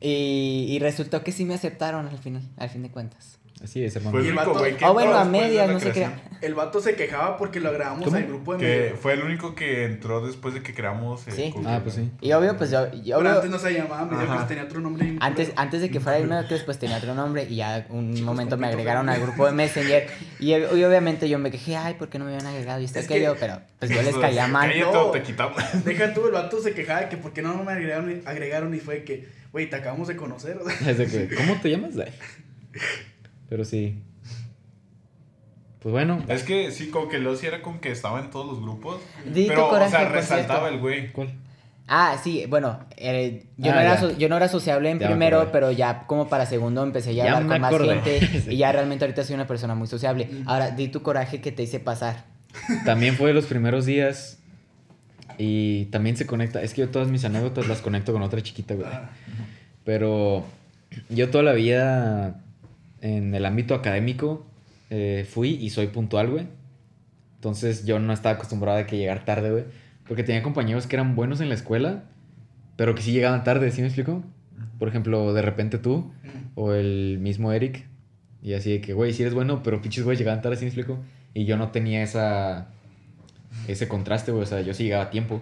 Y, 0.00 0.66
y 0.70 0.78
resultó 0.80 1.22
que 1.22 1.30
sí 1.30 1.44
me 1.44 1.54
aceptaron 1.54 2.08
al 2.08 2.18
final, 2.18 2.42
al 2.56 2.70
fin 2.70 2.82
de 2.82 2.90
cuentas. 2.90 3.37
Así 3.62 3.84
es, 3.84 3.96
hermano. 3.96 4.12
Fue 4.18 4.20
el 4.28 4.32
único 4.36 4.54
güey 4.58 4.76
que. 4.76 4.84
Ah, 4.84 4.90
bueno, 4.90 5.10
entró 5.10 5.18
a 5.20 5.24
después 5.24 5.42
de 5.42 5.48
medias, 5.48 5.70
no 5.70 5.80
se 5.80 5.90
creación. 5.90 6.20
crea. 6.20 6.38
el 6.48 6.54
vato 6.54 6.80
se 6.80 6.94
quejaba 6.94 7.36
porque 7.36 7.58
lo 7.58 7.70
agregamos 7.70 8.04
¿Cómo? 8.04 8.16
al 8.16 8.26
grupo 8.26 8.52
de 8.54 8.58
Que 8.58 8.78
medio. 8.82 8.96
fue 8.96 9.12
el 9.14 9.22
único 9.24 9.54
que 9.56 9.84
entró 9.84 10.24
después 10.24 10.54
de 10.54 10.62
que 10.62 10.72
creamos 10.74 11.26
el 11.26 11.32
Sí. 11.34 11.50
Cool 11.52 11.64
Ah, 11.66 11.80
pues 11.82 11.96
sí. 11.96 12.10
Y 12.20 12.30
obvio, 12.32 12.56
pues 12.56 12.70
yo, 12.70 12.86
yo 12.92 13.16
Pero 13.16 13.18
obvio- 13.18 13.34
antes 13.36 13.50
no 13.50 13.58
se 13.58 13.72
llamaba 13.74 14.04
Mediocres, 14.04 14.30
Ajá. 14.30 14.46
tenía 14.46 14.62
otro 14.64 14.80
nombre. 14.80 15.16
antes, 15.20 15.50
antes 15.56 15.80
de 15.80 15.90
que 15.90 15.98
fuera 15.98 16.18
el 16.18 16.28
Mediocres, 16.28 16.62
pues 16.62 16.78
tenía 16.78 16.98
otro 16.98 17.14
nombre 17.14 17.46
y 17.50 17.56
ya 17.56 17.84
un 17.90 18.12
Chicos 18.14 18.26
momento 18.26 18.56
me 18.56 18.68
agregaron 18.68 19.08
al 19.08 19.20
grupo 19.20 19.44
de 19.46 19.52
Messenger 19.52 20.06
y, 20.38 20.52
y 20.54 20.84
obviamente 20.84 21.28
yo 21.28 21.40
me 21.40 21.50
quejé, 21.50 21.76
ay, 21.76 21.94
¿por 21.94 22.08
qué 22.08 22.20
no 22.20 22.26
me 22.26 22.34
habían 22.34 22.46
agregado? 22.46 22.80
Y 22.80 22.84
está 22.84 23.00
Es 23.00 23.08
que 23.08 23.14
que- 23.14 23.22
yo, 23.24 23.34
pero 23.40 23.60
pues 23.80 23.90
yo 23.90 24.00
les 24.02 24.14
caía 24.20 24.46
mal. 24.46 24.70
No. 24.78 24.90
o 25.06 25.10
te 25.10 25.22
quitamos. 25.22 25.56
Deja 25.84 26.14
tú, 26.14 26.26
el 26.26 26.32
vato 26.32 26.60
se 26.62 26.74
quejaba 26.74 27.00
de 27.00 27.08
que 27.08 27.16
por 27.16 27.32
qué 27.32 27.42
no 27.42 27.60
me 27.64 27.72
agregaron, 27.72 28.22
agregaron 28.24 28.72
y 28.74 28.78
fue 28.78 29.02
que, 29.02 29.28
güey, 29.50 29.68
te 29.68 29.74
acabamos 29.74 30.06
de 30.06 30.14
conocer. 30.16 30.56
que, 30.58 31.28
¿Cómo 31.36 31.60
te 31.60 31.70
llamas? 31.70 31.94
Pero 33.48 33.64
sí. 33.64 34.02
Pues 35.80 35.92
bueno. 35.92 36.22
Es 36.28 36.42
que 36.42 36.70
sí, 36.72 36.88
como 36.90 37.08
que 37.08 37.18
Lucy 37.18 37.46
era 37.46 37.62
como 37.62 37.80
que 37.80 37.90
estaba 37.92 38.20
en 38.20 38.30
todos 38.30 38.46
los 38.46 38.60
grupos. 38.60 39.00
Di 39.24 39.42
tu 39.44 39.48
pero, 39.48 39.68
coraje, 39.68 39.94
o 39.96 39.98
sea, 40.00 40.08
resaltaba 40.08 40.60
cierto. 40.68 40.74
el 40.74 40.80
güey. 40.80 41.12
¿Cuál? 41.12 41.30
Ah, 41.86 42.18
sí, 42.22 42.44
bueno, 42.50 42.80
eh, 42.98 43.46
yo, 43.56 43.70
Ah, 43.70 43.74
no 43.76 43.80
era 43.80 43.98
so- 43.98 44.18
yo 44.18 44.28
no 44.28 44.36
era 44.36 44.48
sociable 44.48 44.90
en 44.90 44.98
Ya 44.98 45.06
me 45.06 45.12
primero, 45.12 45.48
pero 45.52 45.70
ya 45.70 46.04
como 46.06 46.28
para 46.28 46.44
segundo 46.44 46.82
empecé 46.82 47.14
ya 47.14 47.22
a 47.22 47.26
Ya 47.26 47.36
hablar 47.38 47.52
con 47.52 47.60
más 47.62 47.72
acordé. 47.74 48.00
gente 48.02 48.40
Sí. 48.44 48.50
y 48.54 48.56
ya 48.58 48.72
realmente 48.72 49.04
ahorita 49.06 49.24
soy 49.24 49.34
una 49.36 49.46
persona 49.46 49.74
muy 49.74 49.86
sociable. 49.86 50.28
Ahora, 50.46 50.72
di 50.72 50.88
tu 50.88 51.00
coraje 51.02 51.40
que 51.40 51.52
te 51.52 51.62
hice 51.62 51.80
pasar. 51.80 52.24
También 52.84 53.14
fue 53.14 53.28
de 53.28 53.34
los 53.34 53.46
primeros 53.46 53.86
días. 53.86 54.38
Y 55.38 55.84
también 55.86 56.16
se 56.16 56.26
conecta. 56.26 56.60
Es 56.62 56.74
que 56.74 56.80
yo 56.82 56.88
todas 56.88 57.08
mis 57.08 57.24
anécdotas 57.24 57.68
las 57.68 57.80
conecto 57.80 58.12
con 58.12 58.22
otra 58.22 58.42
chiquita, 58.42 58.74
güey. 58.74 58.88
Ah, 58.92 59.10
Pero 59.84 60.44
yo 61.08 61.30
toda 61.30 61.44
la 61.44 61.52
vida 61.52 62.40
en 63.00 63.34
el 63.34 63.46
ámbito 63.46 63.74
académico 63.74 64.46
eh, 64.90 65.26
fui 65.28 65.50
y 65.50 65.70
soy 65.70 65.88
puntual, 65.88 66.30
güey. 66.30 66.46
Entonces 67.36 67.84
yo 67.86 67.98
no 67.98 68.12
estaba 68.12 68.34
acostumbrado 68.34 68.78
a 68.78 68.86
que 68.86 68.96
llegar 68.96 69.24
tarde, 69.24 69.50
güey. 69.50 69.64
Porque 70.06 70.24
tenía 70.24 70.42
compañeros 70.42 70.86
que 70.86 70.96
eran 70.96 71.14
buenos 71.14 71.40
en 71.40 71.48
la 71.48 71.54
escuela, 71.54 72.04
pero 72.76 72.94
que 72.94 73.02
sí 73.02 73.12
llegaban 73.12 73.44
tarde, 73.44 73.70
¿sí 73.70 73.80
me 73.80 73.86
explico? 73.88 74.24
Por 74.78 74.88
ejemplo, 74.88 75.32
de 75.32 75.42
repente 75.42 75.78
tú 75.78 76.12
o 76.54 76.72
el 76.72 77.18
mismo 77.20 77.52
Eric. 77.52 77.86
Y 78.42 78.54
así 78.54 78.72
de 78.72 78.80
que, 78.80 78.92
güey, 78.94 79.12
sí 79.12 79.22
eres 79.22 79.34
bueno, 79.34 79.62
pero 79.62 79.82
pinches 79.82 80.04
güey 80.04 80.16
llegaban 80.16 80.42
tarde, 80.42 80.56
¿sí 80.56 80.64
me 80.64 80.68
explico? 80.68 80.98
Y 81.34 81.44
yo 81.44 81.56
no 81.56 81.70
tenía 81.70 82.02
esa, 82.02 82.68
ese 83.66 83.88
contraste, 83.88 84.32
güey. 84.32 84.44
O 84.44 84.46
sea, 84.46 84.60
yo 84.62 84.74
sí 84.74 84.84
llegaba 84.84 85.04
a 85.04 85.10
tiempo. 85.10 85.40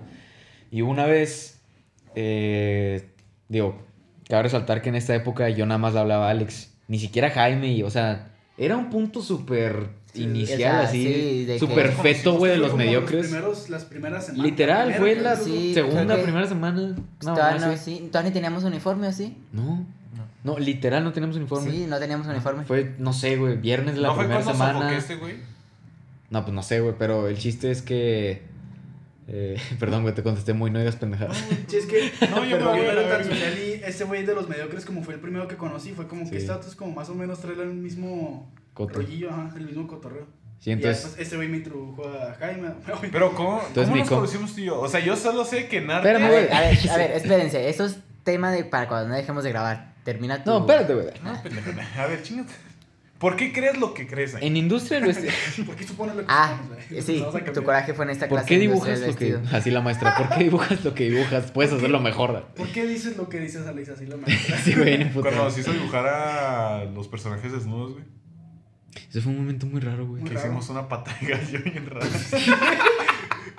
Y 0.71 0.83
una 0.83 1.07
vez, 1.07 1.61
eh, 2.15 3.09
digo, 3.49 3.79
cabe 4.29 4.45
resaltar 4.45 4.83
que 4.83 4.89
en 4.89 4.97
esta 4.97 5.15
época 5.15 5.49
yo 5.51 5.67
nada 5.67 5.79
más 5.79 5.95
le 5.95 6.01
hablaba 6.01 6.29
a 6.29 6.31
Alex. 6.31 6.76
Ni 6.89 6.99
siquiera 6.99 7.31
Jaime. 7.31 7.73
Y, 7.73 7.83
o 7.83 7.91
sea, 7.91 8.29
era 8.59 8.77
un 8.77 8.91
punto 8.91 9.23
súper 9.23 9.89
Sí, 10.13 10.23
inicial, 10.23 10.55
o 10.57 10.59
sea, 10.59 10.81
así. 10.83 11.47
sí, 11.47 11.59
súper 11.59 11.93
feto, 11.93 12.39
güey, 12.39 12.53
de 12.53 12.59
los 12.59 12.71
Fue 12.71 12.79
mediocres. 12.85 13.27
primeros- 13.27 13.69
las 13.69 13.85
primeras 13.85 14.27
semanas. 14.27 14.45
Literal, 14.47 14.95
fue 14.95 15.15
la. 15.17 15.37
Sí, 15.37 15.75
segunda, 15.75 16.17
primera 16.23 16.47
semana. 16.47 16.95
No, 17.23 17.35
todavía, 17.35 17.67
no 17.67 17.77
sí, 17.77 18.09
todavía 18.11 18.31
ni 18.31 18.35
teníamos 18.35 18.65
uniforme, 18.65 19.09
¿o 19.09 19.13
sí? 19.13 19.37
No, 19.53 19.85
no, 20.43 20.59
literal 20.59 21.05
no 21.05 21.13
teníamos 21.13 21.37
uniforme. 21.37 21.71
Sí, 21.71 21.87
no 21.87 21.99
teníamos 21.99 22.27
uniforme. 22.29 22.65
Fue, 22.65 22.95
no 22.99 23.13
sé, 23.13 23.37
güey, 23.37 23.57
viernes 23.57 23.97
de 23.97 24.01
la 24.01 24.09
¿No 24.09 24.15
fue 24.15 24.25
primera 24.25 24.43
cuando 24.45 24.65
semana. 24.65 24.97
este 24.97 25.17
güey? 25.17 25.35
No, 26.31 26.43
pues 26.43 26.55
no 26.55 26.63
sé, 26.63 26.81
güey, 26.81 26.95
pero 26.99 27.29
el 27.29 27.37
chiste 27.37 27.71
es 27.71 27.83
que. 27.83 28.43
Eh, 29.29 29.57
perdón, 29.81 30.03
güey, 30.03 30.15
te 30.15 30.23
contesté 30.23 30.53
muy, 30.53 30.71
no 30.71 30.79
digas 30.79 30.97
pendejadas. 30.97 31.37
Sí, 31.69 31.77
es 31.77 31.87
que 31.87 32.13
No, 32.31 32.45
yo 32.45 32.59
pero 32.59 32.73
me 32.73 32.79
voy 32.79 32.87
a 32.87 32.93
no 32.95 33.01
la 33.01 33.07
era 33.07 33.19
tan 33.19 33.25
social 33.25 33.59
y 33.59 33.73
ese 33.85 34.05
güey 34.05 34.25
de 34.25 34.35
los 34.35 34.49
mediocres 34.49 34.85
como 34.85 35.03
fue 35.03 35.15
el 35.15 35.21
primero 35.21 35.49
que 35.49 35.57
conocí, 35.57 35.93
fue 35.93 36.07
como 36.07 36.25
Sí. 36.25 36.31
que 36.33 36.37
este 36.39 36.51
dato 36.51 36.69
es 36.69 36.75
como 36.77 36.93
más 36.95 37.09
o 37.09 37.15
menos 37.15 37.41
traer 37.41 37.61
el 37.61 37.73
mismo 37.75 38.53
Coto. 38.75 38.95
rollillo, 39.01 39.31
ajá, 39.31 39.51
el 39.57 39.67
mismo 39.67 39.87
cotorreo. 39.87 40.27
Sí, 40.59 40.71
y 40.71 40.73
entonces. 40.73 41.03
después 41.05 41.23
este 41.23 41.37
güey 41.37 41.49
me 41.49 41.59
introdujo 41.59 42.09
a 42.09 42.35
Jaime. 42.35 42.69
Pero 43.13 43.35
¿cómo, 43.35 43.61
Entonces, 43.67 43.89
¿cómo 43.91 43.97
nos 43.97 44.09
conocimos 44.09 44.55
tú 44.55 44.61
y 44.61 44.65
yo? 44.65 44.81
O 44.81 44.89
sea, 44.89 45.01
yo 45.01 45.15
solo 45.17 45.45
sé 45.45 45.69
que 45.69 45.81
Narnia... 45.81 46.13
Espérame, 46.13 46.29
güey. 46.31 46.49
a 46.53 46.61
ver, 46.61 46.91
a 46.91 46.97
ver, 46.97 47.11
espérense. 47.13 47.69
Eso 47.69 47.85
es 47.85 47.99
tema 48.25 48.51
de 48.53 48.65
para 48.65 48.89
cuando 48.89 49.09
no 49.09 49.15
dejemos 49.15 49.45
de 49.45 49.51
grabar. 49.51 49.95
Termina 50.05 50.43
tu... 50.43 50.51
No, 50.51 50.59
espérate, 50.61 50.95
güey. 50.95 51.09
No, 51.23 51.43
pendejo. 51.43 51.71
A 51.99 52.07
ver, 52.07 52.23
chingate. 52.23 52.53
¿Por 53.19 53.37
qué 53.37 53.53
crees 53.53 53.79
lo 53.79 53.95
que 53.95 54.07
crees? 54.07 54.35
ahí? 54.35 54.47
En 54.47 54.57
industria 54.57 55.01
del 55.01 55.09
vestido. 55.09 55.33
¿Por 55.67 55.75
qué 55.77 55.85
supones 55.85 56.17
lo 56.17 56.21
que 56.23 56.27
Ah, 56.29 56.61
sí, 57.01 57.25
tu 57.55 57.63
coraje 57.65 57.95
fue 57.95 58.05
en 58.05 58.11
esta 58.11 58.29
¿Por 58.29 58.37
clase. 58.39 58.49
qué 58.49 58.55
de 58.57 58.61
dibujas 58.61 59.01
lo 59.01 59.17
que.? 59.17 59.39
Así 59.53 59.71
la 59.71 59.81
maestra, 59.81 60.17
¿por 60.17 60.29
qué 60.37 60.45
dibujas 60.45 60.85
lo 60.85 60.95
que 60.95 61.09
dibujas? 61.11 61.51
Puedes 61.51 61.71
¿Por 61.71 61.79
qué? 61.81 61.85
hacerlo 61.87 62.01
mejor. 62.01 62.47
¿Por 62.55 62.69
qué 62.69 62.87
dices 62.87 63.17
lo 63.17 63.29
que 63.29 63.41
dices, 63.41 63.67
Alex? 63.67 63.89
Así 63.89 64.07
la 64.07 64.17
maestra. 64.27 64.59
Sí, 64.59 64.75
güey. 64.75 65.11
Cuando 65.13 65.31
nos 65.45 65.57
hizo 65.59 65.73
dibujar 65.73 66.07
a 66.07 66.85
los 66.85 67.09
personajes 67.09 67.53
desnudos, 67.53 67.93
güey. 67.95 68.05
Ese 69.11 69.21
fue 69.21 69.33
un 69.33 69.39
momento 69.39 69.67
muy 69.67 69.81
raro, 69.81 70.07
güey. 70.07 70.21
Muy 70.23 70.31
Que 70.31 70.37
raro. 70.37 70.47
hicimos 70.49 70.69
una 70.71 70.89
pata 70.89 71.17
de 71.21 71.27
gallo 71.29 71.61
bien 71.65 71.87
rara. 71.87 72.07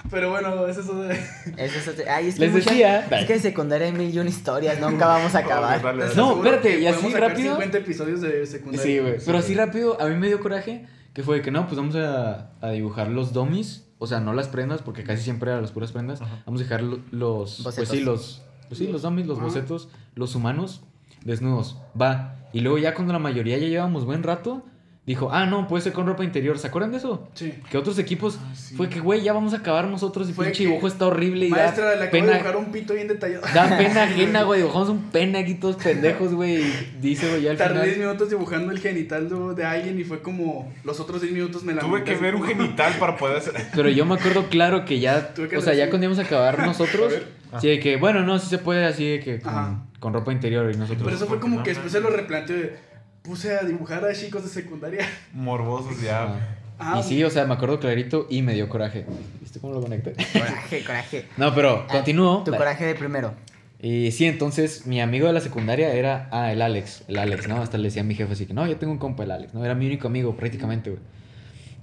Pero 0.10 0.30
bueno, 0.32 0.68
eso 0.68 0.80
es 0.82 0.86
eso 0.86 1.02
de... 1.02 1.14
Eso 1.58 1.92
es- 1.92 2.08
ay, 2.08 2.28
es 2.28 2.36
que 2.36 2.42
Les 2.42 2.52
mucha- 2.54 2.70
decía- 2.70 3.06
Es 3.20 3.26
que 3.26 3.34
en 3.34 3.40
secundaria 3.42 3.88
hay 3.88 3.94
mil 3.94 4.14
y 4.14 4.20
una 4.20 4.30
historias, 4.30 4.80
nunca 4.80 5.06
vamos 5.08 5.36
a 5.36 5.40
acabar. 5.46 5.82
Dale, 5.82 6.04
dale. 6.04 6.16
No, 6.16 6.38
espérate, 6.38 6.80
y 6.80 6.88
así 6.88 7.10
rápido. 7.14 7.54
50 7.56 7.78
episodios 7.78 8.22
de 8.22 8.46
secundaria. 8.46 8.84
Sí, 8.84 9.00
güey. 9.00 9.18
Pero 9.26 9.38
así 9.38 9.54
rápido, 9.56 10.00
a 10.02 10.06
mí 10.08 10.16
me 10.16 10.28
dio 10.28 10.40
coraje 10.40 10.86
que 11.14 11.24
fue 11.24 11.42
que 11.42 11.52
no, 11.52 11.66
pues 11.66 11.78
vamos 11.78 11.96
a, 11.96 12.52
a 12.62 12.70
dibujar 12.72 13.10
los 13.10 13.34
dummies. 13.34 13.84
O 14.00 14.06
sea, 14.06 14.20
no 14.20 14.34
las 14.34 14.48
prendas, 14.48 14.82
porque 14.84 15.04
casi 15.04 15.24
siempre 15.24 15.50
eran 15.50 15.64
las 15.64 15.72
puras 15.72 15.92
prendas. 15.92 16.22
Ajá. 16.22 16.44
Vamos 16.46 16.62
a 16.72 16.78
lo- 16.78 17.00
los. 17.12 17.62
Pues 17.64 17.76
Bocetos. 17.78 17.90
sí, 17.90 18.00
los. 18.02 18.42
Pues 18.68 18.78
sí, 18.78 18.88
los 18.88 19.02
dummies, 19.02 19.26
los 19.28 19.38
Ajá. 19.40 19.48
bocetos, 19.48 19.90
los 20.14 20.36
humanos, 20.36 20.82
desnudos. 21.24 21.78
Va. 22.00 22.36
Y 22.54 22.60
luego 22.62 22.78
ya 22.78 22.94
cuando 22.94 23.14
la 23.14 23.20
mayoría 23.20 23.58
ya 23.58 23.68
llevamos 23.68 24.06
buen 24.06 24.22
rato, 24.24 24.64
dijo, 25.08 25.30
ah, 25.32 25.46
no, 25.46 25.68
puede 25.68 25.82
ser 25.84 25.94
con 25.94 26.06
ropa 26.06 26.24
interior. 26.24 26.60
¿Se 26.60 26.68
acuerdan 26.68 26.92
de 26.92 26.98
eso? 26.98 27.28
Sí. 27.34 27.54
Que 27.72 27.78
otros 27.78 27.98
equipos 27.98 28.38
Ah, 28.42 28.54
sí. 28.54 28.76
fue 28.76 28.90
que, 28.90 29.00
güey, 29.00 29.22
ya 29.24 29.32
vamos 29.32 29.54
a 29.54 29.58
acabar 29.58 29.88
nosotros 29.88 30.30
y 30.30 30.34
Fue 30.34 30.46
pinche 30.46 30.66
dibujo 30.66 30.86
está 30.88 31.08
horrible 31.08 31.48
y 31.48 31.50
Maestra, 31.50 31.86
da 31.86 31.96
le 31.96 32.04
acabo 32.04 32.12
de 32.12 32.22
pena. 32.22 32.34
dibujar 32.34 32.58
un 32.58 32.72
pito 32.72 32.94
bien 32.94 33.08
detallado. 33.08 33.44
Da 33.54 33.78
pena 33.78 34.04
ajena, 34.04 34.44
güey. 34.44 34.60
Dibujamos 34.60 34.90
un 34.90 35.04
pene 35.10 35.40
aquí 35.40 35.56
todos 35.56 35.78
pendejos, 35.78 36.34
güey. 36.34 36.58
Y 36.62 36.98
dice, 37.00 37.30
güey, 37.30 37.42
ya 37.44 37.52
al 37.52 37.58
Tardé 37.58 37.84
10 37.84 37.94
final. 37.94 38.08
minutos 38.10 38.30
dibujando 38.30 38.72
el 38.72 38.80
genital 38.80 39.56
de, 39.56 39.66
alguien 39.66 39.98
y 40.00 40.04
fue 40.04 40.22
como 40.22 40.72
los 40.84 41.00
otros 41.00 41.22
10 41.22 41.34
minutos 41.34 41.64
me 41.64 41.74
la 41.74 41.82
Tuve 41.82 42.04
que 42.04 42.16
ver 42.16 42.36
un 42.36 42.44
genital 42.44 42.94
para 43.00 43.16
poder 43.16 43.38
hacer... 43.40 43.54
Pero 43.74 43.88
yo 43.90 44.06
me 44.06 44.16
acuerdo 44.16 44.50
claro 44.50 44.84
que 44.84 45.00
ya, 45.00 45.34
Tuve 45.34 45.48
que 45.48 45.58
o 45.58 45.62
sea, 45.62 45.74
ya 45.74 45.90
cuando 45.90 46.06
íbamos 46.06 46.20
a 46.20 46.28
acabar 46.28 46.60
nosotros, 46.66 47.14
de 47.62 47.80
que, 47.80 47.96
bueno, 47.96 48.24
no, 48.24 48.40
sí 48.40 48.50
se 48.50 48.58
puede 48.58 48.86
así 48.86 49.08
de 49.10 49.20
que 49.22 49.40
con, 49.40 49.88
con 50.02 50.14
ropa 50.14 50.34
interior 50.34 50.70
y 50.70 50.78
nosotros. 50.78 51.04
Pero 51.06 51.16
eso 51.16 51.28
fue 51.28 51.40
como 51.40 51.58
no 51.58 51.64
que 51.64 51.70
después 51.70 51.94
se 51.94 52.02
lo 52.02 52.10
replanteé. 52.10 52.97
Puse 53.28 53.58
a 53.58 53.64
dibujar 53.64 54.06
a 54.06 54.14
chicos 54.14 54.42
de 54.44 54.50
secundaria. 54.50 55.06
Morbosos 55.34 56.02
ya. 56.02 56.58
Ah. 56.80 57.02
Y 57.02 57.04
sí, 57.04 57.22
o 57.26 57.30
sea, 57.30 57.44
me 57.46 57.56
acuerdo 57.56 57.78
clarito 57.78 58.26
y 58.30 58.42
me 58.42 58.54
dio 58.54 58.70
coraje. 58.70 59.06
¿Viste 59.42 59.60
cómo 59.60 59.74
lo 59.74 59.82
conecté? 59.82 60.14
Coraje, 60.32 60.84
coraje. 60.86 61.26
No, 61.38 61.54
pero 61.54 61.84
Ah, 61.90 61.92
continúo. 61.92 62.44
Tu 62.46 62.52
coraje 62.52 62.86
de 62.86 62.96
primero. 62.96 63.34
Y 63.82 64.12
sí, 64.12 64.26
entonces 64.26 64.88
mi 64.88 65.02
amigo 65.02 65.28
de 65.28 65.34
la 65.34 65.42
secundaria 65.42 65.92
era, 65.94 66.30
ah, 66.32 66.54
el 66.54 66.62
Alex, 66.62 67.04
el 67.10 67.18
Alex, 67.18 67.50
¿no? 67.50 67.58
Hasta 67.62 67.78
le 67.78 67.86
decía 67.90 68.02
a 68.02 68.06
mi 68.06 68.16
jefe 68.16 68.32
así 68.32 68.46
que, 68.46 68.54
no, 68.54 68.66
yo 68.66 68.78
tengo 68.78 68.94
un 68.94 68.98
compa, 69.00 69.24
el 69.26 69.32
Alex, 69.32 69.54
¿no? 69.54 69.66
Era 69.66 69.76
mi 69.76 69.88
único 69.88 70.08
amigo 70.08 70.38
prácticamente, 70.38 70.92
güey. 70.92 71.02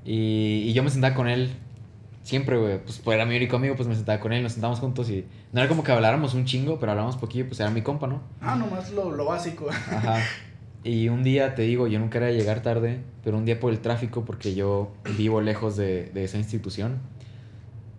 Y, 0.07 0.63
y 0.69 0.73
yo 0.73 0.83
me 0.83 0.89
sentaba 0.89 1.15
con 1.15 1.29
él 1.29 1.51
siempre, 2.23 2.57
güey, 2.57 2.79
pues, 2.83 2.99
pues 2.99 3.15
era 3.15 3.27
mi 3.27 3.37
único 3.37 3.57
amigo, 3.57 3.77
pues 3.77 3.87
me 3.87 3.95
sentaba 3.95 4.19
con 4.19 4.33
él, 4.33 4.43
nos 4.43 4.53
sentábamos 4.53 4.81
juntos 4.81 5.11
y 5.11 5.27
no 5.53 5.61
era 5.61 5.69
como 5.69 5.85
que 5.85 5.93
habláramos 5.93 6.33
un 6.33 6.47
chingo, 6.47 6.81
pero 6.81 6.93
hablábamos 6.93 7.17
poquillo, 7.19 7.47
pues 7.47 7.61
era 7.61 7.71
mi 7.71 7.83
compa, 7.83 8.07
¿no? 8.07 8.23
Ah, 8.41 8.57
nomás 8.57 8.91
lo, 8.91 9.13
lo 9.13 9.27
básico. 9.27 9.69
Ajá. 9.71 10.19
Y 10.85 11.09
un 11.09 11.23
día, 11.23 11.55
te 11.55 11.63
digo, 11.63 11.87
yo 11.89 11.99
nunca 11.99 12.19
era 12.19 12.27
de 12.27 12.35
llegar 12.35 12.61
tarde, 12.61 12.99
pero 13.25 13.39
un 13.39 13.47
día 13.47 13.59
por 13.59 13.73
el 13.73 13.81
tráfico, 13.81 14.27
porque 14.27 14.55
yo 14.55 14.93
vivo 15.17 15.41
lejos 15.41 15.77
de, 15.77 16.11
de 16.13 16.25
esa 16.25 16.37
institución, 16.37 16.99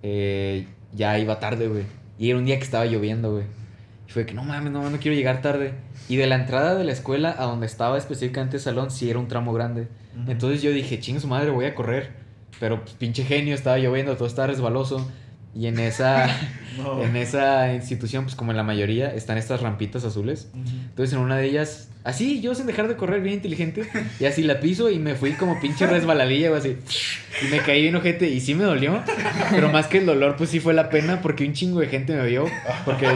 eh, 0.04 0.68
ya 0.94 1.18
iba 1.18 1.40
tarde, 1.40 1.68
güey. 1.68 1.84
Y 2.20 2.30
era 2.30 2.38
un 2.38 2.46
día 2.46 2.58
que 2.58 2.64
estaba 2.64 2.86
lloviendo, 2.86 3.32
güey. 3.32 3.46
Y 4.08 4.12
fue 4.12 4.28
que 4.28 4.36
no 4.36 4.44
mames, 4.44 4.72
no, 4.72 4.88
no 4.88 5.00
quiero 5.00 5.18
llegar 5.18 5.42
tarde. 5.42 5.74
Y 6.08 6.18
de 6.18 6.28
la 6.28 6.36
entrada 6.36 6.76
de 6.76 6.84
la 6.84 6.92
escuela 6.92 7.36
a 7.38 7.46
donde 7.46 7.66
estaba 7.66 7.98
específicamente 7.98 8.58
el 8.58 8.62
salón, 8.62 8.92
sí 8.92 9.10
era 9.10 9.18
un 9.18 9.28
tramo 9.28 9.52
grande. 9.52 9.88
Entonces 10.28 10.62
yo 10.62 10.72
dije, 10.72 11.00
chinga 11.00 11.20
su 11.20 11.28
madre, 11.28 11.50
voy 11.50 11.66
a 11.66 11.74
correr. 11.74 12.12
Pero 12.60 12.82
pues, 12.84 12.94
pinche 12.94 13.24
genio, 13.24 13.56
estaba 13.56 13.80
lloviendo, 13.80 14.16
todo 14.16 14.28
estaba 14.28 14.48
resbaloso. 14.48 15.10
Y 15.56 15.68
en 15.68 15.80
esa, 15.80 16.28
No. 16.78 17.02
en 17.02 17.16
esa 17.16 17.74
institución, 17.74 18.26
pues 18.26 18.36
como 18.36 18.52
en 18.52 18.58
la 18.58 18.64
mayoría, 18.64 19.14
están 19.16 19.38
estas 19.38 19.62
rampitas 19.62 20.04
azules. 20.04 20.50
Entonces 20.54 21.14
en 21.14 21.20
una 21.20 21.38
de 21.38 21.46
ellas, 21.46 21.88
así, 22.04 22.42
yo 22.42 22.54
sin 22.54 22.66
dejar 22.68 22.90
de 22.90 22.98
correr, 22.98 23.22
bien 23.22 23.36
inteligente, 23.36 23.88
y 24.20 24.26
así 24.26 24.44
la 24.44 24.60
piso 24.60 24.90
y 24.90 25.00
me 25.00 25.16
fui 25.16 25.32
como 25.34 25.60
pinche 25.62 25.88
resbaladilla, 25.88 26.50
güey, 26.50 26.60
así. 26.60 26.78
Y 27.46 27.50
me 27.50 27.60
caí 27.60 27.82
bien 27.84 27.96
ojete 27.96 28.28
y 28.28 28.42
sí 28.42 28.54
me 28.56 28.66
dolió, 28.66 29.02
pero 29.52 29.70
más 29.72 29.88
que 29.88 30.00
el 30.00 30.06
dolor, 30.06 30.36
pues 30.36 30.50
sí 30.50 30.60
fue 30.60 30.74
la 30.74 30.90
pena 30.90 31.22
porque 31.22 31.46
un 31.46 31.54
chingo 31.54 31.80
de 31.80 31.88
gente 31.88 32.14
me 32.14 32.26
vio. 32.28 32.46
Porque, 32.84 33.08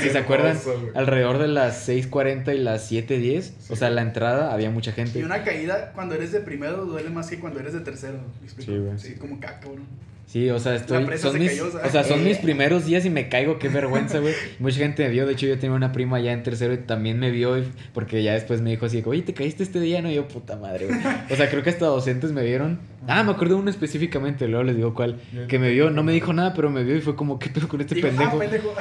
si 0.00 0.08
se 0.10 0.18
acuerdan, 0.18 0.56
alrededor 0.94 1.38
de 1.38 1.48
las 1.48 1.88
6.40 1.88 2.54
y 2.54 2.58
las 2.58 2.92
7.10, 2.92 3.50
o 3.70 3.74
sea, 3.76 3.90
la 3.90 4.02
entrada 4.02 4.52
había 4.52 4.70
mucha 4.70 4.92
Y 4.92 4.94
gente. 4.94 5.24
una 5.24 5.42
caída 5.42 5.90
cuando 5.92 6.14
eres 6.14 6.30
de 6.30 6.38
primero 6.40 6.84
duele 6.84 7.10
más 7.10 7.28
que 7.28 7.40
cuando 7.40 7.58
eres 7.58 7.72
de 7.72 7.80
tercero. 7.80 8.18
¿me 8.40 8.44
explico? 8.46 8.70
Sí, 8.72 8.78
güey. 8.78 8.98
Sí, 8.98 9.14
como 9.14 9.40
caca, 9.40 9.58
cabrón. 9.60 9.86
Sí, 10.28 10.50
o 10.50 10.58
sea, 10.58 10.74
estoy. 10.74 11.06
presa 11.06 11.22
Son 11.22 11.32
se 11.32 11.38
mis, 11.38 11.48
cayó, 11.50 11.66
o 11.66 11.88
sea. 11.90 12.04
son 12.04 12.20
Eh. 12.20 12.24
mis 12.24 12.36
primeros 12.38 12.84
días 12.84 13.04
y 13.06 13.10
me 13.10 13.30
caigo, 13.30 13.58
qué 13.58 13.68
vergüenza, 13.70 14.18
güey. 14.18 14.34
Mucha 14.58 14.76
gente 14.76 15.04
me 15.04 15.08
vio, 15.10 15.26
de 15.26 15.32
hecho, 15.32 15.46
yo 15.46 15.58
tenía 15.58 15.74
una 15.74 15.90
prima 15.92 16.20
ya 16.20 16.32
en 16.32 16.42
tercero 16.42 16.74
y 16.74 16.76
también 16.78 17.18
me 17.18 17.30
vio, 17.30 17.56
y- 17.58 17.64
porque 17.94 18.22
ya 18.22 18.34
después 18.34 18.60
me 18.60 18.68
dijo 18.70 18.84
así, 18.86 19.02
oye, 19.06 19.22
te 19.22 19.32
caíste 19.32 19.62
este 19.62 19.80
día, 19.80 20.02
no, 20.02 20.10
Y 20.10 20.14
yo, 20.16 20.28
puta 20.28 20.56
madre, 20.56 20.84
güey. 20.86 20.98
O 21.30 21.34
sea, 21.36 21.48
creo 21.48 21.62
que 21.62 21.70
hasta 21.70 21.86
docentes 21.86 22.30
me 22.32 22.44
vieron. 22.44 22.78
Ah, 23.10 23.22
me 23.22 23.30
acuerdo 23.32 23.54
de 23.54 23.60
uno 23.62 23.70
específicamente, 23.70 24.46
luego 24.48 24.64
les 24.64 24.76
digo 24.76 24.92
cuál. 24.92 25.18
Que 25.48 25.58
me 25.58 25.70
vio, 25.70 25.88
no 25.88 26.02
me 26.02 26.12
dijo 26.12 26.34
nada, 26.34 26.52
pero 26.52 26.68
me 26.68 26.84
vio 26.84 26.94
y 26.96 27.00
fue 27.00 27.16
como, 27.16 27.38
¿qué 27.38 27.48
pedo 27.48 27.66
con 27.66 27.80
este 27.80 27.94
Digo, 27.94 28.08
pendejo? 28.08 28.36
Ah, 28.36 28.38
pendejo. 28.38 28.74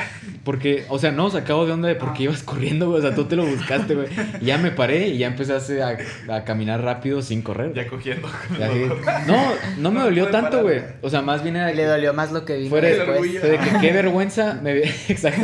Porque, 0.43 0.83
o 0.89 0.99
sea, 0.99 1.11
no, 1.11 1.29
sacado 1.29 1.65
de 1.65 1.71
onda 1.71 1.87
de 1.87 1.95
por 1.95 2.11
qué 2.11 2.23
Ah. 2.23 2.25
ibas 2.25 2.43
corriendo, 2.43 2.87
güey. 2.89 2.99
O 2.99 3.01
sea, 3.01 3.15
tú 3.15 3.23
te 3.25 3.37
lo 3.37 3.45
buscaste, 3.45 3.95
güey. 3.95 4.07
Y 4.41 4.45
ya 4.45 4.57
me 4.57 4.71
paré 4.71 5.07
y 5.09 5.17
ya 5.19 5.27
empecé 5.27 5.81
a, 5.81 5.97
a 6.27 6.43
caminar 6.43 6.81
rápido 6.81 7.21
sin 7.21 7.41
correr. 7.41 7.73
Ya 7.73 7.87
cogiendo 7.87 8.27
con 8.27 8.57
Y 8.59 8.61
el 8.63 8.69
así- 8.69 8.79
dolor. 8.79 8.97
No, 9.27 9.37
no 9.77 9.91
me 9.91 9.99
No 9.99 10.05
dolió 10.05 10.27
tanto, 10.27 10.61
güey. 10.61 10.81
O 11.01 11.09
sea, 11.09 11.21
más 11.21 11.36
bien 11.43 11.55
era 11.55 11.67
Le 11.67 11.75
que- 11.75 11.83
dolió 11.85 12.13
más 12.13 12.31
lo 12.31 12.45
que 12.45 12.53
orgullo. 12.53 13.39
fue 13.41 13.49
de 13.49 13.57
que 13.59 13.69
qué 13.81 13.91
vergüenza 13.91 14.59
me 14.61 14.73
vi- 14.73 14.81
Exacto. 15.09 15.41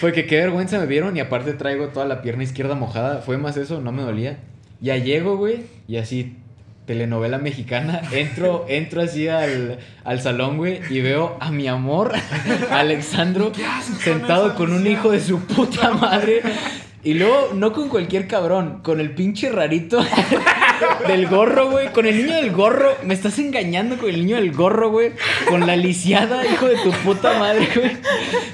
Fue 0.00 0.12
que 0.12 0.26
qué 0.26 0.36
vergüenza 0.40 0.78
me 0.78 0.86
vieron 0.86 1.16
y 1.16 1.20
aparte 1.20 1.52
traigo 1.52 1.88
toda 1.88 2.06
la 2.06 2.22
pierna 2.22 2.42
izquierda 2.44 2.74
mojada. 2.74 3.22
Fue 3.22 3.38
más 3.38 3.56
eso, 3.56 3.80
no 3.80 3.92
me 3.92 4.02
dolía. 4.02 4.38
Ya 4.80 4.96
llego, 4.96 5.36
güey, 5.36 5.62
y 5.88 5.96
así 5.96 6.36
telenovela 6.86 7.38
mexicana. 7.38 8.02
Entro, 8.12 8.66
entro 8.68 9.00
así 9.02 9.28
al, 9.28 9.78
al 10.04 10.20
salón, 10.20 10.58
güey, 10.58 10.80
y 10.90 11.00
veo 11.00 11.36
a 11.40 11.50
mi 11.50 11.66
amor, 11.68 12.12
Alexandro, 12.70 13.52
sentado 14.02 14.54
con 14.54 14.72
un 14.72 14.86
hijo 14.86 15.10
de 15.10 15.20
su 15.20 15.40
puta 15.40 15.92
madre. 15.92 16.42
Y 17.02 17.14
luego, 17.14 17.50
no 17.54 17.72
con 17.72 17.88
cualquier 17.90 18.26
cabrón, 18.26 18.80
con 18.82 18.98
el 19.00 19.10
pinche 19.10 19.50
rarito 19.50 20.02
del 21.06 21.26
gorro, 21.28 21.70
güey. 21.70 21.92
Con 21.92 22.06
el 22.06 22.16
niño 22.16 22.34
del 22.36 22.52
gorro. 22.52 22.96
Me 23.04 23.14
estás 23.14 23.38
engañando 23.38 23.96
con 23.98 24.08
el 24.08 24.24
niño 24.24 24.36
del 24.36 24.52
gorro, 24.52 24.90
güey. 24.90 25.12
Con 25.48 25.66
la 25.66 25.76
lisiada, 25.76 26.46
hijo 26.46 26.66
de 26.66 26.76
tu 26.76 26.90
puta 27.04 27.38
madre, 27.38 27.68
güey. 27.74 27.96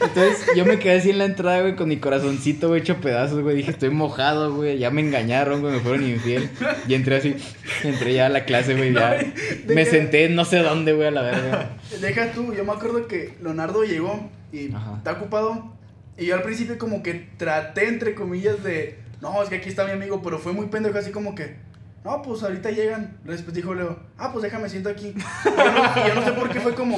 Entonces, 0.01 0.47
yo 0.57 0.65
me 0.65 0.79
quedé 0.79 0.99
así 0.99 1.11
en 1.11 1.19
la 1.19 1.25
entrada, 1.25 1.61
güey, 1.61 1.77
con 1.77 1.89
mi 1.89 1.99
corazoncito, 1.99 2.69
güey, 2.69 2.81
hecho 2.81 2.97
pedazos, 3.01 3.41
güey. 3.41 3.57
Dije, 3.57 3.71
estoy 3.71 3.91
mojado, 3.91 4.55
güey. 4.55 4.79
Ya 4.79 4.91
me 4.91 5.01
engañaron, 5.01 5.61
güey, 5.61 5.75
me 5.75 5.81
fueron 5.81 6.07
infiel. 6.07 6.51
Y 6.89 6.95
entré 6.95 7.17
así, 7.17 7.37
entré 7.85 8.15
ya 8.15 8.27
a 8.27 8.29
la 8.31 8.45
clase, 8.45 8.75
güey, 8.75 8.93
ya. 8.93 9.19
Me 9.67 9.85
senté 9.85 10.29
no 10.29 10.45
sé 10.45 10.59
dónde, 10.59 10.93
güey, 10.93 11.09
a 11.09 11.11
la 11.11 11.23
verga. 11.23 11.71
Deja 12.01 12.33
tú, 12.33 12.55
yo 12.55 12.65
me 12.65 12.73
acuerdo 12.73 13.07
que 13.07 13.35
Leonardo 13.43 13.85
llegó 13.85 14.31
y 14.53 14.73
Ajá. 14.73 14.95
está 14.99 15.13
ocupado. 15.13 15.73
Y 16.19 16.27
yo 16.27 16.35
al 16.35 16.43
principio 16.43 16.77
como 16.79 17.03
que 17.03 17.29
traté, 17.37 17.89
entre 17.89 18.15
comillas, 18.15 18.63
de... 18.63 18.99
No, 19.23 19.43
es 19.43 19.49
que 19.49 19.57
aquí 19.57 19.69
está 19.69 19.85
mi 19.85 19.93
amigo, 19.93 20.23
pero 20.23 20.39
fue 20.39 20.53
muy 20.53 20.67
pendejo, 20.67 20.99
así 20.99 21.11
como 21.11 21.35
que... 21.35 21.57
No, 22.05 22.23
pues 22.23 22.43
ahorita 22.43 22.71
llegan. 22.71 23.19
Después 23.25 23.55
dijo 23.55 23.75
Leo, 23.75 23.99
ah, 24.19 24.31
pues 24.33 24.43
déjame 24.43 24.69
siento 24.69 24.89
aquí. 24.89 25.09
Y 25.09 25.49
yo 25.57 25.73
no, 25.73 26.05
y 26.05 26.09
yo 26.09 26.15
no 26.15 26.25
sé 26.25 26.33
por 26.33 26.49
qué 26.51 26.61
fue 26.61 26.75
como... 26.75 26.97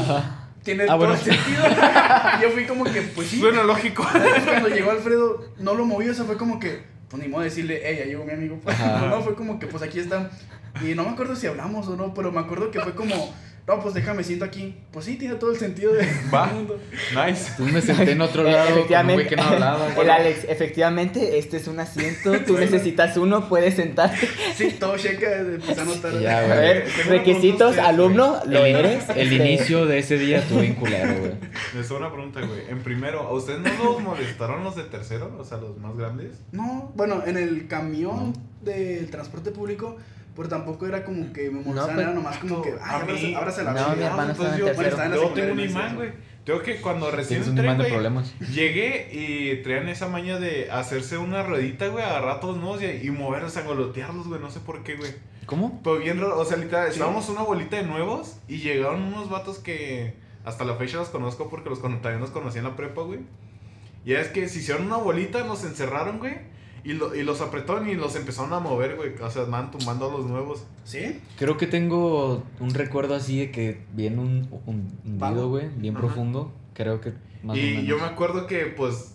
Tiene 0.62 0.84
Ah, 0.84 0.86
todo 0.88 0.98
bueno. 0.98 1.14
el 1.14 1.18
sentido. 1.20 1.64
Y 2.38 2.42
yo 2.42 2.50
fui 2.50 2.66
como 2.66 2.84
que, 2.84 3.02
pues 3.02 3.26
sí. 3.26 3.40
Suena 3.40 3.64
lógico. 3.64 4.06
Entonces, 4.14 4.44
cuando 4.44 4.68
llegó 4.68 4.92
Alfredo, 4.92 5.44
no 5.58 5.74
lo 5.74 5.84
movió, 5.84 6.12
o 6.12 6.14
sea, 6.14 6.24
fue 6.24 6.36
como 6.36 6.60
que, 6.60 6.84
pues 7.08 7.20
ni 7.20 7.28
modo 7.28 7.40
de 7.42 7.48
decirle, 7.48 7.80
hey, 7.84 7.96
ya 7.98 8.04
llegó 8.04 8.24
mi 8.24 8.30
amigo. 8.30 8.60
Pues, 8.62 8.78
Ajá. 8.78 9.08
no, 9.08 9.20
fue 9.22 9.34
como 9.34 9.58
que, 9.58 9.66
pues 9.66 9.82
aquí 9.82 9.98
está. 9.98 10.30
Y 10.80 10.94
no 10.94 11.02
me 11.02 11.10
acuerdo 11.10 11.34
si 11.34 11.48
hablamos 11.48 11.88
o 11.88 11.96
no, 11.96 12.14
pero 12.14 12.30
me 12.30 12.38
acuerdo 12.38 12.70
que 12.70 12.78
fue 12.80 12.94
como, 12.94 13.34
no, 13.66 13.80
pues 13.80 13.94
déjame, 13.94 14.24
siento 14.24 14.44
aquí. 14.44 14.74
Pues 14.90 15.04
sí, 15.04 15.16
tiene 15.16 15.36
todo 15.36 15.52
el 15.52 15.56
sentido 15.58 15.92
de- 15.92 16.06
Va. 16.34 16.46
del 16.46 16.56
mundo. 16.56 16.80
Nice. 17.10 17.50
Entonces 17.52 17.72
me 17.72 17.80
senté 17.80 18.10
en 18.12 18.20
otro 18.20 18.42
lado 18.42 18.56
con 18.64 18.72
un 18.72 18.78
efectivamente, 18.78 19.14
güey 19.14 19.28
que 19.28 19.36
no 19.36 19.42
hablaba, 19.44 19.86
el. 19.96 20.10
Alex, 20.10 20.44
efectivamente, 20.48 21.38
este 21.38 21.56
es 21.58 21.68
un 21.68 21.78
asiento, 21.78 22.32
tú 22.46 22.58
necesitas 22.58 23.16
uno, 23.16 23.48
puedes 23.48 23.74
sentarte. 23.74 24.28
Sí, 24.56 24.74
todo 24.78 24.96
checa, 24.98 25.38
empecé 25.38 25.80
a 25.80 25.84
notar. 25.84 26.20
Ya, 26.20 26.38
A 26.38 26.56
ver, 26.56 26.86
requisitos, 27.08 27.78
alumno, 27.78 28.40
lo 28.46 28.64
El- 28.64 28.76
eres. 28.76 29.08
El 29.10 29.32
Este, 29.32 29.34
inicio 29.36 29.86
de 29.86 29.98
ese 30.00 30.18
día 30.18 30.38
estuvo 30.38 30.60
bien 30.60 30.74
culero, 30.74 31.14
güey. 31.20 31.32
Les 31.76 31.86
hago 31.88 31.98
una 31.98 32.12
pregunta, 32.12 32.40
güey. 32.40 32.62
En 32.68 32.80
primero, 32.82 33.20
¿a 33.20 33.32
ustedes 33.32 33.60
no 33.60 33.84
los 33.84 34.02
molestaron 34.02 34.64
los 34.64 34.74
de 34.76 34.82
tercero? 34.84 35.36
O 35.38 35.44
sea, 35.44 35.58
los 35.58 35.78
más 35.78 35.96
grandes. 35.96 36.32
No, 36.50 36.92
bueno, 36.96 37.22
en 37.26 37.36
el 37.36 37.68
camión 37.68 38.32
del 38.62 39.08
transporte 39.10 39.50
público, 39.52 39.96
pero 40.34 40.48
tampoco 40.48 40.86
era 40.86 41.04
como 41.04 41.32
que 41.32 41.50
me 41.50 41.60
molestaban, 41.60 41.94
pues, 41.94 42.06
era 42.06 42.14
nomás 42.14 42.38
como 42.38 42.62
que, 42.62 42.70
a 42.70 42.74
ay, 42.74 42.78
mí- 42.80 43.02
ábrase, 43.02 43.36
ábrase 43.36 43.64
la 43.64 43.72
No, 43.72 43.96
mi 43.96 44.02
hermano 44.02 44.30
en 44.32 44.36
yo, 44.58 44.64
tercero. 44.66 44.88
estaba 44.88 45.04
en 45.04 45.10
la 45.10 45.16
yo 45.16 45.28
tengo 45.28 45.52
un 45.52 45.60
imán, 45.60 45.96
güey. 45.96 46.10
Tengo 46.44 46.60
que 46.62 46.80
cuando 46.80 47.08
recién 47.10 47.42
un 47.42 47.50
entré, 47.50 47.64
imán 47.66 47.78
de 47.78 47.84
problemas. 47.84 48.34
Llegué 48.52 49.08
y 49.12 49.62
traían 49.62 49.88
esa 49.88 50.08
maña 50.08 50.40
de 50.40 50.70
hacerse 50.72 51.16
una 51.18 51.42
ruedita, 51.44 51.86
güey, 51.88 52.04
agarrar 52.04 52.30
a 52.38 52.40
todos 52.40 52.56
nuevos 52.56 52.82
y, 52.82 52.86
y 53.06 53.10
moverlos, 53.12 53.56
angolotearlos, 53.56 54.26
güey, 54.26 54.40
no 54.40 54.50
sé 54.50 54.58
por 54.60 54.82
qué, 54.82 54.96
güey. 54.96 55.12
¿Cómo? 55.46 55.80
Pero 55.84 55.98
bien 55.98 56.20
o 56.22 56.44
sea, 56.44 56.56
literal, 56.56 56.86
Sí. 56.88 56.94
estábamos 56.94 57.28
una 57.28 57.42
bolita 57.42 57.76
de 57.76 57.84
nuevos 57.84 58.36
y 58.48 58.58
llegaron 58.58 59.02
unos 59.02 59.30
vatos 59.30 59.58
que 59.58 60.14
hasta 60.44 60.64
la 60.64 60.74
fecha 60.74 60.96
los 60.96 61.10
conozco 61.10 61.48
porque 61.48 61.68
los 61.70 61.80
también 61.80 62.18
los 62.20 62.30
conocí 62.30 62.58
en 62.58 62.64
la 62.64 62.74
prepa, 62.74 63.02
güey. 63.02 63.20
Y 64.04 64.14
es 64.14 64.28
que 64.28 64.48
se 64.48 64.58
hicieron 64.58 64.86
una 64.86 64.96
bolita, 64.96 65.44
nos 65.44 65.62
encerraron, 65.64 66.18
güey, 66.18 66.34
y, 66.84 66.94
lo- 66.94 67.14
y 67.14 67.22
los 67.22 67.40
apretaron 67.40 67.88
y 67.88 67.94
los 67.94 68.16
empezaron 68.16 68.52
a 68.52 68.58
mover, 68.60 68.96
güey. 68.96 69.12
O 69.20 69.30
sea, 69.30 69.44
van 69.44 69.70
tumbando 69.70 70.08
a 70.08 70.12
los 70.12 70.26
nuevos. 70.26 70.64
¿Sí? 70.84 71.20
Creo 71.38 71.56
que 71.56 71.66
tengo 71.66 72.42
un 72.60 72.74
recuerdo 72.74 73.14
así 73.14 73.38
de 73.40 73.50
que 73.50 73.82
viene 73.94 74.18
un, 74.20 74.48
un 74.66 74.98
hundido, 75.04 75.48
güey, 75.48 75.68
bien 75.76 75.96
Ajá. 75.96 76.06
profundo. 76.06 76.52
Creo 76.74 77.00
que 77.00 77.12
más 77.42 77.56
o 77.56 77.60
y 77.60 77.64
menos. 77.70 77.84
yo 77.84 77.98
me 77.98 78.04
acuerdo 78.04 78.46
que, 78.46 78.66
pues, 78.66 79.14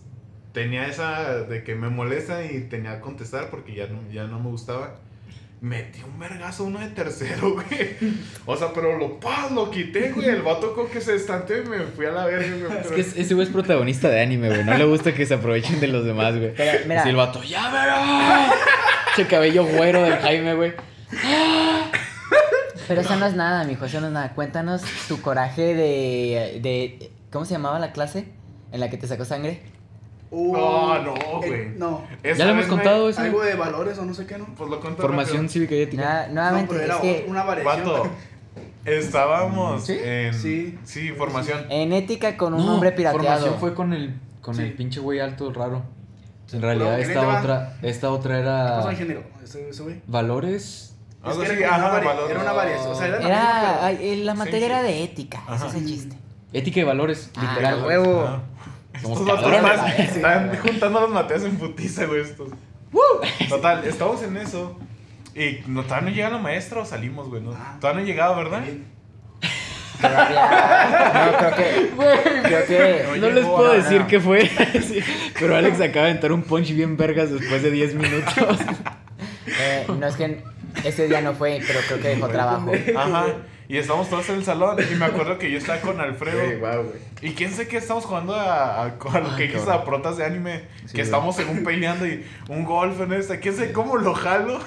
tenía 0.54 0.88
esa 0.88 1.44
de 1.44 1.64
que 1.64 1.76
me 1.76 1.90
molesta 1.90 2.46
y 2.52 2.62
tenía 2.70 2.96
que 2.96 3.02
contestar 3.02 3.50
porque 3.50 3.76
ya 3.76 3.88
no, 3.88 4.00
ya 4.12 4.26
no 4.28 4.40
me 4.40 4.50
gustaba. 4.50 4.96
Metí 5.60 6.04
un 6.04 6.20
vergazo 6.20 6.66
uno 6.66 6.80
de 6.80 6.88
tercero, 6.90 7.54
güey. 7.54 7.66
O 8.46 8.56
sea, 8.56 8.72
pero 8.74 8.96
lo 8.98 9.20
paz, 9.20 9.52
lo 9.52 9.72
quité, 9.72 10.12
güey. 10.12 10.30
El 10.30 10.44
vato 10.44 10.76
con 10.76 10.88
que 10.88 11.02
se 11.02 11.16
estanteó 11.16 11.64
y 11.64 11.66
me 11.66 11.80
fui 11.80 12.06
a 12.06 12.12
la 12.12 12.26
verga, 12.26 12.68
güey. 12.68 12.80
Es 12.82 12.88
que 12.92 13.02
es- 13.02 13.18
ese 13.18 13.34
güey 13.34 13.48
es 13.48 13.52
protagonista 13.54 14.08
de 14.10 14.22
anime, 14.22 14.50
güey. 14.50 14.64
No 14.64 14.78
le 14.78 14.86
gusta 14.86 15.14
que 15.16 15.26
se 15.26 15.34
aprovechen 15.34 15.80
de 15.80 15.88
los 15.88 16.06
demás, 16.06 16.38
güey. 16.38 16.54
Pero, 16.56 16.80
mira. 16.88 17.02
Así 17.02 17.10
el 17.10 17.16
vato, 17.16 17.42
¡ya 17.44 17.72
verá! 17.72 18.52
Che 19.16 19.26
cabello 19.26 19.66
güero 19.66 20.04
del 20.04 20.18
Jaime, 20.20 20.54
güey. 20.54 20.74
Pero 22.88 23.02
eso 23.02 23.16
no 23.18 23.26
es 23.26 23.34
nada, 23.34 23.64
mijo, 23.66 23.86
eso 23.86 24.00
no 24.00 24.08
es 24.08 24.14
nada. 24.14 24.34
Cuéntanos 24.34 24.82
tu 25.08 25.22
coraje 25.22 25.74
de, 25.76 26.60
de... 26.62 27.12
¿Cómo 27.32 27.44
se 27.46 27.54
llamaba 27.54 27.80
la 27.80 27.92
clase? 27.92 28.26
En 28.72 28.80
la 28.80 28.90
que 28.90 28.98
te 28.98 29.08
sacó 29.08 29.26
sangre. 29.26 29.62
Uh, 30.30 30.54
No, 30.54 31.02
no, 31.04 31.16
eh, 31.16 31.48
güey. 31.48 31.70
no. 31.78 32.04
Esa 32.22 32.38
Ya 32.40 32.46
lo 32.46 32.52
hemos 32.52 32.66
contado 32.66 33.08
eso. 33.10 33.22
Algo 33.22 33.42
de 33.44 33.56
valores 33.56 33.98
o 33.98 34.06
no 34.06 34.14
sé 34.14 34.26
qué, 34.26 34.38
¿no? 34.38 34.46
Pues 34.58 34.70
lo 34.70 34.80
conté 34.80 35.02
Formación 35.02 35.38
rápido. 35.38 35.52
cívica 35.54 35.76
y 35.76 35.82
ética. 35.84 36.28
No, 36.28 36.34
nuevamente, 36.34 36.74
pero 36.74 36.84
era 36.86 36.96
es 36.96 37.02
que 37.02 37.26
una 37.30 37.44
variación. 37.44 37.86
Vato, 37.86 38.10
estábamos 38.86 39.86
¿Sí? 39.86 39.98
en... 40.02 40.34
Sí. 40.34 40.78
Sí, 40.84 41.10
formación. 41.12 41.66
en 41.70 41.94
ética 41.94 42.36
con 42.38 42.54
un 42.54 42.66
No, 42.66 42.74
hombre 42.76 42.92
pirateado. 42.92 43.24
Formación 43.26 43.60
fue 43.60 43.74
con 43.74 43.94
el, 43.94 44.20
con 44.42 44.56
Sí. 44.56 44.64
el 44.64 44.74
pinche 44.74 45.00
güey 45.00 45.20
alto 45.20 45.52
raro. 45.54 45.84
En 46.54 46.62
realidad, 46.62 46.96
¿qué 46.96 47.02
esta 47.04 47.22
le 47.22 47.38
otra, 47.40 47.78
esta 47.82 48.12
otra 48.12 48.38
¿Qué 48.38 48.44
pasó, 48.46 48.82
era 48.84 48.92
ingeniero? 48.94 49.24
Ese, 49.44 49.70
ese 49.70 49.84
güey. 49.84 50.02
valores. 50.08 50.96
Es 51.26 51.36
que 51.38 51.54
era, 51.64 51.76
ajá, 51.76 51.90
una 52.00 52.00
valores. 52.08 52.30
era 52.32 52.40
una 52.42 52.52
variación. 52.54 52.92
O 52.92 52.96
sea, 52.96 53.08
era 53.08 53.20
la 53.20 53.28
Era, 53.28 53.92
eh, 53.92 54.16
la 54.24 54.34
materia 54.34 54.60
sí. 54.60 54.66
era 54.66 54.84
de 54.84 55.04
ética, 55.04 55.42
ese 55.46 55.54
Ajá. 55.54 55.68
es 55.68 55.76
el 55.76 55.86
chiste. 55.86 56.16
Ética 56.54 56.80
y 56.80 56.84
valores, 56.84 57.32
Ah, 57.36 57.42
literal. 57.50 57.84
huevo. 57.84 58.40
Somos 59.02 59.22
Estos 59.22 59.42
cabrones. 59.42 60.00
están, 60.00 60.50
están 60.50 60.58
juntando 60.58 61.02
las 61.02 61.10
materias 61.10 61.46
en 61.46 61.58
putiza, 61.58 62.06
güey, 62.06 62.22
estos. 62.22 62.50
Total, 63.50 63.84
estamos 63.86 64.22
en 64.24 64.38
eso. 64.38 64.78
Y 65.36 65.60
no, 65.68 65.84
todavía 65.84 66.10
no 66.10 66.16
llega 66.16 66.30
la 66.32 66.38
maestra 66.40 66.82
o 66.82 66.86
salimos, 66.86 67.30
güey. 67.30 67.42
¿no? 67.42 67.52
Ah. 67.52 67.78
Todavía 67.80 68.02
no 68.02 68.08
llegaba, 68.08 68.36
¿verdad? 68.38 68.64
Todavía. 70.02 71.32
No, 71.32 71.38
creo 71.38 71.56
que. 71.56 71.90
Creo 72.44 72.66
que. 72.66 73.20
No 73.20 73.28
No 73.28 73.30
les 73.30 73.46
puedo 73.46 73.74
decir 73.74 74.06
qué 74.08 74.20
fue, 74.20 74.48
sí, 74.82 75.00
pero 75.40 75.56
Alex 75.56 75.82
acaba 75.82 76.06
de 76.06 76.14
entrar 76.14 76.32
un 76.32 76.44
punch 76.44 76.72
bien 76.74 76.98
vergas 76.98 77.32
después 77.32 77.64
de 77.64 77.72
10 77.72 77.96
minutos. 77.96 78.36
eh, 79.60 79.86
no 79.88 80.08
es 80.08 80.16
que 80.16 80.44
ese 80.84 81.08
día 81.08 81.22
no 81.22 81.34
fue, 81.34 81.62
pero 81.66 81.80
creo 81.88 82.00
que 82.00 82.08
dejó 82.10 82.28
trabajo. 82.28 82.72
Ajá. 82.96 83.26
Y 83.70 83.78
estamos 83.78 84.10
todos 84.10 84.30
en 84.30 84.36
el 84.36 84.44
salón. 84.46 84.78
Y 84.92 84.96
me 84.96 85.06
acuerdo 85.06 85.38
que 85.38 85.52
yo 85.52 85.58
estaba 85.58 85.80
con 85.82 86.00
Alfredo. 86.00 86.60
wow. 86.60 86.92
Y 87.22 87.32
quién 87.32 87.52
sé 87.52 87.68
qué 87.68 87.78
estamos 87.78 88.06
jugando 88.06 88.34
a, 88.36 88.84
a- 88.84 88.86
a 88.86 89.20
lo 89.20 89.30
Ay, 89.32 89.36
que 89.38 89.46
hizo 89.46 89.66
cabrón. 89.66 89.76
a 89.82 89.84
protas 89.86 90.18
de 90.18 90.26
anime. 90.26 90.62
Sí, 90.82 90.86
que 90.88 90.92
güey. 90.94 91.02
estamos 91.04 91.36
según 91.36 91.64
peleando 91.64 92.08
y 92.08 92.26
un 92.50 92.64
golf 92.64 93.00
en 93.02 93.14
esta. 93.14 93.40
Quién 93.40 93.56
sé 93.56 93.72
cómo 93.74 93.98
lo 93.98 94.14
jalo. 94.14 94.60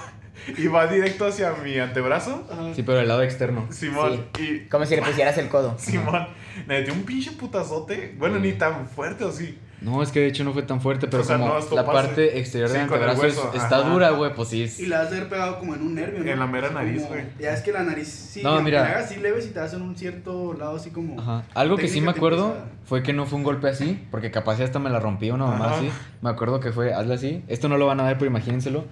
Y 0.56 0.68
va 0.68 0.86
directo 0.86 1.26
hacia 1.26 1.52
mi 1.62 1.78
antebrazo. 1.78 2.46
Sí, 2.74 2.82
pero 2.82 2.96
del 2.98 3.08
lado 3.08 3.22
externo. 3.22 3.66
Simón. 3.70 4.24
Y 4.38 4.60
Como 4.68 4.86
si 4.86 4.96
le 4.96 5.02
pusieras 5.02 5.36
el 5.36 5.48
codo. 5.48 5.76
Simón, 5.78 6.28
me 6.66 6.78
metió 6.80 6.94
un 6.94 7.02
pinche 7.04 7.32
putazote. 7.32 8.14
Bueno, 8.18 8.38
ni 8.38 8.52
tan 8.52 8.88
fuerte 8.88 9.24
o 9.24 9.32
sí. 9.32 9.58
No, 9.80 10.02
es 10.02 10.10
que 10.12 10.20
de 10.20 10.26
hecho 10.26 10.44
no 10.44 10.52
fue 10.52 10.62
tan 10.62 10.80
fuerte, 10.80 11.06
pero 11.08 11.22
O 11.22 11.26
sea, 11.26 11.38
como 11.38 11.54
no, 11.58 11.74
la 11.76 11.86
parte 11.86 12.38
exterior 12.38 12.68
del 12.70 12.82
Sí, 12.82 12.86
con 12.88 12.98
el 13.02 13.08
antebrazo 13.08 13.22
hueso, 13.44 13.50
está 13.54 13.78
ajá. 13.78 13.88
dura, 13.90 14.10
güey, 14.10 14.34
pues 14.34 14.48
sí. 14.50 14.62
es- 14.64 14.78
Y 14.78 14.86
la 14.86 15.00
has 15.00 15.10
de 15.10 15.16
haber 15.16 15.28
pegado 15.30 15.58
como 15.58 15.74
en 15.74 15.80
un 15.82 15.94
nervio, 15.94 16.22
¿no? 16.22 16.30
En 16.30 16.38
la 16.38 16.46
mera 16.46 16.68
nariz, 16.70 17.08
güey. 17.08 17.22
Ya 17.40 17.54
es 17.54 17.62
que 17.62 17.72
la 17.72 17.82
nariz 17.82 18.08
sí. 18.08 18.42
No, 18.42 18.60
mira. 18.62 18.82
la 18.82 18.88
hagas 18.90 19.06
así 19.06 19.18
leve, 19.20 19.40
si 19.40 19.48
te 19.50 19.58
das 19.60 19.72
en 19.72 19.80
un 19.82 19.96
cierto 19.96 20.52
lado 20.52 20.76
así 20.76 20.90
como. 20.90 21.18
Ajá. 21.18 21.44
Algo 21.54 21.76
que 21.76 21.88
sí 21.88 22.00
me 22.02 22.10
acuerdo 22.10 22.54
fue 22.84 23.02
que 23.02 23.12
no 23.14 23.24
fue 23.24 23.38
un 23.38 23.44
golpe 23.44 23.68
así, 23.68 24.06
porque 24.10 24.30
capaz 24.30 24.58
ya 24.58 24.64
hasta 24.64 24.78
me 24.78 24.90
la 24.90 25.00
rompí 25.00 25.30
una 25.30 25.46
mamá 25.46 25.66
Ajá. 25.66 25.76
así. 25.76 25.90
Me 26.20 26.28
acuerdo 26.28 26.60
que 26.60 26.72
fue, 26.72 26.92
hazle 26.92 27.14
así. 27.14 27.42
Esto 27.48 27.68
no 27.70 27.78
lo 27.78 27.86
van 27.86 28.00
a 28.00 28.04
ver, 28.04 28.18
pero 28.18 28.30
imagínenselo. 28.30 28.84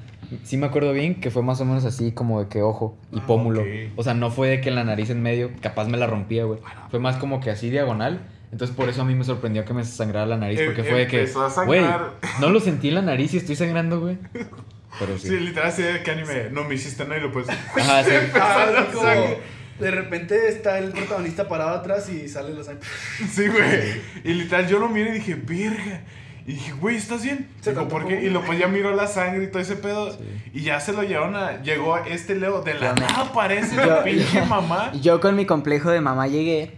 Sí 0.44 0.56
me 0.56 0.66
acuerdo 0.66 0.92
bien 0.92 1.20
que 1.20 1.30
fue 1.30 1.42
más 1.42 1.60
o 1.60 1.64
menos 1.66 1.84
así 1.84 2.12
como 2.12 2.40
de 2.42 2.48
que 2.48 2.62
ojo 2.62 2.96
y 3.12 3.18
Ah, 3.18 3.24
pómulo. 3.26 3.62
O 3.96 4.02
sea, 4.02 4.14
no 4.14 4.30
fue 4.30 4.48
de 4.48 4.60
que 4.60 4.68
en 4.70 4.74
la 4.74 4.84
nariz 4.84 5.10
en 5.10 5.20
medio, 5.22 5.50
capaz 5.60 5.86
me 5.88 5.96
la 5.98 6.06
rompía, 6.06 6.44
güey. 6.44 6.60
Fue 6.90 6.98
más 6.98 7.16
como 7.16 7.40
que 7.40 7.50
así 7.50 7.68
diagonal. 7.70 8.20
Entonces 8.50 8.74
por 8.74 8.88
eso 8.88 9.02
a 9.02 9.04
mí 9.04 9.14
me 9.14 9.24
sorprendió 9.24 9.64
que 9.64 9.74
me 9.74 9.84
sangrara 9.84 10.26
la 10.26 10.36
nariz, 10.36 10.58
Em- 10.60 10.66
porque 10.66 10.82
fue 10.84 11.00
de 11.00 11.06
que, 11.06 11.20
empezó 11.20 11.44
a 11.44 11.64
güey, 11.64 11.80
sangrar. 11.80 12.12
no 12.40 12.48
lo 12.50 12.60
sentí 12.60 12.88
en 12.88 12.94
la 12.94 13.02
nariz 13.02 13.34
y 13.34 13.36
estoy 13.38 13.56
sangrando, 13.56 14.00
güey. 14.00 14.16
Pero 14.98 15.18
sí. 15.18 15.28
Sí, 15.28 15.38
literal, 15.38 15.70
sí, 15.70 15.82
de 15.82 16.02
qué 16.02 16.10
anime. 16.12 16.48
No 16.50 16.64
me 16.64 16.74
hiciste 16.74 17.04
nada 17.04 17.18
y 17.18 17.20
lo 17.20 17.30
puedes. 17.30 17.48
Ajá, 17.50 18.02
sí. 18.04 18.10
Ah, 18.34 18.86
como 18.92 19.04
de 19.78 19.90
repente 19.92 20.48
está 20.48 20.78
el 20.78 20.90
protagonista 20.90 21.46
parado 21.46 21.70
atrás 21.76 22.08
y 22.08 22.26
sale 22.28 22.52
la 22.54 22.64
sangre. 22.64 22.82
Sí, 23.30 23.46
güey. 23.46 24.00
Y 24.24 24.32
literal, 24.34 24.66
yo 24.66 24.78
lo 24.78 24.88
miré 24.88 25.10
y 25.10 25.14
dije, 25.14 25.34
verga. 25.36 26.00
Y 26.46 26.52
dije, 26.54 26.72
güey, 26.72 26.96
¿estás 26.96 27.22
bien? 27.22 27.46
Se 27.60 27.70
Digo, 27.70 27.86
¿por 27.88 28.08
qué? 28.08 28.22
Y 28.22 28.30
lo 28.30 28.42
pues 28.42 28.58
ya 28.58 28.66
miró 28.68 28.96
la 28.96 29.06
sangre 29.06 29.44
y 29.44 29.46
todo 29.48 29.60
ese 29.60 29.76
pedo. 29.76 30.16
Y 30.54 30.62
ya 30.62 30.80
se 30.80 30.94
lo 30.94 31.02
llevaron 31.02 31.36
a. 31.36 31.62
Llegó 31.62 31.98
este 31.98 32.34
Leo. 32.36 32.62
De 32.62 32.72
la 32.74 32.94
nada 32.94 33.20
aparece 33.20 33.76
la 33.76 34.02
pinche 34.02 34.38
yo- 34.38 34.46
mamá. 34.46 34.90
Yo 35.00 35.20
con 35.20 35.36
mi 35.36 35.44
complejo 35.44 35.90
de 35.90 36.00
mamá 36.00 36.26
llegué. 36.26 36.72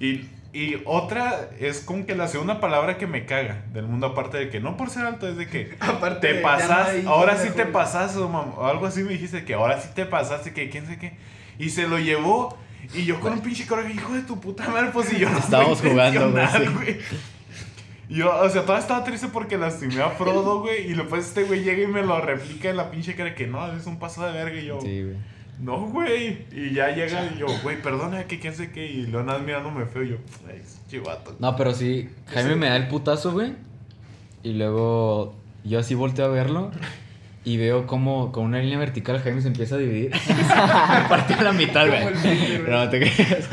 Y 0.00 0.22
Y 0.54 0.82
otra 0.84 1.48
es 1.58 1.80
como 1.80 2.04
que 2.04 2.14
la 2.14 2.28
segunda 2.28 2.60
palabra 2.60 2.98
que 2.98 3.06
me 3.06 3.24
caga 3.24 3.64
del 3.72 3.86
mundo, 3.86 4.08
aparte 4.08 4.36
de 4.36 4.50
que 4.50 4.60
no 4.60 4.76
por 4.76 4.90
ser 4.90 5.06
alto, 5.06 5.26
es 5.26 5.36
de 5.38 5.48
que 5.48 5.76
Aparte, 5.80 6.28
te 6.28 6.34
pasas, 6.40 6.88
ahora 7.06 7.36
sí 7.38 7.48
te 7.56 7.64
pasas, 7.66 8.16
o, 8.16 8.28
mam- 8.28 8.54
o 8.58 8.66
algo 8.66 8.84
así 8.86 9.02
me 9.02 9.12
dijiste 9.12 9.44
que 9.46 9.54
ahora 9.54 9.80
sí 9.80 9.88
te 9.94 10.04
pasaste, 10.04 10.52
que 10.52 10.68
quién 10.68 10.86
sé 10.86 10.98
qué. 10.98 11.14
Y 11.58 11.70
se 11.70 11.86
lo 11.88 11.98
llevó. 11.98 12.58
Y 12.94 13.04
yo 13.04 13.18
con 13.20 13.32
un 13.32 13.40
pinche 13.40 13.66
coraje, 13.66 13.94
hijo 13.94 14.12
de 14.12 14.22
tu 14.22 14.40
puta 14.40 14.68
madre, 14.68 14.90
pues 14.92 15.08
si 15.08 15.18
yo 15.18 15.30
no 15.30 15.38
Estábamos 15.38 15.80
jugando, 15.80 16.30
güey. 16.74 16.98
Yo, 18.08 18.28
o 18.42 18.48
sea, 18.50 18.62
todavía 18.62 18.82
estaba 18.82 19.04
triste 19.04 19.28
porque 19.28 19.56
lastimé 19.56 20.02
a 20.02 20.10
Frodo, 20.10 20.60
güey. 20.60 20.90
Y 20.90 20.94
después 20.94 21.26
este 21.28 21.44
güey 21.44 21.62
llega 21.62 21.82
y 21.82 21.86
me 21.86 22.02
lo 22.02 22.20
replica 22.20 22.68
en 22.68 22.76
la 22.76 22.90
pinche 22.90 23.14
cara 23.14 23.34
que 23.34 23.46
no, 23.46 23.72
es 23.74 23.86
un 23.86 23.98
paso 23.98 24.26
de 24.26 24.32
verga. 24.32 24.60
Y 24.60 24.66
yo, 24.66 24.80
Sí, 24.82 25.02
güey. 25.02 25.16
No, 25.62 25.86
güey. 25.86 26.44
Y 26.52 26.74
ya 26.74 26.90
llega 26.90 27.30
y 27.32 27.38
yo, 27.38 27.46
güey, 27.62 27.80
perdona, 27.80 28.24
que 28.24 28.40
quién 28.40 28.54
sé 28.54 28.72
qué. 28.72 28.84
Y 28.84 29.06
Leonard 29.06 29.42
mirándome 29.42 29.86
feo. 29.86 30.02
Y 30.02 30.10
yo, 30.10 30.16
ay, 30.48 30.60
chivato. 30.88 31.36
No, 31.38 31.56
pero 31.56 31.72
sí, 31.72 32.10
Jaime 32.26 32.56
me 32.56 32.68
da 32.68 32.76
el 32.76 32.88
putazo, 32.88 33.32
güey. 33.32 33.54
Y 34.42 34.54
luego 34.54 35.36
yo 35.64 35.78
así 35.78 35.94
volteo 35.94 36.26
a 36.26 36.28
verlo. 36.28 36.72
Y 37.44 37.56
veo 37.56 37.86
como 37.86 38.30
con 38.30 38.44
una 38.44 38.60
línea 38.60 38.78
vertical 38.78 39.20
Jaime 39.20 39.40
se 39.40 39.48
empieza 39.48 39.76
a 39.76 39.78
dividir. 39.78 40.12
me 40.12 41.08
partió 41.08 41.38
a 41.38 41.42
la 41.42 41.52
mitad, 41.52 41.86
güey. 41.86 42.04
No, 42.68 42.88
te 42.88 43.00
creas. 43.00 43.48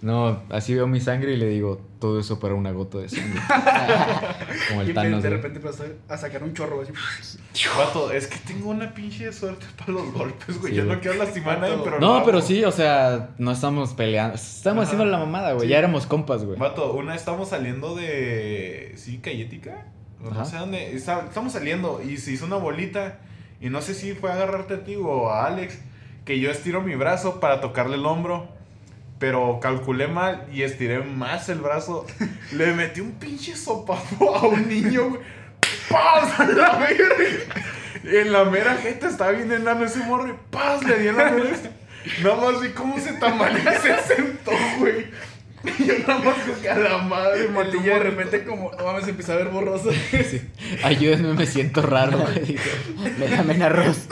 No, 0.00 0.42
así 0.50 0.74
veo 0.74 0.86
mi 0.86 1.00
sangre 1.00 1.32
y 1.32 1.36
le 1.36 1.46
digo, 1.48 1.80
todo 1.98 2.20
eso 2.20 2.38
para 2.38 2.54
una 2.54 2.70
gota 2.70 2.98
de 2.98 3.08
sangre. 3.08 3.40
Como 4.68 4.82
el 4.82 4.90
Y 4.90 4.94
Thanos, 4.94 5.22
de 5.22 5.30
repente 5.30 5.58
pasó 5.60 5.84
a 6.08 6.16
sacar 6.16 6.42
un 6.44 6.54
chorro 6.54 6.82
así. 6.82 6.92
Vato, 7.78 8.12
es 8.12 8.26
que 8.28 8.38
tengo 8.46 8.70
una 8.70 8.94
pinche 8.94 9.32
suerte 9.32 9.66
para 9.78 9.92
los 9.92 10.12
golpes, 10.12 10.60
güey. 10.60 10.72
Sí, 10.72 10.78
yo 10.78 10.84
no 10.84 11.00
quiero 11.00 11.16
lastimar 11.18 11.56
a 11.56 11.60
nadie, 11.60 11.78
pero 11.82 11.98
No, 12.00 12.20
lo 12.20 12.24
pero 12.24 12.40
sí, 12.40 12.64
o 12.64 12.70
sea, 12.72 13.30
no 13.38 13.50
estamos 13.50 13.94
peleando. 13.94 14.34
Estamos 14.36 14.82
Ajá. 14.82 14.92
haciendo 14.94 15.04
la 15.06 15.18
mamada, 15.18 15.52
güey. 15.54 15.66
Sí. 15.66 15.72
Ya 15.72 15.78
éramos 15.78 16.06
compas, 16.06 16.44
güey. 16.44 16.58
Vato, 16.58 16.92
una 16.92 17.12
vez 17.12 17.20
estamos 17.22 17.48
saliendo 17.48 17.96
de. 17.96 18.92
¿Sí, 18.96 19.18
Cayética? 19.18 19.86
O 20.22 20.26
no 20.30 20.30
Ajá. 20.30 20.44
sé 20.44 20.56
dónde. 20.58 20.94
está- 20.94 21.24
Estamos 21.26 21.52
saliendo 21.52 22.00
y 22.02 22.16
se 22.18 22.32
hizo 22.32 22.46
una 22.46 22.56
bolita. 22.56 23.18
Y 23.60 23.70
no 23.70 23.80
sé 23.82 23.94
si 23.94 24.14
fue 24.14 24.30
a 24.30 24.34
agarrarte 24.34 24.74
a 24.74 24.84
ti 24.84 24.94
o 24.96 25.28
a 25.30 25.46
Alex. 25.46 25.78
Que 26.24 26.38
yo 26.38 26.50
estiro 26.50 26.82
mi 26.82 26.94
brazo 26.94 27.40
para 27.40 27.60
tocarle 27.60 27.96
el 27.96 28.06
hombro. 28.06 28.56
Pero 29.18 29.58
calculé 29.60 30.06
mal 30.06 30.46
y 30.52 30.62
estiré 30.62 31.00
más 31.00 31.48
el 31.48 31.58
brazo. 31.58 32.06
Le 32.52 32.72
metí 32.72 33.00
un 33.00 33.12
pinche 33.12 33.56
sopapo 33.56 34.34
a 34.34 34.46
un 34.46 34.68
niño, 34.68 35.10
güey. 35.10 35.22
¡Paz! 35.90 36.38
A 36.40 36.46
la 36.46 36.76
verga. 36.76 37.54
En 38.04 38.32
la 38.32 38.44
mera 38.44 38.76
jeta 38.76 39.08
estaba 39.08 39.32
bien 39.32 39.50
enano 39.50 39.84
ese 39.84 39.98
morro. 40.00 40.28
y 40.28 40.34
¡Paz! 40.50 40.82
Le 40.84 40.98
di 40.98 41.08
en 41.08 41.16
la 41.16 41.30
mera. 41.30 41.50
Nada 42.22 42.36
más 42.36 42.60
vi 42.60 42.70
cómo 42.70 42.98
se 42.98 43.12
tambaleó 43.14 43.58
y 43.58 43.76
se 43.76 44.14
sentó, 44.14 44.52
güey. 44.78 45.06
Yo 45.78 45.94
nada 46.06 46.18
más 46.20 46.34
con 46.44 46.60
que 46.60 46.68
a 46.70 46.78
la 46.78 46.98
madre, 46.98 47.46
El 47.46 47.82
de 47.82 47.98
repente 47.98 48.44
como, 48.44 48.70
no 48.78 48.84
mames, 48.84 49.08
empieza 49.08 49.32
a 49.32 49.36
ver 49.36 49.48
borroso. 49.48 49.90
Ayúdenme, 50.84 51.34
me 51.34 51.46
siento 51.46 51.82
raro, 51.82 52.18
güey. 52.32 52.44
dijo. 52.44 52.64
Métame 53.18 53.54
en 53.54 53.62
arroz. 53.62 54.06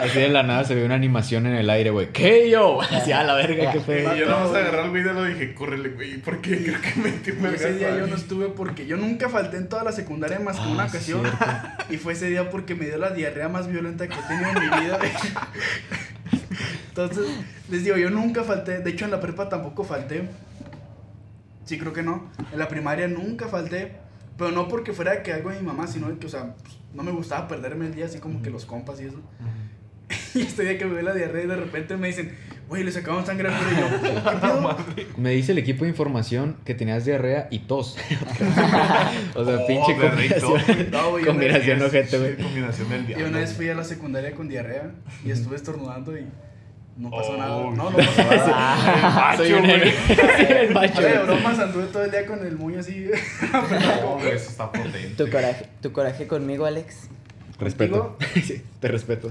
Así 0.00 0.20
de 0.20 0.28
la 0.28 0.42
nada 0.42 0.64
se 0.64 0.74
ve 0.74 0.84
una 0.84 0.94
animación 0.94 1.46
en 1.46 1.54
el 1.54 1.70
aire, 1.70 1.90
güey. 1.90 2.08
¿Qué 2.12 2.50
yo? 2.50 2.80
Así 2.82 3.12
a 3.12 3.22
la 3.24 3.34
verga, 3.34 3.72
qué 3.72 3.80
feo. 3.80 4.14
Y 4.14 4.18
yo 4.20 4.26
nada 4.26 4.44
más 4.44 4.54
agarré 4.54 4.80
al 4.82 4.90
video 4.90 5.26
y 5.28 5.34
dije, 5.34 5.54
córrele, 5.54 5.88
güey. 5.90 6.18
Porque 6.18 6.62
creo 6.62 6.80
que 6.80 7.00
metí 7.00 7.30
un 7.30 7.46
ese 7.54 7.72
día 7.74 7.96
yo 7.96 8.06
no 8.06 8.14
estuve 8.14 8.48
porque 8.48 8.86
yo 8.86 8.96
nunca 8.96 9.28
falté 9.28 9.56
en 9.56 9.68
toda 9.68 9.84
la 9.84 9.92
secundaria 9.92 10.38
más 10.38 10.56
que 10.56 10.62
Ah, 10.64 10.68
una 10.68 10.88
sí, 10.88 10.96
ocasión. 11.12 11.22
Y 11.90 11.96
fue 11.98 12.12
ese 12.12 12.28
día 12.28 12.50
porque 12.50 12.74
me 12.74 12.86
dio 12.86 12.98
la 12.98 13.10
diarrea 13.10 13.48
más 13.48 13.68
violenta 13.68 14.06
que 14.06 14.14
he 14.14 14.22
tenido 14.28 14.50
en 14.50 14.58
mi 14.58 14.80
vida. 14.84 14.98
Entonces, 16.88 17.26
les 17.70 17.84
digo, 17.84 17.96
yo 17.96 18.10
nunca 18.10 18.42
falté. 18.44 18.78
De 18.80 18.90
hecho, 18.90 19.04
en 19.04 19.10
la 19.10 19.20
prepa 19.20 19.48
tampoco 19.48 19.84
falté. 19.84 20.28
Sí, 21.64 21.78
creo 21.78 21.92
que 21.92 22.02
no. 22.02 22.30
En 22.52 22.58
la 22.58 22.68
primaria 22.68 23.08
nunca 23.08 23.48
falté. 23.48 23.92
Pero 24.38 24.50
no 24.50 24.68
porque 24.68 24.92
fuera 24.92 25.22
que 25.22 25.32
algo 25.32 25.50
de 25.50 25.60
mi 25.60 25.66
mamá, 25.66 25.86
sino 25.86 26.16
que, 26.18 26.26
o 26.26 26.30
sea, 26.30 26.54
pues, 26.56 26.76
no 26.94 27.02
me 27.02 27.10
gustaba 27.10 27.48
perderme 27.48 27.86
el 27.86 27.94
día, 27.94 28.06
así 28.06 28.18
como 28.18 28.42
que 28.42 28.50
los 28.50 28.66
compas 28.66 29.00
y 29.00 29.04
eso. 29.04 29.20
Y 30.34 30.42
este 30.42 30.64
día 30.64 30.78
que 30.78 30.84
me 30.84 30.92
dio 30.92 31.02
la 31.02 31.14
diarrea 31.14 31.44
y 31.44 31.46
de 31.46 31.56
repente 31.56 31.96
me 31.96 32.08
dicen, 32.08 32.36
güey, 32.68 32.82
le 32.84 32.90
sacaban 32.92 33.24
sangre 33.24 33.48
al 33.48 33.54
cuello. 33.56 33.86
Y 34.02 34.14
yo. 34.14 35.06
Me 35.18 35.30
dice 35.30 35.52
el 35.52 35.58
equipo 35.58 35.84
de 35.84 35.90
información 35.90 36.56
que 36.64 36.74
tenías 36.74 37.04
diarrea 37.04 37.48
y 37.50 37.60
tos. 37.60 37.96
o 39.34 39.44
sea, 39.44 39.66
pinche 39.66 39.94
Oh, 39.94 40.08
rito. 40.10 40.48
combinación. 40.48 40.90
No, 40.90 41.10
güey, 41.10 41.24
yo 41.24 41.30
combinación 41.30 41.82
ojete, 41.82 42.18
güey. 42.18 42.36
Combinación 42.36 42.88
del 42.88 43.02
Y 43.02 43.06
diablo. 43.06 43.28
una 43.28 43.38
vez 43.38 43.52
fui 43.54 43.68
a 43.68 43.74
la 43.74 43.84
secundaria 43.84 44.32
con 44.32 44.48
diarrea 44.48 44.90
y 45.24 45.30
estuve 45.30 45.56
estornudando 45.56 46.16
y 46.18 46.26
no 46.98 47.10
pasó 47.10 47.32
Oh, 47.32 47.36
nada. 47.36 47.56
No, 47.62 47.90
no 47.90 47.96
pasó 47.96 48.22
nada. 48.50 49.34
Soy 49.36 49.52
un 49.52 49.64
héroe. 49.66 49.92
el 50.62 50.70
macho. 50.74 51.00
De 51.02 51.18
bromas, 51.18 51.58
anduve 51.58 51.84
todo 51.86 52.04
el 52.04 52.10
día 52.10 52.26
con 52.26 52.44
el 52.46 52.56
muño 52.56 52.80
así. 52.80 53.10
No, 53.52 54.14
güey, 54.18 54.30
eso 54.32 54.50
está 54.50 54.72
potente. 54.72 55.14
¿Tu 55.16 55.30
coraje, 55.30 55.66
¿Tu 55.82 55.92
coraje 55.92 56.26
conmigo, 56.26 56.64
Alex? 56.66 57.08
Respeto. 57.58 58.16
Sí, 58.34 58.62
te 58.80 58.88
respeto. 58.88 59.30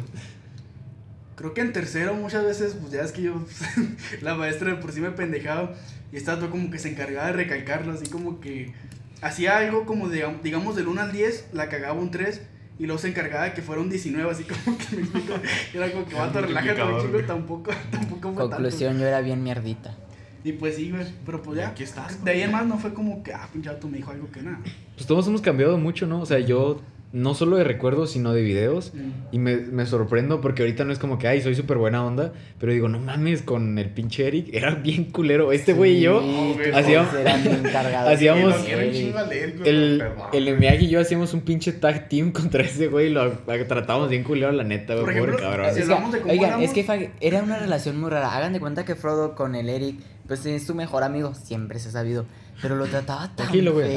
Creo 1.45 1.53
que 1.53 1.61
en 1.61 1.73
tercero 1.73 2.15
muchas 2.15 2.43
veces, 2.43 2.73
pues 2.73 2.91
ya 2.91 3.03
es 3.03 3.11
que 3.11 3.21
yo, 3.21 3.35
la 4.23 4.33
maestra 4.33 4.71
de 4.71 4.77
por 4.77 4.91
sí 4.91 4.99
me 4.99 5.11
pendejaba 5.11 5.73
y 6.11 6.17
estaba 6.17 6.39
todo 6.39 6.49
como 6.49 6.71
que 6.71 6.79
se 6.79 6.89
encargaba 6.89 7.27
de 7.27 7.33
recalcarlo, 7.33 7.93
así 7.93 8.07
como 8.07 8.39
que 8.39 8.73
hacía 9.21 9.57
algo 9.57 9.85
como 9.85 10.09
de, 10.09 10.25
digamos 10.41 10.75
del 10.75 10.87
1 10.87 10.99
al 10.99 11.11
10, 11.11 11.49
la 11.53 11.69
cagaba 11.69 11.99
un 11.99 12.09
3 12.09 12.41
y 12.79 12.87
luego 12.87 12.99
se 12.99 13.09
encargaba 13.09 13.43
de 13.43 13.53
que 13.53 13.61
fuera 13.61 13.79
un 13.79 13.91
19, 13.91 14.27
así 14.27 14.45
como 14.45 14.75
que 14.75 14.95
me 14.95 15.01
explico. 15.03 15.33
Era 15.75 15.91
como 15.91 16.07
que 16.07 16.15
vato, 16.15 16.41
relájate, 16.41 16.81
chico, 17.05 17.19
tampoco, 17.27 17.71
tampoco 17.91 18.33
fue 18.33 18.49
Conclusión, 18.49 18.97
yo 18.97 19.05
era 19.05 19.21
bien 19.21 19.43
mierdita. 19.43 19.91
tanto. 19.91 20.01
Y 20.43 20.53
pues 20.53 20.77
sí, 20.77 20.89
güey, 20.89 21.05
pero 21.27 21.43
pues 21.43 21.59
ya. 21.59 21.67
aquí 21.67 21.83
estás, 21.83 22.25
De 22.25 22.31
ahí 22.31 22.41
en 22.41 22.51
más 22.51 22.65
no 22.65 22.79
fue 22.79 22.91
como 22.91 23.21
que, 23.21 23.33
ah, 23.33 23.47
pinche 23.53 23.69
me 23.87 23.97
dijo 23.97 24.09
algo 24.09 24.31
que 24.31 24.41
nada. 24.41 24.61
Pues 24.95 25.05
todos 25.05 25.27
hemos 25.27 25.41
cambiado 25.41 25.77
mucho, 25.77 26.07
¿no? 26.07 26.21
O 26.21 26.25
sea, 26.25 26.39
yo 26.39 26.81
no 27.15 27.33
solo 27.33 27.55
de 27.55 27.63
recuerdos, 27.63 28.11
sino 28.11 28.33
de 28.33 28.41
videos. 28.41 28.91
Mm. 28.93 29.09
Y 29.31 29.39
me, 29.39 29.55
me 29.55 29.85
sorprendo 29.85 30.41
porque 30.41 30.63
ahorita 30.63 30.83
no 30.83 30.91
es 30.91 30.99
como 30.99 31.17
que, 31.17 31.27
ay, 31.29 31.41
soy 31.41 31.55
súper 31.55 31.77
buena 31.77 32.05
onda. 32.05 32.33
Pero 32.59 32.73
digo, 32.73 32.89
no 32.89 32.99
mames, 32.99 33.41
con 33.41 33.77
el 33.79 33.89
pinche 33.89 34.27
Eric 34.27 34.49
era 34.53 34.75
bien 34.75 35.05
culero. 35.05 35.51
Este 35.53 35.71
güey 35.73 35.97
y 35.97 36.01
yo, 36.01 36.21
Sí, 36.21 36.55
tus 36.65 36.75
hacíamos- 36.75 37.13
hacíamos- 38.07 38.55
Sí, 38.65 39.11
lo 39.13 39.65
el, 39.65 39.97
perdón. 39.97 40.27
el 40.33 40.57
Miyagi 40.59 40.85
y 40.85 40.89
yo 40.89 40.99
hacíamos 40.99 41.33
un 41.33 41.41
pinche 41.41 41.71
tag 41.71 42.09
team 42.09 42.31
contra 42.33 42.63
ese 42.63 42.87
güey 42.87 43.07
y 43.07 43.09
lo 43.11 43.31
tratábamos 43.67 44.09
bien 44.09 44.23
culero, 44.23 44.51
la 44.51 44.63
neta, 44.63 44.93
güey. 44.95 45.05
Por 45.05 45.13
Pobre 45.15 45.31
ejemplo, 45.35 45.49
cabrón. 45.49 45.65
Es 45.67 45.75
que- 45.87 46.31
oigan, 46.31 46.49
éramos- 46.49 46.65
es 46.65 46.73
que 46.73 47.11
era 47.21 47.41
una 47.41 47.57
relación 47.59 47.99
muy 47.99 48.09
rara. 48.09 48.35
Hagan 48.35 48.53
de 48.53 48.59
cuenta 48.59 48.85
que 48.85 48.95
Frodo 48.95 49.35
con 49.35 49.55
el 49.55 49.69
Eric, 49.69 49.99
pues 50.27 50.45
es 50.45 50.65
su 50.65 50.75
mejor 50.75 51.03
amigo, 51.03 51.33
siempre 51.33 51.79
se 51.79 51.89
ha 51.89 51.91
sabido. 51.91 52.25
Pero 52.61 52.75
lo 52.77 52.85
trataba 52.85 53.27
tan 53.27 53.35
Tranquilo, 53.35 53.73
güey. 53.73 53.87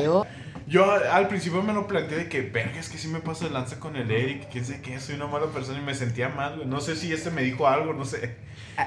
Yo 0.68 0.92
al 0.92 1.28
principio 1.28 1.62
me 1.62 1.72
lo 1.72 1.86
planteé 1.86 2.18
de 2.18 2.28
que, 2.28 2.42
verga, 2.42 2.78
es 2.78 2.90
que 2.90 2.98
sí 2.98 3.08
me 3.08 3.20
paso 3.20 3.44
de 3.46 3.50
lanza 3.50 3.80
con 3.80 3.96
el 3.96 4.10
Eric, 4.10 4.48
quién 4.52 4.64
sé 4.66 4.82
qué, 4.82 5.00
soy 5.00 5.14
una 5.14 5.26
mala 5.26 5.46
persona 5.46 5.78
y 5.78 5.82
me 5.82 5.94
sentía 5.94 6.28
mal, 6.28 6.56
güey. 6.56 6.66
No 6.68 6.80
sé 6.80 6.94
si 6.94 7.10
este 7.12 7.30
me 7.30 7.42
dijo 7.42 7.66
algo, 7.66 7.94
no 7.94 8.04
sé. 8.04 8.36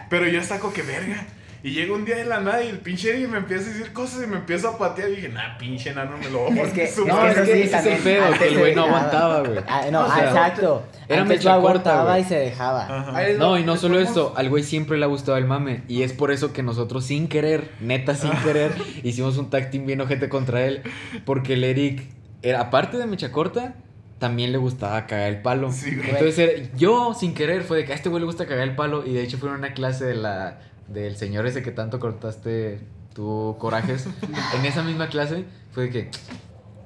Pero 0.09 0.27
yo 0.27 0.43
saco 0.43 0.71
que, 0.71 0.83
verga. 0.83 1.25
Y 1.63 1.71
llega 1.71 1.93
un 1.93 2.05
día 2.05 2.15
de 2.15 2.25
la 2.25 2.39
nada 2.39 2.63
y 2.63 2.69
el 2.69 2.79
pinche 2.79 3.11
Eric 3.11 3.29
me 3.29 3.37
empieza 3.37 3.69
a 3.69 3.73
decir 3.73 3.93
cosas 3.93 4.23
y 4.23 4.27
me 4.27 4.37
empieza 4.37 4.69
a 4.69 4.77
patear. 4.77 5.09
Y 5.09 5.15
dije, 5.17 5.29
nah, 5.29 5.57
pinche 5.57 5.93
nano, 5.93 6.17
me 6.17 6.29
lo 6.29 6.39
voy 6.49 6.59
a 6.59 6.63
Es 6.63 6.73
que, 6.73 6.87
poner 6.87 6.87
es 6.87 6.97
No, 6.97 7.15
madre". 7.15 7.29
es 7.31 7.37
que 7.37 7.45
sí, 7.55 7.61
ese 7.61 7.77
es 7.77 7.85
el 7.85 7.97
pedo, 8.03 8.33
que 8.37 8.47
el 8.47 8.57
güey 8.59 8.75
no 8.75 8.85
aguantaba, 8.85 9.39
güey. 9.41 9.59
Ah, 9.67 9.85
no, 9.91 10.05
O 10.05 10.11
sea, 10.13 10.25
exacto. 10.25 10.87
Era 11.11 11.21
Antes 11.23 11.39
mecha 11.39 11.55
lo 11.55 11.61
corta, 11.61 11.91
aguantaba 11.91 12.19
y 12.19 12.23
se 12.23 12.35
dejaba. 12.35 12.83
Ajá. 12.85 13.23
No, 13.37 13.57
y 13.57 13.63
no 13.63 13.77
solo 13.77 13.99
eso, 13.99 14.33
al 14.35 14.49
güey 14.49 14.63
siempre 14.63 14.97
le 14.97 15.05
ha 15.05 15.07
gustado 15.07 15.37
el 15.37 15.45
mame. 15.45 15.83
Y 15.87 16.03
es 16.03 16.13
por 16.13 16.31
eso 16.31 16.53
que 16.53 16.63
nosotros, 16.63 17.05
sin 17.05 17.27
querer, 17.27 17.69
neta 17.79 18.15
sin 18.15 18.31
querer, 18.43 18.71
hicimos 19.03 19.37
un 19.37 19.49
tag 19.49 19.71
team 19.71 19.85
bien 19.85 20.01
ojete 20.01 20.29
contra 20.29 20.63
él. 20.65 20.81
Porque 21.25 21.53
el 21.53 21.63
Eric, 21.63 22.07
era, 22.41 22.61
aparte 22.61 22.97
de 22.97 23.05
mecha 23.05 23.31
corta, 23.31 23.75
también 24.19 24.51
le 24.51 24.57
gustaba 24.57 25.07
cagar 25.07 25.29
el 25.29 25.41
palo. 25.41 25.71
Sí, 25.71 25.95
güey. 25.95 26.09
Entonces, 26.09 26.37
era- 26.39 26.69
yo 26.77 27.13
sin 27.13 27.33
querer 27.33 27.63
fue 27.63 27.77
de 27.77 27.85
que 27.85 27.91
a 27.93 27.95
este 27.95 28.09
güey 28.09 28.19
le 28.21 28.25
gusta 28.27 28.45
cagar 28.45 28.67
el 28.67 28.75
palo. 28.75 29.05
Y 29.05 29.13
de 29.13 29.23
hecho, 29.23 29.37
fue 29.37 29.49
en 29.49 29.55
una 29.55 29.73
clase 29.73 30.05
de 30.05 30.15
la, 30.15 30.59
del 30.87 31.17
señor 31.17 31.45
ese 31.47 31.61
que 31.63 31.71
tanto 31.71 31.99
cortaste 31.99 32.79
tu 33.13 33.55
corajes. 33.59 34.07
en 34.57 34.65
esa 34.65 34.83
misma 34.83 35.07
clase, 35.09 35.45
fue 35.71 35.83
de 35.85 35.89
que. 35.89 36.09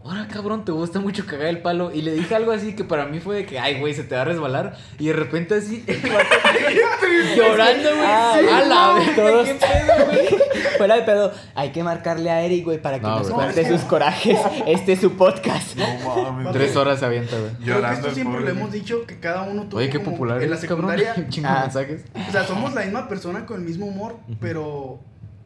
Ahora, 0.05 0.27
cabrón, 0.27 0.63
te 0.65 0.71
gusta 0.71 0.99
mucho 0.99 1.25
cagar 1.25 1.47
el 1.47 1.63
palo. 1.63 1.91
Y 1.91 2.03
le 2.03 2.13
dije 2.13 2.35
algo 2.35 2.51
así 2.51 2.75
que 2.75 2.83
para 2.83 3.07
mí 3.07 3.19
fue 3.19 3.37
de 3.37 3.45
que, 3.47 3.57
ay, 3.57 3.79
güey, 3.79 3.91
se 3.95 4.03
te 4.03 4.13
va 4.13 4.21
a 4.21 4.25
resbalar. 4.25 4.77
Y 4.99 5.07
de 5.07 5.13
repente 5.13 5.55
así, 5.55 5.83
llorando, 7.35 7.89
güey. 7.89 8.05
Ay, 8.05 8.45
a 8.47 8.65
la 8.65 8.87
no, 8.87 8.93
verga, 8.95 9.15
todos- 9.15 9.47
qué 9.47 9.55
pedo, 9.55 10.05
güey. 10.05 10.27
Fuera 10.77 10.95
de 10.95 11.01
pedo, 11.03 11.31
hay 11.55 11.71
que 11.71 11.83
marcarle 11.83 12.29
a 12.29 12.41
Eric, 12.41 12.65
güey, 12.65 12.81
para 12.81 12.97
que 12.99 13.03
No, 13.07 13.17
nos 13.19 13.29
cuente 13.29 13.67
sus 13.67 13.81
corajes. 13.81 14.37
Este 14.67 14.93
es 14.93 14.99
su 15.01 15.13
podcast. 15.13 15.75
No 15.75 16.31
mames. 16.31 16.53
Tres 16.53 16.75
horas 16.75 16.99
se 16.99 17.05
avienta, 17.05 17.37
güey. 17.39 17.51
Llorando 17.61 18.01
esto 18.07 18.13
siempre 18.13 18.39
pobre. 18.41 18.53
lo 18.53 18.59
hemos 18.59 18.71
dicho 18.71 19.05
que 19.05 19.19
cada 19.19 19.43
uno 19.43 19.63
tuvo 19.63 19.79
Oye, 19.79 19.89
qué 19.89 19.97
como- 19.99 20.11
popular 20.11 20.41
en 20.43 20.49
la 20.49 20.57
cabrón. 20.57 20.69
secundaria. 20.97 21.15
Ah. 21.45 21.61
mensajes. 21.63 22.01
O 22.27 22.31
sea, 22.31 22.45
somos 22.45 22.73
la 22.73 22.81
misma 22.81 23.07
persona 23.07 23.45
con 23.45 23.57
el 23.61 23.65
mismo 23.65 23.85
humor, 23.87 24.17
pero 24.39 24.99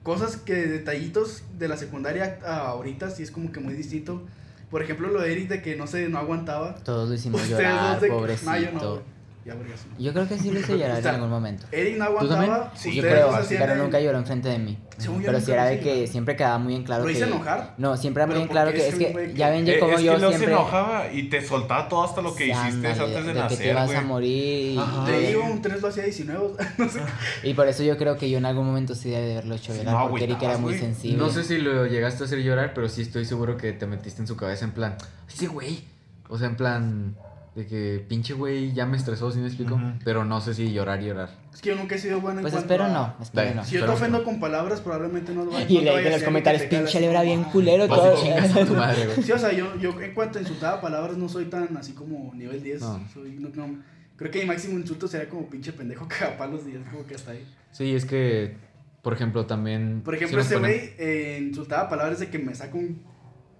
cosas 0.04 0.38
que 0.38 0.54
detallitos 0.56 1.44
de 1.58 1.68
la 1.68 1.78
secundaria 1.78 2.40
a 2.46 2.68
ahorita 2.70 3.10
sí 3.10 3.24
es 3.24 3.32
como 3.32 3.52
que 3.52 3.60
muy 3.60 3.74
distinto. 3.74 4.24
Por 4.70 4.82
ejemplo, 4.84 5.08
lo 5.10 5.22
de 5.22 5.32
Eric 5.32 5.48
de 5.50 5.62
que 5.62 5.76
no 5.76 5.88
se 5.88 6.08
no 6.10 6.20
aguantaba. 6.20 6.76
Todos 6.76 7.10
lo 7.10 7.16
hicimos 7.16 7.42
Ustedes 7.42 7.60
llorar, 7.62 8.00
de 8.00 8.08
que- 8.08 8.14
pobrecito. 8.14 8.52
No, 8.52 8.58
yo 8.60 8.72
no, 8.72 9.02
vergas. 9.46 9.80
Yo 9.98 10.14
creo 10.14 10.28
que 10.28 10.38
sí 10.38 10.52
lo 10.52 10.60
hice 10.60 10.78
llorar 10.78 11.00
en 11.00 11.08
algún 11.08 11.30
momento. 11.30 11.66
Eric 11.72 11.98
no 11.98 12.06
¿Tú 12.20 12.28
también? 12.28 12.52
aguantaba. 12.52 12.74
Sí, 12.76 12.96
yo 12.96 13.02
creo, 13.02 13.32
pero 13.50 13.76
nunca 13.76 14.00
lloró 14.00 14.18
enfrente 14.20 14.50
de 14.50 14.60
mí. 14.60 14.78
Según 14.98 15.22
yo 15.22 15.28
Pero 15.28 15.40
si 15.40 15.52
era 15.54 15.66
de 15.66 15.80
que 15.80 15.94
llorar. 15.96 16.08
siempre 16.10 16.36
quedaba 16.36 16.58
muy 16.60 16.76
en 16.76 16.84
claro 16.84 17.04
¿Lo 17.04 17.08
que... 17.08 17.14
hice 17.14 17.24
enojar? 17.24 17.74
No, 17.78 17.96
siempre 17.96 18.24
era 18.24 18.32
muy 18.34 18.42
en 18.42 18.48
claro 18.50 18.72
que 18.72 18.88
es 18.90 18.96
que, 18.96 19.14
que 19.14 19.34
ya 19.34 19.50
ven 19.50 19.66
Eh, 19.68 19.74
que 19.74 19.80
como 19.80 19.94
es 19.94 20.02
yo 20.04 20.12
que 20.14 20.20
siempre... 20.20 20.40
se 20.40 20.52
enojaba 20.52 21.12
y 21.14 21.30
te 21.30 21.42
soltaba 21.42 21.88
todo 21.88 22.04
hasta 22.04 22.22
lo 22.22 22.36
que 22.36 22.48
hiciste 22.48 22.88
antes 22.88 22.98
de, 22.98 23.24
de 23.24 23.34
nacer, 23.34 23.58
que 23.58 23.64
te 23.64 23.74
güey. 23.86 23.96
a 23.96 24.02
morir 24.02 24.74
y. 24.78 24.80
Te 25.06 25.20
digo, 25.28 25.44
un 25.46 25.62
3 25.62 25.82
lo 25.82 25.88
hacía 25.88 26.04
19. 26.04 26.48
no 26.78 26.90
sé. 26.90 27.00
y 27.44 27.54
por 27.54 27.68
eso 27.70 27.82
yo 27.84 27.98
creo 27.98 28.18
que 28.18 28.30
yo 28.30 28.38
en 28.40 28.46
algún 28.46 28.66
momento 28.66 28.94
sí 28.94 29.10
debe 29.10 29.26
de 29.26 29.32
haberlo 29.34 29.56
hecho 29.56 29.74
llorar 29.74 30.10
porque 30.10 30.26
Eric 30.26 30.42
era 30.44 30.58
muy 30.58 30.78
sensible. 30.78 31.18
No 31.18 31.30
sé 31.30 31.44
si 31.46 31.58
lo 31.60 31.86
llegaste 31.88 32.24
a 32.24 32.26
hacer 32.26 32.40
llorar, 32.40 32.74
pero 32.76 32.90
sí 32.90 33.02
estoy 33.04 33.24
seguro 33.26 33.56
que 33.56 33.72
te 33.72 33.88
metiste 33.88 34.22
en 34.22 34.28
su 34.28 34.36
cabeza 34.36 34.66
en 34.66 34.72
plan, 34.72 34.98
ese 35.34 35.48
güey. 35.48 35.86
O 36.28 36.38
sea, 36.38 36.48
en 36.50 36.56
plan, 36.58 37.16
de 37.56 37.66
que 37.66 38.06
pinche 38.08 38.34
güey 38.34 38.74
ya 38.74 38.86
me 38.86 38.96
estresó, 38.96 39.32
¿sí 39.32 39.40
me 39.40 39.48
explico? 39.48 39.76
Ujú. 39.76 39.86
Pero 40.06 40.24
no 40.24 40.40
sé 40.40 40.54
si 40.54 40.72
llorar, 40.72 41.02
llorar. 41.02 41.30
Es 41.54 41.62
que 41.62 41.70
yo 41.70 41.76
nunca 41.76 41.96
he 41.96 41.98
sido 41.98 42.22
bueno 42.22 42.40
en 42.40 42.44
Pues 42.44 42.54
espero 42.54 42.86
a- 42.86 42.88
no, 42.90 43.16
espero 43.22 43.44
Dale. 43.48 43.56
no. 43.56 43.66
Si 43.66 43.76
yo 43.76 43.86
te 43.86 43.92
ofendo 43.92 44.24
con 44.24 44.40
palabras, 44.40 44.82
probablemente 44.82 45.34
no 45.34 45.44
lo 45.46 45.52
vaya 45.52 45.66
Y 45.68 45.76
no 45.78 45.82
le 45.98 46.06
en 46.08 46.12
los 46.14 46.24
comentarios, 46.24 46.64
pinche 46.64 47.02
lebra 47.02 47.22
bien 47.24 47.44
culero. 47.46 47.88
Vas 47.88 48.00
todo. 48.00 48.14
y 48.18 48.22
chingas 48.22 48.56
a 48.56 48.66
tu 48.66 48.74
madre, 48.76 49.06
güey. 49.08 49.24
Sí, 49.24 49.32
o 49.32 49.38
sea, 49.38 49.52
yo, 49.52 49.76
yo 49.78 50.00
en 50.02 50.14
cuanto 50.14 50.38
a 50.38 50.42
insultar 50.42 50.76
a 50.76 50.82
palabras 50.82 51.18
no 51.18 51.28
soy 51.28 51.46
tan 51.46 51.76
así 51.76 51.94
como 51.94 52.32
nivel 52.34 52.64
10. 52.64 52.82
No. 52.82 53.04
Soy, 53.14 53.32
no, 53.40 53.50
no, 53.54 53.78
creo 54.16 54.32
que 54.32 54.40
mi 54.40 54.46
máximo 54.46 54.78
insulto 54.80 55.08
sería 55.08 55.28
como 55.28 55.50
pinche 55.50 55.74
pendejo 55.74 56.08
cagapalos 56.08 56.62
y 56.68 56.76
es 56.78 56.88
como 56.90 57.06
que 57.06 57.16
hasta 57.16 57.32
ahí. 57.32 57.46
Sí, 57.72 57.94
es 57.96 58.06
que, 58.06 58.56
por 59.02 59.14
ejemplo, 59.14 59.46
también... 59.48 60.02
Por 60.06 60.16
ejemplo, 60.16 60.38
nos 60.38 60.46
ese 60.46 60.56
ponen- 60.58 60.62
güey 60.62 60.94
eh, 60.98 61.40
insultaba 61.42 61.90
palabras 61.90 62.20
de 62.20 62.30
que 62.30 62.40
me 62.40 62.54
saca 62.56 62.78
un 62.78 63.02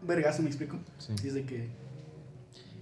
vergazo, 0.02 0.42
¿me 0.42 0.48
explico? 0.48 0.78
Sí. 1.00 1.14
Y 1.24 1.28
es 1.28 1.34
de 1.34 1.44
que... 1.44 1.70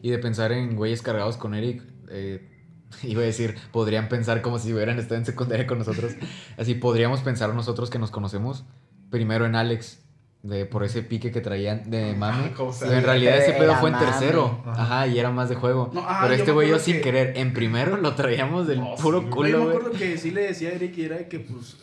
Y 0.01 0.09
de 0.11 0.19
pensar 0.19 0.51
en 0.51 0.75
güeyes 0.75 1.01
cargados 1.01 1.37
con 1.37 1.53
Eric, 1.53 1.83
eh, 2.09 2.47
iba 3.03 3.21
a 3.21 3.25
decir, 3.25 3.55
podrían 3.71 4.09
pensar 4.09 4.41
como 4.41 4.59
si 4.59 4.73
hubieran 4.73 4.99
estado 4.99 5.15
en 5.19 5.25
secundaria 5.25 5.67
con 5.67 5.79
nosotros. 5.79 6.13
Así 6.57 6.75
podríamos 6.75 7.21
pensar 7.21 7.53
nosotros 7.53 7.89
que 7.89 7.99
nos 7.99 8.11
conocemos 8.11 8.65
primero 9.09 9.45
en 9.45 9.55
Alex, 9.55 10.03
de, 10.43 10.65
por 10.65 10.83
ese 10.83 11.01
pique 11.01 11.31
que 11.31 11.41
traían 11.41 11.89
de 11.89 12.13
mame. 12.13 12.51
¿Cómo 12.57 12.71
se 12.71 12.85
Pero 12.85 12.97
en 12.99 13.03
realidad 13.03 13.37
ese 13.37 13.53
pedo 13.53 13.75
fue 13.75 13.89
en 13.89 13.97
tercero. 13.99 14.61
Ajá. 14.65 14.81
Ajá, 14.83 15.07
y 15.07 15.17
era 15.19 15.31
más 15.31 15.49
de 15.49 15.55
juego. 15.55 15.89
No, 15.93 16.01
ajá, 16.01 16.23
Pero 16.23 16.33
este 16.35 16.51
güey 16.51 16.69
yo 16.69 16.79
sin 16.79 16.97
que- 16.97 17.01
querer, 17.01 17.37
en 17.37 17.53
primero 17.53 17.97
lo 17.97 18.15
traíamos 18.15 18.67
del 18.67 18.79
Oh, 18.79 18.95
sí, 18.95 19.01
puro 19.03 19.21
güey. 19.23 19.51
Yo 19.51 19.57
culo, 19.59 19.65
me 19.65 19.75
acuerdo 19.77 19.91
que 19.97 20.17
sí 20.17 20.31
le 20.31 20.41
decía 20.43 20.69
a 20.69 20.73
Eric 20.73 20.97
y 20.97 21.03
era 21.05 21.27
que 21.27 21.39
pues... 21.39 21.77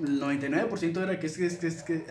El 0.00 0.20
99% 0.20 1.02
era 1.02 1.18
que 1.18 1.26
es 1.26 1.36
que, 1.38 1.46
es 1.46 1.56
que, 1.56 1.66
es 1.66 1.82
que, 1.82 2.04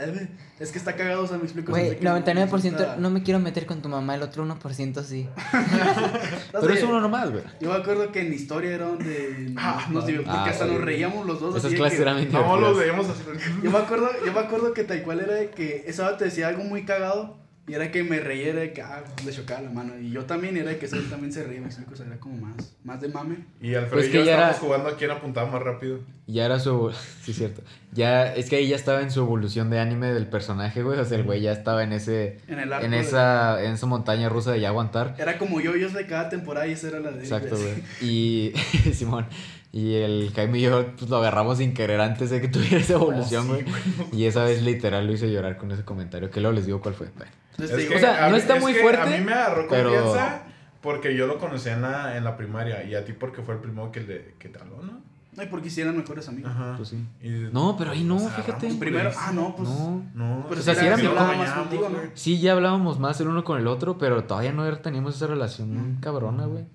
es 0.60 0.72
que 0.72 0.78
está 0.78 0.95
cagado, 0.95 1.24
o 1.24 1.28
sea, 1.28 1.38
me 1.38 1.44
explico. 1.44 1.72
o 1.72 1.76
sea, 1.76 1.84
Güey, 1.86 1.95
de 1.95 1.99
que 2.02 2.08
99% 2.08 2.49
insulta- 2.66 2.95
no 2.98 3.10
me 3.10 3.24
quiero 3.24 3.40
meter 3.40 3.66
con 3.66 3.82
tu 3.82 3.88
mamá, 3.90 4.16
el 4.16 4.24
otro 4.24 4.45
1% 4.45 5.04
sí. 5.04 5.28
No 6.54 6.60
Pero 6.62 6.74
es 6.74 6.84
uno 6.84 6.99
nomás, 7.02 7.32
güey. 7.32 7.44
Yo 7.62 7.70
me 7.70 7.76
acuerdo 7.76 8.12
que 8.12 8.22
en 8.22 8.34
historia 8.34 8.72
era 8.76 8.86
donde 8.88 9.54
Ah, 9.58 9.86
nos, 9.90 10.04
nos 10.04 10.06
div- 10.10 10.18
porque 10.18 10.30
ah, 10.32 10.45
hasta 10.45 10.66
sí. 10.66 10.72
nos 10.72 10.82
reíamos 10.82 11.26
los 11.26 11.40
dos. 11.40 11.56
Esas 11.56 11.74
clases 11.74 11.99
eran 11.99 12.32
No, 12.32 12.74
veíamos 12.76 13.08
así. 13.10 13.22
Yo 13.64 13.72
me 13.72 13.78
acuerdo, 13.78 14.10
yo 14.26 14.34
me 14.34 14.40
acuerdo 14.40 14.74
que 14.74 14.84
tal 14.84 15.04
cual 15.04 15.20
era 15.22 15.34
de 15.36 15.49
que 15.52 15.84
esa 15.88 16.18
te 16.18 16.26
decía 16.26 16.48
algo 16.48 16.64
muy 16.64 16.84
cagado 16.84 17.38
y 17.68 17.73
era 17.73 17.91
que 17.91 18.03
me 18.03 18.19
reía, 18.19 18.48
era 18.52 18.60
de 18.61 18.72
que 18.73 18.81
ah, 18.81 19.03
le 19.26 19.31
chocaba 19.31 19.61
la 19.61 19.69
mano. 19.69 19.99
Y 19.99 20.10
yo 20.11 20.23
también 20.26 20.56
era 20.56 20.69
de 20.69 20.77
que 20.77 20.85
él 20.85 21.10
también 21.10 21.34
se 21.34 21.44
reía, 21.44 21.60
me 21.60 21.68
explico, 21.68 21.94
o 21.94 21.95
sea, 21.98 22.06
era 22.07 22.18
como 22.18 22.38
más, 22.38 22.76
más 22.85 23.02
de 23.02 23.10
mame. 23.10 23.38
Y 23.61 23.76
Alfredo 23.76 23.94
Pues 23.95 24.07
y 24.07 24.11
yo 24.14 24.23
ya 24.23 24.31
estábamos 24.31 24.56
era- 24.57 24.65
jugando 24.65 24.89
a 24.89 24.95
quién 24.98 25.11
apuntaba 25.11 25.52
más 25.52 25.61
rápido. 25.61 25.99
Ya 26.27 26.45
era 26.45 26.60
su... 26.60 26.91
Sí, 27.23 27.34
cierto. 27.34 27.61
Ya, 27.91 28.34
es 28.34 28.49
que 28.49 28.56
ahí 28.56 28.68
ya 28.69 28.76
estaba 28.77 29.02
en 29.02 29.11
su 29.11 29.19
evolución 29.19 29.69
de 29.69 29.80
anime 29.80 30.14
del 30.14 30.27
personaje, 30.27 30.81
güey. 30.84 30.98
O 30.99 31.03
sea, 31.06 31.18
el 31.18 31.23
güey 31.26 31.41
ya 31.41 31.52
estaba 31.52 31.84
en 31.84 31.91
ese... 31.91 32.38
En 32.48 32.60
el 32.60 32.72
arco. 32.72 32.85
En 32.85 32.91
de- 32.91 32.99
esa, 33.02 33.61
en 33.64 33.73
esa 33.73 33.85
montaña 33.85 34.30
rusa 34.30 34.52
de 34.53 34.61
ya 34.61 34.69
aguantar. 34.69 35.15
Era 35.18 35.38
como 35.38 35.60
yo, 35.60 35.76
yo 35.76 35.89
de 35.89 36.06
cada 36.07 36.30
temporada 36.30 36.68
y 36.68 36.72
esa 36.72 36.88
era 36.88 36.99
la 37.02 37.11
de 37.11 37.19
Exacto, 37.19 37.57
güey. 37.57 37.84
Y 38.02 38.53
Simón, 38.94 39.26
y 39.73 39.95
el 39.95 40.31
Jaime 40.34 40.60
y 40.60 40.61
yo 40.61 40.95
pues, 40.98 41.10
lo 41.10 41.18
agarramos 41.18 41.57
sin 41.57 41.73
querer 41.73 41.99
antes 41.99 42.30
de 42.30 42.39
que 42.39 42.48
tuviera 42.48 42.77
esa 42.77 42.94
evolución, 42.94 43.49
Oh, 43.52 43.57
sí, 43.57 43.64
güey. 43.64 43.73
Y 44.22 44.26
esa 44.26 44.44
vez 44.45 44.61
literal 44.64 45.06
lo 45.06 45.11
hice 45.14 45.30
llorar 45.31 45.57
con 45.57 45.72
ese 45.73 45.84
comentario, 45.84 46.31
que 46.31 46.39
luego 46.39 46.56
les 46.56 46.65
digo 46.65 46.80
cuál 46.81 46.95
fue. 46.95 47.07
Bueno, 47.15 47.31
Es 47.57 47.71
que 47.71 47.95
o 47.95 47.99
sea, 47.99 48.25
no 48.27 48.31
mí- 48.34 48.38
está 48.38 48.55
es 48.57 48.61
muy 48.61 48.73
fuerte, 48.73 49.01
A 49.01 49.05
mí 49.17 49.23
me 49.23 49.34
agarró 49.34 49.67
pero- 49.69 49.89
confianza 49.91 50.43
porque 50.81 51.15
yo 51.15 51.27
lo 51.27 51.39
conocí 51.39 51.69
en 51.69 51.81
la, 51.81 52.15
en 52.17 52.23
la 52.23 52.38
primaria 52.38 52.84
y 52.84 52.95
a 52.95 53.03
ti 53.03 53.13
porque 53.13 53.41
fue 53.41 53.55
el 53.55 53.59
primero 53.61 53.91
que, 53.91 54.01
le, 54.01 54.35
que 54.39 54.47
te 54.49 54.59
habló, 54.59 54.81
¿no? 54.84 54.93
no, 55.35 55.43
y 55.43 55.47
porque 55.47 55.69
si 55.69 55.81
eran 55.81 55.97
mejores 55.97 56.27
amigos. 56.29 56.51
Ajá. 56.51 56.73
pues 56.77 56.89
sí. 56.89 57.03
Y- 57.21 57.49
No, 57.51 57.75
pero 57.77 57.91
ahí 57.91 58.03
no, 58.03 58.15
nos 58.19 58.31
fíjate. 58.31 58.73
Primero, 58.75 59.11
ah, 59.17 59.31
no, 59.34 59.55
pues. 59.55 59.67
No. 59.69 60.03
No, 60.13 60.45
Pero 60.49 60.61
O 60.61 60.63
sea, 60.63 60.73
sí 60.73 60.79
sí 60.81 60.85
era- 60.88 60.95
amigos, 60.95 61.15
más 61.15 61.51
contigo, 61.51 61.89
¿no? 61.89 61.97
Sí, 62.15 62.39
ya 62.39 62.53
hablábamos 62.53 62.99
más 62.99 63.19
el 63.21 63.27
uno 63.27 63.43
con 63.43 63.59
el 63.59 63.67
otro, 63.67 63.97
pero 63.97 64.23
todavía 64.23 64.51
no 64.53 64.65
era- 64.65 64.81
teníamos 64.81 65.15
esa 65.15 65.27
relación 65.27 65.97
cabrona, 66.01 66.45
güey. 66.45 66.65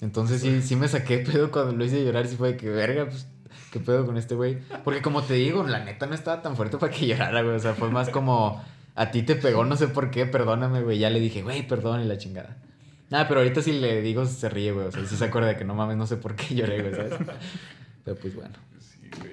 Entonces 0.00 0.40
sí, 0.40 0.62
sí 0.62 0.76
me 0.76 0.88
saqué 0.88 1.18
pedo 1.18 1.50
cuando 1.50 1.72
lo 1.72 1.84
hice 1.84 2.04
llorar, 2.04 2.26
sí 2.26 2.36
fue 2.36 2.52
de 2.52 2.56
que 2.56 2.70
verga, 2.70 3.06
pues, 3.06 3.26
qué 3.70 3.80
pedo 3.80 4.06
con 4.06 4.16
este 4.16 4.34
güey. 4.34 4.58
Porque 4.84 5.02
como 5.02 5.22
te 5.22 5.34
digo, 5.34 5.62
la 5.64 5.84
neta 5.84 6.06
no 6.06 6.14
estaba 6.14 6.40
tan 6.42 6.56
fuerte 6.56 6.78
para 6.78 6.92
que 6.92 7.06
llorara, 7.06 7.42
güey. 7.42 7.56
O 7.56 7.60
sea, 7.60 7.74
fue 7.74 7.90
más 7.90 8.08
como, 8.10 8.62
a 8.94 9.10
ti 9.10 9.22
te 9.22 9.36
pegó, 9.36 9.64
no 9.64 9.76
sé 9.76 9.88
por 9.88 10.10
qué, 10.10 10.26
perdóname, 10.26 10.82
güey. 10.82 10.98
Ya 10.98 11.10
le 11.10 11.20
dije, 11.20 11.42
güey, 11.42 11.66
perdón 11.66 12.02
y 12.02 12.04
la 12.04 12.18
chingada. 12.18 12.56
Nada, 13.10 13.26
pero 13.28 13.40
ahorita 13.40 13.60
si 13.62 13.72
le 13.72 14.02
digo, 14.02 14.24
se 14.26 14.48
ríe, 14.48 14.72
güey. 14.72 14.86
O 14.86 14.92
sea, 14.92 15.04
sí 15.06 15.16
se 15.16 15.24
acuerda 15.24 15.48
de 15.48 15.56
que 15.56 15.64
no 15.64 15.74
mames, 15.74 15.96
no 15.96 16.06
sé 16.06 16.16
por 16.16 16.36
qué 16.36 16.54
lloré, 16.54 16.80
güey, 16.82 16.94
¿sabes? 16.94 17.14
Pero 18.04 18.16
pues 18.18 18.34
bueno. 18.34 18.54
Sí, 18.78 19.10
güey. 19.18 19.30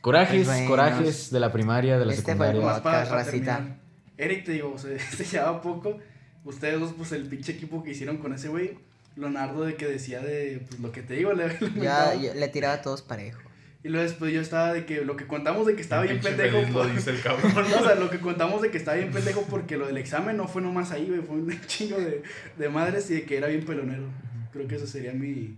Corajes, 0.00 0.46
Pues 0.46 0.56
bueno. 0.58 0.68
corajes 0.70 1.30
de 1.30 1.40
la 1.40 1.52
primaria, 1.52 1.98
de 1.98 2.06
la 2.06 2.12
Este 2.12 2.34
fue 2.36 2.46
el 2.48 2.52
secundaria. 2.54 2.82
Podcast, 2.82 3.12
racita. 3.12 3.54
terminar. 3.56 3.76
Eric, 4.18 4.44
te 4.44 4.52
digo, 4.52 4.76
se, 4.78 4.98
se 4.98 5.24
llevaba 5.24 5.60
poco. 5.62 5.98
Ustedes 6.44 6.80
dos, 6.80 6.92
pues 6.96 7.12
el 7.12 7.26
pinche 7.26 7.52
equipo 7.52 7.82
que 7.82 7.90
hicieron 7.92 8.18
con 8.18 8.32
ese 8.32 8.48
güey. 8.48 8.78
Leonardo 9.16 9.62
de 9.64 9.74
que 9.76 9.86
decía 9.86 10.20
de 10.20 10.64
pues 10.68 10.80
lo 10.80 10.92
que 10.92 11.02
te 11.02 11.14
digo, 11.14 11.32
le, 11.32 11.48
le 11.48 11.80
Ya, 11.82 12.14
yo 12.14 12.32
le 12.32 12.48
tiraba 12.48 12.74
a 12.74 12.82
todos 12.82 13.02
parejo. 13.02 13.40
Y 13.82 13.88
luego 13.88 14.02
después 14.06 14.32
yo 14.32 14.40
estaba 14.42 14.72
de 14.74 14.84
que 14.84 15.04
lo 15.04 15.16
que 15.16 15.26
contamos 15.26 15.66
de 15.66 15.74
que 15.74 15.80
estaba 15.80 16.02
bien 16.02 16.20
pendejo. 16.20 16.58
feliz 16.58 16.74
lo 16.74 16.80
por- 16.82 16.92
dice 16.94 17.10
el 17.10 17.20
cabrón. 17.22 17.52
No, 17.54 17.60
o 17.60 17.82
sea, 17.84 17.94
lo 17.94 18.10
que 18.10 18.20
contamos 18.20 18.60
de 18.62 18.70
que 18.70 18.76
estaba 18.78 18.96
bien 18.98 19.10
pendejo 19.10 19.42
porque 19.48 19.76
lo 19.78 19.86
del 19.86 19.96
examen 19.96 20.36
no 20.36 20.46
fue 20.48 20.60
nomás 20.60 20.90
ahí, 20.92 21.06
güey. 21.08 21.20
Fue 21.22 21.36
un 21.36 21.60
chingo 21.66 21.96
de, 21.98 22.22
de 22.58 22.68
madres 22.68 23.10
y 23.10 23.14
de 23.14 23.22
que 23.24 23.38
era 23.38 23.46
bien 23.48 23.64
pelonero. 23.64 24.04
Creo 24.52 24.66
que 24.68 24.74
eso 24.76 24.86
sería 24.86 25.12
mi. 25.12 25.56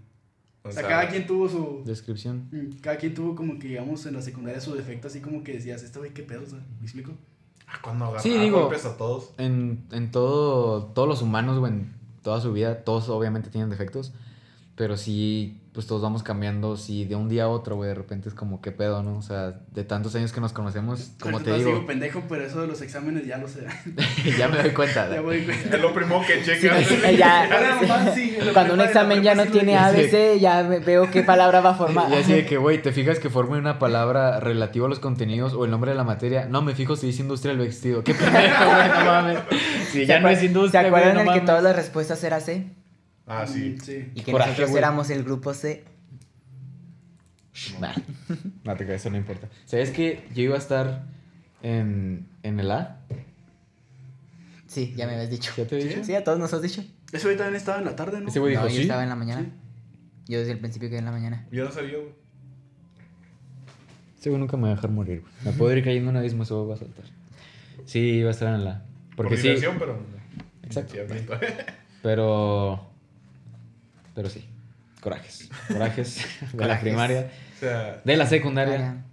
O 0.64 0.68
O 0.68 0.72
sea, 0.72 0.82
sea, 0.82 0.90
cada 0.90 1.08
quien 1.08 1.26
tuvo 1.26 1.48
su. 1.48 1.82
Descripción. 1.84 2.48
mm, 2.52 2.80
Cada 2.80 2.96
quien 2.96 3.12
tuvo 3.14 3.34
como 3.34 3.58
que, 3.58 3.66
digamos, 3.68 4.06
en 4.06 4.14
la 4.14 4.22
secundaria 4.22 4.60
su 4.60 4.74
defecto, 4.76 5.08
así 5.08 5.20
como 5.20 5.42
que 5.42 5.54
decías, 5.54 5.82
este 5.82 5.98
güey, 5.98 6.12
qué 6.12 6.22
pedo, 6.22 6.42
o 6.44 6.46
sea, 6.46 6.60
¿me 6.78 6.84
explico? 6.84 7.12
ah, 7.66 7.78
cuando 7.82 8.04
agarraba 8.04 8.22
Sí, 8.22 8.38
digo- 8.38 8.60
golpes 8.60 8.84
a 8.86 8.96
todos. 8.96 9.32
En, 9.38 9.82
en 9.90 10.12
todo, 10.12 10.84
todos 10.94 11.08
los 11.08 11.22
humanos, 11.22 11.58
güey, 11.58 11.72
en 11.72 11.92
toda 12.22 12.40
su 12.40 12.52
vida, 12.52 12.84
todos 12.84 13.08
obviamente 13.08 13.50
tienen 13.50 13.70
defectos, 13.70 14.12
pero 14.74 14.96
sí, 14.96 15.58
pues 15.74 15.86
todos 15.86 16.02
vamos 16.02 16.22
cambiando, 16.22 16.76
sí, 16.76 17.04
de 17.04 17.14
un 17.14 17.28
día 17.28 17.44
a 17.44 17.48
otro, 17.48 17.76
güey, 17.76 17.88
de 17.88 17.94
repente 17.94 18.28
es 18.28 18.34
como, 18.34 18.60
¿qué 18.60 18.72
pedo, 18.72 19.02
no? 19.02 19.16
O 19.18 19.22
sea, 19.22 19.54
de 19.72 19.84
tantos 19.84 20.14
años 20.14 20.32
que 20.32 20.40
nos 20.40 20.52
conocemos, 20.52 21.12
como 21.20 21.40
te 21.40 21.52
digo 21.54 21.70
digo, 21.70 21.86
pendejo, 21.86 22.22
pero 22.28 22.44
eso 22.46 22.60
de 22.62 22.66
los 22.68 22.80
exámenes 22.82 23.26
ya 23.26 23.38
lo 23.38 23.48
sé. 23.48 23.66
ya 24.38 24.48
me 24.48 24.58
doy 24.62 24.70
cuenta. 24.72 25.08
ya. 25.14 25.20
Es 25.20 25.80
lo 25.80 25.92
primero 25.94 26.22
que 26.26 26.42
checa. 26.42 26.82
Sí, 26.82 26.96
ya- 27.18 28.12
sí, 28.14 28.36
Cuando 28.52 28.74
un 28.74 28.80
examen 28.80 29.22
ya 29.22 29.34
no 29.34 29.46
tiene. 29.46 29.76
ABC, 29.76 30.38
ya 30.40 30.62
ve- 30.62 30.80
veo 30.80 31.10
qué 31.10 31.22
palabra 31.22 31.60
va 31.60 31.70
a 31.70 31.74
formar. 31.74 32.10
Y 32.10 32.14
así 32.16 32.32
de 32.32 32.46
que, 32.46 32.56
güey, 32.56 32.80
¿te 32.82 32.92
fijas 32.92 33.18
que 33.18 33.30
forme 33.30 33.58
una 33.58 33.78
palabra 33.78 34.40
relativa 34.40 34.86
a 34.86 34.88
los 34.88 35.00
contenidos 35.00 35.52
o 35.54 35.64
el 35.64 35.70
nombre 35.70 35.90
de 35.92 35.96
la 35.96 36.04
materia? 36.04 36.46
No, 36.46 36.62
me 36.62 36.74
fijo 36.74 36.96
si 36.96 37.06
dice 37.08 37.22
industria 37.22 37.54
del 37.54 37.64
vestido. 37.66 38.02
¿Qué 38.04 38.14
pendejo, 38.14 38.64
güey? 38.64 38.88
No 38.88 39.04
mames. 39.04 39.38
Si 39.90 39.98
¿Se 40.00 40.06
ya 40.06 40.20
no 40.20 40.28
es 40.28 40.42
industria, 40.42 40.80
¿Se 40.82 40.86
acuerdan 40.88 41.24
no 41.24 41.32
el 41.32 41.40
que 41.40 41.46
todas 41.46 41.62
las 41.62 41.76
respuestas 41.76 42.22
era 42.24 42.40
C? 42.40 42.66
Ah, 43.40 43.46
sí. 43.46 43.76
Mm, 43.76 43.80
Sí. 43.80 44.10
Y 44.14 44.20
que 44.22 44.32
Coraje, 44.32 44.50
nosotros 44.50 44.70
güey. 44.70 44.78
éramos 44.78 45.10
el 45.10 45.24
grupo 45.24 45.54
C. 45.54 45.84
Nah, 47.80 47.94
no 48.64 48.76
te 48.76 48.84
creas, 48.84 49.00
eso 49.02 49.10
no 49.10 49.16
importa. 49.16 49.48
¿Sabes 49.66 49.90
que 49.90 50.26
yo 50.34 50.42
iba 50.42 50.54
a 50.54 50.58
estar 50.58 51.06
en, 51.62 52.28
en 52.42 52.60
el 52.60 52.70
A? 52.70 53.00
Sí, 54.66 54.94
ya 54.96 55.06
me 55.06 55.14
habías 55.14 55.30
dicho. 55.30 55.52
¿Ya 55.56 55.66
te 55.66 55.78
he 55.78 55.84
dicho? 55.84 56.02
Sí, 56.04 56.14
a 56.14 56.24
todos 56.24 56.38
nos 56.38 56.52
has 56.54 56.62
dicho. 56.62 56.82
Ese 57.12 57.26
güey 57.26 57.36
también 57.36 57.56
estaba 57.56 57.78
en 57.78 57.84
la 57.84 57.94
tarde, 57.94 58.20
¿no? 58.20 58.28
Ese 58.28 58.38
güey 58.40 58.54
No, 58.54 58.62
dijo, 58.62 58.70
yo 58.70 58.76
sí. 58.76 58.82
estaba 58.82 59.02
en 59.02 59.10
la 59.10 59.16
mañana. 59.16 59.46
Yo 60.26 60.38
desde 60.38 60.52
el 60.52 60.58
principio 60.60 60.88
quedé 60.88 61.00
en 61.00 61.04
la 61.04 61.10
mañana. 61.12 61.46
Yo 61.52 61.64
no 61.64 61.70
sabía, 61.70 61.98
güey. 61.98 62.12
Ese 64.18 64.30
güey 64.30 64.40
nunca 64.40 64.56
me 64.56 64.62
va 64.64 64.68
a 64.70 64.74
dejar 64.76 64.90
morir, 64.90 65.20
güey. 65.20 65.32
Me 65.44 65.52
puedo 65.52 65.76
ir 65.76 65.84
cayendo 65.84 66.08
en 66.10 66.16
un 66.16 66.20
abismo, 66.20 66.44
eso 66.44 66.66
va 66.66 66.74
a 66.74 66.78
saltar. 66.78 67.04
Sí, 67.84 67.98
iba 67.98 68.28
a 68.28 68.30
estar 68.30 68.54
en 68.54 68.64
la. 68.64 68.84
Porque 69.16 69.34
Por 69.34 69.38
sí. 69.42 69.54
pero. 69.78 69.98
Exacto. 70.62 70.94
Pero. 72.02 72.91
Pero 74.14 74.28
sí. 74.30 74.48
Corajes. 75.00 75.48
Corajes 75.68 76.24
de 76.52 76.66
la 76.66 76.80
primaria. 76.80 77.30
O 77.56 77.60
sea, 77.60 78.00
De 78.04 78.16
la 78.16 78.26
secundaria. 78.26 79.04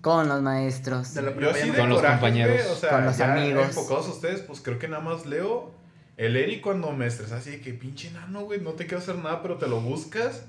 Con 0.00 0.28
los 0.28 0.42
maestros. 0.42 1.14
De 1.14 1.22
la 1.22 1.30
yo 1.30 1.36
primaria. 1.36 1.62
sí 1.64 1.70
de 1.70 1.78
Con 1.78 1.88
los 1.88 2.02
compañeros, 2.02 2.66
o 2.70 2.76
sea, 2.76 2.90
con 2.90 3.04
los 3.06 3.16
ya 3.16 3.32
amigos. 3.34 3.66
enfocados 3.68 4.06
a 4.08 4.10
ustedes, 4.10 4.40
pues 4.40 4.60
creo 4.60 4.78
que 4.78 4.88
nada 4.88 5.02
más 5.02 5.26
leo. 5.26 5.72
El 6.16 6.36
Eri 6.36 6.60
cuando 6.60 6.92
me 6.92 7.06
estresa 7.06 7.36
así 7.36 7.50
de 7.52 7.60
que 7.60 7.72
pinche 7.72 8.10
nano, 8.10 8.42
güey, 8.44 8.60
no 8.60 8.72
te 8.72 8.84
quiero 8.86 8.98
hacer 8.98 9.16
nada, 9.16 9.40
pero 9.42 9.56
te 9.58 9.66
lo 9.68 9.80
buscas. 9.80 10.42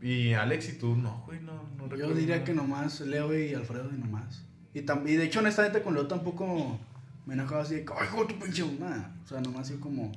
Y 0.00 0.32
Alex 0.32 0.70
y 0.70 0.72
tú, 0.78 0.96
no, 0.96 1.22
güey, 1.26 1.38
no, 1.40 1.52
no 1.76 1.84
Yo 1.84 1.88
recuerdo 1.90 2.14
diría 2.14 2.36
nada. 2.36 2.44
que 2.46 2.54
nomás 2.54 3.00
Leo 3.02 3.36
y 3.38 3.54
Alfredo 3.54 3.88
y 3.94 3.98
nomás. 3.98 4.42
Y, 4.74 4.80
tam- 4.82 5.08
y 5.08 5.14
de 5.14 5.24
hecho, 5.24 5.38
honestamente, 5.38 5.82
con 5.82 5.94
Leo 5.94 6.08
tampoco 6.08 6.78
me 7.26 7.34
enojaba 7.34 7.62
así 7.62 7.76
de 7.76 7.84
que, 7.84 7.92
ay, 7.96 8.08
hijo 8.08 8.26
tu 8.26 8.36
pinche 8.38 8.64
nada. 8.80 9.14
O 9.24 9.28
sea, 9.28 9.40
nomás 9.40 9.68
así 9.70 9.78
como. 9.78 10.10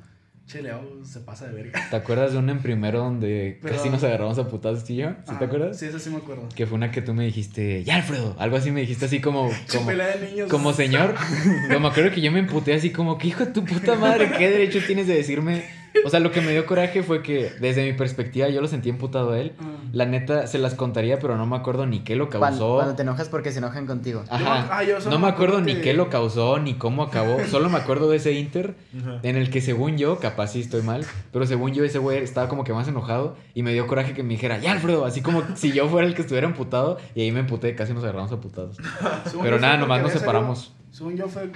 Che, 0.48 0.62
Leo 0.62 1.04
se 1.04 1.22
pasa 1.22 1.48
de 1.48 1.54
verga. 1.56 1.80
¿Te 1.90 1.96
acuerdas 1.96 2.34
de 2.34 2.38
una 2.38 2.52
en 2.52 2.60
primero 2.62 3.00
donde 3.00 3.58
Pero- 3.64 3.76
casi 3.76 3.90
nos 3.90 4.04
agarramos 4.04 4.38
a 4.38 4.48
putazos 4.48 4.84
tú 4.86 4.94
y 4.94 4.98
yo? 4.98 5.10
¿Sí 5.28 5.34
te 5.40 5.46
acuerdas? 5.46 5.80
Sí, 5.80 5.88
eso 5.88 5.98
sí 5.98 6.12
me 6.12 6.18
acuerdo. 6.18 6.48
Que 6.56 6.68
fue 6.68 6.76
una 6.76 6.92
que 6.92 7.02
tú 7.02 7.16
me 7.16 7.26
dijiste, 7.26 7.84
ya 7.84 7.96
Alfredo, 7.96 8.36
algo 8.38 8.56
así 8.58 8.70
me 8.70 8.82
dijiste 8.82 9.06
así 9.06 9.20
como, 9.22 9.50
como, 9.72 9.90
de 9.90 10.30
niños. 10.30 10.50
como 10.50 10.72
señor. 10.72 11.16
Como 11.74 11.88
acuerdo 11.88 12.12
que 12.12 12.22
yo 12.22 12.32
me 12.32 12.40
emputé 12.40 12.74
así 12.76 12.92
como, 12.92 13.18
que 13.18 13.30
hijo 13.30 13.44
de 13.46 13.52
tu 13.54 13.66
puta 13.66 13.96
madre, 13.96 14.32
¿qué 14.38 14.50
derecho 14.50 14.80
tienes 14.86 15.08
de 15.08 15.16
decirme? 15.16 15.64
O 16.04 16.10
sea, 16.10 16.20
lo 16.20 16.32
que 16.32 16.42
me 16.42 16.52
dio 16.52 16.66
coraje 16.66 17.04
fue 17.04 17.22
que 17.24 17.52
desde 17.62 17.84
mi 17.86 17.94
perspectiva 17.98 18.50
yo 18.50 18.62
lo 18.62 18.68
sentí 18.68 18.90
emputado 18.90 19.32
a 19.32 19.40
él. 19.40 19.54
Ah. 19.60 19.64
La 19.94 20.06
neta 20.06 20.46
se 20.48 20.58
las 20.60 20.76
contaría, 20.76 21.20
pero 21.20 21.38
no 21.38 21.46
me 21.46 21.56
acuerdo 21.56 21.86
ni 21.86 22.00
qué 22.02 22.16
lo 22.16 22.30
Cuando, 22.30 22.42
causó. 22.48 22.76
cuando 22.76 22.96
te 22.96 23.02
enojas 23.04 23.30
porque 23.30 23.52
se 23.52 23.60
enojan 23.60 23.86
contigo. 23.88 24.24
Ajá. 24.30 24.68
Ah, 24.72 24.84
yo 24.84 25.00
no 25.10 25.20
me 25.20 25.28
acuerdo 25.28 25.62
ni 25.62 25.76
qué 25.76 25.94
lo 25.94 26.10
causó, 26.10 26.60
ni 26.60 26.74
cómo 26.76 27.04
acabó. 27.04 27.38
Solo 27.50 27.70
me 27.70 27.78
acuerdo 27.78 28.10
de 28.10 28.18
ese 28.18 28.34
Inter 28.34 28.76
en 29.24 29.36
el 29.36 29.50
que 29.50 29.62
según 29.62 29.98
yo, 29.98 30.20
capaz 30.20 30.48
sí 30.48 30.62
estoy 30.62 30.82
mal, 30.82 31.06
pero 31.32 31.46
según 31.46 31.74
yo 31.74 31.84
ese 31.84 31.98
güey 32.00 32.20
estaba 32.20 32.50
como 32.50 32.64
que 32.64 32.74
más 32.74 32.88
enojado 32.88 33.36
y 33.54 33.64
me 33.64 33.74
dio 33.74 33.88
coraje 33.88 34.14
que 34.14 34.24
me 34.24 34.30
dijera, 34.30 34.60
ya 34.60 34.72
Alfredo, 34.74 35.06
así 35.06 35.22
como 35.22 35.44
si 35.56 35.72
yo 35.72 35.88
fuera 35.88 36.08
el 36.08 36.14
que 36.14 36.22
estuviera 36.22 36.46
emputado 36.48 36.98
y 37.16 37.22
ahí 37.22 37.32
me 37.32 37.40
emputé, 37.40 37.74
casi 37.76 37.94
nos 37.94 38.04
agarramos 38.04 38.32
a 38.32 38.40
putados. 38.40 38.78
Pero 39.42 39.60
nada, 39.60 39.78
nomás 39.78 40.02
nos 40.02 40.12
separamos. 40.12 40.60
salido- 40.60 40.76
según 40.92 41.18
yo 41.18 41.28
fue, 41.28 41.50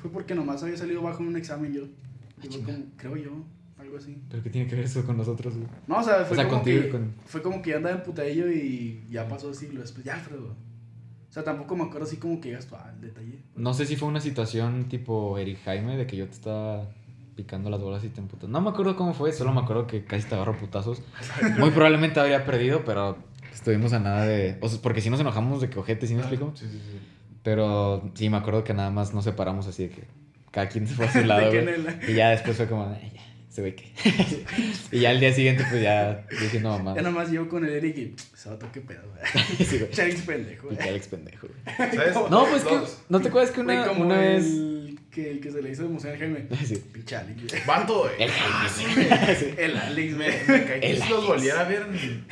fue 0.00 0.10
porque 0.10 0.34
nomás 0.34 0.62
había 0.62 0.76
salido 0.76 1.02
bajo 1.02 1.20
en 1.22 1.28
un 1.28 1.36
examen 1.36 1.72
yo. 1.74 1.82
Y 2.42 2.48
fue 2.48 2.62
como, 2.62 2.78
creo 2.96 3.16
yo, 3.16 3.30
algo 3.88 3.98
así. 3.98 4.16
¿Pero 4.30 4.42
qué 4.42 4.50
tiene 4.50 4.68
que 4.68 4.76
ver 4.76 4.84
eso 4.84 5.04
con 5.04 5.16
nosotros, 5.16 5.54
güey? 5.56 5.66
No, 5.86 5.98
o 5.98 6.02
sea, 6.02 6.24
fue 6.24 6.32
O 6.32 6.34
sea, 6.40 6.44
como 6.48 6.56
contigo 6.58 6.82
que, 6.84 6.88
con- 6.90 7.14
fue 7.26 7.42
como 7.42 7.60
que 7.62 7.70
ya 7.70 7.76
andaba 7.76 7.96
en 7.96 8.02
putadillo 8.02 8.50
y 8.50 9.04
ya 9.10 9.26
pasó 9.28 9.52
siglo 9.52 9.80
después. 9.80 10.04
Ya, 10.04 10.14
Alfredo. 10.14 10.54
O 11.28 11.32
sea, 11.32 11.44
tampoco 11.44 11.76
me 11.76 11.84
acuerdo 11.84 12.06
así 12.06 12.16
como 12.16 12.40
que 12.40 12.48
llegas 12.48 12.66
tú 12.66 12.76
al 12.76 13.00
detalle. 13.00 13.42
No 13.56 13.74
sé 13.74 13.84
si 13.86 13.96
fue 13.96 14.08
una 14.08 14.20
situación 14.20 14.88
tipo 14.88 15.36
Eric 15.38 15.58
Jaime 15.64 15.96
de 15.96 16.06
que 16.06 16.16
yo 16.16 16.26
te 16.26 16.32
estaba 16.32 16.88
picando 17.36 17.70
las 17.70 17.80
bolas 17.80 18.02
y 18.04 18.08
te 18.08 18.20
emputas. 18.20 18.48
No 18.48 18.60
me 18.60 18.70
acuerdo 18.70 18.96
cómo 18.96 19.12
fue, 19.14 19.32
solo 19.32 19.52
me 19.52 19.60
acuerdo 19.60 19.86
que 19.86 20.04
casi 20.04 20.26
te 20.26 20.34
agarro 20.34 20.56
putazos. 20.56 21.02
Muy 21.58 21.70
probablemente 21.70 22.18
habría 22.18 22.44
perdido, 22.46 22.82
pero 22.84 23.18
estuvimos 23.52 23.92
a 23.92 24.00
nada 24.00 24.24
de... 24.26 24.56
O 24.60 24.68
sea, 24.68 24.80
porque 24.82 25.00
si 25.00 25.10
nos 25.10 25.20
enojamos 25.20 25.60
de 25.60 25.68
que 25.70 25.78
ojete, 25.78 26.06
¿sí 26.06 26.14
me 26.14 26.20
explico? 26.20 26.52
Sí, 26.56 26.66
sí, 26.70 26.78
sí. 26.78 26.98
Pero 27.44 28.10
sí, 28.14 28.28
me 28.30 28.36
acuerdo 28.38 28.64
que 28.64 28.74
nada 28.74 28.90
más 28.90 29.14
nos 29.14 29.24
separamos 29.24 29.66
así 29.68 29.84
de 29.84 29.90
que 29.90 30.04
cada 30.50 30.68
quien 30.68 30.86
se 30.88 30.94
fue 30.94 31.06
a 31.06 31.12
su 31.12 31.20
lado, 31.24 31.50
güey. 31.52 31.66
Y 32.08 32.14
ya 32.14 32.30
después 32.30 32.56
fue 32.56 32.66
como, 32.66 32.86
"Ay, 32.86 33.12
ya, 33.14 33.17
se 33.48 33.62
ve 33.62 33.74
que... 33.74 33.92
y 34.92 35.00
ya 35.00 35.10
el 35.10 35.20
día 35.20 35.32
siguiente, 35.32 35.64
pues 35.68 35.82
ya 35.82 36.26
diciendo 36.40 36.70
mamá. 36.70 36.94
Ya 36.94 37.02
nomás 37.02 37.30
yo 37.30 37.48
con 37.48 37.64
el 37.64 37.72
Eric 37.72 37.96
y 37.98 38.14
se 38.36 38.50
va 38.50 38.56
a 38.56 38.72
qué 38.72 38.80
pedo, 38.80 39.02
güey. 39.08 39.44
Sí, 39.66 39.78
güey. 39.78 39.90
Pendejo, 40.26 40.68
Y 40.72 40.76
güey. 40.76 41.00
pendejo, 41.00 41.48
güey. 41.48 41.90
¿Sabes? 41.96 42.14
No, 42.30 42.46
pues 42.46 42.64
que... 42.64 42.78
¿No 43.08 43.20
te 43.20 43.28
acuerdas 43.28 43.50
que 43.52 43.62
Güey, 43.62 43.76
una, 43.76 43.86
como 43.86 44.04
una 44.04 44.18
vez... 44.18 44.44
el 44.44 44.98
que, 45.10 45.30
el 45.30 45.40
que 45.40 45.50
se 45.50 45.62
le 45.62 45.70
hizo 45.70 45.82
de 45.84 45.88
museo 45.88 46.12
al 46.12 46.18
Jaime. 46.18 46.46
Sí. 46.64 46.76
Pinche 46.92 47.16
Alex, 47.16 47.42
güey. 47.48 47.66
Vato, 47.66 48.10
El 48.18 48.30
Jaime. 48.30 48.68
sí, 49.34 49.54
El 49.56 49.76
Alex, 49.76 50.12
me, 50.16 50.26
güey. 50.30 50.48
me 50.48 50.64
caí 50.64 50.80
que 50.80 50.96
si 51.00 51.08
los 51.08 51.26
volviera 51.26 51.60
a 51.60 51.64
ver. 51.68 51.88
ni- 51.88 52.24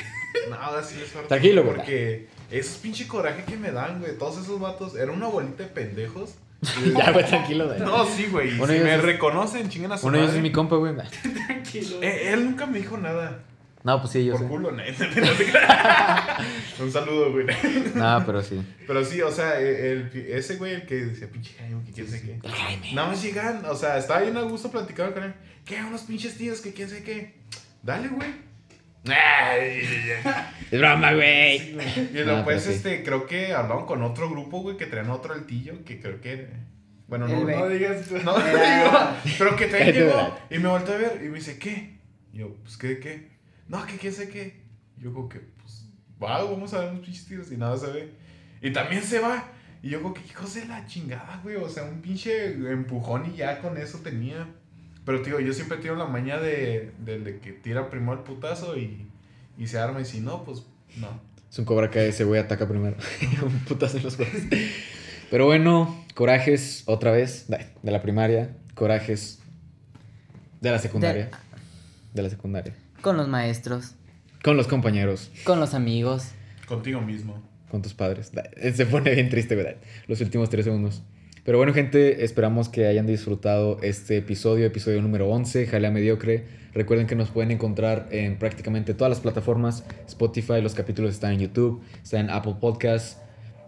Nada, 0.51 0.83
sí 0.83 0.97
harto, 1.17 1.29
Tranquilo, 1.29 1.65
güey. 1.65 1.77
Porque 1.77 2.27
esos 2.51 2.77
pinche 2.77 3.09
coraje 3.09 3.43
que 3.45 3.57
me 3.57 3.73
dan, 3.73 4.01
güey. 4.01 4.19
Todos 4.19 4.43
esos 4.45 4.61
vatos. 4.61 4.95
Era 4.95 5.11
una 5.11 5.27
bolita 5.29 5.63
de 5.63 5.71
pendejos. 5.71 6.35
ya, 6.97 7.13
güey, 7.13 7.25
tranquilo, 7.27 7.67
güey. 7.67 7.79
No, 7.81 8.05
sí, 8.07 8.27
güey. 8.31 8.51
Si 8.53 8.57
me 8.61 8.95
es- 8.95 9.03
reconocen, 9.03 9.69
chinguen 9.69 9.93
a 9.93 9.99
su 9.99 10.07
Uno 10.07 10.17
de 10.19 10.25
ellos 10.25 10.37
es 10.37 10.43
mi 10.43 10.53
compa, 10.53 10.77
güey. 10.77 10.95
Tranquilo. 11.47 12.03
Eh, 12.03 12.33
él 12.33 12.45
nunca 12.45 12.67
me 12.67 12.79
dijo 12.79 12.97
nada. 12.97 13.41
No, 13.85 14.01
pues 14.01 14.13
sí, 14.15 14.25
yo 14.25 14.33
Por 14.33 14.41
sé. 14.43 14.49
culo, 14.49 14.73
no. 14.73 14.83
Un 16.81 16.91
saludo, 16.93 17.31
güey. 17.33 17.47
No, 17.95 18.23
pero 18.27 18.43
sí. 18.43 18.61
Pero 18.87 19.05
sí, 19.05 19.23
o 19.23 19.31
sea, 19.31 19.61
el, 19.61 19.67
el- 20.13 20.27
ese 20.31 20.57
güey, 20.57 20.75
el 20.75 20.87
que 20.87 20.95
decía, 20.97 21.29
pinche 21.31 21.55
Jaime, 21.59 21.85
que 21.85 21.93
quién 21.93 22.09
sé 22.09 22.21
qué. 22.23 22.41
Nada 22.95 23.09
más 23.09 23.23
llegan, 23.23 23.65
o 23.65 23.75
sea, 23.77 23.97
estaba 23.99 24.21
bien 24.23 24.37
a 24.37 24.43
gusto 24.43 24.71
platicando 24.71 25.15
con 25.15 25.23
él. 25.25 25.35
¿Qué? 25.65 25.83
Unos 25.85 26.03
pinches 26.03 26.37
tíos 26.37 26.61
que 26.61 26.73
quién 26.73 26.89
sé 26.89 27.03
qué. 27.05 27.37
Dale, 27.83 28.09
güey. 28.09 28.29
Es 30.71 30.79
broma, 30.81 31.13
güey. 31.15 31.59
sí. 31.59 32.11
Y 32.15 32.19
Ah, 32.19 32.25
después, 32.25 32.45
pero 32.47 32.61
sí. 32.61 32.71
este, 32.73 33.03
creo 33.03 33.27
que 33.27 33.53
hablaron 33.55 33.87
con 33.87 34.03
otro 34.03 34.31
grupo, 34.31 34.61
güey, 34.63 34.77
que 34.77 34.87
traían 34.87 35.11
otro 35.11 35.35
altillo, 35.35 35.85
que 35.85 36.01
creo 36.01 36.21
que... 36.21 36.49
Bueno, 37.09 37.29
no, 37.29 37.41
no, 37.45 37.47
No 37.61 37.69
digas. 37.69 38.11
no, 38.11 38.35
digo, 38.39 38.99
pero 39.39 39.55
que 39.57 39.69
Cállate, 39.69 39.93
llegó 40.01 40.39
y 40.51 40.59
me 40.59 40.69
volteó 40.69 40.95
a 40.95 40.99
ver 40.99 41.21
y 41.25 41.29
me 41.29 41.37
dice, 41.39 41.57
¿qué? 41.59 41.99
Y 42.33 42.39
yo, 42.39 42.55
pues, 42.63 42.77
¿qué, 42.77 42.99
qué? 42.99 43.29
No, 43.69 43.87
que 43.87 43.97
quién 43.97 44.13
sé 44.13 44.29
qué. 44.29 44.65
Y 44.99 45.05
yo 45.05 45.13
como 45.13 45.29
que, 45.29 45.39
pues, 45.39 45.87
va, 46.23 46.43
vamos 46.43 46.75
a 46.75 46.81
ver 46.81 46.91
unos 46.91 47.05
pinches 47.05 47.27
tiros 47.27 47.53
y 47.53 47.57
nada 47.57 47.77
se 47.77 47.87
ve. 47.93 48.11
Y 48.61 48.73
también 48.73 49.03
se 49.03 49.21
va. 49.21 49.51
Y 49.83 49.91
yo 49.91 50.03
como 50.03 50.15
que, 50.15 50.23
hijos 50.23 50.55
de 50.55 50.65
la 50.67 50.85
chingada, 50.87 51.39
güey. 51.45 51.55
O 51.57 51.69
sea, 51.69 51.85
un 51.85 52.01
pinche 52.03 52.47
empujón 52.55 53.31
y 53.33 53.37
ya 53.37 53.61
con 53.61 53.77
eso 53.77 53.99
tenía. 54.01 54.49
Pero, 55.07 55.23
tío, 55.23 55.41
yo 55.41 55.55
siempre 55.55 55.79
tengo 55.79 55.95
la 55.95 56.05
maña 56.07 56.39
de, 56.39 56.91
del 56.99 57.25
de 57.25 57.39
que 57.39 57.53
tira 57.53 57.89
primero 57.89 58.13
el 58.15 58.19
putazo 58.19 58.77
y, 58.77 59.07
y 59.57 59.67
se 59.69 59.79
arma. 59.79 60.01
Y 60.03 60.05
si 60.05 60.21
no, 60.21 60.45
pues, 60.45 60.65
no. 60.99 61.09
Es 61.51 61.59
un 61.59 61.65
cobra 61.65 61.91
que 61.91 62.09
ese 62.09 62.25
güey 62.25 62.41
ataca 62.41 62.69
primero. 62.69 62.97
un 63.43 63.61
putazo 63.61 63.97
en 63.97 64.03
los 64.03 64.19
huevos. 64.19 64.43
Pero 65.31 65.47
bueno, 65.47 66.05
corajes 66.15 66.83
otra 66.87 67.11
vez 67.13 67.47
de 67.49 67.67
de 67.83 67.91
la 67.93 68.03
primaria, 68.03 68.51
corajes 68.75 69.39
de 70.61 70.71
la 70.71 70.79
secundaria. 70.79 71.31
De 72.13 72.23
la 72.23 72.29
secundaria. 72.31 72.75
Con 73.01 73.17
los 73.17 73.29
maestros, 73.29 73.95
Con 74.43 74.57
los 74.57 74.67
compañeros, 74.67 75.31
con 75.45 75.61
los 75.61 75.75
amigos. 75.75 76.33
Contigo 76.67 77.01
mismo. 77.01 77.41
con 77.71 77.81
tus 77.83 77.95
padres. 77.95 78.33
Se 78.75 78.87
pone 78.87 79.15
bien 79.15 79.29
triste, 79.29 79.55
¿verdad? 79.55 79.77
Los 80.09 80.21
últimos 80.21 80.51
tres 80.51 80.65
segundos. 80.65 81.03
Pero 81.47 81.59
bueno, 81.59 81.73
gente, 81.73 82.25
esperamos 82.25 82.69
que 82.69 82.89
hayan 82.89 83.07
disfrutado 83.07 83.79
este 83.83 84.17
episodio, 84.17 84.67
episodio 84.67 85.01
número 85.01 85.29
11, 85.29 85.69
Jalea 85.69 85.93
Mediocre. 85.93 86.45
Recuerden 86.75 87.07
que 87.07 87.15
nos 87.15 87.31
pueden 87.31 87.53
encontrar 87.53 88.09
en 88.11 88.37
prácticamente 88.37 88.95
todas 88.95 89.11
las 89.11 89.21
plataformas. 89.21 89.85
Spotify, 90.09 90.61
los 90.61 90.75
capítulos 90.75 91.13
están 91.13 91.35
en 91.35 91.39
YouTube, 91.39 91.85
está 92.03 92.19
en 92.19 92.31
Apple 92.31 92.57
Podcasts, 92.61 93.19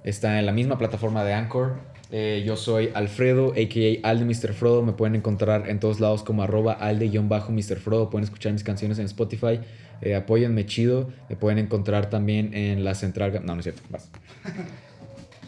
está 0.03 0.41
en 0.41 0.47
la 0.47 0.51
misma 0.51 0.77
plataforma 0.77 1.23
de 1.23 1.35
Anchor. 1.35 1.77
Eh, 2.11 2.43
yo 2.45 2.57
soy 2.57 2.91
Alfredo, 2.95 3.53
a.k.a. 3.53 4.09
Alde 4.09 4.25
Mr. 4.25 4.55
Frodo. 4.55 4.83
Me 4.83 4.95
pueden 4.95 5.15
encontrar 5.15 5.71
en 5.71 5.79
todos 5.79 6.01
lados 6.01 6.25
como 6.25 6.43
arroba 6.43 6.73
alde-mr. 6.73 7.77
Frodo. 7.77 8.11
Pueden 8.11 8.25
escuchar 8.25 8.53
mis 8.53 8.65
canciones 8.65 8.99
en 8.99 9.05
Spotify. 9.05 9.61
Eh, 10.01 10.17
apóyenme 10.17 10.67
chido. 10.67 11.11
Me 11.29 11.37
pueden 11.37 11.59
encontrar 11.61 12.11
también 12.11 12.55
en 12.55 12.83
la 12.83 12.97
central... 12.97 13.41
No, 13.45 13.55
no 13.55 13.61
es 13.61 13.63
cierto. 13.63 13.83
Vas. 13.89 14.11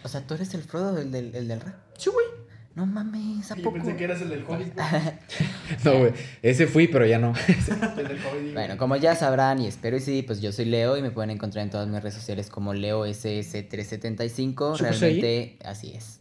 O 0.03 0.09
sea, 0.09 0.27
tú 0.27 0.35
eres 0.35 0.55
el 0.55 0.63
Frodo, 0.63 0.99
el 0.99 1.11
del, 1.11 1.35
el 1.35 1.49
del 1.49 1.61
rap. 1.61 1.75
Sí, 1.97 2.11
güey. 2.11 2.27
No 2.75 2.87
mames, 2.87 3.51
¿a 3.51 3.57
Yo 3.57 3.65
poco? 3.65 3.77
pensé 3.77 3.97
que 3.97 4.05
eras 4.05 4.23
el 4.23 4.31
del 4.31 4.45
Hobbit. 4.47 4.75
No, 5.85 5.99
güey. 5.99 6.13
Ese 6.41 6.67
fui, 6.67 6.89
pero 6.89 7.05
ya 7.05 7.19
no. 7.19 7.33
El 7.49 8.09
del 8.09 8.19
digo. 8.19 8.55
Bueno, 8.55 8.77
como 8.77 8.97
ya 8.97 9.15
sabrán, 9.17 9.61
y 9.61 9.67
espero 9.67 9.97
y 9.97 10.01
sí, 10.01 10.23
pues 10.23 10.41
yo 10.41 10.53
soy 10.53 10.67
Leo 10.67 10.97
y 10.97 11.03
me 11.03 11.11
pueden 11.11 11.31
encontrar 11.31 11.65
en 11.65 11.71
todas 11.71 11.89
mis 11.89 12.01
redes 12.01 12.15
sociales 12.15 12.49
como 12.49 12.73
LeoSS375. 12.75 14.77
¿Super 14.77 14.93
Realmente, 14.93 15.59
así 15.65 15.93
es. 15.95 16.21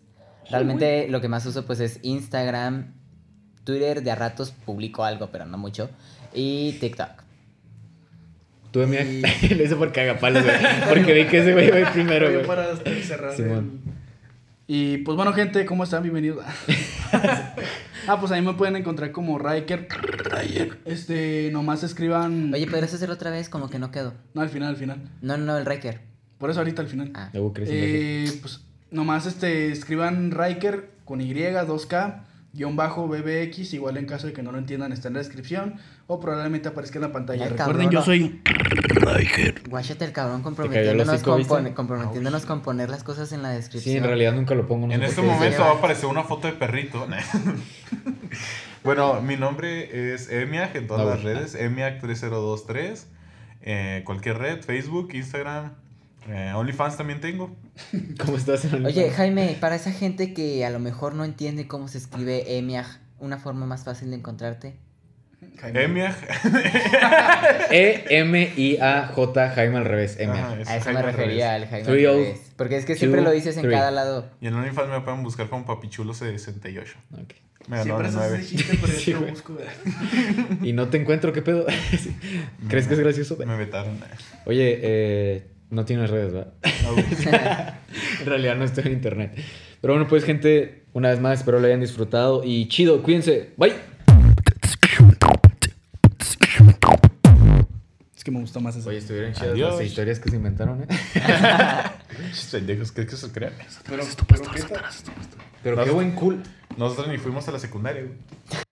Realmente 0.50 1.08
lo 1.10 1.22
que 1.22 1.28
más 1.28 1.46
uso 1.46 1.66
pues 1.66 1.80
es 1.80 2.00
Instagram, 2.02 2.94
Twitter, 3.64 4.02
de 4.02 4.12
a 4.12 4.16
ratos 4.16 4.52
publico 4.52 5.04
algo, 5.04 5.30
pero 5.32 5.46
no 5.46 5.58
mucho, 5.58 5.90
y 6.34 6.74
TikTok. 6.74 7.24
Tuve. 8.72 9.04
Y- 9.04 9.48
Lo 9.56 9.64
hice 9.64 9.76
por 9.76 9.92
cagapalos, 9.92 10.44
güey. 10.44 10.56
Porque 10.90 11.14
vi 11.14 11.26
que 11.26 11.40
ese 11.40 11.54
güey 11.54 11.68
iba 11.68 11.78
a 11.78 11.80
ir 11.82 11.88
primero, 11.88 12.32
güey. 12.32 12.46
para 12.46 12.76
cerrar. 12.76 13.36
Simón. 13.36 13.82
el- 13.86 13.94
Y 14.68 14.98
pues 15.00 15.16
bueno, 15.16 15.34
gente, 15.34 15.66
¿cómo 15.66 15.84
están? 15.84 16.04
Bienvenidos. 16.04 16.46
ah, 18.08 18.20
pues 18.20 18.32
ahí 18.32 18.42
me 18.42 18.54
pueden 18.54 18.76
encontrar 18.76 19.12
como 19.12 19.40
Riker. 19.40 19.88
Este, 20.86 21.50
nomás 21.52 21.84
escriban. 21.84 22.54
Oye, 22.54 22.68
¿podrías 22.68 22.94
hacerlo 22.94 23.16
otra 23.16 23.32
vez? 23.32 23.50
Como 23.50 23.70
que 23.70 23.80
no 23.80 23.90
quedó. 23.92 24.14
No, 24.34 24.42
al 24.42 24.50
final, 24.50 24.70
al 24.70 24.78
final. 24.78 25.02
No, 25.22 25.38
no, 25.38 25.46
no, 25.46 25.58
el 25.58 25.66
Riker. 25.66 26.02
Por 26.38 26.52
eso 26.52 26.60
ahorita 26.60 26.82
al 26.82 26.88
final. 26.88 27.12
Ah. 27.16 27.32
Eh, 27.34 28.32
pues 28.42 28.62
nomás 28.92 29.26
este, 29.26 29.72
escriban 29.72 30.32
Riker 30.32 30.92
con 31.06 31.22
Y, 31.22 31.34
2K, 31.34 32.22
guion 32.54 32.76
bajo 32.76 33.08
BBX, 33.08 33.74
igual 33.74 33.98
en 33.98 34.06
caso 34.06 34.28
de 34.28 34.34
que 34.34 34.44
no 34.44 34.52
lo 34.52 34.60
entiendan 34.60 34.92
está 34.92 35.08
en 35.08 35.16
la 35.16 35.20
descripción 35.20 35.76
o 36.12 36.20
probablemente 36.20 36.68
aparezca 36.70 36.98
en 36.98 37.04
la 37.04 37.12
pantalla. 37.12 37.44
Ay, 37.46 37.52
Recuerden, 37.52 37.76
cabrón, 37.76 37.92
yo 37.92 38.00
no. 38.00 38.06
soy 38.06 38.42
Guáchate 39.70 40.06
el 40.06 40.12
cabrón 40.12 40.42
comprometiéndonos, 40.42 41.14
hocico, 41.24 41.48
con, 41.48 41.74
comprometiéndonos 41.74 42.46
con 42.48 42.62
poner 42.62 42.90
las 42.90 43.04
cosas 43.04 43.32
en 43.32 43.44
la 43.44 43.50
descripción. 43.52 43.94
Sí, 43.94 43.98
en 43.98 44.04
realidad 44.04 44.34
nunca 44.34 44.56
lo 44.56 44.66
pongo. 44.68 44.88
no 44.88 44.94
En 44.94 45.02
sé 45.02 45.06
este 45.08 45.22
por 45.22 45.26
qué. 45.30 45.36
momento 45.36 45.62
va 45.62 45.70
a 45.70 45.74
aparecer 45.74 46.06
una 46.08 46.24
foto 46.24 46.48
de 46.48 46.54
perrito. 46.54 47.08
bueno, 48.84 49.22
mi 49.22 49.36
nombre 49.38 50.14
es 50.14 50.30
Emiag 50.32 50.76
en 50.76 50.88
todas 50.88 51.04
No, 51.06 51.12
las 51.12 51.24
redes. 51.24 51.56
Emiag3023. 51.60 53.04
Eh, 53.62 54.02
cualquier 54.06 54.38
red, 54.38 54.62
Facebook, 54.64 55.10
Instagram. 55.14 55.74
eh, 56.28 56.54
OnlyFans 56.56 56.98
también 56.98 57.22
tengo. 57.22 57.56
¿Cómo 58.26 58.38
estás? 58.38 58.66
en 58.66 58.76
el- 58.76 58.86
Oye, 58.86 59.12
Jaime, 59.12 59.58
para 59.60 59.76
esa 59.76 59.92
gente 59.92 60.34
que 60.34 60.66
a 60.66 60.70
lo 60.70 60.80
mejor 60.80 61.14
no 61.14 61.24
entiende 61.24 61.68
cómo 61.68 61.88
se 61.88 61.98
escribe 61.98 62.58
EMIAG, 62.58 63.00
una 63.20 63.38
forma 63.38 63.66
más 63.66 63.84
fácil 63.84 64.10
de 64.12 64.16
encontrarte. 64.18 64.76
Emiaj. 65.64 66.16
E-M-I-A-J, 67.72 69.50
Jaime 69.56 69.78
al 69.78 69.86
revés. 69.86 70.18
Es 70.20 70.28
A 70.30 70.76
eso 70.76 70.84
Jaime 70.86 71.00
me 71.02 71.06
refería 71.06 71.54
al 71.56 71.68
Jaime. 71.68 71.86
Three 71.86 72.06
al 72.06 72.16
revés. 72.16 72.52
Porque 72.56 72.78
es 72.78 72.86
que 72.86 72.96
siempre 72.96 73.22
lo 73.22 73.32
dices 73.32 73.56
en 73.58 73.64
three. 73.64 73.74
cada 73.74 73.92
lado. 73.92 74.30
Y 74.42 74.48
en 74.48 74.56
OnlyFans 74.56 74.90
me 74.90 75.02
pueden 75.02 75.24
buscar 75.24 75.50
como 75.50 75.66
Papichulo68. 75.66 76.84
Ok. 77.22 77.34
Me 77.68 77.78
ganó 77.78 77.84
Siempre 77.84 78.12
de 78.12 78.18
haces 78.18 78.30
9. 78.32 78.38
ese 78.40 78.56
chiste, 78.58 78.78
pero 78.82 78.94
yo 78.94 79.00
Sí, 79.00 79.14
te 79.14 79.32
busco. 79.32 79.54
¿verdad? 79.54 79.74
Y 80.64 80.74
no 80.74 80.88
te 80.90 80.98
encuentro, 80.98 81.34
¿qué 81.34 81.42
pedo? 81.42 81.66
¿Crees 82.70 82.88
que 82.88 82.94
es 82.96 83.00
gracioso? 83.00 83.38
Me 83.46 83.58
vetaron. 83.58 84.00
Oye, 84.46 84.80
eh, 84.82 85.48
no 85.70 85.86
tienes 85.86 86.10
redes, 86.10 86.34
¿verdad? 86.34 86.54
No, 86.84 86.96
En 88.22 88.26
realidad 88.26 88.56
no 88.56 88.64
estoy 88.64 88.86
en 88.88 88.94
internet. 88.94 89.36
Pero 89.82 89.94
bueno, 89.94 90.08
pues 90.10 90.24
gente, 90.24 90.84
una 90.94 91.10
vez 91.10 91.20
más, 91.20 91.40
espero 91.40 91.60
lo 91.60 91.68
hayan 91.68 91.80
disfrutado. 91.82 92.42
Y 92.44 92.68
chido, 92.70 93.04
cuídense. 93.04 93.52
Bye. 93.58 93.74
Que 98.30 98.34
me 98.36 98.42
gustó 98.42 98.62
más 98.62 98.76
eso. 98.76 98.90
Oye, 98.90 99.00
estuvieron 99.00 99.34
chidas 99.34 99.58
las 99.58 99.82
historias 99.82 100.20
que 100.20 100.30
se 100.30 100.36
inventaron, 100.36 100.84
¿eh? 100.84 100.88
pendejos, 102.52 102.92
¿crees 102.92 103.10
que 103.10 103.16
se 103.18 103.32
crean? 103.32 103.54
pero, 103.88 104.04
pero 105.64 105.78
¿qué 105.78 105.84
qué 105.84 105.92
buen 105.92 106.12
cool. 106.12 106.44
Nosotros 106.78 107.08
ni 107.08 107.18
fuimos 107.18 107.48
a 107.48 107.52
la 107.52 107.60
secundaria, 107.60 108.04
güey. 108.04 108.69